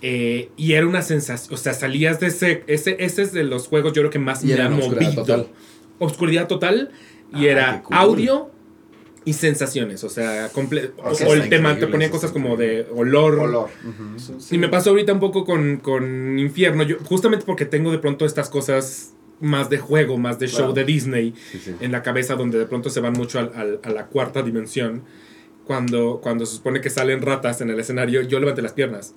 Eh, 0.00 0.50
y 0.56 0.74
era 0.74 0.86
una 0.86 1.02
sensación, 1.02 1.54
o 1.54 1.56
sea, 1.56 1.74
salías 1.74 2.20
de 2.20 2.28
ese, 2.28 2.62
ese, 2.68 2.96
ese 3.00 3.22
es 3.22 3.32
de 3.32 3.42
los 3.42 3.66
juegos 3.66 3.92
yo 3.94 4.02
creo 4.02 4.10
que 4.10 4.20
más 4.20 4.44
Y 4.44 4.48
me 4.48 4.52
era 4.54 4.66
ha 4.66 4.70
movido. 4.70 5.12
total. 5.14 5.48
Obscuridad 5.98 6.46
total 6.46 6.90
y 7.32 7.46
Ah, 7.48 7.50
era 7.50 7.82
cool. 7.82 7.96
audio 7.96 8.50
y 9.28 9.32
sensaciones, 9.34 10.04
o 10.04 10.08
sea, 10.08 10.50
comple- 10.52 10.90
o, 10.96 11.34
el 11.34 11.48
tema 11.48 11.78
te 11.78 11.86
ponía 11.86 12.10
cosas 12.10 12.30
como 12.32 12.56
de 12.56 12.86
olor. 12.94 13.68
Y 14.50 14.58
me 14.58 14.68
pasó 14.68 14.90
ahorita 14.90 15.12
un 15.12 15.20
poco 15.20 15.44
con, 15.44 15.76
con 15.78 16.38
Infierno, 16.38 16.82
yo, 16.84 16.96
justamente 17.04 17.44
porque 17.44 17.64
tengo 17.66 17.90
de 17.92 17.98
pronto 17.98 18.24
estas 18.24 18.48
cosas 18.48 19.12
más 19.40 19.68
de 19.70 19.78
juego, 19.78 20.16
más 20.18 20.38
de 20.38 20.46
show 20.48 20.58
Claro. 20.58 20.72
de 20.72 20.84
Disney 20.84 21.34
Sí, 21.52 21.58
sí. 21.64 21.74
en 21.80 21.92
la 21.92 22.02
cabeza, 22.02 22.34
donde 22.34 22.58
de 22.58 22.66
pronto 22.66 22.90
se 22.90 23.00
van 23.00 23.12
mucho 23.12 23.38
al- 23.38 23.52
al- 23.54 23.80
a 23.82 23.90
la 23.90 24.06
cuarta 24.06 24.42
dimensión. 24.42 25.02
Cuando, 25.64 26.20
cuando 26.22 26.46
se 26.46 26.56
supone 26.56 26.80
que 26.80 26.88
salen 26.88 27.20
ratas 27.20 27.60
en 27.60 27.68
el 27.68 27.78
escenario, 27.78 28.22
yo 28.22 28.40
levanté 28.40 28.62
las 28.62 28.72
piernas. 28.72 29.14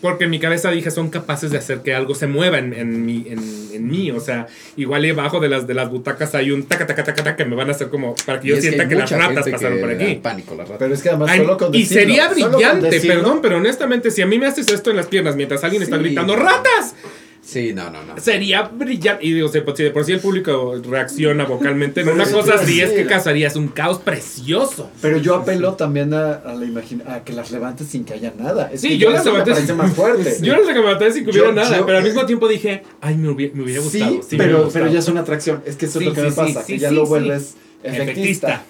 Porque 0.00 0.24
en 0.24 0.30
mi 0.30 0.38
cabeza 0.40 0.70
dije, 0.70 0.90
son 0.90 1.10
capaces 1.10 1.50
de 1.50 1.58
hacer 1.58 1.80
que 1.82 1.92
algo 1.94 2.14
se 2.14 2.26
mueva 2.26 2.58
en, 2.58 2.72
en, 2.72 3.04
mí, 3.04 3.26
en, 3.28 3.38
en 3.74 3.86
mí. 3.86 4.10
O 4.10 4.18
sea, 4.20 4.46
igual 4.76 5.04
y 5.04 5.10
abajo 5.10 5.40
de 5.40 5.48
las, 5.50 5.66
de 5.66 5.74
las 5.74 5.90
butacas 5.90 6.34
hay 6.34 6.50
un 6.52 6.62
taca, 6.62 6.86
taca, 6.86 7.04
taca, 7.04 7.22
taca 7.22 7.36
que 7.36 7.44
me 7.44 7.54
van 7.54 7.68
a 7.68 7.72
hacer 7.72 7.90
como 7.90 8.14
para 8.24 8.40
que 8.40 8.48
Y 8.48 8.50
yo 8.50 8.60
sienta 8.62 8.88
que, 8.88 8.94
las 8.94 9.10
ratas 9.10 9.46
pasaron 9.48 9.78
por 9.80 9.90
aquí. 9.90 10.14
pánico 10.22 10.54
las 10.54 10.66
ratas. 10.68 10.78
Pero 10.78 10.94
es 10.94 11.02
que 11.02 11.08
además 11.10 11.28
Ay, 11.30 11.40
solo 11.40 11.58
con 11.58 11.74
y 11.74 11.82
decirlo- 11.82 12.00
sería 12.00 12.28
solo 12.30 12.40
con 12.40 12.52
brillante, 12.54 12.90
decirlo- 12.90 13.14
perdón, 13.14 13.38
pero 13.42 13.56
honestamente, 13.58 14.10
si 14.10 14.22
a 14.22 14.26
mí 14.26 14.38
me 14.38 14.46
haces 14.46 14.68
esto 14.70 14.90
en 14.90 14.96
las 14.96 15.06
piernas 15.06 15.36
mientras 15.36 15.62
alguien 15.64 15.82
está 15.82 15.98
gritando 15.98 16.34
¡Ratas! 16.34 16.94
Sí, 17.42 17.72
no, 17.72 17.90
no, 17.90 18.04
no. 18.04 18.20
Sería 18.20 18.62
brillante. 18.62 19.24
Y 19.26 19.32
digo, 19.32 19.48
si 19.48 19.58
de 19.60 19.90
por 19.90 20.04
sí 20.04 20.12
el 20.12 20.20
público 20.20 20.76
reacciona 20.88 21.46
vocalmente 21.46 22.00
en 22.00 22.06
Pero 22.06 22.14
una 22.16 22.26
sí, 22.26 22.32
cosa 22.32 22.54
así, 22.56 22.74
sí, 22.74 22.80
es 22.82 22.90
que 22.92 23.06
causarías 23.06 23.56
un 23.56 23.68
caos 23.68 23.98
precioso. 23.98 24.90
Pero 25.00 25.16
yo 25.18 25.34
apelo 25.36 25.74
también 25.74 26.12
a, 26.14 26.34
a 26.34 26.54
la 26.54 26.64
imagina 26.66 27.14
a 27.14 27.24
que 27.24 27.32
las 27.32 27.50
levantes 27.50 27.88
sin 27.88 28.04
que 28.04 28.14
haya 28.14 28.32
nada. 28.38 28.70
Es 28.72 28.82
Sí, 28.82 28.90
que 28.90 28.98
yo 28.98 29.10
las 29.10 29.24
levanté 29.24 29.50
parece 29.52 29.66
sin- 29.68 29.76
más 29.76 29.92
fuerte. 29.92 30.36
Yo 30.42 30.54
me 30.64 30.82
maté 30.82 31.10
sin 31.12 31.24
que 31.24 31.30
hubiera 31.30 31.48
Yo- 31.48 31.54
nada, 31.54 31.78
yo- 31.78 31.86
pero 31.86 31.98
al 31.98 32.04
mismo 32.04 32.24
tiempo 32.26 32.46
dije, 32.46 32.82
ay, 33.00 33.16
me 33.16 33.28
hubiera, 33.30 33.54
me 33.54 33.62
hubiera 33.64 33.80
gustado. 33.80 34.10
Sí, 34.12 34.20
sí, 34.28 34.36
me 34.36 34.44
pero, 34.44 34.68
pero 34.72 34.86
ya 34.88 34.98
es 34.98 35.08
una 35.08 35.20
atracción. 35.22 35.62
Es 35.66 35.76
que 35.76 35.86
eso 35.86 35.98
Sí, 35.98 36.04
es 36.04 36.08
lo 36.10 36.14
que 36.14 36.20
sí, 36.20 36.26
me 36.28 36.32
pasa, 36.46 36.62
sí, 36.62 36.72
que 36.74 36.78
ya 36.78 36.88
sí, 36.90 36.94
lo 36.94 37.04
sí. 37.04 37.08
vuelves 37.08 37.54
efectista. 37.82 38.62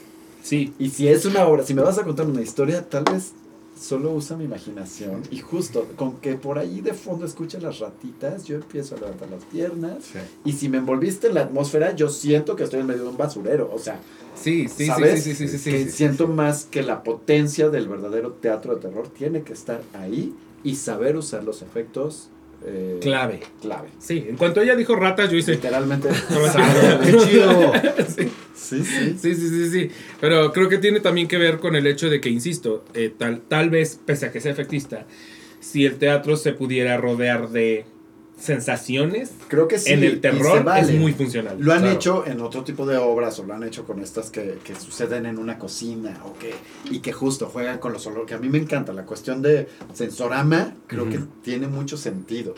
Sí. 0.43 0.73
Y 0.79 0.89
si 0.91 1.09
es 1.09 1.25
una 1.27 1.45
obra, 1.45 1.65
si 1.65 1.75
me 1.75 1.83
vas 1.83 1.99
a 1.99 2.05
contar 2.05 2.27
una 2.27 2.41
historia, 2.41 2.83
tal 2.89 3.05
vez 3.05 3.33
solo 3.81 4.13
usa 4.13 4.37
mi 4.37 4.45
imaginación. 4.45 5.23
Y 5.31 5.39
justo 5.39 5.87
con 5.97 6.17
que 6.19 6.35
por 6.35 6.59
ahí 6.59 6.81
de 6.83 6.93
fondo 6.93 7.25
escuche 7.25 7.59
las 7.61 7.79
ratitas, 7.79 8.45
yo 8.45 8.57
empiezo 8.57 8.95
a 8.95 8.99
levantar 8.99 9.31
las 9.31 9.45
piernas. 9.47 10.05
Sí. 10.05 10.19
Y 10.45 10.53
si 10.53 10.69
me 10.69 10.79
envolviste 10.79 11.29
en 11.29 11.35
la 11.35 11.43
atmósfera, 11.43 11.97
yo 11.97 12.09
siento 12.11 12.57
que 12.57 12.65
estoy 12.65 12.81
en 12.81 12.87
medio 12.87 13.05
de 13.05 13.09
un 13.09 13.17
basurero. 13.17 13.71
O 13.73 13.79
sea, 13.79 14.01
Sí, 14.35 14.69
sí, 14.69 14.87
¿sabes? 14.87 15.25
sí, 15.25 15.35
sí, 15.35 15.49
sí, 15.49 15.49
sí, 15.49 15.59
sí, 15.59 15.71
que 15.71 15.85
sí. 15.85 15.91
siento 15.91 16.29
más 16.29 16.65
que 16.65 16.83
la 16.83 17.03
potencia 17.03 17.69
del 17.69 17.89
verdadero 17.89 18.33
teatro 18.35 18.75
de 18.75 18.81
terror 18.81 19.09
tiene 19.09 19.43
que 19.43 19.53
estar 19.53 19.83
ahí 19.93 20.35
y 20.63 20.77
saber 20.77 21.17
usar 21.17 21.43
los 21.43 21.63
efectos 21.63 22.29
eh, 22.65 22.99
Clave. 23.01 23.41
clave. 23.61 23.89
Sí, 23.99 24.27
en 24.29 24.37
cuanto 24.37 24.61
ella 24.61 24.77
dijo 24.77 24.95
ratas, 24.97 25.31
yo 25.31 25.37
hice. 25.39 25.53
Literalmente. 25.53 26.09
¡Qué 27.05 27.17
chido! 27.17 27.73
Sí. 28.07 28.29
Sí, 28.55 28.85
sí. 28.85 29.17
Sí, 29.19 29.35
sí, 29.35 29.49
sí, 29.49 29.71
sí. 29.71 29.91
Pero 30.21 30.53
creo 30.53 30.69
que 30.69 30.79
tiene 30.79 31.01
también 31.01 31.27
que 31.27 31.39
ver 31.39 31.59
con 31.59 31.75
el 31.75 31.87
hecho 31.87 32.11
de 32.11 32.21
que, 32.21 32.29
insisto, 32.29 32.85
eh, 32.95 33.13
tal, 33.17 33.41
tal 33.41 33.71
vez, 33.71 33.99
pese 34.05 34.27
a 34.27 34.33
que 34.33 34.41
sea 34.41 34.53
efectista, 34.53 35.07
si 35.61 35.87
el 35.87 35.97
teatro 35.97 36.37
se 36.37 36.53
pudiera 36.53 36.97
rodear 36.97 37.49
de 37.51 37.87
sensaciones, 38.41 39.31
Creo 39.49 39.69
que 39.69 39.79
sí. 39.79 39.93
en 39.93 40.03
el 40.05 40.21
terror 40.21 40.65
vale. 40.65 40.93
es 40.95 40.99
muy 41.01 41.13
funcional. 41.13 41.57
Lo 41.61 41.73
han 41.73 41.81
Claro. 41.81 41.95
hecho 41.95 42.27
en 42.27 42.41
otro 42.41 42.65
tipo 42.65 42.87
de 42.87 42.97
obras 42.97 43.39
o 43.39 43.45
lo 43.45 43.55
han 43.55 43.63
hecho 43.63 43.85
con 43.85 44.01
estas 44.01 44.31
que, 44.31 44.59
que 44.65 44.75
suceden 44.75 45.27
en 45.27 45.39
una 45.39 45.59
cocina 45.59 46.21
o 46.25 46.37
que, 46.39 46.55
y 46.91 47.01
que 47.01 47.13
justo 47.13 47.47
juegan 47.47 47.79
con 47.79 47.93
los 47.93 48.07
olores, 48.07 48.27
que 48.29 48.35
a 48.35 48.39
mí 48.39 48.49
me 48.49 48.59
encanta. 48.59 48.93
La 48.93 49.05
cuestión 49.05 49.43
de 49.43 49.69
sensorama 49.95 50.75
creo 50.87 51.09
que 51.09 51.21
tiene 51.43 51.67
mucho 51.69 51.97
sentido, 51.97 52.55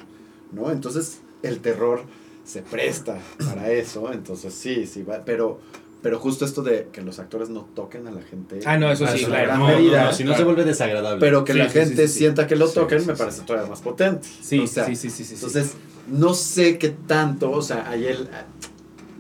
¿no? 0.53 0.71
Entonces 0.71 1.19
el 1.43 1.61
terror 1.61 2.03
se 2.45 2.63
presta 2.63 3.19
para 3.45 3.71
eso, 3.71 4.13
entonces 4.13 4.53
sí, 4.55 4.87
sí, 4.87 5.03
va, 5.03 5.25
pero, 5.25 5.61
pero 6.03 6.19
justo 6.19 6.45
esto 6.45 6.62
de 6.62 6.89
que 6.93 7.01
los 7.01 7.19
actores 7.19 7.49
no 7.49 7.62
toquen 7.74 8.07
a 8.07 8.11
la 8.11 8.20
gente. 8.23 8.61
Ah, 8.66 8.77
no, 8.77 8.91
eso 8.91 9.05
es 9.05 9.12
sí, 9.20 9.24
claro. 9.24 9.45
gran 9.47 9.59
No, 9.61 9.66
medida, 9.69 10.01
No, 10.05 10.11
no, 10.11 10.12
si 10.16 10.24
no 10.24 10.37
se 10.37 10.45
vuelve 10.45 10.65
desagradable. 10.65 11.20
pero 11.20 11.45
que 11.45 11.53
Sí, 11.53 11.59
la 11.61 11.69
sí, 11.69 11.79
gente 11.79 12.09
sí, 12.09 12.12
sí. 12.12 12.19
sienta 12.19 12.47
que 12.47 12.57
lo 12.57 12.66
Sí, 12.66 12.74
toquen 12.74 13.01
sí, 13.01 13.07
me 13.07 13.15
sí. 13.15 13.19
parece 13.19 13.43
todavía 13.43 13.70
más 13.70 13.81
potente. 13.83 14.27
Sí, 14.43 14.59
O 14.59 14.66
sea, 14.66 14.85
sí, 14.87 14.97
sí, 14.97 15.11
sí, 15.11 15.19
sí, 15.19 15.24
sí. 15.24 15.35
entonces, 15.37 15.74
no 16.09 16.35
sé 16.35 16.79
qué 16.79 16.89
tanto, 16.91 17.51
o 17.53 17.62
sea, 17.62 17.89
hay 17.89 18.07
el, 18.07 18.29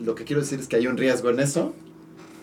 lo 0.04 0.14
que 0.14 0.24
quiero 0.24 0.42
decir 0.42 0.58
es 0.60 0.66
que 0.68 0.76
hay 0.76 0.86
un 0.88 0.96
riesgo 0.96 1.30
en 1.30 1.38
eso. 1.40 1.72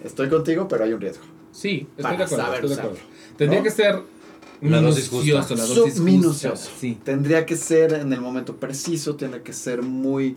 Estoy 0.03 0.29
contigo, 0.29 0.67
pero 0.69 0.85
hay 0.85 0.93
un 0.93 1.01
riesgo. 1.01 1.23
Sí, 1.51 1.87
estoy 1.97 2.15
de 2.17 2.23
acuerdo. 2.23 2.45
saber 2.45 2.59
estoy 2.63 2.75
de 2.75 2.81
acuerdo. 2.81 2.99
Tendría 3.37 3.59
¿no? 3.59 3.63
que 3.65 3.71
ser 3.71 3.99
minucioso, 4.61 5.55
la 5.55 5.63
dosis 5.65 5.83
justa. 5.83 6.01
minucioso. 6.01 6.69
Sí. 6.79 6.97
Tendría 7.03 7.45
que 7.45 7.55
ser 7.57 7.93
en 7.93 8.13
el 8.13 8.21
momento 8.21 8.55
preciso, 8.55 9.15
tiene 9.15 9.41
que 9.41 9.53
ser 9.53 9.81
muy... 9.81 10.35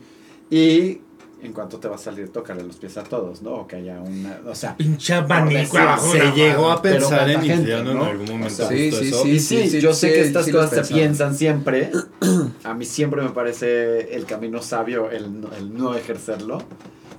Y 0.51 1.01
en 1.43 1.53
cuanto 1.53 1.79
te 1.79 1.89
va 1.89 1.97
a 1.97 1.99
salir, 1.99 2.29
tócale 2.31 2.63
los 2.63 2.77
pies 2.77 2.97
a 2.97 3.03
todos, 3.03 3.43
¿no? 3.43 3.53
O 3.55 3.67
que 3.67 3.77
haya 3.77 4.01
una... 4.01 4.41
O 4.47 4.55
sea, 4.55 4.77
Pinche 4.77 5.13
abanico 5.15 5.77
abajo. 5.77 6.13
se 6.13 6.31
llegó 6.33 6.71
a 6.71 6.81
pensar 6.81 7.29
en 7.29 7.45
infierno 7.45 7.95
¿no? 7.95 8.03
en 8.05 8.09
algún 8.11 8.27
momento. 8.27 8.47
O 8.53 8.57
sea, 8.57 8.69
Sí, 8.69 8.93
sí, 8.93 9.09
eso. 9.09 9.23
sí. 9.25 9.31
y 9.31 9.41
sí, 9.41 9.81
yo 9.81 9.93
sé 9.93 10.09
sí, 10.09 10.15
que 10.15 10.21
estas 10.23 10.49
cosas 10.49 10.87
se 10.87 10.95
piensan 10.95 11.35
siempre. 11.35 11.91
A 12.65 12.75
mí 12.75 12.85
siempre 12.85 13.23
me 13.23 13.31
parece 13.31 14.15
el 14.15 14.25
camino 14.25 14.63
sabio 14.63 15.11
el, 15.11 15.41
no- 15.41 15.51
el 15.53 15.75
no 15.77 15.95
ejercerlo. 15.97 16.63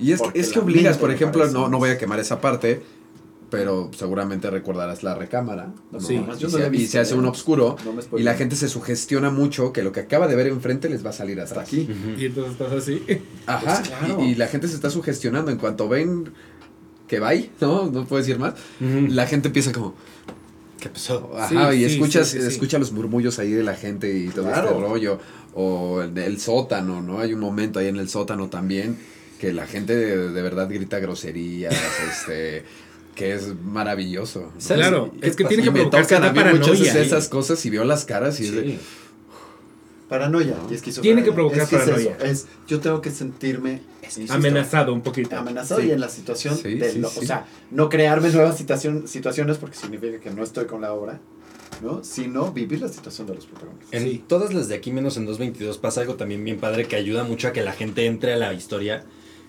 Y 0.00 0.12
es, 0.12 0.20
es 0.34 0.52
que 0.52 0.58
obligas, 0.58 0.96
por 0.98 1.10
ejemplo, 1.12 1.46
no, 1.48 1.68
no 1.68 1.78
voy 1.78 1.90
a 1.90 1.98
quemar 1.98 2.18
esa 2.18 2.40
parte, 2.40 2.82
pero 3.56 3.90
seguramente 3.96 4.50
recordarás 4.50 5.02
la 5.02 5.14
recámara. 5.14 5.72
¿no? 5.92 6.00
Sí. 6.00 6.14
Yo 6.38 6.48
no 6.48 6.58
la 6.58 6.66
he 6.66 6.70
se, 6.70 6.76
y 6.76 6.78
visto, 6.78 6.92
se 6.92 6.98
hace 7.00 7.14
un 7.14 7.26
oscuro 7.26 7.76
No 7.84 7.92
me 7.92 8.02
y 8.20 8.22
la 8.24 8.34
gente 8.34 8.56
se 8.56 8.68
sugestiona 8.68 9.30
mucho 9.30 9.72
que 9.72 9.82
lo 9.82 9.92
que 9.92 10.00
acaba 10.00 10.26
de 10.28 10.36
ver 10.36 10.46
enfrente 10.48 10.88
les 10.88 11.04
va 11.04 11.10
a 11.10 11.12
salir 11.12 11.40
hasta 11.40 11.60
aquí. 11.60 11.88
Y 12.18 12.26
entonces 12.26 12.52
estás 12.52 12.72
así. 12.72 13.02
Ajá. 13.46 13.76
Pues 13.76 13.88
claro. 13.88 14.22
y, 14.24 14.30
y 14.30 14.34
la 14.34 14.46
gente 14.48 14.68
se 14.68 14.74
está 14.74 14.90
sugestionando 14.90 15.50
en 15.50 15.58
cuanto 15.58 15.88
ven 15.88 16.32
que 17.08 17.20
va, 17.20 17.32
¿no? 17.60 17.86
No 17.90 18.04
puedo 18.06 18.20
decir 18.22 18.38
más. 18.38 18.54
La 18.80 19.26
gente 19.26 19.48
empieza 19.48 19.72
como, 19.72 19.94
¿Qué 20.80 20.88
pasó? 20.88 21.30
Ajá, 21.36 21.70
Sí, 21.72 21.78
y 21.78 21.88
sí, 21.88 21.94
escuchas, 21.94 22.28
sí, 22.28 22.36
sí, 22.38 22.42
sí. 22.42 22.48
escucha 22.48 22.78
los 22.78 22.92
murmullos 22.92 23.38
ahí 23.38 23.52
de 23.52 23.62
la 23.62 23.74
gente 23.74 24.12
y 24.16 24.28
todo 24.28 24.46
Claro. 24.46 24.68
este 24.70 24.80
rollo. 24.80 25.18
O 25.54 26.02
el, 26.02 26.12
del 26.12 26.40
sótano, 26.40 27.00
¿no? 27.00 27.20
Hay 27.20 27.32
un 27.32 27.40
momento 27.40 27.78
ahí 27.78 27.86
en 27.86 27.96
el 27.96 28.08
sótano 28.08 28.48
también 28.48 28.98
que 29.40 29.52
la 29.52 29.66
gente 29.66 29.94
de, 29.94 30.30
de 30.30 30.42
verdad 30.42 30.68
grita 30.68 30.98
groserías, 30.98 31.74
este, 32.10 32.64
que 33.14 33.32
es 33.34 33.54
maravilloso. 33.62 34.50
¿no? 34.54 34.60
¿Sabes 34.60 34.86
Claro, 34.88 35.10
qué 35.20 35.28
es 35.28 35.36
que 35.36 35.44
pasa? 35.44 35.48
tiene 35.48 35.62
que 35.64 35.70
me 35.70 35.78
provocar 35.80 36.02
tocan 36.02 36.24
a 36.24 36.32
mí 36.32 36.38
muchas 36.58 36.68
paranoia. 36.68 36.94
de 36.94 37.02
esas 37.02 37.28
cosas 37.28 37.64
y 37.64 37.70
veo 37.70 37.84
las 37.84 38.04
caras 38.04 38.40
y 38.40 38.46
es 38.46 38.52
de. 38.52 38.78
Paranoia 40.08 40.54
y 40.70 40.74
esquizofrenia. 40.74 41.16
Tiene 41.16 41.24
que 41.24 41.32
provocar 41.32 41.60
es 41.62 41.68
que 41.68 41.76
es 41.76 41.82
paranoia. 41.82 42.16
eso, 42.18 42.24
es, 42.26 42.46
yo 42.68 42.78
tengo 42.80 43.00
que 43.00 43.10
sentirme 43.10 43.80
insisto, 44.02 44.34
Amenazado 44.34 44.92
un 44.92 45.00
poquito. 45.00 45.34
amenazado 45.36 45.80
Sí. 45.80 45.86
y 45.88 45.90
en 45.92 46.00
la 46.00 46.08
situación 46.10 46.56
Sí, 46.58 46.74
de 46.74 46.92
sí, 46.92 46.98
lo- 46.98 47.08
sí. 47.08 47.20
o 47.20 47.26
sea, 47.26 47.46
no 47.70 47.88
crearme 47.88 48.28
nuevas 48.30 48.56
situación, 48.58 49.08
situaciones 49.08 49.56
porque 49.56 49.76
significa 49.76 50.20
que 50.20 50.30
no 50.30 50.42
estoy 50.44 50.66
con 50.66 50.82
la 50.82 50.92
obra, 50.92 51.20
¿no? 51.82 52.04
Sino 52.04 52.52
vivir 52.52 52.82
la 52.82 52.88
situación 52.88 53.26
de 53.26 53.34
los 53.34 53.46
protagonistas. 53.46 53.92
En 53.92 54.02
Sí. 54.08 54.22
todas 54.28 54.52
las 54.52 54.68
de 54.68 54.74
aquí, 54.74 54.92
menos 54.92 55.16
en 55.16 55.24
222, 55.24 55.78
pasa 55.78 56.02
algo 56.02 56.16
también 56.16 56.44
bien 56.44 56.58
padre 56.58 56.86
que 56.86 56.96
ayuda 56.96 57.24
mucho 57.24 57.48
a 57.48 57.52
que 57.52 57.62
la 57.62 57.72
gente 57.72 58.04
entre 58.04 58.34
a 58.34 58.36
la 58.36 58.52
historia, 58.52 59.04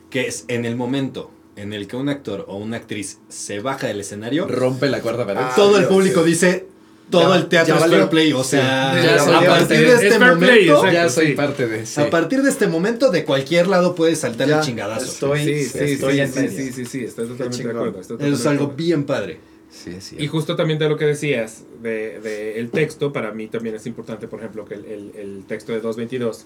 que 0.10 0.26
es 0.28 0.46
en 0.48 0.64
el 0.64 0.78
momento 0.78 1.32
en 1.56 1.74
el 1.74 1.88
que 1.88 1.96
un 1.96 2.10
actor 2.10 2.46
o 2.48 2.58
una 2.58 2.78
actriz 2.78 3.20
se 3.30 3.60
baja 3.60 3.88
del 3.88 4.00
escenario, 4.02 4.48
rompe 4.48 4.88
la 4.90 5.02
cuarta 5.02 5.26
pared. 5.26 5.42
Ah, 5.44 5.54
todo 5.56 5.78
el 5.78 5.86
público 5.86 6.22
sí. 6.24 6.30
dice, 6.30 6.68
todo 7.10 7.30
Ya- 7.34 7.36
el 7.40 7.48
teatro 7.48 7.76
es 7.76 7.82
valió. 7.82 7.98
fair 7.98 8.10
play, 8.10 8.34
o 8.34 8.44
sea, 8.44 8.94
Sí, 8.96 9.04
ya 9.06 9.16
a 9.16 9.20
soy 9.20 9.34
parte 9.34 9.48
partir 9.48 9.78
de- 9.78 9.84
de 9.86 9.88
es 9.94 10.02
este 10.04 10.18
play, 10.18 10.30
momento, 10.30 10.74
exacto. 10.74 10.92
ya 10.92 11.10
soy 11.10 11.28
sí. 11.28 11.34
parte 11.34 11.68
de 11.68 11.86
sí. 11.86 12.02
a 12.02 12.10
partir 12.10 12.42
de 12.42 12.50
este 12.50 12.68
momento, 12.68 13.12
de 13.12 13.24
cualquier 13.24 13.68
lado 13.68 13.96
puede 13.96 14.16
saltar 14.16 14.48
Ya 14.50 14.58
el 14.60 14.64
chingadazo. 14.66 15.06
estoy- 15.06 15.44
Sí, 15.46 15.64
sí, 15.66 15.80
estoy 15.94 16.14
sí, 16.16 16.20
en 16.20 16.34
sí, 16.34 16.48
sí, 16.50 16.72
sí, 16.74 16.86
sí, 16.86 17.04
estoy 17.06 17.28
totalmente 17.28 17.64
de 17.64 17.70
acuerdo. 17.70 18.02
estoy 18.02 18.18
Eso 18.20 18.34
es 18.36 18.46
algo 18.48 18.68
bien 18.76 19.04
padre. 19.06 19.40
Sí, 19.72 19.92
es 19.98 20.14
Y 20.18 20.28
justo 20.28 20.56
también 20.56 20.80
de 20.80 20.88
lo 20.90 20.98
que 20.98 21.06
decías, 21.06 21.64
de, 21.82 22.20
de 22.22 22.60
el 22.60 22.70
texto, 22.70 23.12
para 23.12 23.32
mí 23.32 23.48
también 23.48 23.76
es 23.76 23.86
importante, 23.86 24.28
por 24.28 24.40
ejemplo, 24.40 24.64
que 24.66 24.76
el, 24.76 24.86
el- 24.86 25.12
el 25.18 25.44
texto 25.48 25.74
de 25.74 25.82
222 25.82 26.46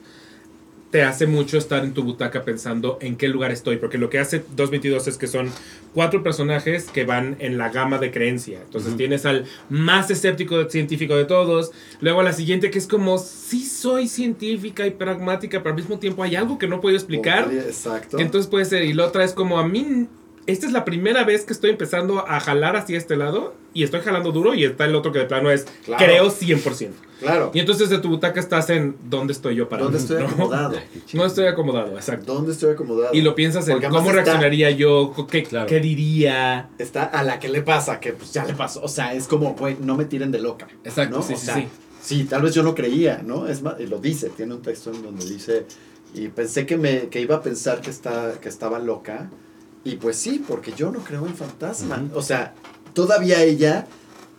te 0.91 1.03
hace 1.03 1.27
mucho 1.27 1.57
estar 1.57 1.83
en 1.83 1.93
tu 1.93 2.03
butaca 2.03 2.43
pensando 2.43 2.97
en 3.01 3.15
qué 3.15 3.27
lugar 3.27 3.51
estoy, 3.51 3.77
porque 3.77 3.97
lo 3.99 4.09
que 4.09 4.17
hace 4.17 4.39
222 4.39 5.07
es 5.07 5.17
que 5.17 5.27
son 5.27 5.51
cuatro 5.93 6.23
personajes 6.23 6.85
que 6.85 7.05
van 7.05 7.35
en 7.39 7.57
la 7.57 7.69
gama 7.69 7.99
de 7.99 8.09
creencia. 8.09 8.61
Entonces 8.63 8.97
tienes 8.97 9.25
al 9.25 9.45
más 9.69 10.09
escéptico 10.09 10.67
científico 10.69 11.15
de 11.15 11.25
todos, 11.25 11.71
luego 12.01 12.21
a 12.21 12.23
la 12.23 12.33
siguiente 12.33 12.71
que 12.71 12.79
es 12.79 12.87
como, 12.87 13.19
sí 13.19 13.65
soy 13.65 14.07
científica 14.07 14.87
y 14.87 14.91
pragmática, 14.91 15.59
pero 15.61 15.75
al 15.75 15.81
mismo 15.81 15.99
tiempo 15.99 16.23
hay 16.23 16.35
algo 16.35 16.57
que 16.57 16.67
no 16.67 16.81
puedo 16.81 16.95
explicar. 16.95 17.51
Exacto. 17.53 18.17
Entonces 18.17 18.49
puede 18.49 18.65
ser, 18.65 18.83
y 18.83 18.93
la 18.93 19.05
otra 19.05 19.23
es 19.23 19.33
como 19.33 19.59
a 19.59 19.67
mí 19.67 20.07
esta 20.47 20.65
es 20.65 20.71
la 20.71 20.83
primera 20.83 21.23
vez 21.23 21.45
que 21.45 21.53
estoy 21.53 21.69
empezando 21.69 22.27
a 22.27 22.39
jalar 22.39 22.75
hacia 22.75 22.97
este 22.97 23.15
lado 23.15 23.53
y 23.75 23.83
estoy 23.83 24.01
jalando 24.01 24.31
duro 24.31 24.55
y 24.55 24.63
está 24.65 24.85
el 24.85 24.95
otro 24.95 25.11
que 25.11 25.19
de 25.19 25.25
plano 25.25 25.51
es 25.51 25.67
Claro. 25.85 26.03
creo 26.03 26.31
100%. 26.31 26.89
Claro. 27.19 27.51
Y 27.53 27.59
entonces 27.59 27.89
de 27.89 27.97
tu 27.99 28.07
butaca 28.09 28.39
estás 28.39 28.69
en 28.69 28.95
¿dónde 29.09 29.33
estoy 29.33 29.55
yo 29.55 29.67
para 29.67 29.83
¿Dónde 29.83 29.97
estoy 29.97 30.23
acomodado? 30.23 30.77
No 31.13 31.25
estoy 31.25 31.47
acomodado, 31.47 31.95
exacto. 31.97 32.33
¿Dónde 32.33 32.51
estoy 32.53 32.71
acomodado? 32.73 33.13
Y 33.13 33.21
lo 33.21 33.35
piensas 33.35 33.67
en 33.67 33.73
Porque 33.75 33.87
cómo 33.87 33.99
está- 34.09 34.13
reaccionaría 34.13 34.71
yo, 34.71 35.13
qué, 35.29 35.43
Claro. 35.43 35.67
qué 35.67 35.79
diría. 35.79 36.69
Está 36.77 37.03
a 37.03 37.23
la 37.23 37.39
que 37.39 37.49
le 37.49 37.61
pasa, 37.61 37.99
que 37.99 38.13
pues 38.13 38.31
ya 38.33 38.45
le 38.45 38.53
pasó. 38.53 38.81
O 38.83 38.87
sea, 38.87 39.13
es 39.13 39.27
como, 39.27 39.53
güey, 39.55 39.75
no 39.81 39.97
me 39.97 40.05
tiren 40.05 40.31
de 40.31 40.39
loca. 40.39 40.67
Exacto, 40.83 41.17
¿no? 41.17 41.21
sí, 41.23 41.33
O 41.33 41.37
sí, 41.37 41.45
sea, 41.45 41.55
sí. 41.55 41.67
Sí, 42.01 42.23
tal 42.23 42.41
vez 42.41 42.53
yo 42.55 42.63
no 42.63 42.73
creía, 42.73 43.21
¿no? 43.25 43.47
Es 43.47 43.61
más, 43.61 43.75
y 43.79 43.85
lo 43.87 43.99
dice, 43.99 44.29
tiene 44.29 44.53
un 44.55 44.61
texto 44.61 44.89
en 44.91 45.03
donde 45.03 45.25
dice, 45.25 45.65
y 46.13 46.29
pensé 46.29 46.65
que, 46.65 46.77
me, 46.77 47.09
que 47.09 47.19
iba 47.19 47.35
a 47.35 47.41
pensar 47.41 47.81
que, 47.81 47.89
está, 47.89 48.39
que 48.39 48.47
estaba 48.47 48.79
loca, 48.79 49.29
y 49.83 49.97
pues 49.97 50.15
sí, 50.15 50.41
porque 50.47 50.71
yo 50.75 50.91
no 50.91 50.99
creo 50.99 51.25
en 51.27 51.35
fantasma. 51.35 52.01
O 52.15 52.21
sea, 52.21 52.53
todavía 52.93 53.43
ella, 53.43 53.85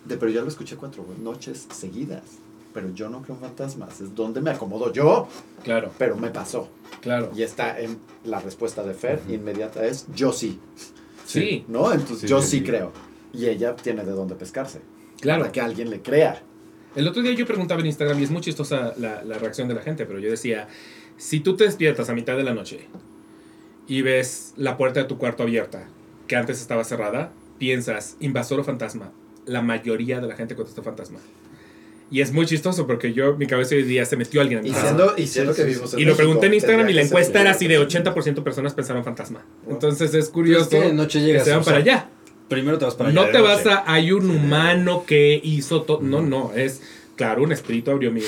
de, 0.05 0.17
pero 0.17 0.31
ya 0.31 0.41
lo 0.41 0.47
escuché 0.47 0.75
cuatro 0.75 1.05
noches 1.21 1.67
seguidas, 1.71 2.23
pero 2.73 2.89
yo 2.93 3.09
no 3.09 3.21
creo 3.21 3.35
en 3.35 3.41
fantasmas, 3.41 3.99
es 4.01 4.13
donde 4.15 4.41
me 4.41 4.51
acomodo 4.51 4.91
yo, 4.93 5.27
Claro, 5.63 5.91
pero 5.97 6.15
me 6.15 6.29
pasó. 6.29 6.69
claro. 7.01 7.31
Y 7.35 7.43
está 7.43 7.79
en 7.79 7.97
la 8.23 8.39
respuesta 8.39 8.83
de 8.83 8.93
Fer, 8.93 9.21
inmediata 9.29 9.85
es, 9.85 10.07
yo 10.15 10.31
sí, 10.33 10.59
Sí, 11.25 11.63
¿no? 11.69 11.91
Entonces 11.93 12.21
Sí, 12.21 12.27
yo 12.27 12.41
sí. 12.41 12.63
creo. 12.63 12.91
Y 13.33 13.45
ella 13.45 13.75
tiene 13.75 14.03
de 14.03 14.11
dónde 14.11 14.35
pescarse. 14.35 14.81
claro. 15.21 15.41
Para 15.41 15.51
que 15.51 15.61
alguien 15.61 15.89
le 15.89 16.01
crea. 16.01 16.41
El 16.95 17.07
otro 17.07 17.21
día 17.21 17.31
yo 17.33 17.45
preguntaba 17.45 17.79
en 17.79 17.87
Instagram 17.87 18.19
y 18.19 18.23
es 18.23 18.31
muy 18.31 18.41
chistosa 18.41 18.93
la, 18.97 19.23
la 19.23 19.37
reacción 19.37 19.67
de 19.69 19.73
la 19.75 19.81
gente, 19.81 20.05
pero 20.05 20.19
yo 20.19 20.29
decía, 20.29 20.67
si 21.17 21.39
tú 21.39 21.55
te 21.55 21.63
despiertas 21.63 22.09
a 22.09 22.13
mitad 22.13 22.35
de 22.35 22.43
la 22.43 22.53
noche 22.53 22.87
y 23.87 24.01
ves 24.01 24.53
la 24.57 24.75
puerta 24.77 24.99
de 25.01 25.05
tu 25.07 25.17
cuarto 25.17 25.43
abierta, 25.43 25.87
que 26.27 26.35
antes 26.35 26.59
estaba 26.59 26.83
cerrada, 26.83 27.31
piensas, 27.57 28.17
invasor 28.19 28.59
o 28.59 28.63
fantasma. 28.65 29.11
La 29.45 29.61
mayoría 29.61 30.19
de 30.19 30.27
la 30.27 30.35
gente 30.35 30.55
contesta 30.55 30.81
fantasma. 30.83 31.19
Y 32.11 32.19
es 32.19 32.33
muy 32.33 32.45
chistoso 32.45 32.85
porque 32.85 33.13
yo, 33.13 33.37
mi 33.37 33.47
cabeza 33.47 33.73
hoy 33.73 33.83
día 33.83 34.05
se 34.05 34.17
metió 34.17 34.41
alguien 34.41 34.59
en 34.59 34.65
mi 34.65 34.71
Y 34.71 34.73
siendo, 34.73 35.13
y 35.17 35.27
siendo 35.27 35.53
que 35.55 35.63
vivimos 35.63 35.93
en 35.93 35.99
Y 35.99 36.03
lo 36.03 36.07
México, 36.07 36.17
pregunté 36.17 36.47
en 36.47 36.53
Instagram 36.55 36.89
y 36.89 36.93
la 36.93 37.01
que 37.01 37.07
encuesta 37.07 37.39
era 37.41 37.51
así 37.51 37.67
de 37.67 37.79
primero. 37.79 38.13
80% 38.13 38.43
personas 38.43 38.73
pensaron 38.73 39.03
fantasma. 39.05 39.45
Wow. 39.63 39.73
Entonces 39.75 40.13
es 40.13 40.27
curioso 40.27 40.67
Pero 40.69 40.83
es 40.83 40.89
que 40.89 40.95
noche 40.95 41.19
que 41.19 41.25
llegas, 41.25 41.45
se 41.45 41.51
van 41.51 41.61
o 41.61 41.63
para 41.63 41.77
allá. 41.77 42.09
Primero 42.49 42.77
te 42.77 42.83
vas 42.83 42.95
para 42.95 43.09
allá. 43.11 43.21
No 43.21 43.27
te 43.27 43.39
noche. 43.39 43.43
vas 43.43 43.65
a, 43.65 43.83
hay 43.89 44.11
un 44.11 44.29
humano 44.29 45.05
que 45.07 45.39
hizo 45.41 45.83
todo. 45.83 46.01
No, 46.01 46.21
no, 46.21 46.51
es. 46.53 46.81
Claro, 47.15 47.43
un 47.43 47.51
espíritu 47.53 47.91
abrió 47.91 48.11
mi, 48.11 48.21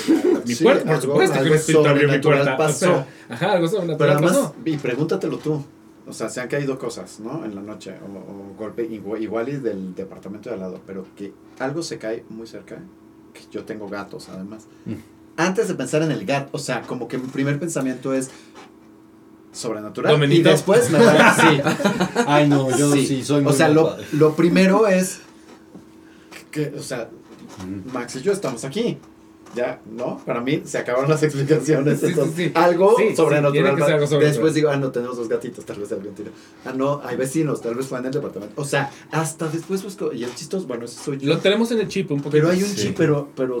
mi 0.46 0.54
Sí, 0.54 0.64
puerta. 0.64 0.84
Por 0.86 1.02
supuesto 1.02 1.42
que 1.42 1.50
un 1.50 1.54
espíritu 1.56 1.86
abrió 1.86 2.08
mi 2.08 2.18
puerta. 2.20 2.42
O 2.42 2.44
sea, 2.44 2.56
pasó. 2.56 3.06
ajá, 3.28 3.52
algo 3.52 3.66
Pero 3.66 3.68
sobrenatural 3.68 4.12
además, 4.12 4.32
pasó. 4.32 4.54
y 4.64 4.76
pregúntatelo 4.78 5.36
tú. 5.38 5.62
O 6.06 6.12
sea, 6.12 6.30
se 6.30 6.40
han 6.40 6.48
caído 6.48 6.78
cosas, 6.78 7.20
¿no? 7.20 7.44
En 7.44 7.54
la 7.54 7.60
noche. 7.60 7.92
O, 8.02 8.06
o 8.16 8.54
golpe 8.56 8.84
igual, 8.84 9.22
igual 9.22 9.48
y 9.50 9.56
del 9.56 9.94
departamento 9.94 10.48
de 10.48 10.54
al 10.54 10.60
lado. 10.60 10.80
Pero 10.86 11.06
que 11.16 11.32
algo 11.58 11.82
se 11.82 11.98
cae 11.98 12.24
muy 12.30 12.46
cerca. 12.46 12.78
Que 13.34 13.40
yo 13.52 13.64
tengo 13.64 13.88
gatos, 13.88 14.28
además. 14.30 14.66
Mm. 14.86 14.94
Antes 15.36 15.68
de 15.68 15.74
pensar 15.74 16.00
en 16.02 16.10
el 16.12 16.24
gato, 16.24 16.48
o 16.52 16.58
sea, 16.58 16.80
como 16.82 17.08
que 17.08 17.18
mi 17.18 17.26
primer 17.28 17.58
pensamiento 17.58 18.14
es 18.14 18.30
sobrenatural. 19.52 20.12
Domenito. 20.12 20.48
Y 20.48 20.52
después 20.52 20.90
me 20.90 20.98
va 21.04 21.34
sí. 21.40 21.60
Ay, 22.26 22.48
no, 22.48 22.76
yo 22.76 22.92
sí, 22.92 23.06
Sí. 23.06 23.24
soy 23.24 23.42
muy 23.42 23.52
O 23.52 23.54
sea, 23.54 23.68
lo, 23.68 23.96
lo 24.12 24.34
primero 24.34 24.86
es 24.86 25.20
que, 26.50 26.72
o 26.78 26.82
sea, 26.82 27.10
Max 27.92 28.16
y 28.16 28.22
yo 28.22 28.32
estamos 28.32 28.64
aquí. 28.64 28.98
Ya, 29.54 29.80
¿no? 29.90 30.18
Para 30.24 30.40
mí 30.40 30.62
se 30.64 30.78
acabaron 30.78 31.08
las 31.10 31.22
explicaciones. 31.22 32.00
Sí, 32.00 32.06
sí, 32.06 32.12
entonces, 32.12 32.34
sí. 32.36 32.52
Algo 32.54 32.96
Sí, 32.98 33.14
sobrenatural. 33.14 33.66
algo 33.66 33.78
sobrenatural. 33.84 34.20
Después 34.22 34.54
digo, 34.54 34.68
ah, 34.70 34.76
no, 34.76 34.90
tenemos 34.90 35.16
dos 35.16 35.28
gatitos, 35.28 35.64
tal 35.64 35.78
vez 35.78 35.90
alguien 35.92 36.14
tira. 36.14 36.30
Ah, 36.64 36.72
no, 36.74 37.00
hay 37.04 37.16
vecinos, 37.16 37.60
tal 37.60 37.74
vez 37.74 37.86
fue 37.86 37.98
en 37.98 38.06
el 38.06 38.12
departamento. 38.12 38.60
O 38.60 38.64
sea, 38.64 38.90
hasta 39.10 39.48
después 39.48 39.82
busco. 39.82 40.12
Y 40.12 40.24
el 40.24 40.34
chistoso, 40.34 40.66
bueno, 40.66 40.84
eso 40.86 41.00
soy 41.02 41.18
yo. 41.18 41.28
Lo 41.28 41.38
tenemos 41.38 41.70
en 41.72 41.80
el 41.80 41.88
chip 41.88 42.10
un 42.10 42.18
poquito. 42.18 42.30
pero 42.32 42.50
hay 42.50 42.62
un 42.62 42.68
Sí. 42.68 42.88
chip, 42.88 42.96
pero, 42.96 43.28
pero 43.36 43.60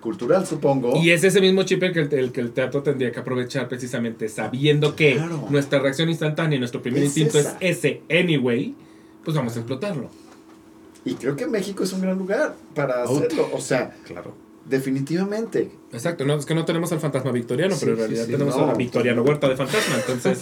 cultural, 0.00 0.46
supongo. 0.46 0.96
Y 0.96 1.10
es 1.10 1.24
ese 1.24 1.40
mismo 1.40 1.62
chip 1.64 1.82
el 1.82 1.92
que 1.92 2.00
el, 2.00 2.12
el 2.14 2.32
que 2.32 2.40
el 2.40 2.52
teatro 2.52 2.82
tendría 2.82 3.12
que 3.12 3.20
aprovechar 3.20 3.68
precisamente, 3.68 4.28
sabiendo 4.28 4.96
que 4.96 5.14
Claro. 5.16 5.46
nuestra 5.50 5.78
reacción 5.80 6.08
instantánea 6.08 6.56
y 6.56 6.58
nuestro 6.58 6.80
primer 6.80 7.02
Es 7.02 7.08
instinto 7.16 7.38
esa. 7.38 7.56
es 7.60 7.78
ese 7.84 8.02
anyway, 8.10 8.74
pues 9.24 9.36
vamos 9.36 9.54
a 9.56 9.58
explotarlo. 9.60 10.08
Y 11.04 11.14
creo 11.14 11.34
que 11.36 11.46
México 11.46 11.82
es 11.82 11.92
un 11.92 12.00
gran 12.02 12.16
lugar 12.18 12.54
para 12.74 13.02
hacerlo. 13.04 13.48
O 13.52 13.60
sea, 13.60 13.94
Claro. 14.06 14.34
Definitivamente. 14.66 15.70
Exacto, 15.92 16.24
no, 16.24 16.34
es 16.36 16.46
que 16.46 16.54
no 16.54 16.64
tenemos 16.64 16.92
al 16.92 17.00
fantasma 17.00 17.32
victoriano, 17.32 17.74
Sí, 17.74 17.80
pero 17.80 17.92
en 17.94 17.98
realidad 17.98 18.26
sí, 18.26 18.30
tenemos 18.32 18.56
no. 18.56 18.62
a 18.62 18.66
la 18.68 18.74
victoriano 18.74 19.22
huerta 19.22 19.48
de 19.48 19.56
fantasma. 19.56 19.96
Entonces, 19.96 20.38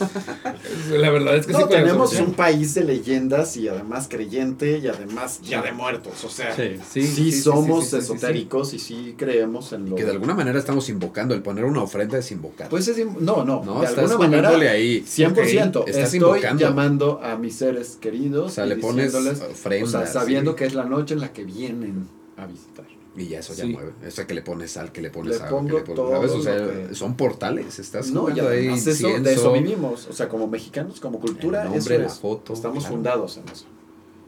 la 0.91 1.11
verdad 1.11 1.37
es 1.37 1.47
que 1.47 1.55
sí 1.55 1.59
No, 1.59 1.69
tenemos 1.69 2.13
un 2.21 2.35
país 2.35 2.75
de 2.75 2.85
leyendas 2.85 3.57
y 3.57 3.67
además 3.69 4.09
creyente 4.11 4.79
y 4.79 4.89
además 4.89 5.41
ya 5.43 5.63
de 5.63 5.73
muertos. 5.73 6.23
O 6.25 6.29
sea, 6.29 6.55
Sí. 6.55 6.77
sí, 6.91 7.03
Sí, 7.03 7.07
sí, 7.07 7.33
sí, 7.33 7.41
somos 7.43 7.85
sí, 7.85 7.91
sí, 7.93 7.97
sí, 8.03 8.07
sí. 8.07 8.13
esotéricos 8.13 8.75
y 8.75 8.79
sí 8.79 9.15
creemos 9.17 9.73
en 9.73 9.89
lo. 9.89 9.97
Que 9.97 10.05
de 10.05 10.11
alguna 10.13 10.35
manera 10.35 10.59
estamos 10.59 10.89
invocando. 10.91 11.35
El 11.35 11.43
poner 11.43 11.65
una 11.65 11.83
ofrenda 11.83 12.19
es 12.19 12.31
invocar. 12.31 12.69
Pues 12.69 12.87
es. 12.89 12.99
No, 13.19 13.45
no. 13.45 13.65
no, 13.65 13.81
de 13.81 13.87
estás 13.87 14.11
alguna 14.11 14.29
manera. 14.29 14.71
ahí. 14.71 15.03
100%. 15.03 15.77
Ok, 15.77 15.89
Estás 15.89 16.05
Estoy 16.13 16.19
invocando. 16.19 16.61
llamando 16.61 17.21
a 17.23 17.37
mis 17.39 17.55
seres 17.55 17.97
queridos. 17.99 18.53
O 18.53 18.55
sea, 18.55 18.67
y 18.67 18.71
le 18.71 18.77
pones 18.77 19.15
ofrendas. 19.15 19.89
O 19.89 19.99
sea, 19.99 20.07
sabiendo 20.07 20.51
sí. 20.53 20.57
que 20.59 20.65
es 20.67 20.75
la 20.75 20.85
noche 20.85 21.15
en 21.15 21.21
la 21.21 21.33
que 21.33 21.45
vienen 21.45 22.07
a 22.37 22.45
visitar. 22.47 22.85
Y 23.19 23.27
ya 23.29 23.41
eso 23.41 23.53
ya 23.53 23.65
Sí. 23.65 23.73
mueve. 23.73 23.93
Eso 24.03 24.27
que 24.27 24.33
le 24.35 24.43
pones 24.43 24.71
sal, 24.71 24.93
que 24.93 25.03
le 25.03 25.11
pones 25.11 25.31
Le 25.39 25.45
agua, 25.45 25.49
que 25.49 25.55
pongo 25.55 25.79
le 25.79 25.85
pones. 25.85 25.97
todo 25.97 26.11
¿sabes? 26.13 26.31
O 26.31 26.43
sea, 26.43 26.57
que- 26.89 26.95
son 26.95 27.17
portales. 27.17 27.79
Estás 27.79 28.11
No, 28.11 28.21
y 28.29 28.33
jugando 28.33 28.49
ahí. 28.51 28.69
eso, 28.69 29.09
de 29.21 29.33
eso 29.35 29.53
vivimos. 29.53 30.07
O 30.07 30.13
sea, 30.13 30.29
como 30.29 30.47
mexicanos, 30.47 31.01
como 31.01 31.19
cultura, 31.19 31.65
El 31.65 31.71
nombre, 31.71 31.95
eso 31.97 32.03
la 32.03 32.07
es. 32.07 32.19
foto, 32.21 32.53
Estamos 32.53 32.79
claro. 32.85 32.95
fundados 32.95 33.37
en 33.39 33.49
eso. 33.49 33.65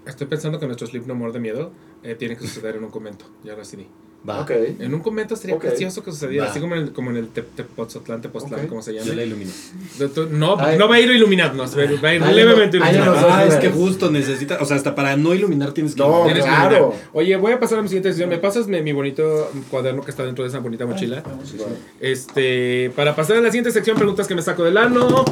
Estoy 0.06 0.26
pensando 0.26 0.58
que 0.58 0.66
nuestro 0.66 0.86
Sleep 0.88 1.06
No 1.06 1.14
More 1.14 1.32
de 1.32 1.38
miedo 1.40 1.70
eh, 2.02 2.14
tiene 2.16 2.36
que 2.36 2.46
suceder 2.46 2.76
en 2.76 2.84
un 2.84 2.90
convento. 2.90 3.26
Ya 3.44 3.52
lo 3.52 3.58
decidí. 3.58 3.86
Va. 4.28 4.42
Ok. 4.42 4.50
En 4.80 4.92
un 4.92 5.00
convento 5.00 5.34
sería 5.34 5.58
precioso 5.58 6.04
que 6.04 6.10
sucediera, 6.12 6.44
Va. 6.44 6.50
así 6.50 6.60
como 6.60 6.74
en 6.76 6.82
el, 6.82 6.92
como 6.92 7.10
en 7.10 7.16
el 7.16 7.28
Te- 7.28 7.40
Tepoztlán, 7.40 8.20
Tepoztlán, 8.20 8.66
como 8.68 8.82
se 8.82 8.92
Yo 8.92 9.00
llama. 9.00 9.14
la 9.14 9.24
ilumino. 9.24 9.50
No, 10.32 10.56
Ay. 10.60 10.76
no 10.76 10.88
va 10.88 10.96
a 10.96 11.00
ir 11.00 11.10
iluminarnos, 11.10 11.74
va 11.76 11.80
a 11.80 11.84
ir, 11.86 12.04
va 12.04 12.08
a 12.10 12.14
ir 12.16 12.22
Ay, 12.22 12.34
levemente 12.34 12.78
no, 12.78 12.84
ay, 12.84 12.96
iluminarnos. 12.96 13.22
no, 13.28 13.34
Ah, 13.34 13.44
es 13.46 13.54
que 13.56 13.70
justo 13.70 14.10
necesita, 14.10 14.58
o 14.60 14.64
sea, 14.66 14.76
hasta 14.76 14.94
para 14.94 15.16
no 15.16 15.34
iluminar 15.34 15.72
tienes 15.72 15.94
que 15.94 16.00
No, 16.02 16.26
iluminar. 16.26 16.42
Claro. 16.42 16.76
iluminar. 16.76 17.08
Oye, 17.14 17.36
voy 17.36 17.52
a 17.52 17.60
pasar 17.60 17.78
a 17.78 17.82
mi 17.82 17.88
siguiente 17.88 18.10
sesión. 18.10 18.28
¿Me 18.28 18.36
pasas 18.38 18.66
mi, 18.66 18.82
mi 18.82 18.92
bonito 18.92 19.50
cuaderno 19.70 20.02
que 20.02 20.10
está 20.10 20.24
dentro 20.24 20.44
de 20.44 20.50
esa 20.50 20.58
bonita 20.58 20.84
mochila? 20.84 21.22
Este, 22.00 22.90
para 22.94 23.16
pasar 23.16 23.38
a 23.38 23.40
la 23.40 23.48
siguiente 23.48 23.70
sección, 23.70 23.96
preguntas 23.96 24.26
que 24.28 24.34
me 24.34 24.42
saco 24.42 24.64
del 24.64 24.76
ano. 24.76 25.24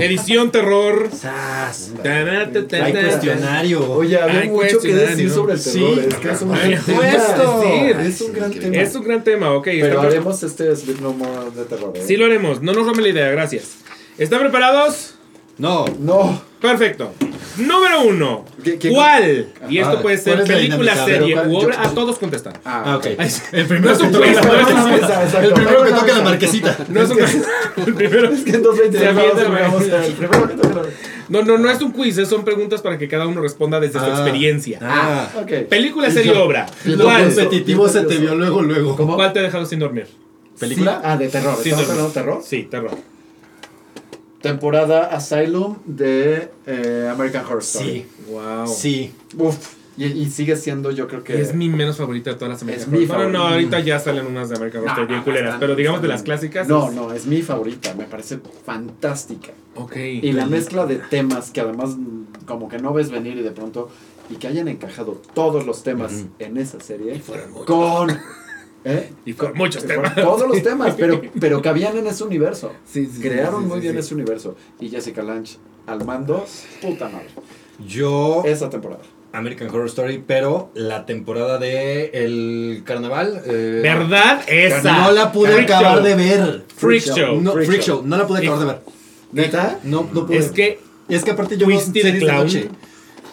Edición 0.00 0.50
terror. 0.50 1.08
Sas. 1.16 1.92
Hay 2.04 2.92
cuestionario. 2.92 3.92
Oye, 3.92 4.18
había 4.18 4.44
mucho 4.44 4.80
que 4.80 4.94
decir 4.94 5.30
sobre 5.30 5.54
el 5.54 5.62
terror. 5.62 5.94
Sí. 5.94 6.00
es 6.08 6.14
que 6.16 6.30
es 6.30 6.42
un 6.42 6.48
gran 6.50 6.70
por 6.70 6.80
tema. 6.84 7.02
supuesto. 7.02 7.62
Es 8.00 8.20
un 8.20 8.32
gran 8.32 8.50
tema. 8.50 8.76
Es 8.76 8.94
un 8.96 9.04
gran 9.04 9.24
tema, 9.24 9.52
ok. 9.54 9.64
Pero 9.64 9.86
¿están- 9.86 10.06
haremos 10.06 10.42
este 10.42 10.74
Sleep 10.76 11.00
No 11.00 11.12
More 11.12 11.50
de 11.54 11.64
terror. 11.64 11.92
¿eh? 11.96 12.02
Sí 12.06 12.16
lo 12.16 12.26
haremos. 12.26 12.62
No 12.62 12.72
nos 12.72 12.86
roben 12.86 13.02
la 13.02 13.08
idea, 13.10 13.28
gracias. 13.30 13.76
¿Están 14.18 14.40
preparados? 14.40 15.14
No. 15.58 15.84
No. 16.00 16.42
Perfecto. 16.62 17.12
Número 17.58 18.02
uno. 18.04 18.44
¿Qué- 18.64 18.78
qué- 18.78 18.88
¿Cuál? 18.90 19.48
Y 19.68 19.76
esto 19.78 19.96
Ah, 19.98 20.00
puede 20.02 20.16
ser 20.16 20.36
¿cuál 20.36 20.42
es 20.44 20.48
la 20.48 20.54
película, 20.54 20.92
dinámica? 20.94 21.04
serie 21.04 21.34
Pero, 21.36 21.48
u 21.48 21.52
¿cuál- 21.52 21.64
obra. 21.66 21.82
A 21.82 21.88
todos 21.90 22.18
contestan. 22.18 22.52
Ah, 22.64 22.96
ok. 22.96 23.06
El 23.52 23.66
primero 23.66 23.92
es 23.94 24.00
un 24.00 24.08
quiz, 24.10 24.20
no, 24.20 24.22
un 24.22 24.98
quiz. 25.00 25.34
El 25.42 25.52
primero 25.52 25.84
que 25.84 25.90
toca 25.90 26.12
la 26.16 26.22
marquesita. 26.22 26.78
No 26.88 27.02
es 27.02 27.10
un 27.10 27.18
El 27.86 27.94
primero. 27.94 28.30
Es 28.32 28.40
que 28.44 28.50
en 28.52 28.62
220 28.62 28.98
Se 28.98 29.06
avienta, 29.08 29.44
güey. 29.50 29.62
vamos 29.62 29.82
a 29.82 29.84
ver. 29.86 30.04
El 30.04 30.12
primero 30.14 30.48
que 30.48 30.54
toca 30.54 30.74
la- 30.76 30.82
No, 31.28 31.42
no, 31.42 31.58
no 31.58 31.70
es 31.70 31.80
un 31.82 31.92
quiz, 31.92 32.16
son 32.28 32.44
preguntas 32.44 32.80
para 32.80 32.96
que 32.96 33.08
cada 33.08 33.26
uno 33.26 33.40
responda 33.42 33.80
desde 33.80 33.98
su 33.98 34.04
Ah. 34.06 34.08
experiencia. 34.10 34.78
Ah. 34.80 35.28
Ok. 35.42 35.68
Película, 35.68 36.10
serie, 36.10 36.32
obra. 36.32 36.66
Lo 36.84 37.04
¿Cuál? 37.04 37.24
competitivo 37.26 37.88
se 37.88 38.02
te 38.02 38.16
vio 38.18 38.34
luego, 38.34 38.62
luego. 38.62 38.96
¿Cómo? 38.96 39.16
¿Cuál 39.16 39.32
te 39.32 39.40
ha 39.40 39.42
dejado 39.42 39.66
sin 39.66 39.78
dormir? 39.78 40.06
¿Película? 40.58 41.00
Ah, 41.04 41.16
de 41.16 41.28
terror. 41.28 41.54
Sí, 41.62 41.70
¿Estamos 41.70 41.86
terror. 41.86 41.90
hablando 41.90 42.08
de 42.08 42.14
terror? 42.14 42.42
Sí, 42.46 42.62
terror. 42.70 43.11
Temporada 44.42 45.04
Asylum 45.06 45.76
de 45.86 46.50
eh, 46.66 47.08
American 47.10 47.44
Horror 47.46 47.62
Story. 47.62 48.06
Sí. 48.26 48.32
Wow. 48.32 48.66
Sí. 48.66 49.12
Uf. 49.38 49.56
Y, 49.94 50.06
y 50.06 50.30
sigue 50.30 50.56
siendo, 50.56 50.90
yo 50.90 51.06
creo 51.06 51.22
que. 51.22 51.38
Es 51.40 51.54
mi 51.54 51.68
menos 51.68 51.98
favorita 51.98 52.30
de 52.30 52.36
todas 52.36 52.50
las 52.54 52.62
American 52.62 52.82
Es 52.82 52.88
mi 53.00 53.04
Horror. 53.04 53.16
Bueno, 53.24 53.30
no, 53.30 53.38
favorita. 53.44 53.54
ahorita 53.76 53.80
ya 53.80 53.98
salen 53.98 54.26
unas 54.26 54.48
de 54.48 54.56
American 54.56 54.80
Horror 54.82 54.88
No, 54.88 55.02
Story 55.02 55.06
bien 55.08 55.18
no, 55.18 55.24
culeras, 55.24 55.56
pero 55.60 55.74
digamos 55.76 56.00
de 56.02 56.08
las 56.08 56.22
clásicas. 56.22 56.66
No, 56.66 56.88
es- 56.88 56.94
no, 56.94 57.12
es 57.12 57.26
mi 57.26 57.42
favorita. 57.42 57.94
Me 57.94 58.04
parece 58.04 58.38
fantástica. 58.64 59.52
Ok. 59.74 59.96
Y 59.96 60.32
la 60.32 60.46
mezcla 60.46 60.86
de 60.86 60.96
temas 60.96 61.50
que 61.50 61.60
además 61.60 61.90
mm, 61.96 62.44
como 62.46 62.68
que 62.68 62.78
no 62.78 62.92
ves 62.94 63.10
venir 63.10 63.36
y 63.36 63.42
de 63.42 63.50
pronto 63.50 63.90
y 64.30 64.36
que 64.36 64.46
hayan 64.48 64.68
encajado 64.68 65.20
todos 65.34 65.66
los 65.66 65.82
temas 65.82 66.24
en 66.38 66.56
esa 66.56 66.80
serie 66.80 67.18
fueron 67.20 67.50
muchos. 67.50 67.66
con 67.66 68.18
¿eh? 68.84 69.10
Y 69.24 69.32
con 69.34 69.54
muchos 69.54 69.84
temas. 69.84 70.14
todos 70.14 70.48
los 70.48 70.62
temas, 70.62 70.94
pero 70.96 71.20
pero 71.40 71.62
cabían 71.62 71.96
en 71.96 72.06
ese 72.06 72.24
universo. 72.24 72.72
Sí, 72.84 73.06
sí, 73.06 73.12
sí, 73.16 73.20
Crearon 73.22 73.62
sí, 73.62 73.68
muy 73.68 73.76
sí, 73.78 73.82
bien 73.82 73.94
sí. 73.94 74.00
ese 74.00 74.14
universo 74.14 74.56
y 74.80 74.88
Jessica 74.88 75.22
Lange 75.22 75.56
al 75.86 76.04
mando, 76.04 76.44
puta 76.80 77.08
madre. 77.08 77.28
Yo. 77.86 78.42
Esa 78.44 78.70
temporada. 78.70 79.02
American 79.32 79.68
Horror 79.70 79.86
Story, 79.86 80.22
pero 80.26 80.70
la 80.74 81.06
temporada 81.06 81.56
de 81.58 82.10
El 82.12 82.82
Carnaval. 82.84 83.42
eh, 83.46 83.80
¿Verdad? 83.82 84.42
Esa. 84.46 84.92
No 85.06 85.12
la 85.12 85.32
pude 85.32 85.52
Freak 85.52 85.70
acabar 85.70 85.94
Show. 85.96 86.04
de 86.04 86.14
ver. 86.14 86.64
Freak 86.76 87.02
Freak 87.02 87.16
Show. 87.16 87.40
No, 87.40 87.52
Freak 87.52 87.66
Freak 87.66 87.82
Show. 87.82 87.96
Show. 87.98 88.06
No 88.06 88.16
la 88.18 88.26
pude 88.26 88.40
acabar 88.40 88.58
de 88.58 88.64
ver. 88.66 88.80
¿Neta? 89.32 89.80
No, 89.84 90.06
no 90.12 90.26
pude. 90.26 90.36
Es 90.36 90.50
que 90.50 90.80
es 91.08 91.24
que 91.24 91.30
aparte 91.30 91.56
yo 91.56 91.66
series 91.80 92.20
de 92.20 92.26
noche. 92.26 92.68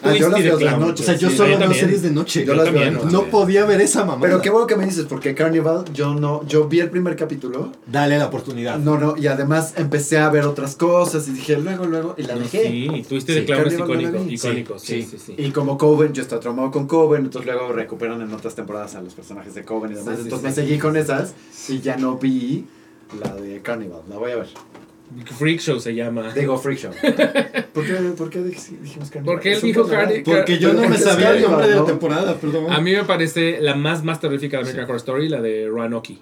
Ah, 0.02 0.14
yo 0.14 0.28
las 0.30 0.42
veo 0.42 0.56
de 0.56 0.64
Clown. 0.66 0.80
noche. 0.80 1.02
O 1.02 1.06
sea, 1.06 1.14
yo 1.16 1.30
Sí, 1.30 1.36
solo 1.36 1.52
yo 1.52 1.58
veo 1.58 1.74
series 1.74 2.02
de 2.02 2.10
noche. 2.10 2.44
Yo 2.44 2.54
las 2.54 2.64
veo 2.64 2.72
de 2.74 2.80
también. 2.86 2.94
noche. 3.04 3.12
No 3.12 3.24
podía 3.30 3.64
ver 3.66 3.80
esa 3.80 4.04
mamá. 4.04 4.20
Pero 4.22 4.40
qué 4.40 4.48
bueno 4.50 4.66
que 4.66 4.76
me 4.76 4.84
dices, 4.86 5.04
porque 5.08 5.34
Carnival, 5.34 5.84
yo 5.92 6.14
no, 6.14 6.46
yo 6.46 6.68
vi 6.68 6.80
el 6.80 6.90
primer 6.90 7.16
capítulo, 7.16 7.72
Dale 7.86 8.18
la 8.18 8.26
oportunidad. 8.26 8.78
no, 8.78 8.98
no, 8.98 9.16
y 9.16 9.26
además 9.26 9.74
empecé 9.76 10.18
a 10.18 10.28
ver 10.30 10.44
otras 10.46 10.76
cosas 10.76 11.28
y 11.28 11.32
dije 11.32 11.56
luego, 11.58 11.84
luego, 11.86 12.14
y 12.16 12.22
la 12.22 12.34
dejé. 12.34 12.68
Sí, 12.68 13.04
Twisted 13.08 13.34
Sí, 13.34 13.40
the 13.40 13.46
Clown 13.46 13.58
es 13.66 13.74
Carnival 13.74 13.88
no 13.88 13.94
la 13.94 14.00
icónico. 14.08 14.24
vi. 14.28 14.34
Icónico, 14.34 14.78
sí, 14.78 15.02
Sí, 15.02 15.08
sí, 15.10 15.18
sí. 15.26 15.34
Y 15.36 15.50
como 15.50 15.76
Coven, 15.76 16.12
yo 16.12 16.22
estaba 16.22 16.40
traumado 16.40 16.70
con 16.70 16.86
Coven, 16.86 17.24
entonces 17.24 17.50
luego 17.52 17.72
recuperan 17.72 18.20
en 18.22 18.32
otras 18.32 18.54
temporadas 18.54 18.94
a 18.94 19.02
los 19.02 19.14
personajes 19.14 19.54
de 19.54 19.64
Coven 19.64 19.92
y 19.92 19.94
demás. 19.96 20.18
Entonces 20.20 20.38
sí. 20.54 20.60
me 20.60 20.66
seguí 20.66 20.78
con 20.78 20.96
esas 20.96 21.34
y 21.68 21.80
ya 21.80 21.96
no 21.96 22.16
vi 22.16 22.64
la 23.22 23.34
de 23.34 23.60
Carnival. 23.60 24.00
La 24.08 24.16
voy 24.16 24.30
a 24.32 24.36
ver. 24.36 24.48
Freak 25.38 25.60
Show 25.60 25.80
se 25.80 25.94
llama. 25.94 26.32
Digo 26.32 26.56
Freak 26.58 26.78
Show. 26.78 26.92
¿Por 27.74 27.84
qué, 27.86 27.92
por 28.16 28.30
qué 28.30 28.40
dij- 28.40 28.78
dijimos 28.80 29.10
Carnival? 29.10 29.34
Porque 29.34 29.52
él 29.52 29.60
dijo. 29.60 29.86
Cardi- 29.88 30.22
Porque 30.24 30.58
yo 30.58 30.72
no 30.72 30.88
me 30.88 30.96
sabía 30.98 31.30
el 31.30 31.42
Carnival, 31.42 31.50
nombre 31.50 31.68
de 31.68 31.74
la 31.76 31.84
temporada, 31.84 32.34
perdón. 32.36 32.70
A 32.72 32.80
mí 32.80 32.92
me 32.92 33.04
parece 33.04 33.58
la 33.60 33.74
más 33.74 34.04
más 34.04 34.20
terrífica 34.20 34.56
de 34.58 34.62
American 34.62 34.84
Horror 34.84 34.96
Story, 34.96 35.28
la 35.28 35.40
de 35.40 35.68
Roanoke. 35.68 36.18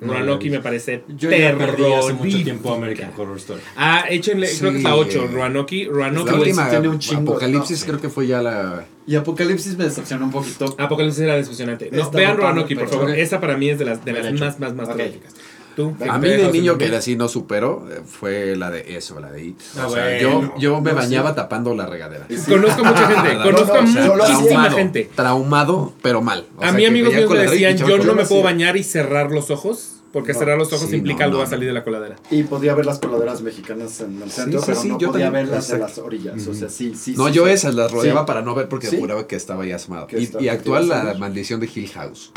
No, 0.00 0.14
Roanoke 0.14 0.46
no, 0.46 0.56
me 0.56 0.60
parece 0.60 1.04
Yo 1.16 1.30
ya 1.30 1.56
perdí 1.56 1.84
hace 1.84 1.94
mucho 1.94 2.06
terrorífica. 2.16 2.44
tiempo 2.44 2.74
American 2.74 3.10
Horror 3.16 3.36
Story. 3.36 3.60
Ah, 3.76 4.04
échenle, 4.10 4.48
creo 4.58 4.72
que 4.72 4.78
es 4.78 4.82
la 4.82 4.90
Sí. 4.90 4.96
8, 4.98 5.28
Roanoke. 5.32 5.88
Roanoke 5.92 6.30
La 6.32 6.38
última 6.38 6.64
sí 6.64 6.70
tiene 6.70 6.88
un 6.88 6.98
chingo. 6.98 7.30
Apocalipsis 7.32 7.80
No, 7.82 7.86
creo 7.86 8.00
que 8.00 8.08
fue 8.08 8.26
ya 8.26 8.42
la... 8.42 8.84
Y 9.06 9.14
Apocalipsis 9.14 9.76
me 9.78 9.84
decepcionó 9.84 10.24
un 10.24 10.32
poquito. 10.32 10.74
Apocalipsis 10.76 11.22
era 11.22 11.36
decepcionante. 11.36 11.88
No, 11.92 12.10
vean 12.10 12.36
Roanoke, 12.36 12.74
por 12.74 12.88
favor. 12.88 13.10
Esa 13.10 13.40
para 13.40 13.56
mí 13.56 13.68
es 13.68 13.78
de 13.78 13.84
las, 13.84 14.04
de 14.04 14.12
las 14.12 14.32
más, 14.40 14.58
más, 14.58 14.74
más 14.74 14.88
terroríficas. 14.88 15.34
¿Tú? 15.76 15.94
A 16.08 16.18
mí 16.18 16.28
¿Te 16.28 16.36
de 16.38 16.52
niño 16.52 16.76
que 16.78 16.94
así 16.94 17.16
no 17.16 17.28
superó 17.28 17.86
eh, 17.90 18.00
fue 18.04 18.56
la 18.56 18.70
de 18.70 18.96
eso, 18.96 19.18
la 19.20 19.30
de 19.30 19.44
It. 19.44 19.60
Ah, 19.78 19.86
o 19.86 19.90
sea, 19.90 20.04
bueno. 20.04 20.20
yo, 20.20 20.54
yo 20.58 20.80
me 20.80 20.90
No, 20.92 20.96
bañaba 20.96 21.34
tapando 21.34 21.74
la 21.74 21.86
regadera. 21.86 22.26
Sí. 22.28 22.50
Conozco 22.50 22.84
mucha 22.84 23.06
gente, 23.08 23.34
No, 23.36 23.42
conozco 23.44 23.74
no, 23.74 23.80
hacía. 23.82 24.06
muchísima 24.06 24.36
Traumado, 24.46 24.76
gente. 24.76 25.10
Traumado, 25.14 25.92
pero 26.02 26.20
mal. 26.22 26.46
O 26.56 26.60
A 26.60 26.64
sea, 26.68 26.72
mí 26.72 26.84
amigos 26.86 27.14
míos 27.14 27.30
me 27.30 27.38
decían, 27.38 27.76
yo 27.76 27.98
no 27.98 28.14
me 28.14 28.24
puedo 28.24 28.42
bañar 28.42 28.76
y 28.76 28.82
cerrar 28.84 29.30
los 29.30 29.50
ojos, 29.50 29.91
porque 30.12 30.32
No. 30.32 30.38
cerrar 30.38 30.58
los 30.58 30.72
ojos 30.72 30.88
Sí, 30.90 30.96
implica 30.96 31.20
no, 31.20 31.24
algo 31.26 31.38
va 31.38 31.44
no, 31.44 31.46
a 31.48 31.50
salir 31.50 31.66
de 31.68 31.74
la 31.74 31.84
coladera. 31.84 32.16
Y 32.30 32.42
podía 32.44 32.74
ver 32.74 32.86
las 32.86 32.98
coladeras 32.98 33.40
mexicanas 33.42 34.00
en 34.00 34.20
el 34.22 34.30
centro, 34.30 34.60
sí, 34.60 34.66
pero 34.68 34.80
sí, 34.80 34.88
no 34.88 34.98
yo 34.98 35.10
podía 35.12 35.30
ver 35.30 35.48
las 35.48 35.68
de 35.68 35.78
las 35.78 35.98
orillas. 35.98 36.46
O 36.46 36.54
sea, 36.54 36.68
sí, 36.68 36.94
sí. 36.94 37.14
No, 37.16 37.28
sí, 37.28 37.32
yo 37.34 37.46
sí. 37.46 37.52
esas 37.52 37.74
las 37.74 37.90
rodeaba 37.90 38.20
Sí. 38.20 38.26
para 38.26 38.42
no 38.42 38.54
ver 38.54 38.68
porque 38.68 38.86
Sí. 38.88 38.98
juraba 38.98 39.26
que 39.26 39.36
estaba 39.36 39.64
ya 39.66 39.76
asomado. 39.76 40.06
Que 40.06 40.28
Y, 40.40 40.48
actual 40.48 40.88
la 40.88 41.14
maldición 41.18 41.60
de 41.60 41.68
Hill 41.74 41.88
House. 41.90 42.30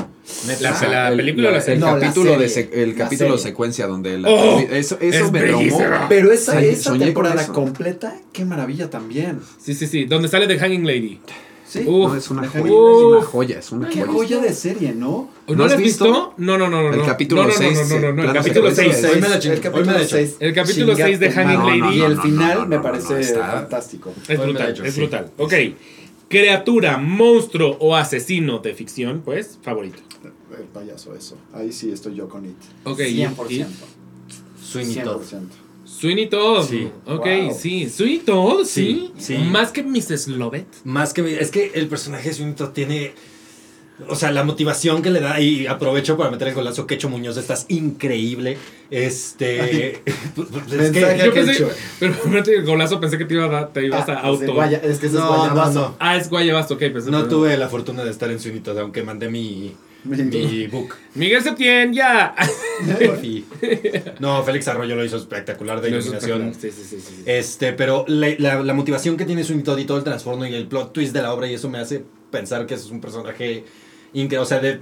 La, 0.59 1.11
película 1.15 1.49
o 1.49 1.51
la 1.51 1.57
el 1.57 1.63
serie. 1.63 1.79
No, 1.79 1.93
la 1.97 1.99
capítulo 1.99 2.37
de 2.39 2.49
serie, 2.49 2.71
sec- 2.71 2.73
el 2.75 2.89
la 2.89 2.95
capítulo 2.95 3.37
serie. 3.37 3.43
secuencia 3.51 3.85
donde 3.85 4.17
la 4.17 4.27
Oh, 4.29 4.59
eso, 4.59 4.97
eso 4.99 5.25
es 5.25 5.31
me 5.31 5.41
traumó. 5.43 5.79
Pero 6.09 6.31
esa, 6.31 6.59
esa 6.61 6.97
temporada 6.97 7.45
completa, 7.47 8.15
qué 8.33 8.43
maravilla 8.43 8.89
también. 8.89 9.39
Sí, 9.61 9.75
sí, 9.75 9.85
sí. 9.85 10.05
Donde 10.05 10.27
sale 10.27 10.47
The 10.47 10.57
Hanging 10.57 10.85
Lady. 10.87 11.19
Sí. 11.75 11.85
Uf, 11.87 12.11
No, 12.11 12.15
es 12.15 12.29
una 12.31 12.47
joya, 12.47 12.71
Uf. 12.73 12.97
es 12.97 13.03
una 13.03 13.21
joya, 13.25 13.59
es 13.59 13.71
una 13.71 13.89
Qué 13.89 14.01
joya. 14.01 14.11
joya 14.13 14.39
de 14.39 14.53
serie, 14.53 14.93
¿no? 14.93 15.29
¿No, 15.47 15.55
¿No 15.55 15.67
la 15.67 15.73
has 15.73 15.79
visto? 15.81 16.05
visto? 16.05 16.33
No, 16.37 16.57
no, 16.57 16.69
no, 16.69 16.81
no. 16.83 16.93
El 16.93 17.03
capítulo 17.03 17.41
no, 17.43 17.47
no, 17.49 17.53
seis, 17.53 17.89
No, 17.89 17.99
no, 17.99 18.13
no, 18.13 18.23
El 18.23 18.33
capítulo 18.33 18.71
secuencia, 18.73 19.01
6. 19.01 19.13
Hoy 19.15 19.21
me 19.21 19.29
la 19.29 19.39
chingo, 19.39 19.53
el 19.55 19.61
capítulo 19.61 19.81
hoy 19.81 19.87
me 19.87 19.93
la 19.93 20.01
echo. 20.05 20.15
6. 20.15 20.35
El 20.39 20.53
capítulo 20.53 20.95
seis 20.95 21.19
de 21.19 21.31
Hanging 21.31 21.59
no, 21.59 21.67
Lady. 21.69 21.79
no, 21.79 21.93
Y 21.93 22.01
el 22.01 22.21
final 22.21 22.53
no, 22.55 22.61
no, 22.61 22.67
me 22.67 22.75
no, 22.77 22.81
parece 22.81 23.23
fantástico. 23.35 24.13
Es 24.27 24.39
brutal, 24.39 24.81
es 24.85 24.93
sí. 24.93 24.99
brutal. 25.01 25.31
Ok. 25.37 25.53
Criatura, 26.29 26.97
monstruo 26.97 27.77
o 27.79 27.95
asesino 27.95 28.59
de 28.59 28.73
ficción, 28.73 29.21
pues, 29.23 29.59
favorito. 29.61 29.99
El 30.57 30.63
payaso, 30.65 31.13
eso. 31.15 31.37
Ahí 31.53 31.71
sí 31.71 31.91
estoy 31.91 32.15
yo 32.15 32.27
con 32.29 32.45
It. 32.45 32.55
Ok, 32.85 32.99
y- 33.01 33.17
100%. 33.25 33.67
Sweeney 34.63 34.95
Todd. 35.03 35.21
100%. 35.21 35.64
Sweeney 35.99 36.27
Todd. 36.29 36.67
Sí. 36.69 36.89
Ok, 37.05 37.25
Wow. 37.25 37.57
sí. 37.57 37.89
Sweeney 37.89 38.19
Todd, 38.19 38.65
sí. 38.65 39.11
Más 39.49 39.71
que 39.71 39.83
Mrs. 39.83 40.27
Lovett. 40.27 40.67
Más 40.83 41.13
que. 41.13 41.39
Es 41.39 41.51
que 41.51 41.71
el 41.75 41.87
personaje 41.87 42.29
de 42.29 42.35
Sweeney 42.35 42.55
Todd 42.55 42.69
tiene. 42.69 43.13
O 44.09 44.15
sea, 44.15 44.29
la 44.33 44.43
motivación 44.43 45.01
que 45.01 45.09
le 45.09 45.21
da, 45.21 45.39
y 45.39 45.67
aprovecho 45.67 46.17
para 46.17 46.29
meter 46.29 46.49
el 46.49 46.53
golazo, 46.53 46.85
Quecho 46.85 47.07
Muñoz, 47.07 47.37
estás 47.37 47.65
increíble. 47.69 48.57
Este. 48.91 50.01
pues, 50.35 50.47
es 50.73 50.91
que- 50.91 50.99
Yo 51.17 51.31
que 51.31 51.41
pensé, 51.43 51.65
pero 51.97 52.13
el 52.45 52.65
golazo 52.65 52.99
pensé 52.99 53.17
que 53.17 53.23
te, 53.23 53.35
iba 53.35 53.45
a 53.45 53.47
dar- 53.47 53.71
te 53.71 53.85
ibas 53.85 54.09
a 54.09 54.15
Ah, 54.15 54.21
auto. 54.27 54.53
guaya- 54.53 54.81
es 54.83 54.99
que 54.99 55.05
es 55.05 55.13
no, 55.13 55.25
guayabazo. 55.33 55.79
no. 55.79 55.95
Ah, 55.99 56.17
es 56.17 56.29
Guayabas, 56.29 56.69
ok. 56.71 56.79
pensé- 56.79 57.09
No 57.09 57.19
pero- 57.19 57.29
tuve 57.29 57.55
la 57.57 57.69
fortuna 57.69 58.03
de 58.03 58.11
estar 58.11 58.29
en 58.29 58.39
Todd, 58.61 58.77
aunque 58.79 59.01
mandé 59.01 59.29
mi, 59.29 59.73
mi 60.05 60.67
book. 60.67 60.95
Miguel 61.15 61.41
Septién, 61.43 61.93
ya. 61.93 62.35
Y- 63.23 63.43
no, 64.19 64.43
Félix 64.43 64.67
Arroyo 64.67 64.95
lo 64.95 65.03
hizo 65.03 65.17
espectacular 65.17 65.81
de 65.81 65.89
iluminación. 65.89 66.53
Sí, 66.53 66.71
sí, 66.71 66.83
sí. 66.99 67.23
Este, 67.25 67.73
pero 67.73 68.05
la, 68.07 68.29
la- 68.37 68.61
la 68.63 68.73
motivación 68.73 69.17
que 69.17 69.25
tiene 69.25 69.43
Sweeney 69.43 69.63
Todd 69.63 69.79
y 69.79 69.85
todo 69.85 69.97
el 69.97 70.03
trastorno 70.03 70.45
y 70.47 70.53
el 70.53 70.67
plot 70.67 70.93
twist 70.93 71.13
de 71.13 71.21
la 71.21 71.33
obra, 71.33 71.47
y 71.49 71.53
eso 71.55 71.69
me 71.69 71.79
hace 71.79 72.03
pensar 72.31 72.65
que 72.65 72.75
es 72.75 72.89
un 72.91 73.01
personaje 73.01 73.63
increíble. 74.13 74.39
O 74.39 74.45
sea, 74.45 74.59
de 74.59 74.79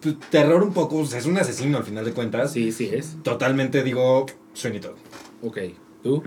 pues, 0.00 0.16
terror 0.30 0.62
un 0.62 0.72
poco, 0.74 0.96
o 0.98 1.06
sea, 1.06 1.18
es 1.18 1.26
un 1.26 1.36
asesino 1.38 1.78
al 1.78 1.84
final 1.84 2.04
de 2.04 2.12
cuentas. 2.12 2.52
Sí, 2.52 2.72
sí 2.72 2.90
es. 2.92 3.16
Totalmente 3.22 3.82
digo 3.82 4.26
Sweeney 4.54 4.80
Todd. 4.80 4.96
Ok. 5.42 5.58
¿Tú? 6.02 6.22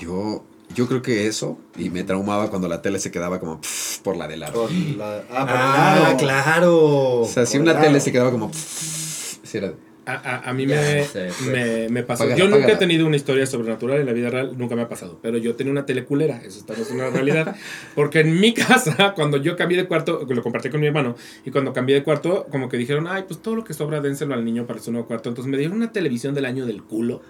Yo, 0.00 0.44
yo 0.74 0.86
creo 0.88 1.02
que 1.02 1.26
eso, 1.26 1.58
y 1.76 1.90
me 1.90 2.04
traumaba 2.04 2.50
cuando 2.50 2.68
la 2.68 2.82
tele 2.82 2.98
se 2.98 3.10
quedaba 3.10 3.38
como 3.40 3.60
pff, 3.60 3.98
por 3.98 4.16
la 4.16 4.26
de 4.28 4.36
lado. 4.36 4.62
Por 4.62 4.72
la- 4.72 5.22
ah, 5.30 5.46
por 5.46 5.56
Ah, 5.56 5.98
lado. 6.02 6.16
claro. 6.16 7.20
O 7.20 7.28
sea, 7.28 7.46
si 7.46 7.58
una 7.58 7.72
el 7.72 7.80
tele 7.80 8.00
se 8.00 8.10
quedaba 8.12 8.30
como 8.30 8.50
pff, 8.50 9.54
era- 9.54 9.72
A, 10.06 10.12
a- 10.16 10.50
a 10.50 10.52
mí 10.52 10.66
Ya, 10.66 10.76
me, 10.76 11.04
sí, 11.04 11.18
sí. 11.38 11.44
me, 11.48 11.88
me 11.88 12.02
pasó. 12.02 12.28
Yo 12.36 12.46
nunca 12.48 12.68
he 12.72 12.76
tenido 12.76 13.06
una 13.06 13.16
historia 13.16 13.46
sobrenatural 13.46 14.00
en 14.00 14.04
la 14.06 14.12
vida 14.12 14.28
real, 14.28 14.52
nunca 14.58 14.76
me 14.76 14.82
ha 14.82 14.88
pasado. 14.90 15.18
Pero 15.22 15.38
yo 15.38 15.54
tenía 15.54 15.70
una 15.72 15.86
tele 15.86 16.04
culera, 16.04 16.42
eso 16.44 16.62
también 16.66 16.86
es 16.86 16.92
una 16.92 17.08
realidad. 17.08 17.56
Porque 17.94 18.20
en 18.20 18.38
mi 18.38 18.52
casa, 18.52 19.14
cuando 19.16 19.38
yo 19.38 19.56
cambié 19.56 19.78
de 19.78 19.86
cuarto, 19.86 20.26
lo 20.28 20.42
compartí 20.42 20.68
con 20.68 20.80
mi 20.80 20.88
hermano, 20.88 21.14
y 21.46 21.50
cuando 21.50 21.72
cambié 21.72 21.94
de 21.94 22.02
cuarto, 22.02 22.46
como 22.50 22.68
que 22.68 22.76
dijeron, 22.76 23.06
ay, 23.08 23.24
pues 23.26 23.40
todo 23.40 23.56
lo 23.56 23.64
que 23.64 23.72
sobra 23.72 24.02
dénselo 24.02 24.34
al 24.34 24.44
niño 24.44 24.66
para 24.66 24.78
su 24.80 24.92
nuevo 24.92 25.06
cuarto. 25.06 25.30
Entonces 25.30 25.50
me 25.50 25.56
dieron 25.56 25.76
una 25.78 25.90
televisión 25.90 26.34
del 26.34 26.44
año 26.44 26.66
del 26.66 26.82
culo. 26.82 27.22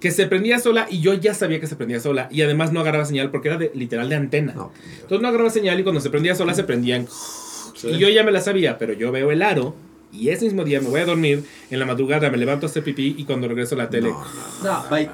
Que 0.00 0.10
se 0.10 0.26
prendía 0.26 0.58
sola 0.58 0.86
y 0.90 1.00
yo 1.00 1.14
ya 1.14 1.32
sabía 1.34 1.58
que 1.58 1.66
se 1.66 1.76
prendía 1.76 2.00
sola. 2.00 2.28
Y 2.30 2.42
además 2.42 2.72
no 2.72 2.80
agarraba 2.80 3.04
señal 3.04 3.30
porque 3.30 3.48
era 3.48 3.56
de, 3.56 3.70
literal 3.74 4.08
de 4.08 4.16
antena. 4.16 4.52
No, 4.54 4.72
Entonces 4.94 5.20
no 5.20 5.28
agarraba 5.28 5.50
señal 5.50 5.80
y 5.80 5.82
cuando 5.82 6.00
se 6.00 6.10
prendía 6.10 6.34
sola 6.34 6.54
se 6.54 6.64
prendían. 6.64 7.06
Sí. 7.74 7.88
Y 7.88 7.98
yo 7.98 8.08
ya 8.08 8.22
me 8.22 8.32
la 8.32 8.40
sabía, 8.40 8.78
pero 8.78 8.92
yo 8.92 9.10
veo 9.12 9.30
el 9.30 9.42
aro 9.42 9.74
y 10.12 10.28
ese 10.30 10.44
mismo 10.44 10.64
día 10.64 10.80
me 10.80 10.88
voy 10.88 11.00
a 11.00 11.04
dormir. 11.04 11.44
En 11.70 11.78
la 11.78 11.86
madrugada 11.86 12.30
me 12.30 12.36
levanto 12.36 12.66
a 12.66 12.68
hacer 12.68 12.82
pipí 12.82 13.14
y 13.18 13.24
cuando 13.24 13.48
regreso 13.48 13.74
a 13.74 13.78
la 13.78 13.90
tele. 13.90 14.10
no, 14.10 14.24
No, 14.62 14.84
bye. 14.90 15.08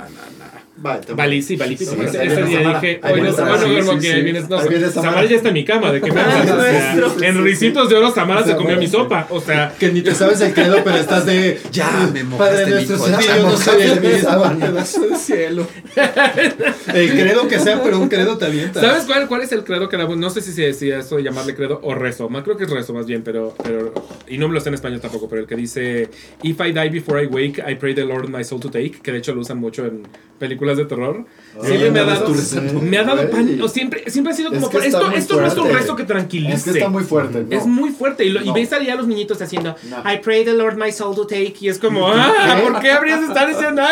Vale, 0.82 1.42
sí, 1.42 1.56
valí. 1.56 1.76
Sí, 1.76 1.86
sí, 1.86 1.96
ese 2.00 2.24
ese 2.24 2.42
día 2.44 2.58
Samara. 2.60 2.80
dije, 2.80 3.00
hoy 3.04 3.20
no, 3.20 3.32
Samara. 3.32 3.62
no 3.62 3.68
duermo 3.68 3.90
sí, 3.92 3.96
aquí. 3.98 4.06
sí. 4.06 4.12
ahí 4.12 4.22
vienes, 4.22 4.48
no, 4.48 4.58
Samara. 4.58 4.90
Samara 4.90 5.24
ya 5.24 5.36
está 5.36 5.48
en 5.48 5.54
mi 5.54 5.64
cama. 5.64 5.92
¿De 5.92 6.00
qué 6.00 6.10
me 6.12 6.20
Ah, 6.20 6.24
hablas? 6.40 6.50
O 6.58 6.62
sea, 6.62 6.94
nuestro. 6.96 7.24
en 7.24 7.44
Ricitos 7.44 7.88
de 7.88 7.96
Oro, 7.96 8.10
Samara 8.12 8.44
se 8.44 8.56
comió 8.56 8.76
mi 8.76 8.86
sopa. 8.88 9.26
O 9.30 9.40
sea, 9.40 9.72
Que 9.78 9.90
ni 9.92 10.02
te 10.02 10.14
sabes 10.14 10.40
el 10.40 10.52
credo, 10.54 10.78
pero 10.84 10.96
estás 10.96 11.24
de. 11.26 11.60
Ya, 11.70 12.08
me 12.12 12.24
Padre 12.24 12.66
mojaste 12.66 12.70
nuestro, 12.70 12.96
ti 12.96 13.02
corazón. 13.02 13.36
yo 13.36 13.42
no 13.42 13.56
soy 13.56 13.82
el 13.82 14.00
mi 14.00 14.06
mismo. 14.08 14.28
sábana. 14.28 14.66
Pedazo 14.66 15.00
de 15.08 15.16
cielo. 15.16 15.66
El 16.94 17.10
credo 17.10 17.48
que 17.48 17.58
sea, 17.58 17.82
pero 17.82 17.98
un 17.98 18.08
credo 18.08 18.36
te 18.38 18.46
avienta. 18.46 18.80
¿sabes 18.80 19.04
cuál, 19.04 19.28
cuál 19.28 19.42
es 19.42 19.52
el 19.52 19.64
credo 19.64 19.88
que 19.88 19.96
bueno, 19.96 20.16
No 20.16 20.30
sé 20.30 20.40
si 20.40 20.52
se 20.52 20.62
decía 20.62 20.98
eso 20.98 21.16
de 21.16 21.22
llamarle 21.22 21.54
credo 21.54 21.80
o 21.82 21.94
rezo. 21.94 22.28
Más 22.28 22.42
creo 22.44 22.56
que 22.56 22.64
es 22.64 22.70
rezo 22.70 22.92
más 22.92 23.06
bien, 23.06 23.22
pero, 23.22 23.54
pero. 23.62 23.92
Y 24.28 24.38
no 24.38 24.48
me 24.48 24.54
lo 24.54 24.60
sé 24.60 24.68
en 24.68 24.74
español 24.74 25.00
tampoco, 25.00 25.28
pero 25.28 25.42
el 25.42 25.46
que 25.46 25.56
dice: 25.56 26.08
If 26.42 26.60
I 26.60 26.72
die 26.72 26.88
before 26.90 27.22
I 27.22 27.26
wake, 27.26 27.62
I 27.66 27.74
pray 27.76 27.94
the 27.94 28.04
Lord 28.04 28.28
my 28.28 28.44
soul 28.44 28.60
to 28.60 28.70
take. 28.70 28.92
Que 29.02 29.12
de 29.12 29.18
hecho 29.18 29.34
lo 29.34 29.40
usan 29.40 29.58
mucho 29.58 29.84
en 29.86 30.02
películas 30.38 30.76
de 30.76 30.84
terror. 30.86 31.24
Siempre 31.62 31.90
me 31.90 32.00
ha 32.00 32.04
dado. 32.04 32.32
Me 32.82 32.98
ha 32.98 33.04
dado 33.04 33.30
pánico. 33.30 33.68
Siempre, 33.68 34.10
siempre 34.10 34.32
ha 34.32 34.36
sido 34.36 34.52
Es 34.52 34.58
como. 34.58 34.70
que 34.70 34.86
esto 34.86 35.10
esto 35.12 35.40
no 35.40 35.46
es 35.46 35.56
un 35.56 35.68
rezo 35.70 35.94
que 35.96 36.04
tranquilice. 36.04 36.54
Es 36.54 36.64
que 36.64 36.70
está 36.70 36.88
muy 36.88 37.04
fuerte. 37.04 37.44
no. 37.48 37.56
Es 37.56 37.66
muy 37.66 37.90
fuerte. 37.90 38.24
Y, 38.24 38.30
lo- 38.30 38.42
y 38.42 38.50
ves 38.52 38.72
ahí 38.72 38.88
a 38.90 38.94
los 38.96 39.06
niñitos 39.06 39.40
haciendo 39.40 39.76
No. 39.88 39.98
I 40.10 40.18
pray 40.18 40.44
the 40.44 40.54
Lord 40.54 40.76
my 40.76 40.90
soul 40.90 41.14
to 41.14 41.26
take. 41.26 41.54
Y 41.60 41.68
es 41.68 41.78
como, 41.78 42.08
ah, 42.12 42.58
¿por 42.62 42.80
qué 42.80 42.90
habrías 42.90 43.20
de 43.20 43.26
estar 43.28 43.48
diciendo? 43.48 43.82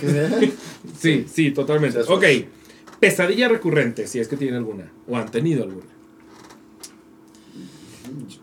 ¿Qué? 0.00 0.52
Sí, 0.98 1.26
sí, 1.32 1.50
totalmente. 1.52 2.00
Ok. 2.08 2.24
Pesadilla 2.98 3.48
recurrente, 3.48 4.06
si 4.06 4.18
es 4.20 4.28
que 4.28 4.36
tienen 4.36 4.56
alguna. 4.56 4.90
O 5.08 5.16
han 5.16 5.30
tenido 5.30 5.62
alguna. 5.64 5.86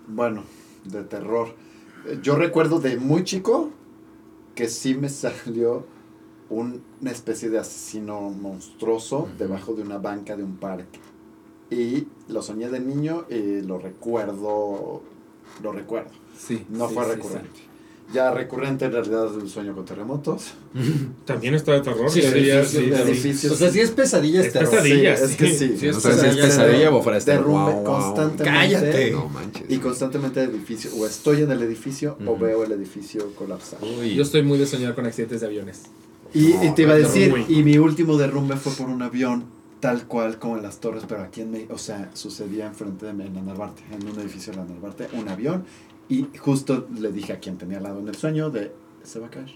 Bueno, 0.07 0.43
de 0.85 1.03
terror. 1.03 1.55
Yo 2.23 2.35
recuerdo 2.35 2.79
de 2.79 2.97
muy 2.97 3.23
chico 3.23 3.71
que 4.55 4.67
sí 4.67 4.95
me 4.95 5.09
salió 5.09 5.85
un- 6.49 6.81
una 7.01 7.11
especie 7.11 7.49
de 7.49 7.59
asesino 7.59 8.21
monstruoso 8.31 9.27
debajo 9.37 9.73
de 9.73 9.83
una 9.83 9.97
banca 9.97 10.35
de 10.35 10.43
un 10.43 10.57
parque. 10.57 10.99
Y 11.71 12.07
lo 12.27 12.41
soñé 12.41 12.69
de 12.69 12.79
niño 12.79 13.25
y 13.29 13.61
lo 13.61 13.77
recuerdo, 13.77 15.01
lo 15.61 15.71
recuerdo. 15.71 16.09
Sí. 16.37 16.65
No 16.69 16.87
sí, 16.89 16.95
fue 16.95 17.05
sí, 17.05 17.11
recurrente. 17.11 17.59
Ya 18.11 18.31
recurrente 18.31 18.85
en 18.85 18.91
realidad 18.93 19.27
es 19.27 19.43
el 19.43 19.47
sueño 19.47 19.75
con 19.75 19.85
terremotos. 19.85 20.41
sí. 20.73 21.07
También 21.25 21.53
está 21.53 21.73
de 21.73 21.81
terror. 21.81 22.09
Sí, 22.09 22.21
ya 22.21 22.31
sí, 22.31 22.39
sí, 22.79 22.85
sí, 22.85 22.85
sí. 22.95 23.01
edificios. 23.01 23.53
O 23.53 23.55
sea, 23.55 23.69
si 23.69 23.81
es 23.81 23.91
pesadilla, 23.91 24.39
es 24.41 24.47
Es 24.47 24.53
terror. 24.53 24.71
pesadilla. 24.71 25.15
Sí, 25.15 25.23
es 25.25 25.35
que 25.35 25.47
sí. 25.53 25.77
Sí, 25.77 25.87
es 25.89 25.93
No 25.93 26.01
sabes 26.01 26.19
si 26.21 26.25
es 26.25 26.35
pesadilla, 26.37 26.47
pesadilla 26.47 26.95
o 26.95 27.03
fuera 27.03 27.17
este 27.19 27.31
Derrumbe 27.33 27.71
wow, 27.71 27.83
wow. 27.83 27.83
constantemente. 27.83 28.43
Cállate. 28.45 29.11
No 29.11 29.29
manches. 29.29 29.69
Y 29.69 29.77
constantemente 29.77 30.43
el 30.43 30.49
edificio. 30.49 30.89
O 30.95 31.05
estoy 31.05 31.43
en 31.43 31.51
el 31.51 31.61
edificio 31.61 32.17
o 32.25 32.31
Ujú. 32.31 32.43
veo 32.43 32.63
el 32.63 32.71
edificio 32.71 33.35
colapsar. 33.35 33.77
Uy. 33.83 34.15
Yo 34.15 34.23
estoy 34.23 34.41
muy 34.41 34.57
de 34.57 34.65
soñar 34.65 34.95
con 34.95 35.05
accidentes 35.05 35.41
de 35.41 35.45
aviones. 35.45 35.83
Y, 36.33 36.55
y 36.55 36.71
te 36.75 36.83
iba 36.83 36.93
a 36.93 36.97
decir, 36.97 37.31
muy. 37.31 37.45
y 37.47 37.63
mi 37.63 37.77
último 37.77 38.17
derrumbe 38.17 38.55
fue 38.55 38.73
por 38.73 38.89
un 38.89 39.01
avión. 39.01 39.45
tal 39.79 40.07
cual 40.07 40.39
como 40.39 40.57
en 40.57 40.63
las 40.63 40.79
torres, 40.79 41.03
pero 41.07 41.21
aquí 41.23 41.41
en 41.41 41.51
México, 41.51 41.73
o 41.75 41.77
sea, 41.77 42.09
sucedía 42.13 42.67
enfrente 42.67 43.05
de 43.05 43.13
mí, 43.13 43.25
en 43.25 43.33
la 43.35 43.41
Narvarte, 43.41 43.81
en 43.91 44.05
un 44.07 44.19
edificio 44.19 44.51
de 44.51 44.57
la 44.59 44.65
Narvarte, 44.65 45.07
un 45.13 45.29
avión, 45.29 45.63
y 46.09 46.27
justo 46.37 46.87
le 46.99 47.11
dije 47.11 47.33
a 47.33 47.39
quien 47.39 47.57
tenía 47.57 47.77
al 47.77 47.83
lado 47.83 47.99
en 47.99 48.07
el 48.09 48.15
sueño 48.15 48.49
de, 48.49 48.71
se 49.03 49.19
va 49.19 49.27
a 49.27 49.29
caer. 49.29 49.51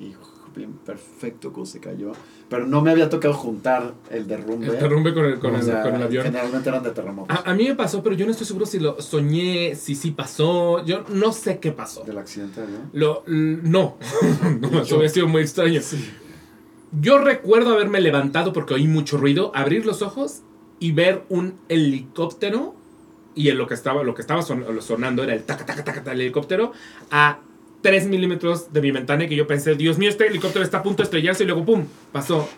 Y 0.00 0.14
bien 0.58 0.72
perfecto 0.74 1.52
cómo 1.52 1.64
se 1.64 1.80
cayó. 1.80 2.12
Pero 2.50 2.66
no 2.66 2.82
me 2.82 2.90
había 2.90 3.08
tocado 3.08 3.32
juntar 3.32 3.94
el 4.10 4.26
derrumbe. 4.26 4.66
El 4.66 4.78
derrumbe 4.78 5.14
con 5.14 5.24
el, 5.24 5.38
con 5.38 5.54
el, 5.54 5.62
sea, 5.62 5.82
con 5.82 5.94
el 5.94 6.02
avión. 6.02 6.24
Generalmente 6.24 6.68
eran 6.68 6.82
de 6.82 6.90
terremotos. 6.90 7.34
A, 7.36 7.50
a 7.50 7.54
mí 7.54 7.66
me 7.68 7.74
pasó, 7.74 8.02
pero 8.02 8.14
yo 8.16 8.26
no 8.26 8.32
estoy 8.32 8.46
seguro 8.46 8.66
si 8.66 8.78
lo 8.78 9.00
soñé, 9.00 9.74
si 9.74 9.94
sí 9.94 10.10
pasó. 10.10 10.84
Yo 10.84 11.04
no 11.08 11.32
sé 11.32 11.58
qué 11.58 11.72
pasó. 11.72 12.04
Del 12.04 12.18
accidente 12.18 12.60
de 12.60 12.66
avión. 12.66 12.90
Lo, 12.92 13.24
l- 13.26 13.60
no, 13.62 13.96
no, 14.60 14.82
eso 14.82 14.96
hubiera 14.96 15.12
sido 15.12 15.26
muy 15.28 15.42
extraño. 15.42 15.80
Yo 17.00 17.18
recuerdo 17.18 17.72
haberme 17.74 18.00
levantado 18.00 18.52
porque 18.52 18.74
oí 18.74 18.86
mucho 18.86 19.18
ruido, 19.18 19.52
abrir 19.54 19.84
los 19.84 20.00
ojos 20.02 20.42
y 20.80 20.92
ver 20.92 21.24
un 21.28 21.54
helicóptero 21.68 22.74
y 23.34 23.50
en 23.50 23.58
lo 23.58 23.66
que 23.66 23.74
estaba, 23.74 24.02
lo 24.02 24.14
que 24.14 24.22
estaba 24.22 24.42
son- 24.42 24.64
sonando 24.80 25.22
era 25.22 25.34
el 25.34 25.44
taca, 25.44 25.66
taca, 25.66 25.84
taca, 25.84 25.98
taca, 26.02 26.12
el 26.12 26.22
helicóptero 26.22 26.72
a 27.10 27.40
3 27.82 28.06
milímetros 28.08 28.72
de 28.72 28.80
mi 28.82 28.90
ventana 28.90 29.24
y 29.24 29.28
que 29.28 29.36
yo 29.36 29.46
pensé, 29.46 29.74
Dios 29.74 29.98
mío, 29.98 30.08
este 30.08 30.26
helicóptero 30.26 30.64
está 30.64 30.78
a 30.78 30.82
punto 30.82 30.98
de 30.98 31.04
estrellarse 31.04 31.44
y 31.44 31.46
luego 31.46 31.64
¡pum! 31.64 31.84
pasó. 32.12 32.48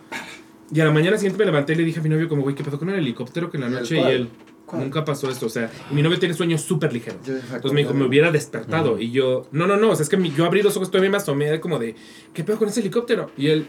Y 0.72 0.80
a 0.80 0.84
la 0.84 0.90
mañana 0.92 1.16
siguiente 1.16 1.38
me 1.38 1.44
levanté 1.46 1.72
y 1.72 1.76
le 1.76 1.84
dije 1.84 2.00
a 2.00 2.02
mi 2.02 2.08
novio 2.08 2.28
como, 2.28 2.42
güey, 2.42 2.54
¿qué 2.54 2.62
pasó 2.64 2.78
con 2.78 2.88
el 2.90 2.96
helicóptero 2.96 3.50
que 3.50 3.56
en 3.56 3.62
la 3.62 3.68
¿Y 3.68 3.72
el 3.72 3.78
noche? 3.80 3.96
Y 3.96 4.04
él, 4.04 4.28
¿Cuál? 4.66 4.82
nunca 4.82 5.04
pasó 5.04 5.28
esto. 5.28 5.46
O 5.46 5.48
sea, 5.50 5.70
y 5.90 5.94
mi 5.94 6.02
novio 6.02 6.18
tiene 6.20 6.34
sueños 6.34 6.60
súper 6.62 6.92
ligeros. 6.92 7.18
Entonces 7.26 7.72
me 7.72 7.80
dijo, 7.80 7.92
me 7.92 8.04
hubiera 8.06 8.30
despertado. 8.30 8.98
Y 9.00 9.10
yo, 9.10 9.46
no, 9.52 9.66
no, 9.66 9.76
no, 9.76 9.90
o 9.90 9.96
sea, 9.96 10.04
es 10.04 10.08
que 10.08 10.16
mi- 10.16 10.30
yo 10.32 10.44
abrí 10.46 10.62
los 10.62 10.76
ojos, 10.76 10.90
todavía 10.90 11.10
me 11.10 11.16
asomé 11.16 11.58
como 11.60 11.78
de, 11.80 11.96
¿qué 12.32 12.44
pedo 12.44 12.56
con 12.58 12.68
ese 12.68 12.80
helicóptero? 12.80 13.30
Y 13.36 13.48
él, 13.48 13.66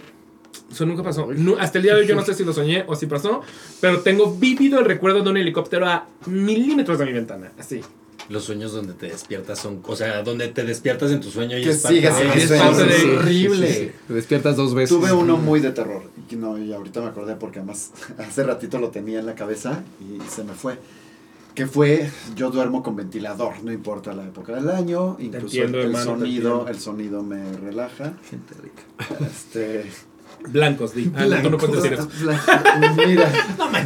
eso 0.71 0.85
nunca 0.85 1.01
pasó. 1.01 1.31
Nu- 1.33 1.57
hasta 1.59 1.79
el 1.79 1.83
día 1.83 1.95
de 1.95 2.01
hoy 2.01 2.07
yo 2.07 2.15
no 2.15 2.21
sé 2.25 2.35
si 2.35 2.45
lo 2.45 2.53
soñé 2.53 2.83
o 2.87 2.95
si 2.95 3.07
pasó, 3.07 3.41
pero 3.81 4.01
tengo 4.01 4.35
vívido 4.35 4.77
el 4.79 4.85
recuerdo 4.85 5.23
de 5.23 5.29
un 5.31 5.37
helicóptero 5.37 5.87
a 5.87 6.07
milímetros 6.27 6.99
de 6.99 7.05
mi 7.07 7.13
ventana. 7.13 7.51
Así. 7.57 7.81
Los 8.31 8.45
sueños 8.45 8.71
donde 8.73 8.93
te 8.93 9.07
despiertas 9.07 9.59
son. 9.59 9.81
O 9.85 9.95
sea, 9.95 10.23
donde 10.23 10.47
te 10.47 10.63
despiertas 10.63 11.11
en 11.11 11.19
tu 11.21 11.29
sueño 11.29 11.57
y 11.57 11.63
Que 11.63 11.71
es 11.71 11.79
parte 11.79 11.97
sigas 11.97 12.17
de- 12.17 12.25
en 12.25 12.31
es 12.31 12.47
sueño, 12.47 12.63
parte 12.63 12.83
de- 12.85 12.93
sí, 12.93 13.01
sí, 13.01 13.09
horrible. 13.11 13.67
sí, 13.73 13.79
sí. 13.85 13.91
Te 14.07 14.13
despiertas 14.13 14.55
dos 14.55 14.73
veces. 14.73 14.89
Tuve 14.97 15.11
uno 15.11 15.37
muy 15.37 15.59
de 15.59 15.71
terror. 15.71 16.03
Y 16.29 16.35
no, 16.37 16.57
y 16.57 16.71
ahorita 16.73 17.01
me 17.01 17.07
acordé 17.07 17.35
porque 17.35 17.59
además 17.59 17.91
hace 18.17 18.43
ratito 18.43 18.79
lo 18.79 18.89
tenía 18.89 19.19
en 19.19 19.25
la 19.25 19.35
cabeza 19.35 19.83
y 19.99 20.19
se 20.29 20.43
me 20.43 20.53
fue. 20.53 20.77
Que 21.53 21.67
fue, 21.67 22.09
yo 22.33 22.49
duermo 22.49 22.81
con 22.81 22.95
ventilador, 22.95 23.61
no 23.61 23.73
importa 23.73 24.13
la 24.13 24.23
época 24.23 24.55
del 24.55 24.69
año, 24.69 25.17
incluso 25.19 25.47
entiendo, 25.47 25.79
el 25.79 25.87
hermano, 25.87 26.05
sonido, 26.05 26.67
el 26.69 26.79
sonido 26.79 27.23
me 27.23 27.51
relaja. 27.57 28.13
Gente 28.29 28.53
rica. 28.63 28.83
Este, 29.25 29.85
Blancos, 30.47 30.95
di. 30.95 31.11
Ah, 31.13 31.25
no, 31.25 31.41
tú 31.41 31.49
no 31.49 31.57
puedes 31.57 31.83
decir 31.83 31.93
eso. 31.99 32.07
mira, 33.05 33.31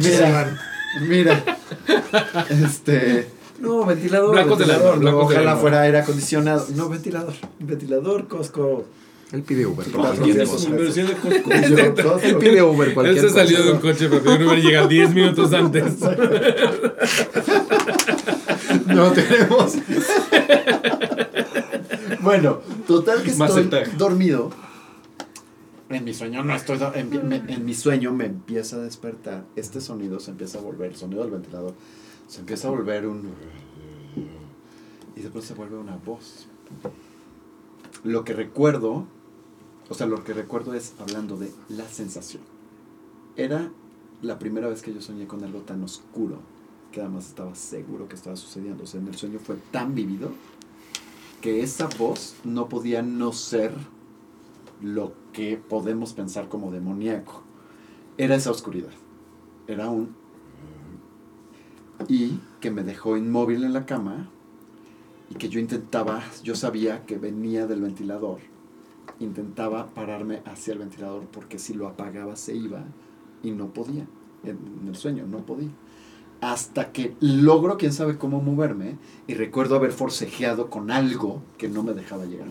mira, 0.00 0.58
mira, 1.08 1.58
este, 2.50 3.28
No, 3.60 3.84
ventilador. 3.86 4.32
Blancos 4.32 4.58
blancos 4.58 4.98
del 4.98 5.08
ojalá 5.38 5.50
alma. 5.52 5.60
fuera 5.60 5.80
aire 5.82 5.98
acondicionado, 5.98 6.66
no 6.74 6.88
ventilador, 6.88 7.32
ventilador 7.58 8.26
Costco. 8.28 8.84
Él 9.32 9.42
pide 9.42 9.66
Uber 9.66 9.84
de. 9.86 9.92
Él 12.22 12.36
pide 12.38 12.62
Uber 12.62 12.94
Él 13.06 13.16
se 13.16 13.22
cosa. 13.22 13.34
salió 13.34 13.62
de 13.64 13.72
un 13.72 13.78
coche, 13.78 14.08
pero 14.08 14.22
yo 14.24 14.38
no 14.38 14.46
hubiera 14.52 14.62
llegado 14.62 14.88
10 14.88 15.14
minutos 15.14 15.52
antes. 15.52 15.94
No 18.86 19.10
tenemos. 19.12 19.74
bueno, 22.22 22.60
total 22.86 23.22
que 23.22 23.32
Más 23.34 23.56
estoy 23.56 23.80
dormido. 23.96 24.50
En 25.88 26.04
mi 26.04 26.12
sueño 26.14 26.42
no 26.44 26.54
estoy. 26.54 26.78
En, 26.94 27.28
me- 27.28 27.42
en 27.48 27.64
mi 27.64 27.74
sueño 27.74 28.12
me 28.12 28.26
empieza 28.26 28.76
a 28.76 28.80
despertar. 28.80 29.44
Este 29.56 29.80
sonido 29.80 30.20
se 30.20 30.30
empieza 30.32 30.58
a 30.58 30.62
volver, 30.62 30.90
el 30.90 30.96
sonido 30.96 31.22
del 31.22 31.30
ventilador, 31.32 31.74
se 32.26 32.40
empieza 32.40 32.68
a 32.68 32.70
volver 32.70 33.06
un. 33.06 33.30
Y 35.14 35.20
después 35.20 35.44
se 35.44 35.54
vuelve 35.54 35.76
una 35.78 35.96
voz. 35.96 36.48
Lo 38.04 38.24
que 38.24 38.34
recuerdo, 38.34 39.06
o 39.88 39.94
sea, 39.94 40.06
lo 40.06 40.22
que 40.24 40.34
recuerdo 40.34 40.74
es 40.74 40.94
hablando 40.98 41.36
de 41.36 41.50
la 41.68 41.88
sensación. 41.88 42.42
Era 43.36 43.70
la 44.22 44.38
primera 44.38 44.68
vez 44.68 44.82
que 44.82 44.92
yo 44.92 45.00
soñé 45.00 45.26
con 45.26 45.44
algo 45.44 45.60
tan 45.60 45.82
oscuro 45.82 46.38
que 46.92 47.00
además 47.00 47.26
estaba 47.26 47.54
seguro 47.54 48.08
que 48.08 48.14
estaba 48.14 48.36
sucediendo. 48.36 48.84
O 48.84 48.86
sea, 48.86 49.00
en 49.00 49.08
el 49.08 49.16
sueño 49.16 49.38
fue 49.38 49.56
tan 49.70 49.94
vivido 49.94 50.30
que 51.40 51.62
esa 51.62 51.88
voz 51.98 52.36
no 52.44 52.68
podía 52.68 53.02
no 53.02 53.32
ser 53.32 53.72
lo 54.80 55.12
que 55.32 55.56
podemos 55.56 56.12
pensar 56.12 56.48
como 56.48 56.70
demoníaco. 56.70 57.42
Era 58.18 58.36
esa 58.36 58.50
oscuridad. 58.50 58.92
Era 59.66 59.90
un... 59.90 60.16
Y 62.08 62.40
que 62.60 62.70
me 62.70 62.82
dejó 62.84 63.16
inmóvil 63.16 63.64
en 63.64 63.72
la 63.72 63.86
cama 63.86 64.28
y 65.30 65.34
que 65.34 65.48
yo 65.48 65.58
intentaba, 65.60 66.22
yo 66.42 66.54
sabía 66.54 67.04
que 67.04 67.18
venía 67.18 67.66
del 67.66 67.80
ventilador. 67.82 68.38
Intentaba 69.20 69.88
pararme 69.88 70.42
hacia 70.44 70.74
el 70.74 70.80
ventilador 70.80 71.24
porque 71.26 71.58
si 71.58 71.74
lo 71.74 71.88
apagaba 71.88 72.36
se 72.36 72.54
iba 72.56 72.84
y 73.42 73.50
no 73.52 73.68
podía. 73.72 74.06
En, 74.44 74.58
el 74.88 74.96
sueño 74.96 75.26
no 75.26 75.46
podía 75.46 75.70
hasta 76.40 76.92
que 76.92 77.16
logro, 77.20 77.78
quién 77.78 77.92
sabe 77.92 78.18
cómo 78.18 78.42
moverme, 78.42 78.98
y 79.26 79.34
recuerdo 79.34 79.76
haber 79.76 79.92
forcejeado 79.92 80.70
con 80.70 80.90
algo 80.90 81.42
que 81.58 81.68
no 81.68 81.82
me 81.82 81.94
dejaba 81.94 82.26
llegar. 82.26 82.48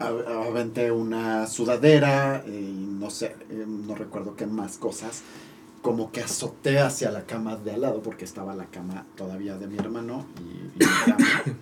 A- 0.00 0.46
aventé 0.48 0.92
una 0.92 1.46
sudadera, 1.48 2.44
eh, 2.46 2.72
no 3.00 3.10
sé, 3.10 3.34
eh, 3.50 3.64
no 3.66 3.96
recuerdo 3.96 4.36
qué 4.36 4.46
más 4.46 4.76
cosas, 4.78 5.22
como 5.82 6.10
que 6.12 6.20
azoté 6.20 6.80
hacia 6.80 7.10
la 7.10 7.24
cama 7.24 7.56
de 7.56 7.72
al 7.72 7.82
lado, 7.82 8.02
porque 8.02 8.24
estaba 8.24 8.54
la 8.54 8.66
cama 8.66 9.06
todavía 9.16 9.56
de 9.56 9.66
mi 9.66 9.76
hermano 9.76 10.26
y, 10.40 10.82
y 10.82 10.86
mi. 10.86 11.56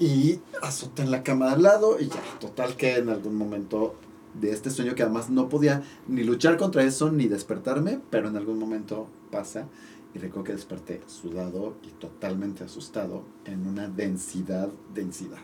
Y 0.00 0.40
azoté 0.62 1.02
en 1.02 1.10
la 1.10 1.22
cama 1.22 1.48
de 1.48 1.52
al 1.52 1.62
lado 1.62 2.00
y 2.00 2.08
ya, 2.08 2.22
total 2.40 2.74
que 2.76 2.96
en 2.96 3.10
algún 3.10 3.36
momento 3.36 3.96
de 4.32 4.50
este 4.50 4.70
sueño 4.70 4.94
que 4.94 5.02
además 5.02 5.28
no 5.28 5.48
podía 5.50 5.82
ni 6.08 6.24
luchar 6.24 6.56
contra 6.56 6.84
eso 6.84 7.10
ni 7.10 7.28
despertarme, 7.28 8.00
pero 8.10 8.28
en 8.28 8.36
algún 8.36 8.58
momento 8.58 9.08
pasa 9.30 9.66
y 10.14 10.18
recuerdo 10.18 10.44
que 10.44 10.52
desperté 10.52 11.00
sudado 11.06 11.74
y 11.82 11.88
totalmente 12.00 12.64
asustado 12.64 13.24
en 13.44 13.66
una 13.66 13.88
densidad, 13.88 14.70
densidad. 14.94 15.38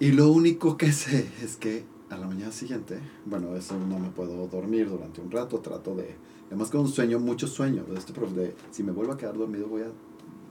Y 0.00 0.12
lo 0.12 0.30
único 0.30 0.76
que 0.76 0.92
sé 0.92 1.30
es 1.42 1.56
que 1.56 1.84
a 2.10 2.16
la 2.16 2.26
mañana 2.26 2.52
siguiente, 2.52 2.98
bueno, 3.24 3.54
eso 3.56 3.78
no 3.78 3.98
me 3.98 4.08
puedo 4.10 4.46
dormir 4.48 4.88
durante 4.90 5.20
un 5.20 5.30
rato, 5.30 5.60
trato 5.60 5.94
de, 5.94 6.16
además 6.48 6.70
con 6.70 6.80
un 6.80 6.88
sueño, 6.88 7.20
mucho 7.20 7.46
sueño, 7.46 7.84
de 7.84 7.96
este 7.96 8.12
profe, 8.12 8.34
de 8.34 8.54
si 8.70 8.82
me 8.82 8.92
vuelvo 8.92 9.12
a 9.12 9.16
quedar 9.16 9.38
dormido 9.38 9.68
voy 9.68 9.82
a, 9.82 9.90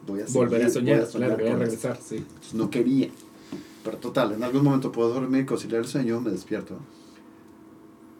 voy 0.07 0.21
a 0.21 0.25
Volver 0.31 0.65
a 0.65 0.69
seguir, 0.69 0.95
voy 0.95 1.05
soñar, 1.05 1.27
claro, 1.27 1.43
voy 1.43 1.53
a 1.53 1.57
regresar, 1.57 1.99
sí. 2.01 2.17
Entonces, 2.17 2.53
no 2.53 2.69
quería. 2.69 3.09
Pero 3.83 3.97
total, 3.97 4.33
en 4.33 4.43
algún 4.43 4.63
momento 4.63 4.91
puedo 4.91 5.13
dormir, 5.13 5.45
conciliar 5.45 5.81
el 5.81 5.87
sueño, 5.87 6.19
me 6.21 6.31
despierto. 6.31 6.77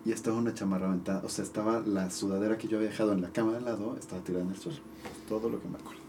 Y 0.06 0.12
estaba 0.12 0.38
una 0.38 0.54
chamarra 0.54 0.88
aventada. 0.88 1.22
O 1.26 1.30
sea, 1.30 1.44
estaba 1.44 1.82
la 1.86 2.10
sudadera 2.10 2.58
que 2.58 2.68
yo 2.68 2.78
había 2.78 2.90
dejado 2.90 3.12
en 3.12 3.22
la 3.22 3.32
cama 3.32 3.52
de 3.52 3.58
al 3.58 3.66
lado, 3.66 3.98
estaba 4.00 4.24
tirada 4.24 4.46
en 4.46 4.52
el 4.52 4.58
suelo. 4.58 4.80
Todo 5.28 5.50
lo 5.50 5.62
que 5.62 5.68
me 5.68 5.76
acuerdo. 5.76 6.00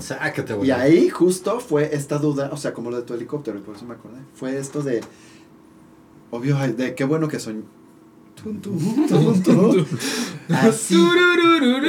Sácate, 0.00 0.56
Y 0.64 0.70
ahí 0.70 1.08
justo 1.08 1.60
fue 1.60 1.94
esta 1.94 2.18
duda, 2.18 2.50
o 2.52 2.56
sea, 2.56 2.72
como 2.72 2.90
lo 2.90 2.96
de 2.96 3.02
tu 3.02 3.14
helicóptero, 3.14 3.58
y 3.58 3.62
por 3.62 3.76
eso 3.76 3.84
me 3.84 3.94
acordé. 3.94 4.18
Fue 4.34 4.58
esto 4.58 4.82
de. 4.82 5.00
Obvio, 6.30 6.58
ay, 6.58 6.72
de 6.72 6.94
qué 6.94 7.04
bueno 7.04 7.28
que. 7.28 7.36
Así. 7.36 7.50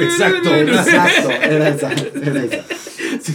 Exacto. 0.00 0.54
Exacto, 0.54 1.30
era 1.30 1.68
esa, 1.68 1.92
era 1.92 2.44
esa. 2.44 2.64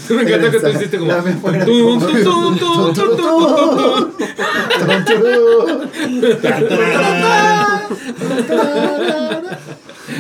Me 0.16 0.22
encanta 0.22 0.52
que 0.52 0.60
tú 0.60 0.68
hiciste 0.68 0.98
como. 0.98 1.12
Dame 1.12 1.34
fuera. 1.34 1.66
Tum, 1.66 2.00
tum, 2.00 2.24
tum, 2.24 2.58
tum, 2.58 2.94
tum, 2.94 2.96
tum, 2.96 3.16
tum, 3.16 4.16
tum. 5.06 5.26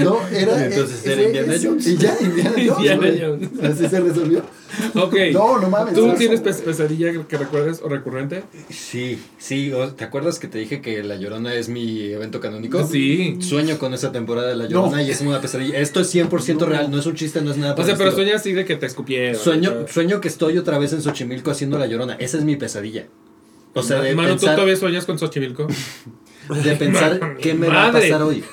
No, 0.03 0.27
era. 0.29 0.65
Entonces 0.65 1.05
era 1.05 1.23
Indiana. 1.23 1.53
Jones. 1.61 1.87
Y 1.87 1.97
ya, 1.97 2.15
Indiana 2.21 2.51
Jones. 2.55 2.91
Indiana. 2.91 3.17
Jones. 3.21 3.49
Así 3.63 3.87
se 3.87 3.99
resolvió. 3.99 4.41
Ok. 4.95 5.15
No, 5.31 5.59
no 5.59 5.69
mames. 5.69 5.93
¿Tú 5.93 6.13
tienes 6.17 6.41
pesadilla 6.41 7.11
que 7.27 7.37
recuerdes 7.37 7.81
o 7.83 7.87
recurrente? 7.87 8.43
Sí, 8.69 9.19
sí. 9.37 9.71
¿Te 9.95 10.03
acuerdas 10.03 10.39
que 10.39 10.47
te 10.47 10.57
dije 10.57 10.81
que 10.81 11.03
La 11.03 11.15
Llorona 11.15 11.53
es 11.53 11.69
mi 11.69 12.11
evento 12.11 12.39
canónico? 12.39 12.85
Sí. 12.85 13.37
Sueño 13.39 13.77
con 13.77 13.93
esa 13.93 14.11
temporada 14.11 14.49
de 14.49 14.55
La 14.55 14.65
Llorona 14.67 14.97
No. 14.97 15.03
y 15.03 15.11
es 15.11 15.21
una 15.21 15.39
pesadilla. 15.39 15.77
Esto 15.79 16.01
es 16.01 16.13
100% 16.13 16.65
real, 16.65 16.91
no 16.91 16.99
es 16.99 17.05
un 17.05 17.15
chiste, 17.15 17.41
no 17.41 17.51
es 17.51 17.57
nada. 17.57 17.75
O 17.77 17.83
sea, 17.83 17.95
pero 17.95 18.11
sueñas 18.11 18.41
así 18.41 18.53
de 18.53 18.65
que 18.65 18.75
te 18.75 18.85
escupieron. 18.87 19.39
Sueño, 19.41 19.74
sueño 19.87 20.21
que 20.21 20.27
estoy 20.27 20.57
otra 20.57 20.77
vez 20.77 20.93
en 20.93 21.01
Xochimilco 21.01 21.51
haciendo 21.51 21.77
La 21.77 21.85
Llorona. 21.87 22.15
Esa 22.15 22.37
es 22.37 22.43
mi 22.43 22.55
pesadilla. 22.55 23.07
O 23.73 23.83
sea, 23.83 24.01
de 24.01 24.15
Mano, 24.15 24.29
¿tú 24.29 24.33
pensar, 24.35 24.55
todavía 24.55 24.75
sueñas 24.77 25.05
con 25.05 25.19
Xochimilco? 25.19 25.67
de 26.63 26.75
pensar 26.75 27.37
qué 27.41 27.53
me 27.53 27.67
va 27.67 27.87
a 27.87 27.91
pasar 27.91 28.21
hoy. 28.21 28.43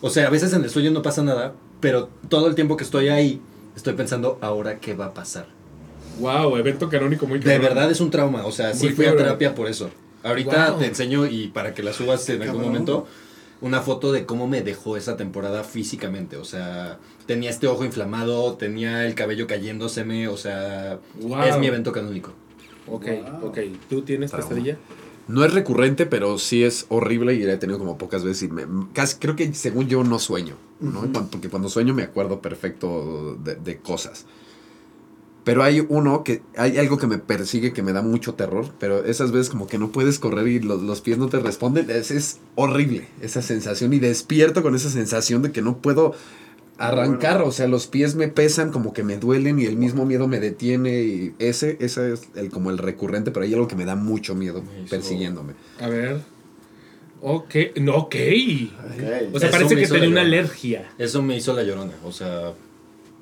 O 0.00 0.10
sea, 0.10 0.26
a 0.26 0.30
veces 0.30 0.52
en 0.52 0.62
el 0.64 0.70
sueño 0.70 0.90
no 0.90 1.02
pasa 1.02 1.22
nada, 1.22 1.54
pero 1.80 2.08
todo 2.28 2.46
el 2.48 2.54
tiempo 2.54 2.76
que 2.76 2.84
estoy 2.84 3.08
ahí, 3.08 3.40
estoy 3.76 3.94
pensando, 3.94 4.38
¿ahora 4.40 4.78
qué 4.80 4.94
va 4.94 5.06
a 5.06 5.14
pasar? 5.14 5.46
Wow, 6.20 6.56
evento 6.56 6.88
canónico 6.88 7.26
muy 7.26 7.38
De 7.38 7.44
cabrón. 7.44 7.62
verdad 7.62 7.90
es 7.90 8.00
un 8.00 8.10
trauma, 8.10 8.44
o 8.46 8.52
sea, 8.52 8.74
sí 8.74 8.86
Muy 8.86 8.94
fui 8.94 9.06
a 9.06 9.16
terapia 9.16 9.54
por 9.54 9.68
eso. 9.68 9.90
Ahorita 10.24 10.70
Wow. 10.70 10.78
te 10.80 10.86
enseño 10.86 11.26
y 11.26 11.48
para 11.48 11.74
que 11.74 11.82
la 11.84 11.92
subas 11.92 12.28
en 12.28 12.42
algún 12.42 12.56
Cabrón. 12.56 12.72
momento. 12.72 13.06
una 13.60 13.80
foto 13.80 14.12
de 14.12 14.24
cómo 14.24 14.46
me 14.46 14.62
dejó 14.62 14.96
esa 14.96 15.16
temporada 15.16 15.64
físicamente. 15.64 16.36
O 16.36 16.44
sea, 16.44 16.98
tenía 17.28 17.50
este 17.50 17.68
ojo 17.68 17.84
inflamado, 17.84 18.54
tenía 18.54 19.06
el 19.06 19.14
cabello 19.14 19.46
cayéndoseme, 19.46 20.26
o 20.26 20.36
sea, 20.36 20.98
Wow. 21.20 21.42
es 21.44 21.58
mi 21.58 21.68
evento 21.68 21.92
canónico. 21.92 22.32
Ok, 22.88 23.04
Wow. 23.40 23.50
ok. 23.50 23.58
¿Tú 23.88 24.02
tienes 24.02 24.30
Trauma. 24.32 24.48
pesadilla? 24.48 24.78
No 25.28 25.44
es 25.44 25.52
recurrente, 25.52 26.06
pero 26.06 26.38
sí 26.38 26.64
es 26.64 26.86
horrible 26.88 27.34
y 27.34 27.40
la 27.42 27.52
he 27.52 27.56
tenido 27.58 27.78
como 27.78 27.98
pocas 27.98 28.24
veces. 28.24 28.44
Y 28.44 28.48
me, 28.48 28.64
casi, 28.94 29.18
creo 29.18 29.36
que 29.36 29.52
según 29.52 29.86
yo 29.86 30.02
no 30.02 30.18
sueño, 30.18 30.54
¿no? 30.80 31.02
Porque 31.30 31.50
cuando 31.50 31.68
sueño 31.68 31.92
me 31.92 32.02
acuerdo 32.02 32.40
perfecto 32.40 33.36
de, 33.44 33.56
de 33.56 33.76
cosas. 33.78 34.24
Pero 35.44 35.62
hay 35.62 35.84
uno 35.86 36.24
que 36.24 36.42
hay 36.56 36.78
algo 36.78 36.96
que 36.98 37.06
me 37.06 37.18
persigue 37.18 37.72
que 37.74 37.82
me 37.82 37.92
da 37.92 38.00
mucho 38.02 38.34
terror, 38.34 38.70
pero 38.78 39.04
esas 39.04 39.30
veces 39.32 39.50
como 39.50 39.66
que 39.66 39.78
no 39.78 39.90
puedes 39.92 40.18
correr 40.18 40.46
y 40.48 40.60
los, 40.60 40.82
los 40.82 41.00
pies 41.02 41.18
no 41.18 41.28
te 41.28 41.38
responden. 41.40 41.90
Es, 41.90 42.10
es 42.10 42.38
horrible 42.54 43.06
esa 43.20 43.42
sensación 43.42 43.92
y 43.92 43.98
despierto 43.98 44.62
con 44.62 44.74
esa 44.74 44.88
sensación 44.90 45.42
de 45.42 45.52
que 45.52 45.60
no 45.62 45.76
puedo 45.78 46.14
arrancar, 46.78 47.42
o 47.42 47.50
sea, 47.52 47.66
los 47.66 47.86
pies 47.88 48.14
me 48.14 48.28
pesan, 48.28 48.70
como 48.70 48.92
que 48.92 49.02
me 49.02 49.16
duelen 49.16 49.58
y 49.58 49.64
el 49.66 49.76
mismo 49.76 50.06
miedo 50.06 50.28
me 50.28 50.38
detiene 50.40 51.00
y 51.02 51.34
ese, 51.38 51.76
ese 51.80 52.12
es 52.12 52.28
el 52.36 52.50
como 52.50 52.70
el 52.70 52.78
recurrente, 52.78 53.30
pero 53.32 53.44
hay 53.44 53.52
algo 53.52 53.66
que 53.68 53.74
me 53.76 53.84
da 53.84 53.96
mucho 53.96 54.34
miedo 54.34 54.62
Me 54.62 54.80
hizo- 54.82 54.90
persiguiéndome. 54.90 55.54
A 55.80 55.88
ver. 55.88 56.20
Ok. 57.20 57.54
No, 57.80 57.96
ok. 57.96 58.04
Ok. 58.04 58.14
O 59.34 59.38
sea, 59.40 59.48
Eso 59.48 59.50
parece 59.50 59.74
me 59.74 59.80
que 59.82 59.88
tenía 59.88 60.08
una 60.08 60.20
alergia. 60.20 60.88
Eso 60.98 61.20
me 61.22 61.36
hizo 61.36 61.52
la 61.52 61.64
llorona, 61.64 61.94
o 62.04 62.12
sea, 62.12 62.52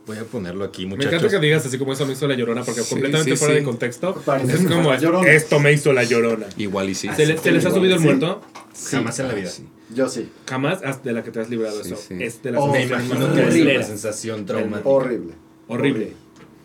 voy 0.07 0.19
a 0.19 0.25
ponerlo 0.25 0.65
aquí, 0.65 0.83
Me 0.85 0.91
muchachos. 0.97 1.15
encanta 1.15 1.41
que 1.41 1.47
digas 1.47 1.65
así 1.65 1.79
como 1.79 1.95
eso 1.95 2.05
me 2.07 2.13
hizo 2.13 2.29
la 2.29 2.35
llorona, 2.35 2.63
porque 2.63 2.83
Sí, 2.83 2.91
completamente 2.91 3.31
sí, 3.33 3.37
fuera 3.39 3.55
sí. 3.55 3.61
de 3.61 3.65
contexto. 3.65 4.15
Parece 4.25 4.53
es 4.53 4.67
como, 4.67 4.93
esto 4.93 5.61
me 5.61 5.73
hizo 5.73 5.93
la 5.95 6.05
llorona. 6.05 6.47
Igual 6.59 6.91
y 6.91 6.95
sí. 6.95 7.09
¿Se, 7.17 7.25
le- 7.27 7.39
se 7.39 7.51
les 7.53 7.65
ha 7.65 7.71
subido 7.71 7.95
el 7.95 8.01
Sí. 8.01 8.05
muerto? 8.07 8.43
Jamás 8.91 9.19
en 9.19 9.29
la 9.29 9.35
vida. 9.35 9.51
Yo 9.95 10.09
sí. 10.09 10.29
Jamás 10.49 10.83
has- 10.83 11.03
de 11.05 11.13
la 11.13 11.23
que 11.23 11.31
te 11.31 11.41
has 11.41 11.49
librado 11.51 11.83
Sí, 11.83 11.93
eso. 11.93 12.03
sí. 12.09 12.15
Es 12.21 12.43
de 12.43 12.53
las 12.53 12.61
Oh, 12.63 12.67
Me 12.73 12.81
sensaciones 12.81 13.07
imagino 13.11 13.27
más 13.29 13.35
que 13.37 13.41
es 13.43 13.49
horribles. 13.49 13.77
una 13.77 13.87
sensación 13.87 14.47
traumática. 14.47 14.89
Horrible. 14.89 15.33
Horrible. 15.69 16.13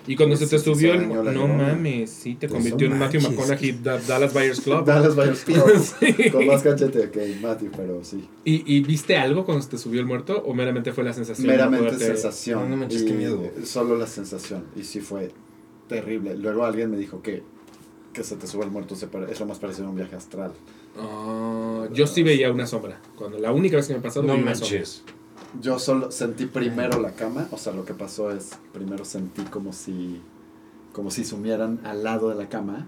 Y 0.07 0.15
cuando 0.15 0.35
se 0.35 0.48
te 0.48 0.57
subió 0.57 0.93
se 0.93 0.98
el... 1.03 1.10
la 1.26 1.31
No 1.31 1.48
mames, 1.48 2.10
sí, 2.10 2.34
te 2.34 2.48
Pues 2.48 2.57
convirtió 2.57 2.88
no 2.89 2.95
en 2.95 2.99
Matthew. 3.02 3.22
McConaughey, 3.22 3.72
Da- 3.84 3.99
Dallas 3.99 4.34
Buyers 4.34 4.60
Club. 4.64 4.84
Dallas 4.84 5.15
Buyers 5.15 5.41
Club. 5.45 5.61
Sí. 5.99 6.30
Con 6.31 6.48
más 6.48 6.64
cachete 6.64 7.11
que 7.11 7.38
Matthew, 7.39 7.69
pero 7.77 8.03
sí. 8.03 8.27
¿Y, 8.43 8.76
¿Y 8.76 8.80
viste 8.81 9.15
algo 9.18 9.45
cuando 9.45 9.61
se 9.61 9.69
te 9.69 9.77
subió 9.77 9.99
el 9.99 10.07
muerto 10.07 10.41
o 10.43 10.56
meramente 10.56 10.91
fue 10.91 11.03
la 11.03 11.14
sensación? 11.14 11.45
Meramente 11.48 11.85
poderte- 11.85 12.06
sensación. 12.07 12.64
No, 12.64 12.69
no 12.69 12.77
manches, 12.77 13.03
qué 13.03 13.14
miedo. 13.14 13.43
Solo 13.64 13.95
la 13.95 14.07
sensación. 14.07 14.64
Y 14.76 14.84
sí 14.84 15.02
fue 15.02 15.30
terrible. 15.88 16.35
Luego 16.35 16.65
alguien 16.65 16.89
me 16.89 16.98
dijo 16.98 17.22
que, 17.22 17.43
que 18.11 18.23
se 18.23 18.35
te 18.38 18.48
sube 18.48 18.64
el 18.65 18.72
muerto 18.72 18.95
se 18.95 19.06
pare- 19.06 19.31
es 19.31 19.39
lo 19.39 19.45
más 19.45 19.60
parecido 19.60 19.85
a 19.85 19.89
un 19.91 19.95
viaje 19.98 20.15
astral. 20.15 20.52
Yo 21.93 22.07
sí 22.07 22.23
veía 22.23 22.51
una 22.51 22.68
sombra. 22.68 22.99
Cuando 23.15 23.38
la 23.39 23.51
única 23.51 23.77
vez 23.77 23.88
que 23.88 23.93
me 23.95 23.99
pasó, 24.01 24.22
No 24.23 24.35
vi 24.35 24.41
una 24.41 24.55
sombra. 24.55 24.77
manches. 24.77 25.03
Yo 25.59 25.80
solo 25.80 26.11
sentí 26.11 26.45
primero 26.45 26.99
la 27.01 27.11
cama, 27.11 27.47
o 27.51 27.57
sea, 27.57 27.73
lo 27.73 27.84
que 27.84 27.93
pasó 27.93 28.31
es, 28.31 28.51
primero 28.72 29.03
sentí 29.03 29.41
como 29.43 29.73
si, 29.73 30.22
como 30.93 31.11
si 31.11 31.26
sumieran 31.26 31.81
al 31.84 32.03
lado 32.03 32.30
de 32.30 32.35
la 32.35 32.47
cama, 32.47 32.88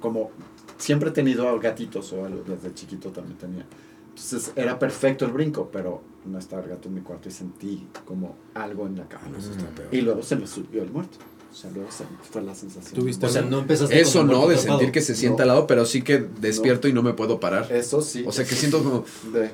como 0.00 0.30
siempre 0.76 1.08
he 1.08 1.12
tenido 1.12 1.58
gatitos 1.58 2.12
o 2.12 2.26
algo, 2.26 2.42
desde 2.46 2.74
chiquito 2.74 3.10
también 3.10 3.38
tenía. 3.38 3.66
Entonces 4.10 4.52
era 4.56 4.78
perfecto 4.78 5.24
el 5.24 5.32
brinco, 5.32 5.70
pero 5.72 6.02
no 6.26 6.38
estaba 6.38 6.62
el 6.62 6.68
gato 6.68 6.88
en 6.88 6.94
mi 6.96 7.00
cuarto 7.00 7.30
y 7.30 7.32
sentí 7.32 7.86
como 8.04 8.36
algo 8.52 8.86
en 8.86 8.96
la 8.98 9.08
cama. 9.08 9.28
Ah, 9.34 9.38
eso 9.38 9.52
está 9.52 9.64
peor. 9.70 9.88
Y 9.90 10.02
luego 10.02 10.22
se 10.22 10.36
me 10.36 10.46
subió 10.46 10.82
el 10.82 10.90
muerto. 10.90 11.16
O 11.52 11.54
sea, 11.54 11.70
luego 11.70 11.90
se 11.90 12.04
fue 12.30 12.40
la 12.40 12.54
sensación. 12.54 12.94
¿Tuviste 12.94 13.26
O 13.26 13.28
sea, 13.28 13.42
no 13.42 13.58
empezaste 13.58 14.00
Eso 14.00 14.24
no, 14.24 14.48
de 14.48 14.56
sentir 14.56 14.90
que 14.90 15.02
se 15.02 15.14
sienta 15.14 15.38
No. 15.38 15.42
al 15.42 15.48
lado, 15.48 15.66
pero 15.66 15.84
sí 15.84 16.00
que 16.00 16.18
despierto 16.40 16.88
y 16.88 16.94
no 16.94 17.02
me 17.02 17.12
puedo 17.12 17.40
parar. 17.40 17.70
Eso 17.70 18.00
sí. 18.00 18.24
O 18.26 18.32
sea, 18.32 18.46
que 18.46 18.54
siento 18.54 18.82
como... 18.82 19.04
De, 19.32 19.50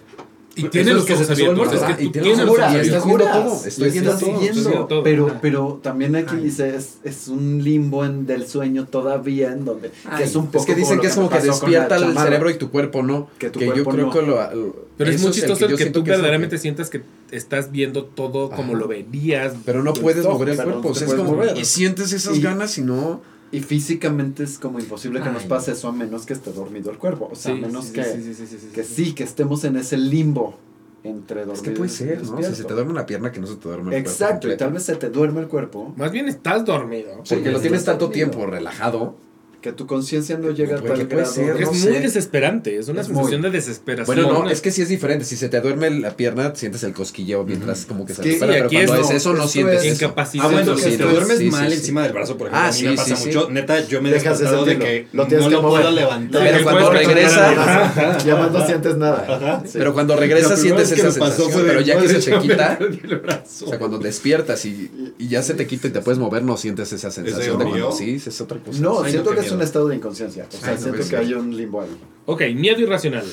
Y 0.58 0.68
tiene 0.68 0.92
los 0.92 1.04
que 1.04 1.14
ojos 1.14 1.30
abiertos. 1.30 1.72
Es 1.72 1.82
que 1.82 2.02
y 2.02 2.06
tú 2.06 2.12
tienes 2.20 2.38
los 2.38 2.58
y 2.58 2.76
estás 2.76 3.04
viendo 3.06 3.24
todo, 3.24 3.64
estoy 3.64 3.88
y 3.88 4.38
viendo 4.40 4.86
todo. 4.86 5.02
Pero, 5.02 5.36
pero 5.40 5.80
también 5.82 6.16
aquí 6.16 6.34
Ay. 6.36 6.42
dice, 6.44 6.74
es, 6.76 6.98
es 7.04 7.28
un 7.28 7.62
limbo 7.62 8.04
en, 8.04 8.26
del 8.26 8.46
sueño 8.46 8.86
todavía 8.86 9.52
en 9.52 9.64
donde... 9.64 9.90
que 10.16 10.24
es 10.24 10.34
un 10.34 10.46
poco 10.46 10.58
es 10.58 10.66
que 10.66 10.74
dicen 10.74 11.00
que 11.00 11.06
es 11.06 11.14
como 11.14 11.30
que 11.30 11.40
despierta 11.40 11.96
el 11.96 12.16
cerebro 12.18 12.50
y 12.50 12.54
tu 12.54 12.70
cuerpo 12.70 13.02
no. 13.02 13.28
Que 13.38 13.50
tu 13.50 13.60
yo 13.60 13.84
cuerpo 13.84 13.90
creo 13.90 14.06
no. 14.06 14.12
que 14.12 14.22
lo... 14.22 14.54
lo- 14.54 14.76
Pero 14.96 15.10
es 15.10 15.22
muy 15.22 15.30
chistoso 15.30 15.64
el 15.64 15.70
yo 15.72 15.76
que 15.76 15.86
tú 15.86 16.02
verdaderamente 16.02 16.58
sientas 16.58 16.90
que 16.90 17.02
estás 17.30 17.70
viendo 17.70 18.04
todo 18.04 18.50
como 18.50 18.74
lo 18.74 18.88
verías. 18.88 19.54
Pero 19.64 19.82
no 19.82 19.94
puedes 19.94 20.24
mover 20.24 20.50
el 20.50 20.56
cuerpo. 20.56 20.88
O 20.88 20.94
sea, 20.94 21.06
es 21.06 21.14
como... 21.14 21.42
Y 21.56 21.64
sientes 21.64 22.12
esas 22.12 22.40
ganas 22.40 22.76
y 22.78 22.82
no... 22.82 23.20
Y 23.50 23.60
físicamente 23.60 24.42
es 24.44 24.58
como 24.58 24.78
imposible 24.78 25.20
que 25.22 25.30
nos 25.30 25.42
Ay. 25.44 25.48
pase 25.48 25.72
eso 25.72 25.88
a 25.88 25.92
menos 25.92 26.26
que 26.26 26.34
esté 26.34 26.52
dormido 26.52 26.90
el 26.90 26.98
cuerpo. 26.98 27.30
O 27.32 27.34
sea, 27.34 27.54
Sí, 27.54 27.58
a 27.62 27.66
menos 27.66 27.86
sí, 27.86 27.92
que, 27.94 28.04
sí, 28.04 28.22
sí, 28.22 28.34
sí, 28.34 28.46
sí, 28.46 28.58
sí, 28.60 28.66
que 28.74 28.84
sí. 28.84 29.12
que 29.14 29.24
estemos 29.24 29.64
en 29.64 29.76
ese 29.76 29.96
limbo 29.96 30.58
entre 31.04 31.46
dormido 31.46 31.54
Es 31.54 31.62
que 31.62 31.70
puede 31.70 31.88
ser, 31.90 32.18
¿no? 32.18 32.24
Si 32.24 32.30
despierto. 32.32 32.56
se 32.56 32.64
te 32.64 32.74
duerme 32.74 32.90
una 32.92 33.06
pierna, 33.06 33.32
que 33.32 33.40
no 33.40 33.46
se 33.46 33.56
te 33.56 33.68
duerme 33.68 33.96
el 33.96 34.02
cuerpo 34.04 34.10
Exacto, 34.10 34.52
y 34.52 34.56
tal 34.56 34.72
vez 34.72 34.82
se 34.82 34.96
te 34.96 35.08
duerme 35.08 35.40
el 35.40 35.48
cuerpo, 35.48 35.94
Más 35.96 36.12
bien 36.12 36.28
estás 36.28 36.64
dormido. 36.64 37.22
Porque 37.28 37.50
lo 37.50 37.60
tienes 37.60 37.84
tanto 37.84 38.06
dormido. 38.06 38.30
tiempo 38.30 38.46
relajado. 38.46 39.16
Que 39.60 39.72
tu 39.72 39.86
conciencia 39.88 40.38
no 40.38 40.50
llega 40.52 40.76
tal 40.76 40.84
puede 40.84 41.04
grado. 41.06 41.32
ser, 41.32 41.56
Es 41.60 41.66
no 41.66 41.72
muy 41.90 41.98
desesperante, 41.98 42.76
es 42.78 42.88
una 42.88 43.00
Es 43.00 43.08
sensación 43.08 43.40
muy- 43.40 43.50
de 43.50 43.56
desesperación. 43.56 44.06
Bueno, 44.16 44.32
no, 44.32 44.40
Una- 44.42 44.52
es 44.52 44.60
que 44.60 44.70
sí 44.70 44.82
es 44.82 44.88
diferente. 44.88 45.24
Si 45.24 45.36
se 45.36 45.48
te 45.48 45.60
duerme 45.60 45.90
la 45.90 46.16
pierna, 46.16 46.52
sientes 46.54 46.84
el 46.84 46.92
cosquilleo 46.92 47.44
mientras 47.44 47.84
como 47.84 48.06
que 48.06 48.14
se 48.14 48.22
Sí, 48.22 48.28
y 48.30 48.38
pero 48.38 48.68
cuando 48.70 48.94
es- 48.94 49.00
es 49.00 49.10
eso, 49.16 49.34
no 49.34 49.48
sientes 49.48 49.84
es. 49.84 50.00
Ah, 50.02 50.48
bueno, 50.48 50.76
si 50.78 50.96
te 50.96 51.02
duermes 51.04 51.38
sí, 51.38 51.50
mal 51.50 51.68
sí. 51.70 51.76
encima 51.76 52.02
del 52.04 52.12
brazo, 52.12 52.36
por 52.36 52.46
ejemplo, 52.48 52.64
Ah, 52.64 52.68
a 52.68 52.72
mí 52.72 52.78
sí, 52.78 52.84
me 52.86 52.94
pasa 52.96 53.16
sí, 53.16 53.26
mucho. 53.26 53.46
sí. 53.48 53.52
Neta, 53.52 53.86
yo 53.88 54.00
me 54.02 54.10
he 54.10 54.12
Dejas 54.12 54.38
de 54.38 54.78
que 54.78 55.08
Lo 55.12 55.26
tienes 55.26 55.44
no 55.44 55.50
que 55.50 55.56
lo 55.56 55.62
mover. 55.62 55.82
puedo 55.82 55.94
levantar. 55.94 56.42
Pero 56.42 56.62
cuando 56.64 56.90
regresa, 56.92 58.18
Ya 58.24 58.36
más 58.36 58.52
no 58.52 58.66
sientes 58.66 58.96
nada. 58.96 59.62
Pero 59.72 59.92
cuando 59.92 60.16
regresas 60.16 60.60
sientes 60.60 60.92
esa 60.92 61.10
sensación, 61.10 61.50
pero 61.66 61.80
ya 61.80 61.94
que 61.98 62.06
"Madre, 62.06 62.20
se 62.22 62.30
te 62.30 62.38
quita, 62.42 62.78
perdí 62.78 63.00
el 63.04 63.16
brazo". 63.18 63.66
o 63.66 63.68
sea, 63.70 63.78
cuando 63.78 63.98
despiertas 63.98 64.64
y, 64.66 64.90
ya 65.18 65.42
se 65.42 65.54
te 65.54 65.66
quita 65.66 65.88
y 65.88 65.90
te 65.90 66.00
puedes 66.00 66.18
mover, 66.18 66.42
no 66.42 66.56
sientes 66.56 66.92
esa 66.92 67.10
sensación 67.10 67.58
de 67.58 67.64
cuando 67.64 67.92
sí, 67.92 68.22
es 68.24 68.40
otra 68.40 68.58
cosa. 68.58 68.80
No, 68.80 69.04
siento 69.04 69.30
no, 69.34 69.40
que 69.40 69.47
es 69.48 69.52
un 69.54 69.62
estado 69.62 69.88
de 69.88 69.96
inconsciencia. 69.96 70.46
O 70.48 70.50
sea, 70.52 70.68
Ay, 70.70 70.74
no, 70.76 70.80
siento 70.80 70.96
pues 70.98 71.10
que 71.10 71.16
hay 71.16 71.34
un 71.34 71.56
limbo 71.56 71.80
ahí. 71.82 71.88
Ok, 72.26 72.42
miedo 72.54 72.80
irracional. 72.80 73.24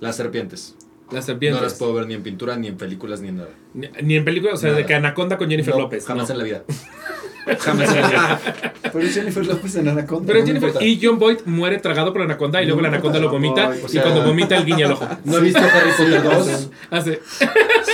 Las 0.00 0.16
serpientes. 0.16 0.74
Las 1.10 1.14
No 1.14 1.22
serpientes. 1.22 1.62
las 1.62 1.74
puedo 1.74 1.94
ver 1.94 2.06
ni 2.08 2.14
en 2.14 2.22
pintura, 2.22 2.56
ni 2.56 2.66
en 2.66 2.76
películas, 2.76 3.20
ni 3.20 3.28
en 3.28 3.36
nada. 3.36 3.50
Ni, 3.74 3.88
ni 4.02 4.16
en 4.16 4.24
películas, 4.24 4.54
o 4.54 4.56
sea, 4.58 4.70
Nada. 4.70 4.80
de 4.80 4.86
que 4.86 4.94
Anaconda 4.94 5.38
con 5.38 5.48
Jennifer 5.48 5.74
No, 5.74 5.82
López. 5.82 6.04
Jamás 6.04 6.28
no. 6.28 6.32
en 6.34 6.38
la 6.38 6.44
vida. 6.44 6.64
Jamás 7.60 7.88
en 7.94 8.02
la 8.02 8.08
vida. 8.08 8.40
Pero 8.92 9.08
Jennifer 9.08 9.46
López 9.46 9.76
en 9.76 9.86
Anaconda. 9.88 10.26
Pero 10.26 10.40
no 10.40 10.46
Jennifer 10.46 10.68
importa. 10.70 10.84
y 10.86 10.98
John 11.00 11.18
Boyd 11.20 11.38
muere 11.44 11.78
tragado 11.78 12.12
por 12.12 12.20
la 12.20 12.24
anaconda 12.24 12.60
y 12.60 12.66
luego 12.66 12.80
la 12.80 12.88
No 12.88 12.94
anaconda 12.94 13.20
lo 13.20 13.30
vomita 13.30 13.68
o 13.68 13.86
y 13.86 13.88
sea- 13.88 14.02
cuando 14.02 14.24
vomita 14.24 14.56
el 14.56 14.64
guiña 14.64 14.86
el 14.86 14.92
ojo. 14.92 15.06
No 15.24 15.36
he 15.38 15.40
visto 15.42 15.60
Harry 15.60 15.90
Potter 15.96 16.22
2. 16.24 16.70
Hace 16.90 17.20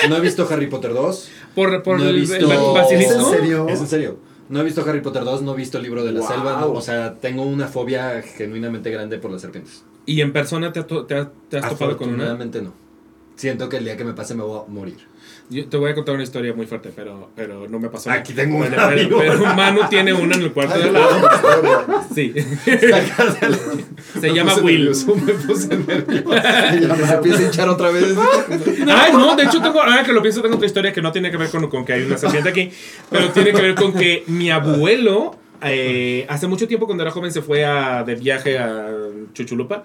No 0.09 0.17
he 0.17 0.21
visto 0.21 0.49
Harry 0.51 0.67
Potter 0.69 0.95
2. 0.95 1.29
por, 1.55 1.83
por 1.83 1.99
No 1.99 2.07
he 2.07 2.11
el, 2.11 2.21
visto- 2.21 2.37
el 2.37 2.51
¿Es 2.51 2.59
basilisco. 2.75 3.15
en 3.35 3.39
serio? 3.41 3.67
Es 3.69 3.81
en 3.81 3.87
serio. 3.89 4.19
No 4.53 4.61
he 4.61 4.65
visto 4.65 4.85
Harry 4.87 5.01
Potter 5.01 5.25
2, 5.25 5.41
no 5.43 5.55
he 5.55 5.57
visto 5.57 5.79
el 5.79 5.83
libro 5.85 6.05
de 6.05 6.13
la 6.13 6.21
Wow. 6.21 6.29
selva. 6.29 6.61
no, 6.61 6.73
o 6.73 6.81
sea, 6.83 7.15
tengo 7.15 7.43
una 7.43 7.69
fobia 7.69 8.21
genuinamente 8.23 8.91
grande 8.91 9.19
por 9.19 9.31
las 9.31 9.41
serpientes. 9.41 9.83
Y 10.05 10.21
en 10.21 10.33
persona 10.33 10.73
te, 10.73 10.81
ha 10.81 10.87
to- 10.87 11.07
te 11.07 11.15
ha- 11.15 11.31
te 11.49 11.57
has 11.59 11.71
topado 11.71 11.97
con 11.97 12.09
una. 12.09 12.25
Afortunadamente 12.25 12.61
no. 12.61 12.73
Siento 13.35 13.69
que 13.71 13.79
el 13.79 13.85
día 13.85 13.97
que 13.97 14.05
me 14.05 14.13
pase 14.13 14.35
me 14.35 14.43
voy 14.43 14.61
a 14.61 14.71
morir. 14.71 14.99
Yo 15.53 15.67
te 15.67 15.77
voy 15.77 15.91
a 15.91 15.95
contar 15.95 16.15
una 16.15 16.25
historia 16.25 16.53
muy 16.55 16.67
fuerte, 16.67 16.91
pero, 16.95 17.31
pero 17.37 17.69
no 17.69 17.79
me 17.79 17.89
pasó. 17.89 18.11
Aquí 18.11 18.33
tengo 18.33 18.61
Pero- 18.61 18.75
una, 18.75 18.89
Pero, 18.89 19.01
amigo. 19.03 19.19
pero 19.19 19.55
Manu 19.55 19.81
tiene 19.91 20.13
una 20.13 20.35
en 20.37 20.43
el 20.43 20.53
cuarto 20.53 20.79
de 20.79 20.85
al 20.85 20.93
lado. 20.95 22.01
Sí. 22.15 22.33
Se 24.21 24.33
llama 24.35 24.55
Will. 24.57 24.91
me 25.27 25.33
puse 25.35 25.77
nervioso. 25.77 26.31
Se 27.07 27.15
empieza 27.15 27.39
a 27.39 27.43
hinchar 27.43 27.69
otra 27.69 27.91
vez. 27.91 28.05
Ay, 28.89 29.13
no, 29.13 29.37
de 29.37 29.45
hecho 29.45 29.61
tengo, 29.61 29.81
ahora 29.81 30.03
que 30.05 30.13
lo 30.13 30.23
pienso, 30.23 30.43
tengo 30.43 30.57
otra 30.57 30.67
historia 30.67 30.93
que 30.93 31.03
no 31.03 31.13
tiene 31.13 31.31
que 31.31 31.37
ver 31.37 31.49
con, 31.51 31.69
con 31.69 31.85
que 31.85 31.93
hay 31.95 32.03
una 32.03 32.19
serpiente 32.19 32.49
aquí, 32.51 32.71
pero 33.11 33.31
tiene 33.31 33.53
que 33.53 33.63
ver 33.63 33.75
con 33.75 33.93
que 33.93 34.25
mi 34.27 34.51
abuelo, 34.51 35.37
eh, 35.63 36.27
hace 36.29 36.47
mucho 36.47 36.67
tiempo 36.69 36.87
cuando 36.87 37.03
era 37.05 37.11
joven, 37.11 37.33
se 37.33 37.43
fue 37.43 37.65
a, 37.65 38.03
de 38.05 38.15
viaje 38.15 38.59
a 38.59 38.89
Chuchulupa. 39.33 39.85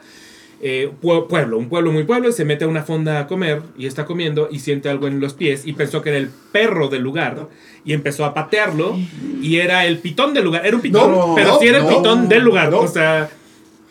Eh, 0.62 0.90
pue- 1.02 1.28
pueblo, 1.28 1.58
un 1.58 1.70
pueblo 1.70 1.92
muy 1.92 2.04
pueblo, 2.04 2.30
y 2.30 2.34
se 2.34 2.44
mete 2.46 2.66
a 2.66 2.68
una 2.68 2.84
fonda 2.84 3.20
a 3.20 3.28
comer 3.28 3.62
y 3.78 3.86
está 3.86 4.06
comiendo 4.06 4.48
y 4.52 4.60
siente 4.60 4.90
algo 4.90 5.08
en 5.08 5.20
los 5.20 5.34
pies 5.34 5.66
y 5.66 5.74
pensó 5.74 6.02
que 6.02 6.10
era 6.10 6.18
el 6.18 6.30
perro 6.52 6.88
del 6.88 7.02
lugar 7.04 7.48
y 7.86 7.94
empezó 7.94 8.26
a 8.26 8.34
patearlo 8.34 8.98
y 9.42 9.58
era 9.58 9.86
el 9.86 10.00
pitón 10.00 10.34
del 10.34 10.44
lugar, 10.46 10.66
era 10.66 10.76
un 10.76 10.82
pitón, 10.82 11.12
No, 11.12 11.34
pero 11.36 11.60
sí 11.60 11.68
era 11.68 11.78
el 11.78 11.84
no, 11.84 11.90
pitón 11.98 12.28
del 12.28 12.44
lugar, 12.44 12.70
no. 12.72 12.80
o 12.80 12.88
sea, 12.88 13.30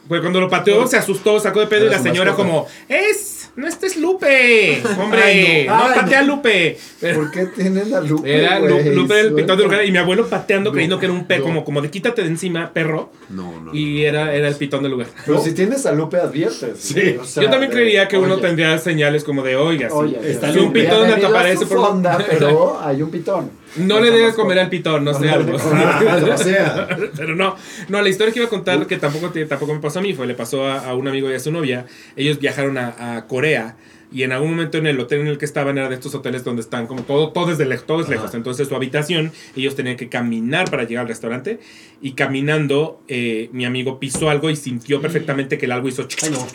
pues 0.09 0.20
cuando 0.20 0.40
lo 0.40 0.48
pateó 0.48 0.86
se 0.86 0.97
asustó, 0.97 1.38
sacó 1.40 1.60
de 1.60 1.66
pedo 1.66 1.86
y 1.86 1.90
la 1.90 1.98
señora 2.01 2.34
como, 2.34 2.66
es, 2.88 3.45
no, 3.56 3.66
este 3.66 3.86
es 3.86 3.96
Lupe, 3.96 4.82
hombre, 5.00 5.22
Ay, 5.22 5.64
no. 5.66 5.76
no, 5.76 5.84
Ay, 5.84 5.92
patea 6.00 6.22
no. 6.22 6.36
Lupe. 6.36 6.78
Pero 7.00 7.20
¿Por 7.20 7.30
qué 7.30 7.46
tienen 7.46 7.92
a 7.94 8.00
Lupe? 8.00 8.36
era 8.36 8.58
güey? 8.58 8.94
Lupe 8.94 9.18
el 9.20 9.32
pitón 9.34 9.36
del 9.36 9.46
Suelta. 9.46 9.62
lugar 9.64 9.84
y 9.86 9.90
mi 9.92 9.98
abuelo 9.98 10.26
pateando 10.28 10.70
creyendo 10.72 10.98
que 10.98 11.06
era 11.06 11.12
un 11.14 11.24
pe, 11.26 11.38
no. 11.38 11.44
como, 11.44 11.64
como 11.64 11.80
de 11.82 11.90
quítate 11.90 12.22
de 12.22 12.28
encima, 12.28 12.70
perro, 12.72 13.10
No, 13.30 13.60
no. 13.60 13.74
y 13.74 14.04
era, 14.04 14.34
era 14.34 14.48
el 14.48 14.54
pitón 14.56 14.82
del 14.82 14.92
lugar. 14.92 15.08
Pero 15.24 15.40
si 15.42 15.52
tienes 15.52 15.86
a 15.86 15.92
Lupe, 15.92 16.18
adviertes. 16.18 16.78
Sí. 16.78 17.16
O 17.20 17.24
sea, 17.24 17.42
Yo 17.42 17.50
también 17.50 17.70
de- 17.70 17.76
creería 17.76 18.08
que 18.08 18.18
uno 18.18 18.36
tendría 18.38 18.76
señales 18.78 19.24
como 19.24 19.42
de, 19.42 19.56
oiga, 19.56 19.88
sí, 19.88 19.94
Oye, 19.96 20.18
está 20.30 20.52
si 20.52 20.58
un 20.58 20.66
Lupe. 20.66 20.82
pitón 20.82 21.08
te 21.18 21.26
aparece 21.26 21.66
por 21.66 21.78
fonda, 21.78 22.18
pero 22.30 22.80
hay 22.80 23.02
un 23.02 23.10
pitón. 23.10 23.50
No 23.78 24.01
le 24.01 24.10
debes 24.10 24.34
comer 24.34 24.59
al 24.59 24.70
pitón, 24.70 25.05
no 25.05 25.12
sé 25.18 25.28
algo. 25.28 25.56
O 25.56 26.38
sea, 26.38 26.88
Pero 27.16 27.34
no, 27.34 27.56
no, 27.88 28.02
la 28.02 28.09
historia 28.09 28.32
que 28.32 28.38
iba 28.40 28.47
a 28.47 28.51
contar, 28.51 28.86
que 28.86 28.97
tampoco, 28.97 29.30
te- 29.30 29.44
tampoco 29.47 29.74
me 29.74 29.80
pasó 29.80 29.98
a 29.98 30.02
mí, 30.02 30.14
fue 30.14 30.26
le 30.26 30.34
pasó 30.34 30.64
a, 30.66 30.78
a 30.88 30.94
un 30.94 31.09
amigo 31.09 31.30
y 31.30 31.34
a 31.34 31.40
su 31.40 31.51
novia. 31.52 31.86
Ellos 32.16 32.38
viajaron 32.40 32.78
a, 32.78 33.16
a 33.16 33.26
Corea 33.26 33.76
y 34.12 34.22
en 34.22 34.30
algún 34.32 34.51
momento 34.51 34.78
en 34.78 34.86
el 34.86 34.98
hotel 35.01 35.20
en 35.22 35.26
el 35.26 35.36
que 35.36 35.44
estaban 35.44 35.76
era 35.78 35.88
de 35.88 35.97
estos 35.97 36.14
hoteles 36.14 36.44
donde 36.44 36.62
están 36.62 36.86
como 36.86 37.02
todo, 37.02 37.32
todo 37.32 37.51
es 37.51 37.59
de 37.59 37.66
lejos, 37.66 37.86
todo 37.86 38.01
es 38.01 38.09
lejos. 38.09 38.34
Entonces 38.34 38.68
su 38.68 38.76
habitación, 38.76 39.32
ellos 39.56 39.74
tenían 39.74 39.97
que 39.97 40.09
caminar 40.09 40.70
para 40.70 40.84
llegar 40.84 41.02
al 41.02 41.09
restaurante 41.09 41.59
y 42.01 42.12
caminando 42.12 43.02
eh, 43.09 43.51
mi 43.52 43.64
amigo 43.64 43.98
pisó 43.98 44.30
algo 44.30 44.48
y 44.48 44.56
sintió 44.56 45.01
perfectamente 45.02 45.59
que 45.59 45.66
el 45.66 45.72
algo 45.72 45.88
hizo... 45.88 46.06
Ay, 46.22 46.30
no. 46.30 46.47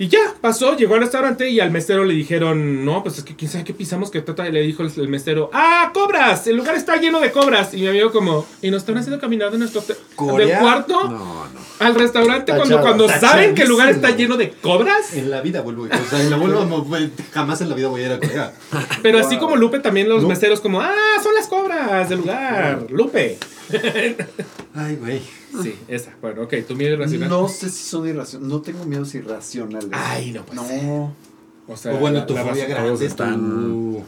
Y 0.00 0.08
ya, 0.08 0.18
pasó, 0.40 0.74
llegó 0.76 0.94
al 0.94 1.00
restaurante 1.02 1.50
y 1.50 1.60
al 1.60 1.70
mesero 1.70 2.04
le 2.06 2.14
dijeron, 2.14 2.86
no, 2.86 3.02
pues 3.02 3.18
es 3.18 3.24
que 3.24 3.36
quién 3.36 3.50
sabe 3.50 3.64
qué 3.64 3.74
pisamos, 3.74 4.10
que 4.10 4.22
trata, 4.22 4.48
le 4.48 4.62
dijo 4.62 4.82
el, 4.82 4.90
el 4.96 5.08
mesero, 5.08 5.50
¡ah, 5.52 5.90
cobras! 5.92 6.46
El 6.46 6.56
lugar 6.56 6.74
está 6.74 6.96
lleno 6.96 7.20
de 7.20 7.30
cobras. 7.30 7.74
Y 7.74 7.82
mi 7.82 7.88
amigo 7.88 8.10
como, 8.10 8.46
¿y 8.62 8.70
nos 8.70 8.78
están 8.80 8.96
haciendo 8.96 9.20
caminar 9.20 9.50
de 9.50 9.58
nuestro 9.58 9.82
del 9.82 9.98
cuarto 10.58 11.04
No, 11.04 11.18
no. 11.18 11.50
al 11.80 11.94
restaurante 11.96 12.46
cuando, 12.56 12.76
Tachado, 12.76 12.82
cuando 12.82 13.08
saben 13.10 13.54
que 13.54 13.62
el 13.64 13.68
lugar 13.68 13.90
está 13.90 14.08
lleno 14.16 14.38
de 14.38 14.52
cobras? 14.52 15.12
En 15.12 15.30
la 15.30 15.42
vida 15.42 15.60
vuelvo. 15.60 15.82
O 15.82 16.08
sea, 16.08 16.18
en 16.22 16.30
la 16.30 16.38
vuelvo, 16.38 16.86
jamás 17.32 17.60
en 17.60 17.68
la 17.68 17.74
vida 17.74 17.88
voy 17.88 18.00
a 18.02 18.06
ir 18.06 18.12
a 18.12 18.18
Corea. 18.18 18.54
Pero 19.02 19.18
así 19.18 19.36
como 19.36 19.54
Lupe, 19.56 19.80
también 19.80 20.08
los 20.08 20.22
Lu- 20.22 20.28
meseros 20.28 20.60
como, 20.62 20.80
¡ah, 20.80 20.94
son 21.22 21.34
las 21.34 21.46
cobras 21.46 22.08
del 22.08 22.20
lugar! 22.20 22.86
Lupe. 22.88 23.36
Ay, 24.74 24.96
güey. 24.96 25.20
Sí, 25.62 25.74
esa. 25.88 26.14
Bueno, 26.20 26.42
ok, 26.42 26.54
tu 26.66 26.74
miedo 26.76 26.94
irracional. 26.94 27.28
no 27.28 27.48
sé 27.48 27.68
si 27.70 27.84
son 27.84 28.06
irracionales. 28.08 28.52
No 28.52 28.60
tengo 28.62 28.84
miedos 28.84 29.14
irracionales. 29.14 29.90
Ay, 29.92 30.32
no 30.32 30.44
puede 30.46 30.60
ser. 30.66 30.84
No. 30.84 31.14
O 31.68 31.76
sea, 31.76 31.94
O 31.94 31.98
bueno, 31.98 32.18
la- 32.20 32.26
tu 32.26 32.34
la 32.34 32.44
fobia 32.44 32.66
grande. 32.66 33.06
están- 33.06 33.40
tu- 33.40 34.02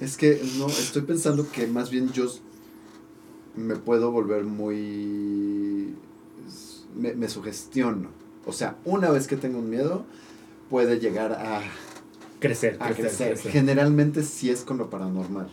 Es 0.00 0.16
que 0.16 0.40
no, 0.58 0.66
estoy 0.68 1.02
pensando 1.02 1.46
que 1.50 1.66
más 1.66 1.90
bien 1.90 2.10
yo 2.12 2.26
me 3.54 3.76
puedo 3.76 4.10
volver 4.10 4.44
muy... 4.44 5.94
Me, 6.96 7.14
me 7.14 7.28
sugestiono. 7.28 8.08
O 8.46 8.52
sea, 8.52 8.76
una 8.84 9.10
vez 9.10 9.26
que 9.26 9.36
tengo 9.36 9.58
un 9.58 9.70
miedo, 9.70 10.04
puede 10.70 10.98
llegar 10.98 11.32
a, 11.32 11.62
Crecer, 12.40 12.76
a 12.80 12.86
crecer, 12.88 13.04
crecer. 13.04 13.32
crecer. 13.34 13.52
Generalmente 13.52 14.22
sí 14.24 14.50
es 14.50 14.62
con 14.62 14.78
lo 14.78 14.90
paranormal. 14.90 15.48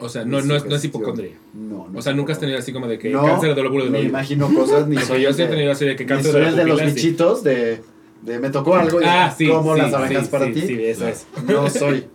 O 0.00 0.08
sea, 0.08 0.24
no, 0.24 0.30
no, 0.32 0.38
es, 0.38 0.46
no 0.46 0.54
es 0.56 0.62
sugestión. 0.62 0.90
hipocondria. 1.02 1.38
No, 1.54 1.88
no 1.88 1.98
O 1.98 2.02
sea, 2.02 2.12
nunca 2.14 2.32
has 2.32 2.38
tenido 2.40 2.58
así 2.58 2.72
como 2.72 2.88
de 2.88 2.98
que 2.98 3.10
No, 3.10 3.22
cáncer 3.24 3.54
de 3.54 3.62
lóbulo 3.62 3.84
del 3.84 3.92
Me 3.92 3.98
oído. 3.98 4.08
imagino 4.10 4.52
cosas, 4.54 4.86
ni 4.88 4.96
soy 5.02 5.22
yo 5.22 5.32
sí 5.32 5.42
he 5.42 5.46
de- 5.46 5.50
tenido 5.52 5.72
así 5.72 5.84
de 5.84 5.96
que 5.96 6.06
cáncer 6.06 6.32
soy 6.32 6.40
de 6.42 6.48
el 6.48 6.56
la 6.56 6.62
de 6.64 6.68
los 6.68 6.82
bichitos 6.84 7.42
de, 7.44 7.80
de 8.22 8.38
me 8.38 8.50
tocó 8.50 8.74
algo 8.76 9.00
y 9.00 9.04
Ah, 9.06 9.34
sí. 9.36 9.46
como 9.48 9.74
sí, 9.74 9.80
las 9.82 9.92
abejas 9.94 10.24
sí, 10.24 10.30
para 10.30 10.46
sí, 10.46 10.52
ti. 10.52 10.60
Sí, 10.62 10.84
eso 10.84 11.06
es. 11.08 11.26
No 11.46 11.68
soy. 11.70 12.06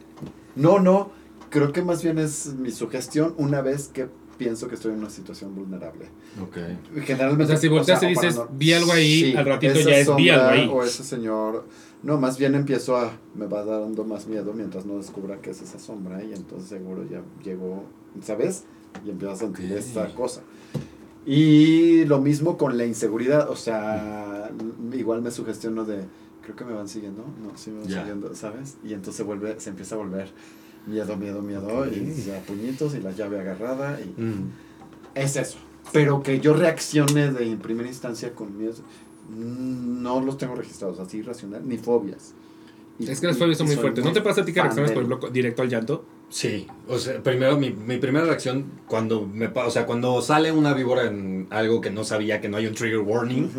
No, 0.56 0.80
no. 0.80 1.12
Creo 1.50 1.72
que 1.72 1.82
más 1.84 2.04
bien 2.04 2.18
es 2.18 2.48
mi 2.56 2.72
sugestión 2.72 3.34
una 3.38 3.62
vez 3.62 3.88
que 3.88 4.08
pienso 4.38 4.68
que 4.68 4.76
estoy 4.76 4.92
en 4.92 5.00
una 5.00 5.10
situación 5.10 5.56
vulnerable. 5.56 6.08
Ok. 6.42 6.58
Generalmente. 7.06 7.44
O 7.46 7.48
sea, 7.48 7.58
si 7.58 7.68
volteas 7.70 8.04
y 8.04 8.08
dices, 8.08 8.38
vi 8.52 8.74
algo 8.74 8.92
ahí, 8.92 9.34
al 9.38 9.46
ratito 9.46 9.80
ya 9.80 9.98
es, 9.98 10.14
vi 10.18 10.30
algo 10.30 10.48
ahí. 10.48 10.70
O 10.72 10.84
ese 10.84 11.04
señor. 11.04 11.66
No, 12.06 12.18
más 12.20 12.38
bien 12.38 12.56
empiezo 12.56 12.96
a. 12.96 13.12
Me 13.34 13.48
va 13.48 13.66
dando 13.66 14.06
más 14.06 14.28
miedo 14.28 14.54
mientras 14.54 14.86
no 14.86 14.96
descubra 14.98 15.42
qué 15.42 15.50
es 15.50 15.62
esa 15.62 15.80
sombra 15.80 16.24
y 16.24 16.32
entonces 16.34 16.70
seguro 16.70 17.04
ya 17.10 17.22
llegó. 17.44 17.84
¿Sabes? 18.24 18.64
Y 19.06 19.10
empiezo 19.10 19.34
a 19.34 19.36
sentir 19.36 19.72
esta 19.74 20.14
cosa. 20.16 20.42
Y 21.26 22.06
lo 22.06 22.22
mismo 22.22 22.58
con 22.58 22.78
la 22.78 22.86
inseguridad. 22.86 23.50
O 23.50 23.56
sea, 23.56 24.52
igual 24.94 25.22
me 25.22 25.32
sugestiono 25.32 25.84
de. 25.86 26.04
Creo 26.44 26.56
que 26.56 26.64
me 26.66 26.74
van 26.74 26.88
siguiendo. 26.88 27.24
No, 27.44 27.58
sí 27.58 27.72
me 27.72 27.80
van 27.82 27.90
siguiendo, 27.90 28.36
¿sabes? 28.36 28.78
Y 28.84 28.94
entonces 28.94 29.26
vuelve, 29.26 29.60
se 29.60 29.72
empieza 29.72 29.96
a 29.96 29.98
volver 29.98 30.30
miedo, 30.86 31.18
miedo, 31.18 31.42
miedo. 31.42 31.88
Y 31.88 32.14
ya 32.22 32.40
puñitos 32.44 32.94
y 32.94 33.02
la 33.02 33.12
llave 33.12 33.40
agarrada. 33.40 34.00
Y 34.00 34.22
Mm. 34.22 34.52
es 35.16 35.36
eso. 35.36 35.58
Pero 35.92 36.22
que 36.22 36.40
yo 36.40 36.54
reaccione 36.54 37.32
de 37.32 37.52
en 37.52 37.58
primera 37.60 37.90
instancia 37.90 38.34
con 38.36 38.56
miedo, 38.58 38.76
no 39.30 40.22
los 40.22 40.38
tengo 40.38 40.56
registrados 40.56 41.00
así 41.00 41.18
irracional, 41.18 41.68
ni 41.68 41.78
fobias. 41.78 42.34
Y- 43.00 43.10
Es 43.10 43.20
que 43.20 43.28
las 43.28 43.38
fobias 43.38 43.58
son 43.58 43.68
muy 43.68 43.76
fuertes. 43.76 44.06
¿No 44.06 44.14
te 44.14 44.22
pasa 44.22 44.42
a 44.42 44.46
ti 44.46 44.54
que 44.54 44.62
reaccionas, 44.62 44.92
por 44.92 45.04
ejemplo, 45.04 45.30
directo 45.30 45.62
al 45.62 45.70
llanto? 45.70 46.06
Sí, 46.30 46.66
o 46.88 46.98
sea, 46.98 47.22
primero 47.22 47.58
mi, 47.58 47.72
mi 47.72 47.98
primera 47.98 48.26
reacción 48.26 48.66
cuando 48.88 49.26
me 49.28 49.50
pa- 49.50 49.68
o 49.68 49.72
sea, 49.72 49.86
cuando 49.86 50.22
sale 50.22 50.52
una 50.52 50.74
víbora 50.74 51.06
en 51.06 51.48
algo 51.50 51.82
que 51.82 51.92
no 51.92 52.04
sabía 52.04 52.42
que 52.42 52.50
no 52.50 52.58
hay 52.58 52.68
un 52.68 52.74
trigger 52.74 53.00
warning. 53.00 53.50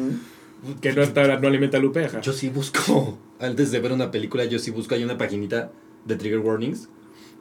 Que 0.80 0.92
no, 0.94 1.02
está, 1.02 1.38
no 1.38 1.46
alimenta 1.48 1.76
a 1.76 1.80
Lupe, 1.80 2.06
ajá. 2.06 2.20
yo 2.22 2.32
sí 2.32 2.48
busco 2.48 3.18
antes 3.40 3.70
de 3.70 3.78
ver 3.78 3.92
una 3.92 4.10
película, 4.10 4.44
yo 4.46 4.58
sí 4.58 4.70
busco 4.70 4.94
hay 4.94 5.04
una 5.04 5.16
paginita 5.18 5.70
de 6.06 6.16
trigger 6.16 6.38
warnings 6.40 6.88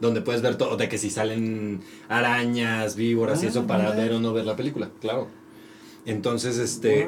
donde 0.02 0.22
puedes 0.22 0.42
ver 0.42 0.58
todo 0.58 0.76
de 0.76 0.90
que 0.90 0.98
si 0.98 1.10
salen 1.10 1.80
arañas, 2.10 2.98
víboras 2.98 3.42
y 3.42 3.46
Ah, 3.46 3.50
eso 3.50 3.66
para 3.68 3.86
mira. 3.92 3.96
ver 3.96 4.12
o 4.12 4.20
no 4.20 4.34
ver 4.34 4.46
la 4.46 4.56
película, 4.58 4.90
claro. 5.00 5.28
Entonces, 6.06 6.58
este 6.58 7.08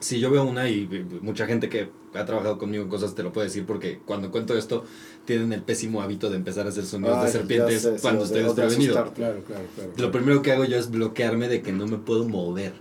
si 0.00 0.18
yo 0.18 0.30
veo 0.30 0.44
una 0.44 0.68
y 0.68 0.88
mucha 1.22 1.46
gente 1.46 1.68
que 1.68 1.90
ha 2.14 2.24
trabajado 2.24 2.58
conmigo 2.58 2.82
en 2.82 2.88
cosas 2.90 3.14
te 3.14 3.22
lo 3.22 3.32
puede 3.32 3.46
decir 3.48 3.64
porque 3.66 4.00
cuando 4.04 4.30
cuento 4.30 4.56
esto 4.56 4.84
tienen 5.26 5.52
el 5.52 5.62
pésimo 5.62 6.02
hábito 6.02 6.28
de 6.30 6.36
empezar 6.36 6.66
a 6.66 6.70
hacer 6.70 6.84
sonidos 6.84 7.18
Ay, 7.18 7.26
de 7.26 7.32
serpientes 7.32 7.82
sé, 7.82 7.94
sí, 7.96 8.02
cuando 8.02 8.20
de- 8.20 8.26
estoy 8.26 8.42
desprevenido. 8.42 8.94
asustarte. 8.94 9.14
Claro, 9.16 9.44
claro, 9.46 9.64
claro. 9.76 9.92
Lo 9.96 10.10
primero 10.10 10.42
que 10.42 10.52
hago 10.52 10.64
yo 10.64 10.76
es 10.78 10.90
bloquearme 10.90 11.46
de 11.48 11.62
que 11.62 11.72
no 11.72 11.86
me 11.86 11.98
puedo 11.98 12.26
mover. 12.28 12.72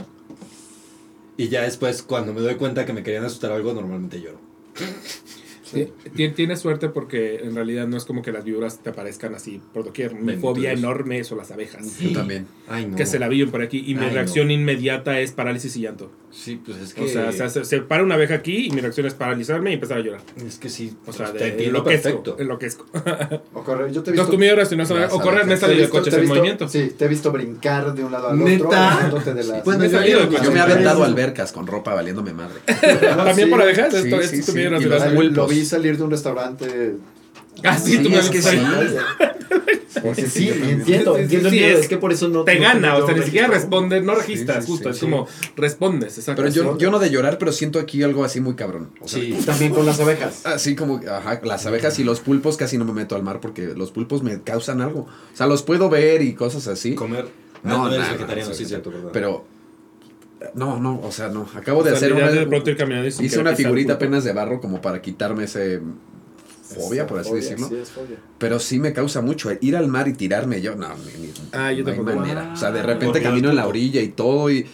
Y 1.37 1.47
ya 1.49 1.61
después, 1.61 2.01
cuando 2.03 2.33
me 2.33 2.41
doy 2.41 2.55
cuenta 2.55 2.85
que 2.85 2.91
me 2.93 3.03
querían 3.03 3.23
asustar 3.25 3.51
algo, 3.51 3.73
normalmente 3.73 4.19
lloro. 4.19 4.39
Ti- 5.73 5.87
ti- 6.15 6.29
Tienes 6.29 6.59
suerte 6.59 6.89
porque 6.89 7.37
en 7.43 7.55
realidad 7.55 7.87
no 7.87 7.97
es 7.97 8.05
como 8.05 8.21
que 8.21 8.31
las 8.31 8.43
víboras 8.43 8.79
te 8.79 8.89
aparezcan 8.89 9.35
así 9.35 9.61
por 9.73 9.83
doquier. 9.83 10.13
Mi 10.15 10.35
fobia 10.37 10.71
enorme 10.71 11.23
son 11.23 11.37
las 11.37 11.51
abejas. 11.51 11.99
Yo 11.99 12.11
también. 12.13 12.47
Ay, 12.67 12.85
no. 12.87 12.95
Que 12.95 13.05
se 13.05 13.19
la 13.19 13.27
viven 13.27 13.51
por 13.51 13.61
aquí 13.61 13.83
y 13.85 13.95
mi 13.95 14.05
Ay, 14.05 14.11
reacción 14.11 14.47
no. 14.47 14.53
inmediata 14.53 15.19
es 15.19 15.31
parálisis 15.31 15.75
y 15.77 15.81
llanto. 15.81 16.11
Sí, 16.31 16.61
pues 16.63 16.77
es 16.77 16.93
que... 16.93 17.01
O 17.03 17.07
sea, 17.07 17.31
se, 17.31 17.43
hace- 17.43 17.65
se 17.65 17.81
para 17.81 18.03
una 18.03 18.13
abeja 18.15 18.35
aquí 18.35 18.67
y 18.67 18.69
mi 18.71 18.81
reacción 18.81 19.07
es 19.07 19.15
paralizarme 19.15 19.71
y 19.71 19.73
empezar 19.73 19.97
a 19.97 20.01
llorar. 20.01 20.21
Es 20.45 20.59
que 20.59 20.69
sí, 20.69 20.95
O 21.07 21.11
sea, 21.11 21.27
pues, 21.31 21.33
de 21.33 21.39
te 21.39 21.47
entiendo 21.53 21.79
enloquezco, 21.79 22.35
enloquezco. 22.39 22.85
O 23.53 23.63
correr, 23.63 23.91
yo 23.91 24.03
te 24.03 24.11
he 24.11 24.13
visto. 24.13 24.29
tu 24.29 24.37
miedo 24.37 24.55
racional 24.55 24.83
es 24.85 24.89
Las 24.91 25.11
o 25.13 25.19
correr, 25.19 25.45
de 25.47 25.55
visto- 25.55 25.89
coches 25.89 26.13
en 26.13 26.27
movimiento. 26.27 26.67
Sí, 26.69 26.91
te 26.97 27.05
he 27.05 27.07
visto 27.07 27.31
brincar 27.31 27.93
de 27.95 28.03
un 28.03 28.11
lado 28.11 28.29
al 28.29 28.39
¿Neta? 28.43 29.09
otro. 29.11 29.33
de 29.33 29.43
las- 29.43 29.63
Bueno, 29.65 29.79
Me 29.79 29.87
he 29.87 29.89
yo- 29.89 29.97
salido 29.97 30.19
de 30.19 30.25
yo- 30.25 30.29
coches 30.31 30.45
Yo 30.45 30.51
me 30.51 30.59
he 30.59 30.63
en 30.63 30.71
aventado 30.71 31.03
albercas 31.03 31.51
con 31.51 31.65
ropa 31.65 31.95
valiéndome 31.95 32.33
madre. 32.33 32.59
También 33.01 33.49
por 33.49 33.61
abejas, 33.61 33.91
Sí, 33.91 33.97
esto 34.07 34.21
sí, 34.21 34.35
es 34.39 34.45
tu 34.45 34.51
sí. 34.51 34.57
miedo 34.59 34.77
vi 35.59 35.65
salir 35.65 35.97
de 35.97 36.03
un 36.03 36.11
restaurante. 36.11 36.95
Ah, 37.63 37.77
sí, 37.77 37.97
tú 37.99 38.09
me 38.09 38.19
es 38.19 38.29
que 38.29 38.41
sí. 38.41 38.57
Porque 40.03 40.27
sí, 40.27 40.47
entiendo, 40.49 41.13
Sí, 41.15 41.17
sí, 41.19 41.23
entiendo 41.23 41.49
sí, 41.49 41.63
es- 41.63 41.79
Es 41.79 41.87
que 41.87 41.97
por 41.97 42.13
eso 42.13 42.29
no. 42.29 42.43
Te 42.43 42.55
no 42.55 42.61
gana, 42.61 42.95
o 42.95 43.05
sea, 43.05 43.15
ni 43.15 43.23
siquiera 43.23 43.47
respondes, 43.47 44.03
no 44.03 44.15
registras, 44.15 44.63
sí, 44.63 44.71
justo, 44.71 44.89
sí, 44.89 44.91
es 44.91 44.95
sí. 44.99 45.05
como 45.05 45.27
respondes, 45.57 46.17
exacto. 46.17 46.41
Pero 46.43 46.53
yo, 46.53 46.77
yo 46.77 46.91
no 46.91 46.99
de 46.99 47.09
llorar, 47.09 47.37
pero 47.37 47.51
siento 47.51 47.79
aquí 47.79 48.01
algo 48.03 48.23
así 48.23 48.39
muy 48.39 48.55
cabrón. 48.55 48.91
O 49.01 49.07
sea, 49.07 49.19
Sí. 49.21 49.37
También 49.45 49.73
con 49.73 49.85
las 49.85 49.99
abejas. 49.99 50.45
Así 50.45 50.75
como, 50.75 51.01
ajá, 51.05 51.41
las 51.43 51.65
abejas 51.65 51.97
y 51.99 52.03
los 52.03 52.19
pulpos 52.21 52.55
casi 52.55 52.77
no 52.77 52.85
me 52.85 52.93
meto 52.93 53.15
al 53.15 53.23
mar 53.23 53.39
porque 53.41 53.73
los 53.75 53.91
pulpos 53.91 54.23
me 54.23 54.41
causan 54.41 54.79
algo. 54.79 55.01
O 55.01 55.35
sea, 55.37 55.47
los 55.47 55.63
puedo 55.63 55.89
ver 55.89 56.21
y 56.21 56.33
cosas 56.33 56.67
así. 56.67 56.93
Comer... 56.95 57.27
No, 57.63 57.87
Ah, 57.87 57.89
no, 57.89 57.97
no. 59.19 59.43
No, 60.53 60.79
no, 60.79 60.99
o 61.01 61.11
sea, 61.11 61.27
no. 61.29 61.47
Acabo 61.55 61.83
de 61.83 61.91
O 61.91 61.95
sea, 61.95 62.07
hacer 62.07 62.13
una, 62.13 62.31
de 62.31 62.47
pronto 62.47 62.69
ir 62.69 62.77
caminando 62.77 63.07
y 63.07 63.25
hice 63.25 63.39
una 63.39 63.55
figurita 63.55 63.93
apenas 63.93 64.23
de 64.23 64.31
barro 64.33 64.61
como 64.61 64.81
para 64.81 65.01
quitarme 65.01 65.43
ese 65.43 65.81
fobia, 66.63 67.07
por 67.07 67.19
así 67.19 67.29
Fobia, 67.29 67.41
decirlo. 67.41 67.67
Sí, 67.67 67.75
es 67.75 67.89
fobia. 67.89 68.17
Pero 68.37 68.59
sí 68.59 68.79
me 68.79 68.93
causa 68.93 69.21
mucho. 69.21 69.49
Ir 69.59 69.75
al 69.75 69.87
mar 69.87 70.07
y 70.07 70.13
tirarme 70.13 70.61
yo, 70.61 70.75
no, 70.75 70.87
ni, 70.97 71.27
ni- 71.27 71.33
Ah, 71.51 71.71
yo 71.73 71.83
no 71.83 71.91
hay 71.91 71.99
manera. 71.99 72.51
O 72.53 72.55
sea, 72.55 72.71
de 72.71 72.79
Ah, 72.79 72.83
repente 72.83 73.21
camino 73.21 73.49
en 73.49 73.55
la 73.55 73.67
orilla 73.67 74.01
y 74.01 74.09
todo 74.09 74.49
y... 74.51 74.65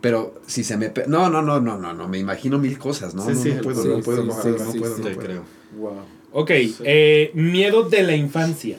Pero 0.00 0.34
si 0.48 0.64
se 0.64 0.76
me... 0.76 0.88
pe- 0.90 1.04
No, 1.06 1.30
no, 1.30 1.42
no, 1.42 1.60
no, 1.60 1.78
no, 1.78 1.92
no, 1.94 2.08
me 2.08 2.18
imagino 2.18 2.58
mil 2.58 2.76
cosas, 2.78 3.14
¿no? 3.14 3.22
Sí, 3.24 3.32
no, 3.34 3.42
sí, 3.42 3.50
no 3.54 3.62
puedo, 3.62 3.82
sí, 3.82 3.88
no 3.88 4.00
puedo, 4.00 4.22
sí, 4.22 4.26
no 4.28 4.34
sí, 4.34 4.40
puedo, 4.42 4.58
sí, 4.58 4.64
no 4.64 4.72
sí, 4.72 4.78
puedo, 4.80 4.96
sí, 4.96 5.02
no 5.02 5.08
puedo. 5.10 5.20
creo. 5.28 5.44
Wow. 5.76 5.92
Ok, 6.32 6.50
eh, 6.84 7.30
miedo 7.34 7.88
de 7.88 8.02
la 8.02 8.16
infancia. 8.16 8.78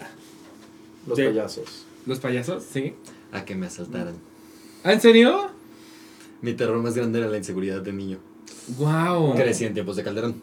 Los 1.08 1.18
De- 1.18 1.28
payasos. 1.28 1.86
¿Los 2.06 2.20
payasos? 2.20 2.64
Sí. 2.74 2.96
A 3.32 3.46
que 3.46 3.56
me 3.56 3.68
asaltaran. 3.68 4.16
¿Ah, 4.84 4.92
en 4.92 5.00
serio? 5.00 5.50
Mi 6.44 6.54
terror 6.54 6.78
más 6.84 6.94
grande 6.94 7.18
era 7.20 7.28
la 7.28 7.38
inseguridad 7.38 7.82
de 7.82 7.92
niño. 7.94 8.20
Wow. 8.78 9.34
Crecí 9.36 9.66
en 9.66 9.74
tiempos 9.74 9.96
de 9.96 10.04
Calderón. 10.04 10.36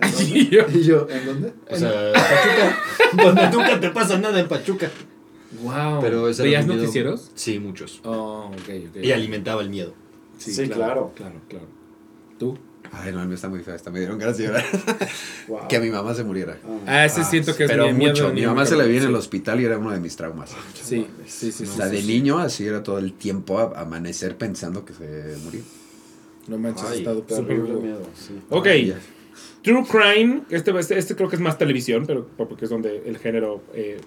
Ay, 0.00 0.48
yo- 0.50 0.66
¿Y 0.72 0.82
yo? 0.82 1.06
¿En 1.08 1.24
dónde? 1.24 1.52
O 1.70 1.76
sea, 1.76 2.12
Pachuca. 2.12 2.78
donde 3.24 3.48
nunca 3.50 3.80
te 3.80 3.90
pasa 3.90 4.18
nada 4.18 4.38
en 4.40 4.48
Pachuca. 4.48 4.90
Wow. 5.62 6.00
Pero 6.00 6.24
¿Veías 6.36 6.66
noticieros? 6.66 7.30
Sí, 7.36 7.60
muchos. 7.60 8.00
Oh, 8.04 8.50
ok, 8.52 8.88
ok. 8.90 8.96
Y 9.04 9.12
alimentaba 9.12 9.62
el 9.62 9.70
miedo. 9.70 9.94
Sí, 10.38 10.68
claro. 10.68 11.12
Claro, 11.14 11.40
claro. 11.48 11.66
¿Tú? 12.38 12.58
Ay, 12.96 13.12
no, 13.12 13.20
el 13.20 13.26
mío 13.26 13.34
está 13.34 13.48
muy 13.48 13.60
feo, 13.60 13.74
hasta 13.74 13.90
me 13.90 13.98
dieron 13.98 14.18
ganas 14.18 14.38
de 14.38 14.46
llorar. 14.46 14.64
Wow. 15.48 15.68
que 15.68 15.78
mi 15.78 15.90
mamá 15.90 16.14
se 16.14 16.24
muriera. 16.24 16.56
Ah, 16.86 17.04
ese 17.04 17.20
Ah, 17.20 17.24
siento 17.24 17.54
que 17.54 17.64
es 17.64 17.70
pero 17.70 17.86
mi 17.88 17.92
miedo 17.92 18.12
mucho. 18.12 18.32
Mi 18.32 18.46
mamá 18.46 18.64
se 18.64 18.76
le 18.76 18.86
vi 18.88 18.96
en 18.96 19.02
sí. 19.02 19.08
el 19.08 19.14
hospital 19.14 19.60
y 19.60 19.64
era 19.66 19.76
uno 19.78 19.90
de 19.90 20.00
mis 20.00 20.16
traumas. 20.16 20.50
Sí, 20.74 21.06
sí, 21.26 21.52
sí. 21.52 21.64
O 21.64 21.66
sí, 21.66 21.76
sea, 21.76 21.86
sí, 21.88 21.96
de 21.96 22.02
sí. 22.02 22.06
niño 22.08 22.38
así 22.38 22.66
era 22.66 22.82
todo 22.82 22.98
el 22.98 23.12
tiempo 23.12 23.58
a 23.58 23.80
amanecer 23.80 24.38
pensando 24.38 24.84
que 24.84 24.94
se 24.94 25.36
murió. 25.44 25.60
No 26.46 26.56
manches, 26.58 26.86
Ay, 26.88 26.98
estado 26.98 27.24
súper 27.28 27.58
miedo, 27.58 28.02
sí. 28.14 28.40
Ok, 28.48 28.66
Ay. 28.66 28.94
True 29.62 29.84
Crime, 29.86 30.42
este, 30.50 30.78
este, 30.78 30.98
este 30.98 31.16
creo 31.16 31.28
que 31.28 31.36
es 31.36 31.42
más 31.42 31.58
televisión, 31.58 32.04
pero 32.06 32.26
porque 32.36 32.64
es 32.66 32.70
donde 32.70 33.02
el 33.06 33.18
género 33.18 33.62
eh, 33.74 34.00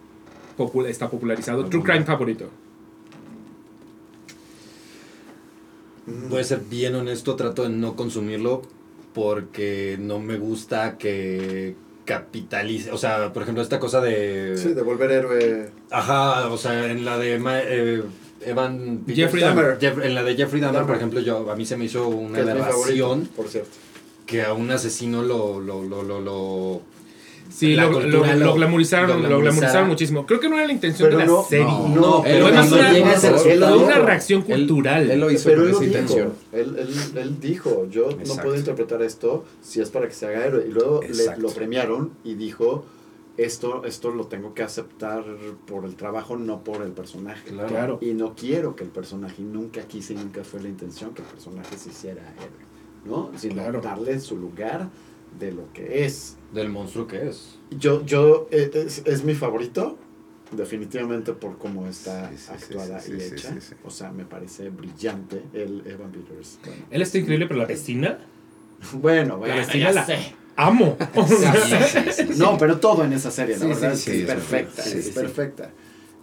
está 0.87 1.09
popularizado. 1.09 1.65
True 1.65 1.83
Crime 1.83 2.05
favorito. 2.05 2.49
Voy 6.29 6.39
a 6.39 6.43
ser 6.43 6.61
bien 6.69 6.95
honesto, 6.95 7.35
trato 7.35 7.63
de 7.63 7.69
no 7.69 7.95
consumirlo 7.95 8.61
porque 9.17 9.97
no 9.99 10.19
me 10.19 10.37
gusta 10.37 10.97
que 10.99 11.75
capitalice. 12.05 12.91
O 12.91 12.97
sea, 12.97 13.33
por 13.33 13.41
ejemplo, 13.43 13.63
esta 13.63 13.79
cosa 13.79 13.99
de. 13.99 14.55
Sí, 14.57 14.69
de 14.73 14.81
volver 14.83 15.11
héroe. 15.11 15.69
Ajá, 15.91 16.47
o 16.49 16.57
sea, 16.57 16.91
en 16.91 17.03
la 17.03 17.17
de 17.17 17.39
Ma- 17.39 17.59
eh, 17.61 18.03
Evan 18.45 19.03
Jeffrey 19.07 19.41
Dahmer. 19.43 19.77
Jeff- 19.79 20.03
en 20.03 20.13
la 20.15 20.23
de 20.23 20.35
Jeffrey 20.35 20.61
Dahmer, 20.61 20.83
por 20.85 20.95
ejemplo, 20.95 21.19
yo 21.19 21.49
a 21.51 21.55
mí 21.55 21.65
se 21.65 21.75
me 21.77 21.85
hizo 21.85 22.07
una 22.07 22.39
aberración 22.39 23.27
por 23.35 23.47
cierto. 23.49 23.71
que 24.27 24.43
a 24.43 24.53
un 24.53 24.69
asesino 24.71 25.23
lo 25.23 25.59
lo 25.59 25.83
lo 25.83 26.03
lo, 26.03 26.21
lo- 26.21 26.81
Sí, 27.57 27.75
La 27.75 27.85
lo, 27.87 27.93
cultura 27.93 28.33
lo- 28.35 28.39
lo- 28.39 28.45
lo 28.45 28.53
glamorizaron, 28.53 29.23
lo 29.23 29.85
muchísimo. 29.87 30.27
Creo 30.27 30.39
que 30.39 30.47
no 30.47 30.57
era 30.57 30.67
la 30.67 30.73
intención 30.73 31.07
Pero 31.09 31.17
de 31.19 31.25
la 31.25 31.31
no, 31.31 31.43
serie. 31.43 31.65
no, 31.65 31.87
No, 31.89 32.21
pero 32.23 32.49
es 32.49 32.71
una, 32.71 32.91
él 32.91 33.03
una 33.03 33.71
dijo. 33.71 34.05
reacción 34.05 34.45
Él- 34.47 34.59
cultural. 34.67 35.09
él 35.09 35.19
lo 35.19 35.31
hizo 35.31 35.49
Pero 35.49 35.61
con 35.61 35.65
él 35.65 35.71
esa 35.71 35.79
dijo. 35.79 35.91
intención. 35.91 36.33
Él, 36.51 36.75
él, 36.77 37.17
él 37.17 37.39
dijo, 37.39 37.87
yo 37.89 38.05
no 38.11 38.11
Exacto. 38.11 38.43
puedo 38.43 38.55
interpretar 38.57 39.01
esto 39.01 39.43
si 39.63 39.81
es 39.81 39.89
para 39.89 40.07
que 40.07 40.13
se 40.13 40.27
haga 40.27 40.45
héroe. 40.45 40.65
Y 40.67 40.71
luego 40.71 41.01
le, 41.01 41.37
lo 41.37 41.49
premiaron 41.49 42.11
y 42.23 42.35
dijo, 42.35 42.85
esto, 43.37 43.83
esto 43.85 44.11
lo 44.11 44.27
tengo 44.27 44.53
que 44.53 44.61
aceptar 44.61 45.23
por 45.65 45.85
el 45.85 45.95
trabajo, 45.95 46.37
no 46.37 46.63
por 46.63 46.83
el 46.83 46.91
personaje. 46.91 47.49
Claro. 47.49 47.69
Claro. 47.69 47.97
Y 48.01 48.13
no 48.13 48.35
quiero 48.35 48.75
que 48.75 48.83
el 48.83 48.91
personaje, 48.91 49.41
y 49.41 49.45
nunca 49.45 49.81
quise 49.81 50.13
nunca 50.13 50.43
fue 50.43 50.61
la 50.61 50.69
intención 50.69 51.15
que 51.15 51.23
el 51.23 51.27
personaje 51.27 51.75
se 51.75 51.89
hiciera 51.89 52.21
héroe. 52.37 52.67
¿No? 53.05 53.31
Sino 53.37 53.55
Claro. 53.55 53.79
darle 53.81 54.19
su 54.19 54.35
lugar 54.37 54.89
de 55.39 55.51
lo 55.51 55.71
que 55.73 56.05
es. 56.05 56.37
del 56.53 56.69
monstruo 56.69 57.07
que 57.07 57.27
es. 57.29 57.57
Yo, 57.71 58.05
yo, 58.05 58.47
eh, 58.51 58.71
es, 58.73 59.01
es 59.05 59.23
mi 59.23 59.33
favorito, 59.35 59.97
definitivamente 60.51 61.33
por 61.33 61.57
cómo 61.57 61.87
está 61.87 62.29
Sí, 62.29 62.37
sí, 62.37 62.43
sí, 62.45 62.51
actuada 62.53 62.99
sí, 63.01 63.13
y 63.15 63.19
sí, 63.19 63.27
hecha. 63.33 63.49
sí, 63.53 63.61
sí. 63.61 63.75
O 63.83 63.89
sea, 63.89 64.11
me 64.11 64.25
parece 64.25 64.69
brillante 64.69 65.43
el 65.53 65.83
Evan 65.85 66.11
Peters. 66.11 66.59
Bueno, 66.65 66.83
Él 66.89 67.01
está 67.01 67.17
increíble, 67.17 67.47
pero 67.47 67.59
la 67.59 67.65
vecina, 67.65 68.19
bueno, 68.93 69.29
la 69.33 69.35
bueno, 69.35 69.55
vecina 69.55 69.85
ya 69.89 69.91
la 69.91 70.05
sé. 70.05 70.17
amo. 70.55 70.97
O 71.15 71.27
sea, 71.27 72.25
No, 72.37 72.57
pero 72.57 72.79
todo 72.79 73.03
en 73.03 73.13
esa 73.13 73.29
serie, 73.31 73.57
la 73.57 73.65
verdad 73.67 73.95
sí, 73.95 74.21
es 74.21 74.25
perfecta, 74.25 74.81
es 74.83 74.89
sí, 74.91 75.01
sí. 75.01 75.11
perfecta. 75.11 75.71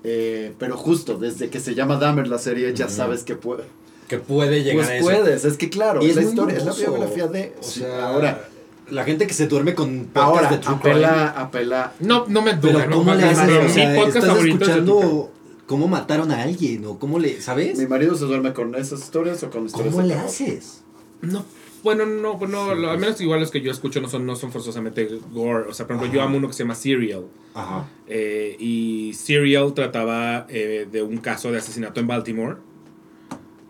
Eh, 0.07 0.53
pero 0.59 0.77
justo 0.77 1.17
desde 1.19 1.49
que 1.49 1.61
se 1.61 1.75
llama 1.75 1.97
Dahmer 1.97 2.29
la 2.29 2.39
serie, 2.39 2.73
ya 2.75 2.89
sabes 2.89 3.23
que 3.23 3.37
puede. 3.37 3.65
Que 4.09 4.19
puede 4.19 4.63
llegar 4.63 4.77
Pues 4.85 4.89
a 4.89 4.97
eso. 4.97 5.05
puedes, 5.07 5.45
es 5.47 5.57
que 5.57 5.71
claro, 5.71 6.03
Y 6.05 6.11
es 6.11 6.17
la 6.17 6.23
historia, 6.23 6.57
es 6.59 6.65
la 6.67 6.73
biografía 6.75 7.27
de. 7.27 7.55
O 7.59 7.63
sí, 7.63 7.81
sea, 7.81 8.09
ahora, 8.09 8.49
la 8.91 9.05
gente 9.05 9.27
que 9.27 9.35
se 9.35 9.47
duerme 9.49 9.75
con 9.75 10.07
podcasts 10.07 10.17
ahora, 10.17 10.49
de 10.51 10.59
True 10.59 10.75
apela, 10.77 11.29
apela. 11.31 11.93
no, 12.01 12.27
no 12.29 12.43
me 12.43 12.55
Pero 12.55 12.75
duda, 12.75 12.87
¿no? 12.87 12.97
¿cómo 12.97 13.15
le 13.15 13.23
Pero 13.23 13.31
haces? 13.41 13.49
mi 13.49 13.67
O 13.67 13.69
sea, 13.69 13.95
podcast 13.97 14.17
estás 14.27 14.45
escuchando 14.45 15.33
cómo 15.67 15.89
mataron 15.89 16.31
a 16.33 16.43
alguien 16.43 16.85
o 16.85 16.99
cómo 16.99 17.19
le, 17.19 17.41
¿sabes? 17.41 17.79
Mi 17.79 17.87
marido 17.87 18.15
se 18.15 18.25
duerme 18.27 18.53
con 18.53 18.75
esas 18.75 19.01
historias 19.01 19.43
o 19.43 19.51
con 19.51 19.67
historias 19.67 19.95
¿Cómo 19.95 20.07
le 20.07 20.13
terror. 20.15 20.29
haces? 20.29 20.83
No, 21.23 21.45
bueno, 21.83 22.05
no, 22.07 22.39
no, 22.47 22.75
lo- 22.75 22.91
al 22.91 22.99
menos 22.99 23.21
igual 23.21 23.41
los 23.41 23.51
que 23.51 23.61
yo 23.63 23.71
escucho 23.71 24.01
no 24.01 24.09
son, 24.09 24.27
no 24.27 24.37
son 24.37 24.53
forzosamente 24.53 25.09
gore. 25.33 25.69
O 25.69 25.73
sea, 25.75 25.87
por 25.87 25.97
ejemplo, 25.97 26.15
yo 26.15 26.23
amo 26.23 26.37
uno 26.39 26.49
que 26.49 26.55
se 26.55 26.63
llama 26.65 26.75
Serial. 26.75 27.25
Ajá. 27.55 27.87
Eh, 28.07 28.57
y 28.59 29.13
Serial 29.15 29.73
trataba 29.75 30.47
eh, 30.49 30.87
de 30.91 31.03
un 31.03 31.19
caso 31.19 31.51
de 31.53 31.59
asesinato 31.59 32.01
en 32.01 32.07
Baltimore. 32.07 32.57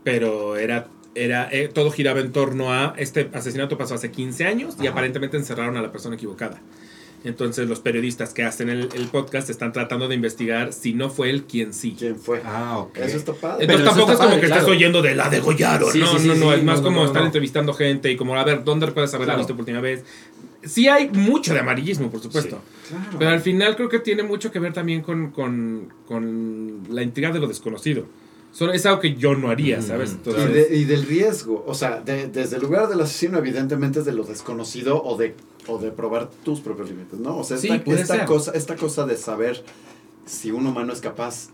Pero 0.02 0.56
era. 0.56 0.88
Era 1.14 1.48
eh, 1.52 1.68
todo 1.72 1.90
giraba 1.90 2.20
en 2.20 2.32
torno 2.32 2.72
a. 2.72 2.94
Este 2.96 3.28
asesinato 3.32 3.76
pasó 3.78 3.94
hace 3.94 4.10
15 4.10 4.44
años 4.46 4.76
y 4.78 4.82
Ajá. 4.82 4.90
aparentemente 4.92 5.36
encerraron 5.36 5.76
a 5.76 5.82
la 5.82 5.92
persona 5.92 6.16
equivocada. 6.16 6.60
Entonces, 7.24 7.66
los 7.66 7.80
periodistas 7.80 8.34
que 8.34 8.42
hacen 8.42 8.68
el, 8.68 8.90
el 8.94 9.06
podcast 9.08 9.48
están 9.48 9.72
tratando 9.72 10.08
de 10.08 10.14
investigar 10.14 10.74
si 10.74 10.92
no 10.92 11.08
fue 11.08 11.30
él 11.30 11.44
quien 11.44 11.72
sí. 11.72 11.96
¿Quién 11.98 12.16
fue? 12.16 12.42
Ah, 12.44 12.76
ok. 12.80 12.98
Eso 12.98 13.16
está 13.16 13.32
padre. 13.32 13.64
Entonces 13.64 13.76
Pero 13.82 13.84
tampoco 13.90 14.12
es 14.12 14.18
como 14.18 14.28
padre, 14.28 14.40
que 14.40 14.46
estás 14.46 14.58
claro. 14.64 14.76
oyendo 14.76 15.00
de 15.00 15.14
la 15.14 15.30
degollaron. 15.30 15.90
Sí, 15.90 16.00
no, 16.00 16.06
sí, 16.08 16.18
sí, 16.18 16.28
no, 16.28 16.34
no, 16.34 16.52
sí, 16.52 16.58
es 16.58 16.64
más 16.64 16.78
no, 16.80 16.84
como 16.84 16.96
no, 16.96 17.02
no, 17.04 17.06
estar 17.06 17.22
no. 17.22 17.26
entrevistando 17.28 17.72
gente 17.72 18.10
y 18.12 18.16
como 18.16 18.36
a 18.36 18.44
ver, 18.44 18.62
¿dónde 18.62 18.88
puedes 18.88 19.14
haberla 19.14 19.32
Claro. 19.32 19.38
visto 19.38 19.54
por 19.54 19.60
última 19.60 19.80
vez? 19.80 20.04
Sí 20.64 20.86
hay 20.88 21.08
mucho 21.08 21.54
de 21.54 21.60
amarillismo, 21.60 22.10
por 22.10 22.20
supuesto. 22.20 22.60
Claro. 22.90 23.16
Pero 23.18 23.30
al 23.30 23.40
final 23.40 23.74
creo 23.76 23.88
que 23.88 24.00
tiene 24.00 24.22
mucho 24.22 24.50
que 24.52 24.58
ver 24.58 24.74
también 24.74 25.00
con, 25.00 25.30
con, 25.30 25.92
con 26.06 26.82
la 26.90 27.02
intriga 27.02 27.30
de 27.32 27.40
lo 27.40 27.46
desconocido. 27.46 28.04
Solo 28.54 28.72
es 28.72 28.86
algo 28.86 29.00
que 29.00 29.14
yo 29.16 29.34
no 29.34 29.50
haría, 29.50 29.82
¿sabes? 29.82 30.16
Y, 30.24 30.52
de- 30.52 30.76
y 30.76 30.84
del 30.84 31.04
riesgo, 31.04 31.64
o 31.66 31.74
sea, 31.74 32.00
de- 32.00 32.28
desde 32.28 32.54
el 32.56 32.62
lugar 32.62 32.88
del 32.88 33.00
asesino, 33.00 33.36
evidentemente 33.38 33.98
es 33.98 34.04
de 34.04 34.12
lo 34.12 34.22
desconocido 34.22 35.02
o 35.02 35.16
de, 35.16 35.34
o 35.66 35.78
de 35.78 35.90
probar 35.90 36.30
tus 36.44 36.60
propios 36.60 36.88
límites, 36.88 37.18
¿no? 37.18 37.36
O 37.36 37.42
sea, 37.42 37.56
esta, 37.56 38.24
cosa, 38.24 38.52
esta 38.52 38.76
cosa 38.76 39.06
de 39.06 39.16
saber 39.16 39.64
si 40.24 40.52
un 40.52 40.66
humano 40.68 40.92
es 40.92 41.00
capaz, 41.00 41.48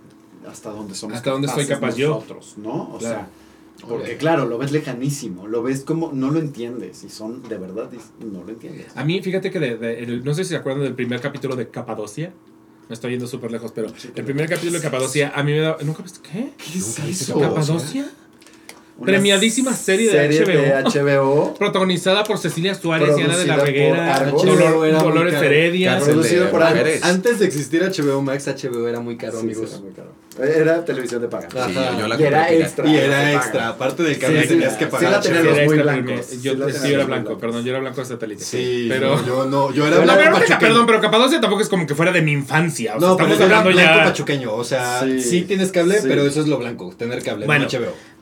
hasta 0.47 0.69
dónde 0.71 0.95
somos 0.95 1.17
Hasta 1.17 1.31
dónde 1.31 1.49
soy 1.49 1.67
capaz 1.67 1.97
yo. 1.97 2.09
nosotros, 2.17 2.55
¿no? 2.59 2.93
O 2.95 2.99
Claro. 2.99 3.15
sea, 3.17 3.29
porque 3.89 4.19
claro, 4.19 4.45
lo 4.45 4.59
ves 4.59 4.71
lejanísimo, 4.71 5.47
lo 5.47 5.63
ves 5.63 5.85
como, 5.85 6.13
no 6.13 6.31
lo 6.31 6.39
entiendes, 6.39 7.03
y 7.03 7.09
son, 7.09 7.43
de 7.49 7.57
verdad, 7.57 7.89
no 8.31 8.45
lo 8.45 8.51
entiendes. 8.51 8.89
a 8.95 9.05
mí, 9.05 9.23
fíjate 9.23 9.51
que 9.51 9.59
de- 9.59 10.21
no 10.23 10.35
sé 10.35 10.45
si 10.45 10.51
se 10.51 10.57
acuerdan 10.57 10.83
del 10.85 10.95
primer 10.95 11.23
capítulo 11.23 11.57
de 11.57 11.69
Capadocia. 11.69 12.35
Me 12.91 12.95
estoy 12.95 13.13
yendo 13.13 13.27
súper 13.29 13.53
lejos, 13.53 13.71
pero 13.73 13.87
el 14.17 14.25
primer 14.25 14.49
capítulo 14.49 14.73
de 14.79 14.83
Capadocia 14.83 15.33
a 15.35 15.43
mí 15.45 15.53
me 15.53 15.61
da... 15.61 15.77
¿Nunca 15.83 16.03
viste 16.03 16.19
qué? 16.29 16.51
¿Qué 16.59 16.79
es 16.79 16.99
eso? 16.99 17.39
¿Capadocia? 17.39 18.11
Una 18.99 19.07
Premiadísima 19.07 19.73
serie 19.75 20.11
de 20.11 20.29
HBO, 20.83 21.55
Protagonizada 21.59 22.25
por 22.25 22.37
Cecilia 22.39 22.75
Suárez 22.75 23.17
y 23.17 23.23
Ana 23.23 23.39
de 23.39 23.47
la 23.47 23.57
Reguera. 23.57 24.31
Dolor- 24.33 24.93
HBO 24.93 25.03
Dolores. 25.05 25.35
Heredia. 25.35 25.99
Producido 26.01 26.45
de 26.47 26.51
por. 26.51 26.63
Antes 27.05 27.39
de 27.39 27.47
existir 27.47 27.81
HBO 27.83 28.21
Max, 28.23 28.47
HBO 28.49 28.89
era 28.89 28.99
muy 29.01 29.17
caro, 29.17 29.35
Sí, 29.39 29.47
amigos. 29.47 29.69
sí, 29.71 29.75
era 29.77 29.85
muy 29.85 29.93
caro. 29.93 30.13
Era 30.39 30.85
televisión 30.85 31.21
de 31.21 31.29
paga. 31.29 31.49
Sí, 31.51 31.75
yo 31.99 32.07
la 32.09 32.19
Y 32.19 32.23
era 32.23 32.53
extra. 32.53 32.87
Y 32.89 32.97
era 32.97 33.33
extra, 33.35 33.69
aparte 33.71 34.03
del 34.05 34.15
Sí, 34.15 34.21
cable 34.21 34.43
sí, 34.43 34.49
tenías 34.49 34.73
sí, 34.73 34.79
que 34.79 34.85
sí 34.85 34.91
pagar. 34.91 35.11
la 35.11 35.21
tenían 35.21 35.45
los 35.45 35.59
muy 35.65 35.79
blancos. 35.79 36.27
Sí 36.27 36.41
Yo, 36.41 36.53
sí, 36.53 36.59
yo 36.59 36.61
era 36.61 37.05
blanco, 37.05 37.07
blancos. 37.07 37.39
perdón, 37.41 37.65
yo 37.65 37.71
era 37.71 37.81
blanco 37.81 38.01
de 38.01 38.07
satélite. 38.07 38.45
Sí, 38.45 38.87
pero. 38.89 39.27
yo 39.27 39.45
no, 39.47 39.73
yo 39.73 39.87
era 39.87 39.99
blanco 39.99 40.15
pero 40.19 40.31
ahorita, 40.31 40.39
pachuqueño. 40.41 40.59
perdón, 40.61 40.87
pero 40.87 41.01
Capadocia 41.01 41.41
tampoco 41.41 41.63
es 41.63 41.69
como 41.69 41.87
que 41.87 41.95
fuera 41.97 42.13
de 42.13 42.23
mi 42.23 42.33
infancia. 42.33 42.97
O 42.97 43.01
sea, 43.01 43.09
No, 43.09 43.17
pero 43.17 43.29
estamos 43.33 43.51
es 43.51 43.57
hablando 43.59 43.71
blanco 43.83 43.99
ya. 43.99 44.05
pachuqueño, 44.05 44.55
o 44.55 44.65
sea, 44.65 45.01
Sí. 45.01 45.21
sí, 45.21 45.43
tienes 45.43 45.73
cable, 45.73 45.99
Sí. 46.01 46.07
pero 46.09 46.23
eso 46.25 46.41
es 46.41 46.47
lo 46.47 46.59
blanco, 46.59 46.95
tener 46.97 47.23
cable, 47.23 47.47
Bueno. 47.47 47.67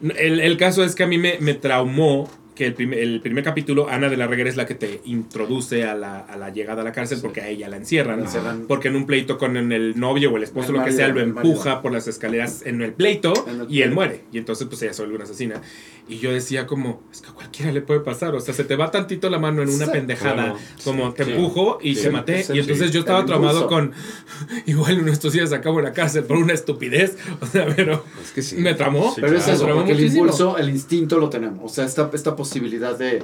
no. 0.00 0.12
El, 0.16 0.40
el 0.40 0.56
caso 0.56 0.82
es 0.84 0.94
que 0.94 1.02
a 1.02 1.06
mí 1.06 1.18
me, 1.18 1.36
me 1.40 1.54
traumó 1.54 2.28
que 2.58 2.66
el 2.66 2.74
primer, 2.74 2.98
el 2.98 3.20
primer 3.20 3.44
capítulo, 3.44 3.88
Ana 3.88 4.08
de 4.08 4.16
la 4.16 4.26
Reguera 4.26 4.50
es 4.50 4.56
la 4.56 4.66
que 4.66 4.74
te 4.74 5.00
introduce 5.04 5.84
a 5.84 5.94
la, 5.94 6.18
a 6.18 6.36
la 6.36 6.50
llegada 6.50 6.82
a 6.82 6.84
la 6.84 6.90
cárcel 6.90 7.20
porque 7.22 7.40
a 7.40 7.48
ella 7.48 7.68
la 7.68 7.76
encierran. 7.76 8.24
Porque 8.66 8.88
en 8.88 8.96
un 8.96 9.06
pleito 9.06 9.38
con 9.38 9.56
el 9.56 9.98
novio 9.98 10.32
o 10.32 10.36
el 10.36 10.42
esposo, 10.42 10.70
El 10.70 10.78
lo 10.78 10.78
que 10.84 10.90
marido, 10.90 10.96
sea, 10.98 11.08
lo 11.14 11.20
empuja 11.20 11.64
marido. 11.66 11.82
por 11.82 11.92
las 11.92 12.08
escaleras 12.08 12.66
en 12.66 12.82
el 12.82 12.92
pleito 12.94 13.32
En 13.46 13.60
el 13.60 13.70
y 13.70 13.82
él 13.82 13.92
muere. 13.92 14.22
Y 14.32 14.38
entonces, 14.38 14.66
pues 14.66 14.82
ella 14.82 14.92
se 14.92 15.02
vuelve 15.02 15.14
una 15.14 15.24
asesina. 15.24 15.62
Y 16.08 16.18
yo 16.20 16.32
decía, 16.32 16.66
como, 16.66 17.02
es 17.12 17.20
que 17.20 17.28
a 17.28 17.32
cualquiera 17.34 17.70
le 17.70 17.82
puede 17.82 18.00
pasar. 18.00 18.34
O 18.34 18.40
sea, 18.40 18.54
se 18.54 18.64
te 18.64 18.76
va 18.76 18.90
tantito 18.90 19.28
la 19.28 19.38
mano 19.38 19.62
en 19.62 19.68
una 19.68 19.84
Sí, 19.84 19.90
pendejada, 19.92 20.34
claro. 20.34 20.56
como 20.82 21.12
te 21.12 21.24
Sí. 21.26 21.32
empujo 21.32 21.78
y 21.82 21.94
Sí, 21.96 22.02
te 22.04 22.10
maté. 22.10 22.42
sí, 22.44 22.52
y 22.54 22.60
entonces 22.60 22.86
sí. 22.88 22.92
yo 22.94 23.00
estaba 23.00 23.26
traumado 23.26 23.66
con, 23.66 23.92
igual 24.66 24.98
en 25.00 25.08
estos 25.08 25.34
días 25.34 25.52
acabo 25.52 25.78
en 25.80 25.84
la 25.84 25.92
cárcel 25.92 26.24
por 26.24 26.38
una 26.38 26.54
estupidez. 26.54 27.16
O 27.40 27.46
sea, 27.46 27.66
pero 27.76 28.04
Es 28.22 28.30
que 28.32 28.40
sí. 28.42 28.56
me 28.56 28.72
tramó. 28.74 29.14
Sí, 29.14 29.20
Pero 29.20 29.36
es 29.36 29.44
claro. 29.44 29.52
eso, 29.56 29.62
Me 29.64 29.68
tramó 29.72 29.86
porque 29.86 29.92
el 30.02 30.06
impulso, 30.12 30.56
el 30.58 30.70
instinto 30.70 31.18
lo 31.18 31.28
tenemos. 31.28 31.70
O 31.70 31.74
sea, 31.74 31.84
esta, 31.84 32.10
esta 32.14 32.34
posibilidad 32.34 32.96
de, 32.98 33.22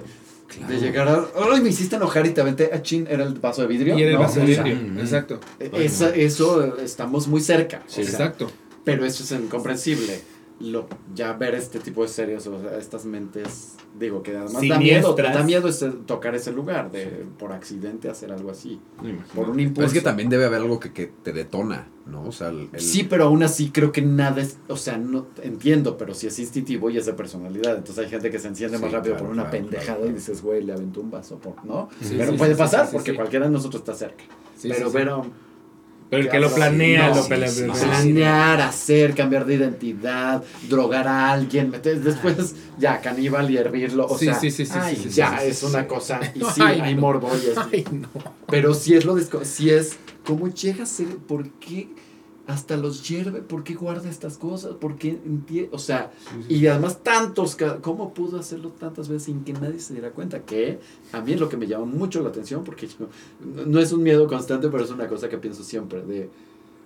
de 0.68 0.78
llegar 0.78 1.08
a. 1.08 1.26
Ay, 1.52 1.62
me 1.62 1.70
hiciste 1.70 1.96
enojar 1.96 2.26
y 2.26 2.30
te 2.30 2.42
aventé 2.42 2.70
a 2.72 2.82
chin, 2.82 3.06
era 3.10 3.24
el 3.24 3.32
vaso 3.34 3.62
de 3.62 3.68
vidrio. 3.68 3.98
Y 3.98 4.02
era 4.02 4.10
el 4.10 4.16
¿no? 4.16 4.22
vaso 4.22 4.40
de 4.40 4.52
O 4.52 4.54
sea, 4.54 4.62
vidrio. 4.62 4.88
mm, 4.92 4.98
Exacto. 4.98 5.40
esa- 5.58 6.14
eso 6.14 6.76
estamos 6.78 7.28
muy 7.28 7.40
cerca. 7.40 7.82
o 7.86 7.90
sea, 7.90 8.04
Exacto. 8.04 8.50
Pero 8.84 9.06
eso 9.06 9.24
es 9.24 9.30
incomprensible. 9.32 10.20
Lo, 10.60 10.86
ya 11.16 11.32
ver 11.32 11.56
este 11.56 11.80
tipo 11.80 12.02
de 12.02 12.08
series, 12.08 12.46
o 12.46 12.60
sea, 12.60 12.78
estas 12.78 13.04
mentes, 13.04 13.74
digo 13.98 14.22
que 14.22 14.36
además 14.36 14.62
da 14.68 14.78
miedo, 14.78 15.14
da 15.16 15.42
miedo 15.42 15.66
ese- 15.68 15.90
tocar 15.90 16.36
ese 16.36 16.52
lugar, 16.52 16.92
de 16.92 17.26
por 17.38 17.52
accidente 17.52 18.08
hacer 18.08 18.30
algo 18.30 18.52
así, 18.52 18.80
por 19.34 19.48
un 19.50 19.56
Pero 19.56 19.68
impulso. 19.68 19.88
es 19.88 19.92
que 19.94 20.00
también 20.00 20.28
debe 20.28 20.44
haber 20.44 20.60
algo 20.60 20.78
que, 20.78 20.92
que 20.92 21.08
te 21.08 21.32
detona, 21.32 21.88
¿no? 22.06 22.22
O 22.22 22.30
sea, 22.30 22.50
el, 22.50 22.68
el- 22.72 22.80
Sí, 22.80 23.02
pero 23.02 23.24
aún 23.24 23.42
así 23.42 23.70
creo 23.70 23.90
que 23.90 24.00
nada 24.02 24.40
es, 24.42 24.56
o 24.68 24.76
sea, 24.76 24.96
no 24.96 25.26
entiendo, 25.42 25.98
pero 25.98 26.14
si 26.14 26.28
es 26.28 26.38
instintivo 26.38 26.88
y 26.88 26.98
es 26.98 27.06
de 27.06 27.14
personalidad. 27.14 27.76
Entonces 27.76 28.04
hay 28.04 28.10
gente 28.10 28.30
que 28.30 28.38
se 28.38 28.46
enciende 28.46 28.78
más 28.78 28.90
Sí, 28.90 28.94
rápido 28.96 29.14
claro, 29.16 29.24
por 29.26 29.32
una 29.34 29.50
claro, 29.50 29.56
pendejada 29.64 29.98
claro, 29.98 30.10
y 30.12 30.14
dices, 30.14 30.40
güey, 30.40 30.62
le 30.62 30.72
aventó 30.72 31.00
un 31.00 31.10
vaso, 31.10 31.36
por, 31.38 31.64
¿no? 31.64 31.88
Sí, 32.00 32.14
pero 32.16 32.30
sí, 32.30 32.38
puede 32.38 32.52
sí, 32.54 32.58
pasar 32.58 32.82
sí, 32.84 32.90
sí, 32.90 32.96
porque 32.96 33.10
sí. 33.10 33.16
cualquiera 33.16 33.46
de 33.46 33.50
nosotros 33.50 33.80
está 33.82 33.94
cerca. 33.94 34.22
Sí, 34.56 34.68
pero, 34.68 34.76
sí, 34.76 34.84
sí. 34.84 34.90
pero 34.92 35.22
Pero 36.10 36.22
el 36.22 36.28
que 36.28 36.38
lo 36.38 36.54
planea, 36.54 37.08
No, 37.08 37.16
lo 37.16 37.22
sí, 37.22 37.28
pelea. 37.28 37.48
sí, 37.48 37.64
sí. 37.74 37.84
planear, 37.86 38.60
hacer, 38.60 39.14
cambiar 39.14 39.44
de 39.46 39.54
identidad, 39.54 40.42
drogar 40.68 41.08
a 41.08 41.30
alguien, 41.32 41.70
meter, 41.70 42.00
después 42.00 42.54
ya 42.78 43.00
caníbal 43.00 43.50
y 43.50 43.56
hervirlo, 43.56 44.06
o 44.06 44.16
Sí, 44.18 44.26
sea, 44.26 44.34
sí, 44.38 44.50
sí, 44.50 44.64
sí, 44.66 44.72
ay, 44.74 44.96
sí, 44.96 45.02
sí, 45.04 45.08
ya 45.10 45.42
es 45.42 45.58
sí, 45.58 45.66
una 45.66 45.80
sí. 45.82 45.86
cosa 45.88 46.20
y 46.34 46.40
sí 46.54 46.60
Ay, 46.62 46.80
hay 46.80 46.94
no. 46.94 47.00
morbo 47.00 47.30
y 47.34 47.50
es 47.50 47.58
Ay, 47.58 47.84
no. 47.90 48.08
pero 48.48 48.74
si 48.74 48.94
es 48.94 49.04
lo 49.04 49.14
desco 49.16 49.44
si 49.44 49.70
es 49.70 49.96
cómo 50.24 50.48
llega 50.48 50.84
a 50.84 50.86
ser, 50.86 51.08
¿por 51.16 51.48
qué 51.58 51.88
hasta 52.46 52.76
los 52.76 53.08
hierve. 53.08 53.40
¿Por 53.42 53.64
qué 53.64 53.74
guarda 53.74 54.08
estas 54.10 54.36
cosas? 54.38 54.74
¿Por 54.74 54.96
qué 54.96 55.18
O 55.72 55.78
sea, 55.78 56.12
y 56.48 56.66
además 56.66 57.02
tantos, 57.02 57.56
¿cómo 57.80 58.12
pudo 58.12 58.38
hacerlo 58.38 58.70
tantas 58.70 59.08
veces 59.08 59.24
sin 59.24 59.44
que 59.44 59.52
nadie 59.54 59.78
se 59.80 59.94
diera 59.94 60.10
cuenta? 60.10 60.40
Que 60.44 60.78
a 61.12 61.20
mí 61.20 61.32
es 61.32 61.40
lo 61.40 61.48
que 61.48 61.56
me 61.56 61.66
llama 61.66 61.86
mucho 61.86 62.22
la 62.22 62.28
atención 62.28 62.62
porque 62.64 62.86
yo- 62.86 63.08
no, 63.40 63.64
no 63.66 63.80
es 63.80 63.92
un 63.92 64.02
miedo 64.02 64.26
constante, 64.26 64.68
pero 64.68 64.84
es 64.84 64.90
una 64.90 65.08
cosa 65.08 65.28
que 65.28 65.38
pienso 65.38 65.64
siempre 65.64 66.02
de 66.04 66.28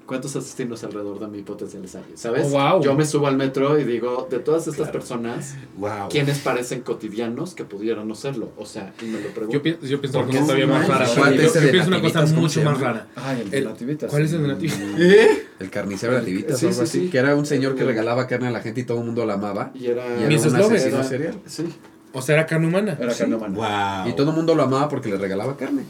cuántos 0.08 0.34
asesinos 0.34 0.82
alrededor 0.82 1.20
de 1.20 1.28
mí 1.28 1.42
potenciales 1.42 1.94
hay, 1.94 2.02
¿sabes? 2.16 2.46
Oh, 2.46 2.58
wow. 2.58 2.82
Yo 2.82 2.94
me 2.96 3.04
subo 3.04 3.26
al 3.28 3.36
metro 3.36 3.78
y 3.78 3.84
digo, 3.84 4.26
de 4.28 4.38
todas 4.40 4.66
estas 4.66 4.88
personas, 4.88 5.54
Wow. 5.76 6.08
¿quiénes 6.10 6.38
parecen 6.38 6.80
cotidianos 6.80 7.54
que 7.54 7.64
pudieran 7.64 8.08
no 8.08 8.14
serlo? 8.16 8.50
O 8.56 8.66
sea, 8.66 8.92
y 9.00 9.04
me 9.04 9.20
lo 9.20 9.28
pregunto. 9.28 9.52
Yo 9.52 9.62
pienso, 9.62 9.86
yo 9.86 10.00
pienso 10.00 10.18
una 10.18 10.26
cosa 10.28 10.40
todavía 10.40 10.66
más 10.66 10.88
rara. 10.88 11.06
¿Cuál 11.16 11.36
Yo, 11.36 11.42
yo 11.54 11.70
pienso 11.70 11.88
una 11.88 12.00
cosa 12.00 12.26
mucho 12.26 12.62
más 12.62 12.80
rara. 12.80 13.06
Ay, 13.14 13.42
el 13.42 13.50
de 13.50 13.58
El- 13.58 13.64
nativitas. 13.66 14.10
¿Cuál 14.10 14.22
es 14.24 14.32
el 14.32 14.42
de 14.42 14.48
nativitas? 14.48 14.80
¿Eh? 14.98 15.46
El 15.60 15.70
carnicero 15.70 16.14
de 16.14 16.18
nativitas 16.20 16.58
Sí, 16.58 16.66
o 16.66 16.68
algo 16.70 16.80
sí, 16.80 16.84
así. 16.84 17.00
sí. 17.04 17.10
Que 17.10 17.18
era 17.18 17.36
un 17.36 17.44
señor 17.46 17.74
que 17.76 17.84
regalaba 17.84 18.26
carne 18.26 18.48
a 18.48 18.50
la 18.50 18.60
gente 18.60 18.80
y 18.80 18.84
todo 18.84 18.98
el 19.00 19.04
mundo 19.04 19.26
lo 19.26 19.32
amaba. 19.34 19.70
Y 19.74 19.86
era, 19.88 20.04
Y 20.18 20.24
era 20.24 20.26
un 20.28 20.56
asesino 20.56 20.96
Era- 20.96 21.04
serial. 21.04 21.34
Sí, 21.46 21.66
O 22.14 22.22
sea, 22.22 22.36
era 22.36 22.46
carne 22.46 22.66
humana. 22.66 22.96
era 22.98 23.14
carne 23.14 23.36
humana. 23.36 24.02
Wow. 24.02 24.10
Y 24.10 24.16
todo 24.16 24.30
el 24.30 24.36
mundo 24.36 24.54
lo 24.54 24.62
amaba 24.62 24.88
porque 24.88 25.10
le 25.10 25.18
regalaba 25.18 25.56
carne. 25.56 25.82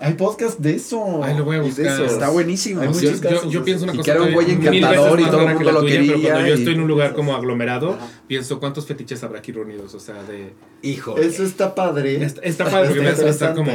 Hay 0.00 0.14
podcast 0.14 0.58
de 0.58 0.76
eso. 0.76 1.22
Ay, 1.22 1.36
lo 1.36 1.44
voy 1.44 1.56
a 1.56 1.60
buscar. 1.60 1.86
eso. 1.86 2.04
Está 2.06 2.30
buenísimo. 2.30 2.80
Hay 2.80 2.88
Yo, 2.88 2.94
muchos 2.94 3.20
yo- 3.20 3.28
casos 3.28 3.52
yo 3.52 3.58
de 3.60 3.64
pienso 3.66 3.84
una 3.84 3.92
Y 3.94 3.96
cosa 3.98 4.04
que 4.04 4.10
era 4.18 4.22
un 4.26 4.32
güey 4.32 4.50
encantador 4.50 5.20
y 5.20 5.24
todo 5.26 5.40
el 5.48 5.54
mundo 5.54 5.72
lo 5.72 5.80
tuya, 5.80 5.94
Pero 6.00 6.06
quería 6.12 6.30
cuando 6.32 6.48
yo 6.48 6.54
estoy 6.54 6.74
en 6.74 6.80
un 6.80 6.88
lugar 6.88 7.14
como 7.14 7.34
aglomerado, 7.36 7.92
Ajá. 7.92 8.08
pienso 8.26 8.58
cuántos 8.60 8.86
fetiches 8.86 9.22
habrá 9.22 9.40
aquí 9.40 9.52
reunidos. 9.52 9.94
O 9.94 10.00
sea, 10.00 10.22
de. 10.22 10.52
Hijo. 10.82 11.16
Eso 11.18 11.44
está 11.44 11.74
padre. 11.74 12.24
Está, 12.24 12.40
está 12.42 12.64
padre 12.64 12.88
porque 12.94 13.08
Está 13.10 13.26
a 13.26 13.28
estar 13.30 13.54
como. 13.54 13.72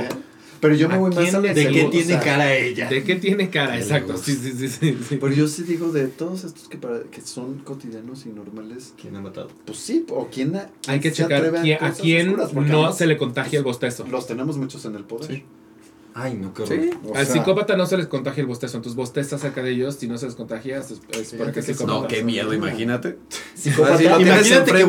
Pero 0.62 0.74
yo 0.74 0.88
me 0.90 0.96
¿a 0.96 0.98
voy 0.98 1.12
más 1.12 1.20
quién 1.26 1.36
a 1.36 1.40
¿De 1.42 1.54
qué 1.54 1.84
tiene 1.92 2.04
o 2.06 2.08
sea, 2.08 2.20
cara 2.22 2.56
ella? 2.56 2.90
¿De 2.90 3.04
qué 3.04 3.16
tiene 3.18 3.50
cara? 3.52 3.78
Exacto. 3.78 4.18
Sí, 4.18 4.34
sí, 4.36 4.54
sí, 4.58 4.68
sí, 4.70 4.98
sí. 5.08 5.18
Pero 5.18 5.32
yo 5.34 5.48
sí 5.48 5.62
digo 5.64 5.92
de 5.92 6.08
todos 6.08 6.44
estos 6.44 6.68
que, 6.70 6.78
para, 6.78 7.02
que 7.04 7.22
son 7.22 7.60
cotidianos 7.60 8.26
y 8.26 8.30
normales. 8.30 8.94
¿Quién 9.00 9.16
ha 9.18 9.22
matado? 9.22 9.50
Pues 9.66 9.78
sí, 9.78 10.06
o 10.10 10.28
quién. 10.32 10.56
a- 10.56 10.72
Hay 10.88 11.00
que 11.02 11.10
se 11.12 11.18
checar 11.18 11.52
quién- 11.62 11.76
a 11.76 11.80
cosas 11.90 12.00
quién 12.02 12.40
oscuras, 12.40 12.54
no 12.68 12.92
se 12.94 13.06
le 13.06 13.18
contagia 13.18 13.60
el 13.60 13.66
bostezo. 13.66 14.08
Los 14.10 14.26
tenemos 14.26 14.58
muchos 14.58 14.84
en 14.86 14.96
el 14.96 15.04
poder. 15.04 15.28
Sí. 15.30 15.44
Ay, 16.18 16.36
no, 16.36 16.54
qué 16.54 16.64
horror. 16.64 16.80
Sí. 16.82 16.90
O 17.04 17.14
Al 17.14 17.26
sea, 17.26 17.34
psicópata 17.36 17.76
no 17.76 17.86
se 17.88 17.98
les 17.98 18.08
contagia 18.08 18.40
el 18.40 18.48
bostezo, 18.48 18.78
entonces 18.78 18.96
bosteza 18.96 19.38
cerca 19.38 19.62
de 19.62 19.72
ellos, 19.72 19.96
si 20.00 20.08
no 20.08 20.18
se 20.18 20.28
les 20.28 20.36
contagia, 20.36 20.78
es, 20.78 20.92
es 21.12 21.34
es 21.34 21.52
que 21.52 21.62
psicópata. 21.62 22.00
No, 22.00 22.08
qué 22.08 22.24
miedo, 22.24 22.54
imagínate. 22.54 23.18
Psicópata, 23.54 23.96
Así 23.96 24.06
Imagínate 24.06 24.72
que 24.72 24.86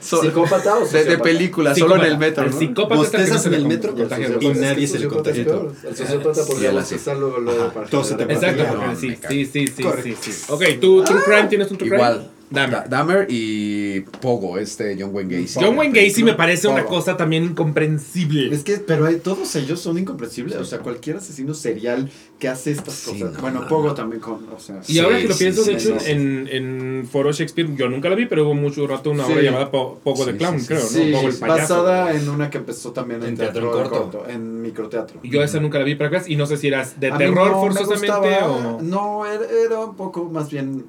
so- 0.00 0.22
¿Psicópata 0.22 0.78
o 0.78 0.86
de, 0.86 1.18
película, 1.18 1.74
solo 1.74 1.96
en 1.96 2.02
Psicópata. 2.02 2.06
el 2.06 2.18
metro, 2.18 2.44
El 2.44 2.50
¿no? 2.52 2.58
psicópata 2.58 2.94
el 2.94 3.10
que 3.10 3.16
Bostezas 3.18 3.42
se 3.42 3.48
en 3.48 3.54
el 3.54 3.66
metro 3.66 3.94
y 4.40 4.48
nadie 4.60 4.84
es 4.84 4.90
se 4.92 4.98
le 5.00 5.08
contagia. 5.08 5.42
El 5.42 5.96
sociópata 5.96 6.40
porque 6.46 6.68
procesa 6.70 7.14
luego, 7.14 7.72
para 7.72 7.86
se. 8.04 8.14
Exacto, 8.22 8.96
sí, 9.00 9.44
sí, 9.44 9.66
sí, 9.66 10.16
sí. 10.20 10.52
Ok, 10.52 10.62
¿tú, 10.80 11.02
True 11.02 11.20
Crime 11.24 11.48
tienes 11.48 11.70
un 11.72 11.78
True 11.78 11.88
Crime? 11.90 11.96
Igual. 12.04 12.30
Dahmer 12.50 13.26
y 13.28 14.00
Pogo, 14.00 14.58
este 14.58 14.96
John 14.98 15.10
Wayne 15.14 15.40
Gacy. 15.42 15.60
John 15.62 15.76
Wayne 15.76 16.00
Gacy 16.00 16.24
me 16.24 16.34
parece 16.34 16.68
una 16.68 16.84
cosa 16.84 17.16
también 17.16 17.44
incomprensible. 17.44 18.54
Es 18.54 18.64
que, 18.64 18.78
pero 18.78 19.06
hay- 19.06 19.16
todos 19.16 19.54
ellos 19.56 19.80
son 19.80 19.98
incomprensibles. 19.98 20.56
O 20.56 20.64
sea, 20.64 20.78
cualquier 20.78 21.16
asesino 21.16 21.54
serial 21.54 22.10
que 22.38 22.48
hace 22.48 22.70
estas 22.70 22.94
Sí, 22.94 23.10
cosas. 23.12 23.34
no, 23.34 23.40
bueno, 23.40 23.60
no, 23.62 23.68
Pogo 23.68 23.88
no. 23.88 23.94
también 23.94 24.20
con. 24.20 24.46
O 24.54 24.58
sea, 24.58 24.80
Y 24.88 24.98
ahora 24.98 25.18
que 25.18 25.28
lo 25.28 25.34
sí, 25.34 25.44
pienso, 25.44 25.62
sí, 25.62 25.70
de 25.72 25.76
hecho, 25.76 25.98
sí. 26.00 26.10
en, 26.10 26.48
en 26.50 27.08
Foro 27.10 27.32
Shakespeare, 27.32 27.68
yo 27.76 27.88
nunca 27.88 28.08
la 28.08 28.14
vi, 28.14 28.26
pero 28.26 28.44
hubo 28.44 28.54
mucho 28.54 28.86
rato 28.86 29.10
una 29.10 29.26
obra 29.26 29.42
llamada 29.42 29.70
Po- 29.70 30.00
Pogo 30.02 30.24
de 30.24 30.32
Sí, 30.32 30.38
Clown, 30.38 30.54
sí, 30.54 30.60
sí. 30.60 30.66
creo, 30.68 30.80
Sí, 30.80 31.10
¿no? 31.10 31.16
Pogo 31.18 31.28
el 31.28 31.34
payaso. 31.36 31.82
basada 31.84 32.12
en 32.14 32.28
una 32.28 32.48
que 32.50 32.58
empezó 32.58 32.92
también 32.92 33.22
en, 33.22 33.30
En 33.30 33.36
teatro, 33.36 33.70
corto. 33.72 33.90
corto. 33.90 34.24
en 34.28 34.62
microteatro. 34.62 35.20
Yo 35.22 35.42
esa 35.42 35.60
nunca 35.60 35.78
la 35.78 35.84
vi 35.84 35.94
para 35.96 36.10
clase 36.10 36.32
y 36.32 36.36
no 36.36 36.46
sé 36.46 36.56
si 36.56 36.68
eras 36.68 36.98
de 36.98 37.10
A 37.12 37.18
terror 37.18 37.50
forzosamente 37.52 38.06
gustaba, 38.06 38.48
o 38.48 38.82
No, 38.82 39.26
era, 39.26 39.44
era 39.64 39.80
un 39.80 39.96
poco 39.96 40.24
más 40.26 40.50
bien. 40.50 40.84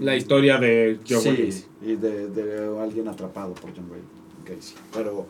La 0.00 0.16
historia 0.16 0.58
de 0.58 0.98
John 1.08 1.20
sí, 1.20 1.28
Wayne 1.28 1.54
y 1.82 1.96
de, 1.96 2.28
de 2.28 2.80
alguien 2.80 3.08
atrapado 3.08 3.54
por 3.54 3.74
John 3.74 3.90
Wayne 3.90 4.04
Gacy. 4.46 4.74
Pero 4.92 5.26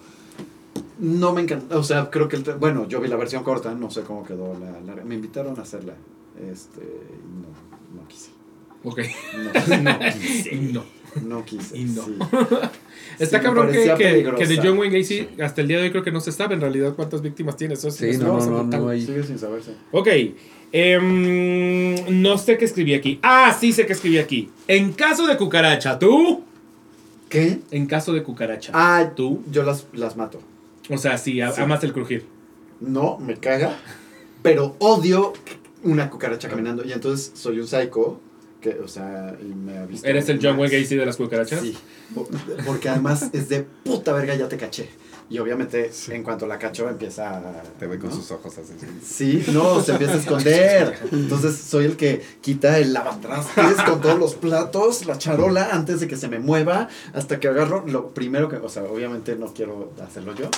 no 0.98 1.32
me 1.32 1.42
encanta. 1.42 1.78
O 1.78 1.82
sea, 1.82 2.10
creo 2.10 2.28
que. 2.28 2.36
El, 2.36 2.42
bueno, 2.58 2.86
yo 2.86 3.00
vi 3.00 3.08
la 3.08 3.16
versión 3.16 3.42
corta, 3.42 3.74
no 3.74 3.90
sé 3.90 4.02
cómo 4.02 4.24
quedó 4.24 4.58
la 4.58 4.80
larga. 4.80 5.04
Me 5.04 5.14
invitaron 5.14 5.58
a 5.58 5.62
hacerla. 5.62 5.94
Este. 6.50 6.80
No, 6.82 8.00
no 8.00 8.08
quise. 8.08 8.30
Ok. 8.84 9.00
No, 9.82 9.90
Y 10.52 10.72
no. 10.72 10.84
no 11.22 11.44
quise. 11.44 11.76
Y 11.78 11.84
no. 11.84 12.04
sí. 12.04 12.14
Está 13.18 13.38
Sí, 13.38 13.44
cabrón 13.44 13.70
que, 13.72 13.94
que, 13.98 14.34
que 14.38 14.46
de 14.46 14.56
John 14.58 14.78
Wayne 14.78 14.98
Gacy 15.00 15.28
hasta 15.42 15.60
el 15.60 15.68
día 15.68 15.76
de 15.78 15.84
hoy 15.84 15.90
creo 15.90 16.02
que 16.02 16.12
no 16.12 16.20
se 16.20 16.32
sabe 16.32 16.54
en 16.54 16.60
realidad 16.60 16.94
cuántas 16.94 17.20
víctimas 17.22 17.56
tiene. 17.56 17.74
Eso 17.74 17.88
es 17.88 17.96
Sí, 17.96 18.16
no, 18.18 18.38
no, 18.38 18.62
no, 18.64 18.88
hay. 18.88 19.04
Sigue 19.04 19.22
sin 19.24 19.38
saberse. 19.38 19.72
Ok. 19.92 20.08
em, 20.72 22.22
no 22.22 22.38
sé 22.38 22.56
qué 22.56 22.64
escribí 22.64 22.94
aquí. 22.94 23.18
Ah, 23.22 23.56
sí 23.58 23.72
sé 23.72 23.86
qué 23.86 23.92
escribí 23.92 24.18
aquí. 24.18 24.50
En 24.68 24.92
caso 24.92 25.26
de 25.26 25.36
cucaracha, 25.36 25.98
¿tú? 25.98 26.44
¿Qué? 27.28 27.60
En 27.70 27.86
caso 27.86 28.12
de 28.12 28.22
cucaracha. 28.22 28.72
Ah, 28.74 29.12
¿Tú? 29.14 29.42
Yo 29.50 29.62
las, 29.62 29.86
las 29.92 30.16
mato. 30.16 30.40
O 30.88 30.98
sea, 30.98 31.18
sí, 31.18 31.40
a- 31.40 31.52
Sí. 31.52 31.60
amas 31.60 31.82
el 31.84 31.92
crujir. 31.92 32.26
No, 32.80 33.18
me 33.18 33.36
caga. 33.36 33.76
Pero 34.42 34.76
odio 34.78 35.32
una 35.82 36.10
cucaracha 36.10 36.48
caminando. 36.48 36.84
Y 36.84 36.92
entonces 36.92 37.32
soy 37.34 37.60
un 37.60 37.66
psycho. 37.68 38.20
Que, 38.60 38.78
o 38.78 38.88
sea, 38.88 39.34
y 39.40 39.44
me 39.54 39.78
ha 39.78 39.86
visto. 39.86 40.06
¿Eres 40.06 40.28
el 40.28 40.38
John. 40.42 40.58
Wayne 40.58 40.80
Gacy 40.82 40.96
de 40.96 41.06
las 41.06 41.16
cucarachas? 41.16 41.60
Sí. 41.60 41.76
Po- 42.14 42.28
Porque 42.66 42.88
además 42.90 43.30
es 43.32 43.48
de 43.48 43.62
puta 43.62 44.12
verga, 44.12 44.34
ya 44.34 44.48
te 44.48 44.56
caché. 44.58 44.90
Y 45.30 45.38
obviamente, 45.38 45.90
en 46.08 46.24
cuanto 46.24 46.44
la 46.46 46.58
cacho, 46.58 46.88
empieza 46.88 47.36
a. 47.38 47.62
Te 47.78 47.86
ve 47.86 47.98
con 48.00 48.10
¿no? 48.10 48.16
sus 48.16 48.30
ojos 48.32 48.52
así. 48.58 48.72
Sí, 49.02 49.44
no, 49.52 49.80
se 49.80 49.92
empieza 49.92 50.14
a 50.14 50.16
esconder. 50.16 50.98
Entonces 51.12 51.56
soy 51.56 51.84
el 51.84 51.96
que 51.96 52.20
quita 52.40 52.78
el 52.78 52.92
lavatrastes 52.92 53.76
con 53.86 54.00
todos 54.00 54.18
los 54.18 54.34
platos, 54.34 55.06
la 55.06 55.16
charola, 55.18 55.70
antes 55.72 56.00
de 56.00 56.08
que 56.08 56.16
se 56.16 56.26
me 56.28 56.40
mueva, 56.40 56.88
hasta 57.14 57.38
que 57.38 57.46
agarro 57.48 57.84
lo 57.86 58.12
primero 58.12 58.48
que, 58.48 58.56
o 58.56 58.68
sea, 58.68 58.82
obviamente 58.82 59.36
no 59.36 59.54
quiero 59.54 59.92
hacerlo 60.04 60.34
yo, 60.34 60.50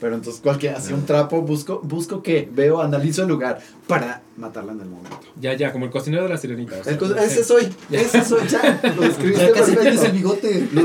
pero 0.00 0.14
entonces 0.14 0.40
cualquier, 0.40 0.74
así 0.76 0.92
un 0.92 1.04
trapo, 1.06 1.42
busco, 1.42 1.80
busco 1.82 2.22
que 2.22 2.48
veo, 2.52 2.80
analizo 2.80 3.22
el 3.22 3.28
lugar 3.28 3.60
para 3.86 4.22
matarla 4.36 4.72
en 4.72 4.80
el 4.80 4.86
momento. 4.88 5.18
Ya, 5.40 5.54
ya, 5.54 5.72
como 5.72 5.86
el 5.86 5.90
cocinero 5.90 6.22
de 6.24 6.28
la 6.28 6.36
sirenita. 6.38 6.76
o 6.80 6.84
sea, 6.84 6.92
El 6.92 6.98
co- 6.98 7.14
ese 7.14 7.42
soy, 7.44 7.68
ese 7.90 8.24
soy, 8.24 8.46
ya, 8.48 8.80
lo 8.96 9.02
describiste 9.08 9.46
Ya 9.46 9.52
casi 9.52 9.72
perfecto. 9.72 10.04
el 10.06 10.12
bigote. 10.12 10.68
Lo, 10.72 10.82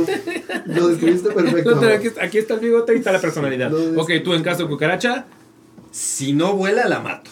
lo 0.65 0.87
describiste 0.89 1.29
perfecto. 1.31 1.71
No, 1.75 1.79
pero 1.79 1.95
aquí, 1.95 2.07
aquí 2.21 2.37
está 2.39 2.55
el 2.55 2.59
bigote 2.61 2.93
y 2.95 2.97
está 2.97 3.11
la 3.11 3.21
personalidad. 3.21 3.71
Ok, 3.97 4.11
tú 4.23 4.33
en 4.33 4.43
caso 4.43 4.63
de 4.63 4.69
cucaracha. 4.69 5.25
Si 5.91 6.33
no 6.33 6.55
vuela, 6.55 6.87
la 6.87 6.99
mato. 7.01 7.29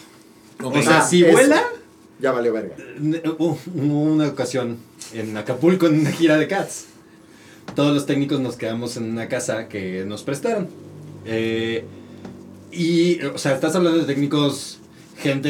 O 0.64 0.72
sea, 0.84 1.00
Ah, 1.00 1.02
si 1.02 1.24
eso. 1.24 1.32
vuela, 1.32 1.64
Ya 2.20 2.32
valió 2.32 2.54
verga. 2.54 2.76
Uh, 3.40 3.56
hubo 3.74 4.02
una 4.04 4.28
ocasión 4.28 4.78
en 5.14 5.36
Acapulco 5.36 5.88
en 5.88 6.02
una 6.02 6.12
gira 6.12 6.38
de 6.38 6.48
Cats. 6.48 6.86
Todos 7.76 7.94
los 7.96 8.06
técnicos 8.06 8.40
nos 8.40 8.58
quedamos 8.58 8.98
en 8.98 9.10
una 9.10 9.28
casa 9.28 9.68
que 9.68 10.04
nos 10.06 10.22
prestaron. 10.22 10.68
Eh, 11.26 11.86
y, 12.72 13.22
o 13.24 13.38
sea, 13.38 13.54
estás 13.54 13.76
hablando 13.76 14.00
de 14.00 14.06
técnicos, 14.06 14.80
gente 15.18 15.50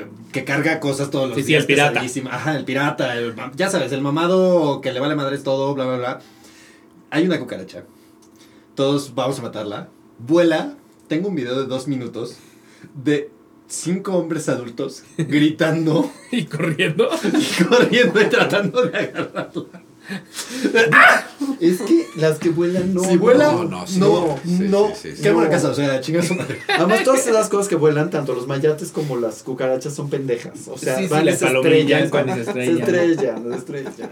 eh, 0.00 0.06
que 0.32 0.44
carga 0.44 0.80
cosas 0.80 1.10
todos 1.10 1.28
los 1.28 1.36
Sí, 1.36 1.42
sí, 1.42 1.48
días. 1.48 1.60
el 1.62 1.66
pirata. 1.66 2.00
Ajá, 2.30 2.56
el 2.56 2.64
pirata. 2.64 3.14
el 3.16 3.34
ya 3.54 3.68
sabes, 3.70 3.92
el 3.92 4.00
mamado 4.00 4.80
que 4.80 4.92
le 4.92 5.00
vale 5.00 5.14
madres 5.14 5.42
todo, 5.42 5.74
bla, 5.74 5.84
bla, 5.86 5.96
bla. 5.96 6.20
Hay 7.10 7.24
una 7.26 7.38
cucaracha. 7.38 7.84
Todos 8.74 9.14
vamos 9.14 9.38
a 9.38 9.42
matarla. 9.42 9.88
Vuela. 10.18 10.74
Tengo 11.08 11.28
un 11.28 11.34
video 11.34 11.58
de 11.58 11.66
dos 11.66 11.88
minutos 11.88 12.36
de 12.94 13.30
cinco 13.66 14.12
hombres 14.14 14.48
adultos 14.48 15.04
gritando 15.16 16.10
Y 16.30 16.44
corriendo. 16.44 17.08
y 17.24 17.64
corriendo 17.64 18.20
y 18.20 18.24
tratando 18.26 18.84
de 18.84 18.98
agarrarla. 18.98 19.50
Es 21.60 21.80
que 21.82 22.06
las 22.16 22.38
que 22.38 22.50
vuelan 22.50 22.94
no. 22.94 23.02
si 23.04 23.16
vuela, 23.16 23.52
no, 23.52 23.64
no, 23.64 23.80
no, 23.80 23.86
sí. 23.86 23.98
no, 23.98 24.38
Sí, 24.44 24.58
no. 24.68 24.88
sí, 24.88 24.94
sí, 25.10 25.16
sí. 25.16 25.22
Qué 25.22 25.30
buena 25.32 25.48
No. 25.48 25.54
casa, 25.54 25.70
o 25.70 25.74
sea, 25.74 26.00
chinga 26.00 26.22
su 26.22 26.34
madre. 26.34 26.58
Además, 26.68 27.02
todas 27.04 27.26
esas 27.26 27.48
cosas 27.48 27.68
que 27.68 27.74
vuelan, 27.74 28.10
tanto 28.10 28.34
los 28.34 28.46
mayates 28.46 28.90
como 28.90 29.16
las 29.16 29.42
cucarachas, 29.42 29.92
son 29.94 30.08
pendejas. 30.08 30.68
O 30.68 30.78
sea, 30.78 30.96
Sí, 30.96 31.04
sí, 31.04 31.08
van 31.08 31.26
las 31.26 31.38
se 31.38 31.46
palomillas 31.46 32.04
estrellan. 32.04 32.10
van 32.10 32.28
y 32.28 32.32
se 32.32 32.48
estrellan. 32.48 32.78
estrellan, 32.80 33.44
se 33.50 33.56
estrellan. 33.56 34.10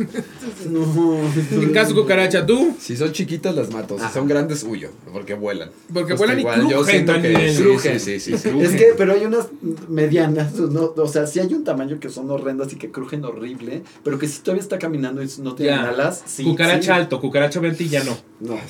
No. 0.70 1.20
En 1.62 1.72
caso 1.72 1.94
de 1.94 2.00
cucaracha, 2.00 2.44
tú. 2.46 2.74
Si 2.80 2.96
son 2.96 3.12
chiquitas 3.12 3.54
las 3.54 3.70
mato, 3.70 3.96
si 3.98 4.12
son 4.12 4.26
grandes 4.28 4.62
huyo, 4.64 4.90
porque 5.12 5.34
vuelan. 5.34 5.70
Porque 5.92 6.14
vuelan 6.14 6.38
y 6.38 6.40
igual, 6.40 6.62
Yo 6.62 6.78
crujen 6.78 7.06
siento 7.06 7.22
que 7.22 7.54
Crujen. 7.62 8.00
sí, 8.00 8.20
sí, 8.20 8.36
sí, 8.36 8.38
sí. 8.38 8.60
Es 8.60 8.70
que, 8.72 8.94
pero 8.96 9.12
hay 9.14 9.24
unas 9.24 9.46
medianas, 9.88 10.54
¿no? 10.54 10.92
o 10.96 11.08
sea, 11.08 11.26
sí 11.26 11.40
hay 11.40 11.52
un 11.54 11.64
tamaño 11.64 11.98
que 12.00 12.08
son 12.10 12.30
horrendas 12.30 12.72
y 12.72 12.76
que 12.76 12.90
crujen 12.90 13.24
horrible, 13.24 13.82
pero 14.04 14.18
que 14.18 14.28
si 14.28 14.40
todavía 14.40 14.62
está 14.62 14.78
caminando 14.78 15.22
y 15.22 15.28
no 15.38 15.54
tiene 15.54 15.72
Ya. 15.72 15.88
alas, 15.88 16.22
sí. 16.26 16.44
cucaracha 16.44 16.82
sí. 16.82 16.90
alto, 16.90 17.20
cucaracha 17.20 17.60
ventilla 17.60 18.02
no. 18.04 18.16
No, 18.40 18.54
no 18.54 18.60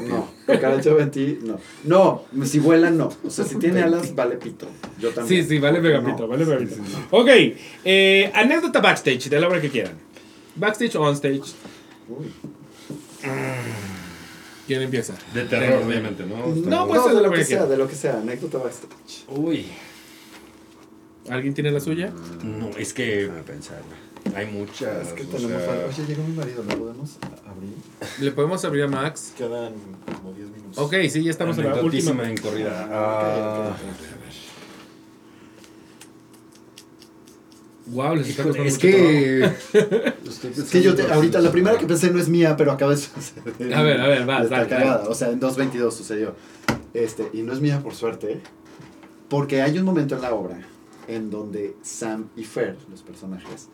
pido. 0.00 0.08
no, 0.08 0.28
cucaracha 0.46 0.94
ventí, 0.94 1.38
no. 1.42 1.60
No, 1.84 2.24
si 2.46 2.58
vuelan, 2.58 2.96
no. 2.96 3.12
O 3.24 3.30
sea, 3.30 3.44
si 3.44 3.56
tiene 3.58 3.82
alas, 3.82 4.14
vale 4.14 4.36
pito. 4.36 4.66
Yo 4.98 5.10
Sí, 5.10 5.14
también. 5.14 5.48
sí, 5.48 5.58
vale 5.58 5.80
Porque 5.80 5.88
megapito, 5.98 6.22
no. 6.22 6.28
vale 6.28 6.44
megapito. 6.46 6.74
Ok, 7.10 7.28
eh, 7.84 8.30
anécdota 8.34 8.80
backstage, 8.80 9.28
de 9.28 9.40
la 9.40 9.48
obra 9.48 9.60
que 9.60 9.70
quieran. 9.70 9.94
Backstage 10.56 10.96
o 10.96 11.02
onstage. 11.02 11.42
Uy. 12.08 12.26
¿Quién 14.66 14.82
empieza? 14.82 15.14
De 15.34 15.44
terror, 15.44 15.82
obviamente, 15.84 16.24
¿no? 16.24 16.36
No, 16.46 16.86
pues, 16.86 17.00
no, 17.00 17.08
de 17.08 17.14
de 17.16 17.20
lo 17.22 17.26
lo 17.26 17.32
que 17.32 17.38
que 17.38 17.44
sea, 17.44 17.66
de 17.66 17.76
lo 17.76 17.88
que 17.88 17.94
sea, 17.96 18.18
anécdota 18.18 18.58
backstage. 18.58 19.24
Uy. 19.28 19.66
¿Alguien 21.28 21.54
tiene 21.54 21.70
la 21.70 21.80
suya? 21.80 22.12
No, 22.42 22.70
es 22.78 22.92
que 22.92 23.30
A 23.30 23.42
pensarla. 23.42 23.96
Hay 24.34 24.46
muchas. 24.46 25.08
Es 25.08 25.12
que 25.12 25.24
tenemos. 25.24 25.62
sea, 25.62 25.86
Oye, 25.88 26.06
llegó 26.06 26.22
mi 26.24 26.34
marido, 26.34 26.62
¿lo 26.62 26.76
podemos 26.78 27.18
abrir? 27.46 27.74
Le 28.20 28.30
podemos 28.32 28.64
abrir 28.64 28.82
a 28.84 28.88
Max. 28.88 29.32
Quedan 29.36 29.74
como 30.22 30.32
10 30.32 30.50
minutos. 30.50 30.78
Ok, 30.78 30.94
sí, 31.10 31.22
ya 31.24 31.30
estamos 31.30 31.58
en 31.58 31.64
la 31.66 31.82
última. 31.82 32.28
en 32.28 32.36
corrida. 32.36 32.88
Ah, 32.90 33.72
Ah, 33.72 33.76
Wow, 37.86 38.14
les 38.14 38.28
está 38.28 38.44
costando 38.44 38.68
es 38.68 38.74
mucho 38.74 38.86
que. 38.86 39.44
Es 39.44 40.70
que 40.70 40.82
yo 40.82 40.94
te, 40.94 41.10
ahorita 41.10 41.40
la 41.40 41.50
primera 41.50 41.76
que 41.76 41.86
pensé 41.86 42.10
no 42.12 42.20
es 42.20 42.28
mía, 42.28 42.56
pero 42.56 42.70
acaba 42.70 42.92
de 42.92 42.98
suceder. 42.98 43.74
A 43.74 43.82
ver, 43.82 44.00
a 44.00 44.06
ver, 44.06 44.24
vas, 44.26 44.44
Está 44.44 44.68
cagada, 44.68 45.08
o 45.08 45.14
sea, 45.14 45.30
en 45.30 45.40
2.22 45.40 45.90
sucedió. 45.90 46.34
Este, 46.94 47.28
y 47.32 47.42
no 47.42 47.52
es 47.52 47.60
mía 47.60 47.80
por 47.82 47.94
suerte, 47.94 48.40
porque 49.28 49.62
hay 49.62 49.76
un 49.78 49.84
momento 49.84 50.14
en 50.14 50.22
la 50.22 50.34
obra 50.34 50.60
en 51.08 51.30
donde 51.30 51.76
Sam 51.82 52.28
y 52.36 52.44
Fer, 52.44 52.76
los 52.88 53.02
personajes, 53.02 53.68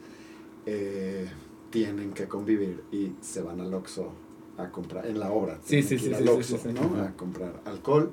eh, 0.67 1.27
tienen 1.71 2.13
que 2.13 2.27
convivir 2.27 2.83
y 2.93 3.13
se 3.21 3.41
van 3.43 3.61
al 3.61 3.73
Oxxo 3.73 4.13
a 4.59 4.71
comprar, 4.71 5.07
en 5.07 5.19
la 5.19 5.31
obra. 5.31 5.59
Sí, 5.65 5.83
sí, 5.83 5.99
sí, 5.99 6.13
al 6.13 6.23
sí, 6.23 6.29
Oxxo, 6.29 6.59
sí, 6.59 6.69
sí. 6.69 6.75
¿no? 6.75 7.03
A 7.03 7.13
comprar 7.13 7.61
alcohol 7.65 8.11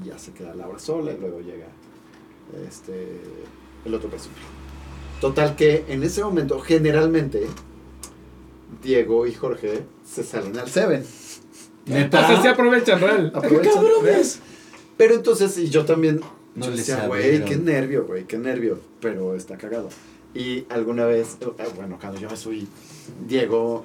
y 0.00 0.08
ya 0.08 0.18
se 0.18 0.32
queda 0.32 0.54
Laura 0.54 0.78
sola 0.78 1.12
y 1.12 1.18
luego 1.18 1.40
llega 1.40 1.66
este, 2.66 3.20
el 3.84 3.94
otro 3.94 4.10
personaje. 4.10 4.42
Total 5.20 5.56
que 5.56 5.84
en 5.88 6.02
ese 6.02 6.22
momento, 6.22 6.60
generalmente, 6.60 7.46
Diego 8.82 9.26
y 9.26 9.34
Jorge 9.34 9.84
se 10.04 10.22
salen 10.22 10.58
al 10.58 10.68
Seven. 10.68 11.04
Entonces 11.86 12.40
se 12.42 12.48
aprovechan, 12.48 13.00
real. 13.00 13.32
Aprovechan. 13.34 13.84
¿ves? 14.02 14.40
Pero 14.96 15.14
entonces, 15.14 15.56
y 15.58 15.70
yo 15.70 15.84
también, 15.84 16.20
No 16.54 16.66
yo 16.66 16.70
les 16.72 16.86
decía, 16.86 17.06
güey, 17.06 17.22
abrieron". 17.22 17.48
qué 17.48 17.56
nervio, 17.56 18.06
güey, 18.06 18.24
qué 18.24 18.38
nervio. 18.38 18.80
Pero 19.00 19.34
está 19.34 19.56
cagado. 19.56 19.88
Y 20.36 20.66
alguna 20.68 21.06
vez, 21.06 21.38
eh, 21.40 21.46
bueno, 21.74 21.96
cuando 21.98 22.20
yo 22.20 22.28
me 22.28 22.36
subí, 22.36 22.68
Diego, 23.26 23.84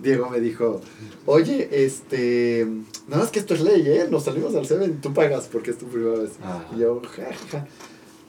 Diego 0.00 0.28
me 0.28 0.40
dijo, 0.40 0.80
oye, 1.26 1.68
este, 1.84 2.66
nada 3.06 3.22
más 3.22 3.30
que 3.30 3.38
esto 3.38 3.54
es 3.54 3.60
ley, 3.60 3.86
¿eh? 3.86 4.08
Nos 4.10 4.24
salimos 4.24 4.52
al 4.56 4.66
Seven, 4.66 5.00
tú 5.00 5.14
pagas 5.14 5.46
porque 5.46 5.70
es 5.70 5.78
tu 5.78 5.86
primera 5.86 6.18
vez. 6.18 6.32
Ah. 6.42 6.64
Y 6.74 6.80
yo, 6.80 7.00
ja. 7.52 7.66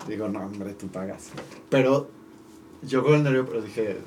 Digo, 0.07 0.29
no, 0.29 0.45
hombre, 0.45 0.75
tú 0.75 0.87
pagas. 0.87 1.29
Pero 1.69 2.09
yo 2.83 3.03
con 3.03 3.15
el 3.15 3.23
nervio, 3.23 3.47
pero 3.47 3.63
dije, 3.63 3.97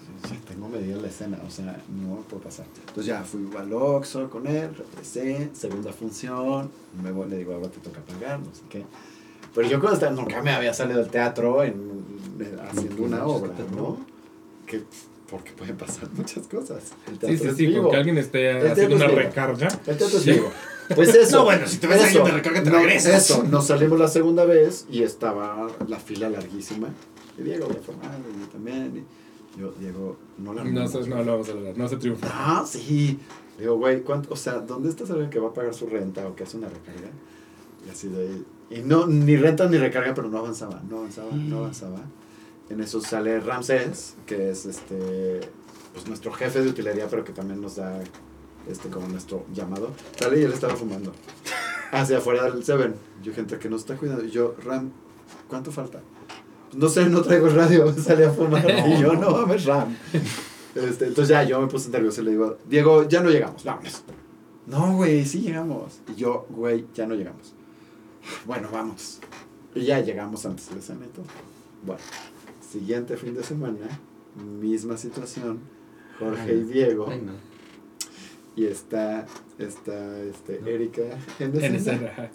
tengo 0.47 0.69
medida 0.69 0.97
la 0.97 1.09
escena, 1.09 1.41
o 1.45 1.51
sea, 1.51 1.83
no 1.89 2.23
puedo 2.29 2.45
pasar. 2.45 2.67
Entonces 2.79 3.07
ya 3.07 3.25
fui 3.25 3.49
al 3.59 3.73
Oxxo 3.73 4.31
con 4.31 4.47
él, 4.47 4.71
regresé, 4.77 5.51
segunda 5.55 5.93
función, 5.93 6.71
me 7.03 7.11
voy, 7.11 7.29
le 7.29 7.39
digo, 7.39 7.53
ahora 7.55 7.69
te 7.69 7.81
toca 7.81 8.01
pagar, 8.01 8.39
no 8.39 8.55
sé 8.55 8.63
qué. 8.71 8.85
Pero 9.55 9.69
yo 9.69 9.81
cuando 9.81 9.95
estaba, 9.95 10.13
nunca 10.13 10.43
me 10.43 10.51
había 10.53 10.73
salido 10.75 10.99
del 11.01 11.11
teatro 11.11 11.63
en, 11.65 11.75
en- 12.39 12.61
haciendo 12.61 13.03
una 13.03 13.25
obra, 13.27 13.53
¿no? 13.77 13.99
Que, 14.67 14.83
porque 15.29 15.53
pueden 15.53 15.77
pasar 15.77 16.09
muchas 16.15 16.47
cosas. 16.47 16.83
Sí, 17.27 17.37
sí, 17.39 17.51
sí, 17.57 17.67
vivo. 17.67 17.83
con 17.85 17.91
que 17.93 17.97
alguien 17.99 18.19
esté 18.19 18.51
El 18.61 18.67
haciendo 18.71 18.97
una 18.97 19.07
vivo. 19.07 19.19
recarga. 19.19 19.69
El 19.87 19.97
teatro 19.97 20.19
es 20.19 20.25
vivo. 20.25 20.51
Pues 20.95 21.15
eso. 21.15 21.39
No, 21.39 21.45
bueno, 21.45 21.67
si 21.67 21.79
te 21.79 21.87
ves 21.87 22.03
alguien 22.03 22.25
de 22.25 22.31
recarga, 22.33 22.63
te 22.63 22.71
no, 22.71 22.77
regresas. 22.79 23.31
Eso, 23.31 23.45
nos 23.45 23.67
salimos 23.67 23.99
la 23.99 24.09
segunda 24.09 24.45
vez 24.45 24.87
y 24.91 25.03
estaba 25.03 25.69
la 25.87 25.99
fila 25.99 26.29
larguísima. 26.31 26.89
Y 27.39 27.43
Diego 27.43 27.67
había 27.67 27.81
formado, 27.81 28.19
y 28.37 28.41
yo 28.41 28.47
también. 28.49 29.05
Y 29.57 29.61
yo, 29.61 29.73
Diego, 29.81 30.17
no 30.39 30.53
la 30.53 30.63
No, 30.65 30.71
no 30.85 30.89
güey. 30.89 31.09
lo 31.25 31.33
vamos 31.33 31.49
a 31.49 31.55
lograr, 31.55 31.77
no 31.77 31.89
se 31.89 31.97
triunfa. 31.97 32.27
Ah, 32.31 32.65
sí. 32.67 33.19
Digo, 33.59 33.77
güey, 33.77 34.03
¿cuánto? 34.03 34.33
O 34.33 34.37
sea, 34.37 34.55
¿dónde 34.61 34.89
está 34.89 35.05
alguien 35.05 35.29
que 35.31 35.39
va 35.39 35.49
a 35.49 35.53
pagar 35.55 35.75
su 35.75 35.87
renta 35.87 36.27
o 36.27 36.35
que 36.35 36.45
hace 36.45 36.57
una 36.57 36.69
recarga? 36.69 37.09
Y 37.87 37.91
así 37.91 38.09
de 38.09 38.21
ahí. 38.21 38.45
Y 38.71 38.83
no, 38.83 39.07
ni 39.07 39.37
renta 39.37 39.69
ni 39.69 39.77
recarga, 39.79 40.15
pero 40.15 40.29
no 40.29 40.39
avanzaba, 40.39 40.81
no 40.89 40.99
avanzaba, 40.99 41.33
no 41.33 41.59
avanzaba. 41.59 41.99
En 42.69 42.81
eso 42.81 43.01
sale 43.01 43.41
Ramsés, 43.41 44.15
que 44.27 44.51
es 44.51 44.65
este, 44.65 45.41
pues 45.93 46.07
nuestro 46.07 46.33
jefe 46.33 46.63
de 46.63 46.69
utilería, 46.69 47.09
pero 47.09 47.25
que 47.25 47.33
también 47.33 47.61
nos 47.61 47.77
da 47.77 48.01
este 48.69 48.89
como 48.89 49.09
nuestro 49.09 49.45
llamado. 49.53 49.91
Sale 50.17 50.41
y 50.41 50.45
él 50.45 50.53
estaba 50.53 50.77
fumando. 50.77 51.13
Hacia 51.91 52.19
afuera 52.19 52.45
del 52.45 52.63
Seven. 52.63 52.95
Yo, 53.23 53.35
gente 53.35 53.59
que 53.59 53.69
nos 53.69 53.81
está 53.81 53.97
cuidando. 53.97 54.25
Y 54.25 54.31
yo, 54.31 54.55
Ram, 54.65 54.93
¿cuánto 55.49 55.73
falta? 55.73 56.01
No 56.73 56.89
sé, 56.89 57.07
no 57.07 57.23
traigo 57.23 57.49
radio. 57.49 57.93
Sale 57.99 58.27
a 58.27 58.31
fumar. 58.31 58.65
y 58.87 59.01
yo, 59.01 59.15
no 59.15 59.31
mames, 59.31 59.65
Ram. 59.65 59.97
Este, 60.77 61.07
entonces 61.07 61.31
ya 61.31 61.43
yo 61.43 61.61
me 61.61 61.67
puse 61.67 61.91
nervioso 61.91 62.23
y 62.23 62.27
le 62.27 62.31
digo, 62.31 62.59
Diego, 62.69 63.09
ya 63.09 63.21
no 63.21 63.31
llegamos, 63.31 63.65
vámonos. 63.65 64.05
No, 64.69 64.95
güey, 64.95 65.27
sí 65.27 65.41
llegamos. 65.41 66.01
Y 66.07 66.15
yo, 66.15 66.47
güey, 66.51 66.87
ya 66.95 67.09
no 67.09 67.17
llegamos. 67.17 67.55
Bueno, 68.47 68.69
vamos. 68.73 69.21
Y 69.75 69.85
ya 69.85 70.01
llegamos 70.01 70.45
antes 70.47 70.69
de 70.69 70.77
la 70.77 71.05
y 71.07 71.09
todo. 71.09 71.27
Bueno, 71.85 72.03
siguiente 72.61 73.17
fin 73.17 73.35
de 73.35 73.43
semana, 73.43 73.87
misma 74.61 74.97
situación. 74.97 75.61
Jorge 76.19 76.55
y 76.55 76.63
Diego. 76.65 77.07
Ay, 77.09 77.23
no. 77.23 77.33
Y 78.57 78.67
está, 78.67 79.27
está 79.59 80.21
este, 80.23 80.61
Erika 80.67 81.03
en 81.39 81.57
ajá. 81.57 82.31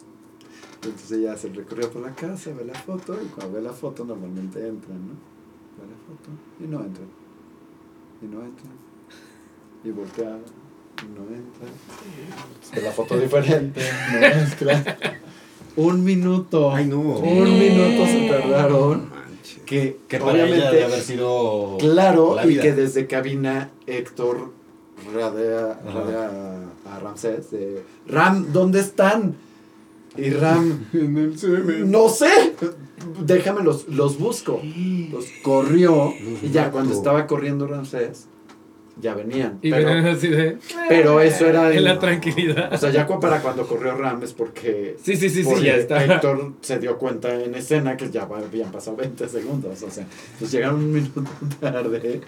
Entonces 0.76 1.12
ella 1.12 1.34
hace 1.34 1.48
el 1.48 1.56
recorrido 1.56 1.90
por 1.90 2.02
la 2.02 2.14
casa, 2.14 2.52
ve 2.54 2.64
la 2.64 2.74
foto, 2.74 3.18
y 3.22 3.28
cuando 3.28 3.54
ve 3.54 3.62
la 3.62 3.74
foto 3.74 4.06
normalmente 4.06 4.60
entran, 4.68 5.08
¿no? 5.08 5.14
Ve 5.78 5.88
la 5.90 5.98
foto 6.06 6.30
y 6.60 6.68
no 6.68 6.84
entran. 6.84 7.08
Y 8.22 8.26
no 8.26 8.44
entran. 8.44 8.74
Y 9.84 9.92
voltea 9.92 10.40
y 11.04 11.08
no 11.08 11.24
entra. 11.36 11.68
Ve 12.74 12.82
la 12.82 12.92
foto 12.92 13.18
diferente, 13.18 13.82
no 14.12 14.26
entra. 14.26 14.98
Un 15.78 16.04
minuto. 16.04 16.72
Ay, 16.74 16.86
no. 16.88 17.00
Un 17.02 17.60
minuto 17.60 18.06
se 18.06 18.28
tardaron. 18.30 19.10
Que, 19.66 19.98
Que 20.08 20.20
para 20.20 20.34
ella 20.36 20.44
obviamente, 20.46 20.72
debe 20.76 20.84
haber 20.86 21.02
sido. 21.02 21.78
claro, 21.80 22.36
la 22.36 22.46
y 22.46 22.58
que 22.60 22.72
desde 22.74 23.08
cabina 23.08 23.72
Héctor 23.88 24.52
radea, 25.14 25.80
radea 25.84 26.70
a, 26.86 26.96
a 26.96 27.00
Ramsés 27.00 27.50
de 27.50 27.82
Ram, 28.08 28.52
¿dónde 28.54 28.80
están? 28.80 29.36
Y 30.18 30.30
Ram, 30.30 30.86
En 30.94 31.18
el 31.18 31.38
Seven. 31.40 31.90
no 31.90 32.10
sé, 32.10 32.54
déjame 33.26 33.64
los, 33.64 33.88
los 33.88 34.20
busco. 34.20 34.62
Los 35.12 35.26
corrió 35.44 36.14
Los 36.24 36.44
y 36.44 36.52
ya 36.52 36.70
cuando 36.72 36.94
estaba 36.94 37.26
corriendo 37.26 37.66
Ramsés, 37.68 38.28
ya 39.02 39.14
venían. 39.14 39.60
Y 39.62 39.72
pero, 39.72 39.88
ven 39.88 40.06
así 40.08 40.28
de. 40.28 40.58
pero 40.88 41.20
eso 41.22 41.46
era 41.48 41.72
En 41.72 41.78
en- 41.80 41.84
la 41.84 42.00
tranquilidad. 42.00 42.74
o 42.74 42.78
sea, 42.78 42.90
ya 42.92 43.08
para 43.08 43.42
cuando 43.42 43.68
corrió 43.68 43.96
Ram 43.96 44.24
es 44.24 44.34
porque 44.34 44.96
Sí, 45.04 45.16
sí, 45.16 45.30
sí, 45.30 45.44
sí, 45.44 45.64
ya 45.64 45.76
está. 45.76 46.04
Héctor 46.04 46.54
se 46.62 46.80
dio 46.80 46.98
cuenta 46.98 47.34
en 47.42 47.56
escena 47.56 47.98
que 47.98 48.10
ya 48.10 48.24
habían 48.24 48.72
pasado 48.72 48.98
20 48.98 49.28
segundos. 49.28 49.82
O 49.84 49.90
sea, 49.92 50.06
pues 50.40 50.52
llegaron 50.52 50.76
un 50.76 50.94
minuto 50.94 51.24
tarde. 51.60 52.22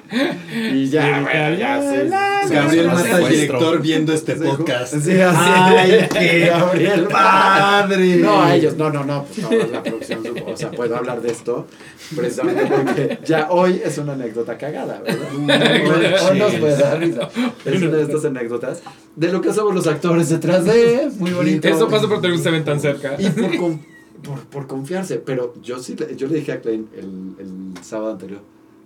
Y 0.74 0.90
ya, 0.90 1.22
bueno, 1.22 1.58
ya 1.58 1.82
sí, 1.82 2.54
Gabriel 2.54 2.88
Mata, 2.88 3.20
el 3.20 3.30
director, 3.30 3.82
viendo 3.82 4.14
este 4.14 4.36
sí, 4.38 4.44
podcast. 4.44 4.94
Sí, 5.00 5.20
así. 5.20 5.38
¡Ay, 5.38 6.08
qué 6.12 6.46
Gabriel 6.48 7.08
padre! 7.08 8.16
No, 8.18 8.42
a 8.44 8.56
ellos, 8.56 8.76
no, 8.78 8.90
no, 8.90 9.04
no, 9.04 9.26
pues 9.26 9.40
no, 9.40 9.50
la 9.72 9.84
producción, 9.84 10.24
supo, 10.26 10.52
o 10.52 10.58
sea, 10.58 10.72
puedo 10.72 10.96
hablar 10.96 11.22
de 11.22 11.32
esto 11.32 11.68
precisamente 12.16 12.66
porque 12.66 13.20
ya 13.26 13.48
hoy 13.52 13.82
es 13.84 13.98
una 13.98 14.14
anécdota 14.14 14.58
cagada, 14.58 15.02
¿verdad? 15.02 15.28
Hoy, 15.34 16.32
hoy 16.32 16.40
nos 16.40 16.57
puede 16.60 16.78
dar 16.78 17.00
risa. 17.00 17.30
Es 17.66 17.82
una 17.82 17.92
de 17.98 18.04
estas 18.04 18.26
anécdotas 18.26 18.82
de 19.16 19.32
lo 19.32 19.42
que 19.42 19.54
somos 19.54 19.74
los 19.76 19.88
actores 19.88 20.30
detrás 20.30 20.66
de, 20.66 21.10
muy 21.20 21.32
bonito. 21.32 21.68
Eso 21.68 21.88
pasa 21.88 22.08
por 22.08 22.22
tener 22.22 22.36
un 22.38 22.44
Seven 22.44 22.64
tan 22.66 22.80
cerca. 22.80 23.16
Y 23.20 23.30
por, 23.30 23.58
con- 23.58 23.80
por, 24.24 24.40
por 24.46 24.68
confiarse, 24.68 25.18
pero 25.18 25.54
yo 25.62 25.80
sí, 25.80 25.96
le- 25.96 26.16
yo 26.16 26.28
le 26.28 26.36
dije 26.36 26.52
a 26.54 26.62
Klein 26.62 26.88
el, 26.96 27.36
el 27.46 27.84
sábado 27.84 28.12
anterior, 28.14 28.42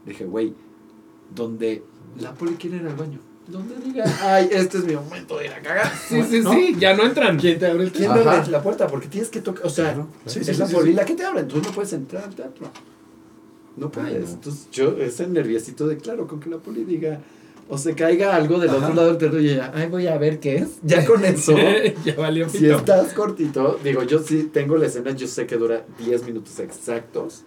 dije, 0.06 0.26
güey, 0.26 0.54
donde 1.34 1.84
la 2.20 2.34
poli 2.34 2.54
quiere 2.56 2.78
ir 2.78 2.88
al 2.88 2.96
baño, 2.96 3.20
donde 3.48 3.76
diga, 3.84 4.04
ay, 4.22 4.50
este 4.52 4.78
es 4.80 4.84
mi 4.86 4.94
momento 4.96 5.38
de 5.38 5.46
ir 5.46 5.54
a 5.54 5.62
cagar. 5.62 5.92
Sí, 6.08 6.22
sí, 6.30 6.42
¿no? 6.42 6.52
sí, 6.54 6.76
ya 6.80 6.96
no 6.96 7.04
entran. 7.06 7.40
¿Quién 7.40 7.58
te 7.60 7.66
abre, 7.68 7.90
¿Quién 7.92 8.12
Ajá. 8.12 8.22
te 8.24 8.30
abre 8.30 8.52
la 8.52 8.62
puerta? 8.62 8.88
Porque 8.88 9.08
tienes 9.08 9.30
que 9.30 9.40
tocar, 9.42 9.66
o 9.66 9.70
sea, 9.70 10.06
Sí, 10.26 10.40
es 10.40 10.46
sí, 10.48 10.54
la 10.56 10.68
sí, 10.68 10.74
poli 10.74 10.92
sí. 10.92 10.96
la 10.98 11.06
que 11.06 11.16
te 11.16 11.24
abre, 11.24 11.42
entonces 11.42 11.68
no 11.68 11.74
puedes 11.74 11.94
entrar 11.94 12.24
al 12.26 12.36
teatro. 12.36 12.68
No 13.78 13.90
puedes. 13.90 14.14
Ay, 14.14 14.22
no. 14.24 14.30
Entonces 14.30 14.68
yo, 14.72 14.98
ese 14.98 15.28
nerviosito 15.28 15.88
de, 15.88 15.98
claro, 15.98 16.28
con 16.28 16.40
que 16.42 16.50
la 16.50 16.58
poli 16.58 16.84
diga, 16.84 17.20
o 17.74 17.78
se 17.78 17.96
caiga 17.96 18.36
algo 18.36 18.60
del 18.60 18.70
Ajá. 18.70 18.80
otro 18.80 18.94
lado 18.96 19.08
del 19.08 19.18
teatro 19.18 19.40
y 19.40 19.50
ella, 19.52 19.72
ay, 19.74 19.88
voy 19.88 20.06
a 20.08 20.18
ver 20.18 20.40
qué 20.42 20.58
es. 20.58 20.80
Ya 20.84 21.06
con 21.08 21.24
eso. 21.24 21.56
ya 22.06 22.16
valió 22.16 22.50
Si 22.50 22.58
pito. 22.60 22.76
estás 22.76 23.14
cortito, 23.14 23.80
digo, 23.82 24.04
yo 24.04 24.20
sí 24.20 24.50
tengo 24.52 24.76
la 24.78 24.88
escena, 24.88 25.12
yo 25.12 25.26
sé 25.28 25.48
que 25.48 25.56
dura 25.56 25.86
10 26.00 26.24
minutos 26.26 26.60
exactos. 26.60 27.44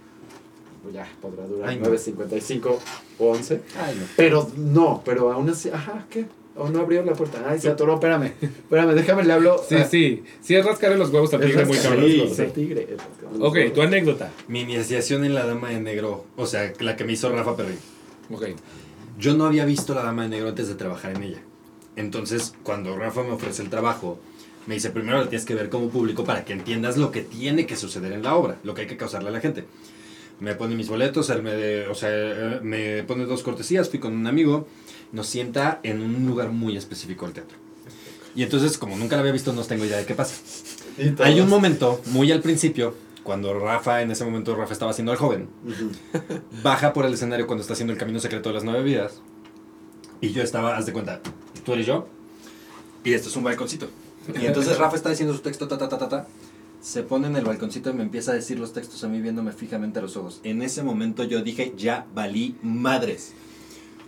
Ya, 0.92 1.06
podrá 1.20 1.46
durar 1.46 1.68
Ay, 1.70 1.78
no. 1.78 1.86
9.55 1.90 2.76
o 3.18 3.30
11. 3.30 3.60
Ay, 3.82 3.96
no. 3.98 4.06
Pero 4.16 4.50
no, 4.56 5.02
pero 5.04 5.30
aún 5.32 5.48
así, 5.50 5.70
ajá, 5.70 6.06
¿qué? 6.10 6.26
O 6.56 6.68
no 6.68 6.80
abrió 6.80 7.02
la 7.04 7.14
puerta. 7.14 7.42
Ay, 7.48 7.58
se 7.58 7.68
atoró, 7.68 7.94
espérame. 7.94 8.32
Espérame, 8.40 8.94
déjame, 8.94 9.24
le 9.24 9.32
hablo. 9.32 9.60
Sí, 9.68 9.74
Ah, 9.76 9.84
sí. 9.90 10.22
Sí 10.42 10.54
es 10.54 10.64
rascarle 10.64 10.96
los 10.98 11.10
huevos 11.10 11.32
al 11.34 11.42
es 11.42 11.46
tigre 11.48 11.64
muy 11.64 11.76
rascar- 11.76 11.88
cabrón. 11.88 12.04
sí, 12.06 12.12
Sí. 12.26 12.32
es 12.32 12.38
el 12.38 12.52
tigre, 12.52 12.82
es 12.90 13.00
Ok, 13.40 13.54
huevos. 13.54 13.72
tu 13.72 13.82
anécdota. 13.82 14.30
Mi 14.46 14.60
iniciación 14.60 15.24
en 15.24 15.34
La 15.34 15.46
Dama 15.46 15.70
de 15.70 15.80
Negro, 15.80 16.26
o 16.36 16.46
sea, 16.46 16.72
la 16.80 16.96
que 16.96 17.04
me 17.04 17.14
hizo 17.14 17.30
Rafa 17.32 17.56
Perry. 17.56 17.74
Ok. 18.30 18.44
Yo 19.18 19.34
no 19.34 19.46
había 19.46 19.64
visto 19.64 19.94
La 19.94 20.02
Dama 20.02 20.24
de 20.24 20.28
Negro 20.28 20.48
antes 20.48 20.68
de 20.68 20.74
trabajar 20.74 21.14
en 21.16 21.22
ella. 21.22 21.42
Entonces, 21.96 22.54
cuando 22.62 22.96
Rafa 22.96 23.22
me 23.22 23.32
ofrece 23.32 23.62
el 23.62 23.70
trabajo, 23.70 24.18
me 24.66 24.74
dice, 24.74 24.90
primero 24.90 25.18
la 25.18 25.28
tienes 25.28 25.46
que 25.46 25.54
ver 25.54 25.68
como 25.68 25.88
público 25.88 26.24
para 26.24 26.44
que 26.44 26.52
entiendas 26.52 26.96
lo 26.96 27.10
que 27.12 27.22
tiene 27.22 27.66
que 27.66 27.76
suceder 27.76 28.12
en 28.12 28.22
la 28.22 28.34
obra, 28.34 28.58
lo 28.64 28.74
que 28.74 28.82
hay 28.82 28.86
que 28.86 28.96
causarle 28.96 29.28
a 29.28 29.32
la 29.32 29.40
gente. 29.40 29.64
Me 30.40 30.54
pone 30.54 30.74
mis 30.74 30.88
boletos, 30.88 31.30
él 31.30 31.42
me, 31.42 31.86
o 31.86 31.94
sea, 31.94 32.10
eh, 32.10 32.60
me 32.62 33.04
pone 33.04 33.24
dos 33.24 33.42
cortesías, 33.42 33.88
fui 33.88 34.00
con 34.00 34.14
un 34.14 34.26
amigo, 34.26 34.66
nos 35.12 35.28
sienta 35.28 35.78
en 35.84 36.02
un 36.02 36.26
lugar 36.26 36.50
muy 36.50 36.76
específico 36.76 37.26
del 37.26 37.34
teatro. 37.34 37.56
Y 38.34 38.42
entonces, 38.42 38.78
como 38.78 38.96
nunca 38.96 39.14
la 39.14 39.20
había 39.20 39.32
visto, 39.32 39.52
no 39.52 39.62
tengo 39.62 39.84
idea 39.84 39.98
de 39.98 40.06
qué 40.06 40.14
pasa. 40.14 40.34
Hay 41.20 41.40
un 41.40 41.48
momento, 41.48 42.00
muy 42.06 42.32
al 42.32 42.40
principio, 42.40 42.94
cuando 43.24 43.58
Rafa, 43.58 44.02
en 44.02 44.12
ese 44.12 44.24
momento 44.24 44.54
Rafa 44.54 44.72
estaba 44.72 44.92
haciendo 44.92 45.10
al 45.10 45.18
joven, 45.18 45.48
Ujú. 45.66 45.90
baja 46.62 46.92
por 46.92 47.04
el 47.06 47.14
escenario 47.14 47.46
cuando 47.48 47.62
está 47.62 47.72
haciendo 47.72 47.92
el 47.92 47.98
camino 47.98 48.20
secreto 48.20 48.50
de 48.50 48.54
las 48.54 48.64
nueve 48.64 48.82
vidas. 48.84 49.20
Y 50.20 50.30
yo 50.30 50.42
estaba, 50.42 50.76
haz 50.76 50.86
de 50.86 50.92
cuenta, 50.92 51.20
tú 51.64 51.72
eres 51.72 51.86
yo, 51.86 52.06
y 53.02 53.12
esto 53.12 53.28
es 53.28 53.36
un 53.36 53.44
balconcito. 53.44 53.88
Y 54.40 54.46
entonces 54.46 54.78
Rafa 54.78 54.96
está 54.96 55.10
diciendo 55.10 55.34
su 55.34 55.40
texto, 55.40 55.66
ta, 55.68 55.76
ta, 55.76 55.88
ta, 55.88 55.98
ta, 55.98 56.08
ta. 56.08 56.26
Se 56.80 57.02
pone 57.02 57.26
en 57.26 57.36
el 57.36 57.44
balconcito 57.44 57.90
y 57.90 57.94
me 57.94 58.02
empieza 58.02 58.32
a 58.32 58.34
decir 58.34 58.58
los 58.58 58.72
textos 58.72 59.02
a 59.04 59.08
mí 59.08 59.20
viéndome 59.20 59.52
fijamente 59.52 59.98
a 59.98 60.02
los 60.02 60.16
ojos. 60.16 60.40
En 60.44 60.62
ese 60.62 60.82
momento 60.82 61.24
yo 61.24 61.42
dije, 61.42 61.72
ya 61.76 62.06
valí 62.14 62.56
madres. 62.62 63.32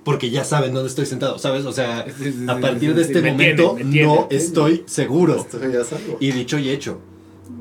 Porque 0.04 0.30
ya 0.30 0.44
saben 0.44 0.72
dónde 0.72 0.88
estoy 0.88 1.04
sentado, 1.06 1.38
¿sabes? 1.38 1.64
O 1.66 1.72
sea, 1.72 2.06
a 2.48 2.60
partir 2.60 2.94
de 2.94 3.02
este 3.02 3.20
me 3.22 3.32
momento 3.32 3.76
entienden, 3.78 4.06
no 4.06 4.28
estoy 4.30 4.84
seguro. 4.86 5.36
Estoy 5.36 5.74
a 5.74 5.84
salvo. 5.84 6.16
Y 6.20 6.32
dicho 6.32 6.58
y 6.58 6.70
hecho, 6.70 7.00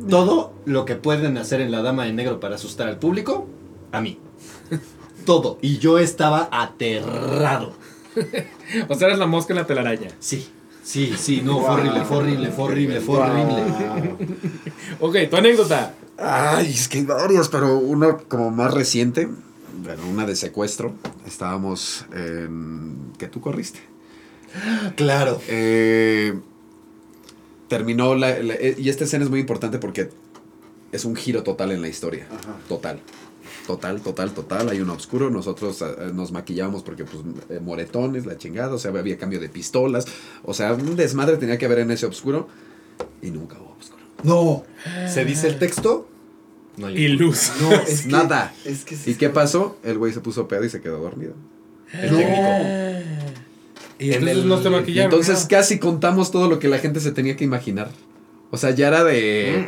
todo 0.09 0.53
lo 0.65 0.85
que 0.85 0.95
pueden 0.95 1.37
hacer 1.37 1.61
en 1.61 1.71
la 1.71 1.81
Dama 1.81 2.05
de 2.05 2.13
Negro 2.13 2.39
para 2.39 2.55
asustar 2.55 2.87
al 2.87 2.99
público, 2.99 3.47
a 3.91 4.01
mí. 4.01 4.19
Todo. 5.25 5.57
Y 5.61 5.79
yo 5.79 5.97
estaba 5.97 6.49
aterrado. 6.51 7.73
O 8.89 8.95
sea, 8.95 9.07
eres 9.07 9.19
la 9.19 9.27
mosca 9.27 9.53
en 9.53 9.59
la 9.59 9.67
telaraña. 9.67 10.09
Sí, 10.19 10.49
sí, 10.81 11.13
sí, 11.17 11.41
no, 11.43 11.61
fue 11.61 11.69
horrible, 11.69 12.03
fue 12.03 12.17
horrible, 12.17 12.49
fue 12.49 12.65
horrible, 12.65 12.99
fue 12.99 13.19
horrible. 13.19 13.63
Ok, 14.99 15.17
tu 15.29 15.35
anécdota. 15.35 15.93
Ay, 16.17 16.71
es 16.71 16.87
que 16.87 16.99
hay 16.99 17.05
varios, 17.05 17.49
pero 17.49 17.77
uno 17.77 18.17
como 18.27 18.49
más 18.49 18.73
reciente, 18.73 19.29
bueno, 19.83 20.07
una 20.09 20.25
de 20.25 20.35
secuestro. 20.35 20.95
Estábamos 21.27 22.05
en... 22.11 23.11
que 23.19 23.27
tú 23.27 23.39
corriste. 23.39 23.81
Claro. 24.95 25.39
Eh, 25.47 26.33
terminó 27.67 28.15
la, 28.15 28.39
la- 28.39 28.55
eh, 28.55 28.75
y 28.77 28.89
esta 28.89 29.03
escena 29.05 29.23
es 29.23 29.29
muy 29.29 29.39
importante 29.39 29.77
porque 29.79 30.09
es 30.91 31.05
un 31.05 31.15
giro 31.15 31.43
total 31.43 31.71
en 31.71 31.81
la 31.81 31.87
historia. 31.87 32.27
Ajá. 32.31 32.55
Total. 32.69 32.99
Total, 33.67 33.99
total, 34.01 34.31
total. 34.33 34.69
Hay 34.69 34.79
un 34.79 34.89
oscuro. 34.91 35.29
Nosotros 35.31 35.81
eh, 35.81 36.11
nos 36.13 36.31
maquillábamos 36.31 36.83
porque, 36.83 37.03
pues, 37.03 37.23
eh, 37.49 37.59
moretones, 37.59 38.25
la 38.27 38.37
chingada. 38.37 38.73
O 38.73 38.77
sea, 38.77 38.91
había 38.91 39.17
cambio 39.17 39.39
de 39.39 39.49
pistolas. 39.49 40.05
O 40.43 40.53
sea, 40.53 40.73
un 40.73 40.95
desmadre 40.95 41.37
tenía 41.37 41.57
que 41.57 41.65
haber 41.65 41.79
en 41.79 41.91
ese 41.91 42.05
oscuro. 42.05 42.47
Y 43.21 43.31
nunca 43.31 43.57
hubo 43.59 43.75
oscuro. 43.79 44.03
No. 44.23 44.63
¿Se 45.11 45.25
dice 45.25 45.47
el 45.47 45.57
texto? 45.57 46.07
No, 46.77 46.89
Y 46.89 47.07
luz. 47.07 47.51
No, 47.61 47.71
es 47.73 48.01
que, 48.03 48.07
Nada. 48.09 48.53
Es 48.65 48.83
que 48.85 48.95
sí 48.95 49.11
¿Y 49.11 49.15
qué 49.15 49.29
pasó? 49.29 49.77
El 49.83 49.97
güey 49.97 50.13
se 50.13 50.19
puso 50.21 50.47
pedo 50.47 50.63
y 50.65 50.69
se 50.69 50.81
quedó 50.81 50.99
dormido. 50.99 51.33
El 51.93 52.09
técnico. 52.09 52.41
Y 53.99 54.07
En 54.09 54.13
entonces 54.15 54.37
el- 54.37 54.47
no 54.49 54.59
te 54.59 54.67
Y 54.67 54.71
maquillaron. 54.71 55.11
entonces 55.11 55.43
¿no? 55.43 55.47
casi 55.49 55.79
contamos 55.79 56.31
todo 56.31 56.49
lo 56.49 56.59
que 56.59 56.67
la 56.67 56.79
gente 56.79 56.99
se 56.99 57.11
tenía 57.11 57.35
que 57.35 57.43
imaginar. 57.43 57.89
O 58.51 58.57
sea, 58.57 58.71
ya 58.71 58.87
era 58.89 59.03
de. 59.03 59.65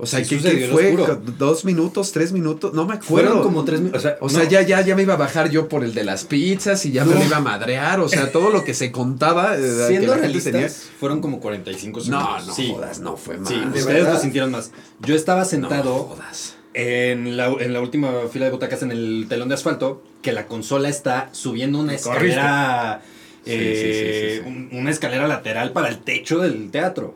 O 0.00 0.06
sea, 0.06 0.22
¿qué, 0.22 0.38
fue? 0.38 0.92
oscuro. 0.94 1.20
¿Dos 1.38 1.64
minutos? 1.64 2.12
¿Tres 2.12 2.30
minutos? 2.30 2.72
No 2.72 2.86
me 2.86 2.94
acuerdo. 2.94 3.28
Fueron 3.30 3.42
como 3.42 3.64
tres 3.64 3.80
minutos. 3.80 4.00
O 4.00 4.02
sea, 4.02 4.16
O 4.20 4.28
sea, 4.28 4.44
no. 4.44 4.48
ya, 4.50 4.62
ya, 4.62 4.80
ya 4.80 4.94
me 4.94 5.02
iba 5.02 5.14
a 5.14 5.16
bajar 5.16 5.50
yo 5.50 5.68
por 5.68 5.82
el 5.82 5.92
de 5.92 6.04
las 6.04 6.24
pizzas 6.24 6.86
y 6.86 6.92
ya 6.92 7.04
me 7.04 7.14
lo 7.16 7.24
iba 7.24 7.38
a 7.38 7.40
madrear. 7.40 7.98
O 7.98 8.08
sea, 8.08 8.30
todo 8.32 8.50
lo 8.50 8.62
que 8.62 8.74
se 8.74 8.92
contaba. 8.92 9.56
eh, 9.56 9.60
que 9.60 9.86
Siendo 9.88 10.14
la 10.14 10.22
gente 10.22 10.50
realistas, 10.52 10.88
fueron 11.00 11.20
como 11.20 11.40
45 11.40 12.00
segundos. 12.00 12.28
No, 12.42 12.46
no 12.46 12.54
sí. 12.54 12.70
jodas, 12.72 13.00
no 13.00 13.16
fue 13.16 13.38
más. 13.38 13.48
Sí, 13.48 13.56
¿De 13.56 13.66
ustedes 13.66 13.86
verdad? 13.86 14.12
lo 14.14 14.20
sintieron 14.20 14.50
más. 14.52 14.70
Yo 15.00 15.16
estaba 15.16 15.40
No 15.40 15.46
sentado 15.46 15.94
jodas. 15.94 16.54
en 16.74 17.36
la, 17.36 17.46
en 17.48 17.72
la 17.72 17.80
última 17.80 18.08
fila 18.32 18.44
de 18.44 18.52
butacas 18.52 18.82
en 18.84 18.92
el 18.92 19.26
telón 19.28 19.48
de 19.48 19.54
asfalto, 19.56 20.04
que 20.22 20.30
la 20.32 20.46
consola 20.46 20.88
está 20.88 21.28
subiendo 21.32 21.80
una 21.80 21.96
Corriste. 21.96 22.28
escalera. 22.28 23.02
Sí, 23.04 23.17
eh, 23.52 24.40
sí, 24.42 24.44
sí, 24.44 24.50
sí, 24.52 24.60
sí. 24.62 24.70
un- 24.72 24.78
una 24.80 24.90
escalera 24.90 25.26
lateral 25.28 25.72
para 25.72 25.88
el 25.88 25.98
techo 25.98 26.38
del 26.38 26.70
teatro. 26.70 27.14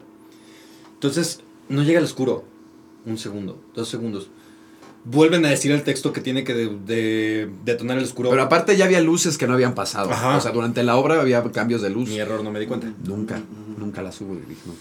Entonces, 0.94 1.40
no 1.68 1.82
llega 1.82 1.98
al 1.98 2.04
oscuro. 2.04 2.44
Un 3.04 3.18
segundo, 3.18 3.60
dos 3.74 3.88
segundos. 3.88 4.28
Vuelven 5.04 5.44
a 5.44 5.50
decir 5.50 5.72
el 5.72 5.82
texto 5.82 6.12
que 6.12 6.20
tiene 6.20 6.44
que 6.44 6.54
de- 6.54 6.68
de- 6.86 7.50
detonar 7.64 7.98
el 7.98 8.04
oscuro. 8.04 8.30
Pero 8.30 8.42
aparte 8.42 8.76
ya 8.76 8.84
había 8.84 9.00
luces 9.00 9.36
que 9.36 9.48
no 9.48 9.54
habían 9.54 9.74
pasado. 9.74 10.10
Ajá. 10.12 10.36
O 10.36 10.40
sea, 10.40 10.52
durante 10.52 10.84
la 10.84 10.96
obra 10.96 11.20
había 11.20 11.42
cambios 11.50 11.82
de 11.82 11.90
luz. 11.90 12.08
Mi 12.08 12.18
error, 12.18 12.44
no 12.44 12.52
me 12.52 12.60
di 12.60 12.66
cuenta. 12.66 12.92
Nunca, 13.04 13.40
nunca 13.76 14.00
las 14.02 14.20
hubo. 14.20 14.34
Y 14.34 14.38
dije, 14.48 14.60
no. 14.66 14.74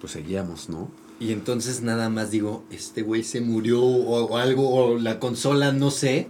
Pues 0.00 0.12
seguíamos, 0.12 0.68
¿no? 0.68 0.88
Y 1.18 1.32
entonces 1.32 1.82
nada 1.82 2.08
más 2.10 2.30
digo, 2.30 2.62
este 2.70 3.02
güey 3.02 3.24
se 3.24 3.40
murió 3.40 3.82
o, 3.82 4.24
o 4.26 4.36
algo, 4.36 4.70
o 4.70 4.96
la 4.98 5.18
consola, 5.18 5.72
no 5.72 5.90
sé. 5.90 6.28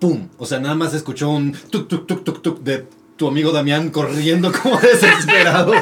¡Pum! 0.00 0.26
O 0.38 0.46
sea, 0.46 0.58
nada 0.58 0.74
más 0.74 0.94
escuchó 0.94 1.30
un 1.30 1.52
tuk 1.70 1.86
tuk 1.86 2.06
tuk 2.08 2.24
tuk 2.24 2.42
tuk 2.42 2.60
de 2.64 2.84
tu 3.18 3.28
amigo 3.28 3.52
Damián 3.52 3.90
corriendo 3.90 4.50
como 4.52 4.78
desesperado. 4.80 5.72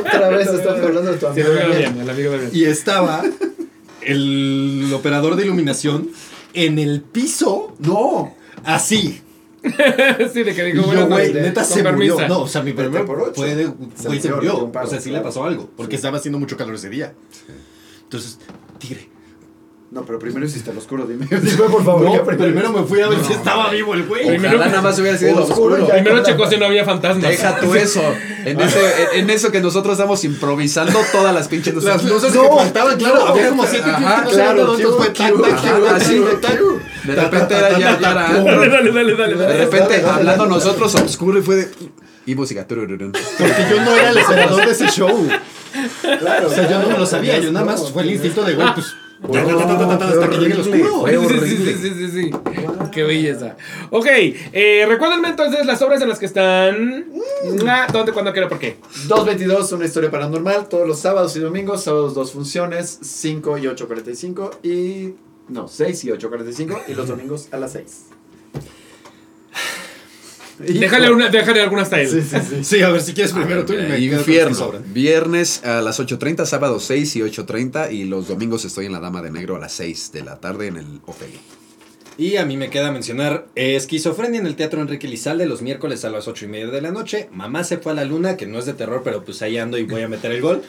Otra 0.00 0.28
vez 0.28 0.46
estamos 0.48 0.80
hablando 0.80 1.10
de 1.12 1.18
tu 1.18 1.26
amigo. 1.26 1.48
el 1.48 1.58
amigo 1.58 1.68
Daniel. 1.72 1.92
bien, 1.92 2.00
el 2.02 2.10
amigo 2.10 2.30
bien. 2.32 2.50
y 2.52 2.64
estaba 2.64 3.24
el 4.02 4.92
operador 4.94 5.34
de 5.36 5.44
iluminación 5.44 6.10
en 6.54 6.78
el 6.78 7.00
piso, 7.02 7.74
No. 7.80 8.34
así. 8.64 9.22
sí, 10.32 10.42
de 10.44 10.54
que 10.54 10.72
yo, 10.76 10.82
bueno, 10.84 11.08
güey, 11.08 11.32
neta 11.34 11.64
se 11.64 11.82
murió. 11.82 12.16
permiso. 12.16 12.28
No, 12.28 12.42
o 12.42 12.46
sea, 12.48 12.62
mi 12.62 12.72
primer 12.72 13.04
por 13.04 13.20
ocho. 13.20 13.32
fue 13.34 13.54
de, 13.56 13.64
Se 13.96 14.06
güey, 14.06 14.20
se 14.20 14.30
murió, 14.30 14.66
murió. 14.66 14.80
O 14.80 14.86
sea, 14.86 15.00
sí 15.00 15.10
le 15.10 15.20
pasó 15.20 15.42
algo, 15.44 15.68
porque 15.76 15.92
Sí. 15.92 15.96
estaba 15.96 16.18
haciendo 16.18 16.38
mucho 16.38 16.56
calor 16.56 16.76
ese 16.76 16.88
día. 16.88 17.14
Entonces, 18.04 18.38
tigre. 18.78 19.08
No, 19.88 20.04
pero 20.04 20.18
primero 20.18 20.44
hiciste 20.44 20.72
el 20.72 20.78
oscuro, 20.78 21.06
dime. 21.06 21.26
Dime, 21.30 21.56
por 21.70 21.84
favor. 21.84 22.02
No, 22.02 22.24
primero 22.24 22.72
me 22.72 22.82
fui 22.82 23.00
a 23.00 23.08
ver 23.08 23.24
si 23.24 23.32
estaba 23.32 23.70
vivo 23.70 23.94
el 23.94 24.04
güey. 24.04 24.26
Primero- 24.26 24.58
nada 24.58 24.82
más 24.82 24.98
hubiera 24.98 25.16
sido 25.16 25.42
Oscuro 25.44 25.74
oscuro. 25.76 25.88
Primero 25.88 26.22
checó 26.24 26.48
si 26.50 26.56
no 26.56 26.66
había 26.66 26.84
fantasmas. 26.84 27.22
Deja 27.28 27.60
tú 27.60 27.72
eso. 27.74 28.02
En, 28.44 28.60
ese, 28.60 28.78
en, 29.14 29.20
en 29.20 29.30
eso 29.30 29.52
que 29.52 29.60
nosotros 29.60 29.92
estamos 29.94 30.24
improvisando 30.24 30.98
todas 31.12 31.32
las 31.32 31.46
pinches 31.48 31.72
luces. 31.72 31.88
Las 31.88 32.04
luces 32.04 32.34
No, 32.34 32.42
que 32.42 32.48
faltaban, 32.56 32.96
claro. 32.98 33.16
no. 33.20 33.26
había 33.26 33.48
como 33.50 33.64
siete 33.66 33.88
Ajá, 33.88 34.24
claro, 34.24 34.76
fue. 34.76 35.12
De 37.04 37.14
repente 37.14 37.54
era 37.56 37.78
ya, 37.78 37.98
ya 38.00 38.10
era 38.10 38.32
Dale, 38.42 38.68
dale, 38.68 38.92
dale, 38.92 39.14
dale, 39.16 39.36
De 39.36 39.56
repente 39.64 40.02
hablando 40.04 40.46
nosotros 40.46 40.94
obscuro 40.96 41.38
y 41.38 41.42
fue 41.42 41.56
de. 41.56 41.68
Y 42.26 42.34
música. 42.34 42.66
Porque 42.66 42.86
yo 43.70 43.80
no 43.84 43.94
era 43.94 44.10
el 44.10 44.18
operador 44.18 44.66
de 44.66 44.72
ese 44.72 44.88
show. 44.88 45.28
Claro. 46.18 46.48
O 46.48 46.50
sea, 46.50 46.68
yo 46.68 46.80
no 46.80 46.88
me 46.88 46.98
lo 46.98 47.06
sabía. 47.06 47.38
Yo 47.38 47.52
nada 47.52 47.66
más 47.66 47.90
fue 47.92 48.02
el 48.02 48.10
instinto 48.12 48.42
de, 48.42 48.54
güey, 48.54 48.74
pues. 48.74 48.86
Ta, 49.22 49.28
ta, 49.32 49.56
ta, 49.56 49.66
ta, 49.66 49.88
ta, 49.88 49.98
ta, 49.98 50.08
Hasta 50.08 50.30
que 50.30 50.36
llegue 50.36 50.54
el 50.54 50.60
oscuro. 50.60 51.06
Sí, 51.46 51.56
sí, 51.56 52.10
sí. 52.10 52.30
Qué 52.92 53.02
belleza. 53.02 53.56
Ok, 53.90 54.06
eh, 54.08 54.84
recuérdenme 54.88 55.28
entonces 55.28 55.66
las 55.66 55.80
obras 55.82 56.00
en 56.02 56.08
las 56.08 56.18
que 56.18 56.26
están. 56.26 57.04
Ah, 57.66 57.86
¿Dónde, 57.92 58.12
cuándo, 58.12 58.32
qué 58.32 58.42
por 58.42 58.58
qué? 58.58 58.78
222, 59.08 59.72
una 59.72 59.84
historia 59.84 60.10
paranormal, 60.10 60.68
todos 60.68 60.86
los 60.86 60.98
sábados 60.98 61.36
y 61.36 61.40
domingos, 61.40 61.84
sábados 61.84 62.14
dos 62.14 62.32
funciones, 62.32 62.98
5 63.02 63.58
y 63.58 63.62
8.45 63.62 64.50
y... 64.62 65.14
No, 65.48 65.68
6 65.68 66.04
y 66.04 66.08
8.45 66.08 66.82
y 66.88 66.94
los 66.94 67.08
domingos 67.08 67.48
a 67.52 67.58
las 67.58 67.72
6. 67.72 68.15
Déjale, 70.58 71.10
una, 71.10 71.28
déjale 71.28 71.60
algunas 71.60 71.92
él. 71.92 72.08
Sí, 72.08 72.22
sí, 72.22 72.36
sí. 72.48 72.64
Sí, 72.64 72.82
a 72.82 72.90
ver 72.90 73.02
si 73.02 73.12
quieres 73.12 73.32
primero 73.32 73.64
tú 73.64 73.74
y 73.74 73.76
me 73.76 73.98
Infierno. 73.98 74.72
Viernes 74.86 75.64
a 75.64 75.82
las 75.82 76.00
8.30, 76.00 76.46
sábado 76.46 76.80
6 76.80 77.16
y 77.16 77.20
8.30 77.20 77.92
y 77.92 78.04
los 78.04 78.28
domingos 78.28 78.64
estoy 78.64 78.86
en 78.86 78.92
la 78.92 79.00
Dama 79.00 79.22
de 79.22 79.30
Negro 79.30 79.56
a 79.56 79.58
las 79.58 79.72
6 79.72 80.12
de 80.12 80.24
la 80.24 80.40
tarde 80.40 80.68
en 80.68 80.76
el 80.76 81.00
Ofelia. 81.06 81.40
Y 82.18 82.36
a 82.36 82.46
mí 82.46 82.56
me 82.56 82.70
queda 82.70 82.90
mencionar 82.92 83.46
eh, 83.56 83.76
Esquizofrenia 83.76 84.40
en 84.40 84.46
el 84.46 84.56
Teatro 84.56 84.80
Enrique 84.80 85.06
Lizalde 85.06 85.44
los 85.44 85.60
miércoles 85.60 86.02
a 86.06 86.10
las 86.10 86.26
8 86.26 86.46
y 86.46 86.48
media 86.48 86.68
de 86.68 86.80
la 86.80 86.90
noche. 86.90 87.28
Mamá 87.30 87.62
se 87.62 87.76
fue 87.76 87.92
a 87.92 87.94
la 87.94 88.04
luna, 88.06 88.38
que 88.38 88.46
no 88.46 88.58
es 88.58 88.64
de 88.64 88.72
terror, 88.72 89.02
pero 89.04 89.22
pues 89.22 89.42
ahí 89.42 89.58
ando 89.58 89.76
y 89.76 89.82
voy 89.82 90.00
a 90.00 90.08
meter 90.08 90.32
el 90.32 90.40
gol. 90.40 90.62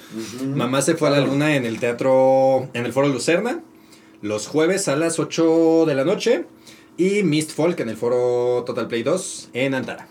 Mamá 0.46 0.82
se 0.82 0.96
fue 0.96 1.08
a 1.08 1.12
la 1.12 1.22
luna 1.22 1.56
en 1.56 1.66
el 1.66 1.80
Teatro, 1.80 2.70
en 2.74 2.86
el 2.86 2.92
Foro 2.92 3.08
Lucerna, 3.08 3.62
los 4.22 4.48
jueves 4.48 4.90
a 4.90 4.98
las 4.98 5.20
8 5.20 5.86
de 5.88 5.96
la 5.96 6.04
noche. 6.04 6.46
Y 6.98 7.22
Mist 7.22 7.52
Folk 7.52 7.80
en 7.80 7.90
el 7.90 7.96
Foro 7.96 8.64
Total 8.66 8.88
Play 8.88 9.04
2 9.04 9.50
en 9.54 9.76
Antara. 9.76 10.08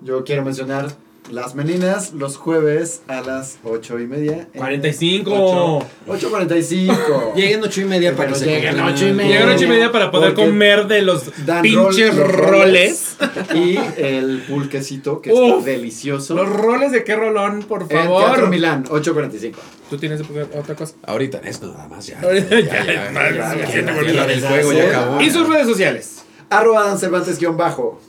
Yo 0.00 0.24
quiero 0.24 0.42
mencionar 0.42 0.96
Las 1.30 1.54
Meninas 1.54 2.14
los 2.14 2.38
jueves 2.38 3.02
a 3.06 3.20
las 3.20 3.58
8 3.62 3.98
y 4.00 4.06
media. 4.06 4.48
en 4.54 4.60
45. 4.60 5.84
8.45. 6.06 7.32
Lleguen 7.36 7.62
8 7.62 7.80
y 7.82 7.84
media 7.84 8.16
para 8.16 8.32
que 8.32 8.38
lleguen 8.40 8.76
coman 8.76 8.94
ocho 8.94 9.04
y 9.04 9.08
algo. 9.08 9.16
media. 9.18 9.30
Llegaron 9.32 9.54
ocho 9.54 9.64
y 9.64 9.68
media 9.68 9.92
para 9.92 10.10
poder 10.10 10.34
Porque 10.34 10.48
comer 10.48 10.86
de 10.86 11.02
los 11.02 11.24
pinches 11.62 12.14
los 12.14 12.32
roles. 12.32 13.16
Y 13.54 13.78
el 13.98 14.42
pulquecito 14.48 15.20
que 15.20 15.30
Uf. 15.32 15.58
está 15.58 15.70
delicioso. 15.70 16.34
Los 16.34 16.48
roles 16.48 16.92
de 16.92 17.04
qué 17.04 17.14
rolón, 17.14 17.62
por 17.62 17.82
en 17.82 17.88
Teatro 17.88 18.18
favor. 18.18 18.48
Milán, 18.48 18.84
8.45. 18.86 19.52
¿Tú 19.90 19.98
tienes 19.98 20.22
otra 20.58 20.74
cosa? 20.74 20.94
Ahorita 21.06 21.38
en 21.38 21.46
esto 21.48 21.66
nada 21.70 21.88
más 21.88 22.06
ya. 22.06 22.20
Ahorita 22.22 22.58
ya, 22.60 22.86
ya. 23.12 25.22
Y 25.22 25.30
sus 25.30 25.46
redes 25.46 25.66
sociales. 25.66 26.22
Arroba 26.50 26.84
Dan 26.86 26.98
Cervantes 26.98 27.38
guion 27.38 27.56
bajo. 27.58 28.00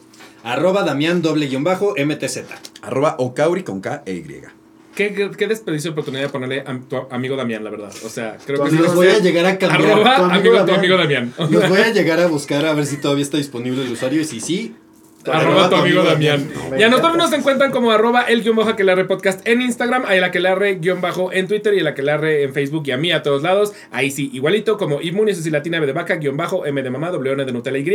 Arroba 0.43 0.83
Damián 0.83 1.21
doble 1.21 1.47
guion 1.47 1.65
bajo 1.65 1.93
MTZ. 1.97 2.39
Arroba 2.81 3.15
Ocauri 3.19 3.63
con 3.63 3.81
K 3.81 4.03
e 4.05 4.13
Y. 4.13 4.41
qué, 4.95 5.13
qué, 5.13 5.31
qué 5.37 5.47
desperdicio 5.47 5.91
de 5.91 5.93
oportunidad 5.93 6.23
de 6.23 6.29
ponerle 6.29 6.61
a 6.61 6.79
tu 6.79 6.97
amigo 7.09 7.35
Damián, 7.35 7.63
la 7.63 7.69
verdad. 7.69 7.91
O 8.05 8.09
sea, 8.09 8.37
creo 8.45 8.63
Tu 8.63 8.69
que 8.69 8.81
Los 8.81 8.95
voy 8.95 9.07
a 9.07 9.19
llegar 9.19 9.45
a 9.45 9.57
cambiar. 9.57 9.91
Arroba 9.91 10.15
tu 10.15 10.23
amigo, 10.23 10.57
amigo 10.57 10.65
tu 10.65 10.73
amigo 10.73 10.97
Damián. 10.97 11.33
Los 11.49 11.69
voy 11.69 11.79
a 11.81 11.91
llegar 11.91 12.19
a 12.19 12.27
buscar 12.27 12.65
a 12.65 12.73
ver 12.73 12.85
si 12.85 12.97
todavía 12.97 13.23
está 13.23 13.37
disponible 13.37 13.83
el 13.83 13.91
usuario 13.91 14.21
y 14.21 14.25
si 14.25 14.39
sí. 14.39 14.75
Arroba 15.31 15.69
tu 15.69 15.75
amigo 15.75 16.03
Damián. 16.03 16.49
Y 16.77 16.83
a 16.83 16.89
nosotros 16.89 17.17
nos 17.17 17.33
encuentran 17.33 17.71
como 17.71 17.91
arroba 17.91 18.21
el 18.23 18.41
guion 18.43 18.55
bajo 18.55 18.69
aquelarre 18.69 19.05
podcast 19.05 19.45
en 19.47 19.61
Instagram, 19.61 20.05
a 20.05 20.15
el 20.15 20.23
aquelarre 20.23 20.75
guion 20.75 21.01
bajo 21.01 21.31
en 21.33 21.47
Twitter 21.47 21.73
y 21.73 21.79
el 21.79 21.87
aquelarre 21.87 22.43
en 22.43 22.53
Facebook 22.53 22.83
y 22.87 22.91
a 22.91 22.97
mí 22.97 23.11
a 23.11 23.23
todos 23.23 23.43
lados. 23.43 23.73
Ahí 23.91 24.11
sí, 24.11 24.29
igualito 24.33 24.77
como 24.77 25.01
Inmunios 25.01 25.45
y 25.45 25.49
Latina 25.49 25.79
B 25.79 25.85
de 25.87 25.93
vaca 25.93 26.15
guion 26.15 26.37
bajo 26.37 26.65
M 26.65 26.81
de 26.81 26.89
mamá 26.89 27.09
W 27.11 27.35
de 27.45 27.51
Nutella 27.51 27.77
Y. 27.77 27.89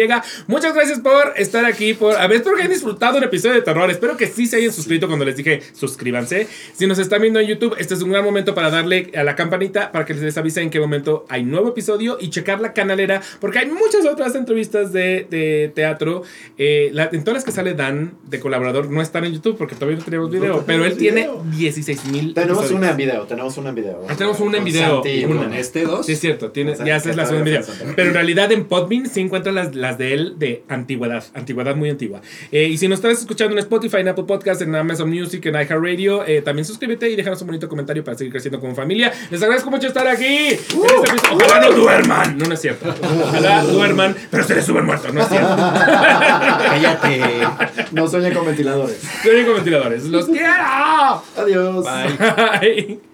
Muchas 0.46 0.74
gracias 0.74 1.00
por 1.00 1.32
estar 1.36 1.64
aquí, 1.64 1.94
por 1.94 2.14
a 2.16 2.26
ver, 2.26 2.38
espero 2.38 2.56
que 2.56 2.62
hayan 2.62 2.72
disfrutado 2.72 3.18
un 3.18 3.24
episodio 3.24 3.54
de 3.54 3.62
terror. 3.62 3.90
Espero 3.90 4.16
que 4.16 4.26
sí 4.26 4.46
se 4.46 4.56
hayan 4.56 4.72
suscrito 4.72 5.06
cuando 5.06 5.24
les 5.24 5.36
dije 5.36 5.62
suscríbanse. 5.72 6.46
Si 6.74 6.86
nos 6.86 6.98
están 6.98 7.20
viendo 7.22 7.40
en 7.40 7.46
YouTube, 7.46 7.74
este 7.78 7.94
es 7.94 8.02
un 8.02 8.10
gran 8.10 8.24
momento 8.24 8.54
para 8.54 8.70
darle 8.70 9.10
a 9.16 9.22
la 9.24 9.36
campanita 9.36 9.92
para 9.92 10.04
que 10.04 10.14
les 10.14 10.36
avise 10.36 10.60
en 10.62 10.70
qué 10.70 10.80
momento 10.80 11.26
hay 11.28 11.44
nuevo 11.44 11.68
episodio 11.70 12.18
y 12.20 12.30
checar 12.30 12.60
la 12.60 12.72
canalera 12.72 13.20
porque 13.40 13.58
hay 13.60 13.66
muchas 13.66 14.04
otras 14.06 14.34
entrevistas 14.34 14.92
de, 14.92 15.26
de 15.30 15.72
teatro. 15.74 16.22
Eh, 16.58 16.90
la- 16.92 17.10
en 17.24 17.26
todas 17.26 17.36
las 17.36 17.44
que 17.44 17.52
sale 17.52 17.72
Dan 17.72 18.12
de 18.26 18.38
colaborador 18.38 18.90
no 18.90 19.00
están 19.00 19.24
en 19.24 19.32
YouTube 19.32 19.56
porque 19.56 19.74
todavía 19.74 19.96
no 19.96 20.04
tenemos 20.04 20.30
video, 20.30 20.62
pero 20.66 20.84
él 20.84 20.98
tiene 20.98 21.22
video. 21.22 21.42
16 21.56 22.04
mil. 22.06 22.34
Tenemos 22.34 22.70
una 22.70 22.90
en 22.90 22.98
video, 22.98 23.22
tenemos 23.22 23.56
una 23.56 23.70
en 23.70 23.74
video. 23.76 24.02
Ah, 24.06 24.14
tenemos 24.14 24.40
una 24.40 24.58
en 24.58 24.64
video, 24.64 25.02
Santi, 25.02 25.24
una. 25.24 25.44
con 25.44 25.54
Este 25.54 25.84
dos. 25.84 26.04
Sí, 26.04 26.12
es 26.12 26.20
cierto, 26.20 26.50
tiene, 26.50 26.72
O 26.72 26.76
sea, 26.76 26.84
ya 26.84 26.96
haces 26.96 27.16
la 27.16 27.24
segunda 27.24 27.50
video. 27.50 27.62
falta. 27.62 27.94
Pero 27.96 28.08
en 28.08 28.14
realidad 28.14 28.52
en 28.52 28.66
Podbean 28.66 29.08
sí 29.08 29.22
encuentras 29.22 29.54
las, 29.54 29.74
las 29.74 29.96
de 29.96 30.12
él 30.12 30.34
de 30.38 30.64
antigüedad, 30.68 31.24
antigüedad 31.32 31.74
muy 31.76 31.88
antigua. 31.88 32.20
Eh, 32.52 32.64
y 32.64 32.76
si 32.76 32.88
nos 32.88 32.98
estás 32.98 33.20
escuchando 33.20 33.54
en 33.54 33.60
Spotify, 33.60 34.00
en 34.00 34.08
Apple 34.08 34.24
Podcast, 34.24 34.60
en 34.60 34.74
Amazon 34.74 35.08
Music, 35.08 35.46
en 35.46 35.54
iHeartRadio, 35.54 36.26
eh, 36.26 36.42
también 36.42 36.66
suscríbete 36.66 37.08
y 37.08 37.16
déjanos 37.16 37.40
un 37.40 37.46
bonito 37.46 37.70
comentario 37.70 38.04
para 38.04 38.18
seguir 38.18 38.32
creciendo 38.34 38.60
como 38.60 38.74
familia. 38.74 39.10
Les 39.30 39.42
agradezco 39.42 39.70
mucho 39.70 39.86
estar 39.86 40.06
aquí. 40.06 40.26
En 40.26 40.50
este 40.50 41.10
episodio. 41.10 41.38
Ojalá 41.46 41.70
no 41.70 41.72
duerman. 41.74 42.36
No, 42.36 42.44
no 42.44 42.52
es 42.52 42.60
cierto. 42.60 42.94
Ojalá 43.22 43.64
duerman, 43.64 44.14
pero 44.30 44.44
se 44.44 44.56
les 44.56 44.66
suben 44.66 44.84
muertos, 44.84 45.14
no 45.14 45.22
es 45.22 45.28
cierto. 45.30 45.56
Cállate. 47.04 47.86
No 47.92 48.08
sueña 48.08 48.32
con 48.32 48.46
ventiladores. 48.46 49.00
Soy 49.22 49.44
con 49.44 49.54
ventiladores. 49.56 50.04
¡Los 50.04 50.26
quiero! 50.26 51.22
Adiós. 51.36 51.84
Bye. 51.84 52.60
Bye. 52.60 53.13